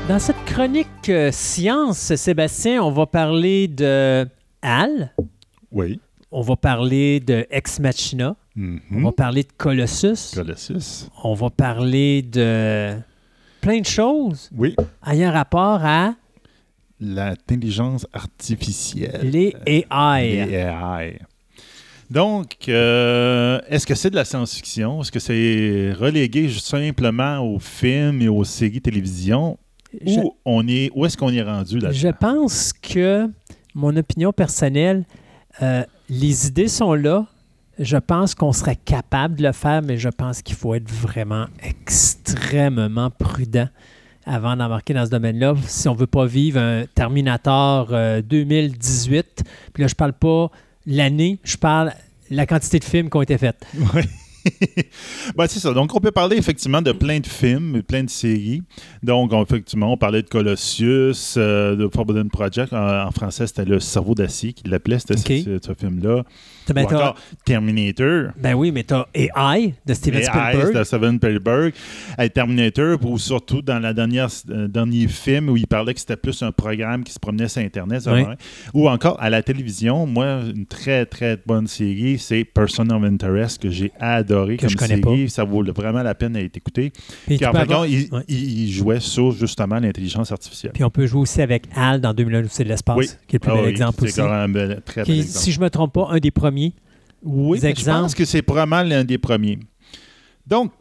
Dans 0.08 0.18
cette 0.18 0.42
chronique 0.46 0.86
euh, 1.10 1.30
science, 1.32 2.14
Sébastien, 2.14 2.82
on 2.82 2.90
va 2.90 3.06
parler 3.06 3.68
de 3.68 4.26
Al, 4.62 5.12
Oui. 5.70 6.00
on 6.32 6.40
va 6.40 6.56
parler 6.56 7.20
de 7.20 7.46
Ex 7.50 7.78
Machina, 7.78 8.34
Mhm. 8.56 8.80
on 8.92 9.02
va 9.02 9.12
parler 9.12 9.42
de 9.42 9.52
Colossus, 9.56 10.34
Colossus. 10.34 11.08
on 11.22 11.34
va 11.34 11.50
parler 11.50 12.22
de 12.22 12.94
plein 13.60 13.80
de 13.80 13.86
choses 13.86 14.50
Oui. 14.56 14.74
ayant 15.06 15.30
rapport 15.32 15.80
à 15.84 16.14
L'intelligence 17.00 18.06
artificielle. 18.12 19.30
les 19.30 19.54
AI. 19.66 20.46
Les 20.46 20.54
AI. 20.54 21.18
Donc, 22.10 22.54
euh, 22.68 23.60
est-ce 23.68 23.86
que 23.86 23.94
c'est 23.94 24.08
de 24.10 24.16
la 24.16 24.24
science-fiction? 24.24 25.02
Est-ce 25.02 25.12
que 25.12 25.20
c'est 25.20 25.92
relégué 25.92 26.48
simplement 26.50 27.38
aux 27.40 27.58
films 27.58 28.22
et 28.22 28.28
aux 28.28 28.42
séries 28.44 28.80
télévision? 28.80 29.58
Je- 30.04 30.20
Où, 30.20 30.34
on 30.44 30.66
est, 30.68 30.90
où 30.94 31.06
est-ce 31.06 31.16
qu'on 31.16 31.32
est 31.32 31.42
rendu 31.42 31.78
là 31.78 31.90
Je 31.92 32.08
pense 32.08 32.72
que, 32.72 33.28
mon 33.74 33.96
opinion 33.96 34.32
personnelle, 34.32 35.04
euh, 35.62 35.82
les 36.10 36.46
idées 36.46 36.68
sont 36.68 36.94
là. 36.94 37.26
Je 37.78 37.96
pense 37.96 38.34
qu'on 38.34 38.52
serait 38.52 38.76
capable 38.76 39.36
de 39.36 39.44
le 39.44 39.52
faire, 39.52 39.82
mais 39.82 39.98
je 39.98 40.08
pense 40.08 40.42
qu'il 40.42 40.56
faut 40.56 40.74
être 40.74 40.90
vraiment 40.90 41.46
extrêmement 41.62 43.10
prudent 43.10 43.68
avant 44.26 44.56
d'embarquer 44.56 44.94
dans 44.94 45.06
ce 45.06 45.10
domaine-là. 45.10 45.54
Si 45.66 45.88
on 45.88 45.94
ne 45.94 45.98
veut 45.98 46.06
pas 46.06 46.26
vivre 46.26 46.60
un 46.60 46.84
Terminator 46.94 47.88
euh, 47.92 48.20
2018, 48.20 49.42
puis 49.72 49.82
là, 49.82 49.86
je 49.86 49.94
parle 49.94 50.12
pas 50.12 50.50
l'année, 50.86 51.38
je 51.44 51.56
parle 51.56 51.92
la 52.30 52.46
quantité 52.46 52.78
de 52.78 52.84
films 52.84 53.08
qui 53.10 53.16
ont 53.16 53.22
été 53.22 53.38
faits. 53.38 53.56
Oui. 53.94 54.02
Ben, 55.36 55.46
c'est 55.46 55.60
ça. 55.60 55.72
Donc, 55.72 55.94
on 55.94 56.00
peut 56.00 56.10
parler 56.10 56.36
effectivement 56.36 56.80
de 56.82 56.92
plein 56.92 57.20
de 57.20 57.26
films, 57.26 57.82
plein 57.82 58.02
de 58.04 58.10
séries. 58.10 58.62
Donc, 59.02 59.32
on, 59.32 59.42
effectivement, 59.42 59.92
on 59.92 59.96
parlait 59.96 60.22
de 60.22 60.28
Colossus, 60.28 61.34
euh, 61.36 61.76
de 61.76 61.88
Forbidden 61.92 62.28
Project. 62.30 62.72
En, 62.72 63.06
en 63.06 63.10
français, 63.10 63.46
c'était 63.46 63.64
Le 63.64 63.78
cerveau 63.80 64.14
d'acier 64.14 64.52
qui 64.52 64.68
l'appelait, 64.68 64.98
c'était 64.98 65.16
ce, 65.42 65.58
ce 65.64 65.74
film-là. 65.74 66.24
Ben, 66.74 66.84
Ou 66.84 66.88
t'as- 66.88 66.96
encore 66.96 67.14
Terminator. 67.44 68.32
ben 68.38 68.54
oui, 68.54 68.70
mais 68.72 68.84
tu 68.84 68.94
as 68.94 69.06
AI 69.14 69.74
de 69.86 69.94
Steven 69.94 70.20
AI, 70.20 70.24
Spielberg. 70.24 70.74
de 70.78 70.84
Steven 70.84 71.16
Spielberg. 71.16 71.72
Terminator, 72.34 72.98
ou 73.04 73.18
surtout 73.18 73.62
dans 73.62 73.78
le 73.78 73.94
dernière, 73.94 74.28
euh, 74.50 74.68
dernier 74.68 75.08
film 75.08 75.48
où 75.48 75.56
il 75.56 75.66
parlait 75.66 75.94
que 75.94 76.00
c'était 76.00 76.16
plus 76.16 76.42
un 76.42 76.52
programme 76.52 77.04
qui 77.04 77.12
se 77.12 77.18
promenait 77.18 77.48
sur 77.48 77.62
Internet. 77.62 78.02
Oui. 78.06 78.20
hein. 78.20 78.34
Ou 78.74 78.88
encore 78.88 79.16
à 79.20 79.30
la 79.30 79.42
télévision, 79.42 80.06
moi, 80.06 80.40
une 80.54 80.66
très, 80.66 81.06
très 81.06 81.38
bonne 81.46 81.66
série, 81.66 82.18
c'est 82.18 82.44
Person 82.44 82.90
of 82.90 83.02
Interest 83.02 83.62
que 83.62 83.70
j'ai 83.70 83.90
adoré 83.98 84.27
Que 84.28 84.56
comme 84.62 84.68
je 84.70 84.76
connais 84.76 85.00
série. 85.02 85.30
Ça 85.30 85.44
vaut 85.44 85.64
vraiment 85.64 86.02
la 86.02 86.14
peine 86.14 86.32
d'être 86.34 86.56
écouté. 86.56 86.92
Puis 87.26 87.44
en 87.44 87.52
avoir- 87.52 87.86
il, 87.86 88.08
Ouais. 88.12 88.22
il- 88.28 88.60
il 88.60 88.70
jouait 88.72 89.00
sur 89.00 89.32
justement 89.32 89.78
l'intelligence 89.80 90.30
artificielle. 90.32 90.72
Puis 90.72 90.84
on 90.84 90.90
peut 90.90 91.06
jouer 91.06 91.20
aussi 91.22 91.40
avec 91.42 91.64
Al 91.74 92.00
dans 92.00 92.14
2001 92.14 92.44
c'est 92.48 92.64
de 92.64 92.68
l'espace, 92.68 92.96
Oui. 92.96 93.06
qui 93.26 93.36
est 93.36 93.38
le 93.38 93.38
plus 93.40 93.50
Ah 93.50 93.54
bel 93.56 93.64
oui, 93.64 93.70
exemple 93.70 93.94
c'est 94.00 94.04
aussi. 94.04 94.16
quand 94.16 94.28
même 94.28 94.56
un 94.56 94.80
très 94.80 95.04
bel 95.04 95.16
exemple. 95.18 95.38
si 95.38 95.52
je 95.52 95.58
ne 95.58 95.64
me 95.64 95.70
trompe 95.70 95.92
pas, 95.94 96.08
un 96.10 96.18
des 96.18 96.30
premiers. 96.30 96.74
Oui, 97.22 97.58
mais 97.62 97.74
je 97.76 97.84
pense 97.84 98.14
que 98.14 98.24
c'est 98.24 98.42
probablement 98.42 98.82
l'un 98.82 99.02
des 99.04 99.18
premiers. 99.18 99.58
Donc, 100.46 100.72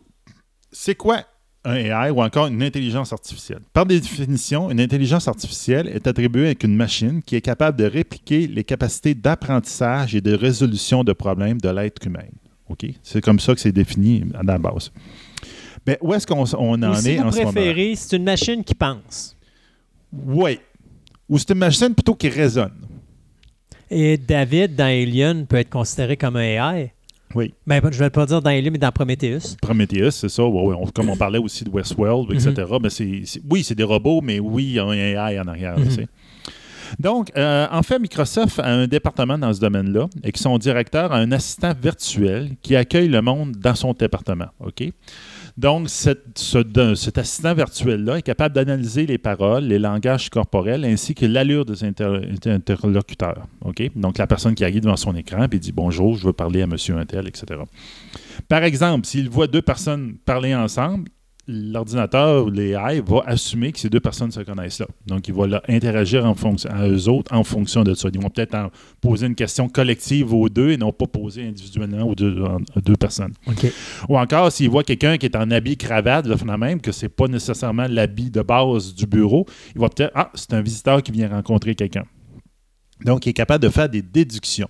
c'est 0.71 0.95
quoi 0.95 1.21
un 1.65 1.75
AI 1.75 2.11
ou 2.11 2.21
encore 2.21 2.47
une 2.47 2.61
intelligence 2.63 3.11
artificielle? 3.11 3.59
Par 3.73 3.85
définition, 3.85 4.69
une 4.71 4.79
intelligence 4.79 5.27
artificielle 5.27 5.87
est 5.87 6.05
attribuée 6.07 6.45
avec 6.45 6.63
une 6.63 6.75
machine 6.75 7.21
qui 7.23 7.35
est 7.35 7.41
capable 7.41 7.77
de 7.77 7.85
répliquer 7.85 8.47
les 8.47 8.63
capacités 8.63 9.15
d'apprentissage 9.15 10.15
et 10.15 10.21
de 10.21 10.33
résolution 10.33 11.03
de 11.03 11.11
problèmes 11.11 11.59
de 11.59 11.69
l'être 11.69 12.05
humain. 12.05 12.23
OK? 12.69 12.85
C'est 13.03 13.21
comme 13.21 13.39
ça 13.39 13.53
que 13.53 13.59
c'est 13.61 13.71
défini 13.71 14.23
à 14.33 14.43
la 14.43 14.57
base. 14.57 14.91
Mais 15.85 15.97
où 16.01 16.13
est-ce 16.13 16.27
qu'on 16.27 16.43
on 16.57 16.81
en 16.83 16.91
Ou 16.91 16.95
si 16.95 17.09
est 17.11 17.17
vous 17.17 17.23
en 17.27 17.31
ce 17.31 17.39
moment? 17.39 17.95
c'est 17.95 18.15
une 18.17 18.23
machine 18.23 18.63
qui 18.63 18.75
pense. 18.75 19.35
Oui. 20.25 20.59
Ou 21.29 21.37
c'est 21.37 21.51
une 21.51 21.59
machine 21.59 21.93
plutôt 21.93 22.15
qui 22.15 22.29
raisonne. 22.29 22.73
Et 23.89 24.17
David, 24.17 24.75
dans 24.75 24.85
Alien, 24.85 25.45
peut 25.45 25.57
être 25.57 25.69
considéré 25.69 26.17
comme 26.17 26.35
un 26.35 26.41
AI. 26.41 26.91
Oui. 27.35 27.53
Ben, 27.65 27.79
je 27.83 27.87
ne 27.87 28.03
vais 28.05 28.09
pas 28.09 28.25
dire 28.25 28.41
dans 28.41 28.49
Alien, 28.49 28.71
mais 28.71 28.77
dans 28.79 28.91
Prometheus. 28.91 29.55
Prometheus, 29.61 30.11
c'est 30.11 30.29
ça. 30.29 30.45
Ouais, 30.45 30.61
ouais. 30.63 30.75
On- 30.79 30.87
comme 30.87 31.09
on 31.09 31.17
parlait 31.17 31.39
aussi 31.39 31.63
de 31.63 31.69
Westworld, 31.69 32.33
etc. 32.33 32.51
Mm-hmm. 32.53 32.81
Ben, 32.81 32.89
c'est- 32.89 33.21
c'est- 33.25 33.41
oui, 33.49 33.63
c'est 33.63 33.75
des 33.75 33.83
robots, 33.83 34.21
mais 34.21 34.39
oui, 34.39 34.63
il 34.65 34.71
y 34.73 34.79
a 34.79 34.85
un 34.85 34.93
AI 34.93 35.39
en 35.39 35.47
arrière. 35.47 35.77
Mhm. 35.77 36.05
Donc, 36.99 37.31
euh, 37.37 37.67
en 37.71 37.83
fait, 37.83 37.99
Microsoft 37.99 38.59
a 38.59 38.67
un 38.67 38.87
département 38.87 39.37
dans 39.37 39.53
ce 39.53 39.59
domaine-là 39.59 40.07
et 40.23 40.31
que 40.31 40.39
son 40.39 40.57
directeur 40.57 41.11
a 41.11 41.17
un 41.17 41.31
assistant 41.31 41.73
virtuel 41.81 42.51
qui 42.61 42.75
accueille 42.75 43.07
le 43.09 43.21
monde 43.21 43.53
dans 43.57 43.75
son 43.75 43.93
département. 43.93 44.47
Donc, 45.57 45.89
cet 45.89 47.17
assistant 47.17 47.53
virtuel-là 47.53 48.17
est 48.19 48.21
capable 48.21 48.53
d'analyser 48.55 49.05
les 49.05 49.17
paroles, 49.17 49.63
les 49.63 49.79
langages 49.79 50.29
corporels 50.29 50.85
ainsi 50.85 51.15
que 51.15 51.25
l'allure 51.25 51.65
des 51.65 51.83
inter- 51.83 52.21
interlocuteurs. 52.45 53.47
Donc, 53.95 54.17
la 54.17 54.27
personne 54.27 54.55
qui 54.55 54.63
arrive 54.63 54.81
devant 54.81 54.97
son 54.97 55.15
écran 55.15 55.47
et 55.51 55.59
dit 55.59 55.71
Bonjour, 55.71 56.15
je 56.15 56.27
veux 56.27 56.33
parler 56.33 56.61
à 56.61 56.67
monsieur 56.67 56.95
Untel, 56.97 57.27
etc. 57.27 57.59
Par 58.47 58.63
exemple, 58.63 59.07
s'il 59.07 59.29
voit 59.29 59.47
deux 59.47 59.61
personnes 59.61 60.15
parler 60.25 60.53
ensemble, 60.55 61.09
l'ordinateur 61.47 62.45
ou 62.45 62.49
l'AI 62.49 63.01
va 63.01 63.23
assumer 63.25 63.71
que 63.71 63.79
ces 63.79 63.89
deux 63.89 63.99
personnes 63.99 64.31
se 64.31 64.41
connaissent 64.41 64.79
là. 64.79 64.87
Donc, 65.05 65.27
il 65.27 65.33
va 65.33 65.47
là, 65.47 65.63
interagir 65.67 66.25
en 66.25 66.35
fonction, 66.35 66.69
à 66.69 66.87
eux 66.87 67.07
autres 67.07 67.33
en 67.33 67.43
fonction 67.43 67.83
de 67.83 67.93
ça. 67.93 68.09
Ils 68.13 68.19
vont 68.19 68.29
peut-être 68.29 68.69
poser 69.01 69.27
une 69.27 69.35
question 69.35 69.69
collective 69.69 70.33
aux 70.33 70.49
deux 70.49 70.71
et 70.71 70.77
non 70.77 70.91
pas 70.91 71.07
poser 71.07 71.47
individuellement 71.47 72.07
aux 72.07 72.15
deux, 72.15 72.95
personnes. 72.99 73.33
Ou 74.09 74.17
encore, 74.17 74.51
s'il 74.51 74.69
voit 74.69 74.83
quelqu'un 74.83 75.17
qui 75.17 75.25
est 75.25 75.35
en 75.35 75.49
habit 75.51 75.77
cravate, 75.77 76.27
le 76.27 76.57
même 76.57 76.81
que 76.81 76.91
c'est 76.91 77.09
pas 77.09 77.27
nécessairement 77.27 77.87
l'habit 77.87 78.31
de 78.31 78.41
base 78.41 78.93
du 78.95 79.05
bureau, 79.05 79.45
il 79.75 79.81
va 79.81 79.89
peut-être 79.89 80.11
Ah, 80.15 80.31
c'est 80.33 80.53
un 80.53 80.61
visiteur 80.61 81.03
qui 81.03 81.11
vient 81.11 81.29
rencontrer 81.29 81.75
quelqu'un. 81.75 82.03
Donc, 83.05 83.25
il 83.25 83.29
est 83.29 83.33
capable 83.33 83.63
de 83.63 83.69
faire 83.69 83.89
des 83.89 84.01
déductions. 84.01 84.69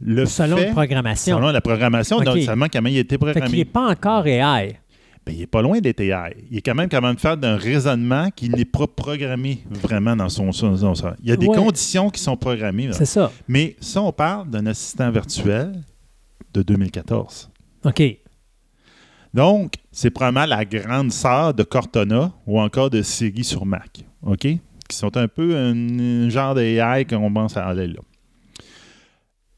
Le 0.00 0.26
Selon 0.26 0.56
fait- 0.56 0.66
la 0.66 0.72
programmation. 0.72 1.36
selon 1.38 1.50
la 1.50 1.60
programmation, 1.60 2.16
OK. 2.18 2.24
donc 2.24 2.38
seulement 2.38 2.66
comment 2.72 2.88
il 2.88 2.96
a 2.98 3.00
été 3.00 3.18
programmé. 3.18 3.56
n'est 3.56 3.64
pas 3.64 3.90
encore 3.90 4.26
AI. 4.26 4.78
Ben, 5.26 5.34
il 5.34 5.40
n'est 5.40 5.46
pas 5.46 5.60
loin 5.60 5.78
d'être 5.80 6.00
AI. 6.00 6.36
Il 6.50 6.56
est 6.58 6.62
quand 6.62 6.74
même 6.74 6.88
capable 6.88 7.16
de 7.16 7.20
faire 7.20 7.36
d'un 7.36 7.56
raisonnement 7.56 8.30
qui 8.34 8.48
n'est 8.48 8.64
pas 8.64 8.86
programmé 8.86 9.62
vraiment 9.70 10.16
dans 10.16 10.28
son, 10.28 10.52
son- 10.52 10.76
son- 10.76 10.94
son- 10.94 11.14
Il 11.22 11.28
y 11.28 11.32
a 11.32 11.36
des 11.36 11.46
Ouais. 11.48 11.56
conditions 11.56 12.08
qui 12.10 12.20
sont 12.22 12.36
programmées. 12.36 12.88
C'est 12.92 13.04
ça. 13.04 13.30
Mais 13.48 13.76
ça, 13.80 14.00
on 14.02 14.12
parle 14.12 14.48
d'un 14.48 14.64
assistant 14.66 15.10
virtuel 15.10 15.72
de 16.54 16.62
2014. 16.62 17.50
OK. 17.84 18.02
Donc, 19.34 19.74
c'est 19.92 20.10
probablement 20.10 20.46
la 20.46 20.64
grande 20.64 21.12
sœur 21.12 21.52
de 21.52 21.62
Cortana 21.62 22.32
ou 22.46 22.58
encore 22.60 22.88
de 22.90 23.02
Siri 23.02 23.44
sur 23.44 23.66
Mac. 23.66 24.04
OK? 24.22 24.40
Qui 24.40 24.96
sont 24.96 25.14
un 25.18 25.28
peu 25.28 25.54
un, 25.56 25.74
un 26.26 26.28
genre 26.30 26.54
d'AI 26.54 27.04
qu'on 27.04 27.30
pense 27.32 27.56
à 27.56 27.66
aller 27.66 27.88
là. 27.88 28.00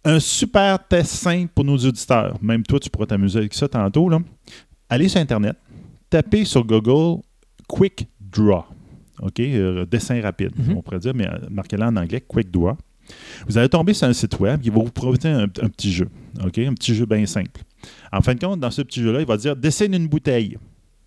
Un 0.04 0.18
super 0.18 0.78
test 0.88 1.12
simple 1.12 1.50
pour 1.54 1.64
nos 1.64 1.76
auditeurs. 1.76 2.38
Même 2.42 2.62
toi, 2.62 2.80
tu 2.80 2.88
pourras 2.88 3.06
t'amuser 3.06 3.38
avec 3.40 3.54
ça 3.54 3.68
tantôt. 3.68 4.08
Là. 4.08 4.18
Allez 4.88 5.08
sur 5.08 5.20
Internet, 5.20 5.56
tapez 6.08 6.44
sur 6.44 6.64
Google 6.64 7.20
Quick 7.68 8.08
Draw. 8.20 8.64
OK? 9.20 9.40
Euh, 9.40 9.84
dessin 9.84 10.20
rapide, 10.22 10.52
Mhm. 10.56 10.78
on 10.78 10.82
pourrait 10.82 10.98
dire, 11.00 11.14
mais 11.14 11.28
euh, 11.28 11.38
marquez-le 11.50 11.84
en 11.84 11.96
anglais, 11.96 12.22
Quick 12.26 12.50
Draw. 12.50 12.76
Vous 13.46 13.58
allez 13.58 13.68
tomber 13.68 13.92
sur 13.92 14.06
un 14.08 14.12
site 14.12 14.38
web 14.40 14.60
qui 14.60 14.70
va 14.70 14.76
vous 14.76 14.90
proposer 14.90 15.28
un, 15.28 15.42
un 15.42 15.68
petit 15.68 15.92
jeu, 15.92 16.08
OK? 16.44 16.58
Un 16.58 16.72
petit 16.74 16.94
jeu 16.94 17.04
bien 17.06 17.26
simple. 17.26 17.60
En 18.12 18.22
fin 18.22 18.34
de 18.34 18.40
compte, 18.40 18.60
dans 18.60 18.70
ce 18.70 18.82
petit 18.82 19.02
jeu-là, 19.02 19.20
il 19.20 19.26
va 19.26 19.36
dire 19.36 19.54
dessine 19.56 19.92
une 19.94 20.06
bouteille. 20.08 20.56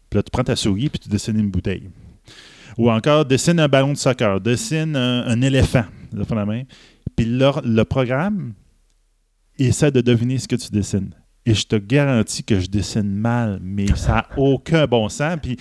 Puis 0.09 0.17
là, 0.17 0.23
tu 0.23 0.29
prends 0.31 0.43
ta 0.43 0.55
souris 0.55 0.89
puis 0.89 0.99
tu 0.99 1.09
dessines 1.09 1.39
une 1.39 1.49
bouteille. 1.49 1.89
Ou 2.77 2.91
encore, 2.91 3.25
dessine 3.25 3.59
un 3.59 3.67
ballon 3.67 3.93
de 3.93 3.97
soccer, 3.97 4.39
dessine 4.41 4.95
un, 4.95 5.25
un 5.27 5.41
éléphant. 5.41 5.85
Puis 7.15 7.25
le, 7.25 7.49
le 7.63 7.83
programme 7.83 8.53
essaie 9.59 9.91
de 9.91 10.01
deviner 10.01 10.37
ce 10.37 10.47
que 10.47 10.55
tu 10.55 10.69
dessines. 10.71 11.13
Et 11.45 11.53
je 11.53 11.65
te 11.65 11.75
garantis 11.75 12.43
que 12.43 12.59
je 12.59 12.67
dessine 12.67 13.13
mal, 13.15 13.59
mais 13.61 13.87
ça 13.95 14.13
n'a 14.13 14.27
aucun 14.37 14.85
bon 14.87 15.09
sens. 15.09 15.37
Puis 15.41 15.57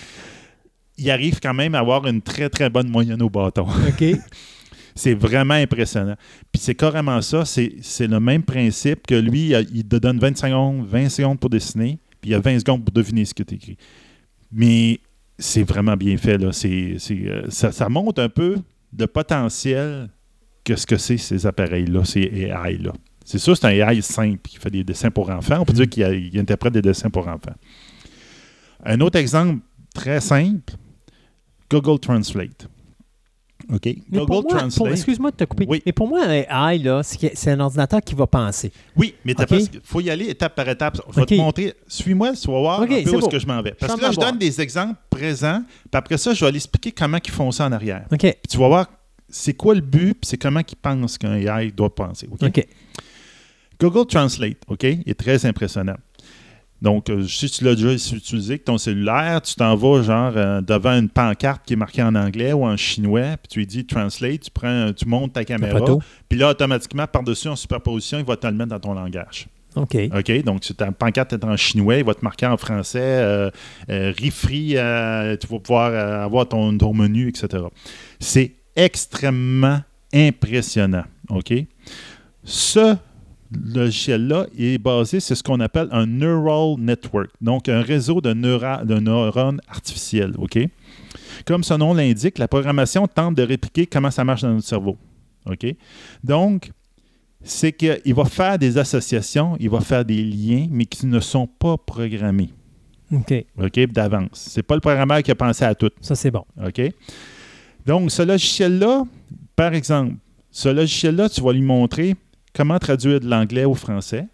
il 0.99 1.11
arrive 1.11 1.41
quand 1.41 1.55
même 1.55 1.75
à 1.75 1.81
avoir 1.81 2.07
une 2.07 2.23
très, 2.23 2.49
très 2.49 2.71
bonne 2.71 2.89
moyenne 2.89 3.23
au 3.23 3.31
bâton. 3.31 3.67
OK. 3.89 4.05
C'est 4.95 5.15
vraiment 5.15 5.55
impressionnant. 5.55 6.17
Puis 6.53 6.61
c'est 6.61 6.75
carrément 6.75 7.23
ça. 7.23 7.47
C'est 7.47 8.07
le 8.07 8.21
même 8.21 8.43
principe 8.43 9.07
que 9.07 9.15
lui, 9.15 9.55
il, 9.73 9.89
te 9.89 9.97
donne 9.97 10.19
20 10.19 10.37
secondes, 10.37 10.87
20 10.87 11.09
secondes 11.09 11.41
pour 11.41 11.49
dessiner, 11.49 11.99
puis 12.21 12.29
il 12.29 12.33
y 12.33 12.35
a 12.35 12.41
20 12.41 12.59
secondes 12.59 12.85
pour 12.85 12.93
deviner 12.93 13.25
ce 13.25 13.33
que 13.33 13.43
tu 13.43 13.55
écris. 13.55 13.79
Mais 14.53 15.01
c'est 15.39 15.63
vraiment 15.63 15.97
bien 15.97 16.19
fait. 16.19 16.37
Là. 16.37 16.51
Euh, 16.51 17.43
ça, 17.49 17.73
ça 17.73 17.89
montre 17.89 18.23
un 18.23 18.29
peu 18.29 18.57
le 18.99 19.07
potentiel 19.07 20.11
que 20.63 20.77
ce 20.77 20.87
que 20.87 20.99
c'est 20.99 21.17
ces 21.17 21.47
appareils-là, 21.47 22.05
ces 22.05 22.21
AI-là. 22.21 22.93
C'est 23.25 23.39
sûr, 23.39 23.57
c'est 23.57 23.67
un 23.67 23.71
AI 23.71 24.03
simple 24.03 24.41
qui 24.49 24.57
fait 24.57 24.71
des 24.71 24.85
dessins 24.85 25.11
pour 25.11 25.31
enfants. 25.31 25.59
On 25.61 25.65
peut 25.65 25.73
dire 25.73 25.89
qu'il 25.89 26.03
a- 26.05 26.13
il 26.13 26.39
interprète 26.39 26.73
des 26.73 26.83
dessins 26.83 27.11
pour 27.11 27.27
enfants. 27.29 27.55
Un 28.85 29.01
autre 29.01 29.19
exemple 29.19 29.61
très 29.95 30.21
simple, 30.21 30.75
Google 31.71 31.99
Translate. 32.01 32.69
OK? 33.73 33.87
Mais 33.87 34.19
pour 34.19 34.27
Google 34.27 34.49
moi, 34.51 34.59
Translate. 34.59 34.93
excuse-moi 34.93 35.31
de 35.31 35.37
te 35.37 35.45
couper. 35.45 35.67
Oui. 35.69 35.81
Mais 35.87 35.93
pour 35.93 36.09
moi, 36.09 36.25
un 36.27 36.31
AI, 36.73 36.79
là, 36.79 37.03
c'est 37.05 37.51
un 37.53 37.61
ordinateur 37.61 38.01
qui 38.01 38.15
va 38.17 38.27
penser. 38.27 38.73
Oui, 38.97 39.15
mais 39.25 39.35
il 39.39 39.81
faut 39.85 40.01
y 40.01 40.11
aller 40.11 40.31
étape 40.31 40.57
par 40.57 40.69
étape. 40.69 40.99
Je 41.15 41.21
vais 41.21 41.27
te 41.27 41.35
montrer. 41.35 41.73
Suis-moi, 41.87 42.33
tu 42.33 42.49
vas 42.51 42.59
voir 42.59 42.83
un 42.83 42.87
peu 42.87 42.93
où 42.95 43.19
est-ce 43.19 43.29
que 43.29 43.39
je 43.39 43.47
m'en 43.47 43.63
vais. 43.63 43.73
Parce 43.73 43.93
Je 43.93 43.99
que 43.99 44.03
là, 44.03 44.11
je 44.11 44.19
donne 44.19 44.39
des 44.39 44.61
exemples 44.61 44.97
présents, 45.09 45.63
puis 45.69 45.89
après 45.93 46.19
ça, 46.19 46.35
je 46.35 46.41
vais 46.41 46.49
aller 46.49 46.57
expliquer 46.57 46.91
comment 46.91 47.19
ils 47.25 47.31
font 47.31 47.53
ça 47.53 47.67
en 47.67 47.73
arrière. 47.73 48.05
OK. 48.11 48.19
Puis 48.19 48.33
tu 48.51 48.59
vas 48.59 48.67
voir 48.67 48.87
c'est 49.29 49.55
quoi 49.55 49.75
le 49.77 49.81
but, 49.81 50.15
puis 50.15 50.29
c'est 50.29 50.37
comment 50.39 50.61
ils 50.69 50.77
pensent 50.77 51.17
qu'un 51.17 51.35
AI 51.37 51.71
doit 51.71 51.95
penser. 51.95 52.29
OK? 52.29 52.67
Google 53.83 54.07
Translate, 54.07 54.59
OK, 54.69 54.85
est 54.85 55.19
très 55.19 55.45
impressionnant. 55.45 55.97
Donc, 56.81 57.11
euh, 57.11 57.27
si 57.27 57.49
tu 57.49 57.65
l'as 57.65 57.75
déjà 57.75 57.93
utilisé 57.93 58.55
avec 58.55 58.65
ton 58.65 58.79
cellulaire, 58.79 59.41
tu 59.43 59.55
t'en 59.55 59.77
vas 59.77 60.03
genre 60.03 60.33
euh, 60.37 60.61
devant 60.61 60.99
une 60.99 61.09
pancarte 61.09 61.63
qui 61.65 61.75
est 61.75 61.77
marquée 61.77 62.03
en 62.03 62.15
anglais 62.15 62.53
ou 62.53 62.65
en 62.65 62.77
chinois, 62.77 63.37
puis 63.37 63.49
tu 63.49 63.59
lui 63.61 63.67
dis 63.67 63.87
Translate, 63.87 64.41
tu, 64.41 64.51
prends, 64.51 64.93
tu 64.93 65.07
montes 65.07 65.33
ta 65.33 65.45
caméra, 65.45 65.81
puis 66.29 66.39
là, 66.39 66.51
automatiquement, 66.51 67.07
par-dessus, 67.07 67.49
en 67.49 67.57
superposition, 67.57 68.19
il 68.19 68.25
va 68.25 68.37
te 68.37 68.47
le 68.47 68.53
mettre 68.53 68.71
dans 68.71 68.81
ton 68.81 68.95
langage. 68.95 69.49
OK. 69.77 69.97
OK? 70.17 70.45
Donc, 70.45 70.65
si 70.65 70.75
ta 70.75 70.93
pancarte 70.93 71.33
est 71.33 71.45
en 71.45 71.57
chinois, 71.57 71.97
il 71.97 72.05
va 72.05 72.15
te 72.15 72.23
marquer 72.25 72.47
en 72.47 72.57
français 72.57 73.01
euh, 73.01 73.51
euh, 73.91 74.13
euh, 74.13 75.37
tu 75.37 75.47
vas 75.47 75.59
pouvoir 75.59 75.91
euh, 75.91 76.25
avoir 76.25 76.49
ton, 76.49 76.77
ton 76.77 76.93
menu, 76.95 77.29
etc. 77.29 77.65
C'est 78.21 78.53
extrêmement 78.77 79.81
impressionnant. 80.13 81.05
OK? 81.31 81.53
Ce 82.45 82.97
logiciel-là 83.75 84.47
est 84.59 84.79
basé 84.79 85.21
sur 85.21 85.37
ce 85.37 85.43
qu'on 85.43 85.61
appelle 85.61 85.89
un 85.91 86.07
neural 86.07 86.77
network, 86.79 87.31
donc 87.41 87.69
un 87.69 87.83
réseau 87.83 88.21
de, 88.21 88.33
neura- 88.33 88.85
de 88.85 88.99
neurones 88.99 89.61
artificiels. 89.69 90.33
OK? 90.39 90.59
Comme 91.47 91.65
son 91.65 91.79
nom 91.79 91.95
l'indique, 91.95 92.39
la 92.39 92.49
programmation 92.49 93.07
tente 93.07 93.35
de 93.35 93.43
répliquer 93.43 93.87
comment 93.87 94.11
ça 94.11 94.25
marche 94.25 94.43
dans 94.43 94.53
notre 94.53 94.67
cerveau. 94.67 94.97
OK? 95.47 95.67
Donc, 96.23 96.71
c'est 97.43 97.73
qu'il 97.73 98.15
va 98.15 98.25
faire 98.25 98.59
des 98.59 98.79
associations, 98.79 99.57
il 99.59 99.69
va 99.69 99.81
faire 99.81 100.05
des 100.05 100.23
liens, 100.23 100.69
mais 100.71 100.85
qui 100.85 101.07
ne 101.07 101.19
sont 101.21 101.47
pas 101.47 101.77
programmés, 101.77 102.51
OK. 103.13 103.45
OK, 103.61 103.81
d'avance. 103.93 104.31
C'est 104.51 104.63
pas 104.63 104.75
le 104.77 104.81
programmeur 104.81 105.23
qui 105.23 105.31
a 105.31 105.35
pensé 105.35 105.65
à 105.65 105.75
tout, 105.75 105.91
Ça, 106.01 106.15
c'est 106.15 106.31
bon. 106.31 106.45
OK? 106.65 106.81
Donc, 107.85 108.11
ce 108.13 108.23
logiciel-là, 108.23 109.03
par 109.57 109.75
exemple, 109.75 110.15
ce 110.53 110.69
logiciel-là, 110.69 111.29
tu 111.29 111.41
vas 111.41 111.53
lui 111.53 111.63
montrer 111.63 112.15
comment 112.55 112.79
traduire 112.79 113.21
de 113.21 113.29
l'anglais 113.29 113.65
au 113.65 113.75
français? 113.75 114.29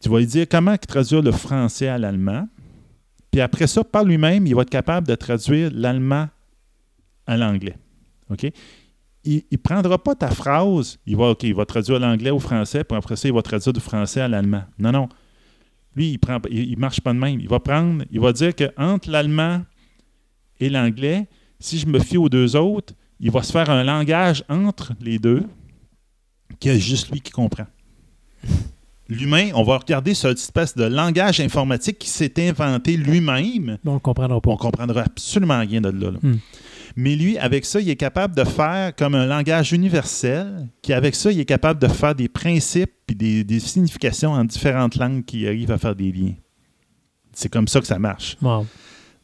Tu 0.00 0.08
vas 0.08 0.18
lui 0.18 0.26
dire 0.26 0.46
comment 0.48 0.76
traduire 0.76 1.22
le 1.22 1.32
français 1.32 1.88
à 1.88 1.98
l'allemand. 1.98 2.48
Puis 3.30 3.40
après 3.40 3.66
ça, 3.66 3.84
par 3.84 4.04
lui-même, 4.04 4.46
il 4.46 4.54
va 4.54 4.62
être 4.62 4.70
capable 4.70 5.06
de 5.06 5.14
traduire 5.14 5.70
l'allemand 5.72 6.28
à 7.26 7.36
l'anglais. 7.36 7.76
OK? 8.30 8.50
Il 9.24 9.42
ne 9.50 9.56
prendra 9.56 10.02
pas 10.02 10.14
ta 10.14 10.30
phrase, 10.30 10.98
il 11.04 11.16
va, 11.16 11.30
OK, 11.30 11.42
il 11.42 11.54
va 11.54 11.66
traduire 11.66 11.98
l'anglais 11.98 12.30
au 12.30 12.38
français, 12.38 12.84
puis 12.84 12.96
après 12.96 13.16
ça, 13.16 13.28
il 13.28 13.34
va 13.34 13.42
traduire 13.42 13.72
du 13.72 13.80
français 13.80 14.20
à 14.20 14.28
l'allemand. 14.28 14.62
Non, 14.78 14.92
non. 14.92 15.08
Lui, 15.94 16.12
il 16.12 16.32
ne 16.32 16.38
il, 16.50 16.78
marche 16.78 17.00
pas 17.00 17.12
de 17.12 17.18
même. 17.18 17.40
Il 17.40 17.48
va 17.48 17.58
prendre, 17.58 18.04
il 18.10 18.20
va 18.20 18.32
dire 18.32 18.54
que 18.54 18.70
entre 18.76 19.10
l'allemand 19.10 19.62
et 20.60 20.70
l'anglais, 20.70 21.26
si 21.58 21.78
je 21.78 21.86
me 21.86 21.98
fie 21.98 22.16
aux 22.16 22.28
deux 22.28 22.56
autres, 22.56 22.94
il 23.20 23.30
va 23.30 23.42
se 23.42 23.52
faire 23.52 23.68
un 23.68 23.82
langage 23.82 24.44
entre 24.48 24.92
les 25.00 25.18
deux 25.18 25.44
qu'il 26.58 26.72
y 26.72 26.74
a 26.74 26.78
juste 26.78 27.10
lui 27.10 27.20
qui 27.20 27.32
comprend. 27.32 27.66
L'humain, 29.08 29.50
on 29.54 29.62
va 29.62 29.78
regarder 29.78 30.12
cette 30.12 30.38
espèce 30.38 30.74
de 30.74 30.84
langage 30.84 31.40
informatique 31.40 31.98
qui 31.98 32.08
s'est 32.10 32.34
inventé 32.46 32.96
lui-même. 32.96 33.78
On 33.86 33.94
ne 33.94 33.98
comprendra 33.98 34.38
pas. 34.40 34.50
On 34.50 34.54
ne 34.54 34.58
comprendra 34.58 35.02
absolument 35.02 35.60
rien 35.60 35.80
de 35.80 35.88
là. 35.88 36.10
là. 36.10 36.18
Hmm. 36.22 36.36
Mais 36.94 37.16
lui, 37.16 37.38
avec 37.38 37.64
ça, 37.64 37.80
il 37.80 37.88
est 37.88 37.96
capable 37.96 38.34
de 38.34 38.44
faire 38.44 38.94
comme 38.94 39.14
un 39.14 39.24
langage 39.24 39.72
universel, 39.72 40.68
qui 40.82 40.92
avec 40.92 41.14
ça, 41.14 41.32
il 41.32 41.40
est 41.40 41.46
capable 41.46 41.80
de 41.80 41.88
faire 41.88 42.14
des 42.14 42.28
principes 42.28 42.92
et 43.08 43.14
des, 43.14 43.44
des 43.44 43.60
significations 43.60 44.32
en 44.32 44.44
différentes 44.44 44.96
langues 44.96 45.24
qui 45.24 45.46
arrivent 45.46 45.70
à 45.70 45.78
faire 45.78 45.94
des 45.94 46.12
liens. 46.12 46.34
C'est 47.32 47.50
comme 47.50 47.68
ça 47.68 47.80
que 47.80 47.86
ça 47.86 47.98
marche. 47.98 48.36
Wow. 48.42 48.66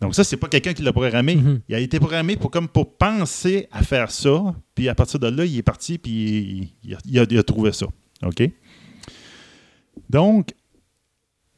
Donc 0.01 0.15
ça, 0.15 0.25
c'est 0.25 0.37
pas 0.37 0.49
quelqu'un 0.49 0.73
qui 0.73 0.83
l'a 0.83 0.93
programmé. 0.93 1.37
Mhm. 1.37 1.61
Il 1.69 1.75
a 1.75 1.79
été 1.79 1.99
programmé 1.99 2.37
pour, 2.37 2.51
comme 2.51 2.69
pour 2.69 2.97
penser 2.97 3.69
à 3.73 3.83
faire 3.83 4.11
ça, 4.11 4.55
puis 4.75 4.89
à 4.89 4.95
partir 4.95 5.19
de 5.21 5.29
là, 5.29 5.45
il 5.45 5.57
est 5.57 5.62
parti, 5.62 5.99
puis 5.99 6.73
il, 6.83 6.97
il 7.07 7.19
a, 7.19 7.27
il 7.29 7.43
trouvé 7.45 7.73
ça. 7.73 7.87
OK? 8.25 8.43
Donc, 10.11 10.51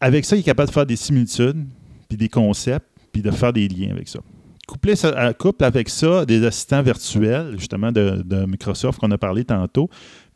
avec 0.01 0.25
ça, 0.25 0.37
il 0.37 0.41
est 0.41 0.45
capable 0.45 0.69
de 0.69 0.75
faire 0.75 0.87
des 0.87 0.97
similitudes, 0.97 1.67
puis 2.09 2.17
des 2.17 2.29
concepts, 2.29 2.87
puis 3.13 3.23
de 3.23 3.31
faire 3.31 3.53
des 3.53 3.67
liens 3.69 3.91
avec 3.91 4.09
ça. 4.09 4.21
Couplé 4.69 4.97
ça, 4.97 5.09
à- 5.11 5.33
couple 5.33 5.65
avec 5.65 5.89
ça 5.89 6.27
des 6.27 6.45
assistants 6.45 6.83
virtuels, 6.83 7.55
justement, 7.59 7.93
de, 7.93 8.23
de 8.25 8.45
Microsoft 8.47 8.99
qu'on 8.99 9.11
a 9.11 9.19
parlé 9.19 9.45
tantôt. 9.45 9.89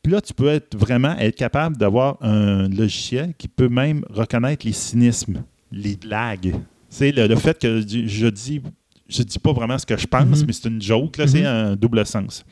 Puis 0.02 0.12
là, 0.12 0.20
tu 0.20 0.32
peux 0.32 0.48
être 0.48 0.76
vraiment 0.76 1.16
être 1.18 1.36
capable 1.36 1.76
d'avoir 1.76 2.16
un 2.22 2.68
logiciel 2.68 3.34
qui 3.36 3.48
peut 3.48 3.68
même 3.68 4.02
reconnaître 4.08 4.64
les 4.66 4.72
cynismes, 4.72 5.42
les 5.72 5.96
blagues. 5.96 6.54
C'est 6.90 7.12
le, 7.12 7.26
le 7.28 7.36
fait 7.36 7.58
que 7.58 7.78
je 7.80 8.26
dis, 8.28 8.60
je 9.08 9.22
dis 9.22 9.38
pas 9.38 9.52
vraiment 9.52 9.78
ce 9.78 9.86
que 9.86 9.96
je 9.96 10.06
pense, 10.06 10.40
Mhm. 10.40 10.46
mais 10.46 10.52
c'est 10.52 10.68
une 10.68 10.82
joke, 10.82 11.16
là, 11.16 11.26
c'est 11.26 11.40
Mhm. 11.40 11.46
un 11.46 11.76
double 11.76 12.04
sens. 12.04 12.44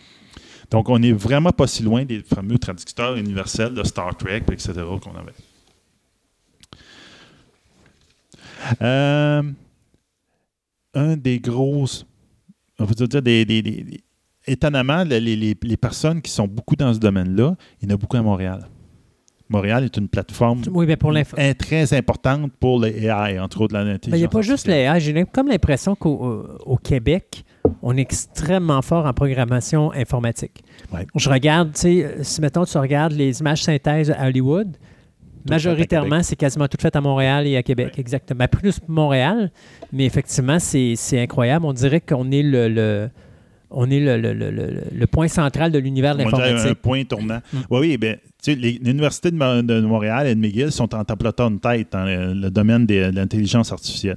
Donc, 0.71 0.89
on 0.89 0.99
n'est 0.99 1.13
vraiment 1.13 1.51
pas 1.51 1.67
si 1.67 1.83
loin 1.83 2.05
des 2.05 2.21
fameux 2.23 2.59
traducteurs 2.59 3.17
universels 3.17 3.75
de 3.75 3.83
Star 3.85 4.17
Trek, 4.17 4.43
etc., 4.53 4.73
qu'on 5.03 5.15
avait. 5.17 5.33
Euh, 8.83 9.43
un 10.95 11.17
des 11.17 11.39
grosses, 11.41 12.05
on 12.79 12.85
va 12.85 12.95
dire 12.95 13.23
des, 13.23 13.45
des- 13.45 13.63
des- 13.63 13.83
des- 13.83 14.05
étonnamment, 14.47 15.05
les- 15.05 15.21
les 15.21 15.77
personnes 15.77 16.21
qui 16.23 16.31
sont 16.31 16.47
beaucoup 16.49 16.77
dans 16.77 16.93
ce 16.93 16.99
domaine-là, 16.99 17.57
il 17.81 17.89
y 17.89 17.93
en 17.93 17.95
a 17.95 17.99
beaucoup 17.99 18.17
à 18.17 18.23
Montréal. 18.23 18.67
Montréal 19.51 19.85
est 19.85 19.97
une 19.97 20.09
plateforme 20.09 20.63
Oui, 20.71 20.85
mais 20.87 20.97
pour 20.97 21.11
l'info. 21.13 21.37
est 21.39 21.55
très 21.55 21.95
importante 21.95 22.53
pour 22.61 22.81
les 22.81 23.07
AI, 23.07 23.39
entre 23.39 23.63
autres 23.63 23.75
l'intelligence. 23.75 24.11
Ben, 24.11 24.17
Il 24.17 24.21
n'y 24.21 24.27
a 24.27 24.29
pas 24.29 24.43
juste 24.43 24.67
les 24.67 24.75
AI. 24.75 25.01
J'ai 25.01 25.25
comme 25.25 25.49
l'impression 25.49 25.95
qu'au 25.95 26.25
euh, 26.25 26.77
Québec, 26.83 27.45
on 27.83 27.97
est 27.97 28.01
extrêmement 28.01 28.83
fort 28.83 29.07
en 29.07 29.13
programmation 29.13 29.93
informatique. 29.93 30.63
Ouais. 30.93 31.07
Je 31.15 31.31
regarde, 31.31 31.73
tu 31.73 31.81
sais, 31.81 32.05
euh, 32.05 32.23
si 32.23 32.41
mettons 32.41 32.65
tu 32.65 32.77
regardes 32.79 33.13
les 33.13 33.41
images 33.41 33.63
synthèse 33.63 34.11
à 34.11 34.27
Hollywood, 34.27 34.77
majoritairement, 35.49 36.23
c'est 36.23 36.37
quasiment 36.37 36.69
tout 36.69 36.77
fait 36.81 36.95
à 36.95 37.01
Montréal 37.01 37.47
et 37.47 37.57
à 37.57 37.63
Québec, 37.63 37.99
exactement. 37.99 38.47
Plus 38.49 38.81
Montréal, 38.89 39.51
mais 39.93 40.05
effectivement, 40.05 40.59
c'est 40.59 40.95
c'est 40.97 41.21
incroyable. 41.21 41.65
On 41.65 41.73
dirait 41.73 42.01
qu'on 42.01 42.31
est 42.31 42.43
le, 42.43 42.69
le- 42.69 43.11
on 43.71 43.91
est 43.91 44.01
le, 44.01 44.17
le- 44.19 44.33
le- 44.33 44.51
le- 44.51 44.83
le 44.93 45.07
point 45.07 45.29
central 45.29 45.71
de 45.73 45.79
l'univers 45.79 46.17
de 46.17 46.25
dirait 46.25 46.35
un 46.35 46.39
l'informatique. 46.53 46.83
point 46.83 47.05
tournant. 47.05 47.41
Mm. 47.53 47.57
Oui, 47.71 47.79
oui, 47.81 47.97
ben, 47.99 48.17
tu 48.43 48.55
sais, 48.55 48.77
universités 48.85 49.31
de, 49.31 49.37
Mo- 49.37 49.63
de 49.63 49.81
Montréal 49.81 50.27
et 50.27 50.35
de 50.35 50.41
McGill 50.41 50.73
sont 50.73 50.95
en 50.95 51.05
tableton 51.05 51.51
de 51.51 51.59
tête 51.59 51.89
dans 51.93 52.05
le, 52.05 52.33
le 52.35 52.51
domaine 52.51 52.87
des- 52.87 53.11
de 53.11 53.17
l'intelligence 53.17 53.71
artificielle. 53.73 54.17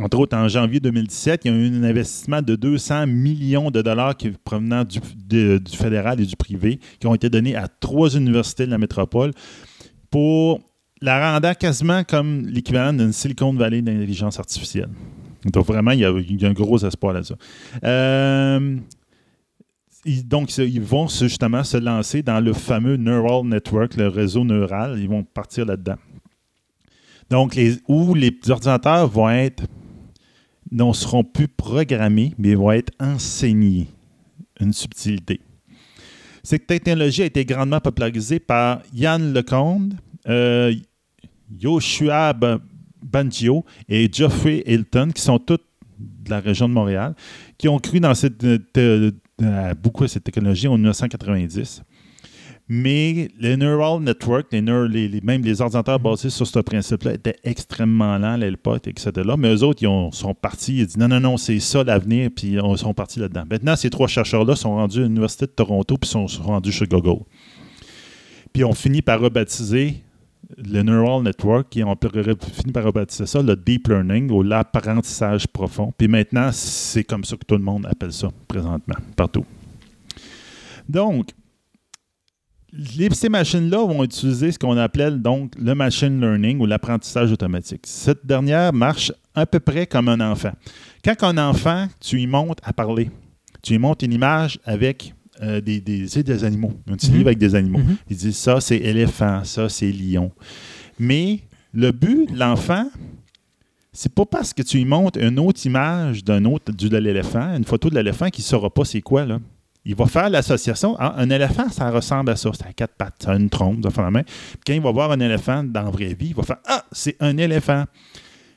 Entre 0.00 0.18
autres, 0.18 0.36
en 0.36 0.48
janvier 0.48 0.80
2017, 0.80 1.42
il 1.44 1.50
y 1.52 1.54
a 1.54 1.58
eu 1.58 1.66
un 1.68 1.82
investissement 1.84 2.42
de 2.42 2.54
200 2.56 3.06
millions 3.06 3.70
de 3.70 3.82
dollars 3.82 4.16
qui 4.16 4.30
provenant 4.30 4.84
du, 4.84 4.98
de- 5.26 5.58
du 5.58 5.76
fédéral 5.76 6.20
et 6.20 6.26
du 6.26 6.36
privé, 6.36 6.78
qui 7.00 7.06
ont 7.06 7.14
été 7.14 7.28
donnés 7.30 7.56
à 7.56 7.68
trois 7.68 8.14
universités 8.16 8.66
de 8.66 8.70
la 8.70 8.78
métropole 8.78 9.32
pour 10.10 10.60
la 11.00 11.32
rendant 11.34 11.54
quasiment 11.54 12.04
comme 12.04 12.46
l'équivalent 12.46 12.92
d'une 12.92 13.12
Silicon 13.12 13.52
Valley 13.54 13.82
d'intelligence 13.82 14.38
artificielle. 14.38 14.88
Donc, 15.44 15.66
vraiment, 15.66 15.90
il 15.90 16.00
y 16.00 16.04
a, 16.04 16.48
un 16.48 16.52
gros 16.52 16.78
espoir 16.84 17.14
là-dessus. 17.14 17.34
Euh, 17.84 18.76
donc, 20.24 20.56
ils 20.58 20.80
vont 20.80 21.06
justement 21.08 21.64
se 21.64 21.76
lancer 21.76 22.22
dans 22.22 22.40
le 22.40 22.52
fameux 22.52 22.96
Neural 22.96 23.44
Network, 23.44 23.96
le 23.96 24.08
réseau 24.08 24.44
neural. 24.44 24.98
Ils 24.98 25.08
vont 25.08 25.22
partir 25.22 25.66
là-dedans. 25.66 25.96
Donc, 27.30 27.58
où 27.88 28.14
les 28.14 28.32
ordinateurs 28.48 29.08
vont 29.08 29.30
être, 29.30 29.64
ne 30.70 30.92
seront 30.92 31.24
plus 31.24 31.48
programmés, 31.48 32.34
mais 32.38 32.54
vont 32.54 32.72
être 32.72 32.92
enseignés. 33.00 33.88
Une 34.60 34.72
subtilité. 34.72 35.40
Cette 36.42 36.66
technologie 36.66 37.22
a 37.22 37.26
été 37.26 37.44
grandement 37.44 37.80
popularisée 37.80 38.40
par 38.40 38.82
Yann 38.92 39.32
LeConte, 39.32 39.92
euh, 40.28 40.74
Yoshua 41.60 42.32
Bangio 43.02 43.64
et 43.88 44.08
Geoffrey 44.12 44.62
Hilton, 44.66 45.10
qui 45.14 45.22
sont 45.22 45.38
tous 45.38 45.58
de 45.98 46.30
la 46.30 46.40
région 46.40 46.68
de 46.68 46.74
Montréal, 46.74 47.14
qui 47.58 47.68
ont 47.68 47.78
cru 47.78 48.00
dans 48.00 48.14
cette, 48.14 48.42
euh, 48.44 48.58
euh, 49.42 49.74
beaucoup 49.74 50.04
à 50.04 50.08
cette 50.08 50.24
technologie 50.24 50.68
en 50.68 50.74
1990. 50.76 51.82
Mais 52.68 53.28
les 53.38 53.56
neural 53.56 54.00
networks, 54.00 54.46
les 54.52 54.62
neur- 54.62 54.86
les- 54.88 55.08
les- 55.08 55.20
même 55.20 55.42
les 55.42 55.60
ordinateurs 55.60 55.98
basés 55.98 56.30
sur 56.30 56.46
ce 56.46 56.60
principe-là, 56.60 57.14
étaient 57.14 57.36
extrêmement 57.44 58.16
lents 58.18 58.32
à 58.34 58.36
l'époque, 58.36 58.86
etc. 58.86 59.10
Mais 59.36 59.52
eux 59.54 59.62
autres, 59.64 59.82
ils 59.82 59.88
ont- 59.88 60.12
sont 60.12 60.32
partis, 60.32 60.76
ils 60.78 60.82
ont 60.84 60.86
dit 60.86 60.98
non, 60.98 61.08
non, 61.08 61.20
non, 61.20 61.36
c'est 61.36 61.58
ça 61.58 61.82
l'avenir, 61.84 62.30
puis 62.34 62.52
ils 62.52 62.78
sont 62.78 62.94
partis 62.94 63.18
là-dedans. 63.18 63.44
Maintenant, 63.50 63.76
ces 63.76 63.90
trois 63.90 64.06
chercheurs-là 64.06 64.54
sont 64.56 64.74
rendus 64.76 65.00
à 65.00 65.02
l'Université 65.02 65.46
de 65.46 65.50
Toronto, 65.50 65.96
puis 65.98 66.08
sont, 66.08 66.28
sont 66.28 66.44
rendus 66.44 66.72
chez 66.72 66.86
Google. 66.86 67.22
Puis 68.52 68.64
on 68.64 68.72
finit 68.74 69.02
par 69.02 69.20
rebaptiser 69.20 70.02
le 70.56 70.82
neural 70.82 71.22
network, 71.22 71.76
et 71.76 71.84
on 71.84 71.96
finit 71.96 72.72
par 72.72 72.84
rebaptiser 72.84 73.26
ça 73.26 73.42
le 73.42 73.56
deep 73.56 73.88
learning 73.88 74.30
ou 74.30 74.42
l'apprentissage 74.42 75.46
profond. 75.46 75.92
Puis 75.96 76.08
maintenant, 76.08 76.50
c'est 76.52 77.04
comme 77.04 77.24
ça 77.24 77.36
que 77.36 77.44
tout 77.46 77.56
le 77.56 77.62
monde 77.62 77.86
appelle 77.86 78.12
ça 78.12 78.28
présentement, 78.48 78.96
partout. 79.16 79.44
Donc, 80.88 81.30
les- 82.72 83.10
ces 83.10 83.28
machines-là 83.28 83.86
vont 83.86 84.02
utiliser 84.02 84.50
ce 84.50 84.58
qu'on 84.58 84.76
appelait 84.76 85.10
donc 85.12 85.52
le 85.58 85.74
machine 85.74 86.20
learning 86.20 86.58
ou 86.58 86.66
l'apprentissage 86.66 87.30
automatique. 87.30 87.82
Cette 87.84 88.24
dernière 88.26 88.72
marche 88.72 89.12
à 89.34 89.46
peu 89.46 89.60
près 89.60 89.86
comme 89.86 90.08
un 90.08 90.20
enfant. 90.20 90.52
Quand 91.04 91.22
un 91.22 91.38
enfant, 91.38 91.86
tu 92.00 92.16
lui 92.16 92.26
montres 92.26 92.62
à 92.66 92.72
parler, 92.72 93.10
tu 93.62 93.72
lui 93.72 93.78
montres 93.78 94.04
une 94.04 94.12
image 94.12 94.58
avec 94.64 95.14
euh, 95.42 95.60
des, 95.60 95.80
des, 95.80 96.44
animaux, 96.44 96.72
un 96.88 96.94
petit 96.94 97.10
livre 97.10 97.26
avec 97.26 97.38
des 97.38 97.54
animaux. 97.54 97.78
Mhm. 97.78 97.96
Il 98.10 98.16
dit 98.16 98.32
ça, 98.32 98.60
c'est 98.60 98.76
éléphant, 98.76 99.42
ça, 99.44 99.68
c'est 99.68 99.90
lion. 99.90 100.30
Mais 100.98 101.40
le 101.74 101.90
but 101.90 102.32
de 102.32 102.38
l'enfant, 102.38 102.86
c'est 103.92 104.14
pas 104.14 104.24
parce 104.24 104.52
que 104.52 104.62
tu 104.62 104.78
lui 104.78 104.84
montres 104.84 105.18
une 105.18 105.38
autre 105.38 105.64
image 105.66 106.24
d'un 106.24 106.44
autre 106.44 106.72
de 106.72 106.96
l'éléphant, 106.96 107.54
une 107.56 107.64
photo 107.64 107.90
de 107.90 107.94
l'éléphant 107.94 108.28
qu'il 108.30 108.42
ne 108.42 108.46
saura 108.46 108.70
pas 108.70 108.84
c'est 108.84 109.02
quoi. 109.02 109.24
Là. 109.24 109.38
Il 109.84 109.96
va 109.96 110.06
faire 110.06 110.30
l'association. 110.30 110.96
Ah, 110.98 111.14
un 111.18 111.28
éléphant, 111.28 111.68
ça 111.68 111.90
ressemble 111.90 112.30
à 112.30 112.36
ça. 112.36 112.50
C'est 112.54 112.66
à 112.66 112.72
quatre 112.72 112.94
pattes, 112.94 113.16
ça 113.24 113.32
a 113.32 113.36
une 113.36 113.50
trompe, 113.50 113.82
ça 113.82 113.90
fait 113.90 114.02
la 114.02 114.10
main. 114.10 114.22
Puis 114.22 114.60
quand 114.66 114.72
il 114.74 114.80
va 114.80 114.92
voir 114.92 115.10
un 115.10 115.20
éléphant 115.20 115.64
dans 115.64 115.82
la 115.82 115.90
vraie 115.90 116.14
vie, 116.14 116.28
il 116.28 116.34
va 116.34 116.42
faire 116.42 116.58
Ah, 116.66 116.84
c'est 116.92 117.16
un 117.20 117.36
éléphant. 117.36 117.84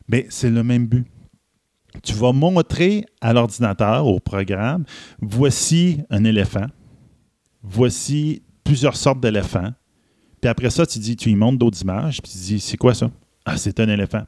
Mais 0.07 0.27
c'est 0.29 0.51
le 0.51 0.63
même 0.63 0.85
but. 0.85 1.05
Tu 2.03 2.13
vas 2.13 2.31
montrer 2.31 3.05
à 3.21 3.33
l'ordinateur, 3.33 4.05
au 4.07 4.19
programme, 4.19 4.85
voici 5.19 6.01
un 6.09 6.23
éléphant, 6.23 6.67
voici 7.63 8.41
plusieurs 8.63 8.95
sortes 8.95 9.19
d'éléphants. 9.19 9.71
Puis 10.41 10.49
après 10.49 10.69
ça, 10.69 10.85
tu 10.85 10.99
dis, 10.99 11.15
tu 11.15 11.29
lui 11.29 11.35
montres 11.35 11.57
d'autres 11.57 11.81
images, 11.81 12.21
puis 12.21 12.31
tu 12.31 12.37
dis, 12.37 12.59
c'est 12.59 12.77
quoi 12.77 12.93
ça? 12.93 13.09
Ah, 13.45 13.57
c'est 13.57 13.79
un 13.79 13.89
éléphant. 13.89 14.23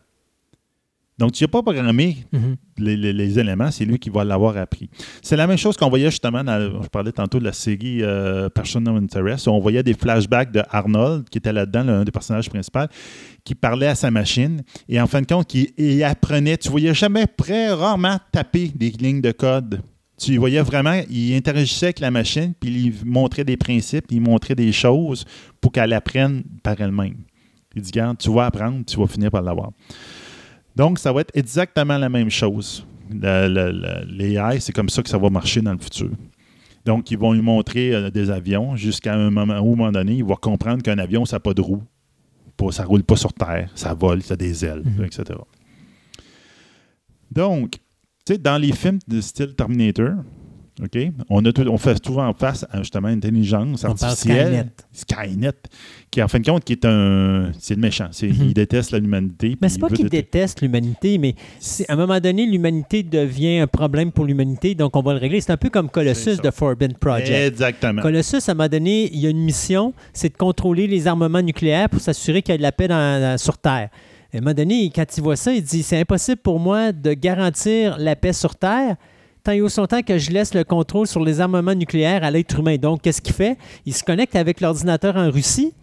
Donc, 1.19 1.31
tu 1.31 1.43
n'as 1.43 1.47
pas 1.47 1.63
programmé 1.63 2.17
Mhm. 2.31 2.55
les, 2.77 2.95
les- 2.95 3.13
les 3.13 3.39
éléments, 3.39 3.71
c'est 3.71 3.85
lui 3.85 3.97
qui 3.97 4.11
va 4.11 4.23
l'avoir 4.23 4.55
appris. 4.57 4.87
C'est 5.23 5.35
la 5.35 5.47
même 5.47 5.57
chose 5.57 5.75
qu'on 5.75 5.89
voyait 5.89 6.11
justement 6.11 6.43
dans, 6.43 6.81
je 6.83 6.87
parlais 6.89 7.11
tantôt 7.11 7.39
de 7.39 7.43
la 7.45 7.53
série 7.53 8.03
euh, 8.03 8.49
Person 8.49 8.85
of 8.85 8.97
Interest, 9.01 9.47
où 9.47 9.49
on 9.51 9.59
voyait 9.59 9.81
des 9.81 9.95
flashbacks 9.95 10.51
de 10.51 10.61
Arnold, 10.69 11.27
qui 11.29 11.39
était 11.39 11.51
là-dedans, 11.53 11.83
l'un 11.85 12.03
des 12.03 12.11
personnages 12.11 12.49
principaux, 12.49 12.85
qui 13.43 13.55
parlait 13.55 13.87
à 13.87 13.95
sa 13.95 14.11
machine, 14.11 14.61
et 14.87 15.01
en 15.01 15.07
fin 15.07 15.21
de 15.21 15.25
compte, 15.25 15.47
qui 15.47 15.73
il 15.77 16.03
apprenait. 16.03 16.57
Tu 16.57 16.69
voyais 16.69 16.93
jamais 16.93 17.25
très 17.25 17.69
rarement 17.73 18.17
taper 18.31 18.71
des 18.75 18.89
lignes 18.91 19.21
de 19.21 19.31
code. 19.31 19.81
Tu 20.19 20.37
voyais 20.37 20.61
vraiment, 20.61 21.01
il 21.09 21.35
interagissait 21.35 21.87
avec 21.87 21.99
la 21.99 22.11
machine, 22.11 22.53
puis 22.59 22.69
il 22.69 22.93
montrait 23.09 23.43
des 23.43 23.57
principes, 23.57 24.05
il 24.11 24.21
montrait 24.21 24.55
des 24.55 24.71
choses 24.71 25.25
pour 25.61 25.71
qu'elle 25.71 25.93
apprenne 25.93 26.43
par 26.61 26.79
elle-même. 26.79 27.15
Il 27.75 27.81
dit, 27.81 27.91
regarde, 27.91 28.17
tu 28.19 28.31
vas 28.31 28.45
apprendre, 28.47 28.83
tu 28.85 28.97
vas 28.99 29.05
finir 29.07 29.29
par 29.31 29.41
l'avoir. 29.43 29.71
Donc, 30.77 30.99
ça 30.99 31.11
va 31.11 31.21
être 31.21 31.31
exactement 31.35 31.97
la 31.97 32.07
même 32.07 32.29
chose. 32.29 32.85
L'AI, 33.11 34.59
c'est 34.59 34.71
comme 34.73 34.89
ça 34.89 35.01
que 35.01 35.09
ça 35.09 35.17
va 35.17 35.29
marcher 35.29 35.61
dans 35.61 35.73
le 35.73 35.79
futur. 35.79 36.11
Donc, 36.85 37.09
ils 37.11 37.17
vont 37.17 37.33
lui 37.33 37.41
montrer 37.41 37.93
euh, 37.93 38.09
des 38.11 38.29
avions 38.29 38.75
jusqu'à 38.75 39.15
un 39.15 39.29
moment, 39.31 39.53
un 39.55 39.61
moment 39.61 39.91
donné, 39.91 40.13
il 40.17 40.23
va 40.23 40.35
comprendre 40.35 40.83
qu'un 40.83 40.99
avion, 40.99 41.25
ça 41.25 41.37
n'a 41.37 41.39
pas 41.39 41.53
de 41.53 41.61
roue. 41.61 41.81
Pas- 42.55 42.71
ça 42.71 42.83
ne 42.83 42.87
roule 42.87 43.03
pas 43.03 43.15
sur 43.15 43.33
terre, 43.33 43.71
ça 43.75 43.93
vole, 43.93 44.21
ça 44.21 44.35
a 44.35 44.37
des 44.37 44.63
ailes, 44.63 44.83
Mhm. 44.85 45.03
etc. 45.05 45.23
Donc, 47.31 47.71
tu 48.25 48.33
sais, 48.33 48.37
dans 48.37 48.57
les 48.57 48.71
films 48.71 48.99
de 49.07 49.19
style 49.21 49.53
Terminator, 49.55 50.11
OK, 50.83 50.97
on, 51.31 51.43
a 51.43 51.51
tout- 51.51 51.67
on 51.67 51.77
fait 51.77 51.97
souvent 52.05 52.31
face 52.33 52.63
à 52.69 52.77
justement 52.79 53.07
une 53.09 53.17
intelligence 53.17 53.83
artificielle. 53.83 54.69
Skynet. 54.91 55.27
Skynet, 55.31 55.51
qui 56.11 56.21
en 56.21 56.27
fin 56.27 56.39
de 56.39 56.45
compte, 56.45 56.63
qui 56.63 56.73
est 56.73 56.85
un. 56.85 57.51
C'est 57.59 57.73
le 57.73 57.81
méchant. 57.81 58.09
C'est- 58.11 58.27
Mhm. 58.27 58.35
Il 58.49 58.53
déteste 58.53 58.91
l'humanité. 58.93 59.57
Mais 59.59 59.69
c'est 59.69 59.79
pas 59.79 59.89
qu'il 59.89 60.07
déteste 60.09 60.61
l'humanité, 60.61 61.17
mais 61.17 61.33
c'est- 61.59 61.89
à 61.89 61.93
un 61.93 61.95
moment 61.95 62.19
donné, 62.19 62.45
l'humanité 62.45 63.01
devient 63.01 63.57
un 63.59 63.67
problème 63.67 64.11
pour 64.11 64.25
l'humanité, 64.25 64.75
donc 64.75 64.95
on 64.95 65.01
va 65.01 65.13
le 65.13 65.19
régler. 65.19 65.41
C'est 65.41 65.51
un 65.51 65.57
peu 65.57 65.69
comme 65.69 65.89
Colossus 65.89 66.37
de 66.43 66.51
Forbidden 66.51 66.95
Project. 66.97 67.29
Exactement. 67.53 68.01
Colossus, 68.03 68.47
à 68.47 68.51
un 68.51 68.55
moment 68.55 68.69
donné, 68.69 69.09
il 69.11 69.19
y 69.19 69.25
a 69.25 69.29
une 69.31 69.43
mission, 69.43 69.93
c'est 70.13 70.29
de 70.29 70.37
contrôler 70.37 70.85
les 70.85 71.07
armements 71.07 71.41
nucléaires 71.41 71.89
pour 71.89 72.01
s'assurer 72.01 72.43
qu'il 72.43 72.53
y 72.53 72.55
a 72.55 72.57
de 72.57 72.61
la 72.63 72.71
paix 72.71 72.87
dans- 72.87 73.19
dans- 73.19 73.37
sur 73.39 73.57
Terre. 73.57 73.89
À 74.33 74.37
un 74.37 74.41
moment 74.41 74.53
donné, 74.53 74.91
quand 74.93 75.05
il 75.17 75.23
voit 75.23 75.35
ça, 75.37 75.51
il 75.53 75.63
dit 75.63 75.81
C'est 75.81 75.99
impossible 75.99 76.37
pour 76.41 76.59
moi 76.59 76.91
de 76.91 77.13
garantir 77.13 77.97
la 77.97 78.15
paix 78.15 78.33
sur 78.33 78.55
Terre 78.55 78.95
tant 79.47 79.53
et 79.53 79.61
aussi 79.61 79.79
longtemps 79.79 80.01
que 80.01 80.17
je 80.17 80.31
laisse 80.31 80.53
le 80.53 80.63
contrôle 80.63 81.07
sur 81.07 81.23
les 81.23 81.39
armements 81.41 81.73
nucléaires 81.75 82.23
à 82.23 82.31
l'être 82.31 82.59
humain. 82.59 82.77
Donc, 82.77 83.01
qu'est-ce 83.01 83.21
qu'il 83.21 83.33
fait? 83.33 83.57
Il 83.85 83.93
se 83.93 84.03
connecte 84.03 84.35
avec 84.35 84.61
l'ordinateur 84.61 85.15
en 85.15 85.29
Russie, 85.31 85.73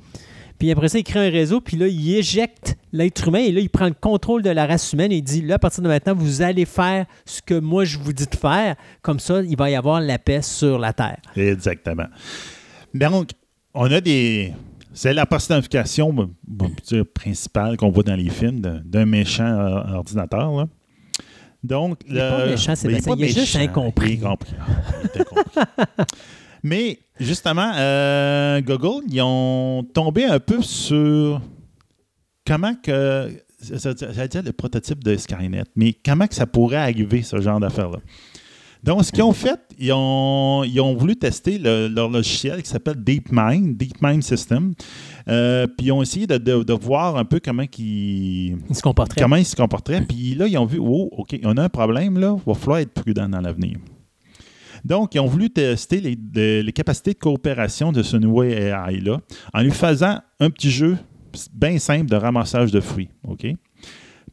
puis 0.58 0.70
après 0.70 0.88
ça, 0.88 0.98
il 0.98 1.04
crée 1.04 1.26
un 1.26 1.30
réseau, 1.30 1.60
puis 1.60 1.76
là, 1.76 1.86
il 1.88 2.14
éjecte 2.14 2.76
l'être 2.92 3.26
humain, 3.28 3.40
et 3.40 3.50
là, 3.52 3.60
il 3.60 3.68
prend 3.68 3.86
le 3.86 3.94
contrôle 4.00 4.42
de 4.42 4.50
la 4.50 4.66
race 4.66 4.92
humaine, 4.92 5.10
et 5.12 5.16
il 5.16 5.22
dit 5.22 5.42
Là, 5.42 5.54
à 5.56 5.58
partir 5.58 5.82
de 5.82 5.88
maintenant, 5.88 6.14
vous 6.14 6.42
allez 6.42 6.64
faire 6.64 7.06
ce 7.24 7.42
que 7.42 7.58
moi 7.58 7.84
je 7.84 7.98
vous 7.98 8.12
dis 8.12 8.26
de 8.26 8.36
faire. 8.36 8.76
Comme 9.02 9.18
ça, 9.18 9.42
il 9.42 9.56
va 9.56 9.68
y 9.70 9.74
avoir 9.74 10.00
la 10.00 10.18
paix 10.18 10.42
sur 10.42 10.78
la 10.78 10.92
Terre. 10.92 11.18
Exactement. 11.36 12.06
Donc, 12.94 13.30
on 13.74 13.90
a 13.90 14.00
des. 14.00 14.52
C'est 14.92 15.12
la 15.12 15.26
personnification 15.26 16.14
principale 17.14 17.76
qu'on 17.76 17.90
voit 17.90 18.04
dans 18.04 18.14
les 18.14 18.30
films 18.30 18.60
d'un- 18.60 18.80
d'un 18.84 19.06
méchant 19.06 19.44
euh, 19.44 19.94
ordinateur. 19.96 20.52
là. 20.52 20.68
Donc, 21.64 22.00
Il 22.06 22.16
est 22.16 22.20
pas 22.20 22.46
méchant, 22.46 22.72
mais 22.72 22.76
Sébastien, 22.76 23.14
il 23.16 23.24
est 23.24 23.28
juste 23.28 23.56
incompris. 23.56 24.12
Il 24.12 24.14
est 24.14 24.18
compris. 24.28 24.52
Il 25.02 25.06
est 25.18 25.20
incompris. 25.22 25.60
Mais 26.62 26.98
justement, 27.20 27.72
euh, 27.76 28.60
Google, 28.62 29.04
ils 29.10 29.20
ont 29.22 29.82
tombé 29.92 30.24
un 30.24 30.40
peu 30.40 30.62
sur 30.62 31.40
comment 32.46 32.74
que. 32.82 33.30
ça- 33.60 33.92
dire 33.94 34.42
le 34.42 34.52
prototype 34.52 35.04
de 35.04 35.14
Skynet, 35.16 35.64
mais 35.76 35.92
comment 35.92 36.26
que 36.26 36.34
ça 36.34 36.46
pourrait 36.46 36.76
arriver, 36.78 37.22
ce 37.22 37.38
genre 37.40 37.60
d'affaire-là. 37.60 37.98
Donc, 38.84 39.02
ce 39.04 39.10
qu'ils 39.10 39.22
ont 39.22 39.32
fait, 39.32 39.58
ils 39.78 39.92
ont, 39.94 40.62
ils 40.64 40.78
ont 40.80 40.94
voulu 40.94 41.16
tester 41.16 41.58
le- 41.58 41.88
leur 41.88 42.10
logiciel 42.10 42.62
qui 42.62 42.68
s'appelle 42.68 43.02
DeepMind, 43.02 43.76
DeepMind 43.78 44.22
System. 44.22 44.74
Euh, 45.28 45.66
puis 45.66 45.86
ils 45.86 45.92
ont 45.92 46.02
essayé 46.02 46.26
de, 46.26 46.36
de- 46.36 46.62
de 46.62 46.72
voir 46.74 47.16
un 47.16 47.24
peu 47.24 47.40
comment 47.42 47.64
ils, 47.78 48.58
Il 48.68 48.74
se 48.74 48.82
comporterait. 48.82 49.20
comment 49.22 49.36
ils 49.36 49.46
se 49.46 49.56
comporteraient. 49.56 50.02
Puis 50.02 50.34
là, 50.34 50.46
ils 50.46 50.58
ont 50.58 50.66
vu, 50.66 50.78
oh, 50.80 51.08
OK, 51.12 51.34
on 51.44 51.56
a 51.56 51.62
un 51.62 51.68
problème, 51.70 52.18
là, 52.18 52.36
il 52.38 52.42
va 52.46 52.54
falloir 52.54 52.78
être 52.80 52.92
prudent 52.92 53.26
dans 53.28 53.40
l'avenir. 53.40 53.78
Donc, 54.84 55.14
ils 55.14 55.18
ont 55.20 55.26
voulu 55.26 55.48
tester 55.48 56.00
les, 56.02 56.18
les- 56.34 56.62
les 56.62 56.72
capacités 56.72 57.14
de 57.14 57.18
coopération 57.18 57.90
de 57.90 58.02
ce 58.02 58.18
nouveau 58.18 58.42
AI-là 58.42 59.18
en 59.54 59.62
lui 59.62 59.70
faisant 59.70 60.18
un 60.40 60.50
petit 60.50 60.70
jeu 60.70 60.98
bien 61.54 61.78
simple 61.78 62.10
de 62.10 62.16
ramassage 62.16 62.70
de 62.70 62.80
fruits. 62.80 63.08
OK? 63.26 63.46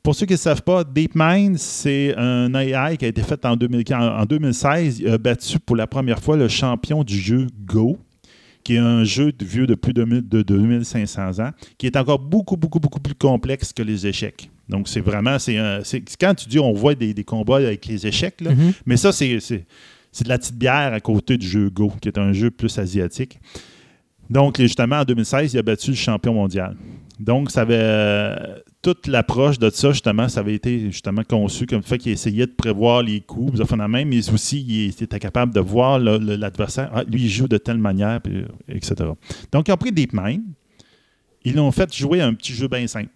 Pour 0.04 0.16
ceux 0.16 0.26
qui 0.26 0.34
ne 0.34 0.38
savent 0.38 0.64
pas, 0.64 0.84
DeepMind, 0.84 1.58
c'est 1.58 2.16
un 2.18 2.54
AI 2.56 2.98
qui 2.98 3.06
a 3.06 3.08
été 3.08 3.22
fait 3.22 3.46
en, 3.46 3.56
2015 3.56 4.22
en 4.22 4.26
2016. 4.26 5.00
Il 5.00 5.10
a 5.10 5.18
battu 5.20 5.60
pour 5.60 5.76
la 5.76 5.86
première 5.86 6.20
fois 6.20 6.38
le 6.38 6.48
champion 6.48 7.04
du 7.04 7.18
jeu 7.20 7.46
Go, 7.66 8.00
qui 8.64 8.76
est 8.76 8.80
un 8.80 9.04
jeu 9.04 9.32
de 9.32 9.46
vieux 9.46 9.68
de 9.68 9.76
plus 9.76 9.94
de, 9.94 10.04
mille- 10.04 10.28
de 10.28 10.42
2500 10.42 11.40
ans, 11.40 11.52
qui 11.78 11.86
est 11.86 11.96
encore 11.98 12.18
beaucoup, 12.18 12.58
beaucoup, 12.58 12.80
beaucoup 12.80 13.00
plus 13.00 13.14
complexe 13.14 13.74
que 13.74 13.84
les 13.84 14.08
échecs. 14.08 14.50
Donc, 14.70 14.88
c'est 14.88 15.02
vraiment, 15.02 15.38
c'est 15.38 15.56
quand 16.20 16.34
tu 16.34 16.50
dis 16.50 16.58
on 16.60 16.74
voit 16.74 16.96
des, 16.96 17.14
des 17.14 17.24
combats 17.24 17.58
avec 17.58 17.86
les 17.86 18.08
échecs, 18.08 18.42
là, 18.42 18.52
Mhm. 18.56 18.74
mais 18.88 18.98
ça, 18.98 19.12
c'est 19.12 19.28
de 19.38 20.30
la 20.30 20.40
petite 20.40 20.56
bière 20.58 20.94
à 20.94 21.00
côté 21.00 21.38
du 21.38 21.48
jeu 21.48 21.70
Go, 21.70 21.92
qui 22.02 22.08
est 22.08 22.18
un 22.18 22.34
jeu 22.34 22.50
plus 22.50 22.76
asiatique. 22.80 23.40
Donc, 24.32 24.60
justement, 24.60 24.98
en 25.02 25.04
2016, 25.04 25.54
il 25.54 25.60
a 25.60 25.62
battu 25.62 25.92
le 25.92 25.96
champion 25.98 26.34
mondial. 26.34 26.76
Donc, 27.20 27.52
ça 27.52 27.62
avait. 27.62 28.62
Toute 28.82 29.08
l'approche 29.08 29.60
de 29.60 29.70
ça, 29.70 29.92
justement, 29.92 30.28
ça 30.28 30.40
avait 30.40 30.56
été 30.56 30.92
justement 30.92 31.24
conçu 31.24 31.68
comme 31.68 31.80
le 31.80 31.84
fait 31.86 31.98
qu'il 31.98 32.12
essayait 32.12 32.48
de 32.48 32.52
prévoir 32.52 33.04
les 33.04 33.22
coups, 33.22 33.60
même, 33.76 34.10
mais 34.10 34.30
aussi 34.32 34.62
il 34.62 34.90
était 34.90 35.20
capable 35.20 35.54
de 35.54 35.60
voir 35.60 36.00
l'adversaire. 36.00 36.90
Ah, 36.94 37.04
lui, 37.04 37.22
il 37.22 37.30
joue 37.30 37.48
de 37.48 37.58
telle 37.58 37.78
manière, 37.78 38.20
euh, 38.28 38.46
etc. 38.68 38.96
Donc, 39.52 39.68
ils 39.68 39.72
ont 39.72 39.78
pris 39.78 39.92
DeepMind. 39.92 40.42
Ils 41.44 41.56
l'ont 41.56 41.72
fait 41.72 41.94
jouer 41.96 42.22
à 42.22 42.28
un 42.28 42.34
petit 42.34 42.54
jeu 42.54 42.68
bien 42.68 42.86
simple. 42.88 43.10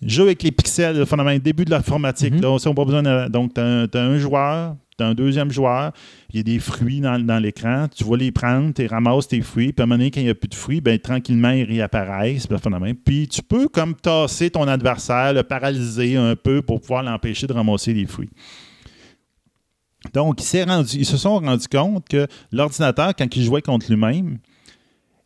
Jeu 0.00 0.24
avec 0.24 0.42
les 0.42 0.50
pixels, 0.50 0.96
le 0.96 1.04
phénomène, 1.04 1.38
début 1.38 1.64
de 1.64 1.70
l'informatique. 1.70 2.34
Là, 2.40 2.58
ça, 2.58 2.68
on 2.68 2.72
n'a 2.72 2.76
pas 2.76 2.84
besoin 2.84 3.02
de- 3.02 3.28
Donc, 3.28 3.54
tu 3.54 3.60
as, 3.60 3.88
un 4.00 4.18
joueur, 4.18 4.76
tu 4.96 5.04
as 5.04 5.06
un 5.06 5.14
deuxième 5.14 5.50
joueur, 5.50 5.92
il 6.30 6.36
y 6.36 6.40
a 6.40 6.42
des 6.42 6.58
fruits 6.58 7.00
dans, 7.00 7.42
l'écran, 7.42 7.88
tu 7.94 8.04
vas 8.04 8.16
les 8.16 8.32
prendre, 8.32 8.72
tu 8.74 8.86
ramasses 8.86 9.28
tes 9.28 9.40
fruits, 9.40 9.72
puis 9.72 9.82
à 9.82 9.84
un 9.84 9.86
moment 9.86 9.98
donné, 9.98 10.10
quand 10.10 10.20
il 10.20 10.24
n'y 10.24 10.30
a 10.30 10.34
plus 10.34 10.48
de 10.48 10.54
fruits, 10.54 10.80
ben, 10.80 10.98
tranquillement, 10.98 11.50
ils 11.50 11.64
réapparaissent, 11.64 12.46
puis 13.04 13.28
tu 13.28 13.42
peux 13.42 13.68
comme 13.68 13.94
tasser 13.94 14.50
ton 14.50 14.68
adversaire, 14.68 15.32
le 15.32 15.42
paralyser 15.42 16.16
un 16.16 16.36
peu 16.36 16.62
pour 16.62 16.80
pouvoir 16.80 17.02
l'empêcher 17.02 17.46
de 17.46 17.52
ramasser 17.52 17.94
les 17.94 18.06
fruits. 18.06 18.30
Donc, 20.12 20.40
ils 20.42 21.06
se 21.06 21.16
sont 21.16 21.38
rendus 21.38 21.68
compte 21.68 22.08
que 22.08 22.26
l'ordinateur, 22.50 23.14
quand 23.16 23.36
il 23.36 23.44
jouait 23.44 23.62
contre 23.62 23.86
lui-même, 23.88 24.38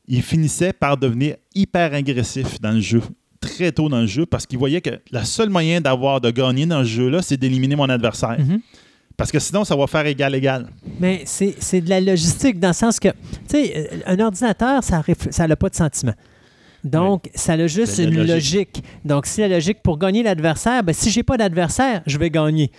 il 0.07 0.23
finissait 0.23 0.73
par 0.73 0.97
devenir 0.97 1.37
hyper 1.55 1.95
agressif 1.95 2.61
dans 2.61 2.73
le 2.73 2.81
jeu, 2.81 3.03
très 3.41 3.73
tôt 3.73 3.89
dans 3.89 4.01
le 4.01 4.07
jeu, 4.07 4.27
parce 4.27 4.47
qu'il 4.47 4.59
voyait 4.59 4.81
que 4.81 5.01
le 5.11 5.25
seul 5.25 5.49
moyen 5.49 5.81
d'avoir 5.81 6.21
de 6.21 6.31
gagner 6.31 6.67
dans 6.67 6.81
ce 6.81 6.89
jeu-là, 6.89 7.23
c'est 7.23 7.37
d'éliminer 7.37 7.77
mon 7.77 7.89
adversaire. 7.89 8.39
Mhm. 8.39 8.61
Parce 9.17 9.33
que 9.33 9.39
sinon, 9.39 9.65
ça 9.65 9.75
va 9.77 9.87
faire 9.87 10.05
égal-égal. 10.07 10.67
Mais 11.01 11.23
c'est 11.25 11.81
de 11.81 11.89
la 11.89 12.01
logistique 12.01 12.61
dans 12.61 12.69
le 12.69 12.75
sens 12.75 13.01
que, 13.01 13.09
tu 13.09 13.15
sais, 13.49 13.73
euh, 13.93 13.97
un 14.07 14.19
ordinateur, 14.21 14.83
ça 14.85 15.47
n'a 15.49 15.57
pas 15.57 15.69
de 15.71 15.75
sentiment. 15.75 16.13
Donc, 16.85 17.31
ça 17.35 17.55
a 17.55 17.67
juste 17.67 17.99
une 17.99 18.11
logique. 18.35 18.83
Donc, 19.05 19.27
si 19.27 19.41
la 19.41 19.49
logique 19.49 19.79
pour 19.83 19.99
gagner 19.99 20.23
l'adversaire, 20.23 20.83
ben, 20.85 20.93
si 20.93 21.11
j'ai 21.11 21.23
pas 21.23 21.37
d'adversaire, 21.37 22.03
je 22.07 22.19
vais 22.19 22.31
gagner. 22.31 22.71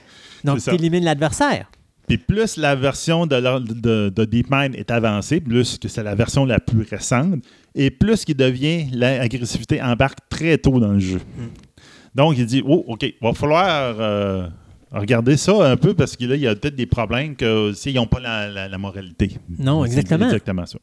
Donc, 0.44 0.60
tu 0.70 0.76
élimines 0.76 1.04
l'adversaire. 1.04 1.70
Puis 2.08 2.18
plus 2.18 2.56
la 2.56 2.74
version 2.76 3.26
de, 3.26 3.36
l'or- 3.36 3.60
de- 3.60 4.08
de 4.10 4.24
DeepMind 4.26 4.76
est 4.76 4.92
avancée, 4.92 5.42
plus 5.42 5.78
que 5.78 5.90
c'est 5.90 6.04
la 6.04 6.16
version 6.16 6.46
la 6.46 6.60
plus 6.60 6.84
récente, 6.90 7.40
et 7.76 7.92
plus 7.92 8.24
qu'il 8.24 8.38
devient, 8.38 8.86
l'agressivité 8.94 9.82
embarque 9.82 10.20
très 10.30 10.58
tôt 10.58 10.80
dans 10.80 10.94
le 10.94 11.00
jeu. 11.00 11.20
Donc, 12.16 12.38
il 12.38 12.46
dit, 12.46 12.64
oh, 12.66 12.86
OK, 12.88 13.06
va 13.22 13.34
falloir 13.34 13.96
euh, 14.00 14.48
regarder 14.92 15.38
ça 15.38 15.54
un 15.70 15.78
peu 15.78 15.94
parce 15.94 16.16
que 16.16 16.26
là, 16.26 16.36
il 16.36 16.42
y 16.42 16.48
a 16.48 16.56
peut-être 16.56 16.76
des 16.76 16.86
problèmes 16.86 17.36
que 17.36 17.74
s'ils 17.74 17.96
n'ont 17.96 18.08
pas 18.08 18.20
la, 18.20 18.48
la- 18.50 18.68
la 18.68 18.78
moralité. 18.78 19.38
Non, 19.60 19.84
exactement. 19.86 20.26
exactement 20.26 20.66
ça. 20.66 20.80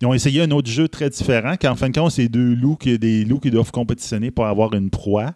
Ils 0.00 0.06
ont 0.06 0.12
essayé 0.14 0.42
un 0.42 0.50
autre 0.50 0.68
jeu 0.70 0.88
très 0.88 1.08
différent, 1.08 1.54
qu'en 1.60 1.74
fin 1.74 1.88
de 1.88 1.98
compte, 1.98 2.10
c'est 2.10 2.28
deux 2.28 2.54
loups, 2.54 2.76
qui, 2.76 2.98
des 2.98 3.24
loups 3.24 3.40
qui 3.40 3.50
doivent 3.50 3.70
compétitionner 3.72 4.30
pour 4.30 4.44
avoir 4.46 4.74
une 4.74 4.90
proie. 4.90 5.32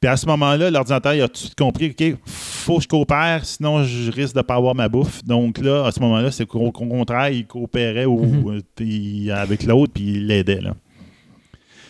Puis 0.00 0.08
à 0.08 0.16
ce 0.16 0.24
moment-là, 0.26 0.70
l'ordinateur 0.70 1.12
il 1.12 1.20
a 1.20 1.28
tout 1.28 1.34
de 1.34 1.38
suite 1.38 1.54
compris, 1.54 1.90
OK, 1.90 2.16
faut 2.24 2.78
que 2.78 2.84
je 2.84 2.88
coopère, 2.88 3.44
sinon 3.44 3.84
je 3.84 4.10
risque 4.10 4.32
de 4.34 4.38
ne 4.38 4.42
pas 4.42 4.54
avoir 4.54 4.74
ma 4.74 4.88
bouffe. 4.88 5.22
Donc 5.24 5.58
là, 5.58 5.84
à 5.84 5.92
ce 5.92 6.00
moment-là, 6.00 6.30
c'est 6.30 6.46
qu'au 6.46 6.60
au 6.68 6.72
contraire, 6.72 7.28
il 7.28 7.46
coopérait 7.46 8.06
au- 8.06 8.24
Mhm. 8.24 8.62
euh, 8.80 9.34
avec 9.34 9.64
l'autre, 9.64 9.92
puis 9.92 10.04
il 10.14 10.26
l'aidait. 10.26 10.60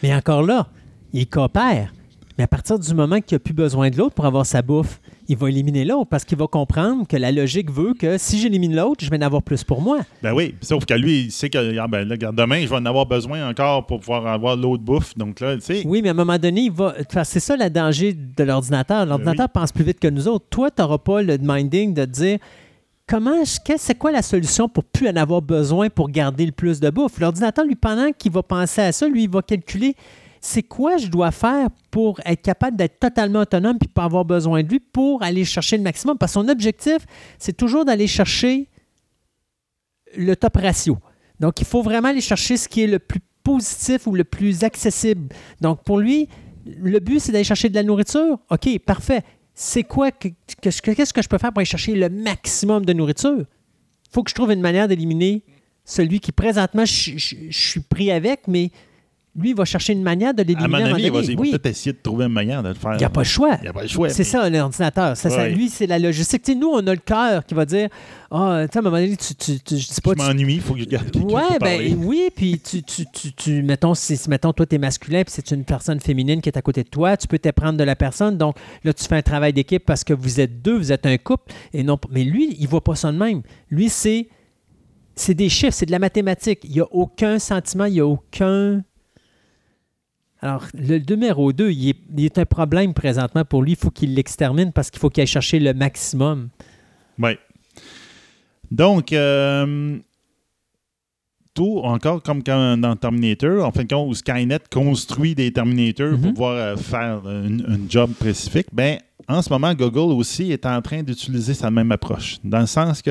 Mais 0.03 0.13
encore 0.15 0.43
là, 0.43 0.67
il 1.13 1.29
coopère. 1.29 1.93
Mais 2.37 2.45
à 2.45 2.49
partir 2.49 2.79
du 2.79 2.93
moment 2.95 3.21
qu'il 3.21 3.37
n'a 3.37 3.39
plus 3.39 3.55
besoin 3.55 3.91
de 3.91 3.97
l'autre 3.99 4.15
pour 4.15 4.27
avoir 4.27 4.47
sa 4.47 4.63
bouffe, 4.63 5.01
il 5.31 5.37
va 5.37 5.49
éliminer 5.49 5.85
l'autre 5.85 6.09
parce 6.11 6.25
qu'il 6.25 6.37
va 6.37 6.49
comprendre 6.49 7.07
que 7.07 7.17
la 7.17 7.31
logique 7.31 7.71
veut 7.71 7.95
que 7.95 8.19
si 8.19 8.41
j'élimine 8.41 8.75
l'autre, 8.75 9.05
je 9.05 9.09
vais 9.09 9.17
en 9.17 9.23
avoir 9.23 9.45
plus 9.45 9.63
pour 9.63 9.81
moi. 9.81 10.01
Ben 10.25 10.35
oui, 10.35 10.57
sauf 10.61 10.85
que 10.85 10.95
lui, 10.95 11.27
il 11.27 11.31
sait 11.31 11.49
que 11.49 11.79
ah, 11.79 11.87
ben, 11.87 12.07
là, 12.09 12.17
demain, 12.17 12.63
je 12.63 12.67
vais 12.69 12.75
en 12.75 12.85
avoir 12.85 13.07
besoin 13.07 13.49
encore 13.49 13.87
pour 13.87 14.01
pouvoir 14.01 14.27
avoir 14.27 14.57
l'autre 14.57 14.83
bouffe. 14.83 15.17
Donc 15.17 15.39
là, 15.39 15.55
tu 15.55 15.61
sais, 15.63 15.83
Oui, 15.87 16.03
mais 16.03 16.09
à 16.09 16.11
un 16.11 16.15
moment 16.17 16.37
donné, 16.37 16.63
il 16.63 16.73
va. 16.73 16.97
enfin, 17.09 17.23
C'est 17.23 17.39
ça 17.39 17.57
le 17.57 17.71
danger 17.71 18.13
de 18.13 18.43
l'ordinateur. 18.43 19.07
L'ordinateur 19.07 19.49
pense 19.49 19.71
plus 19.71 19.85
vite 19.85 20.01
que 20.01 20.09
nous 20.09 20.27
autres. 20.27 20.47
Toi, 20.51 20.69
tu 20.69 20.83
n'auras 20.83 20.99
pas 20.99 21.23
le 21.23 21.39
minding 21.41 21.95
de 21.95 22.05
te 22.07 22.11
dire 22.11 22.39
comment, 23.07 23.45
c'est 23.45 23.95
quoi 23.97 24.11
la 24.11 24.23
solution 24.23 24.69
pour 24.69 24.83
plus 24.83 25.09
en 25.09 25.15
avoir 25.17 25.43
besoin 25.43 25.91
pour 25.91 26.11
garder 26.11 26.45
le 26.45 26.53
plus 26.53 26.81
de 26.81 26.91
bouffe? 26.91 27.21
L'ordinateur, 27.21 27.65
lui, 27.65 27.77
pendant 27.77 28.11
qu'il 28.19 28.33
va 28.33 28.43
penser 28.43 28.81
à 28.81 28.91
ça, 28.91 29.07
lui, 29.09 29.25
il 29.25 29.31
va 29.31 29.43
calculer 29.43 29.95
c'est 30.41 30.63
quoi 30.63 30.97
je 30.97 31.09
dois 31.09 31.31
faire 31.31 31.69
pour 31.91 32.19
être 32.25 32.41
capable 32.43 32.77
d'être 32.77 32.99
totalement 32.99 33.41
autonome 33.41 33.79
puis 33.79 33.89
pas 33.89 34.05
avoir 34.05 34.25
besoin 34.25 34.63
de 34.63 34.69
lui 34.69 34.81
pour 34.81 35.23
aller 35.23 35.45
chercher 35.45 35.77
le 35.77 35.83
maximum? 35.83 36.17
Parce 36.17 36.33
que 36.33 36.41
son 36.41 36.49
objectif, 36.49 36.99
c'est 37.39 37.57
toujours 37.57 37.85
d'aller 37.85 38.07
chercher 38.07 38.69
le 40.17 40.35
top 40.35 40.57
ratio. 40.57 40.99
Donc, 41.39 41.61
il 41.61 41.67
faut 41.67 41.83
vraiment 41.83 42.09
aller 42.09 42.21
chercher 42.21 42.57
ce 42.57 42.69
qui 42.69 42.83
est 42.83 42.87
le 42.87 42.99
plus 42.99 43.21
positif 43.43 44.07
ou 44.07 44.15
le 44.15 44.25
plus 44.25 44.65
accessible. 44.65 45.29
Donc, 45.61 45.83
pour 45.85 45.99
lui, 45.99 46.29
le 46.67 46.99
but, 47.01 47.21
c'est 47.21 47.33
d'aller 47.33 47.45
chercher 47.45 47.69
de 47.69 47.75
la 47.75 47.83
nourriture? 47.83 48.39
OK, 48.51 48.79
parfait. 48.81 49.23
C'est 49.55 49.83
quoi 49.83 50.11
que, 50.11 50.29
que- 50.29 50.71
que- 50.71 50.91
qu'est-ce 50.93 51.13
que 51.13 51.23
je 51.23 51.29
peux 51.29 51.39
faire 51.39 51.51
pour 51.53 51.59
aller 51.59 51.65
chercher 51.67 51.95
le 51.95 52.09
maximum 52.09 52.85
de 52.85 52.93
nourriture? 52.93 53.41
Il 53.41 54.13
faut 54.13 54.23
que 54.23 54.31
je 54.31 54.35
trouve 54.35 54.53
une 54.53 54.61
manière 54.61 54.89
d'éliminer 54.89 55.43
celui 55.85 56.21
qui 56.21 56.33
présentement 56.33 56.85
je 56.85 57.49
suis 57.51 57.81
pris 57.81 58.11
avec, 58.11 58.47
mais 58.49 58.71
lui, 59.37 59.51
il 59.51 59.55
va 59.57 59.65
chercher 59.65 59.93
une 59.93 60.03
manière 60.03 60.35
de 60.35 60.41
à 60.41 60.45
l'éliminer. 60.45 60.69
mon 60.69 60.75
à 60.75 60.79
un 60.79 60.83
moment 60.83 60.95
avis, 60.97 61.05
il 61.05 61.13
va, 61.13 61.21
donné. 61.21 61.33
il 61.33 61.37
va 61.37 61.41
Oui, 61.43 61.51
peut-être 61.53 61.67
essayer 61.67 61.93
de 61.93 61.99
trouver 62.03 62.25
une 62.25 62.33
manière 62.33 62.63
de 62.65 62.69
le 62.69 62.75
faire. 62.75 62.95
il 62.95 62.99
n'y 62.99 63.05
a 63.05 63.11
pas 63.11 63.21
le 63.21 63.25
choix. 63.27 63.55
Il 63.59 63.63
n'y 63.63 63.69
a 63.69 63.73
pas 63.73 63.83
le 63.83 63.89
choix. 63.89 64.09
C'est 64.09 64.19
mais- 64.19 64.25
ça, 64.25 64.51
l'ordinateur. 64.51 65.17
Ça, 65.17 65.31
ça- 65.31 65.49
lui, 65.49 65.69
c'est 65.69 65.87
la 65.87 65.99
logistique. 66.01 66.49
Nous, 66.57 66.67
on 66.69 66.85
a 66.87 66.93
le 66.93 66.97
cœur 67.01 67.47
qui 67.47 67.55
va 67.55 67.65
dire 67.65 67.89
Ah, 68.33 68.63
tu 68.67 68.73
sais, 68.73 68.79
à 68.79 68.81
un 68.81 68.83
moment 68.83 68.97
donné, 68.97 69.17
tu, 69.17 69.35
tu, 69.35 69.61
tu- 69.61 69.77
je 69.79 69.89
dis 69.89 70.01
pas. 70.01 70.11
Je 70.11 70.21
tu- 70.21 70.27
m'ennuie, 70.27 70.55
il 70.55 70.61
faut 70.61 70.75
que 70.75 70.81
je 70.81 70.85
garde 70.85 71.15
Ouais, 71.17 71.59
ben 71.61 71.97
oui, 72.05 72.29
puis 72.35 72.61
tu, 72.61 72.83
tu, 72.83 73.05
tu, 73.37 73.63
mettons, 73.63 73.95
si, 73.95 74.19
mettons, 74.29 74.53
toi, 74.53 74.67
tu 74.67 74.75
es 74.77 74.79
masculin, 74.79 75.23
puis 75.23 75.33
c'est 75.35 75.51
une 75.53 75.65
personne 75.65 76.01
féminine 76.01 76.41
qui 76.41 76.49
est 76.49 76.57
à 76.59 76.63
côté 76.63 76.83
de 76.85 76.89
toi, 76.89 77.17
tu 77.17 77.27
peux 77.29 77.39
te 77.39 77.49
prendre 77.51 77.77
de 77.79 77.85
la 77.85 77.97
personne, 77.97 78.37
donc 78.39 78.57
là, 78.85 78.93
tu 78.93 79.05
fais 79.05 79.17
un 79.17 79.23
travail 79.23 79.53
d'équipe 79.53 79.85
parce 79.85 80.05
que 80.05 80.13
vous 80.13 80.41
êtes 80.41 80.63
deux, 80.63 80.77
vous 80.79 80.93
êtes 80.93 81.07
un 81.07 81.17
couple, 81.19 81.53
et 81.73 81.83
non, 81.83 81.99
mais 82.11 82.23
lui, 82.25 82.57
il 82.59 82.67
voit 82.69 82.83
pas 82.85 82.95
ça 82.97 83.11
de 83.13 83.17
même. 83.19 83.43
Lui, 83.71 83.89
c'est, 83.89 84.29
c'est 85.17 85.35
des 85.35 85.49
chiffres, 85.49 85.73
c'est 85.75 85.87
de 85.87 85.91
la 85.93 85.99
mathématique. 85.99 86.61
Il 86.65 86.71
n'y 86.73 86.81
a 86.81 86.87
aucun 86.93 87.39
sentiment, 87.39 87.85
il 87.87 87.95
n'y 87.95 88.01
a 88.01 88.07
aucun... 88.07 88.83
Alors, 90.43 90.67
le 90.75 90.99
numéro 90.99 91.53
2, 91.53 91.71
il 91.71 91.91
est, 91.91 91.97
il 92.17 92.25
est 92.25 92.39
un 92.39 92.47
problème 92.47 92.95
présentement 92.95 93.45
pour 93.45 93.63
lui, 93.63 93.73
il 93.73 93.77
faut 93.77 93.91
qu'il 93.91 94.15
l'extermine 94.15 94.73
parce 94.73 94.91
qu'il 94.91 94.99
faut 94.99 95.11
qu'il 95.11 95.21
aille 95.21 95.27
chercher 95.27 95.59
le 95.61 95.75
maximum. 95.75 96.49
Oui. 97.19 97.33
Donc, 98.71 99.13
euh, 99.13 99.99
tout, 101.53 101.81
encore 101.83 102.23
comme 102.23 102.43
dans 102.43 102.97
Terminator, 102.97 103.67
en 103.67 103.71
fin 103.73 103.83
de 103.85 103.89
compte, 103.93 104.09
où 104.09 104.15
Skynet 104.15 104.61
construit 104.71 105.35
des 105.35 105.53
Terminators 105.53 106.13
pour 106.13 106.19
Mhm. 106.29 106.33
pouvoir 106.33 106.55
euh, 106.57 106.77
faire 106.77 107.21
une 107.29 107.87
job 107.89 108.13
spécifique, 108.15 108.69
ben, 108.73 108.99
en 109.29 109.43
ce 109.43 109.51
moment, 109.51 109.75
Google 109.75 110.13
aussi 110.15 110.53
est 110.53 110.65
en 110.65 110.81
train 110.81 111.03
d'utiliser 111.03 111.55
sa 111.55 111.71
même 111.71 111.93
approche, 111.93 112.39
dans 112.43 112.61
le 112.61 112.67
sens 112.67 113.03
que 113.03 113.11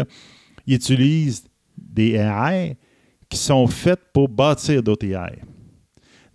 il 0.66 0.76
utilise 0.76 1.44
des 1.78 2.16
AI 2.16 2.76
qui 3.30 3.38
sont 3.38 3.68
faites 3.68 4.02
pour 4.14 4.28
bâtir 4.28 4.82
d'autres 4.82 5.06
AI. 5.06 5.40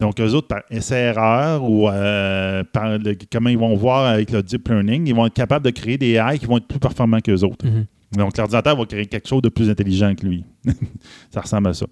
Donc, 0.04 0.20
eux 0.20 0.34
autres, 0.34 0.48
par 0.48 0.60
essai-erreur 0.70 1.64
ou 1.64 1.88
euh, 1.88 2.62
par 2.74 2.98
le- 2.98 3.16
comment 3.32 3.48
ils 3.48 3.56
vont 3.56 3.74
voir 3.74 4.04
avec 4.06 4.30
le 4.30 4.42
deep 4.42 4.68
learning, 4.68 5.06
ils 5.08 5.14
vont 5.14 5.24
être 5.24 5.32
capables 5.34 5.64
de 5.64 5.70
créer 5.70 5.96
des 5.96 6.12
AI 6.16 6.38
qui 6.38 6.44
vont 6.44 6.58
être 6.58 6.66
plus 6.66 6.78
performants 6.78 7.20
qu'eux 7.20 7.40
autres. 7.42 7.64
Donc, 8.12 8.36
l'ordinateur 8.36 8.76
va 8.76 8.84
créer 8.84 9.06
quelque 9.06 9.26
chose 9.26 9.40
de 9.40 9.48
plus 9.48 9.70
intelligent 9.70 10.14
que 10.14 10.26
lui. 10.26 10.44
ça 11.30 11.40
ressemble 11.40 11.68
à 11.68 11.72
ça. 11.74 11.86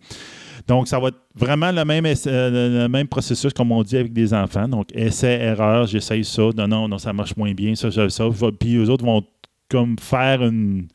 Donc, 0.69 0.89
ça 0.89 1.01
va 1.01 1.09
être 1.09 1.17
vraiment 1.35 1.73
le 1.73 1.85
même, 1.87 2.05
euh, 2.05 2.83
le, 2.83 2.89
même 2.89 3.09
processus, 3.09 3.53
comme 3.55 3.73
on 3.73 3.83
dit 3.83 3.97
avec 3.97 4.13
des 4.13 4.35
enfants. 4.35 4.69
Donc, 4.69 4.89
essai, 4.95 5.41
erreur, 5.41 5.87
j'essaye 5.87 6.23
ça. 6.25 6.43
Non, 6.55 6.69
non, 6.69 6.89
non, 6.89 6.99
ça 6.99 7.15
marche 7.15 7.35
moins 7.37 7.55
bien. 7.55 7.75
Ça, 7.75 7.91
ça, 7.91 8.11
ça. 8.11 8.25
Puis, 8.61 8.77
eux 8.77 8.91
autres 8.91 9.07
vont 9.07 9.23
comme 9.71 9.97
faire 9.99 10.43
une- 10.43 10.87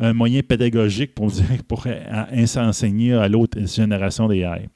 un 0.00 0.14
moyen 0.14 0.40
pédagogique 0.40 1.14
pour, 1.14 1.26
dire, 1.30 1.44
pour 1.68 1.86
enseigner 2.56 3.12
à 3.12 3.28
l'autre 3.28 3.58
génération 3.66 4.26
des 4.26 4.38
AI. 4.38 4.68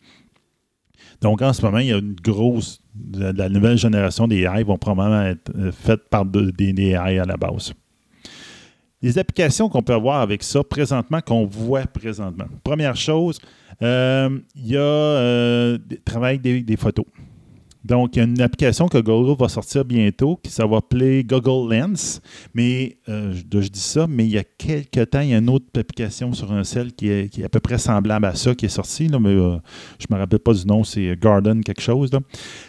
Donc, 1.20 1.42
en 1.42 1.52
ce 1.52 1.62
moment, 1.62 1.78
il 1.78 1.86
y 1.86 1.92
a 1.92 1.98
une 1.98 2.14
grosse. 2.14 2.80
La, 3.14 3.48
nouvelle 3.48 3.78
génération 3.78 4.26
des 4.26 4.42
AI 4.44 4.62
vont 4.62 4.78
probablement 4.78 5.22
être 5.22 5.50
euh, 5.56 5.72
faites 5.72 6.08
par 6.08 6.24
de- 6.24 6.50
des, 6.50 6.72
des 6.72 6.90
AI 6.90 7.18
à 7.18 7.24
la 7.24 7.36
base. 7.36 7.72
Les 9.02 9.18
applications 9.18 9.68
qu'on 9.68 9.82
peut 9.82 9.92
avoir 9.92 10.20
avec 10.20 10.42
ça 10.42 10.64
présentement, 10.64 11.20
qu'on 11.20 11.44
voit 11.46 11.86
présentement. 11.86 12.46
Première 12.64 12.96
chose, 12.96 13.38
euh, 13.82 14.38
il 14.54 14.68
y 14.68 14.76
a 14.76 14.80
euh, 14.80 15.78
travail 16.04 16.38
des, 16.38 16.62
des 16.62 16.76
photos. 16.76 17.04
Donc, 17.86 18.16
il 18.16 18.18
y 18.18 18.22
a 18.22 18.24
une 18.24 18.40
application 18.40 18.88
que 18.88 18.98
Google 18.98 19.36
va 19.38 19.48
sortir 19.48 19.84
bientôt 19.84 20.40
qui 20.42 20.50
ça 20.50 20.66
va 20.66 20.78
appeler 20.78 21.22
Google 21.24 21.72
Lens. 21.74 22.20
Mais 22.52 22.98
euh, 23.08 23.32
je, 23.32 23.60
je 23.60 23.68
dis 23.68 23.78
ça, 23.80 24.06
mais 24.08 24.24
il 24.26 24.32
y 24.32 24.38
a 24.38 24.44
quelques 24.44 25.10
temps, 25.10 25.20
il 25.20 25.28
y 25.28 25.34
a 25.34 25.38
une 25.38 25.48
autre 25.48 25.66
application 25.78 26.32
sur 26.32 26.52
un 26.52 26.64
cell 26.64 26.92
qui 26.92 27.08
est, 27.08 27.28
qui 27.28 27.42
est 27.42 27.44
à 27.44 27.48
peu 27.48 27.60
près 27.60 27.78
semblable 27.78 28.26
à 28.26 28.34
ça 28.34 28.54
qui 28.54 28.66
est 28.66 28.70
sortie, 28.70 29.08
là, 29.08 29.18
mais 29.20 29.28
euh, 29.30 29.56
je 29.98 30.06
ne 30.10 30.14
me 30.16 30.20
rappelle 30.20 30.40
pas 30.40 30.52
du 30.52 30.66
nom, 30.66 30.82
c'est 30.84 31.16
Garden 31.20 31.62
quelque 31.62 31.80
chose. 31.80 32.10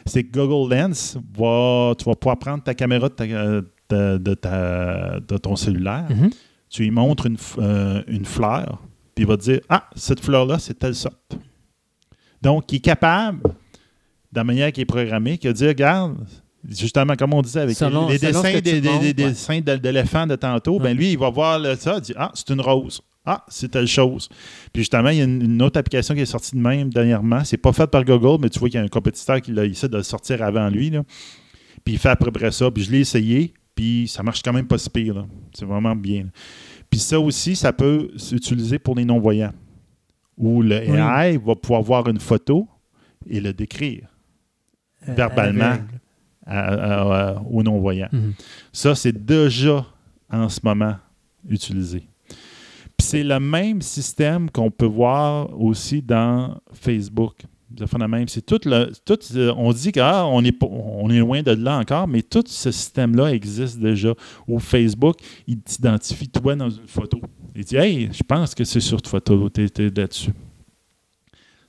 C'est 0.05 0.23
que 0.23 0.37
Google 0.37 0.73
Lens 0.75 1.17
va, 1.37 1.93
tu 1.97 2.05
vas 2.05 2.15
pouvoir 2.15 2.37
prendre 2.37 2.63
ta 2.63 2.73
caméra 2.75 3.09
de, 3.09 3.13
ta- 3.13 3.25
de- 3.25 4.17
de 4.17 4.33
ta- 4.35 5.19
de 5.19 5.37
ton 5.37 5.55
cellulaire, 5.55 6.05
Mhm. 6.09 6.29
tu 6.69 6.83
lui 6.83 6.91
montres 6.91 7.25
une, 7.25 7.37
euh, 7.59 8.03
une 8.07 8.25
fleur, 8.25 8.81
puis 9.15 9.23
il 9.23 9.27
va 9.27 9.35
te 9.37 9.43
dire 9.43 9.61
Ah, 9.69 9.89
cette 9.95 10.19
fleur-là, 10.19 10.59
c'est 10.59 10.77
telle 10.77 10.93
sorte. 10.95 11.37
Donc, 12.41 12.71
il 12.71 12.75
est 12.75 12.79
capable, 12.79 13.39
de 14.31 14.39
la 14.39 14.43
manière 14.43 14.71
qu'il 14.71 14.81
est 14.83 14.85
programmé, 14.85 15.37
qu'il 15.37 15.49
va 15.49 15.53
dire 15.53 15.67
Regarde, 15.69 16.17
Justement, 16.67 17.15
comme 17.15 17.33
on 17.33 17.41
disait, 17.41 17.61
avec 17.61 17.77
Selon- 17.77 18.09
les 18.09 18.17
dessins 18.17 18.51
des, 18.59 18.61
des- 18.61 18.81
montres, 18.89 18.99
des 19.01 19.07
ouais. 19.07 19.13
dessins 19.13 19.59
de- 19.61 19.75
d'éléphants 19.77 20.27
de 20.27 20.35
tantôt, 20.35 20.79
ben 20.79 20.97
lui, 20.97 21.11
il 21.13 21.17
va 21.17 21.29
voir 21.29 21.59
le- 21.59 21.75
ça, 21.75 21.95
il 21.97 22.01
dit 22.01 22.13
Ah, 22.17 22.31
c'est 22.33 22.49
une 22.49 22.59
rose. 22.59 22.99
Ah, 23.25 23.45
c'est 23.47 23.69
telle 23.71 23.87
chose. 23.87 24.27
Puis 24.73 24.81
justement, 24.81 25.09
il 25.09 25.17
y 25.17 25.21
a 25.21 25.25
une, 25.25 25.41
une 25.43 25.61
autre 25.61 25.79
application 25.79 26.13
qui 26.15 26.21
est 26.21 26.25
sortie 26.25 26.55
de 26.55 26.61
même 26.61 26.89
dernièrement. 26.89 27.43
C'est 27.45 27.57
pas 27.57 27.71
fait 27.73 27.87
par 27.87 28.03
Google, 28.03 28.41
mais 28.41 28.49
tu 28.49 28.59
vois 28.59 28.69
qu'il 28.69 28.79
y 28.79 28.81
a 28.81 28.85
un 28.85 28.89
compétiteur 28.89 29.41
qui 29.41 29.51
l'a 29.51 29.65
essayé 29.65 29.87
de 29.87 29.97
le 29.97 30.03
sortir 30.03 30.41
avant 30.41 30.67
lui. 30.69 30.89
là. 30.89 31.03
Puis 31.85 31.93
il 31.93 31.99
fait 31.99 32.09
à 32.09 32.15
peu 32.17 32.31
près 32.31 32.51
ça. 32.51 32.69
Puis 32.71 32.83
je 32.83 32.91
l'ai 32.91 32.99
essayé, 33.01 33.53
puis 33.75 34.07
ça 34.09 34.23
marche 34.23 34.41
quand 34.41 34.53
même 34.53 34.67
pas 34.67 34.77
si 34.77 34.89
pire. 34.89 35.25
C'est 35.53 35.65
vraiment 35.65 35.95
bien. 35.95 36.23
là. 36.23 36.29
Puis 36.89 36.99
ça 36.99 37.19
aussi, 37.19 37.55
ça 37.55 37.71
peut 37.71 38.09
s'utiliser 38.17 38.79
pour 38.79 38.95
les 38.95 39.05
non-voyants. 39.05 39.53
Où 40.37 40.61
le 40.61 40.79
Oui. 40.79 40.97
AI 40.97 41.37
va 41.37 41.55
pouvoir 41.55 41.81
voir 41.81 42.07
une 42.09 42.19
photo 42.19 42.67
et 43.29 43.39
le 43.39 43.53
décrire 43.53 44.07
verbalement. 45.05 45.77
à- 46.45 46.59
à- 46.59 47.01
à- 47.31 47.41
aux 47.41 47.61
non-voyants. 47.61 48.07
Mhm. 48.11 48.33
Ça, 48.71 48.95
c'est 48.95 49.25
déjà 49.25 49.85
en 50.31 50.47
ce 50.47 50.59
moment 50.63 50.95
utilisé. 51.49 52.07
Puis 52.97 53.05
c'est 53.05 53.23
le 53.23 53.37
même 53.39 53.81
système 53.81 54.49
qu'on 54.49 54.71
peut 54.71 54.85
voir 54.85 55.59
aussi 55.59 56.01
dans 56.01 56.57
Facebook. 56.73 57.35
Même. 58.09 58.27
C'est 58.29 58.45
tout 58.45 58.59
le. 58.65 58.91
Tout, 59.05 59.19
euh, 59.35 59.53
on 59.57 59.73
dit 59.73 59.91
qu'on 59.91 60.43
est, 60.45 60.63
on 60.63 61.09
est 61.09 61.19
loin 61.19 61.43
de 61.43 61.51
là 61.51 61.77
encore, 61.79 62.07
mais 62.07 62.21
tout 62.21 62.43
ce 62.47 62.71
système-là 62.71 63.33
existe 63.33 63.77
déjà. 63.77 64.13
Où 64.47 64.57
Facebook, 64.57 65.17
il 65.47 65.59
t'identifie 65.59 66.29
toi 66.29 66.55
dans 66.55 66.69
une 66.69 66.87
photo. 66.87 67.19
Il 67.53 67.65
dit 67.65 67.75
Hey, 67.75 68.09
je 68.13 68.23
pense 68.23 68.55
que 68.55 68.63
c'est 68.63 68.79
sur 68.79 69.01
ta 69.01 69.09
photo, 69.09 69.49
tu 69.49 69.65
es, 69.65 69.89
là-dessus. 69.95 70.31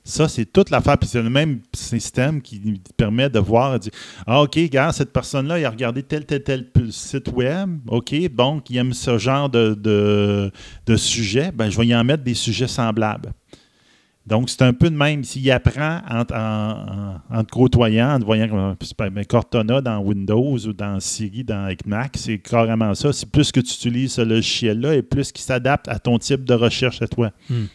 Ça, 0.08 0.26
c'est 0.26 0.46
toute 0.46 0.70
l'affaire. 0.70 0.96
Puis 0.96 1.06
c'est 1.06 1.22
le 1.22 1.28
même 1.28 1.60
système 1.74 2.40
qui 2.40 2.80
permet 2.96 3.28
de 3.28 3.38
voir, 3.38 3.78
dire, 3.78 3.92
ah, 4.26 4.40
OK, 4.40 4.54
regarde, 4.54 4.94
cette 4.94 5.12
personne-là, 5.12 5.58
il 5.58 5.66
a 5.66 5.70
regardé 5.70 6.02
tel, 6.02 6.24
tel, 6.24 6.42
tel 6.42 6.66
site 6.90 7.28
web. 7.28 7.78
OK, 7.88 8.14
donc, 8.34 8.70
il 8.70 8.78
aime 8.78 8.94
ce 8.94 9.18
genre 9.18 9.50
de, 9.50 9.74
de, 9.74 10.50
de 10.86 10.96
sujet. 10.96 11.52
Ben, 11.52 11.68
je 11.68 11.76
vais 11.76 11.88
y 11.88 11.94
en 11.94 12.04
mettre 12.04 12.24
des 12.24 12.32
sujets 12.32 12.68
semblables. 12.68 13.34
Donc, 14.26 14.48
c'est 14.48 14.62
un 14.62 14.72
peu 14.72 14.88
de 14.88 14.96
même. 14.96 15.24
S'il 15.24 15.50
apprend 15.50 16.00
en, 16.08 16.20
en, 16.20 17.20
en, 17.34 17.38
en 17.38 17.44
te 17.44 17.50
côtoyant, 17.50 18.14
en 18.14 18.18
te 18.18 18.24
voyant 18.24 18.48
comme 18.48 18.76
ben, 19.10 19.24
Cortana 19.26 19.82
dans 19.82 19.98
Windows 19.98 20.56
ou 20.56 20.72
dans 20.72 21.00
Siri 21.00 21.44
dans 21.44 21.70
Mac, 21.84 22.12
c'est 22.16 22.38
carrément 22.38 22.94
ça. 22.94 23.12
C'est 23.12 23.30
plus 23.30 23.52
que 23.52 23.60
tu 23.60 23.74
utilises 23.74 24.12
ce 24.12 24.22
logiciel-là 24.22 24.94
et 24.94 25.02
plus 25.02 25.32
qu'il 25.32 25.44
s'adapte 25.44 25.86
à 25.88 25.98
ton 25.98 26.18
type 26.18 26.44
de 26.44 26.54
recherche 26.54 27.02
à 27.02 27.06
toi. 27.06 27.30
Hmm. 27.50 27.66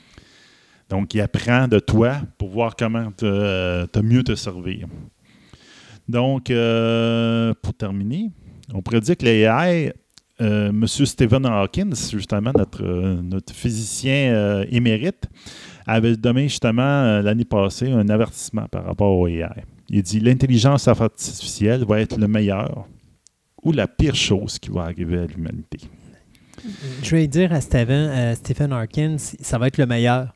Donc, 0.89 1.13
il 1.13 1.21
apprend 1.21 1.67
de 1.67 1.79
toi 1.79 2.17
pour 2.37 2.49
voir 2.49 2.75
comment 2.75 3.11
te, 3.11 3.85
te 3.85 3.99
mieux 3.99 4.23
te 4.23 4.35
servir. 4.35 4.87
Donc, 6.07 6.49
euh, 6.49 7.53
pour 7.61 7.73
terminer, 7.73 8.31
on 8.73 8.81
pourrait 8.81 9.01
dire 9.01 9.17
que 9.17 9.25
l'AI, 9.25 9.93
euh, 10.41 10.69
M. 10.69 10.85
Stephen 10.87 11.45
Hawkins, 11.45 11.95
justement, 12.11 12.51
notre, 12.55 12.83
euh, 12.83 13.21
notre 13.21 13.53
physicien 13.53 14.33
euh, 14.33 14.65
émérite, 14.69 15.29
avait 15.85 16.15
donné 16.15 16.43
justement 16.43 16.81
euh, 16.81 17.21
l'année 17.21 17.45
passée 17.45 17.91
un 17.91 18.07
avertissement 18.09 18.67
par 18.67 18.85
rapport 18.85 19.17
au 19.17 19.27
AI. 19.27 19.47
Il 19.89 20.01
dit 20.01 20.19
l'intelligence 20.19 20.87
artificielle 20.87 21.85
va 21.85 21.99
être 21.99 22.17
le 22.17 22.27
meilleur 22.27 22.87
ou 23.63 23.71
la 23.71 23.87
pire 23.87 24.15
chose 24.15 24.59
qui 24.59 24.69
va 24.69 24.83
arriver 24.83 25.19
à 25.19 25.25
l'humanité. 25.25 25.79
Je 27.01 27.15
vais 27.15 27.27
dire 27.27 27.51
à 27.53 27.61
Stephen, 27.61 28.09
à 28.09 28.35
Stephen 28.35 28.71
Harkins, 28.71 29.17
ça 29.17 29.57
va 29.57 29.67
être 29.67 29.77
le 29.77 29.85
meilleur. 29.85 30.33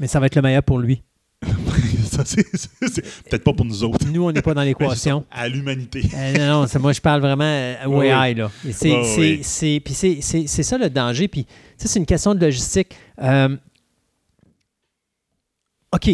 Mais 0.00 0.06
ça 0.06 0.20
va 0.20 0.26
être 0.26 0.36
le 0.36 0.42
meilleur 0.42 0.62
pour 0.62 0.78
lui. 0.78 1.02
Ça, 2.10 2.24
c'est- 2.24 2.42
peut-être 3.28 3.44
pas 3.44 3.52
pour 3.52 3.64
nous 3.64 3.84
autres. 3.84 4.04
Nous, 4.08 4.24
on 4.24 4.32
n'est 4.32 4.42
pas 4.42 4.52
dans 4.54 4.62
l'équation. 4.64 5.24
À 5.30 5.48
l'humanité. 5.48 6.02
Euh, 6.14 6.32
non, 6.36 6.60
non, 6.62 6.66
c'est- 6.66 6.78
moi, 6.80 6.92
je 6.92 7.00
parle 7.00 7.20
vraiment 7.20 7.44
euh, 7.44 7.84
au 7.86 8.00
Oui, 8.00 8.06
AI. 8.06 8.34
Là. 8.34 8.50
C'est, 8.72 9.42
ça 10.62 10.78
le 10.78 10.88
danger. 10.90 11.28
Puis, 11.28 11.46
ça, 11.76 11.86
c'est 11.86 12.00
une 12.00 12.06
question 12.06 12.34
de 12.34 12.40
logistique. 12.40 12.96
Euh, 13.20 13.56
OK. 15.94 16.10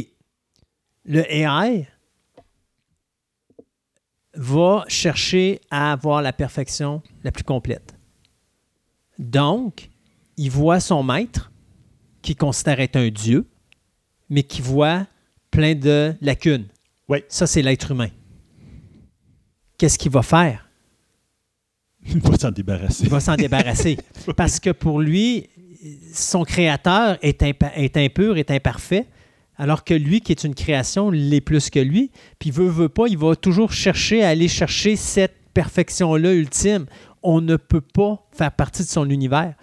Le 1.06 1.32
AI 1.32 1.86
va 4.34 4.84
chercher 4.88 5.60
à 5.70 5.92
avoir 5.92 6.20
la 6.22 6.32
perfection 6.32 7.02
la 7.22 7.30
plus 7.32 7.44
complète. 7.44 7.94
Donc, 9.18 9.88
il 10.36 10.50
voit 10.50 10.80
son 10.80 11.02
maître, 11.02 11.50
qui 12.20 12.34
considère 12.34 12.80
être 12.80 12.96
un 12.96 13.08
dieu, 13.08 13.46
mais 14.30 14.42
qui 14.42 14.62
voit 14.62 15.06
plein 15.50 15.74
de 15.74 16.14
lacunes. 16.20 16.66
Oui. 17.08 17.18
Ça, 17.28 17.46
c'est 17.46 17.62
l'être 17.62 17.90
humain. 17.90 18.08
Qu'est-ce 19.78 19.98
qu'il 19.98 20.10
va 20.12 20.22
faire? 20.22 20.68
Il 22.06 22.20
va 22.20 22.36
s'en 22.36 22.50
débarrasser. 22.50 23.04
Il 23.04 23.10
va 23.10 23.20
s'en 23.20 23.34
débarrasser. 23.36 23.96
Parce 24.36 24.60
que 24.60 24.70
pour 24.70 25.00
lui, 25.00 25.48
son 26.12 26.44
créateur 26.44 27.18
est, 27.22 27.40
impa- 27.42 27.72
est 27.74 27.96
impur, 27.96 28.36
est 28.36 28.50
imparfait, 28.50 29.06
alors 29.56 29.84
que 29.84 29.94
lui, 29.94 30.20
qui 30.20 30.32
est 30.32 30.44
une 30.44 30.54
création, 30.54 31.10
l'est 31.10 31.40
plus 31.40 31.70
que 31.70 31.78
lui. 31.78 32.10
Puis 32.38 32.50
veut, 32.50 32.68
veut 32.68 32.88
pas, 32.88 33.06
il 33.08 33.18
va 33.18 33.36
toujours 33.36 33.72
chercher 33.72 34.22
à 34.24 34.28
aller 34.30 34.48
chercher 34.48 34.96
cette 34.96 35.34
perfection-là 35.54 36.34
ultime. 36.34 36.86
On 37.22 37.40
ne 37.40 37.56
peut 37.56 37.80
pas 37.80 38.26
faire 38.32 38.52
partie 38.52 38.82
de 38.82 38.88
son 38.88 39.08
univers. 39.08 39.54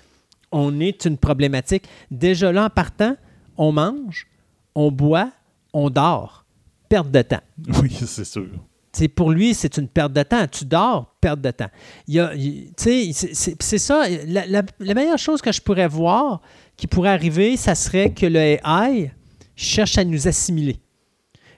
On 0.52 0.80
est 0.80 1.06
une 1.06 1.18
problématique. 1.18 1.84
Déjà 2.10 2.52
là, 2.52 2.66
en 2.66 2.70
partant, 2.70 3.16
on 3.58 3.72
mange, 3.72 4.28
on 4.76 4.92
boit, 4.92 5.32
on 5.74 5.90
dort. 5.90 6.46
Perte 6.90 7.12
de 7.12 7.22
temps. 7.22 7.42
Oui, 7.82 7.92
c'est 8.06 8.26
sûr. 8.26 8.48
C'est 8.94 9.08
pour 9.08 9.32
lui, 9.32 9.54
c'est 9.54 9.78
une 9.78 9.88
perte 9.88 10.12
de 10.12 10.22
temps. 10.24 10.46
Tu 10.48 10.66
dors, 10.66 11.16
perte 11.22 11.40
de 11.40 11.52
temps. 11.52 11.70
Il 12.08 12.16
y 12.16 12.20
a, 12.20 12.34
il- 12.36 12.74
tu 12.76 13.14
sais, 13.14 13.56
c'est- 13.58 13.78
ça. 13.78 14.04
La, 14.28 14.46
la- 14.46 14.64
la 14.80 14.94
meilleure 14.94 15.18
chose 15.18 15.42
que 15.42 15.52
je 15.54 15.62
pourrais 15.62 15.88
voir 15.88 16.42
qui 16.76 16.88
pourrait 16.88 17.12
arriver, 17.12 17.56
ça 17.56 17.74
serait 17.76 18.12
que 18.14 18.26
le 18.26 18.40
AI 18.40 19.12
cherche 19.56 19.98
à 19.98 20.04
nous 20.04 20.28
assimiler. 20.28 20.80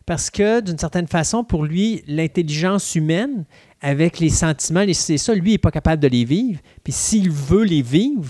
Parce 0.06 0.30
que, 0.30 0.60
d'une 0.62 0.78
certaine 0.78 1.08
façon, 1.08 1.44
pour 1.44 1.64
lui, 1.66 2.04
l'intelligence 2.08 2.94
humaine, 2.94 3.46
avec 3.82 4.20
les 4.20 4.30
sentiments, 4.30 4.82
les- 4.84 4.94
c'est 4.94 5.18
ça, 5.18 5.34
lui, 5.34 5.52
il 5.52 5.54
n'est 5.54 5.58
pas 5.58 5.72
capable 5.72 6.02
de 6.04 6.08
les 6.10 6.26
vivre. 6.26 6.60
Puis 6.84 6.94
s'il 6.94 7.32
veut 7.32 7.64
les 7.64 7.82
vivre, 7.82 8.30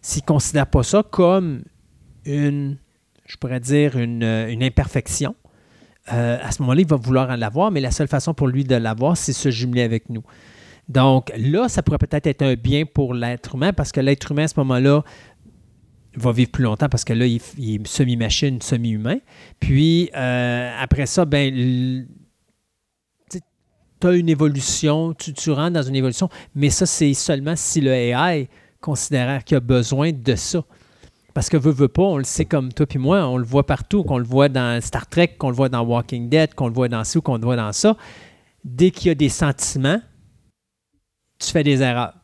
s'il 0.00 0.22
ne 0.22 0.26
considère 0.26 0.66
pas 0.68 0.82
ça 0.84 1.02
comme 1.02 1.64
une, 2.24 2.78
je 3.28 3.36
pourrais 3.36 3.60
dire, 3.60 3.96
une, 3.96 4.24
euh, 4.24 4.56
imperfection, 4.60 5.36
euh, 6.12 6.38
à 6.42 6.50
ce 6.50 6.62
moment-là, 6.62 6.80
il 6.80 6.86
va 6.86 6.96
vouloir 6.96 7.30
en 7.30 7.36
l'avoir, 7.36 7.70
mais 7.70 7.80
la 7.80 7.90
seule 7.90 8.08
façon 8.08 8.32
pour 8.32 8.48
lui 8.48 8.64
de 8.64 8.74
l'avoir, 8.74 9.16
c'est 9.16 9.34
se 9.34 9.50
jumeler 9.50 9.82
avec 9.82 10.08
nous. 10.08 10.22
Donc 10.88 11.30
là, 11.36 11.68
ça 11.68 11.82
pourrait 11.82 11.98
peut-être 11.98 12.26
être 12.26 12.42
un 12.42 12.54
bien 12.54 12.84
pour 12.86 13.12
l'être 13.12 13.54
humain, 13.54 13.74
parce 13.74 13.92
que 13.92 14.00
l'être 14.00 14.32
humain, 14.32 14.44
à 14.44 14.48
ce 14.48 14.58
moment-là, 14.58 15.02
va 16.16 16.32
vivre 16.32 16.50
plus 16.50 16.64
longtemps 16.64 16.88
parce 16.88 17.04
que 17.04 17.12
là, 17.12 17.26
il, 17.26 17.40
il 17.58 17.74
est 17.76 17.86
semi-machine, 17.86 18.60
semi-humain. 18.60 19.18
Puis 19.60 20.10
euh, 20.16 20.72
après 20.80 21.06
ça, 21.06 21.26
ben, 21.26 22.06
tu 24.00 24.06
as 24.06 24.12
une 24.12 24.28
évolution, 24.28 25.12
tu, 25.12 25.34
tu 25.34 25.50
rentres 25.50 25.74
dans 25.74 25.82
une 25.82 25.96
évolution, 25.96 26.28
mais 26.54 26.70
ça, 26.70 26.86
c'est 26.86 27.14
seulement 27.14 27.54
si 27.54 27.80
le 27.80 27.92
AI 27.92 28.48
considère 28.80 29.44
qu'il 29.44 29.56
a 29.58 29.60
besoin 29.60 30.12
de 30.12 30.34
ça. 30.34 30.64
Parce 31.38 31.50
que 31.50 31.56
veut, 31.56 31.70
veut 31.70 31.86
pas, 31.86 32.02
on 32.02 32.18
le 32.18 32.24
sait 32.24 32.46
comme 32.46 32.72
toi 32.72 32.84
puis 32.84 32.98
moi, 32.98 33.24
on 33.28 33.36
le 33.36 33.44
voit 33.44 33.64
partout, 33.64 34.02
qu'on 34.02 34.18
le 34.18 34.24
voit 34.24 34.48
dans 34.48 34.82
Star 34.82 35.06
Trek, 35.06 35.36
qu'on 35.38 35.50
le 35.50 35.54
voit 35.54 35.68
dans 35.68 35.82
Walking 35.82 36.28
Dead, 36.28 36.52
qu'on 36.52 36.66
le 36.66 36.74
voit 36.74 36.88
dans 36.88 37.04
ou 37.14 37.22
qu'on 37.22 37.36
le 37.36 37.44
voit 37.44 37.54
dans 37.54 37.72
ça. 37.72 37.96
Dès 38.64 38.90
qu'il 38.90 39.06
y 39.06 39.10
a 39.12 39.14
des 39.14 39.28
sentiments, 39.28 40.00
tu 41.38 41.48
fais 41.52 41.62
des 41.62 41.80
erreurs. 41.80 42.14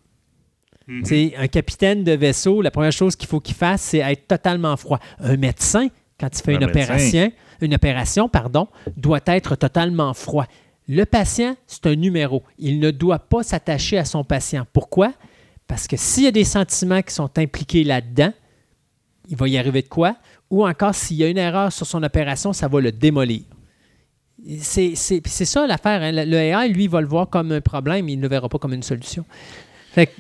Mhm. 0.89 1.05
Sais, 1.05 1.33
Un 1.39 1.47
capitaine 1.47 2.02
de 2.02 2.10
vaisseau, 2.10 2.60
la 2.60 2.73
première 2.73 2.91
chose 2.91 3.15
qu'il 3.15 3.28
faut 3.28 3.39
qu'il 3.39 3.55
fasse, 3.55 3.83
c'est 3.83 3.99
être 3.99 4.26
totalement 4.26 4.76
froid. 4.76 4.99
Un 5.20 5.36
médecin, 5.36 5.86
quand 6.18 6.36
il 6.36 6.43
fait 6.43 6.57
Un 6.57 6.60
une 6.60 6.67
médecin. 6.67 6.83
opération, 6.83 7.33
une 7.60 7.75
opération, 7.75 8.28
pardon, 8.28 8.67
doit 8.97 9.20
être 9.26 9.55
totalement 9.55 10.12
froid. 10.15 10.47
Le 10.89 11.05
patient, 11.05 11.55
c'est 11.68 11.86
un 11.86 11.94
numéro. 11.94 12.43
Il 12.59 12.81
ne 12.81 12.91
doit 12.91 13.20
pas 13.20 13.44
s'attacher 13.44 13.97
à 13.97 14.07
son 14.07 14.25
patient. 14.25 14.67
Pourquoi? 14.73 15.12
Parce 15.68 15.86
que 15.86 15.97
s'il 15.97 16.25
y 16.25 16.26
a 16.26 16.33
des 16.33 16.43
sentiments 16.43 17.01
qui 17.01 17.15
sont 17.15 17.31
impliqués 17.39 17.84
là-dedans, 17.84 18.33
il 19.28 19.36
va 19.36 19.49
y 19.49 19.57
arriver 19.59 19.83
de 19.83 19.89
quoi? 19.89 20.17
Ou 20.51 20.67
encore, 20.67 20.94
s'il 20.94 21.17
y 21.17 21.25
a 21.25 21.28
une 21.28 21.39
erreur 21.39 21.73
sur 21.73 21.86
son 21.86 22.03
opération, 22.03 22.53
ça 22.53 22.69
va 22.69 22.81
le 22.81 22.93
démolir. 22.93 23.43
C'est 24.61 24.94
ça 24.94 25.67
l'affaire. 25.67 26.03
hein. 26.03 26.12
Le 26.12 26.36
AI, 26.36 26.69
lui, 26.69 26.86
va 26.86 27.01
le 27.01 27.07
voir 27.07 27.28
comme 27.31 27.53
un 27.53 27.61
problème, 27.61 28.09
il 28.09 28.17
ne 28.17 28.23
le 28.23 28.28
verra 28.28 28.49
pas 28.49 28.59
comme 28.59 28.75
une 28.75 28.83
solution. 28.83 29.25
Fait 29.93 30.11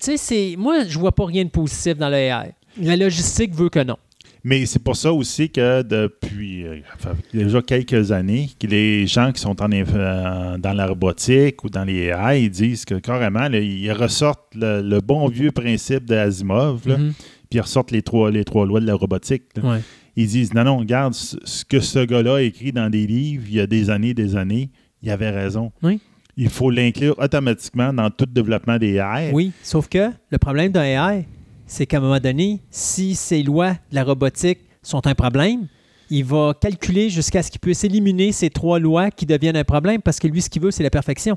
tu 0.00 0.16
sais, 0.16 0.54
moi, 0.58 0.84
je 0.84 0.98
vois 0.98 1.12
pas 1.12 1.26
rien 1.26 1.44
de 1.44 1.50
positif 1.50 1.96
dans 1.96 2.08
le 2.08 2.16
AI. 2.16 2.52
La 2.80 2.96
logistique 2.96 3.54
veut 3.54 3.68
que 3.68 3.80
non. 3.84 3.98
Mais 4.44 4.66
c'est 4.66 4.80
pour 4.80 4.96
ça 4.96 5.12
aussi 5.12 5.50
que 5.50 5.82
depuis 5.82 6.64
euh, 6.66 6.80
enfin, 6.96 7.12
déjà 7.32 7.62
quelques 7.62 8.10
années, 8.10 8.50
que 8.58 8.66
les 8.66 9.06
gens 9.06 9.30
qui 9.30 9.40
sont 9.40 9.62
en, 9.62 9.70
euh, 9.70 10.58
dans 10.58 10.72
la 10.72 10.86
robotique 10.88 11.62
ou 11.62 11.68
dans 11.70 11.84
les 11.84 12.06
AI, 12.08 12.42
ils 12.44 12.50
disent 12.50 12.84
que 12.84 12.96
carrément, 12.96 13.48
là, 13.48 13.60
ils 13.60 13.92
ressortent 13.92 14.52
le, 14.56 14.82
le 14.82 15.00
bon 15.00 15.28
vieux 15.28 15.52
principe 15.52 16.10
là, 16.10 16.26
Mhm. 16.26 17.12
Puis 17.52 17.58
ils 17.58 17.62
ressortent 17.62 17.90
les 17.90 18.00
trois, 18.00 18.30
les 18.30 18.44
trois 18.44 18.64
lois 18.64 18.80
de 18.80 18.86
la 18.86 18.94
robotique. 18.94 19.42
Ouais. 19.62 19.82
Ils 20.16 20.26
disent 20.26 20.54
non, 20.54 20.64
non, 20.64 20.78
regarde, 20.78 21.12
ce 21.12 21.36
ce 21.44 21.66
que 21.66 21.80
ce 21.80 21.98
gars-là 21.98 22.36
a 22.36 22.40
écrit 22.40 22.72
dans 22.72 22.88
des 22.88 23.06
livres 23.06 23.44
il 23.46 23.56
y 23.56 23.60
a 23.60 23.66
des 23.66 23.90
années 23.90 24.14
des 24.14 24.36
années, 24.36 24.70
il 25.02 25.10
avait 25.10 25.28
raison. 25.28 25.70
Oui. 25.82 26.00
il 26.38 26.48
faut 26.48 26.70
l'inclure 26.70 27.14
automatiquement 27.18 27.92
dans 27.92 28.08
tout 28.08 28.24
développement 28.24 28.78
des 28.78 28.94
AI. 28.94 29.32
Oui, 29.34 29.52
sauf 29.62 29.86
que 29.86 30.10
le 30.30 30.38
problème 30.38 30.72
d'un 30.72 30.84
AI, 30.84 31.26
c'est 31.66 31.84
qu'à 31.84 31.98
un 31.98 32.00
moment 32.00 32.20
donné, 32.20 32.60
si 32.70 33.14
ces 33.14 33.42
lois 33.42 33.72
de 33.72 33.94
la 33.96 34.04
robotique 34.04 34.60
sont 34.82 35.06
un 35.06 35.14
problème, 35.14 35.66
il 36.08 36.24
va 36.24 36.54
calculer 36.58 37.10
jusqu'à 37.10 37.42
ce 37.42 37.50
qu'il 37.50 37.60
puisse 37.60 37.84
éliminer 37.84 38.32
ces 38.32 38.48
trois 38.48 38.78
lois 38.78 39.10
qui 39.10 39.26
deviennent 39.26 39.58
un 39.58 39.64
problème 39.64 40.00
parce 40.00 40.18
que 40.18 40.26
lui, 40.26 40.40
ce 40.40 40.48
qu'il 40.48 40.62
veut, 40.62 40.70
c'est 40.70 40.82
la 40.82 40.90
perfection. 40.90 41.36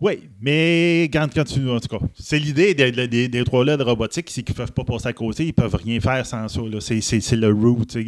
Oui, 0.00 0.28
mais 0.40 1.04
quand, 1.12 1.26
quand 1.34 1.44
tu. 1.44 1.68
En 1.70 1.80
tout 1.80 1.88
cas, 1.88 2.04
c'est 2.18 2.38
l'idée 2.38 2.74
des, 2.74 2.92
des, 2.92 3.28
des 3.28 3.44
trois 3.44 3.64
de 3.64 3.82
robotique, 3.82 4.28
c'est 4.30 4.42
qu'ils 4.42 4.52
ne 4.54 4.58
peuvent 4.58 4.72
pas 4.72 4.84
passer 4.84 5.08
à 5.08 5.12
côté, 5.12 5.44
ils 5.44 5.48
ne 5.48 5.52
peuvent 5.52 5.74
rien 5.74 5.98
faire 6.00 6.26
sans 6.26 6.48
ça. 6.48 6.60
C'est, 6.80 7.32
le 7.36 7.50
root. 7.52 7.84
tu 7.86 8.02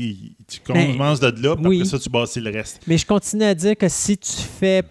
Ben, 0.68 0.92
commences 0.92 1.20
de 1.20 1.42
là, 1.42 1.56
puis 1.56 1.66
oui. 1.66 1.76
après 1.78 1.88
ça, 1.88 1.98
tu 1.98 2.10
bâtis 2.10 2.40
le 2.40 2.50
reste. 2.50 2.80
Mais 2.86 2.98
je 2.98 3.06
continue 3.06 3.44
à 3.44 3.54
dire 3.54 3.76
que 3.76 3.88
si 3.88 4.18
tu 4.18 4.32
fais 4.32 4.82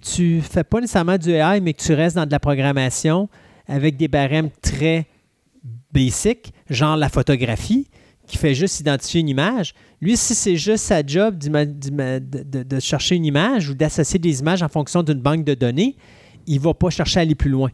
tu 0.00 0.40
fais 0.42 0.62
pas 0.64 0.80
nécessairement 0.80 1.16
du 1.18 1.30
AI, 1.30 1.60
mais 1.60 1.72
que 1.72 1.82
tu 1.82 1.92
restes 1.94 2.16
dans 2.16 2.26
de 2.26 2.30
la 2.30 2.38
programmation 2.40 3.28
avec 3.66 3.96
des 3.96 4.08
barèmes 4.08 4.50
très 4.62 5.06
basic, 5.92 6.52
genre 6.68 6.96
la 6.96 7.08
photographie, 7.08 7.88
qui 8.26 8.36
fait 8.36 8.54
juste 8.54 8.80
identifier 8.80 9.20
une 9.20 9.28
image. 9.28 9.72
Lui, 10.00 10.16
si 10.16 10.34
c'est 10.34 10.56
juste 10.56 10.84
sa 10.84 11.04
job 11.06 11.38
de 11.38 12.80
chercher 12.80 13.14
une 13.14 13.24
image 13.24 13.70
ou 13.70 13.74
d'associer 13.74 14.18
des 14.18 14.40
images 14.40 14.62
en 14.62 14.68
fonction 14.68 15.02
d'une 15.02 15.20
banque 15.20 15.44
de 15.44 15.54
données, 15.54 15.96
il 16.46 16.60
va 16.60 16.74
pas 16.74 16.90
chercher 16.90 17.20
à 17.20 17.22
aller 17.22 17.34
plus 17.34 17.50
loin. 17.50 17.70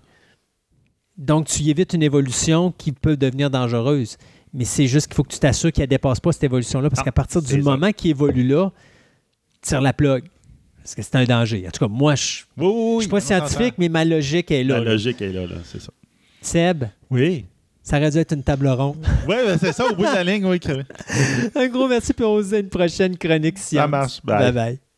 Donc, 1.19 1.47
tu 1.47 1.63
évites 1.69 1.93
une 1.93 2.03
évolution 2.03 2.73
qui 2.77 2.93
peut 2.93 3.17
devenir 3.17 3.51
dangereuse. 3.51 4.17
Mais 4.55 4.65
c'est 4.65 4.87
juste 4.87 5.07
qu'il 5.07 5.15
faut 5.15 5.23
que 5.23 5.33
tu 5.33 5.39
t'assures 5.39 5.73
qu'elle 5.73 5.85
ne 5.85 5.91
dépasse 5.91 6.21
pas 6.21 6.33
cette 6.33 6.45
évolution-là, 6.45 6.91
parce 6.91 7.01
Ah, 7.01 7.05
qu'à 7.05 7.13
partir 7.13 7.41
du 7.43 7.53
ça. 7.53 7.59
moment 7.59 7.91
qu'il 7.93 8.11
évolue 8.11 8.47
là, 8.47 8.71
tire 9.63 9.81
la 9.81 9.93
plug. 9.93 10.25
Parce 10.79 10.95
que 10.95 11.03
c'est 11.03 11.15
un 11.17 11.25
danger. 11.25 11.65
En 11.67 11.71
tout 11.71 11.85
cas, 11.87 11.89
moi, 11.89 12.15
je 12.17 12.43
Oui, 12.59 12.67
oui, 12.67 12.73
oui. 12.75 12.95
ne 12.97 13.01
suis 13.03 13.11
pas 13.11 13.21
scientifique, 13.21 13.75
mais 13.79 13.89
ma 13.89 14.05
logique 14.05 14.51
est 14.51 14.65
là. 14.65 14.79
La 14.79 14.85
là. 14.85 14.91
logique 14.93 15.23
est 15.23 15.33
là, 15.33 15.47
là, 15.47 15.57
c'est 15.65 15.81
ça. 15.81 15.93
Seb, 16.41 16.85
Oui. 17.11 17.47
ça 17.83 17.99
aurait 17.99 18.11
dû 18.11 18.19
être 18.19 18.33
une 18.35 18.43
table 18.43 18.69
ronde. 18.69 18.97
Oui, 19.29 19.37
ben, 19.47 19.57
c'est 19.59 19.73
ça, 19.73 19.87
au 19.87 19.95
bout 19.95 20.03
de 20.03 20.15
la 20.15 20.25
ligne, 20.25 20.45
oui. 20.45 20.59
Un 21.55 21.69
gros 21.69 21.87
merci, 21.89 22.13
dit 22.13 22.55
à 22.55 22.59
une 22.59 22.69
prochaine 22.69 23.17
chronique 23.17 23.59
science. 23.59 23.83
Ça 23.83 23.87
marche. 23.87 24.21
Bye. 24.25 24.53
Bye-bye. 24.53 24.73
Il 24.75 24.92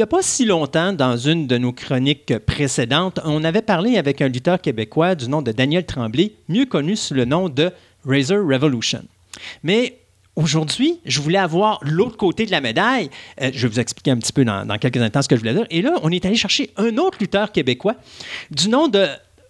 n'y 0.00 0.04
a 0.04 0.06
pas 0.06 0.22
si 0.22 0.46
longtemps, 0.46 0.94
dans 0.94 1.18
une 1.18 1.46
de 1.46 1.58
nos 1.58 1.72
chroniques 1.72 2.38
précédentes, 2.38 3.20
on 3.22 3.44
avait 3.44 3.60
parlé 3.60 3.98
avec 3.98 4.22
un 4.22 4.28
lutteur 4.28 4.58
québécois 4.58 5.14
du 5.14 5.28
nom 5.28 5.42
de 5.42 5.52
Daniel 5.52 5.84
Tremblay, 5.84 6.32
mieux 6.48 6.64
connu 6.64 6.96
sous 6.96 7.12
le 7.12 7.26
nom 7.26 7.50
de 7.50 7.70
Razor 8.06 8.38
Revolution. 8.38 9.02
Mais 9.62 9.98
aujourd'hui, 10.36 11.00
je 11.04 11.20
voulais 11.20 11.38
avoir 11.38 11.80
l'autre 11.82 12.16
côté 12.16 12.46
de 12.46 12.50
la 12.50 12.62
médaille. 12.62 13.10
Euh, 13.42 13.50
je 13.52 13.66
vais 13.66 13.74
vous 13.74 13.80
expliquer 13.80 14.10
un 14.10 14.16
petit 14.16 14.32
peu 14.32 14.42
dans, 14.42 14.66
quelques 14.78 14.96
instants 14.96 15.20
ce 15.20 15.28
que 15.28 15.36
je 15.36 15.40
voulais 15.40 15.52
dire. 15.52 15.66
Et 15.68 15.82
là, 15.82 15.92
on 16.02 16.10
est 16.10 16.24
allé 16.24 16.36
chercher 16.36 16.70
un 16.78 16.96
autre 16.96 17.18
lutteur 17.20 17.52
québécois 17.52 17.96
du 18.50 18.70
nom 18.70 18.88
de 18.88 19.06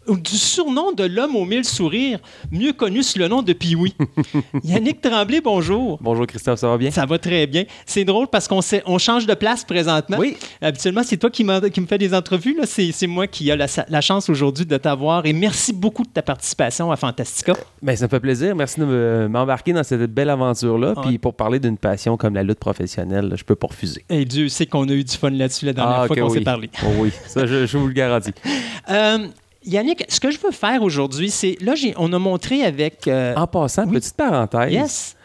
du 0.09 0.37
surnom 0.37 0.93
de 0.93 1.05
l'homme 1.05 1.37
aux 1.37 1.45
mille 1.45 1.65
sourires, 1.65 2.19
mieux 2.51 2.73
connu 2.73 3.03
sous 3.03 3.19
le 3.19 3.29
nom 3.29 3.43
de 3.43 3.53
Pioui. 3.53 3.95
Yannick 4.65 5.01
Tremblay, 5.01 5.41
bonjour. 5.41 5.99
Bonjour 6.01 6.27
Christophe, 6.27 6.59
ça 6.59 6.69
va 6.69 6.79
bien? 6.79 6.91
Ça 6.91 7.07
va 7.07 7.19
très 7.19 7.47
bien. 7.47 7.65
C'est 7.87 8.05
drôle 8.05 8.27
parce 8.27 8.49
qu'on 8.49 8.61
on 8.87 8.99
change 8.99 9.27
de 9.27 9.35
place 9.35 9.63
présentement. 9.65 10.17
Oui. 10.19 10.37
Habituellement, 10.61 11.03
c'est 11.05 11.17
toi 11.17 11.31
qui, 11.31 11.45
qui 11.73 11.81
me 11.81 11.87
fais 11.87 11.99
des 11.99 12.15
entrevues. 12.15 12.57
là. 12.57 12.65
C'est 12.67 13.07
moi 13.07 13.27
qui 13.27 13.51
ai 13.51 13.57
la, 13.57 13.67
la 13.89 14.01
chance 14.01 14.29
aujourd'hui 14.29 14.67
de 14.67 14.77
t'avoir. 14.79 15.25
Et 15.27 15.33
merci 15.33 15.73
beaucoup 15.73 16.03
de 16.03 16.09
ta 16.09 16.23
participation 16.23 16.91
à 16.91 16.97
Fantastica. 16.97 17.53
Ben, 17.83 17.95
ça 17.95 18.07
me 18.07 18.11
fait 18.11 18.21
plaisir. 18.21 18.57
Merci 18.57 18.81
de 18.81 18.87
me- 18.87 19.29
m'embarquer 19.29 19.73
dans 19.73 19.85
cette 19.85 20.13
belle 20.13 20.31
aventure-là. 20.31 20.95
Ouais. 20.97 21.03
Puis 21.07 21.19
pour 21.19 21.35
parler 21.35 21.61
d'une 21.61 21.79
passion 21.79 22.17
comme 22.17 22.35
la 22.35 22.43
lutte 22.43 22.59
professionnelle, 22.59 23.29
là, 23.29 23.37
je 23.37 23.45
peux 23.45 23.55
pas 23.55 23.69
refuser. 23.69 24.05
Et 24.09 24.25
Dieu 24.25 24.49
sait 24.49 24.67
qu'on 24.67 24.89
a 24.89 24.93
eu 24.93 25.05
du 25.05 25.15
fun 25.17 25.31
là-dessus 25.31 25.67
la 25.67 25.73
dernière 25.73 26.01
Ah, 26.01 26.07
fois 26.07 26.17
qu'on 26.17 26.29
oui. 26.31 26.39
s'est 26.39 26.45
parlé. 26.45 26.71
Oh 26.85 26.89
oui, 26.99 27.13
ça, 27.27 27.47
je, 27.47 27.67
je 27.67 27.79
vous 27.79 27.87
le 27.87 27.93
garantis. 27.95 28.33
Euh, 28.89 29.19
Yannick, 29.65 30.05
ce 30.09 30.21
que 30.21 30.31
je 30.31 30.39
veux 30.39 30.53
faire 30.53 30.83
aujourd'hui, 30.83 31.31
c'est. 31.31 31.57
Là, 31.61 31.75
on 31.97 32.13
a 32.13 32.19
montré 32.19 32.63
avec. 32.65 33.07
euh, 33.09 33.35
En 33.37 33.47
passant, 33.47 33.85
oui. 33.87 33.93
petite 33.95 34.17
parenthèse, 34.17 34.73
yes. 34.73 35.17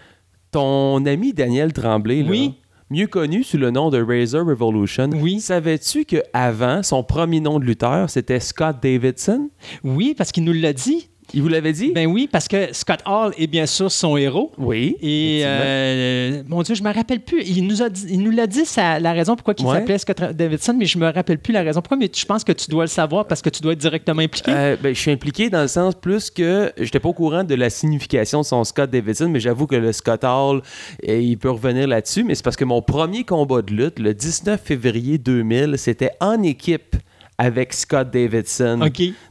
ton 0.52 1.06
ami 1.06 1.34
Daniel 1.34 1.72
Tremblay, 1.74 2.22
là, 2.24 2.30
Oui. 2.30 2.54
mieux 2.90 3.08
connu 3.08 3.44
sous 3.44 3.58
le 3.58 3.72
nom 3.72 3.90
de 3.90 4.02
Razor 4.02 4.46
Revolution, 4.46 5.10
Oui. 5.14 5.40
savais-tu 5.40 6.06
qu'avant, 6.06 6.84
son 6.84 7.04
premier 7.04 7.40
nom 7.40 7.60
de 7.60 7.66
lutteur, 7.66 8.10
c'était 8.10 8.40
Scott 8.40 8.78
Davidson? 8.82 9.50
Oui, 9.84 10.14
parce 10.18 10.32
qu'il 10.32 10.44
nous 10.44 10.54
l'a 10.54 10.74
dit. 10.74 11.10
Il 11.34 11.42
vous 11.42 11.48
l'avait 11.50 11.74
dit? 11.74 11.92
Ben 11.94 12.08
oui, 12.08 12.30
parce 12.32 12.48
que 12.48 12.70
Scott 12.74 13.00
Hall 13.06 13.34
est 13.38 13.48
bien 13.48 13.66
sûr 13.66 13.92
son 13.92 14.16
héros. 14.16 14.52
oui. 14.58 14.96
Et 15.02 15.42
euh, 15.44 16.44
mon 16.48 16.62
Dieu, 16.62 16.76
je 16.76 16.84
me 16.84 16.94
rappelle 16.94 17.20
plus. 17.20 17.42
Il 17.44 17.66
nous 17.68 17.82
a 17.82 17.90
dit- 17.90 18.06
il 18.10 18.22
nous 18.22 18.32
l'a 18.32 18.48
dit 18.48 18.66
ça, 18.66 19.00
la 19.00 19.12
raison 19.14 19.36
pourquoi 19.36 19.54
il 19.58 19.66
Ouais. 19.66 19.74
s'appelait 19.76 19.98
Scott 19.98 20.22
Davidson, 20.34 20.76
mais 20.78 20.86
je 20.86 20.98
me 20.98 21.12
rappelle 21.12 21.40
plus 21.40 21.52
la 21.52 21.62
raison 21.64 21.82
pourquoi. 21.82 21.98
Mais 21.98 22.10
je 22.14 22.26
pense 22.26 22.44
que 22.44 22.52
tu 22.52 22.70
dois 22.70 22.84
le 22.84 22.90
savoir 22.90 23.26
parce 23.28 23.42
que 23.42 23.50
tu 23.50 23.62
dois 23.62 23.74
être 23.74 23.80
directement 23.80 24.22
impliqué. 24.22 24.52
Euh, 24.54 24.76
ben, 24.82 24.94
je 24.94 25.00
suis 25.00 25.12
impliqué 25.12 25.50
dans 25.50 25.62
le 25.62 25.68
sens 25.68 25.96
plus 25.96 26.30
que 26.30 26.72
j'étais 26.78 27.00
pas 27.00 27.10
au 27.10 27.14
courant 27.14 27.44
de 27.44 27.56
la 27.56 27.70
signification 27.70 28.42
de 28.42 28.46
son 28.46 28.64
Scott 28.64 28.90
Davidson, 28.90 29.28
mais 29.30 29.40
j'avoue 29.40 29.68
que 29.68 29.76
le 29.76 29.92
Scott 29.92 30.24
Hall, 30.24 30.62
eh, 31.04 31.22
il 31.22 31.38
peut 31.38 31.50
revenir 31.52 31.88
là-dessus, 31.88 32.24
mais 32.24 32.36
c'est 32.36 32.44
parce 32.44 32.56
que 32.56 32.66
mon 32.66 32.82
premier 32.82 33.24
combat 33.24 33.62
de 33.62 33.74
lutte, 33.74 34.00
le 34.00 34.14
19 34.14 34.62
février 34.64 35.18
2000, 35.18 35.76
c'était 35.78 36.12
en 36.22 36.42
équipe 36.44 36.96
avec 37.38 37.74
Scott 37.74 38.10
Davidson. 38.12 38.80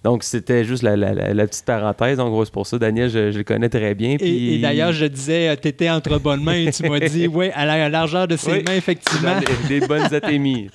Donc, 0.02 0.24
c'était 0.24 0.64
juste 0.64 0.82
la, 0.82 0.96
la- 0.96 1.14
la- 1.14 1.32
la 1.34 1.46
petite 1.46 1.64
parenthèse. 1.64 2.20
En 2.20 2.28
gros, 2.28 2.44
c'est 2.44 2.52
pour 2.52 2.66
ça, 2.66 2.78
Daniel, 2.78 3.08
je, 3.08 3.30
je 3.32 3.38
le 3.38 3.44
connais 3.44 3.68
très 3.68 3.94
bien. 3.94 4.10
Et, 4.12 4.18
puis- 4.18 4.54
et 4.54 4.58
d'ailleurs, 4.58 4.92
je 4.92 5.06
disais, 5.06 5.56
tu 5.56 5.68
étais 5.68 5.88
entre 5.88 6.18
bonnes 6.18 6.42
mains 6.44 6.66
et 6.66 6.70
tu 6.70 6.88
m'as 6.88 7.00
dit, 7.00 7.26
oui, 7.32 7.50
à 7.54 7.64
la 7.64 7.88
largeur 7.88 8.28
de 8.28 8.36
ses 8.36 8.52
Oui. 8.52 8.62
mains, 8.66 8.74
effectivement. 8.74 9.36
Des 9.68 9.80
bonnes 9.80 10.12
atémies. 10.14 10.68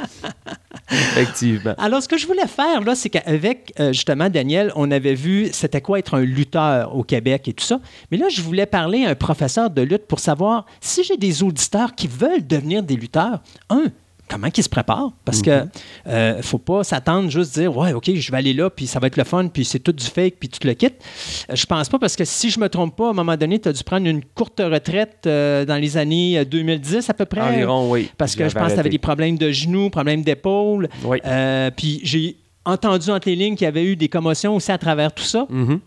Effectivement. 0.92 1.76
Alors, 1.78 2.02
ce 2.02 2.08
que 2.08 2.18
je 2.18 2.26
voulais 2.26 2.48
faire, 2.48 2.82
là, 2.82 2.96
c'est 2.96 3.10
qu'avec 3.10 3.74
euh, 3.80 3.94
justement 3.94 4.30
Daniel, 4.30 4.72
on 4.76 4.90
avait 4.90 5.14
vu 5.14 5.50
c'était 5.52 5.82
quoi 5.82 6.00
être 6.00 6.16
un 6.16 6.22
lutteur 6.22 6.96
au 6.96 7.04
Québec 7.04 7.48
et 7.48 7.54
tout 7.54 7.64
ça. 7.66 7.80
Mais 8.12 8.18
là, 8.18 8.28
je 8.30 8.42
voulais 8.42 8.66
parler 8.66 9.06
à 9.06 9.10
un 9.12 9.16
professeur 9.16 9.70
de 9.70 9.82
lutte 9.82 10.08
pour 10.08 10.20
savoir 10.20 10.66
si 10.82 11.04
j'ai 11.04 11.18
des 11.18 11.44
auditeurs 11.44 11.94
qui 11.94 12.08
veulent 12.08 12.46
devenir 12.46 12.82
des 12.82 12.96
lutteurs. 12.96 13.42
Un, 13.70 13.86
comment 14.30 14.48
ils 14.56 14.64
se 14.64 14.70
préparent? 14.70 15.12
Parce 15.26 15.42
que 15.42 15.66
euh, 16.08 16.42
faut 16.42 16.58
pas 16.58 16.84
s'attendre 16.84 17.30
juste 17.30 17.56
dire 17.56 17.76
Ouais, 17.76 17.94
OK, 17.94 18.14
je 18.14 18.32
vais 18.32 18.38
aller 18.38 18.54
là, 18.54 18.70
puis 18.70 18.88
ça 18.88 19.00
va 19.00 19.08
être 19.08 19.18
le 19.18 19.24
fun, 19.24 19.48
puis 19.48 19.66
c'est 19.66 19.80
tout 19.80 19.92
du 19.92 20.06
fake, 20.06 20.36
puis 20.40 20.48
tu 20.48 20.66
le 20.66 20.74
quittes. 20.74 21.02
Euh, 21.50 21.56
je 21.56 21.66
pense 21.66 21.90
pas 21.90 22.00
parce 22.00 22.16
que 22.16 22.24
si 22.24 22.50
je 22.50 22.60
me 22.60 22.70
trompe 22.70 22.96
pas, 22.96 23.08
à 23.08 23.10
un 23.10 23.14
moment 23.14 23.36
donné, 23.36 23.60
tu 23.60 23.68
as 23.68 23.74
dû 23.74 23.84
prendre 23.84 24.08
une 24.08 24.24
courte 24.24 24.62
retraite 24.64 25.26
euh, 25.26 25.66
dans 25.66 25.78
les 25.78 25.98
années 25.98 26.38
euh, 26.38 26.46
2010 26.46 27.10
à 27.10 27.14
peu 27.14 27.26
près. 27.26 27.42
Environ, 27.42 27.92
oui. 27.92 28.10
Parce 28.18 28.36
que 28.36 28.48
je 28.48 28.54
pense 28.54 28.70
que 28.70 28.74
tu 28.74 28.80
avais 28.80 28.90
des 28.90 29.00
problèmes 29.00 29.38
de 29.38 29.52
genoux, 29.52 29.90
problèmes 29.90 30.22
d'épaule. 30.22 30.88
Oui. 31.04 31.18
Euh, 31.26 31.72
puis 31.76 32.00
j'ai 32.04 32.38
entendu 32.66 33.10
entre 33.10 33.28
les 33.28 33.36
lignes 33.36 33.56
qu'il 33.56 33.66
y 33.66 33.68
avait 33.68 33.86
eu 33.86 33.96
des 33.96 34.10
commotions 34.10 34.56
aussi 34.56 34.72
à 34.72 34.78
travers 34.78 35.14
tout 35.14 35.24
ça. 35.24 35.48
Mhm. 35.50 35.80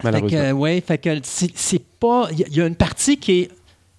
Fait 0.00 0.10
Malheureusement. 0.10 0.38
que, 0.38 0.52
ouais, 0.52 0.82
fait 0.86 0.98
que 0.98 1.10
c'est 1.22 1.82
pas. 1.98 2.28
Il 2.32 2.46
y 2.48 2.58
y, 2.58 2.60
a 2.60 2.66
une 2.66 2.76
partie 2.76 3.16
qui 3.16 3.40
est 3.40 3.50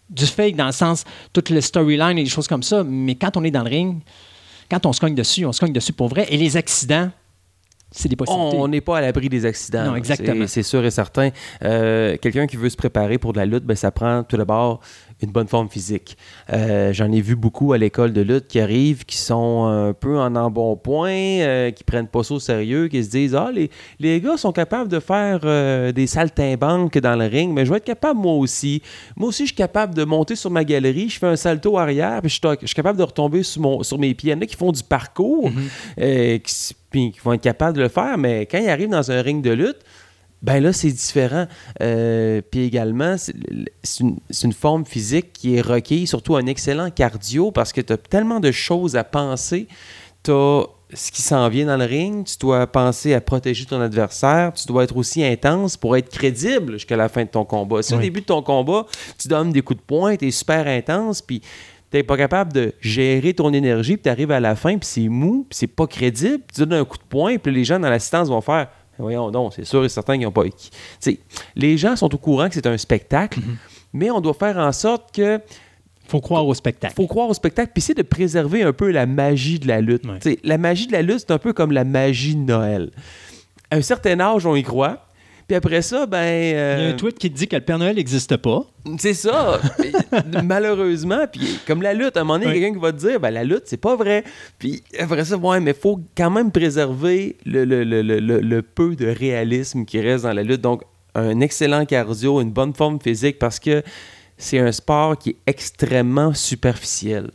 du 0.09 0.25
fake 0.25 0.55
dans 0.55 0.67
le 0.67 0.71
sens, 0.71 1.03
toute 1.33 1.49
le 1.49 1.61
storyline 1.61 2.17
et 2.17 2.23
des 2.23 2.29
choses 2.29 2.47
comme 2.47 2.63
ça, 2.63 2.83
mais 2.83 3.15
quand 3.15 3.35
on 3.37 3.43
est 3.43 3.51
dans 3.51 3.63
le 3.63 3.69
ring, 3.69 4.01
quand 4.69 4.85
on 4.85 4.93
se 4.93 4.99
cogne 4.99 5.15
dessus, 5.15 5.45
on 5.45 5.51
se 5.51 5.59
cogne 5.59 5.73
dessus 5.73 5.93
pour 5.93 6.07
vrai. 6.07 6.25
Et 6.29 6.37
les 6.37 6.55
accidents, 6.57 7.09
c'est 7.91 8.09
des 8.09 8.15
possibilités. 8.17 8.57
On 8.57 8.67
n'est 8.67 8.81
pas 8.81 8.97
à 8.97 9.01
l'abri 9.01 9.29
des 9.29 9.45
accidents. 9.45 9.85
Non, 9.85 9.95
exactement. 9.95 10.41
C'est- 10.47 10.55
C'est 10.55 10.63
sûr 10.63 10.83
et 10.85 10.91
certain. 10.91 11.29
Euh, 11.63 12.17
Quelqu'un 12.21 12.45
qui 12.47 12.57
veut 12.57 12.69
se 12.69 12.75
préparer 12.75 13.17
pour 13.17 13.31
de 13.33 13.37
la 13.37 13.45
lutte, 13.45 13.63
ben, 13.63 13.75
ça 13.77 13.91
prend 13.91 14.23
tout 14.23 14.35
d'abord 14.35 14.81
une 15.21 15.31
bonne 15.31 15.47
forme 15.47 15.69
physique. 15.69 16.17
Euh, 16.53 16.93
J'en 16.93 17.11
ai 17.11 17.21
vu 17.21 17.35
beaucoup 17.35 17.73
à 17.73 17.77
l'école 17.77 18.13
de 18.13 18.21
lutte 18.21 18.47
qui 18.47 18.59
arrivent, 18.59 19.05
qui 19.05 19.17
sont 19.17 19.65
un 19.65 19.93
peu 19.93 20.19
en 20.19 20.35
embonpoint, 20.35 21.09
euh, 21.11 21.71
qui 21.71 21.83
prennent 21.83 22.07
pas 22.07 22.23
ça 22.23 22.35
au 22.35 22.39
sérieux, 22.39 22.87
qui 22.87 23.03
se 23.03 23.09
disent 23.09 23.35
Ah, 23.35 23.49
les, 23.53 23.69
les 23.99 24.21
gars 24.21 24.37
sont 24.37 24.51
capables 24.51 24.89
de 24.89 24.99
faire 24.99 25.41
euh, 25.43 25.91
des 25.91 26.07
saltimbanques 26.07 26.97
dans 26.99 27.15
le 27.15 27.25
ring, 27.25 27.53
mais 27.53 27.65
je 27.65 27.71
vais 27.71 27.77
être 27.77 27.85
capable 27.85 28.19
moi 28.19 28.33
aussi. 28.33 28.81
Moi 29.15 29.29
aussi, 29.29 29.43
je 29.43 29.47
suis 29.47 29.55
capable 29.55 29.95
de 29.95 30.03
monter 30.03 30.35
sur 30.35 30.51
ma 30.51 30.63
galerie, 30.63 31.09
je 31.09 31.19
fais 31.19 31.27
un 31.27 31.35
salto 31.35 31.77
arrière, 31.77 32.21
puis 32.21 32.29
je 32.29 32.35
suis, 32.35 32.57
je 32.61 32.67
suis 32.67 32.75
capable 32.75 32.99
de 32.99 33.03
retomber 33.03 33.43
sur, 33.43 33.61
mon, 33.61 33.83
sur 33.83 33.97
mes 33.97 34.13
pieds. 34.13 34.31
Il 34.31 34.35
y 34.35 34.37
en 34.37 34.41
a 34.41 34.45
qui 34.45 34.55
font 34.55 34.71
du 34.71 34.83
parcours, 34.83 35.49
euh, 35.99 36.37
qui, 36.37 36.75
puis 36.89 37.11
qui 37.11 37.19
vont 37.23 37.33
être 37.33 37.41
capables 37.41 37.77
de 37.77 37.81
le 37.83 37.89
faire, 37.89 38.17
mais 38.17 38.45
quand 38.45 38.59
ils 38.59 38.69
arrivent 38.69 38.89
dans 38.89 39.11
un 39.11 39.21
ring 39.21 39.43
de 39.43 39.51
lutte, 39.51 39.79
ben 40.41 40.61
là, 40.61 40.71
c'est 40.71 40.91
différent. 40.91 41.47
Euh, 41.81 42.41
puis 42.49 42.61
également, 42.61 43.15
c'est 43.17 43.33
une, 44.43 44.53
forme 44.53 44.85
physique 44.85 45.33
qui 45.33 45.55
est 45.55 45.61
requise, 45.61 46.09
surtout 46.09 46.35
un 46.35 46.45
excellent 46.45 46.89
cardio, 46.91 47.51
parce 47.51 47.73
que 47.73 47.81
tu 47.81 47.93
as 47.93 47.97
tellement 47.97 48.39
de 48.39 48.51
choses 48.51 48.95
à 48.95 49.03
penser. 49.03 49.67
Tu 50.23 50.31
as 50.31 50.63
ce 50.93 51.11
qui 51.11 51.21
s'en 51.21 51.49
vient 51.49 51.65
dans 51.65 51.77
le 51.77 51.85
ring, 51.85 52.25
tu 52.25 52.37
dois 52.37 52.65
penser 52.65 53.13
à 53.13 53.19
protéger 53.19 53.65
ton 53.65 53.81
adversaire, 53.81 54.53
tu 54.53 54.65
dois 54.67 54.85
être 54.85 54.95
aussi 54.95 55.23
intense 55.23 55.75
pour 55.75 55.97
être 55.97 56.09
crédible 56.09 56.73
jusqu'à 56.73 56.95
la 56.95 57.09
fin 57.09 57.23
de 57.23 57.29
ton 57.29 57.43
combat. 57.43 57.81
Si 57.81 57.93
au 57.93 57.99
début 57.99 58.21
de 58.21 58.25
ton 58.25 58.41
combat, 58.41 58.85
tu 59.17 59.27
donnes 59.27 59.51
des 59.51 59.61
coups 59.61 59.79
de 59.79 59.85
poing, 59.85 60.15
tu 60.15 60.27
es 60.27 60.31
super 60.31 60.65
intense, 60.65 61.21
puis 61.21 61.41
t'es 61.89 62.03
pas 62.03 62.15
capable 62.15 62.53
de 62.53 62.73
gérer 62.79 63.33
ton 63.33 63.51
énergie, 63.51 63.97
puis 63.97 64.03
t'arrives 64.03 64.31
à 64.31 64.39
la 64.39 64.55
fin, 64.55 64.77
puis 64.77 64.87
c'est 64.89 65.09
mou, 65.09 65.45
puis 65.49 65.57
c'est 65.57 65.67
pas 65.67 65.87
crédible, 65.87 66.39
puis 66.39 66.55
tu 66.55 66.61
donnes 66.61 66.79
un 66.79 66.85
coup 66.85 66.97
de 66.97 67.03
poing, 67.03 67.37
puis 67.37 67.51
les 67.51 67.65
gens 67.65 67.79
dans 67.79 67.89
l'assistance 67.89 68.29
vont 68.29 68.41
faire 68.41 68.67
Voyons 68.99 69.31
donc, 69.31 69.53
c'est 69.53 69.65
sûr 69.65 69.83
et 69.85 69.89
certain 69.89 70.15
qu'ils 70.15 70.25
n'ont 70.25 70.31
pas. 70.31 70.43
Tu 70.43 70.51
sais, 70.99 71.19
les 71.55 71.77
gens 71.77 71.95
sont 71.95 72.13
au 72.13 72.17
courant 72.17 72.47
que 72.47 72.55
c'est 72.55 72.67
un 72.67 72.77
spectacle, 72.77 73.39
mais 73.93 74.09
on 74.11 74.21
doit 74.21 74.33
faire 74.33 74.57
en 74.57 74.71
sorte 74.71 75.13
que 75.13 75.39
faut 76.07 76.21
croire 76.21 76.47
au 76.47 76.53
spectacle. 76.53 76.93
faut 76.95 77.07
croire 77.07 77.29
au 77.29 77.33
spectacle, 77.33 77.71
puis 77.73 77.81
c'est 77.81 77.93
de 77.93 78.01
préserver 78.01 78.63
un 78.63 78.73
peu 78.73 78.91
la 78.91 79.05
magie 79.05 79.59
de 79.59 79.67
la 79.67 79.81
lutte. 79.81 80.05
Ouais. 80.05 80.37
La 80.43 80.57
magie 80.57 80.87
de 80.87 80.93
la 80.93 81.01
lutte, 81.01 81.19
c'est 81.19 81.31
un 81.31 81.37
peu 81.37 81.53
comme 81.53 81.71
la 81.71 81.83
magie 81.83 82.35
de 82.35 82.41
Noël. 82.41 82.91
À 83.69 83.75
un 83.75 83.81
certain 83.81 84.19
âge, 84.19 84.45
on 84.45 84.55
y 84.55 84.63
croit. 84.63 85.06
Puis 85.47 85.55
après 85.55 85.81
ça, 85.81 86.05
ben. 86.05 86.23
Il 86.25 86.49
y 86.51 86.53
a 86.53 86.57
euh, 86.57 86.91
un 86.91 86.93
tweet 86.95 87.17
qui 87.17 87.31
te 87.31 87.37
dit 87.37 87.47
que 87.47 87.55
le 87.55 87.61
Père 87.61 87.79
Noël 87.79 87.95
n'existe 87.95 88.35
pas. 88.37 88.65
c'est 88.99 89.13
ça. 89.13 89.59
Malheureusement, 90.43 91.25
puis 91.31 91.59
comme 91.65 91.81
la 91.81 91.93
lutte, 91.93 92.17
à 92.17 92.21
un 92.21 92.23
moment 92.23 92.39
donné, 92.39 92.45
il 92.45 92.49
y 92.49 92.51
a 92.51 92.55
Oui. 92.55 92.59
quelqu'un 92.61 92.75
qui 92.75 92.81
va 92.81 92.91
te 92.91 92.97
dire, 93.07 93.19
ben 93.19 93.31
la 93.31 93.43
lutte, 93.43 93.63
c'est 93.65 93.77
pas 93.81 93.95
vrai. 93.95 94.23
Puis 94.59 94.83
après 94.99 95.25
ça, 95.25 95.37
ouais, 95.37 95.59
mais 95.59 95.73
faut 95.73 95.99
quand 96.15 96.29
même 96.29 96.51
préserver 96.51 97.37
le- 97.45 97.65
le- 97.65 97.83
le- 97.83 98.01
le 98.01 98.61
peu 98.61 98.95
de 98.95 99.07
réalisme 99.07 99.85
qui 99.85 99.99
reste 100.01 100.23
dans 100.23 100.33
la 100.33 100.43
lutte. 100.43 100.61
Donc, 100.61 100.83
un 101.15 101.39
excellent 101.39 101.85
cardio, 101.85 102.41
une 102.41 102.51
bonne 102.51 102.73
forme 102.75 102.99
physique, 103.01 103.39
parce 103.39 103.59
que 103.59 103.81
c'est 104.37 104.59
un 104.59 104.71
sport 104.71 105.17
qui 105.17 105.31
est 105.31 105.37
extrêmement 105.47 106.33
superficiel. 106.33 107.31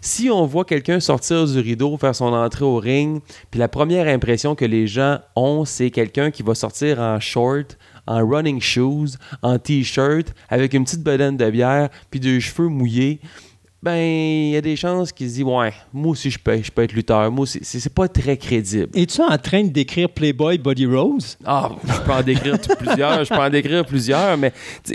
Si 0.00 0.30
on 0.30 0.46
voit 0.46 0.64
quelqu'un 0.64 1.00
sortir 1.00 1.46
du 1.46 1.58
rideau, 1.60 1.96
faire 1.98 2.14
son 2.14 2.32
entrée 2.32 2.64
au 2.64 2.76
ring, 2.76 3.20
puis 3.50 3.60
la 3.60 3.68
première 3.68 4.08
impression 4.08 4.54
que 4.54 4.64
les 4.64 4.86
gens 4.86 5.18
ont, 5.36 5.64
c'est 5.64 5.90
quelqu'un 5.90 6.30
qui 6.30 6.42
va 6.42 6.54
sortir 6.54 7.00
en 7.00 7.20
short, 7.20 7.76
en 8.06 8.26
running 8.26 8.60
shoes, 8.60 9.18
en 9.42 9.58
t-shirt, 9.58 10.32
avec 10.48 10.74
une 10.74 10.84
petite 10.84 11.02
bedaine 11.02 11.36
de 11.36 11.50
bière, 11.50 11.90
puis 12.10 12.20
des 12.20 12.40
cheveux 12.40 12.68
mouillés, 12.68 13.20
ben, 13.82 13.96
il 13.96 14.50
y 14.50 14.56
a 14.56 14.60
des 14.60 14.74
chances 14.74 15.12
qu'ils 15.12 15.28
se 15.28 15.34
disent 15.34 15.44
Ouais, 15.44 15.72
moi 15.92 16.12
aussi, 16.12 16.30
je 16.30 16.38
peux, 16.38 16.60
je 16.60 16.70
peux 16.72 16.82
être 16.82 16.92
lutteur. 16.92 17.30
Moi 17.30 17.42
aussi, 17.42 17.60
c'est 17.62 17.78
c'est 17.78 17.94
pas 17.94 18.08
très 18.08 18.36
crédible. 18.36 18.88
Es-tu 18.94 19.20
en 19.20 19.36
train 19.38 19.62
de 19.62 19.68
décrire 19.68 20.08
Playboy 20.08 20.58
Body 20.58 20.86
Rose? 20.86 21.36
Ah, 21.44 21.70
je 21.84 22.00
peux 22.00 22.12
en 22.12 22.22
décrire 22.22 22.58
plusieurs, 22.78 23.24
je 23.24 23.28
peux 23.32 23.40
en 23.40 23.50
décrire 23.50 23.84
plusieurs, 23.84 24.36
mais 24.38 24.52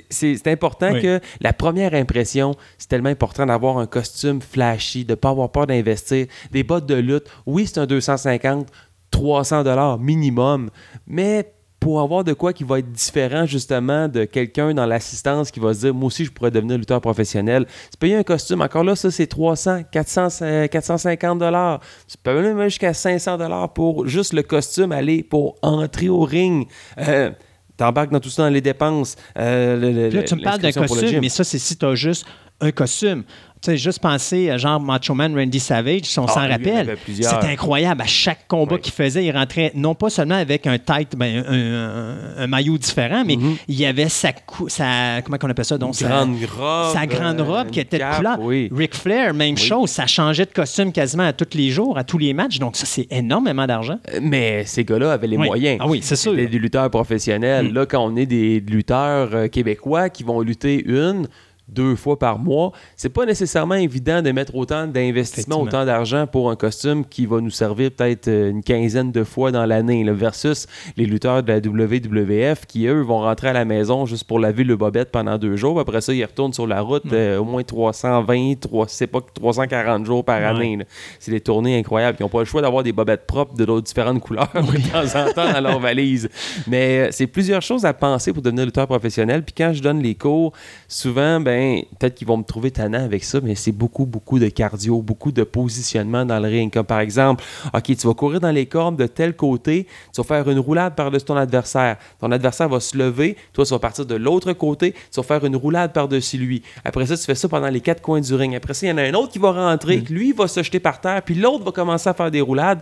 c'est 0.09 0.35
c'est 0.35 0.47
important 0.51 0.91
Oui. 0.93 1.01
que 1.01 1.19
la 1.39 1.53
première 1.53 1.93
impression, 1.93 2.55
c'est 2.77 2.87
tellement 2.89 3.09
important 3.09 3.45
d'avoir 3.45 3.77
un 3.77 3.85
costume 3.87 4.41
flashy, 4.41 5.05
de 5.05 5.11
ne 5.11 5.15
pas 5.15 5.29
avoir 5.29 5.51
peur 5.51 5.67
d'investir. 5.67 6.25
Des 6.51 6.63
bottes 6.63 6.85
de 6.87 6.95
lutte, 6.95 7.25
oui, 7.45 7.67
c'est 7.67 7.79
un 7.79 7.85
250, 7.85 8.67
300 9.11 9.63
dollars 9.63 9.99
minimum, 9.99 10.69
mais 11.07 11.53
pour 11.81 11.99
avoir 11.99 12.23
de 12.23 12.31
quoi 12.33 12.53
qui 12.53 12.63
va 12.63 12.79
être 12.79 12.91
différent 12.91 13.45
justement 13.45 14.07
de 14.07 14.23
quelqu'un 14.25 14.73
dans 14.73 14.85
l'assistance 14.85 15.49
qui 15.51 15.59
va 15.59 15.73
se 15.73 15.79
dire 15.79 15.93
moi 15.93 16.07
aussi 16.07 16.23
je 16.23 16.31
pourrais 16.31 16.51
devenir 16.51 16.77
lutteur 16.77 17.01
professionnel. 17.01 17.65
Tu 17.91 17.97
payes 17.99 18.13
un 18.13 18.23
costume, 18.23 18.61
encore 18.61 18.83
là 18.85 18.95
ça 18.95 19.09
c'est 19.11 19.25
300, 19.27 19.81
400, 19.91 20.27
euh, 20.43 20.67
450 20.67 21.39
dollars. 21.39 21.79
Tu 22.07 22.15
peux 22.21 22.39
même 22.39 22.63
jusqu'à 22.69 22.93
500 22.93 23.37
dollars 23.39 23.73
pour 23.73 24.07
juste 24.07 24.31
le 24.33 24.43
costume 24.43 24.91
aller 24.93 25.23
pour 25.23 25.55
entrer 25.63 26.07
au 26.07 26.21
ring. 26.21 26.67
Euh, 26.99 27.31
T'embarques 27.77 28.11
dans 28.11 28.19
tout 28.19 28.29
ça 28.29 28.43
dans 28.43 28.49
les 28.49 28.61
dépenses. 28.61 29.15
Euh, 29.39 29.75
le- 29.75 29.91
le- 29.91 30.09
Puis 30.09 30.17
là, 30.19 30.23
tu 30.23 30.35
me 30.35 30.43
parles 30.43 30.59
d'un 30.61 30.67
costume, 30.87 31.07
mais 31.21 31.29
ça, 31.29 31.43
c'est 31.43 31.57
si 31.57 31.75
tu 31.77 31.85
as 31.85 31.95
juste 31.95 32.27
un 32.59 32.71
costume. 32.71 33.23
Tu 33.63 33.69
sais, 33.69 33.77
juste 33.77 33.99
penser 33.99 34.49
à 34.49 34.57
genre 34.57 34.79
Macho 34.79 35.13
Man 35.13 35.35
Randy 35.37 35.59
Savage, 35.59 36.05
si 36.05 36.17
on 36.17 36.25
Ah, 36.25 36.31
s'en 36.31 36.47
rappelle. 36.47 36.97
C'était 37.05 37.45
incroyable. 37.45 38.01
À 38.01 38.07
chaque 38.07 38.47
combat 38.47 38.73
Oui. 38.75 38.81
qu'il 38.81 38.91
faisait, 38.91 39.23
il 39.23 39.31
rentrait 39.31 39.71
non 39.75 39.93
pas 39.93 40.09
seulement 40.09 40.33
avec 40.33 40.65
un 40.65 40.79
tight, 40.79 41.15
ben, 41.15 41.43
un, 41.47 41.53
un- 41.53 42.43
un 42.43 42.47
maillot 42.47 42.79
différent, 42.79 43.23
mais 43.23 43.37
il 43.67 43.75
y 43.79 43.85
avait 43.85 44.09
sa, 44.09 44.33
cou- 44.33 44.67
sa. 44.67 45.21
Comment 45.23 45.37
on 45.43 45.49
appelle 45.51 45.63
ça? 45.65 45.77
Donc, 45.77 45.93
sa- 45.93 46.07
grande 46.07 46.37
robe. 46.57 46.93
sa 46.95 47.05
grande 47.05 47.39
euh, 47.39 47.43
robe 47.43 47.69
qui 47.69 47.79
était 47.79 47.99
de 47.99 48.15
couleur. 48.17 48.39
Oui. 48.39 48.67
Ric 48.75 48.95
Flair, 48.95 49.35
même 49.35 49.53
Oui. 49.53 49.61
chose. 49.61 49.91
Ça 49.91 50.07
changeait 50.07 50.45
de 50.45 50.51
costume 50.53 50.91
quasiment 50.91 51.27
à 51.27 51.33
tous 51.33 51.55
les 51.55 51.69
jours, 51.69 51.99
à 51.99 52.03
tous 52.03 52.17
les 52.17 52.33
matchs. 52.33 52.57
Donc, 52.57 52.75
ça, 52.75 52.87
c'est 52.87 53.05
énormément 53.11 53.67
d'argent. 53.67 53.99
Euh, 54.11 54.19
Mais 54.23 54.63
ces 54.65 54.83
gars-là 54.83 55.11
avaient 55.11 55.27
les 55.27 55.37
moyens. 55.37 55.77
Ah 55.79 55.85
oui, 55.87 55.99
c'est 56.01 56.15
sûr. 56.15 56.31
C'était 56.31 56.47
des 56.47 56.57
lutteurs 56.57 56.89
professionnels. 56.89 57.69
Mm. 57.69 57.73
Là, 57.75 57.85
quand 57.85 58.03
on 58.03 58.15
est 58.15 58.25
des 58.25 58.59
lutteurs 58.59 59.29
euh, 59.35 59.47
québécois 59.49 60.09
qui 60.09 60.23
vont 60.23 60.41
lutter 60.41 60.83
une, 60.83 61.27
deux 61.71 61.95
fois 61.95 62.19
par 62.19 62.37
mois, 62.37 62.71
c'est 62.95 63.09
pas 63.09 63.25
nécessairement 63.25 63.75
évident 63.75 64.21
de 64.21 64.31
mettre 64.31 64.55
autant 64.55 64.87
d'investissement, 64.87 65.61
autant 65.61 65.85
d'argent 65.85 66.27
pour 66.27 66.51
un 66.51 66.55
costume 66.55 67.05
qui 67.05 67.25
va 67.25 67.39
nous 67.39 67.49
servir 67.49 67.91
peut-être 67.91 68.27
euh, 68.27 68.51
une 68.51 68.63
quinzaine 68.63 69.11
de 69.11 69.23
fois 69.23 69.51
dans 69.51 69.65
l'année, 69.65 70.03
versus 70.11 70.67
les 70.97 71.05
lutteurs 71.05 71.43
de 71.43 71.51
la 71.51 71.59
WWF 71.59 72.65
qui, 72.65 72.85
eux, 72.87 73.01
vont 73.01 73.19
rentrer 73.19 73.49
à 73.49 73.53
la 73.53 73.65
maison 73.65 74.05
juste 74.05 74.25
pour 74.25 74.39
laver 74.39 74.63
le 74.63 74.75
bobette 74.75 75.11
pendant 75.11 75.37
deux 75.37 75.55
jours. 75.55 75.79
Après 75.79 76.01
ça, 76.01 76.13
ils 76.13 76.23
retournent 76.23 76.53
sur 76.53 76.67
la 76.67 76.81
route 76.81 77.03
euh, 77.11 77.37
au 77.37 77.45
moins 77.45 77.63
320, 77.63 78.59
3, 78.59 78.85
c'est 78.87 79.07
pas 79.07 79.19
340 79.33 80.05
jours 80.05 80.25
par 80.25 80.43
année. 80.43 80.79
C'est 81.19 81.31
des 81.31 81.41
tournées 81.41 81.77
incroyables. 81.77 82.17
Ils 82.19 82.23
n'ont 82.23 82.29
pas 82.29 82.39
le 82.39 82.45
choix 82.45 82.61
d'avoir 82.61 82.83
des 82.83 82.91
bobettes 82.91 83.25
propres 83.25 83.55
de 83.55 83.65
d'autres 83.65 83.85
différentes 83.85 84.21
couleurs 84.21 84.49
de 84.53 84.91
temps 84.91 85.19
en 85.19 85.31
temps 85.31 85.53
dans 85.53 85.61
leur 85.61 85.79
valise. 85.91 86.29
Mais 86.67 86.99
euh, 86.99 87.07
c'est 87.11 87.27
plusieurs 87.27 87.61
choses 87.61 87.85
à 87.85 87.93
penser 87.93 88.33
pour 88.33 88.41
devenir 88.41 88.65
lutteur 88.65 88.87
professionnel. 88.87 89.43
Puis 89.43 89.53
quand 89.57 89.73
je 89.73 89.81
donne 89.81 90.01
les 90.01 90.15
cours, 90.15 90.53
souvent, 90.91 91.39
ben 91.39 91.81
peut-être 91.97 92.15
qu'ils 92.15 92.27
vont 92.27 92.37
me 92.37 92.43
trouver 92.43 92.69
tannant 92.69 93.03
avec 93.03 93.23
ça, 93.23 93.39
mais 93.41 93.55
c'est 93.55 93.71
beaucoup, 93.71 94.05
beaucoup 94.05 94.39
de 94.39 94.49
cardio, 94.49 95.01
beaucoup 95.01 95.31
de 95.31 95.43
positionnement 95.43 96.25
dans 96.25 96.39
le 96.39 96.47
ring. 96.47 96.71
Comme 96.71 96.85
par 96.85 96.99
exemple, 96.99 97.43
OK, 97.73 97.83
tu 97.83 98.07
vas 98.07 98.13
courir 98.13 98.41
dans 98.41 98.51
les 98.51 98.65
cordes 98.65 98.97
de 98.97 99.07
tel 99.07 99.35
côté, 99.35 99.87
tu 100.13 100.21
vas 100.21 100.27
faire 100.27 100.49
une 100.49 100.59
roulade 100.59 100.95
par-dessus 100.95 101.25
ton 101.25 101.37
adversaire. 101.37 101.97
Ton 102.19 102.31
adversaire 102.31 102.67
va 102.67 102.79
se 102.79 102.97
lever, 102.97 103.37
toi, 103.53 103.65
tu 103.65 103.71
vas 103.71 103.79
partir 103.79 104.05
de 104.05 104.15
l'autre 104.15 104.51
côté, 104.53 104.91
tu 104.91 105.15
vas 105.15 105.23
faire 105.23 105.45
une 105.45 105.55
roulade 105.55 105.93
par-dessus 105.93 106.37
lui. 106.37 106.61
Après 106.83 107.05
ça, 107.05 107.15
tu 107.15 107.23
fais 107.23 107.35
ça 107.35 107.47
pendant 107.47 107.69
les 107.69 107.81
quatre 107.81 108.01
coins 108.01 108.21
du 108.21 108.33
ring. 108.35 108.53
Après 108.53 108.73
ça, 108.73 108.85
il 108.85 108.89
y 108.89 108.91
en 108.91 108.97
a 108.97 109.03
un 109.03 109.13
autre 109.13 109.31
qui 109.31 109.39
va 109.39 109.51
rentrer, 109.51 110.03
que 110.03 110.11
lui, 110.11 110.29
il 110.29 110.35
va 110.35 110.47
se 110.47 110.61
jeter 110.61 110.79
par 110.79 110.99
terre, 110.99 111.21
puis 111.21 111.35
l'autre 111.35 111.63
va 111.63 111.71
commencer 111.71 112.09
à 112.09 112.13
faire 112.13 112.31
des 112.31 112.41
roulades. 112.41 112.81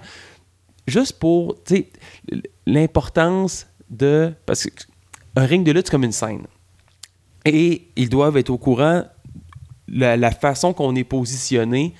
Juste 0.88 1.20
pour, 1.20 1.56
tu 1.64 1.76
sais, 1.76 1.90
l'importance 2.66 3.68
de... 3.92 4.34
Parce 4.48 4.64
qu'un 4.66 5.46
ring 5.46 5.64
de 5.64 5.72
lutte, 5.72 5.86
c'est 5.86 5.92
comme 5.92 6.04
une 6.04 6.12
scène. 6.12 6.48
Et 7.46 7.88
ils 7.96 8.10
doivent 8.10 8.38
être 8.38 8.50
au 8.50 8.58
courant 8.58 9.04
la, 9.88 10.18
la 10.18 10.32
façon 10.32 10.74
qu'on 10.74 10.96
est 10.96 11.04
positionné. 11.04 11.94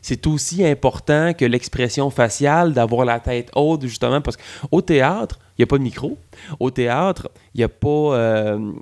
C'est 0.00 0.26
aussi 0.26 0.64
important 0.64 1.32
que 1.32 1.44
l'expression 1.44 2.10
faciale, 2.10 2.72
d'avoir 2.72 3.04
la 3.04 3.20
tête 3.20 3.50
haute, 3.54 3.82
justement, 3.82 4.20
parce 4.20 4.36
qu'au 4.36 4.80
théâtre, 4.82 5.38
il 5.56 5.60
n'y 5.60 5.64
a 5.64 5.66
pas 5.66 5.78
de 5.78 5.82
micro. 5.84 6.18
Au 6.58 6.70
théâtre, 6.70 7.30
il 7.54 7.58
n'y 7.58 7.64
a 7.64 7.68
pas, 7.68 7.88
euh, 7.88 8.72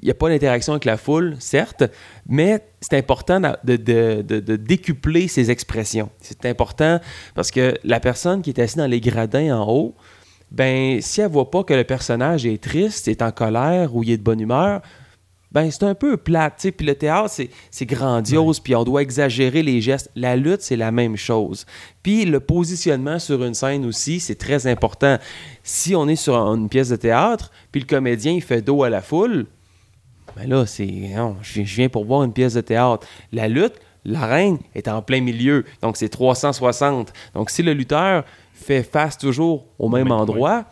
il 0.00 0.08
a 0.08 0.14
pas 0.14 0.28
d'interaction 0.28 0.74
avec 0.74 0.84
la 0.84 0.96
foule, 0.96 1.34
certes, 1.40 1.82
mais 2.28 2.62
c'est 2.80 2.96
important 2.96 3.40
de, 3.40 3.74
de- 3.76 4.22
de- 4.22 4.56
décupler 4.56 5.26
ses 5.26 5.50
expressions. 5.50 6.10
C'est 6.20 6.46
important 6.46 7.00
parce 7.34 7.50
que 7.50 7.74
la 7.82 7.98
personne 7.98 8.40
qui 8.40 8.50
est 8.50 8.60
assise 8.60 8.76
dans 8.76 8.86
les 8.86 9.00
gradins 9.00 9.58
en 9.58 9.68
haut, 9.68 9.96
ben, 10.52 11.00
si 11.00 11.20
elle 11.20 11.30
voit 11.30 11.50
pas 11.50 11.64
que 11.64 11.74
le 11.74 11.84
personnage 11.84 12.46
est 12.46 12.62
triste, 12.62 13.08
est 13.08 13.20
en 13.20 13.32
colère 13.32 13.96
ou 13.96 14.04
est 14.04 14.16
de 14.16 14.22
bonne 14.22 14.40
humeur, 14.40 14.80
ben 15.52 15.70
c'est 15.70 15.84
un 15.84 15.94
peu 15.94 16.16
plate. 16.16 16.66
Puis 16.76 16.86
le 16.86 16.94
théâtre, 16.94 17.30
c'est, 17.30 17.50
c'est 17.70 17.86
grandiose, 17.86 18.60
puis 18.60 18.74
on 18.74 18.84
doit 18.84 19.02
exagérer 19.02 19.62
les 19.62 19.80
gestes. 19.80 20.10
La 20.14 20.36
lutte, 20.36 20.62
c'est 20.62 20.76
la 20.76 20.90
même 20.90 21.16
chose. 21.16 21.66
Puis 22.02 22.24
le 22.24 22.40
positionnement 22.40 23.18
sur 23.18 23.42
une 23.44 23.54
scène 23.54 23.84
aussi, 23.84 24.20
c'est 24.20 24.36
très 24.36 24.66
important. 24.66 25.18
Si 25.62 25.94
on 25.96 26.08
est 26.08 26.16
sur 26.16 26.36
une 26.36 26.68
pièce 26.68 26.90
de 26.90 26.96
théâtre, 26.96 27.50
puis 27.72 27.80
le 27.80 27.86
comédien, 27.86 28.32
il 28.32 28.42
fait 28.42 28.62
dos 28.62 28.82
à 28.82 28.90
la 28.90 29.02
foule, 29.02 29.46
ben 30.36 30.48
là, 30.48 30.66
c'est... 30.66 30.86
Non, 30.86 31.36
je 31.42 31.62
viens 31.62 31.88
pour 31.88 32.04
voir 32.04 32.22
une 32.22 32.32
pièce 32.32 32.54
de 32.54 32.60
théâtre. 32.60 33.06
La 33.32 33.48
lutte, 33.48 33.74
l'arène 34.04 34.58
est 34.74 34.88
en 34.88 35.02
plein 35.02 35.20
milieu, 35.20 35.64
donc 35.82 35.96
c'est 35.96 36.08
360. 36.08 37.12
Donc 37.34 37.50
si 37.50 37.62
le 37.62 37.72
lutteur 37.72 38.24
fait 38.52 38.82
face 38.82 39.18
toujours 39.18 39.66
au 39.78 39.88
même 39.88 40.04
même 40.04 40.12
endroit, 40.12 40.64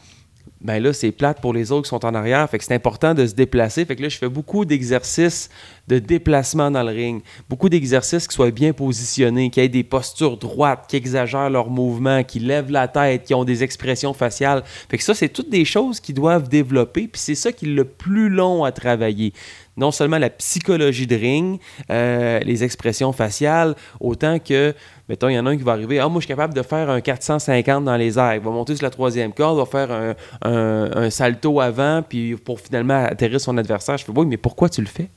ben 0.61 0.83
là, 0.83 0.93
c'est 0.93 1.13
plate 1.13 1.41
pour 1.41 1.53
les 1.53 1.71
autres 1.71 1.83
qui 1.83 1.91
sont 1.91 2.05
en 2.05 2.15
arrière. 2.15 2.49
Fait 2.49 2.59
que 2.59 2.65
c'est 2.65 2.75
important 2.75 3.15
de 3.15 3.27
se 3.27 3.35
déplacer. 3.35 3.85
Fait 3.85 3.97
que 3.97 4.03
là, 4.03 4.09
je 4.09 4.17
fais 4.17 4.29
beaucoup 4.29 4.65
d'exercices 4.65 5.51
de 5.89 5.99
déplacement 5.99 6.71
dans 6.71 6.83
le 6.83 6.91
ring. 6.93 7.23
Beaucoup 7.49 7.69
d'exercices 7.69 8.27
qui 8.27 8.35
soient 8.35 8.51
bien 8.51 8.73
positionnés, 8.73 9.51
qui 9.51 9.61
aient 9.61 9.69
des 9.69 9.85
postures 9.85 10.37
droites, 10.37 10.85
qui 10.89 10.97
exagèrent 10.97 11.51
leurs 11.51 11.71
mouvements, 11.71 12.25
qui 12.25 12.41
lèvent 12.41 12.71
la 12.71 12.89
tête, 12.89 13.25
qui 13.25 13.35
ont 13.35 13.45
des 13.45 13.63
expressions 13.63 14.13
faciales. 14.13 14.63
Fait 14.89 14.99
que 14.99 15.05
ça, 15.05 15.15
c'est 15.15 15.29
toutes 15.29 15.51
des 15.51 15.65
choses 15.65 16.01
qui 16.01 16.13
doivent 16.13 16.49
développer. 16.49 17.09
Puis 17.09 17.21
c'est 17.21 17.35
ça 17.35 17.53
qui 17.53 17.67
est 17.67 17.69
le 17.69 17.85
plus 17.85 18.29
long 18.29 18.65
à 18.65 18.73
travailler. 18.73 19.33
Non 19.77 19.91
seulement 19.91 20.17
la 20.19 20.31
psychologie 20.31 21.07
de 21.07 21.17
ring, 21.17 21.61
euh, 21.91 22.39
les 22.41 22.65
expressions 22.65 23.13
faciales, 23.13 23.75
autant 24.01 24.39
que, 24.39 24.75
mettons, 25.09 25.29
il 25.29 25.35
y 25.35 25.39
en 25.39 25.45
a 25.45 25.51
un 25.51 25.57
qui 25.57 25.63
va 25.63 25.73
arriver, 25.73 25.99
ah, 25.99 26.09
moi, 26.09 26.21
je 26.21 26.25
suis 26.25 26.29
capable 26.35 26.55
de 26.55 26.63
faire 26.63 26.89
un 26.89 27.03
450 27.03 27.85
dans 27.85 27.97
les 27.97 28.19
airs. 28.19 28.37
Il 28.37 28.41
va 28.41 28.51
monter 28.51 28.75
sur 28.75 28.85
la 28.85 28.91
troisième 28.91 29.35
corde, 29.35 29.59
va 29.59 29.67
faire 29.67 29.93
un, 29.93 30.15
un- 30.43 30.91
un 30.97 31.11
salto 31.11 31.61
avant, 31.61 32.03
puis 32.03 32.37
pour 32.37 32.59
finalement 32.59 33.05
atterrir 33.05 33.39
son 33.41 33.57
adversaire. 33.59 33.99
Je 33.99 34.05
fais, 34.05 34.13
oui, 34.17 34.25
mais 34.27 34.39
pourquoi 34.39 34.71
tu 34.71 34.81
le 34.81 34.87
fais? 34.87 35.11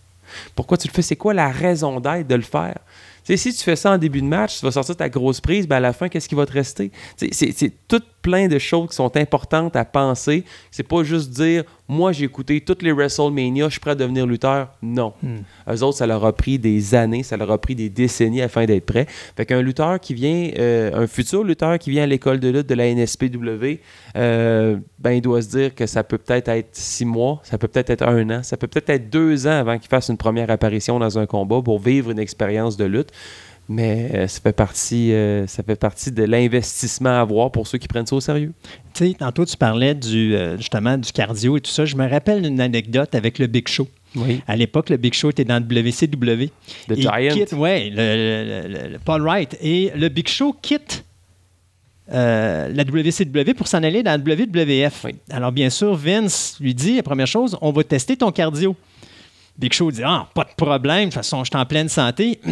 Pourquoi 0.56 0.78
tu 0.78 0.88
le 0.88 0.94
fais? 0.94 1.02
C'est 1.02 1.16
quoi 1.16 1.34
la 1.34 1.50
raison 1.50 2.00
d'être 2.00 2.28
de 2.28 2.36
le 2.36 2.42
faire? 2.42 2.80
Si 3.24 3.54
tu 3.54 3.64
fais 3.64 3.76
ça 3.76 3.92
en 3.92 3.98
début 4.00 4.22
de 4.22 4.28
match, 4.28 4.60
tu 4.60 4.66
vas 4.66 4.72
sortir 4.72 4.96
ta 4.96 5.08
grosse 5.08 5.40
prise, 5.40 5.68
ben 5.68 5.76
à 5.76 5.80
la 5.80 5.94
fin, 5.94 6.10
qu'est-ce 6.10 6.28
qui 6.28 6.34
va 6.34 6.48
te 6.48 6.52
rester? 6.52 6.92
C'est 7.32 7.74
tout 7.88 8.02
plein 8.24 8.48
de 8.48 8.58
choses 8.58 8.90
qui 8.90 8.96
sont 8.96 9.16
importantes 9.18 9.76
à 9.76 9.86
penser. 9.86 10.44
C'est 10.72 10.84
pas 10.84 11.04
juste 11.04 11.30
dire, 11.30 11.64
moi 11.90 12.12
j'ai 12.12 12.26
écouté 12.26 12.62
toutes 12.62 12.84
les 12.84 12.92
WrestleMania, 12.92 13.66
je 13.66 13.72
suis 13.72 13.80
prêt 13.80 13.92
à 13.92 13.96
devenir 13.96 14.28
lutteur. 14.28 14.70
Non. 14.82 15.14
Eux 15.68 15.84
autres, 15.84 15.98
ça 15.98 16.06
leur 16.08 16.24
a 16.24 16.32
pris 16.34 16.60
des 16.60 16.94
années, 16.94 17.24
ça 17.24 17.36
leur 17.36 17.52
a 17.52 17.58
pris 17.58 17.74
des 17.74 17.90
décennies 17.90 18.44
afin 18.44 18.66
d'être 18.66 18.86
prêt. 18.86 19.08
Fait 19.36 19.46
qu'un 19.46 19.62
lutteur 19.62 20.00
qui 20.00 20.14
vient, 20.14 20.52
euh, 20.58 20.92
un 20.94 21.08
futur 21.08 21.44
lutteur 21.44 21.80
qui 21.80 21.90
vient 21.90 22.04
à 22.04 22.06
l'école 22.08 22.40
de 22.40 22.50
lutte 22.50 22.70
de 22.70 22.76
la 22.76 22.94
NSPW, 22.94 23.80
euh, 24.16 24.78
ben 25.00 25.12
il 25.12 25.22
doit 25.22 25.42
se 25.42 25.50
dire 25.50 25.74
que 25.74 25.88
ça 25.88 26.04
peut 26.04 26.20
peut-être 26.20 26.50
être 26.50 26.70
six 26.74 27.06
mois, 27.06 27.42
ça 27.44 27.58
peut 27.58 27.68
peut-être 27.68 27.90
être 27.90 28.08
un 28.08 28.30
an, 28.30 28.44
ça 28.44 28.56
peut 28.56 28.68
peut-être 28.68 28.90
être 28.92 29.10
deux 29.10 29.48
ans 29.48 29.60
avant 29.60 29.80
qu'il 29.80 29.90
fasse 29.90 30.10
une 30.10 30.18
première 30.18 30.52
apparition 30.52 31.00
dans 31.00 31.18
un 31.18 31.26
combat 31.26 31.62
pour 31.64 31.80
vivre 31.80 32.12
une 32.12 32.20
expérience 32.20 32.78
de 32.78 32.86
lutte. 32.86 33.12
Mais 33.72 34.10
euh, 34.16 34.28
ça 34.28 34.40
fait 34.42 34.52
partie, 34.52 35.14
euh, 35.14 35.46
ça 35.46 35.62
fait 35.62 35.76
partie 35.76 36.12
de 36.12 36.24
l'investissement 36.24 37.12
à 37.12 37.20
avoir 37.22 37.52
pour 37.52 37.68
ceux 37.68 37.78
qui 37.78 37.88
prennent 37.88 38.08
ça 38.08 38.16
au 38.16 38.20
sérieux. 38.20 38.52
Tu 38.96 39.10
sais, 39.10 39.14
tantôt, 39.14 39.46
tu 39.46 39.56
parlais 39.56 39.94
du, 39.94 40.36
euh, 40.36 40.58
justement 40.58 40.98
du 40.98 41.12
cardio 41.12 41.56
et 41.56 41.62
tout 41.62 41.70
ça. 41.70 41.86
Je 41.86 41.96
me 41.96 42.10
rappelle 42.10 42.44
une 42.46 42.60
anecdote 42.62 43.14
avec 43.14 43.38
le 43.38 43.46
Big 43.46 43.68
Show. 43.68 43.88
Oui. 44.16 44.42
À 44.48 44.56
l'époque, 44.56 44.90
le 44.90 44.98
Big 44.98 45.14
Show 45.14 45.30
était 45.30 45.46
dans 45.46 45.60
le 45.64 45.66
WCW. 45.82 46.48
The 46.88 46.94
Il 46.96 47.02
Giant. 47.04 47.12
quitte- 47.32 47.54
ouais, 47.54 47.92
le, 47.92 47.96
le- 47.96 48.68
le- 48.74 48.88
le- 48.94 48.98
Paul 49.00 49.22
Wright. 49.22 49.56
Et 49.62 49.92
le 49.96 50.10
Big 50.10 50.28
Show 50.28 50.56
quitte 50.60 51.06
euh, 52.12 52.70
la 52.74 52.84
WCW 52.84 53.54
pour 53.56 53.68
s'en 53.68 53.84
aller 53.84 54.02
dans 54.02 54.12
la 54.12 54.18
WWF. 54.18 55.04
Oui. 55.06 55.12
Alors, 55.30 55.52
bien 55.52 55.70
sûr, 55.70 55.94
Vince 55.96 56.58
lui 56.60 56.74
dit, 56.74 56.96
la 56.96 57.04
première 57.04 57.28
chose, 57.28 57.56
on 57.62 57.72
va 57.72 57.84
tester 57.84 58.18
ton 58.18 58.32
cardio. 58.32 58.76
Big 59.60 59.74
Show 59.74 59.92
dit, 59.92 60.02
ah, 60.04 60.28
pas 60.34 60.46
de 60.46 60.56
problème, 60.58 61.02
de 61.02 61.04
toute 61.06 61.14
façon, 61.14 61.44
je 61.44 61.52
suis 61.52 61.60
en 61.62 61.66
pleine 61.68 61.88
santé. 61.90 62.40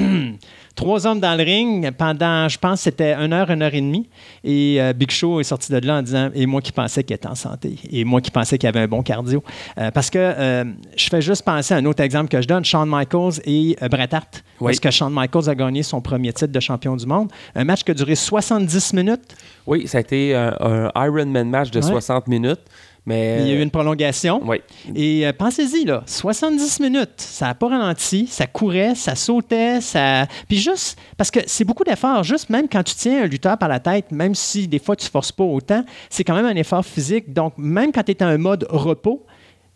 Trois 0.78 1.08
hommes 1.08 1.20
dans 1.20 1.36
le 1.36 1.44
ring 1.44 1.92
pendant, 1.98 2.48
je 2.48 2.58
pense, 2.60 2.82
c'était 2.82 3.14
une 3.16 3.34
heure, 3.34 3.50
une 3.50 3.64
heure 3.64 3.74
et 3.74 3.82
demie. 3.82 4.08
Et 4.44 4.78
euh, 4.80 4.94
Big 4.94 5.10
Show 5.10 5.40
est 5.40 5.44
sorti 5.44 5.72
de 5.72 5.80
là 5.80 5.96
en 5.98 6.02
disant, 6.04 6.30
et 6.36 6.46
moi 6.46 6.62
qui 6.62 6.72
pensais 6.72 7.04
qu'il 7.04 7.16
était 7.16 7.28
en 7.28 7.34
santé, 7.34 7.78
et 7.92 8.04
moi 8.06 8.22
qui 8.22 8.30
pensais 8.30 8.60
qu'il 8.60 8.70
avait 8.70 8.82
un 8.82 8.88
bon 8.88 9.02
cardio. 9.02 9.44
Euh, 9.80 9.90
parce 9.90 10.12
que 10.12 10.20
euh, 10.20 10.64
je 10.96 11.08
fais 11.10 11.20
juste 11.22 11.44
penser 11.44 11.74
à 11.74 11.78
un 11.78 11.86
autre 11.86 12.04
exemple 12.04 12.30
que 12.30 12.40
je 12.42 12.48
donne, 12.48 12.64
Shawn 12.64 12.88
Michaels 12.88 13.42
et 13.46 13.76
Bret 13.90 14.14
Hart. 14.14 14.44
Oui. 14.62 14.68
Parce 14.68 14.80
que 14.80 14.92
Shawn 14.92 15.12
Michaels 15.12 15.50
a 15.50 15.56
gagné 15.56 15.82
son 15.82 16.00
premier 16.00 16.32
titre 16.32 16.52
de 16.54 16.60
champion 16.60 16.96
du 16.96 17.08
monde. 17.08 17.32
Un 17.56 17.64
match 17.64 17.84
qui 17.84 17.90
a 17.90 17.94
duré 17.96 18.14
70 18.16 18.94
minutes. 18.94 19.36
Oui, 19.66 19.88
ça 19.88 19.98
a 19.98 20.02
été 20.02 20.36
un, 20.36 20.56
un 20.96 21.06
Ironman 21.06 21.50
match 21.50 21.72
de 21.72 21.80
Ouais. 21.80 21.88
60 21.88 22.28
minutes. 22.28 22.62
Mais, 23.08 23.38
Il 23.40 23.48
y 23.48 23.52
a 23.52 23.54
eu 23.54 23.62
une 23.62 23.72
prolongation. 23.72 24.42
Oui. 24.46 24.58
Et 24.94 25.26
euh, 25.26 25.32
pensez-y, 25.32 25.86
là, 25.86 26.04
70 26.06 26.82
minutes, 26.82 27.14
ça 27.16 27.48
n'a 27.48 27.56
pas 27.56 27.70
ralenti, 27.70 28.28
ça 28.28 28.48
courait, 28.48 28.96
ça 28.96 29.16
sautait, 29.16 29.80
ça... 29.80 30.28
Puis 30.50 30.58
juste, 30.58 31.00
parce 31.16 31.32
que 31.32 31.40
c'est 31.48 31.64
beaucoup 31.64 31.86
d'efforts, 31.86 32.24
juste 32.24 32.50
même 32.50 32.68
quand 32.68 32.84
tu 32.84 32.94
tiens 32.96 33.24
un 33.24 33.26
lutteur 33.26 33.58
par 33.58 33.70
la 33.70 33.80
tête, 33.80 34.12
même 34.12 34.36
si 34.36 34.68
des 34.68 34.80
fois 34.80 34.98
tu 34.98 35.08
forces 35.08 35.32
pas 35.32 35.46
autant, 35.46 35.86
c'est 36.10 36.26
quand 36.26 36.36
même 36.36 36.46
un 36.46 36.56
effort 36.58 36.86
physique. 36.86 37.32
Donc, 37.32 37.54
même 37.58 37.94
quand 37.94 38.04
tu 38.04 38.12
es 38.12 38.22
en 38.22 38.38
mode 38.38 38.68
repos, 38.70 39.26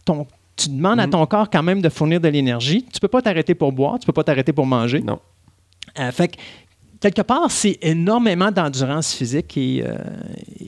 ton, 0.03 0.27
tu 0.57 0.67
demandes 0.67 0.99
à 0.99 1.07
ton 1.07 1.25
corps 1.25 1.49
quand 1.49 1.63
même 1.63 1.81
de 1.81 1.87
fournir 1.87 2.19
de 2.19 2.27
l'énergie. 2.27 2.85
Tu 2.91 2.99
peux 2.99 3.07
pas 3.07 3.21
t'arrêter 3.21 3.55
pour 3.55 3.71
boire, 3.71 3.97
tu 3.97 4.05
peux 4.05 4.11
pas 4.11 4.25
t'arrêter 4.25 4.51
pour 4.51 4.65
manger. 4.65 4.99
Non. 4.99 5.19
Euh, 5.99 6.11
fait 6.11 6.29
que, 6.29 6.37
quelque 7.01 7.21
part, 7.23 7.49
c'est 7.51 7.77
énormément 7.81 8.51
d'endurance 8.51 9.13
physique 9.13 9.57
et, 9.57 9.83
euh, 9.85 9.95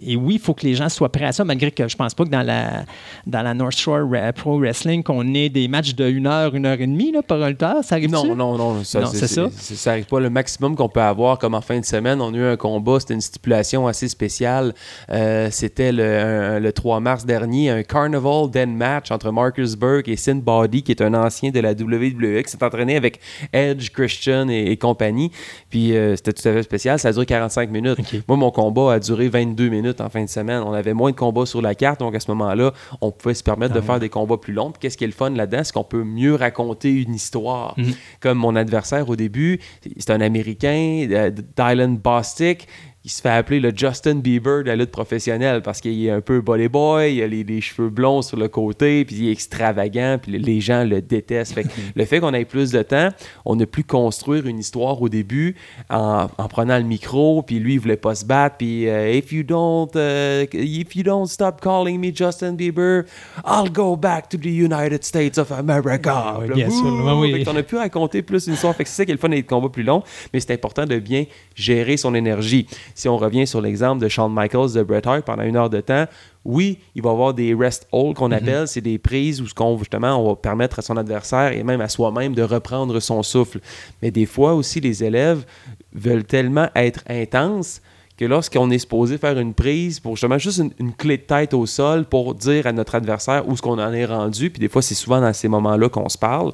et 0.06 0.16
oui, 0.16 0.36
il 0.36 0.40
faut 0.40 0.54
que 0.54 0.66
les 0.66 0.74
gens 0.76 0.90
soient 0.90 1.12
prêts 1.12 1.26
à 1.26 1.32
ça, 1.32 1.44
malgré 1.46 1.72
que 1.72 1.88
je 1.88 1.96
pense 1.96 2.14
pas 2.14 2.26
que 2.26 2.30
dans 2.30 2.42
la, 2.42 2.84
dans 3.26 3.42
la 3.42 3.54
North 3.54 3.78
Shore 3.78 4.08
Pro 4.36 4.58
Wrestling, 4.60 5.04
qu'on 5.04 5.34
ait 5.34 5.50
des 5.50 5.68
matchs 5.68 5.96
de 5.96 6.04
1 6.06 6.26
heure, 6.26 6.56
1 6.56 6.66
heure 6.66 6.74
et 6.82 6.88
demie 6.88 7.12
là, 7.12 7.22
par 7.22 7.42
un 7.42 7.50
lutteur. 7.50 7.84
Ça 7.84 7.96
arrive 7.96 8.10
Non, 8.12 8.36
non, 8.36 8.58
non, 8.58 8.84
ça, 8.84 9.02
Non, 9.02 9.08
c'est 9.08 9.28
ça. 9.28 9.48
c'est- 9.56 9.76
Ça 9.76 9.92
arrive 9.92 10.06
pas. 10.06 10.20
Le 10.20 10.30
maximum 10.30 10.76
qu'on 10.76 10.90
peut 10.90 11.02
avoir, 11.02 11.38
comme 11.40 11.54
en 11.56 11.62
fin 11.62 11.80
de 11.80 11.86
semaine, 11.86 12.20
on 12.22 12.34
a 12.34 12.38
eu 12.38 12.44
un 12.46 12.58
combat, 12.58 13.00
c'était 13.00 13.14
une 13.14 13.22
stipulation 13.22 13.88
assez 13.88 14.08
spéciale. 14.08 14.74
Euh, 15.12 15.50
c'était 15.52 15.92
le, 15.92 16.04
un- 16.04 16.60
le 16.60 16.74
3 16.74 17.00
mars 17.00 17.26
dernier, 17.26 17.70
un 17.70 17.84
Carnival 17.84 18.50
Den 18.52 18.76
match 18.76 19.12
entre 19.12 19.32
Marcus 19.32 19.76
Burke 19.76 20.08
et 20.08 20.16
Sin 20.18 20.36
Body, 20.36 20.82
qui 20.84 20.92
est 20.92 21.02
un 21.02 21.14
ancien 21.14 21.52
de 21.52 21.60
la 21.60 21.74
WWE, 21.74 22.42
qui 22.44 22.52
s'est 22.52 22.64
entraîné 22.64 22.96
avec 22.96 23.20
Edge, 23.52 23.90
Christian 23.92 24.50
et, 24.50 24.72
et 24.72 24.78
compagnie. 24.78 25.32
Puis 25.70 25.96
euh, 25.96 26.16
c'était 26.24 26.42
tout 26.42 26.48
à 26.48 26.54
fait 26.54 26.64
spécial. 26.64 27.00
Ça 27.00 27.10
a 27.10 27.12
duré 27.12 27.26
45 27.26 27.70
minutes. 27.70 28.00
Moi, 28.28 28.38
mon 28.38 28.52
combat 28.52 28.94
a 28.94 29.00
duré 29.00 29.28
22 29.28 29.70
minutes 29.70 30.02
en 30.02 30.10
fin 30.10 30.24
de 30.24 30.30
semaine. 30.30 30.64
On 30.66 30.74
avait 30.74 30.94
moins 30.94 31.12
de 31.12 31.16
combats 31.16 31.46
sur 31.46 31.62
la 31.62 31.76
carte, 31.76 32.00
donc 32.00 32.16
à 32.16 32.20
ce 32.20 32.32
moment-là, 32.32 32.72
on 33.02 33.12
pouvait 33.12 33.34
se 33.34 33.44
permettre 33.44 33.74
Ah 33.76 33.80
de 33.80 33.86
faire 33.86 34.00
des 34.00 34.10
combats 34.10 34.38
plus 34.38 34.54
longs. 34.54 34.72
Qu'est-ce 34.80 34.98
qui 34.98 35.04
est 35.04 35.08
le 35.08 35.14
fun 35.14 35.32
là-dedans? 35.32 35.62
C'est 35.64 35.74
qu'on 35.74 35.84
peut 35.84 36.04
mieux 36.04 36.36
raconter 36.36 36.92
une 36.92 37.14
histoire. 37.14 37.74
Mhm. 37.78 37.94
Comme 38.22 38.38
mon 38.38 38.56
adversaire 38.56 39.10
au 39.10 39.16
début, 39.16 39.60
c'est 39.98 40.12
un 40.12 40.22
Américain, 40.22 41.08
euh, 41.12 41.32
Dylan 41.58 41.98
Bostic. 41.98 42.68
Il 43.06 43.12
se 43.12 43.22
fait 43.22 43.32
appeler 43.32 43.60
le 43.60 43.74
Justin 43.76 44.16
Bieber 44.16 44.64
de 44.64 44.70
la 44.70 44.78
lutte 44.78 44.92
professionnelle 44.92 45.62
parce 45.62 45.82
qu'il 45.82 46.06
est 46.06 46.10
un 46.10 46.22
peu 46.22 46.40
body 46.40 46.70
boy, 46.70 47.16
il 47.16 47.22
a 47.22 47.28
les, 47.28 47.44
les 47.44 47.60
cheveux 47.60 47.90
blonds 47.90 48.22
sur 48.22 48.38
le 48.38 48.48
côté, 48.48 49.04
puis 49.04 49.18
il 49.18 49.28
est 49.28 49.32
extravagant, 49.34 50.18
puis 50.22 50.40
les 50.40 50.62
gens 50.62 50.86
le 50.86 51.02
détestent. 51.02 51.54
Fait 51.54 51.64
que 51.64 51.70
le 51.96 52.06
fait 52.06 52.22
qu'on 52.22 52.34
ait 52.34 52.46
plus 52.46 52.72
de 52.72 52.82
temps, 52.82 53.10
on 53.44 53.60
a 53.60 53.66
pu 53.66 53.84
construire 53.84 54.48
une 54.48 54.58
histoire 54.58 55.02
au 55.02 55.10
début 55.10 55.58
en, 55.90 56.30
en 56.38 56.48
prenant 56.48 56.78
le 56.78 56.86
micro, 56.86 57.44
puis 57.44 57.60
lui 57.60 57.74
il 57.74 57.80
voulait 57.82 57.98
pas 57.98 58.16
se 58.16 58.24
battre, 58.24 58.56
puis 58.56 58.88
euh, 58.88 59.12
if 59.12 59.34
you 59.34 59.44
don't 59.44 59.90
uh, 59.96 60.48
if 60.54 60.96
you 60.96 61.04
don't 61.04 61.28
stop 61.28 61.60
calling 61.60 62.00
me 62.00 62.16
Justin 62.16 62.54
Bieber, 62.54 63.04
I'll 63.46 63.70
go 63.70 63.98
back 63.98 64.30
to 64.30 64.38
the 64.38 64.46
United 64.46 65.04
States 65.04 65.38
of 65.38 65.52
America. 65.52 66.38
oui, 66.40 66.48
là, 66.48 66.56
bien 66.56 66.70
sûr, 66.70 67.18
oui, 67.20 67.44
qu'on 67.44 67.58
a 67.58 67.64
pu 67.64 67.76
raconter 67.76 68.22
plus 68.22 68.48
une 68.48 68.54
histoire. 68.54 68.74
Fait 68.74 68.86
que 68.86 68.90
c'est 68.90 68.96
ça 68.96 69.06
qui 69.06 69.12
est 69.12 69.16
le 69.16 69.20
fun 69.20 69.28
des 69.28 69.44
combats 69.44 69.68
plus 69.68 69.84
longs, 69.84 70.04
mais 70.34 70.40
c'est 70.40 70.54
important 70.54 70.86
de 70.86 71.00
bien 71.00 71.26
gérer 71.54 71.98
son 71.98 72.16
énergie. 72.16 72.66
Si 72.96 73.10
on 73.10 73.18
revient 73.18 73.48
sur 73.48 73.62
l'exemple 73.62 74.02
de 74.02 74.08
Shawn 74.08 74.34
Michaels 74.34 74.74
de 74.74 74.84
Bret 74.84 75.08
Hart 75.08 75.24
pendant 75.24 75.44
une 75.44 75.56
heure 75.56 75.70
de 75.70 75.82
temps, 75.82 76.06
oui, 76.46 76.80
il 76.96 77.02
va 77.02 77.10
y 77.10 77.14
avoir 77.14 77.34
des 77.34 77.54
rest 77.54 77.88
hold 77.92 78.16
qu'on 78.16 78.32
appelle, 78.32 78.68
c'est 78.68 78.82
des 78.82 78.98
prises 78.98 79.42
où 79.42 79.48
ce 79.48 79.54
qu'on 79.54 79.78
justement 79.78 80.18
on 80.18 80.30
va 80.30 80.36
permettre 80.36 80.80
à 80.80 80.82
son 80.82 80.98
adversaire 80.98 81.54
et 81.54 81.64
même 81.64 81.82
à 81.82 81.90
soi-même 81.90 82.34
de 82.34 82.42
reprendre 82.42 83.00
son 83.00 83.24
souffle. 83.24 83.60
Mais 84.02 84.12
des 84.12 84.26
fois 84.26 84.54
aussi 84.54 84.80
les 84.80 85.04
élèves 85.04 85.46
veulent 85.94 86.26
tellement 86.26 86.70
être 86.76 87.02
intenses 87.08 87.82
que 88.18 88.26
lorsqu'on 88.26 88.70
est 88.70 88.80
supposé 88.80 89.18
faire 89.18 89.40
une 89.40 89.54
prise 89.54 90.00
pour 90.00 90.16
justement 90.16 90.38
juste 90.38 90.60
une, 90.60 90.72
une 90.80 90.94
clé 90.94 91.18
de 91.18 91.24
tête 91.24 91.54
au 91.54 91.66
sol 91.66 92.06
pour 92.06 92.36
dire 92.36 92.68
à 92.68 92.72
notre 92.72 92.96
adversaire 92.96 93.48
où 93.48 93.58
ce 93.58 93.62
qu'on 93.62 93.80
en 93.80 93.94
est 93.94 94.06
rendu, 94.06 94.50
puis 94.50 94.60
des 94.60 94.70
fois 94.70 94.82
c'est 94.82 94.96
souvent 94.96 95.20
dans 95.20 95.34
ces 95.34 95.48
moments-là 95.48 95.90
qu'on 95.90 96.10
se 96.10 96.18
parle, 96.18 96.54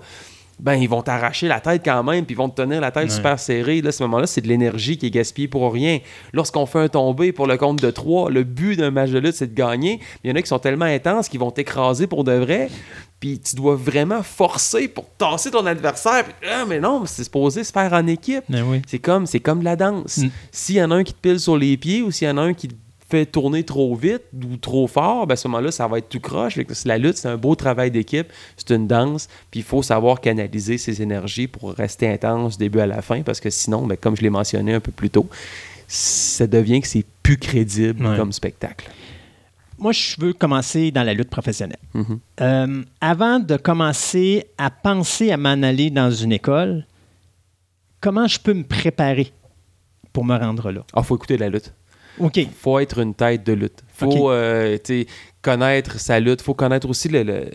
ben 0.60 0.74
ils 0.76 0.90
vont 0.90 1.02
t'arracher 1.02 1.48
la 1.48 1.60
tête 1.60 1.82
quand 1.86 2.04
même, 2.04 2.26
puis 2.26 2.34
ils 2.36 2.38
vont 2.38 2.50
te 2.50 2.62
tenir 2.62 2.82
la 2.82 2.92
tête 2.92 3.04
Ouais. 3.06 3.10
super 3.10 3.40
serrée. 3.40 3.82
Là, 3.82 3.90
à 3.90 3.92
ce 3.92 4.04
moment-là, 4.04 4.28
c'est 4.28 4.42
de 4.42 4.48
l'énergie 4.48 4.98
qui 4.98 5.08
est 5.08 5.10
gaspillée 5.12 5.48
pour 5.48 5.72
rien. 5.72 6.00
Lorsqu'on 6.34 6.66
fait 6.66 6.80
un 6.80 6.88
tombé 6.90 7.32
pour 7.32 7.48
le 7.48 7.58
compte 7.58 7.82
de 7.82 7.90
3, 7.92 8.30
le 8.30 8.44
but 8.44 8.76
d'un 8.78 8.92
match 8.92 9.10
de 9.12 9.20
lutte, 9.20 9.36
c'est 9.36 9.48
de 9.54 9.56
gagner. 9.56 10.00
Il 10.24 10.30
y 10.30 10.34
en 10.34 10.36
a 10.36 10.42
qui 10.42 10.48
sont 10.48 10.60
tellement 10.60 10.86
intenses 10.86 11.30
qu'ils 11.30 11.40
vont 11.40 11.52
t'écraser 11.52 12.08
pour 12.08 12.24
de 12.24 12.34
vrai. 12.34 12.70
Puis 13.20 13.40
tu 13.40 13.56
dois 13.56 13.76
vraiment 13.76 14.24
forcer 14.24 14.88
pour 14.88 15.06
tasser 15.18 15.52
ton 15.52 15.66
adversaire. 15.66 16.26
Ah, 16.50 16.64
mais 16.68 16.80
non, 16.80 17.04
c'est 17.06 17.24
supposé 17.26 17.64
se 17.64 17.72
faire 17.72 17.92
en 17.92 18.08
équipe. 18.08 18.44
Oui. 18.50 18.82
C'est 18.88 19.00
comme, 19.00 19.26
c'est 19.26 19.42
comme 19.42 19.62
la 19.62 19.76
danse. 19.76 20.18
Mm. 20.20 20.30
S'il 20.52 20.76
y 20.76 20.84
en 20.84 20.92
a 20.92 20.96
un 20.96 21.04
qui 21.04 21.14
te 21.14 21.20
pile 21.20 21.40
sur 21.40 21.58
les 21.58 21.76
pieds 21.78 22.02
ou 22.02 22.12
s'il 22.12 22.28
y 22.28 22.32
en 22.32 22.38
a 22.38 22.42
un 22.42 22.54
qui 22.54 22.70
te 22.70 22.76
fait 23.10 23.26
tourner 23.26 23.64
trop 23.64 23.96
vite 23.96 24.22
ou 24.34 24.58
trop 24.58 24.88
fort, 24.88 25.26
ben 25.28 25.34
à 25.34 25.36
ce 25.36 25.48
moment-là, 25.48 25.72
ça 25.72 25.88
va 25.88 25.98
être 25.98 26.10
tout 26.10 26.20
croche. 26.20 26.58
La 26.86 26.98
lutte, 26.98 27.18
c'est 27.18 27.28
un 27.28 27.38
beau 27.38 27.56
travail 27.56 27.90
d'équipe, 27.92 28.28
c'est 28.56 28.70
une 28.76 28.88
danse, 28.88 29.28
puis 29.52 29.62
il 29.62 29.64
faut 29.64 29.82
savoir 29.82 30.22
canaliser 30.22 30.78
ses 30.78 31.02
énergies 31.02 31.48
pour 31.48 31.74
rester 31.74 32.08
intense 32.08 32.58
du 32.58 32.66
début 32.66 32.80
à 32.80 32.88
la 32.88 33.02
fin, 33.02 33.22
parce 33.24 33.40
que 33.40 33.50
sinon, 33.50 33.88
ben, 33.88 33.98
comme 33.98 34.16
je 34.16 34.22
l'ai 34.22 34.30
mentionné 34.30 34.74
un 34.76 34.80
peu 34.80 34.92
plus 34.92 35.10
tôt, 35.10 35.28
ça 35.88 36.46
devient 36.46 36.82
que 36.82 36.88
c'est 36.88 37.06
plus 37.24 37.38
crédible 37.38 38.06
Ouais. 38.06 38.16
comme 38.18 38.32
spectacle. 38.32 38.90
Moi, 39.80 39.92
je 39.94 40.16
veux 40.20 40.34
commencer 40.34 40.92
dans 40.92 41.04
la 41.04 41.14
lutte 41.14 41.30
professionnelle. 41.30 41.80
Mhm. 41.94 42.20
Euh, 42.42 42.84
avant 43.02 43.40
de 43.40 43.56
commencer 43.58 44.46
à 44.58 44.70
penser 44.70 45.32
à 45.32 45.38
m'en 45.38 45.64
aller 45.64 45.90
dans 45.90 46.12
une 46.12 46.34
école, 46.34 46.86
comment 48.02 48.28
je 48.28 48.40
peux 48.40 48.54
me 48.54 48.64
préparer 48.64 49.32
pour 50.12 50.26
me 50.26 50.36
rendre 50.38 50.70
là? 50.72 50.82
Ah, 50.94 51.02
faut 51.02 51.16
écouter 51.16 51.38
la 51.38 51.48
lutte. 51.50 51.74
OK. 52.20 52.40
faut 52.62 52.80
être 52.80 53.00
une 53.00 53.14
tête 53.14 53.46
de 53.46 53.54
lutte. 53.54 53.84
faut 53.94 54.32
euh, 54.32 54.78
connaître 55.42 56.00
sa 56.00 56.20
lutte. 56.20 56.42
faut 56.42 56.54
connaître 56.54 56.90
aussi 56.90 57.10
le. 57.10 57.24
le- 57.24 57.50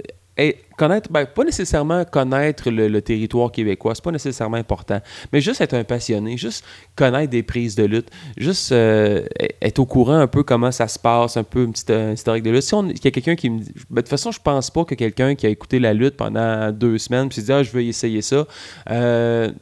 connaître, 0.76 1.12
ben, 1.12 1.26
pas 1.26 1.44
nécessairement 1.44 2.04
connaître 2.04 2.68
le, 2.68 2.88
le 2.88 3.00
territoire 3.00 3.52
québécois, 3.52 3.94
c'est 3.94 4.02
pas 4.02 4.10
nécessairement 4.10 4.56
important, 4.56 5.00
mais 5.32 5.40
juste 5.40 5.60
être 5.60 5.74
un 5.74 5.84
passionné, 5.84 6.36
juste 6.36 6.64
connaître 6.96 7.30
des 7.30 7.44
prises 7.44 7.76
de 7.76 7.84
lutte, 7.84 8.08
juste 8.36 8.72
euh, 8.72 9.24
être 9.62 9.78
au 9.78 9.86
courant 9.86 10.16
un 10.18 10.26
peu 10.26 10.42
comment 10.42 10.72
ça 10.72 10.88
se 10.88 10.98
passe, 10.98 11.36
un 11.36 11.44
peu 11.44 11.62
une 11.62 11.70
petite 11.70 11.92
historique 12.14 12.42
de 12.42 12.50
lutte. 12.50 12.62
Si 12.62 12.74
on- 12.74 12.88
il 12.88 13.04
y 13.04 13.06
a 13.06 13.12
quelqu'un 13.12 13.36
qui 13.36 13.48
me 13.48 13.60
dit. 13.60 13.70
ben, 13.90 13.96
de 13.96 14.00
toute 14.00 14.08
façon, 14.08 14.32
je 14.32 14.40
pense 14.40 14.70
pas 14.72 14.84
que 14.84 14.96
quelqu'un 14.96 15.36
qui 15.36 15.46
a 15.46 15.50
écouté 15.50 15.78
la 15.78 15.94
lutte 15.94 16.16
pendant 16.16 16.72
deux 16.72 16.98
semaines 16.98 17.28
puis 17.28 17.36
s'est 17.36 17.42
dit 17.42 17.52
Ah, 17.52 17.62
je 17.62 17.70
veux 17.70 17.82
essayer 17.84 18.20
ça. 18.20 18.44
euh, 18.90 19.52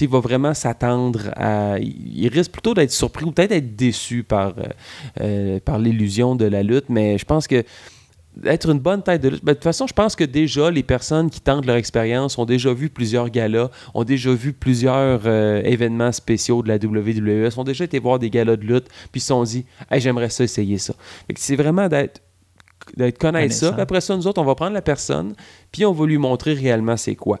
il 0.00 0.08
va 0.08 0.20
vraiment 0.20 0.54
s'attendre 0.54 1.30
à. 1.36 1.78
Il 1.78 2.28
risque 2.28 2.52
plutôt 2.52 2.74
d'être 2.74 2.92
surpris 2.92 3.24
ou 3.24 3.32
peut-être 3.32 3.52
être 3.52 3.76
déçu 3.76 4.22
par, 4.22 4.54
euh, 4.58 4.62
euh, 5.20 5.60
par 5.60 5.78
l'illusion 5.78 6.36
de 6.36 6.44
la 6.44 6.62
lutte, 6.62 6.88
mais 6.88 7.18
je 7.18 7.24
pense 7.24 7.46
que 7.46 7.64
être 8.44 8.70
une 8.70 8.78
bonne 8.78 9.02
tête 9.02 9.22
de 9.22 9.28
lutte. 9.28 9.44
Ben, 9.44 9.52
de 9.52 9.56
toute 9.56 9.64
façon, 9.64 9.86
je 9.86 9.92
pense 9.92 10.14
que 10.14 10.24
déjà, 10.24 10.70
les 10.70 10.82
personnes 10.82 11.30
qui 11.30 11.40
tentent 11.40 11.66
leur 11.66 11.76
expérience 11.76 12.38
ont 12.38 12.44
déjà 12.44 12.72
vu 12.72 12.88
plusieurs 12.88 13.28
galas, 13.28 13.70
ont 13.92 14.04
déjà 14.04 14.32
vu 14.32 14.52
plusieurs 14.52 15.22
euh, 15.26 15.60
événements 15.64 16.12
spéciaux 16.12 16.62
de 16.62 16.68
la 16.68 16.76
WWE, 16.76 17.48
ont 17.58 17.64
déjà 17.64 17.84
été 17.84 17.98
voir 17.98 18.18
des 18.18 18.30
galas 18.30 18.56
de 18.56 18.64
lutte, 18.64 18.88
puis 19.10 19.18
ils 19.18 19.20
se 19.20 19.26
sont 19.26 19.42
dit 19.42 19.66
hey, 19.90 20.00
j'aimerais 20.00 20.30
ça 20.30 20.44
essayer 20.44 20.78
ça. 20.78 20.94
C'est 21.36 21.56
vraiment 21.56 21.88
d'être 21.88 22.22
d'être 22.96 23.18
connaître 23.18 23.54
ça. 23.54 23.72
Puis 23.72 23.80
après 23.80 24.00
ça, 24.00 24.16
nous 24.16 24.26
autres, 24.26 24.40
on 24.40 24.44
va 24.44 24.54
prendre 24.54 24.72
la 24.72 24.82
personne, 24.82 25.34
puis 25.70 25.84
on 25.84 25.92
va 25.92 26.06
lui 26.06 26.18
montrer 26.18 26.54
réellement 26.54 26.96
c'est 26.96 27.14
quoi. 27.14 27.38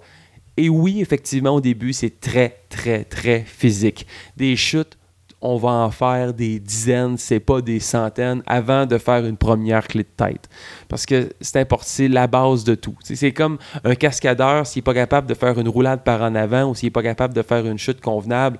Et 0.56 0.68
oui, 0.68 1.00
effectivement, 1.00 1.50
au 1.54 1.60
début, 1.60 1.92
c'est 1.92 2.20
très, 2.20 2.60
très, 2.68 3.04
très 3.04 3.40
physique. 3.40 4.06
Des 4.36 4.56
chutes, 4.56 4.98
on 5.40 5.56
va 5.56 5.70
en 5.70 5.90
faire 5.90 6.34
des 6.34 6.58
dizaines, 6.60 7.16
c'est 7.16 7.40
pas 7.40 7.62
des 7.62 7.80
centaines, 7.80 8.42
avant 8.46 8.84
de 8.84 8.98
faire 8.98 9.24
une 9.24 9.38
première 9.38 9.88
clé 9.88 10.02
de 10.02 10.08
tête. 10.24 10.48
Parce 10.86 11.06
que 11.06 11.30
c'est 11.40 11.60
important, 11.60 11.86
c'est 11.86 12.08
la 12.08 12.26
base 12.26 12.62
de 12.64 12.74
tout. 12.74 12.94
C'est- 13.02 13.16
C'est 13.16 13.32
comme 13.32 13.56
un 13.84 13.94
cascadeur, 13.94 14.66
s'il 14.66 14.80
n'est 14.80 14.84
pas 14.84 14.92
capable 14.94 15.26
de 15.26 15.34
faire 15.34 15.58
une 15.58 15.68
roulade 15.68 16.04
par 16.04 16.20
en 16.20 16.34
avant 16.34 16.64
ou 16.70 16.74
s'il 16.74 16.88
n'est 16.88 16.90
pas 16.90 17.02
capable 17.02 17.32
de 17.32 17.40
faire 17.42 17.64
une 17.66 17.78
chute 17.78 18.02
convenable, 18.02 18.58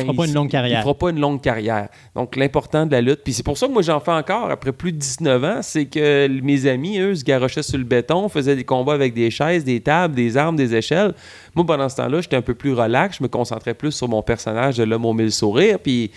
Il 0.00 0.06
fera 0.06 0.14
pas 0.14 0.26
une 0.26 0.34
longue 0.34 0.50
carrière. 0.50 0.80
Il 0.80 0.82
fera 0.82 0.94
pas 0.94 1.10
une 1.10 1.20
longue 1.20 1.40
carrière. 1.40 1.88
Donc, 2.14 2.36
l'important 2.36 2.86
de 2.86 2.92
la 2.92 3.00
lutte, 3.00 3.20
puis 3.24 3.32
c'est 3.32 3.42
pour 3.42 3.58
ça 3.58 3.66
que 3.66 3.72
moi 3.72 3.82
j'en 3.82 4.00
fais 4.00 4.12
encore 4.12 4.50
après 4.50 4.72
plus 4.72 4.92
de 4.92 4.98
19 4.98 5.44
ans, 5.44 5.58
c'est 5.62 5.86
que 5.86 6.28
mes 6.42 6.66
amis, 6.66 6.98
eux, 6.98 7.14
se 7.14 7.24
garochaient 7.24 7.62
sur 7.62 7.78
le 7.78 7.84
béton, 7.84 8.28
faisaient 8.28 8.56
des 8.56 8.64
combats 8.64 8.94
avec 8.94 9.14
des 9.14 9.30
chaises, 9.30 9.64
des 9.64 9.80
tables, 9.80 10.14
des 10.14 10.36
armes, 10.36 10.56
des 10.56 10.74
échelles. 10.74 11.14
Moi, 11.54 11.64
pendant 11.66 11.88
ce 11.88 11.96
temps-là, 11.96 12.20
j'étais 12.20 12.36
un 12.36 12.42
peu 12.42 12.54
plus 12.54 12.72
relax, 12.72 13.18
je 13.18 13.22
me 13.22 13.28
concentrais 13.28 13.74
plus 13.74 13.92
sur 13.92 14.08
mon 14.08 14.22
personnage 14.22 14.76
de 14.76 14.84
l'homme 14.84 15.04
au 15.04 15.12
mille 15.12 15.32
sourires, 15.32 15.78
puis 15.78 16.10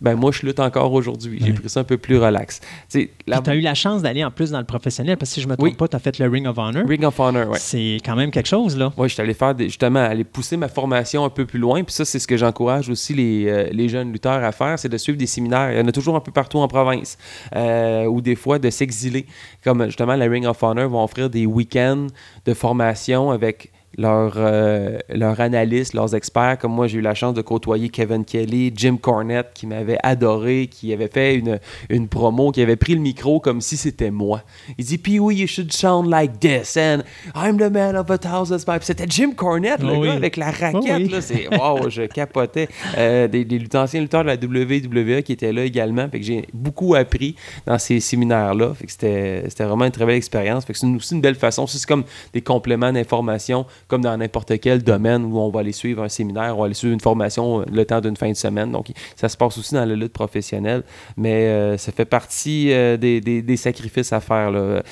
ben 0.00 0.14
moi, 0.14 0.30
je 0.32 0.46
lutte 0.46 0.60
encore 0.60 0.92
aujourd'hui. 0.92 1.38
J'ai 1.44 1.52
pris 1.52 1.68
ça 1.68 1.80
un 1.80 1.84
peu 1.84 1.98
plus 1.98 2.16
relax. 2.18 2.60
Tu 2.90 3.10
la 3.26 3.38
as 3.44 3.54
eu 3.54 3.60
la 3.60 3.74
chance 3.74 4.02
d'aller 4.02 4.24
en 4.24 4.30
plus 4.30 4.50
dans 4.50 4.58
le 4.58 4.64
professionnel, 4.64 5.16
parce 5.16 5.30
que 5.30 5.34
si 5.34 5.40
je 5.42 5.46
me 5.48 5.56
trompe 5.56 5.68
Oui. 5.68 5.74
pas, 5.74 5.88
tu 5.88 5.96
as 5.96 5.98
fait 5.98 6.18
le 6.18 6.28
Ring 6.28 6.46
of 6.46 6.56
Honor. 6.58 6.84
Ring 6.88 7.04
of 7.04 7.18
Honor, 7.20 7.48
ouais. 7.50 7.58
C'est 7.58 7.98
quand 8.04 8.16
même 8.16 8.30
quelque 8.30 8.48
chose, 8.48 8.76
là. 8.76 8.92
Oui, 8.96 9.08
je 9.08 9.14
suis 9.14 9.22
allé 9.22 9.34
faire 9.34 9.54
des- 9.54 9.64
justement 9.68 10.00
aller 10.00 10.24
pousser 10.24 10.56
ma 10.56 10.68
formation 10.68 11.24
un 11.24 11.30
peu 11.30 11.44
plus 11.46 11.58
loin. 11.58 11.82
Puis 11.84 11.92
ça, 11.94 12.04
c'est 12.04 12.18
ce 12.18 12.26
que 12.26 12.36
j'encourage 12.36 12.88
aussi 12.88 13.14
les, 13.14 13.46
euh, 13.48 13.68
les 13.72 13.88
jeunes 13.88 14.10
lutteurs 14.12 14.42
à 14.42 14.52
faire, 14.52 14.78
c'est 14.78 14.88
de 14.88 14.96
suivre 14.98 15.18
des 15.18 15.26
séminaires. 15.26 15.72
Il 15.72 15.78
y 15.78 15.80
en 15.82 15.88
a 15.88 15.92
toujours 15.92 16.16
un 16.16 16.20
peu 16.20 16.32
partout 16.32 16.58
en 16.58 16.68
province. 16.68 17.18
Euh, 17.54 18.04
ou 18.06 18.20
des 18.20 18.36
fois 18.36 18.58
de 18.58 18.70
s'exiler. 18.70 19.26
Comme 19.62 19.84
justement 19.86 20.16
la 20.16 20.26
Ring 20.26 20.46
of 20.46 20.62
Honor 20.62 20.88
vont 20.88 21.04
offrir 21.04 21.28
des 21.30 21.46
week-ends 21.46 22.06
de 22.46 22.54
formation 22.54 23.30
avec 23.30 23.70
leurs 23.98 24.34
euh, 24.36 24.98
leurs 25.08 25.40
analystes, 25.40 25.94
leurs 25.94 26.14
experts. 26.14 26.58
Comme 26.60 26.72
moi, 26.72 26.86
j'ai 26.86 26.98
eu 26.98 27.02
la 27.02 27.14
chance 27.14 27.34
de 27.34 27.42
côtoyer 27.42 27.88
Kevin 27.88 28.24
Kelly, 28.24 28.72
Jim 28.74 28.96
Cornette, 29.00 29.48
qui 29.54 29.66
m'avait 29.66 29.98
adoré, 30.02 30.68
qui 30.70 30.92
avait 30.92 31.08
fait 31.08 31.34
une, 31.34 31.58
une 31.88 32.08
promo, 32.08 32.52
qui 32.52 32.62
avait 32.62 32.76
pris 32.76 32.94
le 32.94 33.00
micro 33.00 33.40
comme 33.40 33.60
si 33.60 33.76
c'était 33.76 34.10
moi. 34.10 34.42
Il 34.78 34.84
dit, 34.84 34.98
Puis 34.98 35.18
oui, 35.18 35.36
you 35.36 35.46
should 35.46 35.72
sound 35.72 36.08
like 36.08 36.38
this, 36.40 36.76
and 36.76 37.02
I'm 37.34 37.56
the 37.58 37.70
man 37.72 37.96
of 37.96 38.10
a 38.10 38.18
thousand 38.18 38.58
pipes. 38.64 38.82
C'était 38.84 39.06
Jim 39.08 39.32
Cornette, 39.32 39.82
le 39.82 39.90
Oh 39.92 40.00
oui. 40.00 40.08
gars, 40.08 40.14
avec 40.14 40.36
la 40.36 40.50
raquette. 40.50 40.72
Oh 40.74 40.94
oui. 40.96 41.08
là, 41.08 41.20
c'est 41.20 41.48
wow, 41.56 41.88
je 41.90 42.02
capotais. 42.02 42.68
Euh, 42.96 43.26
des, 43.28 43.44
des 43.44 43.60
anciens 43.76 44.00
lutteurs 44.00 44.22
de 44.24 44.28
la 44.28 44.34
WWE 44.36 45.22
qui 45.22 45.32
étaient 45.32 45.52
là 45.52 45.64
également. 45.64 46.08
Fait 46.08 46.20
que 46.20 46.24
j'ai 46.26 46.46
beaucoup 46.54 46.94
appris 46.94 47.34
dans 47.66 47.78
ces 47.78 48.00
séminaires-là. 48.00 48.72
Fait 48.74 48.86
que 48.86 48.92
c'était 48.92 49.44
c'était 49.48 49.64
vraiment 49.64 49.84
une 49.84 49.90
très 49.90 50.06
belle 50.06 50.16
expérience. 50.16 50.64
Fait 50.64 50.72
que 50.72 50.78
c'est 50.78 50.86
une- 50.86 50.96
aussi 50.96 51.14
une 51.14 51.20
belle 51.20 51.34
façon. 51.34 51.66
C'est 51.66 51.84
comme 51.86 52.04
des 52.32 52.40
compléments 52.42 52.92
d'information, 52.92 53.66
comme 53.90 54.00
dans 54.02 54.16
n'importe 54.16 54.58
quel 54.60 54.82
domaine 54.82 55.24
où 55.24 55.38
on 55.38 55.50
va 55.50 55.60
aller 55.60 55.72
suivre 55.72 56.02
un 56.02 56.08
séminaire, 56.08 56.56
on 56.56 56.60
va 56.60 56.66
aller 56.66 56.74
suivre 56.74 56.94
une 56.94 57.00
formation 57.00 57.60
euh, 57.60 57.64
le 57.70 57.84
temps 57.84 58.00
d'une 58.00 58.16
fin 58.16 58.30
de 58.30 58.36
semaine. 58.36 58.70
Donc, 58.72 58.86
ça 59.16 59.28
se 59.28 59.36
passe 59.36 59.58
aussi 59.58 59.74
dans 59.74 59.84
la 59.84 59.94
lutte 59.96 60.12
professionnelle. 60.12 60.84
Mais 61.16 61.48
euh, 61.48 61.76
ça 61.76 61.92
fait 61.92 62.04
partie 62.04 62.72
euh, 62.72 62.96
des, 62.96 63.20
des- 63.20 63.56
sacrifices 63.56 64.12
à 64.12 64.20
faire. 64.20 64.50
Là. 64.50 64.82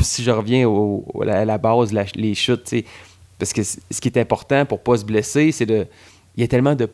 Si 0.00 0.22
je 0.22 0.30
reviens 0.30 0.66
à 1.28 1.44
la 1.44 1.58
base, 1.58 1.92
les 2.14 2.34
chutes, 2.34 2.74
parce 3.38 3.52
que 3.52 3.62
ce 3.64 4.00
qui 4.00 4.08
est 4.08 4.16
important 4.18 4.64
pour 4.64 4.80
pas 4.80 4.96
se 4.96 5.04
blesser, 5.04 5.50
c'est 5.52 5.66
de. 5.66 5.86
Il 6.36 6.40
y 6.40 6.44
a 6.44 6.48
tellement 6.48 6.74
de, 6.74 6.88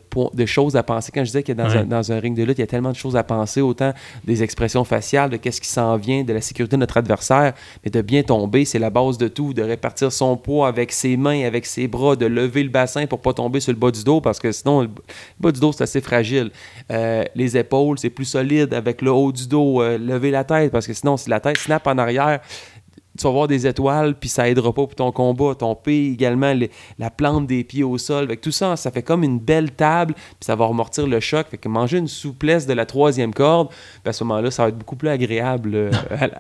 choses 0.47 0.75
à 0.76 0.83
penser. 0.83 1.12
Quand 1.15 1.20
je 1.20 1.26
disais 1.26 1.42
que 1.44 1.52
dans, 1.52 1.68
Ouais. 1.68 1.78
un, 1.78 1.84
dans 1.84 2.10
un 2.10 2.18
ring 2.18 2.36
de 2.36 2.42
lutte, 2.42 2.58
il 2.58 2.62
y 2.62 2.65
a 2.65 2.67
tellement 2.67 2.91
de 2.91 2.97
choses 2.97 3.15
à 3.17 3.23
penser, 3.23 3.60
autant 3.60 3.92
des 4.25 4.42
expressions 4.42 4.83
faciales, 4.84 5.31
de 5.31 5.36
qu'est-ce 5.36 5.60
qui 5.60 5.68
s'en 5.68 5.97
vient, 5.97 6.25
de 6.25 6.33
la 6.33 6.41
sécurité 6.41 6.76
de 6.76 6.81
notre 6.81 6.97
adversaire, 6.97 7.52
mais 7.84 7.91
de 7.91 8.00
bien 8.02 8.23
tomber, 8.23 8.65
c'est 8.65 8.78
la 8.81 8.91
base 8.91 9.17
de 9.17 9.28
tout, 9.28 9.55
de 9.55 9.62
répartir 9.62 10.10
son 10.10 10.36
poids 10.36 10.67
avec 10.67 10.91
ses 10.92 11.17
mains, 11.17 11.44
avec 11.44 11.67
ses 11.67 11.86
bras, 11.86 12.17
de 12.17 12.26
lever 12.26 12.62
le 12.65 12.70
bassin 12.70 13.07
pour 13.07 13.20
pas 13.20 13.33
tomber 13.33 13.60
sur 13.60 13.73
le 13.73 13.78
bas 13.78 13.91
du 13.91 14.02
dos, 14.02 14.20
parce 14.20 14.41
que 14.41 14.50
sinon, 14.50 14.83
le 14.83 14.89
bas 15.39 15.52
du 15.52 15.60
dos, 15.60 15.73
c'est 15.73 15.84
assez 15.84 16.00
fragile. 16.00 16.50
Euh, 16.91 17.25
les 17.34 17.57
épaules, 17.57 17.99
c'est 17.99 18.10
plus 18.10 18.25
solide 18.25 18.75
avec 18.75 19.02
le 19.02 19.12
haut 19.12 19.31
du 19.31 19.47
dos, 19.47 19.83
euh, 19.83 19.99
lever 19.99 20.31
la 20.31 20.44
tête, 20.44 20.73
parce 20.73 20.86
que 20.86 20.92
sinon, 20.94 21.17
si 21.17 21.31
la 21.31 21.39
tête 21.41 21.58
snap 21.58 21.86
en 21.86 21.99
arrière, 21.99 22.41
tu 23.19 23.25
vas 23.27 23.33
voir 23.33 23.49
des 23.49 23.67
étoiles, 23.67 24.15
puis 24.15 24.29
ça 24.29 24.49
aidera 24.49 24.73
pas 24.73 24.87
pour 24.87 24.95
ton 24.95 25.13
combat. 25.13 25.55
Ton 25.55 25.75
pied 25.75 26.13
également, 26.13 26.55
le- 26.55 26.69
la 26.99 27.11
plante 27.11 27.47
des 27.47 27.65
pieds 27.65 27.85
au 27.85 27.99
sol. 27.99 28.25
Avec 28.25 28.41
tout 28.41 28.51
ça, 28.53 28.77
ça 28.77 28.91
fait 28.91 29.03
comme 29.03 29.25
une 29.25 29.39
belle 29.39 29.73
table, 29.73 30.15
puis 30.15 30.25
ça 30.41 30.55
va 30.57 30.65
amortir 30.67 31.07
le 31.07 31.21
choc. 31.21 31.47
Fait 31.51 31.59
que 31.59 31.69
manger 31.69 31.99
une 31.99 32.09
souplesse 32.09 32.67
de 32.67 32.73
la 32.73 32.87
troisième 32.87 33.35
corde, 33.35 33.69
puis 33.69 34.09
à 34.11 34.13
ce 34.13 34.25
moment-là, 34.25 34.51
ça 34.51 34.63
va 34.65 34.69
être 34.71 34.79
beaucoup 34.79 34.97
plus 34.97 35.09
agréable 35.09 35.73
euh, 35.75 35.91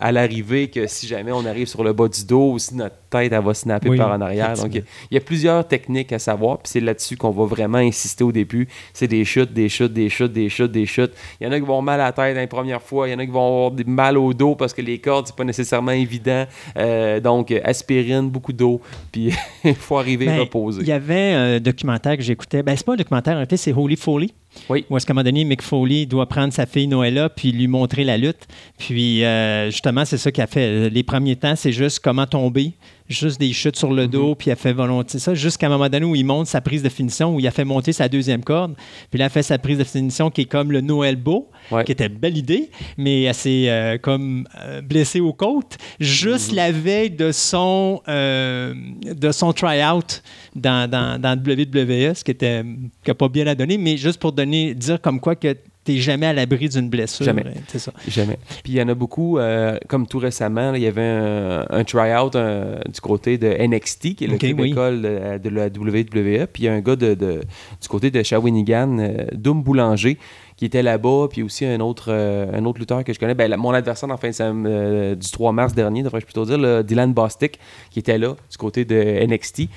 à, 0.00 0.06
à 0.08 0.12
l'arrivée 0.12 0.68
que 0.68 0.86
si 0.86 1.06
jamais 1.06 1.32
on 1.32 1.44
arrive 1.44 1.66
sur 1.66 1.84
le 1.84 1.92
bas 1.92 2.08
du 2.08 2.24
dos 2.24 2.52
ou 2.52 2.58
si 2.58 2.74
notre 2.74 2.96
tête, 3.10 3.32
elle 3.32 3.42
va 3.42 3.54
snapper 3.54 3.88
Oui, 3.88 3.96
par 3.96 4.10
en 4.12 4.20
arrière. 4.20 4.54
Donc, 4.54 4.68
il 4.74 4.76
y 4.76 4.80
a- 4.80 4.84
il 5.10 5.14
y, 5.14 5.18
a 5.18 5.20
plusieurs 5.20 5.66
techniques 5.66 6.12
à 6.12 6.18
savoir, 6.18 6.58
puis 6.58 6.70
c'est 6.72 6.80
là-dessus 6.80 7.16
qu'on 7.16 7.30
va 7.30 7.44
vraiment 7.44 7.78
insister 7.78 8.24
au 8.24 8.32
début. 8.32 8.68
C'est 8.92 9.08
des 9.08 9.24
chutes, 9.24 9.52
des 9.52 9.68
chutes, 9.68 9.92
des 9.92 10.08
chutes, 10.08 10.32
des 10.32 10.48
chutes, 10.48 10.72
des 10.72 10.86
chutes. 10.86 11.12
Il 11.40 11.46
y 11.46 11.50
en 11.50 11.52
a 11.52 11.56
qui 11.56 11.60
vont 11.60 11.78
avoir 11.78 11.82
mal 11.82 12.00
à 12.00 12.04
la 12.04 12.12
tête 12.12 12.36
la 12.36 12.46
première 12.46 12.82
fois, 12.82 13.08
il 13.08 13.12
y 13.12 13.14
en 13.14 13.18
a 13.18 13.24
qui 13.24 13.32
vont 13.32 13.46
avoir 13.46 13.70
des 13.70 13.84
mal 13.84 14.16
au 14.18 14.32
dos 14.34 14.54
parce 14.54 14.72
que 14.74 14.82
les 14.82 14.98
cordes, 15.00 15.26
c'est 15.26 15.34
pas 15.36 15.44
nécessairement 15.44 15.92
évident. 15.92 16.44
Euh, 16.76 17.20
donc, 17.20 17.52
aspirine, 17.64 18.28
beaucoup 18.30 18.52
d'eau, 18.52 18.80
puis 19.12 19.32
il 19.64 19.74
faut 19.74 19.98
arriver 19.98 20.26
Ben, 20.26 20.40
reposer. 20.40 20.82
Il 20.82 20.88
y 20.88 20.92
avait 20.92 21.32
un 21.32 21.60
documentaire 21.60 22.16
que 22.16 22.22
j'écoutais. 22.22 22.62
Ben, 22.62 22.76
c'est 22.76 22.84
pas 22.84 22.94
un 22.94 22.96
documentaire, 22.96 23.36
en 23.36 23.44
fait, 23.46 23.56
c'est 23.56 23.72
Holy 23.72 23.96
Foley. 23.96 24.28
Oui. 24.68 24.84
Où 24.88 24.96
est-ce 24.96 25.06
qu'à 25.06 25.12
un 25.12 25.14
moment 25.14 25.24
donné, 25.24 25.44
Mick 25.44 25.62
Foley 25.62 26.06
doit 26.06 26.26
prendre 26.26 26.52
sa 26.52 26.66
fille 26.66 26.88
Noëlla 26.88 27.28
puis 27.28 27.52
lui 27.52 27.68
montrer 27.68 28.04
la 28.04 28.16
lutte. 28.16 28.46
Puis, 28.78 29.24
euh, 29.24 29.70
justement, 29.70 30.04
c'est 30.04 30.18
ça 30.18 30.32
qu'il 30.32 30.42
a 30.42 30.46
fait. 30.46 30.90
Les 30.90 31.02
premiers 31.02 31.36
temps, 31.36 31.54
c'est 31.54 31.72
juste 31.72 32.00
comment 32.00 32.26
tomber, 32.26 32.72
juste 33.08 33.40
des 33.40 33.52
chutes 33.52 33.76
sur 33.76 33.92
le 33.92 34.02
Mhm. 34.04 34.10
dos, 34.10 34.34
puis 34.34 34.48
il 34.48 34.52
a 34.52 34.56
fait 34.56 34.72
volontiers 34.72 35.18
ça, 35.18 35.34
jusqu'à 35.34 35.66
un 35.66 35.70
moment 35.70 35.88
donné 35.88 36.04
où 36.04 36.14
il 36.14 36.24
monte 36.24 36.46
sa 36.46 36.60
prise 36.60 36.82
de 36.82 36.88
finition, 36.88 37.34
où 37.34 37.40
il 37.40 37.46
a 37.46 37.50
fait 37.50 37.64
monter 37.64 37.92
sa 37.92 38.08
deuxième 38.08 38.44
corde. 38.44 38.74
Puis 39.10 39.18
là, 39.18 39.24
il 39.24 39.26
a 39.26 39.30
fait 39.30 39.42
sa 39.42 39.58
prise 39.58 39.78
de 39.78 39.84
finition 39.84 40.30
qui 40.30 40.42
est 40.42 40.44
comme 40.46 40.70
le 40.72 40.80
Noël 40.80 41.16
beau, 41.16 41.48
Ouais. 41.70 41.84
qui 41.84 41.92
était 41.92 42.08
belle 42.08 42.36
idée, 42.36 42.70
mais 42.96 43.22
elle 43.22 43.34
s'est 43.34 43.68
euh, 43.68 43.98
comme 43.98 44.46
euh, 44.62 44.80
blessée 44.82 45.20
aux 45.20 45.32
côtes, 45.32 45.76
juste 46.00 46.52
la 46.52 46.70
veille 46.72 47.10
de 47.10 47.32
son, 47.32 48.00
euh, 48.08 48.74
de 49.02 49.32
son 49.32 49.52
try-out 49.52 50.22
dans, 50.54 50.88
dans, 50.90 51.20
dans 51.20 51.36
WWE, 51.36 52.14
ce 52.14 52.24
qui 52.24 52.30
était 52.30 52.62
qui 53.04 53.10
a 53.10 53.14
pas 53.14 53.28
bien 53.28 53.46
à 53.46 53.54
donner, 53.54 53.78
mais 53.78 53.96
juste 53.96 54.18
pour 54.20 54.32
donner, 54.32 54.74
dire 54.74 55.00
comme 55.00 55.20
quoi 55.20 55.34
que 55.36 55.56
tu 55.92 55.94
n'es 55.96 56.02
jamais 56.02 56.26
à 56.26 56.32
l'abri 56.32 56.68
d'une 56.68 56.88
blessure. 56.88 57.24
Jamais. 57.24 57.44
euh, 57.46 57.50
C'est 57.68 57.78
ça. 57.78 57.92
Jamais. 58.08 58.38
Puis 58.62 58.72
il 58.72 58.76
y 58.76 58.82
en 58.82 58.88
a 58.88 58.94
beaucoup, 58.94 59.38
euh, 59.38 59.78
comme 59.88 60.06
tout 60.06 60.18
récemment, 60.18 60.74
il 60.74 60.82
y 60.82 60.86
avait 60.86 61.02
un, 61.02 61.64
un 61.70 61.84
try-out 61.84 62.36
du 62.36 63.00
côté 63.00 63.38
de 63.38 63.48
NXT, 63.66 64.14
qui 64.16 64.24
est 64.24 64.26
le 64.26 64.34
Ok, 64.34 64.40
club 64.40 64.60
oui. 64.60 64.70
école 64.70 65.02
de, 65.02 65.38
de 65.38 65.48
la 65.48 65.66
WWE. 65.66 66.46
Puis 66.52 66.62
il 66.62 66.66
y 66.66 66.68
a 66.68 66.72
un 66.74 66.80
gars 66.80 66.96
de, 66.96 67.14
de- 67.14 67.40
du 67.80 67.88
côté 67.88 68.10
de 68.10 68.22
Shawinigan, 68.22 68.98
euh, 68.98 69.26
Doom 69.34 69.62
Boulanger, 69.62 70.18
qui 70.56 70.64
était 70.64 70.82
là-bas. 70.82 71.28
Puis 71.30 71.42
aussi 71.42 71.64
un 71.64 71.80
autre, 71.80 72.06
euh, 72.08 72.50
un 72.52 72.64
autre 72.64 72.78
lutteur 72.80 73.02
que 73.04 73.12
je 73.12 73.18
connais, 73.18 73.34
ben, 73.34 73.48
la- 73.48 73.56
mon 73.56 73.70
adversaire 73.70 74.10
en 74.10 74.16
fin 74.16 74.28
de 74.28 74.34
semaine, 74.34 74.64
euh, 74.68 75.14
du 75.14 75.30
3 75.30 75.52
mars 75.52 75.74
dernier, 75.74 76.02
devrais-je 76.02 76.24
plutôt 76.26 76.44
dire, 76.44 76.58
là, 76.58 76.82
Dylan 76.82 77.12
Bostic, 77.12 77.58
qui 77.90 77.98
était 78.00 78.18
là 78.18 78.36
du 78.50 78.56
côté 78.56 78.84
de 78.84 78.94
NXT. 79.26 79.68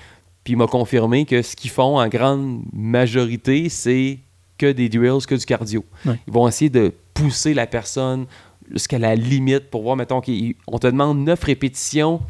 Puis 0.44 0.54
il 0.54 0.58
m'a 0.58 0.66
confirmé 0.68 1.26
que 1.26 1.42
ce 1.44 1.56
qu'ils 1.56 1.70
font 1.70 2.00
en 2.00 2.08
grande 2.08 2.62
majorité, 2.74 3.70
c'est 3.70 4.18
que 4.62 4.72
des 4.72 4.90
drills, 4.90 5.26
que 5.28 5.36
du 5.36 5.46
cardio. 5.46 5.84
Ouais. 6.06 6.20
Ils 6.28 6.34
vont 6.34 6.48
essayer 6.48 6.70
de 6.70 6.94
pousser 7.14 7.54
la 7.54 7.66
personne 7.68 8.26
jusqu'à 8.72 9.00
la 9.00 9.16
limite 9.16 9.70
pour 9.70 9.82
voir, 9.84 9.96
mettons, 9.96 10.22
qu'on 10.22 10.78
te 10.80 10.88
demande 10.88 11.20
9 11.20 11.44
répétitions, 11.44 12.22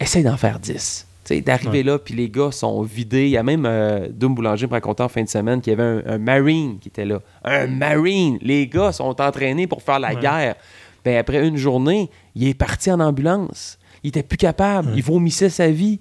essaye 0.00 0.22
d'en 0.22 0.36
faire 0.36 0.58
10. 0.58 1.06
Tu 1.24 1.34
sais, 1.36 1.40
D'arriver 1.40 1.78
Ouais. 1.78 1.82
là, 1.82 1.98
puis 1.98 2.14
les 2.14 2.28
gars 2.28 2.50
sont 2.52 2.82
vidés. 2.82 3.24
Il 3.24 3.30
y 3.30 3.36
a 3.36 3.42
même 3.42 3.64
euh, 3.66 4.08
Doom 4.10 4.34
Boulanger 4.34 4.66
me 4.66 4.72
racontait 4.72 5.02
en 5.02 5.08
fin 5.08 5.22
de 5.22 5.28
semaine 5.28 5.60
qu'il 5.60 5.70
y 5.72 5.74
avait 5.80 6.02
un, 6.06 6.14
un 6.14 6.18
Marine 6.18 6.78
qui 6.78 6.88
était 6.88 7.06
là. 7.06 7.20
Un 7.44 7.66
Marine! 7.66 8.38
Les 8.42 8.66
gars 8.66 8.92
sont 8.92 9.20
entraînés 9.20 9.66
pour 9.66 9.82
faire 9.82 9.98
la 9.98 10.14
Ouais. 10.14 10.20
guerre. 10.20 10.54
Ben, 11.04 11.16
après 11.16 11.46
une 11.46 11.56
journée, 11.56 12.10
il 12.34 12.46
est 12.48 12.54
parti 12.54 12.90
en 12.92 13.00
ambulance. 13.00 13.78
Il 14.02 14.08
était 14.08 14.22
plus 14.22 14.36
capable. 14.36 14.92
Il 14.94 15.02
vomissait 15.02 15.48
sa 15.48 15.70
vie. 15.70 15.98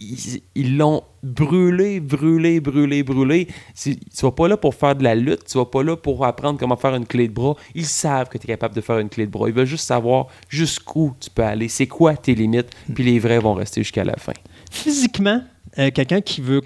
Ils 0.00 0.76
l'ont 0.76 1.02
brûlé, 1.22 2.00
brûlé, 2.00 2.60
brûlé, 2.60 3.02
brûlé. 3.02 3.48
Tu 3.82 3.96
vas 4.22 4.32
pas 4.32 4.48
là 4.48 4.56
pour 4.56 4.74
faire 4.74 4.96
de 4.96 5.04
la 5.04 5.14
lutte. 5.14 5.44
Tu 5.46 5.58
vas 5.58 5.64
pas 5.64 5.82
là 5.82 5.96
pour 5.96 6.24
apprendre 6.24 6.58
comment 6.58 6.76
faire 6.76 6.94
une 6.94 7.06
clé 7.06 7.28
de 7.28 7.32
bras. 7.32 7.56
Ils 7.74 7.86
savent 7.86 8.28
que 8.28 8.38
tu 8.38 8.44
es 8.44 8.48
capable 8.48 8.74
de 8.74 8.80
faire 8.80 8.98
une 8.98 9.08
clé 9.08 9.26
de 9.26 9.30
bras. 9.30 9.48
Ils 9.48 9.54
veulent 9.54 9.66
juste 9.66 9.86
savoir 9.86 10.26
jusqu'où 10.48 11.14
tu 11.20 11.30
peux 11.30 11.44
aller. 11.44 11.68
C'est 11.68 11.86
quoi 11.86 12.16
tes 12.16 12.34
limites. 12.34 12.70
Puis 12.94 13.04
les 13.04 13.18
vrais 13.18 13.38
vont 13.38 13.54
rester 13.54 13.82
jusqu'à 13.82 14.04
la 14.04 14.16
fin. 14.16 14.32
Physiquement, 14.70 15.42
euh, 15.78 15.90
quelqu'un 15.90 16.20
qui 16.20 16.40
veut 16.40 16.62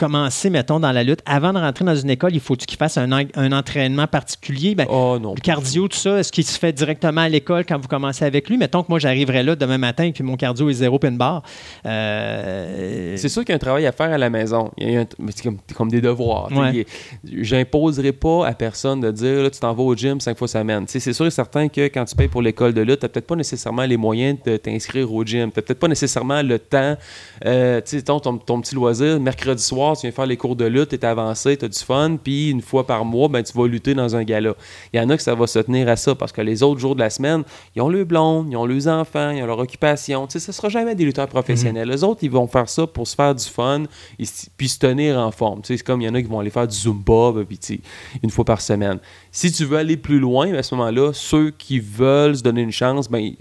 commencer, 0.00 0.50
mettons, 0.50 0.80
dans 0.80 0.92
la 0.92 1.04
lutte, 1.04 1.20
avant 1.26 1.52
de 1.52 1.58
rentrer 1.58 1.84
dans 1.84 1.94
une 1.94 2.10
école, 2.10 2.34
il 2.34 2.40
faut 2.40 2.56
qu'il 2.56 2.76
fasse 2.78 2.96
un, 2.98 3.10
un 3.12 3.52
entraînement 3.52 4.06
particulier? 4.06 4.74
Ben, 4.74 4.86
Oh 4.90 5.18
non. 5.20 5.34
le 5.34 5.40
cardio, 5.40 5.86
tout 5.88 5.96
ça, 5.96 6.18
est-ce 6.18 6.32
qu'il 6.32 6.44
se 6.44 6.58
fait 6.58 6.72
directement 6.72 7.20
à 7.20 7.28
l'école 7.28 7.64
quand 7.64 7.78
vous 7.78 7.86
commencez 7.88 8.24
avec 8.24 8.48
lui? 8.48 8.56
Mettons 8.56 8.82
que 8.82 8.88
moi, 8.88 8.98
j'arriverais 8.98 9.42
là 9.42 9.54
demain 9.56 9.78
matin 9.78 10.04
et 10.04 10.12
puis 10.12 10.24
mon 10.24 10.36
cardio 10.36 10.68
est 10.70 10.74
zéro 10.74 10.98
pin 10.98 11.12
bar. 11.12 11.42
Euh, 11.86 13.14
C'est 13.16 13.28
sûr 13.28 13.42
qu'il 13.44 13.50
y 13.50 13.52
a 13.52 13.56
un 13.56 13.58
travail 13.58 13.86
à 13.86 13.92
faire 13.92 14.10
à 14.12 14.18
la 14.18 14.30
maison. 14.30 14.70
Il 14.78 14.90
y 14.90 14.96
a 14.96 15.00
un- 15.00 15.06
c'est 15.28 15.42
comme, 15.42 15.58
comme 15.76 15.90
des 15.90 16.00
devoirs. 16.00 16.50
Ouais. 16.52 16.86
J'imposerai 17.24 18.12
pas 18.12 18.46
à 18.46 18.54
personne 18.54 19.00
de 19.00 19.10
dire 19.10 19.42
là, 19.42 19.50
tu 19.50 19.60
t'en 19.60 19.72
vas 19.74 19.82
au 19.82 19.94
gym 19.94 20.20
cinq 20.20 20.36
fois 20.38 20.48
semaine. 20.48 20.84
C'est 20.86 21.12
sûr 21.12 21.26
et 21.26 21.30
certain 21.30 21.68
que 21.68 21.82
quand 21.88 22.04
tu 22.04 22.16
payes 22.16 22.28
pour 22.28 22.42
l'école 22.42 22.72
de 22.74 22.80
lutte, 22.80 23.00
tu 23.00 23.04
n'as 23.04 23.08
peut-être 23.08 23.26
pas 23.26 23.36
nécessairement 23.36 23.84
les 23.84 23.96
moyens 23.96 24.38
de 24.44 24.56
t'inscrire 24.56 25.12
au 25.12 25.24
gym. 25.24 25.50
Tu 25.52 25.60
peut-être 25.62 25.78
pas 25.78 25.88
nécessairement 25.88 26.42
le 26.42 26.58
temps. 26.58 26.96
Euh, 27.44 27.80
tu 27.80 27.96
sais, 27.98 28.02
ton, 28.02 28.20
ton, 28.20 28.38
ton 28.38 28.60
petit 28.60 28.74
loisir, 28.74 29.20
mercredi 29.20 29.62
soir, 29.62 29.89
tu 29.96 30.02
viens 30.02 30.12
faire 30.12 30.26
les 30.26 30.36
cours 30.36 30.56
de 30.56 30.64
lutte, 30.64 30.90
tu 30.90 30.94
es 30.96 31.04
avancé, 31.04 31.56
tu 31.56 31.64
as 31.64 31.68
du 31.68 31.78
fun, 31.78 32.16
puis 32.22 32.50
une 32.50 32.62
fois 32.62 32.86
par 32.86 33.04
mois, 33.04 33.28
ben, 33.28 33.42
tu 33.42 33.56
vas 33.56 33.66
lutter 33.66 33.94
dans 33.94 34.16
un 34.16 34.24
gala. 34.24 34.54
Il 34.92 35.00
y 35.00 35.00
en 35.00 35.08
a 35.10 35.16
que 35.16 35.22
ça 35.22 35.34
va 35.34 35.46
se 35.46 35.58
tenir 35.58 35.88
à 35.88 35.96
ça 35.96 36.14
parce 36.14 36.32
que 36.32 36.40
les 36.40 36.62
autres 36.62 36.80
jours 36.80 36.94
de 36.94 37.00
la 37.00 37.10
semaine, 37.10 37.42
ils 37.74 37.82
ont 37.82 37.88
le 37.88 38.04
blonde, 38.04 38.48
ils 38.50 38.56
ont 38.56 38.66
leurs 38.66 38.88
enfants, 38.88 39.30
ils 39.30 39.42
ont 39.42 39.46
leur 39.46 39.58
occupation. 39.58 40.26
Tu 40.26 40.32
sais, 40.32 40.38
ce 40.40 40.52
sera 40.52 40.68
jamais 40.68 40.94
des 40.94 41.04
lutteurs 41.04 41.28
professionnels. 41.28 41.88
Les 41.88 42.04
autres, 42.04 42.20
ils 42.22 42.30
vont 42.30 42.46
faire 42.46 42.68
ça 42.68 42.86
pour 42.86 43.06
se 43.06 43.14
faire 43.14 43.34
du 43.34 43.44
fun 43.44 43.84
et 44.18 44.24
puis 44.56 44.68
se 44.68 44.78
tenir 44.78 45.18
en 45.18 45.30
forme. 45.30 45.62
Tu 45.62 45.68
sais, 45.68 45.76
c'est 45.78 45.84
comme 45.84 46.00
il 46.00 46.06
y 46.06 46.08
en 46.08 46.14
a 46.14 46.22
qui 46.22 46.28
vont 46.28 46.40
aller 46.40 46.50
faire 46.50 46.66
du 46.66 46.76
Zumba 46.76 47.32
ben, 47.32 47.44
puis 47.44 47.58
tu 47.58 47.74
sais, 47.74 47.80
une 48.22 48.30
fois 48.30 48.44
par 48.44 48.60
semaine. 48.60 48.98
Si 49.32 49.52
tu 49.52 49.64
veux 49.64 49.78
aller 49.78 49.96
plus 49.96 50.18
loin, 50.18 50.52
à 50.54 50.62
ce 50.62 50.74
moment-là, 50.74 51.12
ceux 51.12 51.50
qui 51.50 51.78
veulent 51.78 52.36
se 52.36 52.42
donner 52.42 52.62
une 52.62 52.72
chance, 52.72 53.08
ben, 53.08 53.32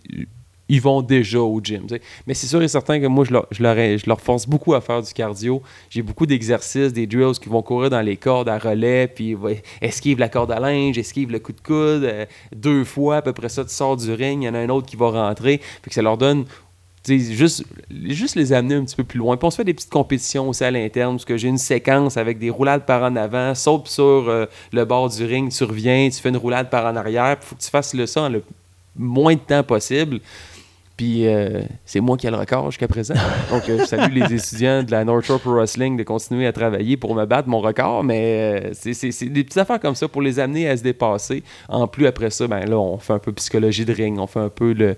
ils- 0.70 0.82
vont 0.82 1.02
déjà 1.02 1.40
au 1.40 1.60
gym. 1.62 1.88
Mais 2.26 2.34
c'est 2.34 2.48
sûr 2.48 2.62
et 2.62 2.68
certain 2.68 3.00
que 3.00 3.08
moi, 3.08 3.26
je 3.26 3.34
leur, 3.34 3.48
je, 3.52 4.08
leur, 4.08 4.22
force 4.22 4.48
beaucoup 4.48 4.74
à 4.74 4.82
faire 4.82 5.02
du 5.02 5.12
cardio. 5.12 5.62
J'ai 5.90 6.02
beaucoup 6.02 6.26
d'exercices, 6.26 6.94
des 6.94 7.06
drills 7.08 7.40
qui 7.42 7.50
vont 7.50 7.62
courir 7.62 7.90
dans 7.90 8.02
les 8.02 8.16
cordes 8.16 8.48
à 8.48 8.58
relais, 8.58 9.08
puis 9.08 9.36
esquive 9.82 10.20
la 10.20 10.30
corde 10.30 10.52
à 10.52 10.60
linge, 10.60 10.98
esquive 10.98 11.32
le 11.32 11.40
coup 11.40 11.52
de 11.52 11.62
coude, 11.62 12.04
euh, 12.04 12.26
deux 12.56 12.84
fois, 12.84 13.18
à 13.18 13.22
peu 13.22 13.34
près 13.34 13.50
ça, 13.50 13.64
tu 13.64 13.74
sors 13.74 13.98
du 13.98 14.12
ring, 14.14 14.44
il 14.44 14.46
y 14.46 14.50
en 14.50 14.54
a 14.54 14.60
un 14.60 14.70
autre 14.70 14.88
qui 14.88 14.96
va 14.96 15.10
rentrer. 15.10 15.60
Fait 15.84 15.90
que 15.90 15.94
ça 15.94 16.02
leur 16.02 16.18
donne 16.18 16.46
juste, 17.08 17.64
juste 18.06 18.36
les 18.36 18.54
amener 18.54 18.76
un 18.76 18.86
petit 18.86 18.96
peu 18.96 19.04
plus 19.04 19.18
loin. 19.18 19.38
Puis 19.38 19.46
on 19.46 19.52
se 19.52 19.58
fait 19.58 19.64
des 19.64 19.74
petites 19.74 19.90
compétitions 19.90 20.50
aussi 20.50 20.64
à 20.64 20.72
l'interne, 20.72 21.16
parce 21.16 21.26
que 21.26 21.38
j'ai 21.38 21.48
une 21.48 21.58
séquence 21.58 22.18
avec 22.18 22.40
des 22.40 22.50
roulades 22.50 22.86
par 22.86 23.04
en 23.04 23.16
avant, 23.16 23.56
saute 23.56 23.88
sur 23.88 24.04
euh, 24.04 24.46
le 24.72 24.86
bord 24.86 25.10
du 25.10 25.24
ring, 25.26 25.52
tu 25.52 25.64
reviens, 25.64 26.10
tu 26.10 26.22
fais 26.22 26.30
une 26.30 26.38
roulade 26.38 26.70
par 26.70 26.86
en 26.86 26.96
arrière, 26.96 27.38
il 27.42 27.46
faut 27.46 27.56
que 27.56 27.62
tu 27.62 27.70
fasses 27.70 27.94
le 27.94 28.06
ça 28.06 28.24
en 28.24 28.30
le 28.30 28.44
moins 28.96 29.34
de 29.34 29.40
temps 29.40 29.64
possible. 29.64 30.20
Puis 31.00 31.26
euh, 31.28 31.62
c'est 31.86 32.02
moi 32.02 32.18
qui 32.18 32.28
ai 32.28 32.30
le 32.30 32.36
record 32.36 32.70
jusqu'à 32.72 32.90
présent. 32.90 33.14
Donc 33.52 33.70
euh, 33.70 33.78
je 33.80 33.86
salue 33.86 34.12
les 34.18 34.34
étudiants 34.36 34.84
de 34.84 34.92
la 34.92 35.06
North 35.06 35.24
Shore 35.24 35.40
Pro 35.40 35.52
Wrestling 35.54 35.96
de 35.96 36.04
continuer 36.04 36.46
à 36.46 36.52
travailler 36.52 36.98
pour 36.98 37.16
me 37.16 37.24
battre 37.26 37.48
mon 37.48 37.62
record, 37.62 38.04
mais 38.04 38.64
euh, 38.66 38.70
c'est- 38.74 38.94
des 39.30 39.46
petites 39.46 39.58
affaires 39.60 39.80
comme 39.80 39.96
ça 39.96 40.10
pour 40.10 40.22
les 40.22 40.40
amener 40.40 40.68
à 40.68 40.76
se 40.76 40.84
dépasser. 40.84 41.42
En 41.70 41.88
plus, 41.88 42.06
après 42.06 42.30
ça, 42.32 42.48
ben 42.48 42.66
là, 42.70 42.78
on 42.78 42.98
fait 42.98 43.14
un 43.14 43.20
peu 43.20 43.32
psychologie 43.32 43.86
de 43.86 43.94
ring, 43.94 44.20
on 44.20 44.28
fait 44.28 44.42
un 44.42 44.50
peu 44.50 44.74
le 44.74 44.98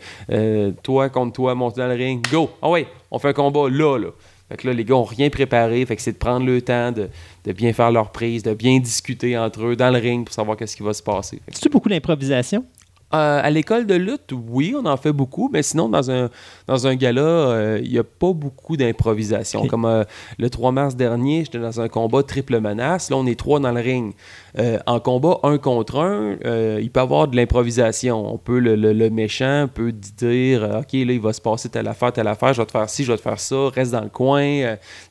toi 0.82 1.10
contre 1.10 1.34
toi, 1.34 1.54
monte 1.54 1.76
dans 1.78 1.88
le 1.88 1.94
ring, 1.94 2.20
go! 2.32 2.50
Ah 2.64 2.70
ouais, 2.72 2.88
on 3.12 3.20
fait 3.20 3.28
un 3.30 3.34
combat 3.34 3.70
là, 3.70 4.00
là. 4.00 4.08
Fait 4.50 4.58
que 4.58 4.68
là, 4.68 4.74
les 4.74 4.84
gars 4.84 4.96
ont 4.96 5.04
rien 5.04 5.30
préparé, 5.30 5.86
fait 5.86 5.96
que 5.96 6.02
c'est 6.02 6.14
de 6.14 6.18
prendre 6.18 6.48
le 6.48 6.62
temps 6.64 6.92
de, 6.92 7.10
de 7.46 7.52
bien 7.54 7.74
faire 7.74 7.92
leur 7.92 8.10
prise, 8.12 8.42
de 8.42 8.56
bien 8.56 8.80
discuter 8.80 9.38
entre 9.38 9.66
eux 9.66 9.76
dans 9.76 9.92
le 9.92 10.00
ring 10.00 10.26
pour 10.26 10.34
savoir 10.34 10.58
qu'est-ce 10.58 10.76
qui 10.76 10.82
va 10.84 10.94
se 10.94 11.04
passer. 11.04 11.40
C'est-tu 11.52 11.70
beaucoup 11.70 11.90
d'improvisation? 11.90 12.66
Euh, 13.14 13.40
à 13.44 13.50
l'école 13.50 13.86
de 13.86 13.96
lutte, 13.96 14.32
oui, 14.50 14.74
on 14.78 14.86
en 14.86 14.98
fait 14.98 15.12
beaucoup, 15.12 15.50
mais 15.52 15.64
sinon, 15.64 15.90
dans 15.90 16.10
un, 16.12 16.30
dans 16.68 16.88
un 16.88 16.96
gala, 16.96 17.22
euh, 17.22 17.80
il 17.84 17.92
n'y 17.92 17.98
a 17.98 18.04
pas 18.04 18.34
beaucoup 18.34 18.78
d'improvisation. 18.78 19.66
Comme 19.68 19.86
euh, 19.86 20.04
le 20.38 20.50
3 20.50 20.72
mars 20.72 20.96
dernier, 20.96 21.44
j'étais 21.46 21.60
dans 21.60 21.82
un 21.82 21.88
combat 21.88 22.24
triple 22.24 22.60
menace. 22.60 23.10
Là, 23.10 23.18
on 23.18 23.26
est 23.26 23.38
trois 23.40 23.60
dans 23.60 23.72
le 23.72 23.82
ring. 23.82 24.14
Euh, 24.60 24.78
en 24.86 25.00
combat 25.00 25.40
un 25.44 25.58
contre 25.58 26.00
un, 26.00 26.34
il 26.80 26.90
peut 26.92 27.00
y 27.00 27.04
avoir 27.04 27.28
de 27.28 27.36
l'improvisation. 27.36 28.34
On 28.34 28.38
peut, 28.38 28.60
le, 28.60 28.76
le- 28.76 28.94
le 28.94 29.10
méchant 29.10 29.68
peut 29.74 29.92
dire 29.92 30.64
OK, 30.80 30.94
là, 30.94 31.14
il 31.14 31.20
va 31.22 31.34
se 31.34 31.42
passer 31.42 31.70
telle 31.70 31.88
affaire, 31.88 32.12
telle 32.14 32.28
affaire, 32.28 32.54
je 32.54 32.62
vais 32.62 32.66
te 32.66 32.72
faire 32.72 32.90
ci, 32.90 33.04
je 33.04 33.12
vais 33.12 33.18
te 33.18 33.22
faire 33.24 33.40
ça, 33.40 33.70
reste 33.70 33.92
dans 33.92 34.02
le 34.02 34.10
coin. 34.10 34.42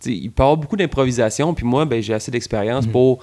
Il 0.07 0.31
peut 0.31 0.43
y 0.43 0.45
avoir 0.45 0.57
beaucoup 0.57 0.77
d'improvisation. 0.77 1.55
Puis 1.55 1.65
moi, 1.67 1.85
ben, 1.85 2.03
j'ai 2.03 2.15
assez 2.15 2.31
d'expérience 2.31 2.87
pour 2.93 3.19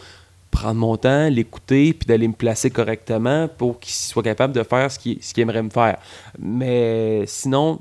prendre 0.52 0.80
mon 0.80 0.98
temps, 0.98 1.30
l'écouter, 1.30 1.94
puis 1.94 2.08
d'aller 2.08 2.28
me 2.28 2.34
placer 2.34 2.70
correctement 2.70 3.48
pour 3.48 3.80
qu'il 3.80 3.94
soit 3.94 4.24
capable 4.24 4.54
de 4.54 4.64
faire 4.64 4.92
ce 4.92 5.00
qu'il 5.00 5.20
aimerait 5.38 5.64
me 5.64 5.70
faire. 5.70 5.98
Mais 6.40 7.24
sinon, 7.28 7.80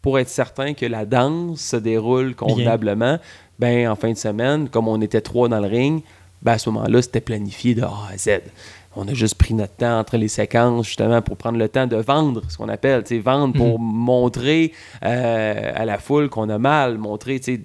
pour 0.00 0.18
être 0.18 0.28
certain 0.28 0.74
que 0.74 0.86
la 0.86 1.06
danse 1.06 1.60
se 1.60 1.76
déroule 1.76 2.34
convenablement, 2.34 3.18
ben 3.58 3.88
en 3.88 3.96
fin 3.96 4.10
de 4.12 4.16
semaine, 4.16 4.68
comme 4.68 4.88
on 4.88 5.00
était 5.00 5.20
trois 5.20 5.48
dans 5.48 5.60
le 5.60 5.68
ring, 5.68 6.02
ben 6.42 6.52
à 6.52 6.58
ce 6.58 6.68
moment-là, 6.70 7.02
c'était 7.02 7.20
planifié 7.20 7.74
de 7.74 7.82
A 7.82 8.08
à 8.12 8.16
Z. 8.16 8.40
On 8.94 9.08
a 9.08 9.14
juste 9.14 9.36
pris 9.36 9.54
notre 9.54 9.72
temps 9.74 9.98
entre 9.98 10.18
les 10.18 10.28
séquences, 10.28 10.86
justement, 10.86 11.22
pour 11.22 11.38
prendre 11.38 11.58
le 11.58 11.66
temps 11.68 11.86
de 11.86 11.96
vendre, 11.96 12.42
ce 12.50 12.58
qu'on 12.58 12.68
appelle, 12.68 13.02
vendre 13.24 13.54
pour 13.54 13.78
montrer 13.78 14.72
euh, 15.02 15.72
à 15.74 15.84
la 15.86 15.96
foule 15.98 16.28
qu'on 16.28 16.50
a 16.50 16.58
mal, 16.58 16.98
montrer, 16.98 17.40
tu 17.40 17.58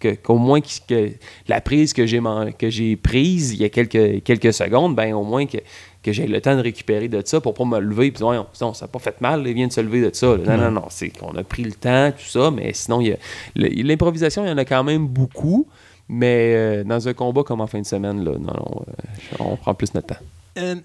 sais, 0.00 0.16
qu'au 0.16 0.36
moins 0.38 0.60
que 0.62 1.10
la 1.48 1.60
prise 1.60 1.92
que 1.92 2.06
j'ai 2.06 2.20
man- 2.20 2.52
que 2.54 2.70
j'ai 2.70 2.96
prise 2.96 3.52
il 3.52 3.60
y 3.60 3.64
a 3.64 3.68
quelques, 3.68 4.22
quelques 4.24 4.54
secondes, 4.54 4.96
ben 4.96 5.12
au 5.12 5.24
moins 5.24 5.44
que, 5.44 5.58
que 6.02 6.10
j'ai 6.12 6.26
le 6.26 6.40
temps 6.40 6.56
de 6.56 6.62
récupérer 6.62 7.08
de 7.08 7.20
ça 7.24 7.40
pour 7.42 7.52
pas 7.52 7.64
me 7.66 7.78
lever 7.78 8.10
puis 8.10 8.24
Ouais, 8.24 8.36
non, 8.36 8.46
ça 8.72 8.72
n'a 8.86 8.88
pas 8.88 8.98
fait 8.98 9.20
mal, 9.20 9.42
il 9.46 9.52
vient 9.52 9.66
de 9.66 9.72
se 9.72 9.80
lever 9.82 10.00
de 10.00 10.14
ça. 10.14 10.36
là. 10.38 10.56
Non, 10.56 10.62
non, 10.64 10.70
non, 10.70 10.84
c'est 10.88 11.10
qu'on 11.10 11.36
a 11.36 11.42
pris 11.44 11.64
le 11.64 11.72
temps, 11.72 12.10
tout 12.12 12.24
ça, 12.24 12.50
mais 12.50 12.72
sinon, 12.72 13.00
il 13.02 13.08
y 13.08 13.12
a- 13.12 13.18
le- 13.56 13.68
l'improvisation, 13.82 14.44
il 14.44 14.48
y 14.48 14.52
en 14.52 14.58
a 14.58 14.64
quand 14.64 14.84
même 14.84 15.06
beaucoup, 15.06 15.66
mais 16.08 16.54
euh, 16.56 16.84
dans 16.84 17.06
un 17.08 17.12
combat 17.12 17.42
comme 17.42 17.60
en 17.60 17.66
fin 17.66 17.80
de 17.80 17.86
semaine, 17.86 18.24
là, 18.24 18.32
non, 18.32 18.54
non, 18.54 18.82
euh, 18.88 19.36
on 19.40 19.56
prend 19.56 19.74
plus 19.74 19.92
notre 19.94 20.06
temps. 20.06 20.22
Euh, 20.58 20.76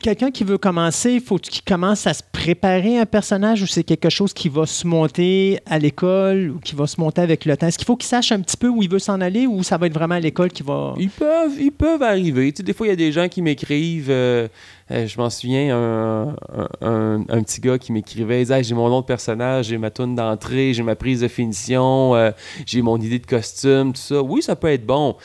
Quelqu'un 0.00 0.30
qui 0.30 0.42
veut 0.44 0.58
commencer, 0.58 1.20
faut 1.20 1.38
qu'il 1.38 1.62
commence 1.62 2.06
à 2.06 2.14
se 2.14 2.22
préparer 2.32 2.98
un 2.98 3.04
personnage 3.06 3.62
ou 3.62 3.66
c'est 3.66 3.82
quelque 3.84 4.10
chose 4.10 4.32
qui 4.32 4.48
va 4.48 4.64
se 4.64 4.86
monter 4.86 5.58
à 5.66 5.78
l'école 5.78 6.50
ou 6.50 6.60
qui 6.60 6.74
va 6.74 6.86
se 6.86 7.00
monter 7.00 7.20
avec 7.20 7.44
le 7.44 7.56
temps? 7.56 7.66
Est-ce 7.66 7.76
qu'il 7.78 7.86
faut 7.86 7.96
qu'il 7.96 8.06
sache 8.08 8.30
un 8.32 8.40
petit 8.40 8.56
peu 8.56 8.68
où 8.68 8.82
il 8.82 8.88
veut 8.88 8.98
s'en 9.00 9.20
aller 9.20 9.46
ou 9.46 9.62
ça 9.62 9.76
va 9.76 9.86
être 9.86 9.92
vraiment 9.94 10.14
à 10.14 10.20
l'école 10.20 10.50
qui 10.50 10.62
va. 10.62 10.94
Ils 10.98 11.10
peuvent, 11.10 11.60
ils 11.60 11.72
peuvent 11.72 12.02
arriver. 12.02 12.52
Tu 12.52 12.58
sais, 12.58 12.62
des 12.62 12.72
fois, 12.72 12.86
il 12.86 12.90
y 12.90 12.92
a 12.92 12.96
des 12.96 13.12
gens 13.12 13.28
qui 13.28 13.42
m'écrivent. 13.42 14.08
euh, 14.10 14.48
euh, 14.92 15.06
je 15.06 15.18
m'en 15.18 15.30
souviens, 15.30 15.76
un, 15.76 16.36
un- 17.28 17.42
petit 17.42 17.60
gars 17.60 17.78
qui 17.78 17.92
m'écrivait 17.92 18.42
il 18.42 18.52
Hey, 18.52 18.64
J'ai 18.64 18.74
mon 18.74 18.88
nom 18.88 19.00
de 19.00 19.06
personnage, 19.06 19.66
j'ai 19.66 19.78
ma 19.78 19.90
toune 19.90 20.14
d'entrée, 20.14 20.74
j'ai 20.74 20.82
ma 20.84 20.94
prise 20.96 21.20
de 21.20 21.28
finition, 21.28 22.14
j'ai 22.66 22.82
mon 22.82 22.96
idée 23.00 23.18
de 23.18 23.26
costume, 23.26 23.92
tout 23.92 24.00
ça. 24.00 24.22
Oui, 24.22 24.42
ça 24.42 24.56
peut 24.56 24.68
être 24.68 24.86
bon. 24.86 25.16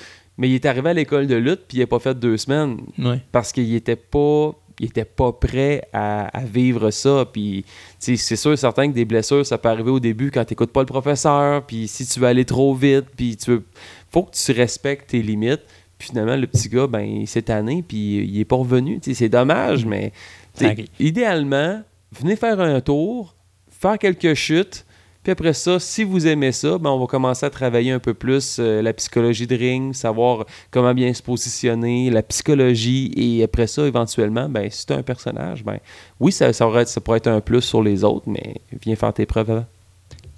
Mais 0.42 0.50
il 0.50 0.56
est 0.56 0.66
arrivé 0.66 0.90
à 0.90 0.94
l'école 0.94 1.28
de 1.28 1.36
lutte, 1.36 1.61
puis 1.68 1.78
il 1.78 1.82
n'a 1.82 1.88
pas 1.88 2.00
fait 2.00 2.18
deux 2.20 2.36
semaines. 2.36 2.80
Ouais. 2.98 3.22
parce 3.32 3.52
qu'il 3.52 3.74
était 3.76 3.95
pas 3.95 4.52
il 4.80 4.88
était 4.88 5.06
pas 5.06 5.32
prêt 5.32 5.84
à, 5.94 6.26
à 6.36 6.44
vivre 6.44 6.90
ça. 6.90 7.26
Puis 7.32 7.64
c'est 8.00 8.16
sûr 8.18 8.52
et 8.53 8.58
certain 8.58 8.88
que 8.90 8.94
des 8.95 9.06
blessures 9.06 9.45
ça 9.45 9.60
peut 9.60 9.70
arriver 9.70 9.92
au 9.92 10.00
début 10.00 10.32
quand 10.32 10.44
tu 10.44 10.53
n'écoutes 10.53 10.72
pas 10.72 10.80
le 10.80 10.88
professeur 10.88 11.64
puis 11.68 11.88
si 11.88 12.08
tu 12.08 12.20
veux 12.20 12.26
aller 12.26 12.45
trop 12.45 12.74
vite 12.74 13.06
puis 13.16 13.38
tu 13.38 13.52
veux 13.52 13.64
faut 14.10 14.24
que 14.24 14.32
tu 14.36 14.52
respectes 14.52 15.11
tes 15.11 15.22
limites. 15.22 15.61
Puis 16.00 16.08
finalement 16.10 16.36
le 16.36 16.48
petit 16.48 16.68
gars 16.68 16.88
ben 16.88 17.02
il 17.02 17.28
s'est 17.28 17.44
tanné 17.44 17.84
puis 17.88 18.24
il 18.26 18.40
est 18.40 18.45
pas 18.45 18.56
revenu. 18.56 19.00
C'est 19.03 19.30
dommage 19.30 19.86
mais 19.86 20.11
Ça 20.56 20.70
arrive. 20.70 20.88
idéalement 21.00 21.84
venez 22.20 22.36
faire 22.36 22.60
un 22.60 22.82
tour 22.82 23.36
faire 23.70 24.00
quelques 24.00 24.34
chutes 24.34 24.86
puis 25.24 25.32
après 25.32 25.53
ça, 25.53 25.80
si 25.80 26.03
vous 26.03 26.25
aimez 26.27 26.51
ça, 26.51 26.77
ben 26.77 26.90
on 26.90 27.00
va 27.00 27.06
commencer 27.06 27.45
à 27.45 27.50
travailler 27.50 27.91
un 27.91 28.00
peu 28.00 28.14
plus 28.14 28.58
euh, 28.59 28.82
la 28.82 28.91
psychologie 28.93 29.45
de 29.48 29.56
ring, 29.56 29.93
savoir 29.93 30.45
comment 30.72 30.93
bien 30.93 31.14
se 31.14 31.22
positionner, 31.22 32.09
la 32.09 32.24
psychologie, 32.24 33.11
et 33.16 33.43
après 33.43 33.67
ça, 33.67 33.85
éventuellement, 33.85 34.50
ben, 34.50 34.69
si 34.72 34.85
tu 34.85 34.93
un 34.93 35.03
personnage, 35.03 35.64
ben 35.64 35.77
oui, 36.19 36.32
ça, 36.32 36.51
ça, 36.53 36.66
aurait- 36.67 36.85
ça 36.85 37.00
pourrait 37.01 37.17
être 37.17 37.27
un 37.27 37.40
plus 37.41 37.61
sur 37.61 37.83
les 37.83 38.03
autres, 38.03 38.25
mais 38.27 38.56
viens 38.83 38.95
faire 38.95 39.14
tes 39.14 39.25
preuves 39.25 39.51
avant. 39.51 39.66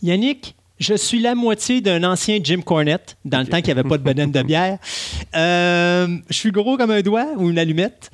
Yannick, 0.01 0.55
je 0.79 0.95
suis 0.95 1.19
la 1.19 1.33
moitié 1.33 1.79
d'un 1.79 2.03
ancien 2.03 2.39
Jim 2.43 2.59
Cornette, 2.65 3.15
dans 3.23 3.39
le 3.39 3.45
temps 3.47 3.57
qu'il 3.61 3.73
n'y 3.73 3.79
avait 3.79 3.87
pas 3.87 3.97
de 3.97 4.03
bedaine 4.03 4.31
de 4.31 4.41
bière. 4.41 4.79
Euh, 5.35 6.07
je 6.29 6.35
suis 6.37 6.51
gros 6.51 6.77
comme 6.77 6.91
un 6.91 7.01
doigt 7.01 7.25
ou 7.37 7.49
une 7.49 7.57
allumette. 7.57 8.11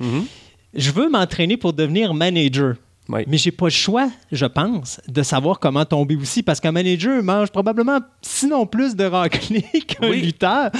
Je 0.72 0.90
veux 0.90 1.10
m'entraîner 1.10 1.58
pour 1.58 1.74
devenir 1.74 2.14
manager. 2.14 2.76
Oui. 3.12 3.22
Mais 3.26 3.36
j'ai 3.38 3.50
pas 3.50 3.66
le 3.66 3.70
choix, 3.70 4.08
je 4.30 4.46
pense, 4.46 5.00
de 5.08 5.22
savoir 5.22 5.58
comment 5.58 5.84
tomber 5.84 6.16
aussi, 6.16 6.42
parce 6.42 6.60
qu'un 6.60 6.72
manager 6.72 7.22
mange 7.22 7.50
probablement, 7.50 7.98
sinon 8.22 8.66
plus 8.66 8.94
de 8.96 9.04
raclés 9.04 9.62
qu'un 9.86 10.08
Oui. 10.10 10.20
lutteur. 10.22 10.70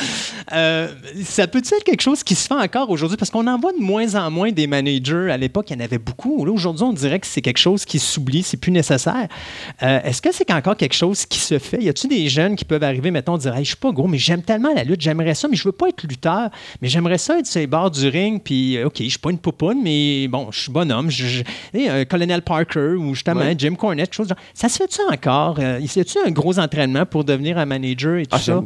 Euh, 0.52 0.89
ça 1.25 1.47
peut 1.47 1.59
être 1.59 1.84
quelque 1.84 2.00
chose 2.02 2.23
qui 2.23 2.34
se 2.34 2.47
fait 2.47 2.55
encore 2.55 2.91
aujourd'hui, 2.91 3.17
parce 3.17 3.31
qu'on 3.31 3.47
en 3.47 3.59
voit 3.59 3.73
de 3.73 3.81
moins 3.81 4.15
en 4.15 4.31
moins 4.31 4.52
des 4.52 4.67
managers. 4.67 5.31
À 5.31 5.36
l'époque, 5.36 5.70
il 5.70 5.75
y 5.75 5.76
en 5.81 5.84
avait 5.84 5.99
beaucoup. 5.99 6.44
Là, 6.44 6.52
aujourd'hui, 6.52 6.84
on 6.84 6.92
dirait 6.92 7.18
que 7.20 7.26
c'est 7.26 7.42
quelque 7.42 7.59
chose 7.59 7.84
qui 7.84 7.99
s'oublie, 7.99 8.42
c'est 8.42 8.57
plus 8.57 8.73
nécessaire. 8.73 9.28
Euh, 9.83 10.00
Est-ce 10.05 10.23
que 10.23 10.33
c'est 10.33 10.50
encore 10.52 10.76
quelque 10.76 10.94
chose 10.94 11.26
qui 11.26 11.39
se 11.39 11.59
fait? 11.59 11.83
Y 11.83 11.89
a-tu 11.89 12.09
des 12.09 12.28
jeunes 12.28 12.57
qui 12.57 12.65
peuvent 12.65 12.83
arriver, 12.83 13.10
mettons, 13.10 13.36
dire 13.39 13.55
hey, 13.57 13.65
Je 13.65 13.68
suis 13.70 13.76
pas 13.76 13.92
gros, 13.92 14.07
mais 14.09 14.18
j'aime 14.18 14.42
tellement 14.42 14.73
la 14.75 14.84
lutte, 14.84 15.00
j'aimerais 15.00 15.34
ça, 15.34 15.49
mais 15.49 15.57
je 15.57 15.65
veux 15.65 15.73
pas 15.73 15.89
être 15.89 16.02
lutteur, 16.05 16.50
mais 16.81 16.89
j'aimerais 16.89 17.18
ça 17.18 17.39
être 17.39 17.47
sur 17.47 17.60
les 17.60 17.67
bords 17.67 17.91
du 17.91 18.09
ring, 18.09 18.41
puis 18.42 18.76
euh, 18.76 18.86
OK, 18.86 18.97
je 18.99 19.09
suis 19.09 19.18
pas 19.18 19.31
une 19.31 19.39
poupoune, 19.39 19.81
mais 19.83 20.28
bon, 20.28 20.49
je 20.50 20.60
suis 20.60 20.73
bonhomme. 20.73 21.10
Je, 21.10 21.26
je- 21.26 21.42
tu 21.42 21.50
sais, 21.84 21.89
un 21.89 22.05
Colonel 22.20 22.42
Parker 22.42 22.94
ou 22.99 23.15
justement 23.15 23.40
Ouais. 23.40 23.55
Jim 23.57 23.74
Cornette, 23.74 24.12
chose 24.12 24.28
genre. 24.28 24.36
Ça 24.52 24.68
se 24.68 24.76
fait-tu 24.76 25.00
encore? 25.10 25.57
Euh, 25.58 25.81
y 25.81 26.00
a-tu 26.00 26.18
un 26.24 26.31
gros 26.31 26.58
entraînement 26.58 27.07
pour 27.07 27.24
devenir 27.24 27.57
un 27.58 27.65
manager 27.66 28.16
et 28.16 28.26
tout 28.26 28.36
Ah, 28.36 28.39
ça? 28.39 28.62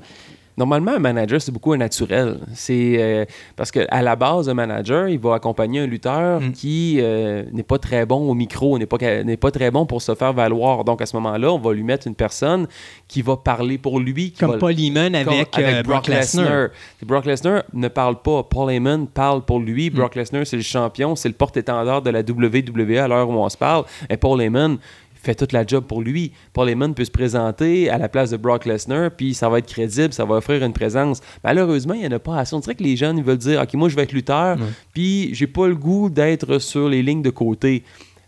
Normalement, 0.57 0.93
un 0.93 0.99
manager, 0.99 1.41
c'est 1.41 1.53
beaucoup 1.53 1.73
un 1.73 1.77
naturel. 1.77 2.39
C'est 2.55 2.97
euh, 2.99 3.25
parce 3.57 3.71
qu'à 3.71 4.03
la 4.03 4.17
base, 4.17 4.49
un 4.49 4.55
manager, 4.55 5.09
il 5.09 5.19
va 5.19 5.35
accompagner 5.35 5.81
un 5.81 5.87
lutteur 5.87 6.41
Mm. 6.41 6.53
qui 6.53 6.99
euh, 7.01 7.45
n'est 7.53 7.63
pas 7.63 7.79
très 7.79 8.07
bon 8.07 8.29
au 8.31 8.35
micro, 8.35 8.79
n'est 8.79 8.87
pas, 8.87 8.99
n'est 9.25 9.37
pas 9.37 9.51
très 9.51 9.71
bon 9.71 9.87
pour 9.87 10.01
se 10.03 10.15
faire 10.15 10.33
valoir. 10.33 10.85
Donc, 10.85 11.01
à 11.03 11.07
ce 11.07 11.17
moment-là, 11.17 11.53
on 11.53 11.59
va 11.59 11.73
lui 11.73 11.83
mettre 11.83 12.07
une 12.07 12.15
personne 12.15 12.67
qui 13.09 13.23
va 13.23 13.37
parler 13.37 13.79
pour 13.79 14.01
lui. 14.01 14.33
Qui 14.33 14.39
Comme 14.41 14.53
va, 14.53 14.59
Paul 14.59 14.79
Heyman 14.79 15.15
avec, 15.15 15.51
comme- 15.51 15.65
euh, 15.65 15.83
Brock 15.83 16.09
Lesnar. 16.09 16.69
Brock 17.05 17.27
Lesnar 17.27 17.63
ne 17.73 17.89
parle 17.89 18.21
pas. 18.23 18.43
Paul 18.43 18.71
Heyman 18.71 19.07
parle 19.07 19.45
pour 19.45 19.61
lui. 19.61 19.91
Mm. 19.91 19.95
Brock 19.95 20.15
Lesnar, 20.15 20.47
c'est 20.47 20.57
le 20.57 20.63
champion, 20.63 21.15
c'est 21.17 21.29
le 21.29 21.35
porte-étendard 21.35 22.03
de 22.03 22.11
la 22.11 22.21
WWE 22.21 22.99
à 22.99 23.09
l'heure 23.09 23.29
où 23.29 23.33
on 23.35 23.49
se 23.49 23.57
parle. 23.57 23.85
Et 24.11 24.17
Paul 24.17 24.41
Heyman 24.41 24.79
fait 25.25 25.35
toute 25.35 25.53
la 25.53 25.67
job 25.67 25.85
pour 25.85 26.03
lui. 26.03 26.33
Paul 26.53 26.69
Heyman 26.69 26.95
peut 26.95 27.05
se 27.05 27.11
présenter 27.11 27.91
à 27.91 27.99
la 27.99 28.09
place 28.09 28.31
de 28.31 28.37
Brock 28.37 28.65
Lesnar, 28.67 29.11
puis 29.11 29.35
ça 29.35 29.49
va 29.49 29.59
être 29.59 29.67
crédible, 29.67 30.13
ça 30.13 30.25
va 30.25 30.37
offrir 30.37 30.63
une 30.65 30.73
présence. 30.73 31.21
Malheureusement, 31.43 31.95
il 31.95 32.01
n'y 32.01 32.07
en 32.07 32.13
a 32.13 32.19
pas 32.19 32.39
assez. 32.39 32.55
On 32.55 32.61
dirait 32.61 32.75
que 32.75 32.83
les 32.85 32.97
jeunes 32.97 33.19
ils 33.19 33.25
veulent 33.25 33.39
dire 33.39 33.61
OK, 33.61 33.75
moi, 33.75 33.89
je 33.89 33.97
vais 33.97 34.03
être 34.03 34.13
lutteur, 34.13 34.57
puis 34.93 35.31
j'ai 35.35 35.47
pas 35.47 35.67
le 35.67 35.75
goût 35.75 36.11
d'être 36.11 36.59
sur 36.59 36.89
les 36.89 37.03
lignes 37.03 37.23
de 37.23 37.31
côté. 37.31 37.83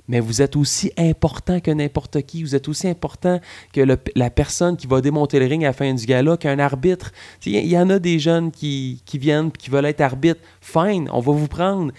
Mais 0.08 0.20
vous 0.20 0.40
êtes 0.40 0.54
aussi 0.54 0.92
important 0.96 1.58
que 1.58 1.70
n'importe 1.72 2.22
qui. 2.22 2.44
Vous 2.44 2.54
êtes 2.54 2.68
aussi 2.68 2.86
important 2.86 3.40
que 3.72 3.80
le- 3.80 3.98
la 4.14 4.30
personne 4.30 4.76
qui 4.76 4.86
va 4.86 5.00
démonter 5.00 5.40
le 5.40 5.46
ring 5.46 5.64
à 5.64 5.68
la 5.68 5.72
fin 5.72 5.92
du 5.92 6.06
gala, 6.06 6.36
qu'un 6.36 6.60
arbitre. 6.60 7.10
Il 7.44 7.66
y 7.66 7.76
en 7.76 7.90
a 7.90 7.98
des 7.98 8.20
jeunes 8.20 8.52
qui, 8.52 9.02
qui 9.04 9.18
viennent 9.18 9.48
et 9.48 9.58
qui 9.58 9.68
veulent 9.68 9.84
être 9.86 10.00
arbitre. 10.02 10.38
Fine, 10.60 11.08
on 11.12 11.18
va 11.18 11.32
vous 11.32 11.48
prendre. 11.48 11.90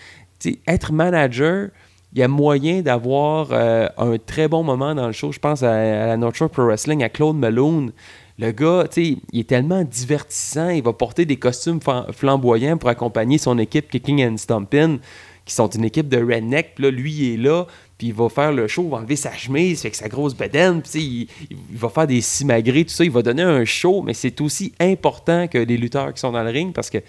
Être 0.67 0.93
manager, 0.93 1.69
il 2.17 2.21
y 2.21 2.23
a 2.23 2.27
moyen 2.27 2.81
d'avoir 2.81 3.49
euh, 3.51 3.87
un 3.99 4.17
très 4.17 4.47
bon 4.47 4.63
moment 4.63 4.95
dans 4.95 5.05
le 5.05 5.13
show. 5.13 5.31
Je 5.31 5.37
pense 5.37 5.61
à, 5.61 5.71
à 5.71 6.07
la 6.07 6.17
North 6.17 6.47
Pro 6.47 6.65
Wrestling, 6.65 7.03
à 7.03 7.09
Claude 7.09 7.37
Malone. 7.37 7.91
Le 8.39 8.51
gars, 8.51 8.85
tu 8.91 9.03
sais, 9.03 9.17
il 9.31 9.41
est 9.41 9.47
tellement 9.47 9.83
divertissant. 9.83 10.69
Il 10.69 10.81
va 10.81 10.93
porter 10.93 11.25
des 11.25 11.35
costumes 11.37 11.79
flam- 11.79 12.11
flamboyants 12.11 12.77
pour 12.77 12.89
accompagner 12.89 13.37
son 13.37 13.59
équipe 13.59 13.91
Kicking 13.91 14.25
and 14.25 14.37
Stompin', 14.37 14.97
qui 15.45 15.53
sont 15.53 15.69
une 15.69 15.85
équipe 15.85 16.09
de 16.09 16.17
redneck. 16.17 16.73
Puis 16.73 16.85
là, 16.85 16.89
lui, 16.89 17.13
il 17.13 17.33
est 17.35 17.37
là, 17.37 17.67
puis 17.99 18.07
il 18.07 18.15
va 18.15 18.29
faire 18.29 18.51
le 18.51 18.67
show, 18.67 18.85
il 18.85 18.89
va 18.89 18.97
enlever 18.97 19.15
sa 19.15 19.33
chemise, 19.33 19.81
avec 19.81 19.93
sa 19.93 20.09
grosse 20.09 20.33
bedaine, 20.33 20.81
puis 20.81 21.27
il, 21.51 21.77
va 21.77 21.89
faire 21.89 22.07
des 22.07 22.21
simagrées, 22.21 22.83
tout 22.83 22.95
ça. 22.95 23.03
Il 23.03 23.11
va 23.11 23.21
donner 23.21 23.43
un 23.43 23.63
show, 23.63 24.01
mais 24.01 24.15
c'est 24.15 24.41
aussi 24.41 24.73
important 24.79 25.47
que 25.47 25.59
les 25.59 25.77
lutteurs 25.77 26.15
qui 26.15 26.19
sont 26.19 26.31
dans 26.31 26.43
le 26.43 26.49
ring 26.49 26.73
parce 26.73 26.89
que, 26.89 26.97
tu 26.97 27.03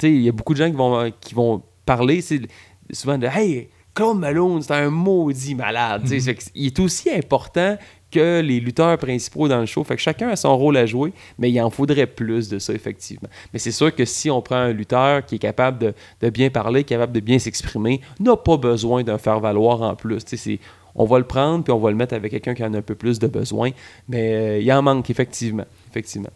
sais, 0.00 0.10
il 0.10 0.22
y 0.22 0.28
a 0.28 0.32
beaucoup 0.32 0.54
de 0.54 0.58
gens 0.58 0.68
qui 0.68 0.76
vont, 0.76 1.12
qui 1.20 1.34
vont 1.34 1.62
parler 1.86 2.20
souvent 2.92 3.16
de 3.16 3.28
Hey, 3.28 3.68
Claude 3.94 4.18
Malone, 4.18 4.62
c'est 4.62 4.72
un 4.74 4.90
maudit 4.90 5.54
malade. 5.54 6.02
que 6.08 6.32
Il 6.54 6.66
est 6.66 6.78
aussi 6.78 7.10
important 7.10 7.76
que 8.10 8.40
les 8.40 8.60
lutteurs 8.60 8.98
principaux 8.98 9.48
dans 9.48 9.60
le 9.60 9.66
show. 9.66 9.84
Fait 9.84 9.96
que 9.96 10.02
chacun 10.02 10.28
a 10.30 10.36
son 10.36 10.56
rôle 10.56 10.76
à 10.76 10.86
jouer, 10.86 11.12
mais 11.38 11.50
il 11.50 11.60
en 11.60 11.70
faudrait 11.70 12.06
plus 12.06 12.48
de 12.48 12.58
ça, 12.58 12.72
effectivement. 12.72 13.28
Mais 13.52 13.58
c'est 13.58 13.72
sûr 13.72 13.94
que 13.94 14.04
si 14.04 14.30
on 14.30 14.42
prend 14.42 14.56
un 14.56 14.72
lutteur 14.72 15.24
qui 15.24 15.36
est 15.36 15.40
capable 15.40 15.78
de, 15.78 15.94
de 16.20 16.30
bien 16.30 16.50
parler, 16.50 16.84
capable 16.84 17.12
de 17.12 17.20
bien 17.20 17.38
s'exprimer, 17.38 18.00
n'a 18.18 18.36
pas 18.36 18.56
besoin 18.56 19.02
d'un 19.04 19.18
faire-valoir 19.18 19.82
en 19.82 19.94
plus. 19.94 20.24
On 20.96 21.04
va 21.04 21.18
le 21.18 21.24
prendre, 21.24 21.62
puis 21.62 21.72
on 21.72 21.78
va 21.78 21.90
le 21.90 21.96
mettre 21.96 22.14
avec 22.14 22.32
quelqu'un 22.32 22.54
qui 22.54 22.64
en 22.64 22.74
a 22.74 22.78
un 22.78 22.82
peu 22.82 22.96
plus 22.96 23.18
de 23.20 23.28
besoin. 23.28 23.70
Mais 24.08 24.34
euh, 24.34 24.60
il 24.60 24.72
en 24.72 24.82
manque, 24.82 25.08
effectivement. 25.08 25.66
effectivement. 25.88 26.30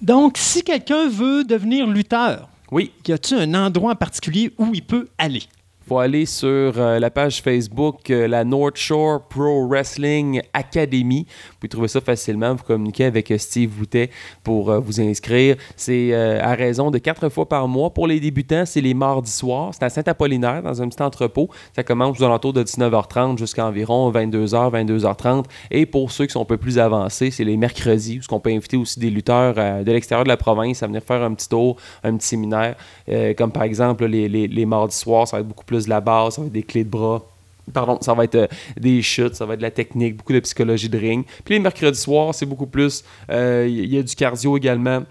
Donc, 0.00 0.36
si 0.38 0.62
quelqu'un 0.62 1.08
veut 1.08 1.42
devenir 1.42 1.86
lutteur, 1.88 2.48
Oui, 2.70 2.92
y 3.06 3.12
a-tu 3.12 3.34
un 3.34 3.54
endroit 3.54 3.92
en 3.92 3.96
particulier 3.96 4.52
où 4.58 4.68
il 4.72 4.84
peut 4.84 5.08
aller? 5.18 5.42
Faut 5.88 5.98
aller 6.00 6.26
sur 6.26 6.48
euh, 6.48 6.98
la 6.98 7.10
page 7.10 7.40
Facebook, 7.40 8.10
euh, 8.10 8.28
la 8.28 8.44
North 8.44 8.76
Shore 8.76 9.22
Pro 9.22 9.66
Wrestling 9.66 10.42
Academy. 10.52 11.24
Vous 11.26 11.56
pouvez 11.60 11.68
trouver 11.70 11.88
ça 11.88 12.02
facilement. 12.02 12.54
Vous 12.54 12.62
communiquez 12.62 13.06
avec 13.06 13.30
euh, 13.30 13.38
Steve 13.38 13.70
Boutet 13.70 14.10
pour 14.44 14.70
vous 14.82 15.00
inscrire. 15.00 15.56
C'est 15.76 16.12
à 16.12 16.54
raison 16.54 16.90
de 16.90 16.98
quatre 16.98 17.28
fois 17.30 17.48
par 17.48 17.68
mois. 17.68 17.90
Pour 17.90 18.06
les 18.06 18.20
débutants, 18.20 18.66
c'est 18.66 18.82
les 18.82 18.92
mardis 18.92 19.30
soirs. 19.30 19.70
C'est 19.72 19.82
à 19.82 19.88
Saint-Apollinaire, 19.88 20.62
dans 20.62 20.82
un 20.82 20.88
petit 20.88 21.02
entrepôt. 21.02 21.48
Ça 21.74 21.82
commence 21.82 22.20
aux 22.20 22.24
alentours 22.24 22.52
de 22.52 22.62
19h30 22.62 23.38
jusqu'à 23.38 23.66
environ 23.66 24.10
22h, 24.10 24.72
22h30. 24.84 25.44
Et 25.70 25.86
pour 25.86 26.12
ceux 26.12 26.26
qui 26.26 26.32
sont 26.32 26.42
un 26.42 26.46
peu 26.46 26.58
plus 26.58 26.78
avancés, 26.78 27.30
c'est 27.30 27.44
les 27.44 27.56
mercredis, 27.56 28.20
où 28.20 28.34
on 28.34 28.40
peut 28.40 28.50
inviter 28.50 28.76
aussi 28.76 29.00
des 29.00 29.10
lutteurs 29.10 29.54
de 29.54 29.90
l'extérieur 29.90 30.24
de 30.24 30.28
la 30.28 30.36
province 30.36 30.82
à 30.82 30.86
venir 30.86 31.02
faire 31.02 31.22
un 31.22 31.32
petit 31.32 31.48
tour, 31.48 31.76
un 32.04 32.16
petit 32.16 32.28
séminaire. 32.28 32.76
Euh, 33.08 33.34
comme 33.34 33.52
par 33.52 33.62
exemple, 33.62 34.04
les, 34.06 34.28
les, 34.28 34.66
mardis 34.66 34.96
soirs, 34.96 35.26
ça 35.26 35.36
va 35.36 35.40
être 35.40 35.48
beaucoup 35.48 35.64
plus 35.64 35.84
de 35.84 35.90
la 35.90 36.00
base, 36.00 36.34
ça 36.34 36.40
va 36.42 36.46
être 36.46 36.52
des 36.52 36.62
clés 36.62 36.84
de 36.84 36.90
bras. 36.90 37.24
Pardon, 37.72 37.98
ça 38.00 38.14
va 38.14 38.24
être 38.24 38.34
euh, 38.34 38.46
des 38.78 39.02
chutes, 39.02 39.34
ça 39.34 39.44
va 39.46 39.54
être 39.54 39.60
de 39.60 39.64
la 39.64 39.70
technique, 39.70 40.16
beaucoup 40.16 40.32
de 40.32 40.40
psychologie 40.40 40.88
de 40.88 40.98
ring. 40.98 41.24
Puis 41.44 41.54
les 41.54 41.60
mercredis 41.60 41.98
soirs, 42.00 42.34
c'est 42.34 42.46
beaucoup 42.46 42.66
plus. 42.66 43.04
euh, 43.30 43.66
Il 43.68 43.92
y 43.92 43.98
a 43.98 44.02
du 44.02 44.14
cardio 44.14 44.56
également. 44.56 45.02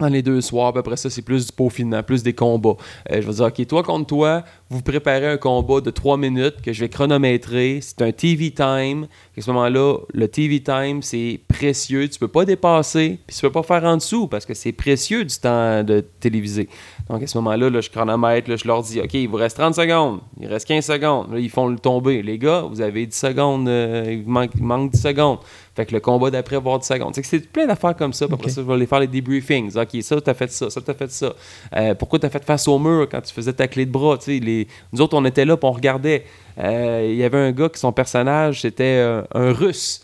Dans 0.00 0.08
les 0.08 0.22
deux 0.22 0.40
soirs, 0.40 0.72
puis 0.72 0.80
après 0.80 0.96
ça, 0.96 1.08
c'est 1.08 1.22
plus 1.22 1.46
du 1.46 1.52
peaufinement, 1.52 2.02
plus 2.02 2.24
des 2.24 2.32
combats. 2.32 2.74
Euh, 3.12 3.22
je 3.22 3.26
vais 3.28 3.32
dire, 3.32 3.44
OK, 3.44 3.64
toi 3.68 3.84
contre 3.84 4.08
toi, 4.08 4.42
vous 4.68 4.82
préparez 4.82 5.28
un 5.28 5.36
combat 5.36 5.80
de 5.80 5.90
3 5.90 6.16
minutes 6.16 6.56
que 6.64 6.72
je 6.72 6.80
vais 6.80 6.88
chronométrer. 6.88 7.78
C'est 7.80 8.02
un 8.02 8.10
TV 8.10 8.50
time. 8.50 9.06
À 9.38 9.40
ce 9.40 9.48
moment-là, 9.52 9.98
le 10.12 10.26
TV 10.26 10.60
time, 10.60 11.00
c'est 11.00 11.38
précieux. 11.46 12.08
Tu 12.08 12.18
peux 12.18 12.26
pas 12.26 12.44
dépasser, 12.44 13.20
puis 13.24 13.36
tu 13.36 13.42
peux 13.42 13.52
pas 13.52 13.62
faire 13.62 13.84
en 13.84 13.96
dessous 13.96 14.26
parce 14.26 14.44
que 14.44 14.52
c'est 14.54 14.72
précieux 14.72 15.24
du 15.24 15.36
temps 15.38 15.84
de 15.84 16.00
téléviser. 16.18 16.68
Donc 17.10 17.22
à 17.22 17.26
ce 17.26 17.36
moment-là, 17.36 17.68
là, 17.68 17.82
je 17.82 17.90
chronomètre, 17.90 18.48
là, 18.48 18.56
je 18.56 18.66
leur 18.66 18.82
dis, 18.82 18.98
OK, 18.98 19.12
il 19.12 19.28
vous 19.28 19.36
reste 19.36 19.58
30 19.58 19.74
secondes, 19.74 20.20
il 20.40 20.46
reste 20.46 20.66
15 20.66 20.86
secondes. 20.86 21.32
Là, 21.34 21.38
ils 21.38 21.50
font 21.50 21.66
le 21.68 21.78
tomber. 21.78 22.22
Les 22.22 22.38
gars, 22.38 22.62
vous 22.62 22.80
avez 22.80 23.04
10 23.04 23.14
secondes, 23.14 23.68
euh, 23.68 24.04
il, 24.08 24.26
manque, 24.26 24.52
il 24.56 24.62
manque 24.62 24.92
10 24.92 25.02
secondes. 25.02 25.38
Fait 25.76 25.84
que 25.84 25.92
le 25.92 26.00
combat 26.00 26.30
d'après 26.30 26.56
va 26.56 26.60
avoir 26.60 26.78
10 26.78 26.86
secondes. 26.86 27.14
C'est 27.14 27.20
que 27.20 27.26
c'est 27.28 27.46
plein 27.46 27.66
d'affaires 27.66 27.94
comme 27.94 28.14
ça. 28.14 28.26
Puis 28.26 28.34
Après 28.34 28.46
Ok. 28.46 28.52
ça, 28.52 28.62
je 28.62 28.66
vais 28.66 28.72
aller 28.72 28.86
faire 28.86 29.00
les 29.00 29.06
debriefings. 29.06 29.76
OK, 29.76 30.02
ça, 30.02 30.18
t'as 30.18 30.32
fait 30.32 30.50
ça, 30.50 30.70
ça, 30.70 30.80
t'as 30.80 30.94
fait 30.94 31.10
ça. 31.10 31.34
Euh, 31.76 31.94
pourquoi 31.94 32.18
t'as 32.18 32.30
fait 32.30 32.42
face 32.42 32.66
au 32.68 32.78
mur 32.78 33.06
quand 33.10 33.20
tu 33.20 33.34
faisais 33.34 33.52
ta 33.52 33.68
clé 33.68 33.84
de 33.84 33.90
bras? 33.92 34.16
Les... 34.26 34.66
Nous 34.90 35.02
autres, 35.02 35.14
on 35.14 35.24
était 35.26 35.44
là, 35.44 35.58
puis 35.58 35.68
on 35.68 35.72
regardait. 35.72 36.24
Euh, 36.58 37.06
Il 37.10 37.16
y 37.16 37.24
avait 37.24 37.38
un 37.38 37.52
gars 37.52 37.68
qui, 37.68 37.80
son 37.80 37.92
personnage, 37.92 38.62
c'était 38.62 38.84
euh, 39.04 39.20
un 39.34 39.52
russe. 39.52 40.00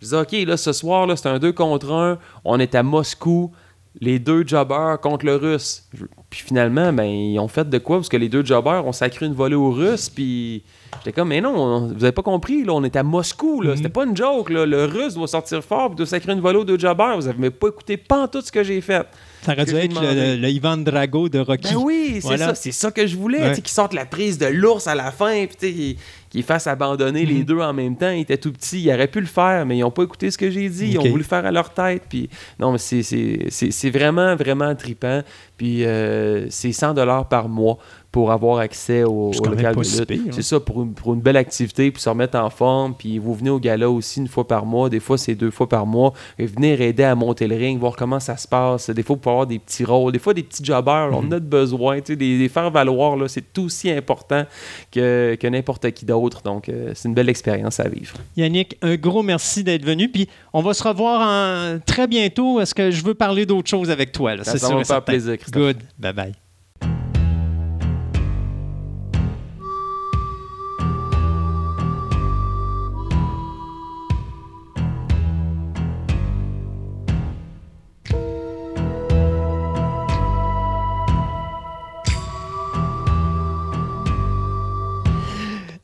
Je 0.00 0.06
disais, 0.06 0.18
OK, 0.20 0.32
là, 0.46 0.58
ce 0.58 0.72
soir, 0.74 1.06
là, 1.06 1.16
c'est 1.16 1.28
un 1.28 1.38
2 1.38 1.52
contre 1.52 1.92
1. 1.92 2.18
On 2.44 2.60
est 2.60 2.74
à 2.74 2.82
Moscou. 2.82 3.52
Les 4.00 4.18
deux 4.18 4.44
jobbers 4.46 4.98
contre 5.00 5.26
le 5.26 5.36
russe. 5.36 5.84
Puis 6.30 6.40
finalement, 6.40 6.92
ben, 6.94 7.04
ils 7.04 7.38
ont 7.38 7.46
fait 7.48 7.68
de 7.68 7.76
quoi? 7.78 7.98
Parce 7.98 8.08
que 8.08 8.16
les 8.16 8.30
deux 8.30 8.44
jobbers 8.44 8.86
ont 8.86 8.92
sacré 8.92 9.26
une 9.26 9.34
volée 9.34 9.54
aux 9.54 9.70
Russes. 9.70 10.08
Puis 10.08 10.62
j'étais 10.98 11.12
comme, 11.12 11.28
mais 11.28 11.42
non, 11.42 11.54
on- 11.54 11.88
vous 11.92 12.02
avez 12.02 12.12
pas 12.12 12.22
compris, 12.22 12.64
là, 12.64 12.72
on 12.72 12.82
est 12.84 12.96
à 12.96 13.02
Moscou. 13.02 13.60
Là. 13.60 13.76
C'était 13.76 13.90
pas 13.90 14.04
une 14.04 14.16
joke. 14.16 14.48
Là. 14.48 14.64
Le 14.64 14.86
russe 14.86 15.14
doit 15.14 15.28
sortir 15.28 15.62
fort 15.62 15.88
puis 15.90 15.96
doit 15.96 16.06
sacrer 16.06 16.32
une 16.32 16.40
volée 16.40 16.58
aux 16.58 16.64
deux 16.64 16.78
jobbers. 16.78 17.16
Vous 17.16 17.28
avez 17.28 17.50
pas 17.50 17.68
écouté 17.68 17.98
pas 17.98 18.26
tout 18.28 18.40
ce 18.40 18.50
que 18.50 18.62
j'ai 18.64 18.80
fait. 18.80 19.06
Ça 19.42 19.52
aurait 19.52 19.64
dû 19.66 19.74
être 19.76 20.00
le, 20.00 20.36
le 20.36 20.48
Ivan 20.48 20.78
Drago 20.78 21.28
de 21.28 21.40
Rocky. 21.40 21.74
Ben 21.74 21.80
oui, 21.82 22.10
c'est 22.14 22.20
Voilà. 22.22 22.46
ça, 22.48 22.54
c'est 22.54 22.72
ça 22.72 22.90
que 22.92 23.06
je 23.06 23.16
voulais, 23.16 23.42
Ouais. 23.42 23.54
qu'ils 23.54 23.68
sortent 23.68 23.92
la 23.92 24.06
prise 24.06 24.38
de 24.38 24.46
l'ours 24.46 24.86
à 24.86 24.94
la 24.94 25.10
fin, 25.10 25.46
puis 25.46 25.56
tu 25.58 25.66
sais, 25.92 25.96
qu'ils- 26.32 26.42
fassent 26.42 26.66
abandonner 26.66 27.22
Mhm. 27.22 27.28
les 27.28 27.44
deux 27.44 27.60
en 27.60 27.72
même 27.72 27.96
temps. 27.96 28.10
Ils 28.10 28.22
étaient 28.22 28.36
tout 28.36 28.52
petits, 28.52 28.82
ils 28.82 28.92
auraient 28.92 29.06
pu 29.06 29.20
le 29.20 29.26
faire, 29.26 29.64
mais 29.66 29.76
ils 29.76 29.80
n'ont 29.82 29.90
pas 29.90 30.02
écouté 30.02 30.30
ce 30.30 30.38
que 30.38 30.50
j'ai 30.50 30.68
dit, 30.68 30.88
ils 30.92 30.98
ont 30.98 31.02
voulu 31.02 31.18
le 31.18 31.22
faire 31.28 31.46
à 31.46 31.50
leur 31.52 31.70
tête, 31.70 32.02
puis 32.08 32.28
non, 32.58 32.72
mais 32.72 32.78
c'est- 32.78 33.02
c'est 33.02 33.46
c'est- 33.50 33.70
c'est 33.70 33.90
vraiment, 33.90 34.34
vraiment 34.34 34.74
trippant, 34.74 35.22
puis 35.56 35.84
euh, 35.84 36.46
c'est 36.50 36.72
100 36.72 36.94
dollars 36.94 37.28
par 37.28 37.48
mois 37.48 37.78
pour 38.10 38.30
avoir 38.30 38.58
accès 38.58 39.04
au, 39.04 39.30
local 39.42 39.74
de 39.74 39.80
lutte. 39.80 40.10
hein. 40.28 40.30
C'est 40.32 40.42
ça, 40.42 40.60
pour 40.60 40.82
une, 40.82 40.92
pour 40.92 41.14
une 41.14 41.22
belle 41.22 41.38
activité, 41.38 41.90
puis 41.90 42.02
se 42.02 42.10
remettre 42.10 42.36
en 42.38 42.50
forme, 42.50 42.94
puis 42.94 43.18
vous 43.18 43.32
venez 43.34 43.48
au 43.48 43.58
gala 43.58 43.88
aussi 43.88 44.20
une 44.20 44.28
fois 44.28 44.46
par 44.46 44.66
mois, 44.66 44.90
des 44.90 45.00
fois 45.00 45.16
c'est 45.16 45.34
deux 45.34 45.50
fois 45.50 45.66
par 45.66 45.86
mois, 45.86 46.12
et 46.38 46.44
venir 46.44 46.78
aider 46.82 47.04
à 47.04 47.14
monter 47.14 47.46
le 47.46 47.56
ring, 47.56 47.80
voir 47.80 47.96
comment 47.96 48.20
ça 48.20 48.36
se 48.36 48.46
passe, 48.46 48.90
des 48.90 49.02
fois 49.02 49.16
pour 49.16 49.32
avoir 49.32 49.46
des 49.46 49.58
petits 49.58 49.84
rôles, 49.86 50.12
des 50.12 50.18
fois 50.18 50.34
des 50.34 50.42
petits 50.42 50.62
jobbers, 50.62 51.08
on 51.12 51.22
Mhm. 51.22 51.28
en 51.28 51.32
a 51.36 51.40
de 51.40 51.46
besoin, 51.46 51.96
tu 52.00 52.12
sais, 52.12 52.16
des, 52.16 52.36
des 52.36 52.48
faire 52.50 52.70
valoir, 52.70 53.16
là, 53.16 53.28
c'est 53.28 53.58
aussi 53.58 53.90
important 53.90 54.44
que, 54.90 55.34
que 55.40 55.46
n'importe 55.46 55.90
qui 55.92 56.04
d'autre, 56.04 56.21
donc 56.44 56.68
euh, 56.68 56.92
c'est 56.94 57.08
une 57.08 57.14
belle 57.14 57.28
expérience 57.28 57.80
à 57.80 57.88
vivre. 57.88 58.16
Yannick, 58.36 58.76
un 58.82 58.96
gros 58.96 59.22
merci 59.22 59.64
d'être 59.64 59.84
venu. 59.84 60.08
Puis 60.08 60.28
on 60.52 60.62
va 60.62 60.74
se 60.74 60.82
revoir 60.82 61.20
en- 61.20 61.78
très 61.84 62.06
bientôt. 62.06 62.60
Est-ce 62.60 62.74
que 62.74 62.90
je 62.90 63.02
veux 63.04 63.14
parler 63.14 63.46
d'autre 63.46 63.68
chose 63.68 63.90
avec 63.90 64.12
toi? 64.12 64.42
Ça, 64.44 64.56
va 64.56 64.76
me 64.76 64.84
faire 64.84 65.04
plaisir, 65.04 65.36
Christophe. 65.38 65.62
Good. 65.62 65.78
Bye 65.98 66.12
bye. 66.12 66.32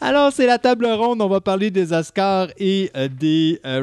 Alors, 0.08 0.32
c'est 0.32 0.46
la 0.46 0.56
table 0.58 0.86
ronde. 0.86 1.20
On 1.20 1.28
va 1.28 1.42
parler 1.42 1.70
des 1.70 1.92
Oscars 1.92 2.48
et 2.58 2.90
euh, 2.96 3.08
des 3.08 3.60
euh. 3.66 3.78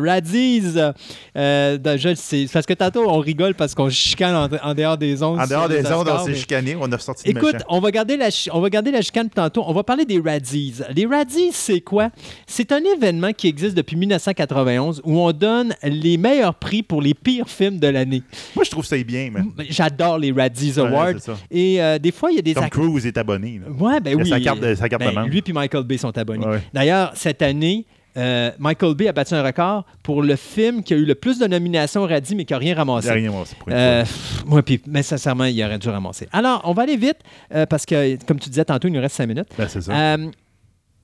Euh, 1.38 1.78
je 1.98 2.10
le 2.10 2.16
sais. 2.16 2.48
Parce 2.52 2.66
que 2.66 2.74
tantôt, 2.74 3.08
on 3.08 3.20
rigole 3.20 3.54
parce 3.54 3.76
qu'on 3.76 3.90
chicane 3.90 4.36
en, 4.36 4.50
en 4.68 4.74
dehors 4.74 4.98
des 4.98 5.22
ondes. 5.22 5.40
En 5.40 5.46
dehors 5.46 5.70
des 5.70 5.86
ondes, 5.86 5.94
on 5.94 6.00
Oscars, 6.02 6.24
s'est 6.24 6.32
mais- 6.32 6.36
chicané, 6.38 6.76
on 6.80 6.92
a 6.92 6.98
sorti 6.98 7.30
Écoute, 7.30 7.54
méchant. 7.54 7.66
on 7.70 7.80
va, 7.80 7.92
garder 7.92 8.18
la 8.18 8.30
on 8.54 8.60
va 8.60 8.70
garder 8.72 8.90
la 8.92 9.02
chicane 9.02 9.30
tantôt. 9.30 9.64
On 9.68 9.74
va 9.74 9.84
parler 9.84 10.06
des 10.06 10.20
Razzies. 10.20 10.82
Les 10.96 11.06
Razzies, 11.06 11.52
c'est 11.52 11.82
quoi? 11.82 12.10
C'est 12.48 12.72
un 12.72 12.82
événement 12.98 13.32
qui 13.32 13.48
existe 13.48 13.76
depuis 13.76 13.96
1991 13.96 15.02
où 15.04 15.20
on 15.20 15.32
donne 15.32 15.76
les 15.84 16.18
meilleurs 16.18 16.56
prix 16.56 16.82
pour 16.82 17.02
les 17.04 17.14
pires 17.14 17.50
films 17.50 17.78
de 17.80 17.88
l'année. 17.88 18.24
Moi, 18.56 18.64
je 18.66 18.72
trouve 18.72 18.86
ça 18.86 18.98
bien, 19.04 19.30
mais. 19.32 19.66
J'adore 19.70 20.18
les 20.18 20.32
Ouais, 20.32 20.50
Awards. 20.80 21.14
Et 21.52 21.82
euh, 21.82 22.00
des 22.00 22.12
fois, 22.12 22.32
il 22.32 22.36
y 22.38 22.40
a 22.40 22.42
des 22.42 22.54
Tom. 22.54 22.70
Cruise 22.70 23.06
est 23.06 23.18
abonné. 23.18 23.60
là. 23.64 23.72
Ouais, 23.72 24.00
ben 24.00 24.16
oui. 24.16 24.28
sa 24.30 24.40
carte 24.40 24.60
de- 24.60 24.74
sa 24.76 24.90
carte 24.90 25.02
de 25.04 25.08
Ben, 25.10 25.14
membre. 25.16 25.30
Lui 25.30 25.44
et 25.46 25.54
Michael 25.54 25.84
Bay 25.84 25.98
sont 25.98 26.15
abonnés. 26.18 26.46
Ouais. 26.46 26.62
D'ailleurs, 26.74 27.12
cette 27.16 27.42
année, 27.42 27.86
euh, 28.18 28.50
Michael 28.60 28.96
Bay 28.96 29.08
a 29.10 29.12
battu 29.12 29.34
un 29.34 29.44
record 29.44 29.86
pour 30.02 30.24
le 30.24 30.36
film 30.38 30.84
qui 30.84 30.94
a 30.94 30.98
eu 30.98 31.04
le 31.06 31.16
plus 31.16 31.38
de 31.38 31.48
nominations 31.48 32.02
au 32.04 32.08
Radis, 32.08 32.34
mais 32.36 32.46
qui 32.46 32.54
n'a 32.54 32.60
rien 32.60 32.72
Il 32.72 32.78
ramassé. 32.78 33.08
y 33.08 33.12
a 33.12 33.14
rien, 33.14 33.30
pour 33.32 33.68
une 33.68 33.74
Euh, 33.74 34.02
pff, 34.04 34.44
puis, 34.66 34.82
mais 34.88 35.04
sincèrement, 35.04 35.44
il 35.46 35.62
aurait 35.64 35.78
dû 35.80 35.90
ramasser. 35.90 36.28
Alors, 36.32 36.62
on 36.64 36.72
va 36.74 36.84
aller 36.84 36.96
vite 36.96 37.18
euh, 37.54 37.66
parce 37.66 37.86
que, 37.86 38.16
comme 38.26 38.40
tu 38.40 38.50
disais 38.50 38.64
tantôt, 38.66 38.88
il 38.88 38.94
nous 38.94 39.02
reste 39.02 39.16
cinq 39.18 39.28
minutes. 39.28 39.50
Ben, 39.58 39.68
c'est 39.68 39.82
ça. 39.82 39.92
Euh, 39.94 40.28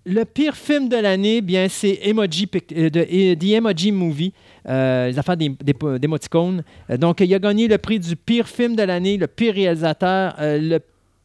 le 0.06 0.24
pire 0.24 0.56
film 0.56 0.88
de 0.90 0.96
l'année, 0.96 1.42
bien, 1.42 1.68
c'est 1.70 2.00
Emoji 2.04 2.48
de, 2.48 3.34
The 3.36 3.44
Emoji 3.44 3.92
Movie, 3.92 4.34
les 4.66 5.20
affaires 5.20 5.38
des- 5.38 5.50
des- 5.50 6.00
d'émoticônes. 6.00 6.64
Donc, 6.98 7.20
il 7.20 7.32
a 7.36 7.40
gagné 7.40 7.68
le 7.68 7.78
prix 7.78 8.00
du 8.00 8.16
pire 8.16 8.48
film 8.48 8.76
de 8.76 8.84
l'année, 8.84 9.18
le 9.18 9.28
pire 9.28 9.54
réalisateur, 9.54 10.34
le 10.40 10.80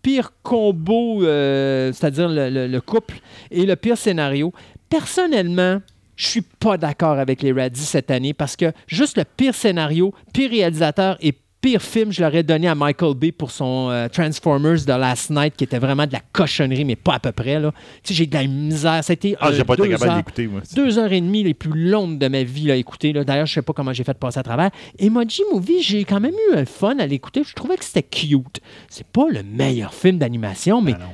pire 0.06 0.30
combo, 0.44 1.24
euh, 1.24 1.92
c'est-à-dire 1.92 2.28
le, 2.28 2.48
le- 2.48 2.68
le 2.68 2.80
couple, 2.80 3.16
et 3.50 3.66
le 3.66 3.74
pire 3.74 3.98
scénario. 3.98 4.52
Personnellement, 4.88 5.80
je 6.14 6.26
suis 6.28 6.42
pas 6.42 6.76
d'accord 6.78 7.18
avec 7.18 7.42
les 7.42 7.50
Radis 7.50 7.80
cette 7.84 8.12
année 8.12 8.32
parce 8.32 8.54
que 8.54 8.70
juste 8.86 9.16
le 9.18 9.24
pire 9.24 9.52
scénario, 9.52 10.14
pire 10.32 10.50
réalisateur 10.50 11.16
et 11.20 11.34
pire 11.60 11.82
film, 11.82 12.12
je 12.12 12.22
l'aurais 12.22 12.42
donné 12.42 12.68
à 12.68 12.74
Michael 12.74 13.14
Bay 13.14 13.32
pour 13.32 13.50
son 13.50 13.88
euh, 13.90 14.08
Transformers 14.08 14.84
de 14.84 14.92
Last 14.92 15.30
Night, 15.30 15.54
qui 15.56 15.64
était 15.64 15.78
vraiment 15.78 16.06
de 16.06 16.12
la 16.12 16.20
cochonnerie, 16.32 16.84
mais 16.84 16.94
pas 16.96 17.14
à 17.14 17.18
peu 17.20 17.32
près. 17.32 17.58
Là. 17.58 17.72
Tu 18.04 18.08
sais, 18.12 18.14
j'ai 18.14 18.26
de 18.26 18.34
la 18.34 18.46
misère. 18.46 19.02
C'était 19.02 19.36
Ah, 19.40 19.50
j'ai 19.52 19.64
pas 19.64 19.74
été 19.74 19.82
deux 19.84 19.88
capable 19.90 20.10
heures- 20.12 20.50
moi. 20.50 20.60
deux 20.74 20.98
heures 20.98 21.12
et 21.12 21.20
demie 21.20 21.42
les 21.42 21.54
plus 21.54 21.72
longues 21.90 22.18
de 22.18 22.28
ma 22.28 22.42
vie 22.44 22.70
à 22.70 22.76
écouter. 22.76 23.12
là. 23.12 23.24
D'ailleurs, 23.24 23.46
je 23.46 23.54
sais 23.54 23.62
pas 23.62 23.72
comment 23.72 23.92
j'ai 23.92 24.04
fait 24.04 24.16
passer 24.18 24.38
à 24.38 24.42
travers. 24.42 24.70
Emoji 24.98 25.42
Movie, 25.52 25.82
j'ai 25.82 26.04
quand 26.04 26.20
même 26.20 26.34
eu 26.52 26.56
un 26.56 26.64
fun 26.66 26.98
à 26.98 27.06
l'écouter. 27.06 27.42
Je 27.44 27.54
trouvais 27.54 27.76
que 27.76 27.84
c'était 27.84 28.02
cute. 28.02 28.60
C'est 28.88 29.06
pas 29.06 29.26
le 29.30 29.42
meilleur 29.42 29.92
film 29.92 30.18
d'animation, 30.18 30.80
mais 30.82 30.92
Ben 30.92 30.98
non. 31.00 31.06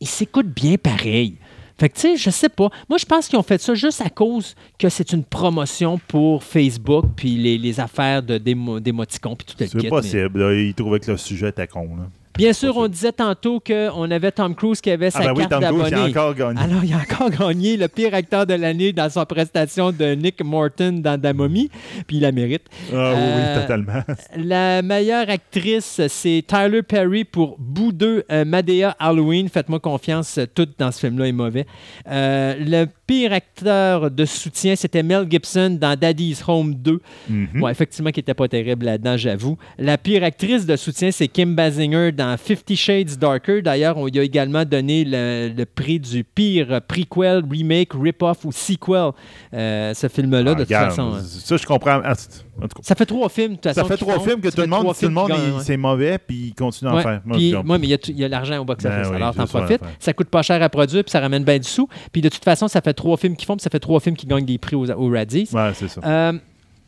il 0.00 0.08
s'écoute 0.08 0.46
bien 0.48 0.76
pareil. 0.76 1.36
Fait 1.78 1.88
que, 1.88 1.94
tu 1.94 2.00
sais, 2.02 2.16
je 2.16 2.30
sais 2.30 2.48
pas. 2.48 2.68
Moi, 2.88 2.98
je 2.98 3.04
pense 3.04 3.26
qu'ils 3.26 3.38
ont 3.38 3.42
fait 3.42 3.60
ça 3.60 3.74
juste 3.74 4.00
à 4.00 4.08
cause 4.08 4.54
que 4.78 4.88
c'est 4.88 5.12
une 5.12 5.24
promotion 5.24 5.98
pour 6.06 6.44
Facebook, 6.44 7.06
puis 7.16 7.30
les, 7.36 7.58
les 7.58 7.80
affaires 7.80 8.22
de 8.22 8.38
démo- 8.38 8.78
d'émoticons, 8.80 9.34
puis 9.34 9.44
tout 9.46 9.54
le 9.58 9.66
kit. 9.66 9.72
C'est 9.72 9.82
mais- 9.82 9.88
possible. 9.88 10.38
là. 10.40 10.54
Il 10.54 10.72
trouvait 10.74 11.00
que 11.00 11.10
le 11.10 11.16
sujet 11.16 11.48
était 11.48 11.66
con. 11.66 11.96
Là. 11.96 12.04
Bien 12.36 12.52
sûr, 12.52 12.76
on 12.76 12.88
disait 12.88 13.12
tantôt 13.12 13.60
qu'on 13.60 14.10
avait 14.10 14.32
Tom 14.32 14.54
Cruise 14.56 14.80
qui 14.80 14.90
avait 14.90 15.10
sa 15.10 15.20
Ah, 15.20 15.22
ben 15.26 15.32
oui, 15.36 15.46
carte 15.48 15.62
Tom 15.62 15.62
Cruise, 15.78 15.84
il 15.88 15.94
a 15.94 15.96
d'abonné. 15.96 16.10
encore 16.18 16.34
gagné. 16.34 16.60
Alors, 16.60 16.84
il 16.84 16.92
a 16.92 16.96
encore 16.98 17.30
gagné 17.30 17.76
le 17.76 17.86
pire 17.88 18.12
acteur 18.14 18.44
de 18.46 18.54
l'année 18.54 18.92
dans 18.92 19.08
sa 19.08 19.24
prestation 19.24 19.92
de 19.92 20.14
Nick 20.14 20.42
Morton 20.42 21.00
dans 21.00 21.16
Da 21.20 21.32
Mommy, 21.32 21.70
puis 22.06 22.16
il 22.16 22.20
la 22.22 22.32
mérite. 22.32 22.62
Ah 22.92 23.12
oui, 23.14 23.16
Euh, 23.16 23.54
oui, 23.56 23.62
totalement. 23.62 24.02
La 24.36 24.82
meilleure 24.82 25.30
actrice, 25.30 26.00
c'est 26.08 26.42
Tyler 26.46 26.82
Perry 26.82 27.24
pour 27.24 27.56
Boo 27.58 27.92
2, 27.92 28.24
euh, 28.30 28.44
Madea 28.44 28.96
Halloween. 28.98 29.48
Faites-moi 29.48 29.78
confiance, 29.78 30.38
euh, 30.38 30.46
tout 30.52 30.66
dans 30.78 30.90
ce 30.90 31.00
film-là 31.00 31.28
est 31.28 31.32
mauvais. 31.32 31.66
Euh, 32.10 32.54
le 32.58 32.86
pire 33.06 33.32
acteur 33.32 34.10
de 34.10 34.24
soutien, 34.24 34.74
c'était 34.76 35.02
Mel 35.02 35.26
Gibson 35.30 35.76
dans 35.80 35.96
Daddy's 35.98 36.42
Home 36.48 36.74
2. 36.74 37.00
Mhm. 37.28 37.62
Ouais, 37.62 37.70
effectivement, 37.70 38.10
qui 38.10 38.18
n'était 38.20 38.34
pas 38.34 38.48
terrible 38.48 38.86
là-dedans, 38.86 39.16
j'avoue. 39.16 39.56
La 39.78 39.98
pire 39.98 40.24
actrice 40.24 40.66
de 40.66 40.74
soutien, 40.76 41.10
c'est 41.12 41.28
Kim 41.28 41.54
Basinger 41.54 42.10
dans 42.12 42.23
Fifty 42.36 42.76
Shades 42.76 43.16
Darker. 43.18 43.62
D'ailleurs, 43.62 43.96
on 43.96 44.06
lui 44.06 44.18
a 44.18 44.22
également 44.22 44.64
donné 44.64 45.04
le, 45.04 45.52
le 45.56 45.64
prix 45.66 45.98
du 46.00 46.24
pire 46.24 46.80
prequel, 46.86 47.42
remake, 47.50 47.90
rip-off 47.94 48.44
ou 48.44 48.52
sequel. 48.52 49.10
euh, 49.54 49.94
ce 49.94 50.08
film-là, 50.08 50.38
Ah, 50.52 50.54
de 50.54 50.60
toute 50.60 50.68
regarde, 50.68 50.90
façon. 50.90 51.14
hein. 51.14 51.20
Ça, 51.22 51.56
je 51.56 51.66
comprends. 51.66 52.00
Ah, 52.04 52.14
c'est- 52.14 52.44
en 52.56 52.62
tout 52.62 52.68
cas. 52.68 52.82
Ça 52.82 52.94
fait 52.94 53.06
trois 53.06 53.28
films, 53.28 53.52
de 53.52 53.54
toute 53.56 53.64
Ça 53.64 53.74
façon. 53.74 53.88
fait 53.88 53.96
qu'ils 53.96 54.06
trois 54.06 54.20
films 54.20 54.40
que 54.40 54.48
Ça 54.50 54.54
tout 54.56 54.60
le 54.62 54.62
fait 54.76 54.82
monde, 54.82 54.94
tout 54.94 55.04
le 55.06 55.08
monde 55.10 55.30
ouais. 55.30 55.36
c'est 55.62 55.76
mauvais, 55.76 56.18
puis 56.18 56.36
il 56.48 56.54
continue 56.54 56.90
à 56.90 56.94
en 56.94 57.00
faire. 57.00 57.20
Moi, 57.24 57.36
Puis, 57.36 57.54
mais 57.64 57.88
il 58.10 58.18
y 58.18 58.24
a, 58.24 58.28
l'argent 58.28 58.58
au 58.58 58.64
box-office. 58.64 59.08
Ben 59.08 59.10
oui, 59.10 59.16
alors, 59.16 59.34
t'en 59.34 59.46
ça, 59.46 59.58
profites. 59.58 59.80
Ça 59.98 60.12
coûte 60.12 60.28
pas 60.28 60.42
cher 60.42 60.62
à 60.62 60.68
produire, 60.68 61.02
puis 61.02 61.10
ça 61.10 61.20
ramène 61.20 61.42
bien 61.44 61.58
du 61.58 61.68
sous. 61.68 61.88
Puis, 62.12 62.22
de 62.22 62.28
toute 62.28 62.44
façon, 62.44 62.68
ça 62.68 62.80
fait 62.80 62.94
trois 62.94 63.16
films 63.16 63.36
qui 63.36 63.44
font, 63.44 63.56
puis 63.56 63.62
ça 63.64 63.70
fait 63.70 63.80
trois 63.80 63.98
films 64.00 64.16
qui 64.16 64.26
gagnent 64.26 64.44
des 64.44 64.58
prix 64.58 64.76
aux, 64.76 64.88
aux 64.90 65.10
Radis. 65.10 65.48
Ouais, 65.52 65.70
c'est 65.74 65.88
ça. 65.88 66.00
Euh, 66.04 66.32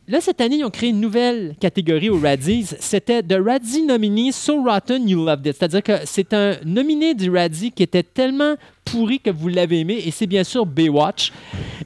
là, 0.09 0.20
cette 0.20 0.41
année, 0.41 0.57
ils 0.57 0.65
ont 0.65 0.70
créé 0.70 0.91
une 0.91 1.01
nouvelle 1.01 1.55
catégorie 1.60 2.10
aux 2.10 2.18
Radis. 2.18 2.68
C'était 2.81 3.23
The 3.23 3.39
Radzi 3.44 3.83
Nominee 3.83 4.33
So 4.33 4.62
Rotten 4.62 5.09
You 5.09 5.25
Loved 5.25 5.47
It. 5.47 5.57
C'est-à-dire 5.59 5.83
que 5.83 5.93
c'est 6.05 6.33
un 6.35 6.57
nominé 6.65 7.15
du 7.15 7.31
Radzi 7.31 7.73
qui 7.73 7.83
était 7.83 8.02
tellement 8.02 8.55
pourri 8.85 9.18
que 9.20 9.31
vous 9.31 9.49
l'avez 9.49 9.81
aimé. 9.81 10.01
Et 10.07 10.10
c'est 10.10 10.26
bien 10.26 10.44
sûr 10.44 10.65
Baywatch. 10.67 11.33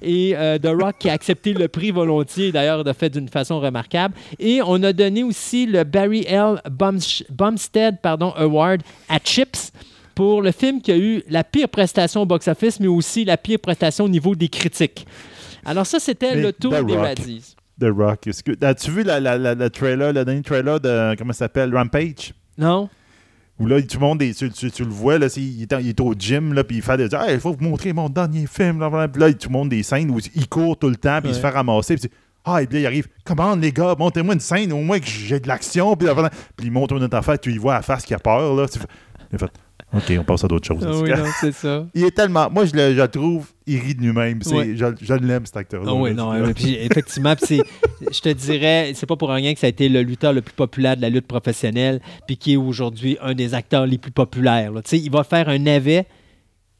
Et 0.02 0.34
euh, 0.36 0.58
The 0.58 0.68
Rock 0.68 0.96
qui 0.98 1.08
a 1.08 1.12
accepté 1.12 1.52
le 1.52 1.68
prix 1.68 1.90
volontiers, 1.90 2.52
d'ailleurs, 2.52 2.84
de 2.84 2.92
fait 2.92 3.10
d'une 3.10 3.28
façon 3.28 3.60
remarquable. 3.60 4.14
Et 4.38 4.60
on 4.64 4.82
a 4.82 4.92
donné 4.92 5.22
aussi 5.22 5.66
le 5.66 5.84
Barry 5.84 6.24
L. 6.26 6.60
Bums- 6.70 7.22
Bumstead 7.30 7.98
pardon, 8.02 8.32
Award 8.36 8.82
à 9.08 9.18
Chips 9.18 9.72
pour 10.14 10.42
le 10.42 10.52
film 10.52 10.82
qui 10.82 10.92
a 10.92 10.96
eu 10.98 11.22
la 11.30 11.44
pire 11.44 11.68
prestation 11.68 12.22
au 12.22 12.26
box-office, 12.26 12.80
mais 12.80 12.86
aussi 12.88 13.24
la 13.24 13.36
pire 13.38 13.58
prestation 13.58 14.04
au 14.04 14.08
niveau 14.08 14.34
des 14.34 14.48
critiques. 14.48 15.06
Alors 15.64 15.86
ça, 15.86 15.98
c'était 15.98 16.34
le 16.34 16.52
tour 16.52 16.72
The 16.72 16.84
des. 16.86 16.96
Radis. 16.96 17.54
The 17.80 17.86
Rock. 17.96 18.26
Est-ce 18.26 18.42
que- 18.42 18.64
As-tu 18.64 18.90
vu 18.90 19.02
la, 19.02 19.18
la, 19.20 19.36
la- 19.38 19.54
le 19.54 19.70
trailer, 19.70 20.12
le 20.12 20.24
dernier 20.24 20.42
trailer 20.42 20.78
de. 20.80 21.16
Comment 21.16 21.32
ça 21.32 21.40
s'appelle 21.46 21.74
Rampage? 21.74 22.32
Non? 22.58 22.88
Où 23.58 23.66
là, 23.66 23.80
tout 23.82 23.98
le 23.98 24.06
monde, 24.06 24.22
est- 24.22 24.38
tu, 24.38 24.48
tu- 24.50 24.70
tu 24.70 24.84
le 24.84 24.90
vois, 24.90 25.18
là, 25.18 25.26
il, 25.36 25.62
est, 25.62 25.72
il 25.82 25.88
est 25.88 26.00
au 26.00 26.14
gym, 26.18 26.54
là, 26.54 26.64
puis 26.64 26.76
il 26.76 26.82
fait 26.82 26.96
des. 26.96 27.14
Ah, 27.14 27.26
il 27.32 27.40
faut 27.40 27.52
vous 27.52 27.62
montrer 27.64 27.92
mon 27.92 28.08
dernier 28.08 28.46
film. 28.46 28.78
Là. 28.80 29.08
Puis 29.08 29.20
là, 29.20 29.32
tout 29.32 29.48
le 29.48 29.52
monde 29.52 29.68
des 29.68 29.82
scènes 29.82 30.10
où 30.10 30.18
il 30.34 30.48
court 30.48 30.78
tout 30.78 30.88
le 30.88 30.96
temps, 30.96 31.20
puis 31.20 31.30
il 31.30 31.34
se 31.34 31.40
fait 31.40 31.50
ramasser. 31.50 31.96
Puis, 31.96 32.08
ah, 32.44 32.62
et 32.62 32.66
puis 32.66 32.76
là, 32.76 32.80
il 32.80 32.86
arrive. 32.86 33.06
Commande, 33.24 33.60
les 33.60 33.70
gars, 33.72 33.94
montrez-moi 33.98 34.32
une 34.34 34.40
scène, 34.40 34.72
au 34.72 34.80
moins 34.80 34.98
que 34.98 35.06
j'ai 35.06 35.40
de 35.40 35.48
l'action. 35.48 35.94
Puis, 35.96 36.06
là, 36.06 36.14
puis 36.56 36.66
il 36.68 36.72
montre 36.72 36.94
une 36.96 37.02
autre 37.02 37.16
affaire, 37.16 37.38
tu 37.38 37.52
y 37.52 37.58
vois 37.58 37.74
à 37.74 37.76
la 37.78 37.82
face 37.82 38.04
qu'il 38.04 38.16
a 38.16 38.18
peur. 38.18 38.54
Là, 38.54 38.66
Tu 38.66 38.78
fais- 38.78 38.86
il 39.32 39.38
fait, 39.38 39.50
OK, 39.92 40.12
on 40.18 40.24
passe 40.24 40.44
à 40.44 40.48
d'autres 40.48 40.66
choses. 40.66 40.84
Ah 40.86 40.92
oui, 40.94 41.10
non, 41.16 41.24
c'est 41.40 41.52
ça. 41.52 41.84
Il 41.94 42.04
est 42.04 42.10
tellement. 42.14 42.48
Moi, 42.50 42.64
je 42.66 42.74
le, 42.76 42.94
je 42.94 43.00
le 43.00 43.08
trouve, 43.08 43.46
il 43.66 43.78
rit 43.80 43.94
de 43.94 44.02
lui-même. 44.02 44.40
Ouais. 44.52 44.74
Je, 44.76 44.84
je 45.00 45.14
l'aime, 45.14 45.44
cet 45.46 45.56
acteur-là. 45.56 45.90
Ah 45.92 45.94
oui, 45.94 46.14
non, 46.14 46.32
euh, 46.32 46.52
puis 46.54 46.74
effectivement, 46.76 47.34
puis 47.34 47.46
c'est- 47.46 48.10
je 48.12 48.20
te 48.20 48.28
dirais, 48.28 48.92
c'est 48.94 49.06
pas 49.06 49.16
pour 49.16 49.30
rien 49.30 49.52
que 49.52 49.58
ça 49.60 49.66
a 49.66 49.70
été 49.70 49.88
le 49.88 50.02
lutteur 50.02 50.32
le 50.32 50.42
plus 50.42 50.54
populaire 50.54 50.96
de 50.96 51.02
la 51.02 51.08
lutte 51.08 51.26
professionnelle, 51.26 52.00
puis 52.26 52.36
qui 52.36 52.52
est 52.52 52.56
aujourd'hui 52.56 53.18
un 53.20 53.34
des 53.34 53.52
acteurs 53.54 53.86
les 53.86 53.98
plus 53.98 54.12
populaires. 54.12 54.70
là. 54.72 54.82
Tu 54.82 54.90
sais, 54.90 54.98
il 54.98 55.10
va 55.10 55.24
faire 55.24 55.48
un 55.48 55.58
navet, 55.58 56.06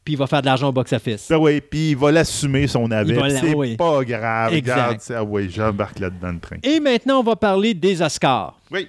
puis 0.05 0.13
il 0.13 0.17
va 0.17 0.25
faire 0.25 0.41
de 0.41 0.45
l'argent 0.47 0.69
au 0.69 0.71
box-office. 0.71 1.27
Ben 1.29 1.37
oui, 1.37 1.59
puis 1.61 1.91
il 1.91 1.97
va 1.97 2.11
l'assumer 2.13 2.65
son 2.67 2.87
Il 2.87 2.93
avis. 2.93 3.13
C'est 3.41 3.53
oui. 3.53 3.75
pas 3.75 4.03
grave. 4.05 4.53
Exact. 4.53 4.73
Regarde, 4.73 4.97
c'est- 5.01 5.15
ah 5.15 5.23
oui, 5.23 5.49
j'embarque 5.49 5.99
là-dedans 5.99 6.31
le 6.31 6.39
train. 6.39 6.57
Et 6.63 6.79
maintenant, 6.79 7.19
on 7.19 7.23
va 7.23 7.35
parler 7.35 7.73
des 7.73 8.01
Oscars. 8.01 8.57
Oui. 8.71 8.87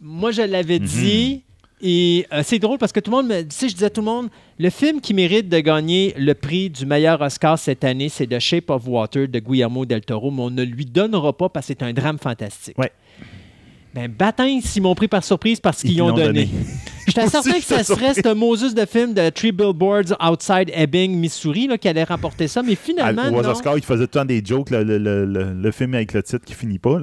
Moi, 0.00 0.30
je 0.30 0.42
l'avais 0.42 0.78
Mhm. 0.78 0.84
dit. 0.86 1.42
Et 1.84 2.26
euh, 2.32 2.42
c'est 2.44 2.60
drôle 2.60 2.78
parce 2.78 2.92
que 2.92 3.00
tout 3.00 3.10
le 3.10 3.16
monde 3.16 3.26
me. 3.28 3.42
Tu 3.42 3.48
sais, 3.50 3.68
je 3.68 3.74
disais 3.74 3.86
à 3.86 3.90
tout 3.90 4.00
le 4.02 4.04
monde, 4.06 4.28
le 4.58 4.70
film 4.70 5.00
qui 5.00 5.14
mérite 5.14 5.48
de 5.48 5.58
gagner 5.58 6.14
le 6.16 6.32
prix 6.34 6.70
du 6.70 6.86
meilleur 6.86 7.20
Oscar 7.20 7.58
cette 7.58 7.82
année, 7.82 8.08
c'est 8.08 8.26
The 8.28 8.38
Shape 8.38 8.70
of 8.70 8.86
Water 8.86 9.26
de 9.26 9.38
Guillermo 9.40 9.84
del 9.84 10.02
Toro, 10.02 10.30
mais 10.30 10.42
on 10.42 10.50
ne 10.50 10.62
lui 10.62 10.84
donnera 10.86 11.36
pas 11.36 11.48
parce 11.48 11.66
que 11.66 11.74
c'est 11.76 11.82
un 11.84 11.92
drame 11.92 12.18
fantastique. 12.18 12.78
Ouais. 12.78 12.92
Ben, 13.94 14.08
bâtin, 14.10 14.60
s'ils 14.62 14.82
m'ont 14.82 14.94
pris 14.94 15.08
par 15.08 15.22
surprise 15.24 15.58
parce 15.60 15.82
Ils 15.82 15.88
qu'ils 15.90 15.98
l'ont 15.98 16.12
ont 16.12 16.16
donné. 16.16 16.44
donné. 16.46 16.48
J'étais 17.06 17.26
certain 17.26 17.52
que 17.52 17.64
ça 17.64 17.82
serait 17.84 18.14
ce 18.14 18.32
Moses 18.34 18.74
de 18.74 18.86
film 18.86 19.12
de 19.14 19.28
Three 19.30 19.52
Billboards 19.52 20.12
Outside 20.20 20.70
Ebbing, 20.72 21.16
Missouri, 21.18 21.66
là, 21.66 21.78
qui 21.78 21.88
allait 21.88 22.04
remporter 22.04 22.48
ça, 22.48 22.62
mais 22.62 22.74
finalement. 22.74 23.28
Aux. 23.32 23.46
Oscars, 23.46 23.76
il 23.76 23.84
faisait 23.84 24.06
tout 24.06 24.18
le 24.18 24.20
temps 24.20 24.24
des 24.24 24.42
jokes, 24.44 24.70
le, 24.70 24.82
le- 24.84 24.98
le- 24.98 25.52
le- 25.52 25.70
film 25.72 25.94
avec 25.94 26.12
le 26.12 26.22
titre 26.22 26.44
qui 26.44 26.54
finit 26.54 26.78
pas. 26.78 26.98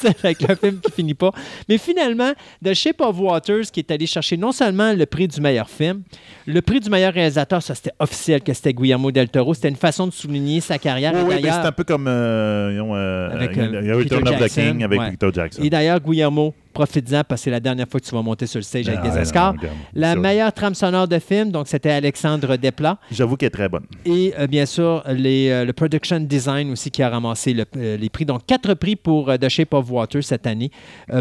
C'est 0.00 0.16
avec 0.24 0.42
le 0.48 0.54
film 0.54 0.80
qui 0.80 0.92
finit 0.92 1.14
pas. 1.14 1.32
Mais 1.68 1.78
finalement, 1.78 2.32
The 2.64 2.74
Shape 2.74 3.00
of 3.00 3.18
Waters, 3.18 3.64
qui 3.72 3.80
est 3.80 3.90
allé 3.90 4.06
chercher 4.06 4.36
non 4.36 4.52
seulement 4.52 4.92
le 4.92 5.06
prix 5.06 5.28
du 5.28 5.40
meilleur 5.40 5.68
film, 5.68 6.02
le 6.46 6.60
prix 6.62 6.80
du 6.80 6.90
meilleur 6.90 7.12
réalisateur, 7.12 7.62
ça 7.62 7.74
c'était 7.74 7.92
officiel 7.98 8.42
que 8.42 8.52
c'était 8.52 8.72
Guillermo 8.72 9.10
del 9.10 9.28
Toro. 9.28 9.54
C'était 9.54 9.68
une 9.68 9.76
façon 9.76 10.06
de 10.06 10.12
souligner 10.12 10.60
sa 10.60 10.78
carrière. 10.78 11.12
Oui, 11.14 11.34
oui, 11.36 11.40
c'est 11.42 11.50
un 11.50 11.72
peu 11.72 11.84
comme 11.84 12.06
euh, 12.08 12.80
euh, 12.80 13.30
Avec, 13.30 13.56
euh, 13.58 13.82
euh, 13.82 14.00
of 14.00 14.06
the 14.40 14.48
King 14.48 14.82
avec 14.82 14.98
ouais. 14.98 15.10
Victor 15.10 15.32
Jackson. 15.32 15.62
Et 15.62 15.70
d'ailleurs, 15.70 16.00
Guillermo 16.00 16.54
Profites-en 16.72 17.22
parce 17.24 17.40
que 17.40 17.44
c'est 17.44 17.50
la 17.50 17.60
dernière 17.60 17.86
fois 17.88 18.00
que 18.00 18.06
tu 18.06 18.14
vas 18.14 18.22
monter 18.22 18.46
sur 18.46 18.58
le 18.58 18.62
stage 18.64 18.88
avec 18.88 19.00
Ah, 19.00 19.08
des 19.08 19.08
non, 19.16 19.24
regarde, 19.28 19.56
La 19.94 20.16
meilleure 20.16 20.52
trame 20.52 20.74
sonore 20.74 21.06
de 21.08 21.18
film, 21.18 21.50
donc 21.50 21.68
c'était 21.68 21.90
Alexandre 21.90 22.56
Desplat. 22.56 22.98
J'avoue 23.10 23.36
qu'elle 23.36 23.48
est 23.48 23.50
très 23.50 23.68
bonne. 23.68 23.84
Et 24.04 24.32
euh, 24.38 24.46
bien 24.46 24.66
sûr, 24.66 25.02
les, 25.08 25.50
euh, 25.50 25.64
le 25.64 25.72
Production 25.72 26.20
Design 26.20 26.70
aussi 26.72 26.90
qui 26.90 27.02
a 27.02 27.08
ramassé 27.10 27.52
le- 27.52 27.64
euh, 27.76 27.96
les 27.96 28.08
prix. 28.08 28.24
Donc, 28.24 28.46
quatre 28.46 28.74
prix 28.74 28.96
pour 28.96 29.30
The 29.38 29.48
Shape 29.48 29.74
of 29.74 29.90
Water 29.90 30.22
cette 30.22 30.46
année. 30.46 30.70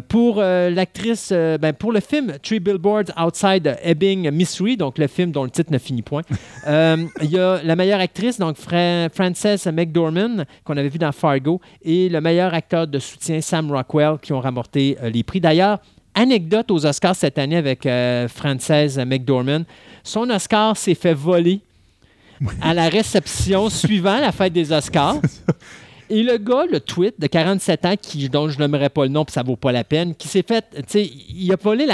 Pour 0.08 0.38
l'actrice, 0.42 1.32
ben, 1.32 1.74
pour 1.74 1.92
le 1.92 2.00
film 2.00 2.34
Three 2.44 2.60
Billboards 2.60 3.12
Outside 3.20 3.78
Ebbing, 3.84 4.30
Missouri, 4.32 4.78
donc 4.78 4.98
le 4.98 5.08
film 5.08 5.32
dont 5.32 5.44
le 5.44 5.50
titre 5.50 5.72
ne 5.72 5.78
finit 5.78 6.02
point. 6.02 6.22
Il 6.68 7.30
y 7.30 7.38
a 7.40 7.62
la 7.64 7.76
meilleure 7.76 8.00
actrice, 8.00 8.38
donc 8.40 8.58
Fra- 8.58 9.10
Frances 9.14 9.66
McDormand, 9.68 10.44
qu'on 10.64 10.78
avait 10.78 10.90
vu 10.90 10.98
dans 11.00 11.12
Fargo, 11.12 11.60
et 11.82 12.10
le 12.10 12.22
meilleur 12.22 12.54
acteur 12.54 12.88
de 12.88 13.00
soutien, 13.00 13.42
Sam 13.42 13.72
Rockwell, 13.72 14.16
qui 14.22 14.34
ont 14.34 14.42
remporté 14.42 14.98
les 15.12 15.24
prix. 15.24 15.41
D'ailleurs, 15.42 15.80
anecdote 16.14 16.72
aux 16.72 16.86
Oscars 16.86 17.16
cette 17.16 17.38
année 17.38 17.58
avec 17.58 17.86
euh, 17.86 18.28
Frances 18.28 18.98
McDormand, 18.98 19.64
son 20.04 20.30
Oscar 20.30 20.78
s'est 20.78 20.96
fait 20.96 21.14
voler 21.14 21.62
à 22.62 22.74
la 22.74 22.90
réception 22.90 23.70
suivant 23.70 24.18
la 24.18 24.32
fête 24.32 24.54
des 24.54 24.72
Oscars. 24.72 25.18
Et 26.10 26.24
le 26.24 26.38
gars, 26.38 26.66
le 26.70 26.82
tweet 26.82 27.20
de 27.20 27.28
47 27.28 27.86
ans, 27.86 27.96
qui, 28.00 28.28
dont 28.28 28.50
je 28.50 28.60
n'aimerais 28.60 28.90
pas 28.90 29.04
le 29.04 29.10
nom, 29.10 29.24
puis 29.24 29.32
ça 29.32 29.44
vaut 29.44 29.56
pas 29.56 29.72
la 29.72 29.86
peine, 29.86 30.14
qui 30.14 30.28
s'est 30.28 30.44
fait, 30.46 30.66
tu 30.76 30.84
sais, 30.88 31.10
il 31.30 31.50
a 31.54 31.56
volé 31.56 31.88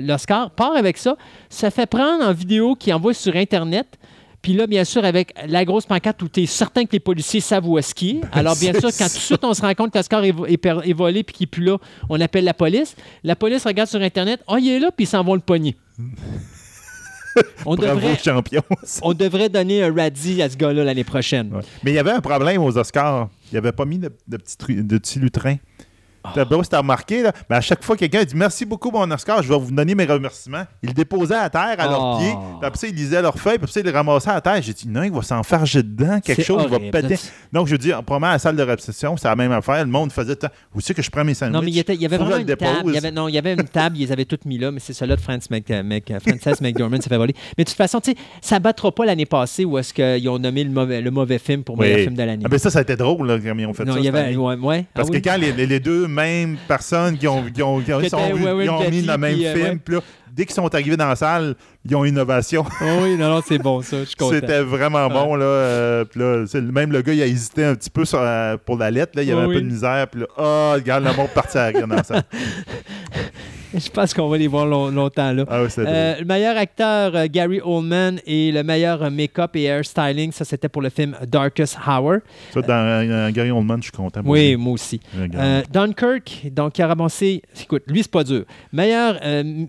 l'Oscar, 0.00 0.50
part 0.52 0.74
avec 0.74 0.96
ça, 0.96 1.16
se 1.50 1.68
fait 1.68 1.84
prendre 1.84 2.24
en 2.24 2.32
vidéo, 2.32 2.74
qui 2.74 2.92
envoie 2.92 3.12
sur 3.12 3.36
Internet. 3.36 3.98
Puis 4.42 4.54
là, 4.54 4.66
bien 4.66 4.84
sûr, 4.84 5.04
avec 5.04 5.32
la 5.46 5.64
grosse 5.64 5.86
pancarte 5.86 6.20
où 6.22 6.28
tu 6.28 6.42
es 6.42 6.46
certain 6.46 6.84
que 6.84 6.92
les 6.92 7.00
policiers 7.00 7.40
savent 7.40 7.66
où 7.68 7.78
est-ce 7.78 7.94
qu'il 7.94 8.16
est. 8.16 8.20
Alors, 8.32 8.56
bien 8.56 8.72
sûr, 8.72 8.90
quand 8.98 9.06
tout 9.06 9.14
de 9.14 9.20
suite 9.20 9.44
on 9.44 9.54
se 9.54 9.62
rend 9.62 9.72
compte 9.74 9.92
que 9.92 9.98
l'Oscar 9.98 10.24
est, 10.24 10.92
volé 10.92 11.22
puis 11.22 11.34
qu'il 11.34 11.44
n'est 11.44 11.50
plus 11.50 11.64
là, 11.64 11.78
on 12.08 12.20
appelle 12.20 12.44
la 12.44 12.52
police. 12.54 12.96
La 13.22 13.36
police 13.36 13.64
regarde 13.64 13.88
sur 13.88 14.00
Internet, 14.02 14.40
oh, 14.48 14.56
il 14.58 14.68
est 14.68 14.80
là, 14.80 14.90
puis 14.90 15.04
ils 15.04 15.08
s'en 15.08 15.22
vont 15.22 15.34
le 15.34 15.40
pogner. 15.40 15.76
on, 17.64 17.76
Bravo, 17.76 18.00
devrait, 18.00 18.18
champion. 18.18 18.62
on 19.02 19.14
devrait 19.14 19.48
donner 19.48 19.82
un 19.82 19.94
radis 19.94 20.42
à 20.42 20.50
ce 20.50 20.56
gars-là 20.56 20.84
l'année 20.84 21.04
prochaine. 21.04 21.54
Ouais. 21.54 21.62
Mais 21.84 21.92
il 21.92 21.94
y 21.94 21.98
avait 21.98 22.10
un 22.10 22.20
problème 22.20 22.62
aux 22.62 22.76
Oscars. 22.76 23.28
Il 23.52 23.54
n'avait 23.54 23.72
pas 23.72 23.84
mis 23.84 23.98
de, 23.98 24.10
de 24.28 24.36
petits, 24.36 24.56
tru- 24.56 24.86
de 24.86 24.98
petits 24.98 25.18
lutrins. 25.18 25.56
T'as 26.34 26.44
beau, 26.44 26.62
c'était 26.62 26.76
remarqué, 26.76 27.22
là, 27.22 27.32
mais 27.50 27.56
à 27.56 27.60
chaque 27.60 27.82
fois, 27.82 27.96
quelqu'un 27.96 28.22
dit 28.24 28.34
Merci 28.36 28.64
beaucoup, 28.64 28.90
mon 28.90 29.10
Oscar, 29.10 29.42
je 29.42 29.48
vais 29.48 29.58
vous 29.58 29.70
donner 29.72 29.94
mes 29.94 30.04
remerciements. 30.04 30.64
Il 30.82 30.88
le 30.90 30.94
déposait 30.94 31.34
à 31.34 31.50
terre, 31.50 31.74
à 31.78 31.86
leurs 31.88 32.18
pieds, 32.18 32.30
puis 32.32 32.66
après 32.66 32.78
ça, 32.78 32.86
il 32.86 32.94
lisait 32.94 33.20
leurs 33.22 33.38
feuilles, 33.38 33.54
puis 33.58 33.64
après 33.64 33.72
ça, 33.72 33.80
il 33.80 33.86
les 33.86 33.92
ramassait 33.92 34.30
à 34.30 34.40
terre. 34.40 34.60
J'ai 34.62 34.72
dit 34.72 34.88
Non, 34.88 35.02
il 35.02 35.10
va 35.12 35.22
s'enfarger 35.22 35.82
dedans, 35.82 36.20
quelque 36.20 36.42
C'est 36.42 36.46
chose 36.46 36.62
horrible. 36.64 36.90
va 36.92 37.02
péter. 37.02 37.18
Donc, 37.52 37.66
je 37.66 37.76
dis 37.76 37.90
Probablement 37.90 38.28
à 38.28 38.32
la 38.34 38.38
salle 38.38 38.56
de 38.56 38.62
réception, 38.62 39.16
c'est 39.16 39.28
la 39.28 39.36
même 39.36 39.52
affaire. 39.52 39.84
Le 39.84 39.90
monde 39.90 40.12
faisait 40.12 40.36
Vous 40.72 40.80
savez 40.80 40.94
que 40.94 41.02
je 41.02 41.10
prends 41.10 41.24
mes 41.24 41.34
sandwichs. 41.34 41.54
Non, 41.54 41.62
mais 41.62 41.70
il, 41.70 41.84
il 41.96 42.02
y 42.02 42.06
avait 42.06 42.16
vraiment 42.18 42.36
une 42.36 42.46
table. 42.46 42.82
Il 42.86 42.94
y 42.94 42.98
avait, 42.98 43.10
non, 43.10 43.28
il 43.28 43.34
y 43.34 43.38
avait 43.38 43.54
une 43.54 43.64
table, 43.64 43.96
ils 43.98 44.12
avaient 44.12 44.24
toutes 44.24 44.44
mis 44.44 44.58
là, 44.58 44.70
mais 44.70 44.80
c'est 44.80 44.92
celle-là 44.92 45.16
de 45.16 45.20
France 45.20 45.50
Mc, 45.50 45.68
Mc- 45.82 46.38
Frances 46.40 46.60
McDormand 46.60 47.00
s'est 47.00 47.08
fait 47.08 47.16
voler. 47.18 47.34
Mais 47.58 47.64
de 47.64 47.68
toute 47.68 47.76
façon, 47.76 48.00
tu 48.00 48.12
sais, 48.12 48.16
ça 48.40 48.58
battra 48.58 48.92
pas 48.92 49.04
l'année 49.04 49.26
passée 49.26 49.64
où 49.64 49.76
est-ce 49.78 49.92
qu'ils 49.92 50.28
ont 50.28 50.38
nommé 50.38 50.62
le 50.64 50.70
mauvais, 50.70 51.00
le 51.00 51.10
mauvais 51.10 51.38
film 51.38 51.64
pour 51.64 51.76
meilleur 51.78 52.00
film 52.00 52.14
de 52.14 52.22
l'année. 52.22 52.42
Ah, 52.46 52.48
ben 52.48 52.58
ça, 52.58 52.70
ça 52.70 52.78
a 52.78 52.82
été 52.82 52.96
drôle, 52.96 53.26
là, 53.26 53.38
quand 53.38 53.58
ils 53.58 53.66
ont 53.66 53.74
fait 53.74 53.84
non, 53.84 53.94
ça. 53.94 53.98
il 53.98 54.04
y 54.04 54.08
avait. 54.08 54.36
Ouais. 54.36 54.84
Parce 54.94 55.08
Ah 55.10 55.18
que 55.18 55.22
quand 55.22 55.36
les 55.36 55.80
deux 55.80 56.06
mêmes 56.12 56.56
personnes 56.68 57.18
qui 57.18 57.26
ont, 57.26 57.44
qui 57.52 57.62
ont, 57.62 57.80
qui 57.80 57.92
ont- 57.92 58.00
Qui 58.00 58.90
mis 58.90 59.02
le 59.02 59.16
même 59.18 59.34
puis, 59.34 59.46
euh, 59.46 59.54
film, 59.54 59.78
puis 59.80 59.94
là, 59.96 60.00
dès 60.32 60.44
qu'ils 60.46 60.54
sont 60.54 60.74
arrivés 60.74 60.96
dans 60.96 61.08
la 61.08 61.16
salle, 61.16 61.54
ils 61.84 61.94
ont 61.96 62.04
une 62.04 62.12
innovation. 62.14 62.64
Oui, 62.80 63.16
non, 63.16 63.28
non, 63.30 63.40
c'est 63.46 63.58
bon, 63.58 63.82
ça. 63.82 64.00
Je 64.00 64.04
suis 64.04 64.16
content. 64.16 64.34
C'était 64.34 64.60
vraiment 64.62 65.08
bon. 65.08 65.34
Là, 65.34 65.44
euh, 65.44 66.04
puis 66.04 66.20
là, 66.20 66.44
c'est- 66.46 66.60
même 66.60 66.92
le 66.92 67.02
gars, 67.02 67.12
il 67.12 67.22
a 67.22 67.26
hésité 67.26 67.64
un 67.64 67.74
petit 67.74 67.90
peu 67.90 68.04
sur, 68.04 68.18
euh, 68.20 68.56
pour 68.64 68.76
la 68.78 68.90
lettre. 68.90 69.12
Là, 69.16 69.22
il 69.22 69.28
y 69.28 69.32
avait 69.32 69.46
Oui, 69.46 69.56
un 69.56 69.58
peu 69.58 69.60
de 69.62 69.70
misère. 69.70 70.06
Puis 70.08 70.20
là, 70.20 70.26
oh, 70.38 70.72
regarde, 70.74 71.04
le 71.04 71.12
monde 71.14 71.28
parti 71.34 71.58
à 71.58 71.72
dans 71.72 71.86
la 71.86 72.02
salle. 72.04 72.22
Je 73.78 73.90
pense 73.90 74.12
qu'on 74.14 74.28
va 74.28 74.36
les 74.38 74.46
voir 74.48 74.66
long- 74.66 74.90
longtemps 74.90 75.32
là. 75.32 75.44
Ah 75.48 75.62
oui, 75.62 75.68
Euh, 75.78 76.16
le 76.20 76.24
meilleur 76.24 76.56
acteur, 76.56 77.14
euh, 77.14 77.26
Gary 77.30 77.60
Oldman, 77.64 78.18
et 78.26 78.52
le 78.52 78.62
meilleur 78.62 79.02
euh, 79.02 79.10
make-up 79.10 79.56
et 79.56 79.64
hairstyling, 79.64 80.32
ça 80.32 80.44
c'était 80.44 80.68
pour 80.68 80.82
le 80.82 80.90
film 80.90 81.16
Darkest 81.26 81.76
Hour. 81.86 82.16
Ça, 82.52 82.60
dans 82.62 82.72
euh, 82.74 83.30
Gary 83.30 83.50
Oldman, 83.50 83.78
je 83.78 83.84
suis 83.84 83.92
content. 83.92 84.22
moi 84.22 84.32
Oui, 84.34 84.54
aussi. 84.54 84.56
moi 84.62 84.72
aussi. 84.74 85.00
Euh, 85.34 85.62
Dunkirk, 85.72 86.48
donc 86.52 86.72
qui 86.74 86.82
a 86.82 86.86
ramassé, 86.86 87.42
écoute, 87.60 87.82
lui 87.86 88.02
c'est 88.02 88.10
pas 88.10 88.24
dur. 88.24 88.44
Meilleur, 88.72 89.18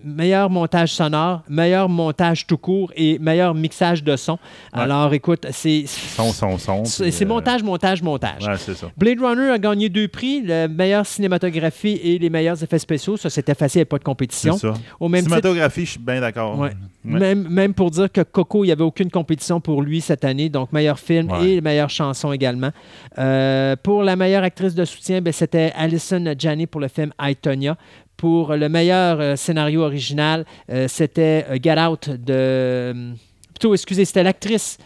meilleur 0.04 0.50
montage 0.50 0.92
sonore, 0.92 1.42
meilleur 1.48 1.88
montage 1.88 2.46
tout 2.46 2.58
court 2.58 2.92
et 2.96 3.18
meilleur 3.18 3.54
mixage 3.54 4.02
de 4.04 4.16
son. 4.16 4.34
Ouais. 4.74 4.80
Alors 4.82 5.12
écoute, 5.14 5.46
c'est 5.50 5.84
son, 5.86 6.32
son, 6.32 6.58
son. 6.58 6.84
c'est 6.84 7.24
montage, 7.24 7.62
montage, 7.62 8.02
montage. 8.02 8.46
Ouais, 8.46 8.56
c'est 8.58 8.74
ça. 8.74 8.86
Blade 8.96 9.20
Runner 9.20 9.50
a 9.50 9.58
gagné 9.58 9.88
deux 9.88 10.08
prix, 10.08 10.42
le 10.42 10.66
meilleur 10.68 11.06
cinématographie 11.06 12.00
et 12.02 12.18
les 12.18 12.30
meilleurs 12.30 12.62
effets 12.62 12.78
spéciaux. 12.78 13.16
Ça, 13.16 13.30
c'était 13.30 13.54
facile, 13.54 13.86
pas 13.94 13.98
de 13.98 14.04
compétition. 14.04 14.56
ça. 14.58 14.74
Au 14.98 15.08
même 15.08 15.22
titre, 15.22 15.34
Cinématographie, 15.36 15.84
je 15.86 15.90
suis 15.92 16.00
bien 16.00 16.20
d'accord. 16.20 16.58
Ouais. 16.58 16.70
Ouais. 17.04 17.18
Même, 17.20 17.46
même 17.48 17.74
pour 17.74 17.90
dire 17.90 18.10
que 18.10 18.22
Coco, 18.22 18.64
il 18.64 18.68
n'y 18.68 18.72
avait 18.72 18.82
aucune 18.82 19.10
compétition 19.10 19.60
pour 19.60 19.82
lui 19.82 20.00
cette 20.00 20.24
année, 20.24 20.48
donc 20.48 20.72
meilleur 20.72 20.98
film 20.98 21.30
Ouais. 21.30 21.50
et 21.50 21.60
meilleure 21.60 21.90
chanson 21.90 22.32
également. 22.32 22.70
Euh, 23.18 23.76
pour 23.82 24.02
la 24.02 24.16
meilleure 24.16 24.42
actrice 24.42 24.74
de 24.74 24.84
soutien, 24.84 25.20
ben, 25.20 25.32
c'était 25.32 25.72
Alison 25.76 26.34
Janney 26.38 26.66
pour 26.66 26.80
le 26.80 26.88
film 26.88 27.12
I, 27.20 27.36
Tonya. 27.36 27.76
Pour 28.16 28.54
le 28.54 28.68
meilleur 28.68 29.20
euh, 29.20 29.36
scénario 29.36 29.82
original, 29.82 30.44
euh, 30.70 30.86
c'était 30.88 31.44
euh, 31.50 31.58
Get 31.62 31.78
Out 31.80 32.10
de. 32.10 33.12
Plutôt, 33.52 33.74
excusez, 33.74 34.04
c'était 34.04 34.22
l'actrice. 34.22 34.78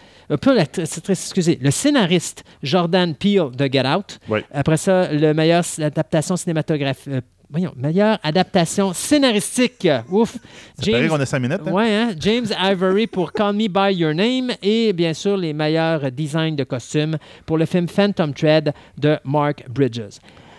pas 0.42 0.54
l'actrice, 0.54 1.00
excusez, 1.08 1.58
le 1.62 1.70
scénariste 1.70 2.44
Jordan 2.62 3.14
Peele 3.14 3.50
de 3.56 3.66
Get 3.70 3.86
Out. 3.86 4.18
Après 4.52 4.76
ça, 4.76 5.12
le 5.12 5.32
meilleur 5.34 5.62
adaptation 5.78 6.36
cinématographique. 6.36 7.12
Voyons, 7.50 7.72
meilleure 7.76 8.18
adaptation 8.22 8.92
scénaristique. 8.92 9.88
Ouf. 10.10 10.36
Paraît 10.84 11.08
qu'on 11.08 11.20
a 11.20 11.26
cinq 11.26 11.40
minutes. 11.40 11.60
hein? 11.66 11.72
Ouais, 11.72 11.94
hein? 11.94 12.10
James 12.18 12.46
Ivory 12.60 13.06
pour 13.06 13.32
Call 13.32 13.54
Me 13.54 13.68
By 13.68 13.94
Your 13.96 14.14
Name 14.14 14.52
et 14.62 14.92
bien 14.92 15.14
sûr 15.14 15.36
les 15.36 15.52
meilleurs 15.52 16.10
designs 16.12 16.54
de 16.56 16.64
costumes 16.64 17.16
pour 17.46 17.58
le 17.58 17.64
film 17.66 17.88
Phantom 17.88 18.32
Thread 18.34 18.72
de 18.96 19.18
Mark 19.24 19.64
Bridges. 19.68 20.18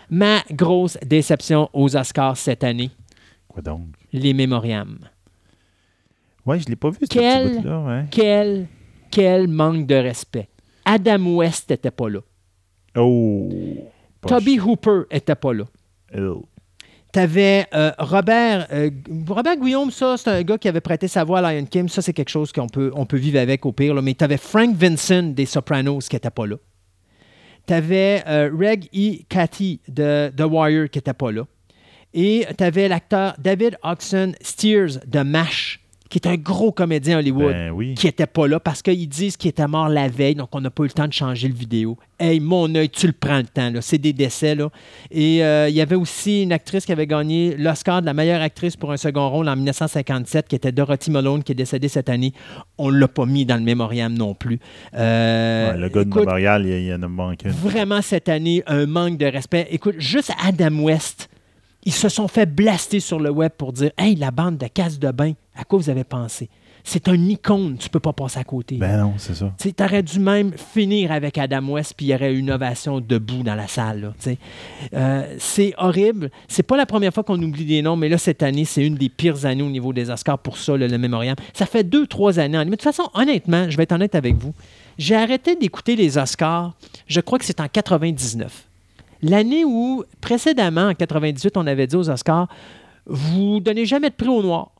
Ma 0.09 0.39
grosse 0.51 0.97
déception 1.05 1.69
aux 1.73 1.95
Oscars 1.95 2.35
cette 2.37 2.63
année, 2.63 2.89
Quoi 3.47 3.61
donc? 3.61 3.81
les 4.11 4.33
mémoriams. 4.33 4.97
Ouais, 6.45 6.59
je 6.59 6.65
l'ai 6.67 6.75
pas 6.75 6.89
vu, 6.89 6.97
Quel-. 7.07 7.59
Ouais. 7.59 8.05
Quel, 8.09 8.67
quel 9.11 9.47
manque 9.47 9.85
de 9.85 9.95
respect. 9.95 10.47
Adam 10.85 11.35
West 11.35 11.69
n'était 11.69 11.91
pas 11.91 12.09
là. 12.09 12.21
Oh! 12.97 13.49
poche. 14.19 14.31
Toby 14.31 14.59
Hooper 14.59 15.01
était 15.11 15.35
pas 15.35 15.53
là. 15.53 15.65
Ew. 16.15 16.41
Tu 17.11 17.19
avais 17.19 17.65
Robert, 17.97 18.67
euh, 18.71 18.91
Robert 19.27 19.57
Guillaume, 19.57 19.89
ça, 19.89 20.15
c'est 20.17 20.29
un 20.29 20.43
gars 20.43 20.57
qui 20.57 20.67
avait 20.67 20.81
prêté 20.81 21.07
sa 21.07 21.23
voix 21.23 21.39
à 21.39 21.53
Lion 21.53 21.65
King. 21.65 21.89
Ça, 21.89 22.01
c'est 22.01 22.13
quelque 22.13 22.29
chose 22.29 22.51
qu'on 22.51 22.67
peut, 22.67 22.91
on 22.93 23.05
peut 23.05 23.17
vivre 23.17 23.39
avec 23.39 23.65
au 23.65 23.71
pire. 23.71 23.99
Mais 24.01 24.13
tu 24.13 24.23
avais 24.23 24.37
Frank 24.37 24.75
Vincent 24.75 25.23
des 25.23 25.45
Sopranos 25.45 26.07
qui 26.07 26.15
n'était 26.15 26.29
pas 26.29 26.45
là. 26.45 26.57
Tu 27.65 27.73
avais 27.73 28.21
Reg 28.25 28.89
E. 28.95 29.23
Cathy 29.27 29.81
de 29.87 30.31
The 30.35 30.43
Wire 30.49 30.89
qui 30.89 30.99
n'était 30.99 31.13
pas 31.13 31.31
là. 31.31 31.43
Et 32.13 32.45
tu 32.57 32.63
avais 32.63 32.87
l'acteur 32.87 33.35
David 33.39 33.77
Oxon 33.83 34.33
Steers 34.41 34.99
de 35.05 35.21
MASH, 35.21 35.79
qui 36.09 36.17
est 36.17 36.27
un 36.27 36.35
gros 36.37 36.71
comédien 36.71 37.19
Hollywood 37.19 37.53
Ben 37.53 37.71
oui. 37.71 37.93
qui 37.93 38.07
n'était 38.07 38.25
pas 38.25 38.47
là 38.47 38.59
parce 38.59 38.81
qu'ils 38.81 39.07
disent 39.07 39.37
qu'il 39.37 39.49
était 39.49 39.67
mort 39.67 39.89
la 39.89 40.07
veille, 40.07 40.35
donc 40.35 40.49
on 40.53 40.61
n'a 40.61 40.69
pas 40.71 40.83
eu 40.83 40.87
le 40.87 40.91
temps 40.91 41.07
de 41.07 41.13
changer 41.13 41.47
le 41.47 41.53
vidéo. 41.53 41.97
Hey, 42.19 42.39
mon 42.39 42.73
œil, 42.75 42.89
tu 42.89 43.07
le 43.07 43.13
prends 43.13 43.37
le 43.37 43.43
temps, 43.45 43.69
là. 43.69 43.81
c'est 43.81 43.97
des 43.99 44.11
décès. 44.11 44.55
Là. 44.55 44.69
Et 45.11 45.43
euh, 45.43 45.69
il 45.69 45.75
y 45.75 45.81
avait 45.81 45.95
aussi 45.95 46.41
une 46.43 46.51
actrice 46.51 46.85
qui 46.85 46.91
avait 46.91 47.07
gagné 47.07 47.55
l'Oscar 47.57 48.01
de 48.01 48.05
la 48.07 48.13
meilleure 48.13 48.41
actrice 48.41 48.75
pour 48.75 48.91
un 48.91 48.97
second 48.97 49.29
rôle 49.29 49.47
en 49.47 49.55
1957, 49.55 50.47
qui 50.47 50.55
était 50.55 50.71
Dorothy 50.71 51.11
Malone, 51.11 51.43
qui 51.43 51.51
est 51.51 51.55
décédée 51.55 51.87
cette 51.87 52.09
année. 52.09 52.33
On 52.77 52.91
ne 52.91 52.97
l'a 52.97 53.07
pas 53.07 53.25
mis 53.25 53.45
dans 53.45 53.55
le 53.55 53.61
mémoriam 53.63 54.13
non 54.13 54.33
plus. 54.33 54.59
Euh, 54.95 55.71
Ouais, 55.71 55.77
le 55.77 55.89
gars 55.89 56.03
de 56.03 56.09
Montréal, 56.09 56.65
il, 56.65 56.71
il 56.87 56.93
en 56.93 57.03
a 57.03 57.07
manqué. 57.07 57.49
Vraiment 57.49 58.01
cette 58.01 58.29
année, 58.29 58.63
un 58.67 58.85
manque 58.85 59.17
de 59.17 59.25
respect. 59.27 59.67
Écoute, 59.71 59.95
juste 59.99 60.31
Adam 60.43 60.73
West, 60.79 61.29
ils 61.85 61.93
se 61.93 62.09
sont 62.09 62.27
fait 62.27 62.45
blaster 62.45 62.99
sur 62.99 63.19
le 63.19 63.29
web 63.29 63.51
pour 63.57 63.73
dire 63.73 63.91
Hey, 63.97 64.15
la 64.15 64.31
bande 64.31 64.57
de 64.57 64.67
casse 64.67 64.99
de 64.99 65.11
bain, 65.11 65.33
à 65.55 65.63
quoi 65.63 65.79
vous 65.79 65.89
avez 65.89 66.03
pensé? 66.03 66.49
C'est 66.83 67.07
un 67.09 67.15
icône, 67.15 67.77
tu 67.77 67.89
peux 67.89 67.99
pas 67.99 68.13
passer 68.13 68.39
à 68.39 68.43
côté. 68.43 68.77
Ben 68.77 68.97
non, 69.01 69.13
c'est 69.17 69.35
ça. 69.35 69.53
Tu 69.59 69.73
aurais 69.83 70.01
dû 70.01 70.19
même 70.19 70.53
finir 70.53 71.11
avec 71.11 71.37
Adam 71.37 71.67
West, 71.67 71.93
puis 71.95 72.07
il 72.07 72.09
y 72.09 72.15
aurait 72.15 72.33
une 72.33 72.49
ovation 72.49 73.01
debout 73.01 73.43
dans 73.43 73.55
la 73.55 73.67
salle. 73.67 74.13
Euh, 74.93 75.35
c'est 75.37 75.73
horrible. 75.77 76.31
C'est 76.47 76.63
pas 76.63 76.77
la 76.77 76.85
première 76.85 77.13
fois 77.13 77.23
qu'on 77.23 77.41
oublie 77.41 77.65
des 77.65 77.81
noms, 77.81 77.97
mais 77.97 78.07
là, 78.07 78.17
cette 78.17 78.41
année, 78.43 78.65
c'est 78.65 78.85
une 78.85 78.95
des 78.95 79.09
pires 79.09 79.45
années 79.45 79.61
au 79.61 79.69
niveau 79.69 79.91
des 79.91 80.09
Oscars 80.09 80.39
pour 80.39 80.57
ça, 80.57 80.77
le, 80.77 80.87
le 80.87 80.97
mémorial. 80.97 81.35
Ça 81.53 81.65
fait 81.65 81.83
deux, 81.83 82.07
trois 82.07 82.39
années. 82.39 82.57
Mais 82.59 82.65
de 82.65 82.71
toute 82.71 82.83
façon, 82.83 83.09
honnêtement, 83.13 83.69
je 83.69 83.75
vais 83.75 83.83
être 83.83 83.91
honnête 83.91 84.15
avec 84.15 84.35
vous. 84.37 84.53
J'ai 84.97 85.15
arrêté 85.15 85.55
d'écouter 85.55 85.95
les 85.95 86.17
Oscars, 86.17 86.73
je 87.07 87.19
crois 87.19 87.39
que 87.39 87.45
c'est 87.45 87.59
en 87.59 87.67
99. 87.67 88.68
L'année 89.21 89.65
où, 89.65 90.03
précédemment, 90.21 90.87
en 90.89 90.93
98, 90.93 91.57
on 91.57 91.67
avait 91.67 91.87
dit 91.87 91.95
aux 91.95 92.09
Oscars, 92.09 92.47
vous 93.05 93.59
donnez 93.59 93.85
jamais 93.85 94.09
de 94.09 94.15
prix 94.15 94.27
au 94.29 94.41
noir. 94.43 94.71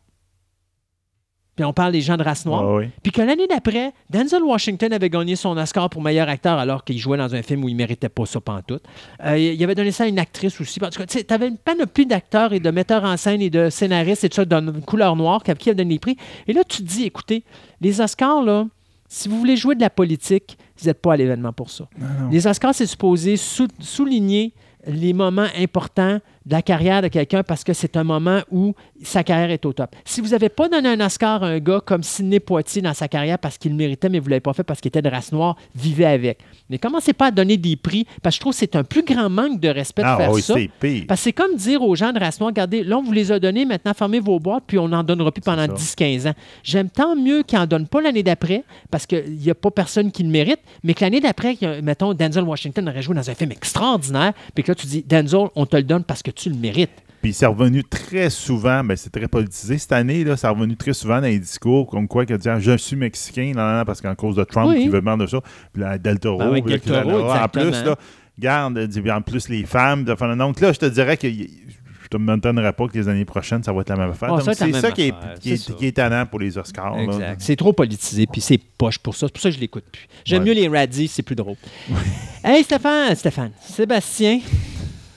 puis 1.55 1.65
on 1.65 1.73
parle 1.73 1.91
des 1.91 1.99
gens 2.01 2.15
de 2.15 2.23
race 2.23 2.45
noire, 2.45 2.63
Ah 2.63 2.75
oui. 2.75 2.85
puis 3.03 3.11
que 3.11 3.21
l'année 3.21 3.45
d'après, 3.47 3.91
Denzel 4.09 4.43
Washington 4.43 4.93
avait 4.93 5.09
gagné 5.09 5.35
son 5.35 5.57
Oscar 5.57 5.89
pour 5.89 6.01
meilleur 6.01 6.29
acteur 6.29 6.57
alors 6.57 6.85
qu'il 6.85 6.97
jouait 6.97 7.17
dans 7.17 7.35
un 7.35 7.41
film 7.41 7.65
où 7.65 7.69
il 7.69 7.75
méritait 7.75 8.07
pas 8.07 8.25
ça 8.25 8.39
pantoute. 8.39 8.83
Euh, 9.25 9.37
il 9.37 9.61
avait 9.61 9.75
donné 9.75 9.91
ça 9.91 10.05
à 10.05 10.07
une 10.07 10.19
actrice 10.19 10.61
aussi. 10.61 10.79
En 10.81 10.89
tout 10.89 10.99
cas, 10.99 11.05
tu 11.05 11.33
avais 11.33 11.49
une 11.49 11.57
panoplie 11.57 12.05
d'acteurs 12.05 12.53
et 12.53 12.61
de 12.61 12.71
metteurs 12.71 13.03
en 13.03 13.17
scène 13.17 13.41
et 13.41 13.49
de 13.49 13.69
scénaristes 13.69 14.23
et 14.23 14.29
tout 14.29 14.35
ça 14.35 14.45
d'une 14.45 14.81
couleur 14.83 15.17
noire 15.17 15.43
qui 15.43 15.53
qui 15.55 15.69
a 15.69 15.73
donné 15.73 15.95
les 15.95 15.99
prix. 15.99 16.15
Et 16.47 16.53
là, 16.53 16.63
tu 16.63 16.77
te 16.81 16.87
dis, 16.87 17.03
écoutez, 17.03 17.43
les 17.81 17.99
Oscars, 17.99 18.41
là, 18.41 18.65
si 19.09 19.27
vous 19.27 19.37
voulez 19.37 19.57
jouer 19.57 19.75
de 19.75 19.81
la 19.81 19.89
politique, 19.89 20.57
vous 20.79 20.87
n'êtes 20.87 21.01
pas 21.01 21.13
à 21.13 21.17
l'événement 21.17 21.53
pour 21.53 21.69
ça. 21.69 21.87
Les 22.31 22.45
Oscars, 22.47 22.73
c'est 22.75 22.85
supposé 22.85 23.37
sou- 23.37 23.67
souligner 23.79 24.53
les 24.87 25.13
moments 25.13 25.47
importants 25.57 26.19
de 26.49 26.53
la 26.53 26.61
carrière 26.63 27.01
de 27.03 27.07
quelqu'un 27.07 27.43
parce 27.43 27.63
que 27.63 27.73
c'est 27.73 27.95
un 27.95 28.03
moment 28.03 28.39
où 28.51 28.73
sa 29.03 29.23
carrière 29.23 29.51
est 29.51 29.65
au 29.65 29.71
top. 29.71 29.95
Si 30.03 30.19
vous 30.19 30.29
n'avez 30.29 30.49
pas 30.49 30.67
donné 30.67 30.89
un 30.89 30.99
Oscar 30.99 31.43
à 31.43 31.47
un 31.47 31.59
gars 31.59 31.79
comme 31.85 32.01
Sidney 32.01 32.39
Poitier 32.39 32.81
dans 32.81 32.95
sa 32.95 33.07
carrière 33.07 33.37
parce 33.37 33.57
qu'il 33.59 33.71
le 33.71 33.77
méritait, 33.77 34.09
mais 34.09 34.17
vous 34.19 34.25
ne 34.25 34.31
l'avez 34.31 34.39
pas 34.41 34.53
fait 34.53 34.63
parce 34.63 34.81
qu'il 34.81 34.89
était 34.89 35.01
de 35.03 35.09
race 35.09 35.31
noire, 35.31 35.55
vivez 35.75 36.05
avec. 36.05 36.39
Mais 36.69 36.79
commencez 36.79 37.13
pas 37.13 37.27
à 37.27 37.31
donner 37.31 37.55
des 37.57 37.75
prix 37.75 38.05
parce 38.23 38.35
que 38.35 38.37
je 38.37 38.41
trouve 38.41 38.53
que 38.53 38.59
c'est 38.59 38.75
un 38.75 38.83
plus 38.83 39.03
grand 39.03 39.29
manque 39.29 39.59
de 39.59 39.69
respect 39.69 40.01
de 40.01 40.07
Ah 40.07 40.17
faire 40.17 40.31
oui, 40.31 40.41
ça. 40.41 40.55
pire. 40.79 41.05
Parce 41.07 41.19
que 41.21 41.23
c'est 41.25 41.33
comme 41.33 41.55
dire 41.55 41.83
aux 41.83 41.95
gens 41.95 42.11
de 42.11 42.19
race 42.19 42.39
noire, 42.39 42.49
regardez, 42.49 42.83
là, 42.83 42.97
on 42.97 43.03
vous 43.03 43.11
les 43.11 43.31
a 43.31 43.39
donnés, 43.39 43.65
maintenant 43.65 43.93
fermez 43.93 44.19
vos 44.19 44.39
boîtes, 44.39 44.63
puis 44.65 44.79
on 44.79 44.87
n'en 44.87 45.03
donnera 45.03 45.31
plus 45.31 45.41
pendant 45.41 45.67
ça. 45.67 45.73
10-15 45.73 46.29
ans. 46.29 46.33
J'aime 46.63 46.89
tant 46.89 47.15
mieux 47.15 47.43
qu'ils 47.43 47.59
n'en 47.59 47.67
donnent 47.67 47.87
pas 47.87 48.01
l'année 48.01 48.23
d'après, 48.23 48.63
parce 48.89 49.05
qu'il 49.05 49.35
n'y 49.37 49.51
a 49.51 49.55
pas 49.55 49.69
personne 49.69 50.11
qui 50.11 50.23
le 50.23 50.29
mérite, 50.29 50.59
mais 50.83 50.95
que 50.95 51.03
l'année 51.03 51.19
d'après, 51.21 51.55
mettons, 51.83 52.15
Denzel 52.15 52.43
Washington 52.43 52.89
aurait 52.89 53.03
joué 53.03 53.13
dans 53.15 53.29
un 53.29 53.35
film 53.35 53.51
extraordinaire, 53.51 54.33
puis 54.55 54.63
que 54.63 54.71
là, 54.71 54.75
tu 54.75 54.87
dis, 54.87 55.03
Denzel, 55.07 55.47
on 55.55 55.65
te 55.67 55.75
le 55.77 55.83
donne 55.83 56.03
parce 56.03 56.23
que 56.23 56.31
tu 56.31 56.38
le 56.47 56.55
mérites. 56.55 56.89
Puis 57.21 57.33
c'est 57.33 57.45
revenu 57.47 57.83
très 57.83 58.29
souvent, 58.29 58.81
ben 58.81 58.95
c'est 58.95 59.09
très 59.09 59.27
politisé 59.27 59.77
cette 59.77 59.91
année, 59.91 60.23
là, 60.23 60.37
c'est 60.37 60.47
revenu 60.47 60.77
très 60.77 60.93
souvent 60.93 61.15
dans 61.19 61.27
les 61.27 61.37
discours, 61.39 61.85
comme 61.87 62.07
quoi 62.07 62.25
que 62.25 62.33
dire 62.33 62.61
je 62.61 62.77
suis 62.77 62.95
mexicain, 62.95 63.51
non, 63.53 63.83
parce 63.83 63.99
qu'en 63.99 64.15
cause 64.15 64.37
de 64.37 64.43
Trump 64.45 64.69
Oui. 64.69 64.83
qui 64.83 64.87
veut 64.87 65.01
demander 65.01 65.27
ça, 65.27 65.41
puis 65.73 65.81
là, 65.81 65.97
Del 65.97 66.17
Toro, 66.17 66.37
Ben 66.39 66.49
oui, 66.51 66.61
puis 66.61 66.71
là, 66.71 66.77
Del 66.77 67.11
Toro, 67.11 67.33
qu'il 67.33 67.41
en 67.43 67.47
plus, 67.49 67.83
là, 67.83 67.95
garde, 68.39 68.89
en 69.09 69.21
plus 69.21 69.49
les 69.49 69.65
femmes, 69.65 70.05
de, 70.05 70.13
enfin, 70.13 70.33
donc 70.37 70.61
là, 70.61 70.71
je 70.71 70.79
te 70.79 70.85
dirais 70.85 71.17
que 71.17 71.27
je 71.29 72.17
ne 72.17 72.23
m'étonnerais 72.23 72.71
pas 72.71 72.87
que 72.87 72.97
les 72.97 73.09
années 73.09 73.25
prochaines, 73.25 73.63
ça 73.63 73.73
va 73.73 73.81
être 73.81 73.89
la 73.89 73.97
même 73.97 74.11
affaire. 74.11 74.33
Ah, 74.33 74.39
ça 74.39 74.51
la 74.51 74.55
c'est 74.55 74.67
même 74.67 74.81
ça 74.81 74.91
qui 74.91 75.01
est, 75.01 75.13
affaire, 75.13 75.33
qui, 75.41 75.51
est, 75.51 75.57
c'est 75.57 75.71
ça. 75.71 75.77
qui 75.77 75.85
est 75.85 75.89
étonnant 75.89 76.25
pour 76.25 76.39
les 76.39 76.57
Oscars. 76.57 76.95
là. 76.95 77.35
C'est 77.37 77.57
trop 77.57 77.73
politisé, 77.73 78.27
puis 78.31 78.39
c'est 78.39 78.57
poche 78.77 78.97
pour 78.97 79.13
ça. 79.15 79.27
C'est 79.27 79.33
pour 79.33 79.41
ça 79.41 79.49
que 79.49 79.55
je 79.55 79.59
l'écoute 79.59 79.83
plus. 79.91 80.07
J'aime 80.23 80.43
Ouais. 80.43 80.49
mieux 80.49 80.53
les 80.55 80.67
radis, 80.69 81.09
c'est 81.09 81.21
plus 81.21 81.35
drôle. 81.35 81.57
hey, 82.45 82.63
Stéphane, 82.63 83.13
Stéphane, 83.15 83.51
Sébastien. 83.61 84.39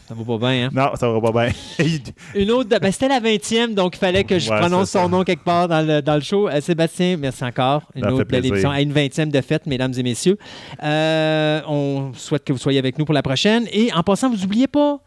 Ça 0.08 0.14
va 0.14 0.24
pas 0.24 0.38
bien, 0.50 0.66
hein? 0.66 0.70
Non, 0.72 0.90
ça 0.96 1.08
va 1.10 1.20
pas 1.20 1.32
bien. 1.46 1.52
Une 2.34 2.50
autre. 2.50 2.68
de- 2.68 2.78
ben, 2.78 2.90
c'était 2.92 3.08
la 3.08 3.20
20e, 3.20 3.74
donc 3.74 3.94
il 3.96 3.98
fallait 3.98 4.24
que 4.24 4.38
je 4.38 4.50
Ouais, 4.50 4.58
prononce 4.58 4.90
son 4.90 5.08
nom 5.08 5.22
quelque 5.24 5.44
part 5.44 5.68
dans 5.68 5.86
le, 5.86 6.02
dans 6.02 6.16
le 6.16 6.20
show. 6.20 6.48
Euh, 6.48 6.60
Sébastien, 6.60 7.16
merci 7.16 7.44
encore. 7.44 7.82
Une 7.94 8.02
Ça 8.02 8.12
autre 8.12 8.24
belle 8.28 8.44
émission. 8.44 8.70
À 8.70 8.80
une 8.82 8.92
20e 8.92 9.30
de 9.30 9.40
fête, 9.40 9.66
mesdames 9.66 9.92
et 9.96 10.02
messieurs. 10.02 10.36
Euh, 10.82 11.60
on 11.68 12.12
souhaite 12.14 12.44
que 12.44 12.52
vous 12.52 12.58
soyez 12.58 12.78
avec 12.78 12.98
nous 12.98 13.04
pour 13.04 13.14
la 13.14 13.22
prochaine. 13.22 13.66
Et 13.72 13.92
en 13.92 14.02
passant, 14.02 14.28
vous 14.28 14.36
n'oubliez 14.36 14.66
pas, 14.66 14.98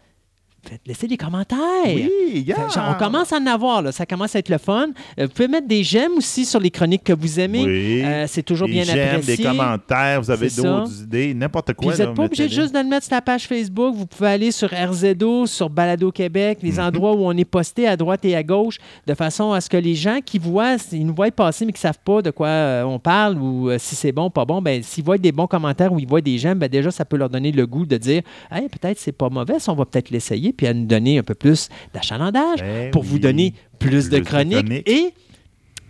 faites, 0.70 0.82
laissez 0.86 1.08
des 1.08 1.18
commentaires. 1.18 1.60
oui, 1.86 2.46
genre, 2.48 2.90
on 2.90 2.94
commence 2.96 3.32
à 3.34 3.38
en 3.38 3.46
avoir, 3.46 3.82
là. 3.82 3.92
ça 3.92 4.06
commence 4.06 4.36
à 4.36 4.40
être 4.40 4.50
le 4.50 4.58
fun. 4.58 4.88
Euh, 5.20 5.26
vous 5.26 5.30
pouvez 5.30 5.48
mettre 5.48 5.68
des 5.68 5.84
j'aime 5.84 6.14
aussi 6.18 6.46
sur 6.46 6.60
les 6.60 6.72
chroniques 6.72 7.04
que 7.04 7.14
vous 7.14 7.40
aimez. 7.40 7.64
Oui. 7.66 8.02
Euh, 8.04 8.26
c'est 8.28 8.44
toujours 8.44 8.68
Des 8.68 8.74
bien 8.74 8.84
j'aime, 8.84 9.16
apprécié. 9.18 9.38
des 9.38 9.44
commentaires, 9.44 10.22
vous 10.22 10.32
avez 10.32 10.50
d'autres 10.50 11.02
idées, 11.04 11.34
n'importe 11.34 11.68
Puis 11.74 11.76
quoi. 11.76 11.94
vous 11.94 12.02
n'êtes 12.04 12.14
pas 12.14 12.24
obligé 12.24 12.50
juste 12.50 12.74
de 12.74 12.80
le 12.80 12.86
mettre 12.86 13.06
sur 13.06 13.16
la 13.16 13.22
page 13.22 13.48
Facebook. 13.48 13.96
Vous 13.96 14.06
pouvez 14.06 14.30
aller 14.30 14.52
sur 14.52 14.70
RZO, 14.70 15.46
sur 15.46 15.70
Balado 15.70 16.12
Québec, 16.12 16.60
les 16.62 16.80
endroits 16.80 17.14
où 17.14 17.26
on 17.26 17.32
est 17.38 17.46
posté 17.46 17.88
à 17.88 17.96
droite 17.98 18.26
et 18.26 18.36
à 18.36 18.44
gauche, 18.44 18.78
de 19.08 19.14
façon 19.14 19.52
à 19.52 19.62
ce 19.62 19.70
que 19.70 19.78
les 19.78 19.96
gens 19.96 20.20
qui 20.26 20.40
voient, 20.40 20.76
ils 20.92 21.06
nous 21.06 21.14
voient 21.16 21.32
passer 21.32 21.66
mais 21.66 21.72
qui 21.72 21.78
ne 21.78 21.82
savent 21.82 22.00
pas 22.04 22.22
de 22.22 22.32
quoi 22.32 22.48
euh, 22.48 22.84
on 22.84 23.00
parle 23.00 23.38
ou 23.38 23.70
si 23.78 23.96
c'est 23.96 24.12
bon 24.12 24.26
ou 24.26 24.30
pas 24.30 24.46
bon, 24.46 24.62
ben, 24.62 24.82
s'ils 24.84 25.04
voient 25.04 25.18
des 25.18 25.32
bons 25.32 25.48
commentaires 25.48 25.92
ou 25.94 26.00
ils 26.00 26.08
voient 26.08 26.22
des 26.22 26.38
gens, 26.38 26.56
ben, 26.56 26.68
déjà, 26.70 26.92
ça 26.92 27.06
peut 27.06 27.18
leur 27.18 27.30
donner 27.30 27.52
le 27.52 27.66
goût 27.68 27.86
de 27.86 27.98
dire 27.98 28.22
hey, 28.52 28.68
peut-être 28.70 29.00
c'est 29.00 29.12
pas 29.12 29.30
mauvais, 29.30 29.60
ça, 29.60 29.72
on 29.72 29.76
va 29.76 29.86
peut-être 29.86 30.10
l'essayer, 30.10 30.54
puis 30.56 30.68
à 30.68 30.74
nous 30.74 30.86
donner 30.86 31.20
un 31.20 31.24
peu 31.24 31.36
plus 31.36 31.70
d'achalandage 31.94 32.60
Ben 32.60 32.92
pour 32.92 33.04
vous 33.04 33.20
donner 33.20 33.54
plus, 33.80 34.10
de 34.10 34.18
Plus 34.18 34.20
de 34.20 34.20
chroniques 34.26 34.66
chroniques. 34.66 34.90
et 34.90 35.14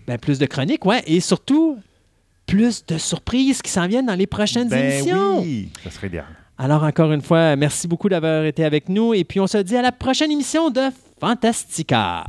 ben, 0.08 0.18
plus 0.18 0.38
de 0.40 0.45
chroniques, 0.45 0.85
ouais, 0.85 1.02
et 1.08 1.19
surtout 1.19 1.77
plus 2.45 2.85
de 2.85 2.98
surprises 2.98 3.61
qui 3.61 3.72
s'en 3.72 3.88
viennent 3.88 4.06
dans 4.06 4.14
les 4.16 4.27
prochaines 4.27 4.68
Ben 4.69 4.92
émissions. 4.92 5.42
oui, 5.42 5.69
ça 5.84 5.90
serait 5.90 6.10
bien. 6.10 6.26
Alors, 6.58 6.84
encore 6.84 7.11
une 7.11 7.22
fois, 7.22 7.56
merci 7.56 7.88
beaucoup 7.88 8.08
d'avoir 8.08 8.45
été 8.45 8.64
avec 8.64 8.88
nous. 8.88 9.14
Et 9.14 9.24
puis, 9.26 9.40
on 9.42 9.48
se 9.48 9.58
dit 9.58 9.76
à 9.76 9.82
la 9.82 9.92
prochaine 9.92 10.32
émission 10.32 10.69
de 10.69 10.82
Fantastica. 11.19 12.24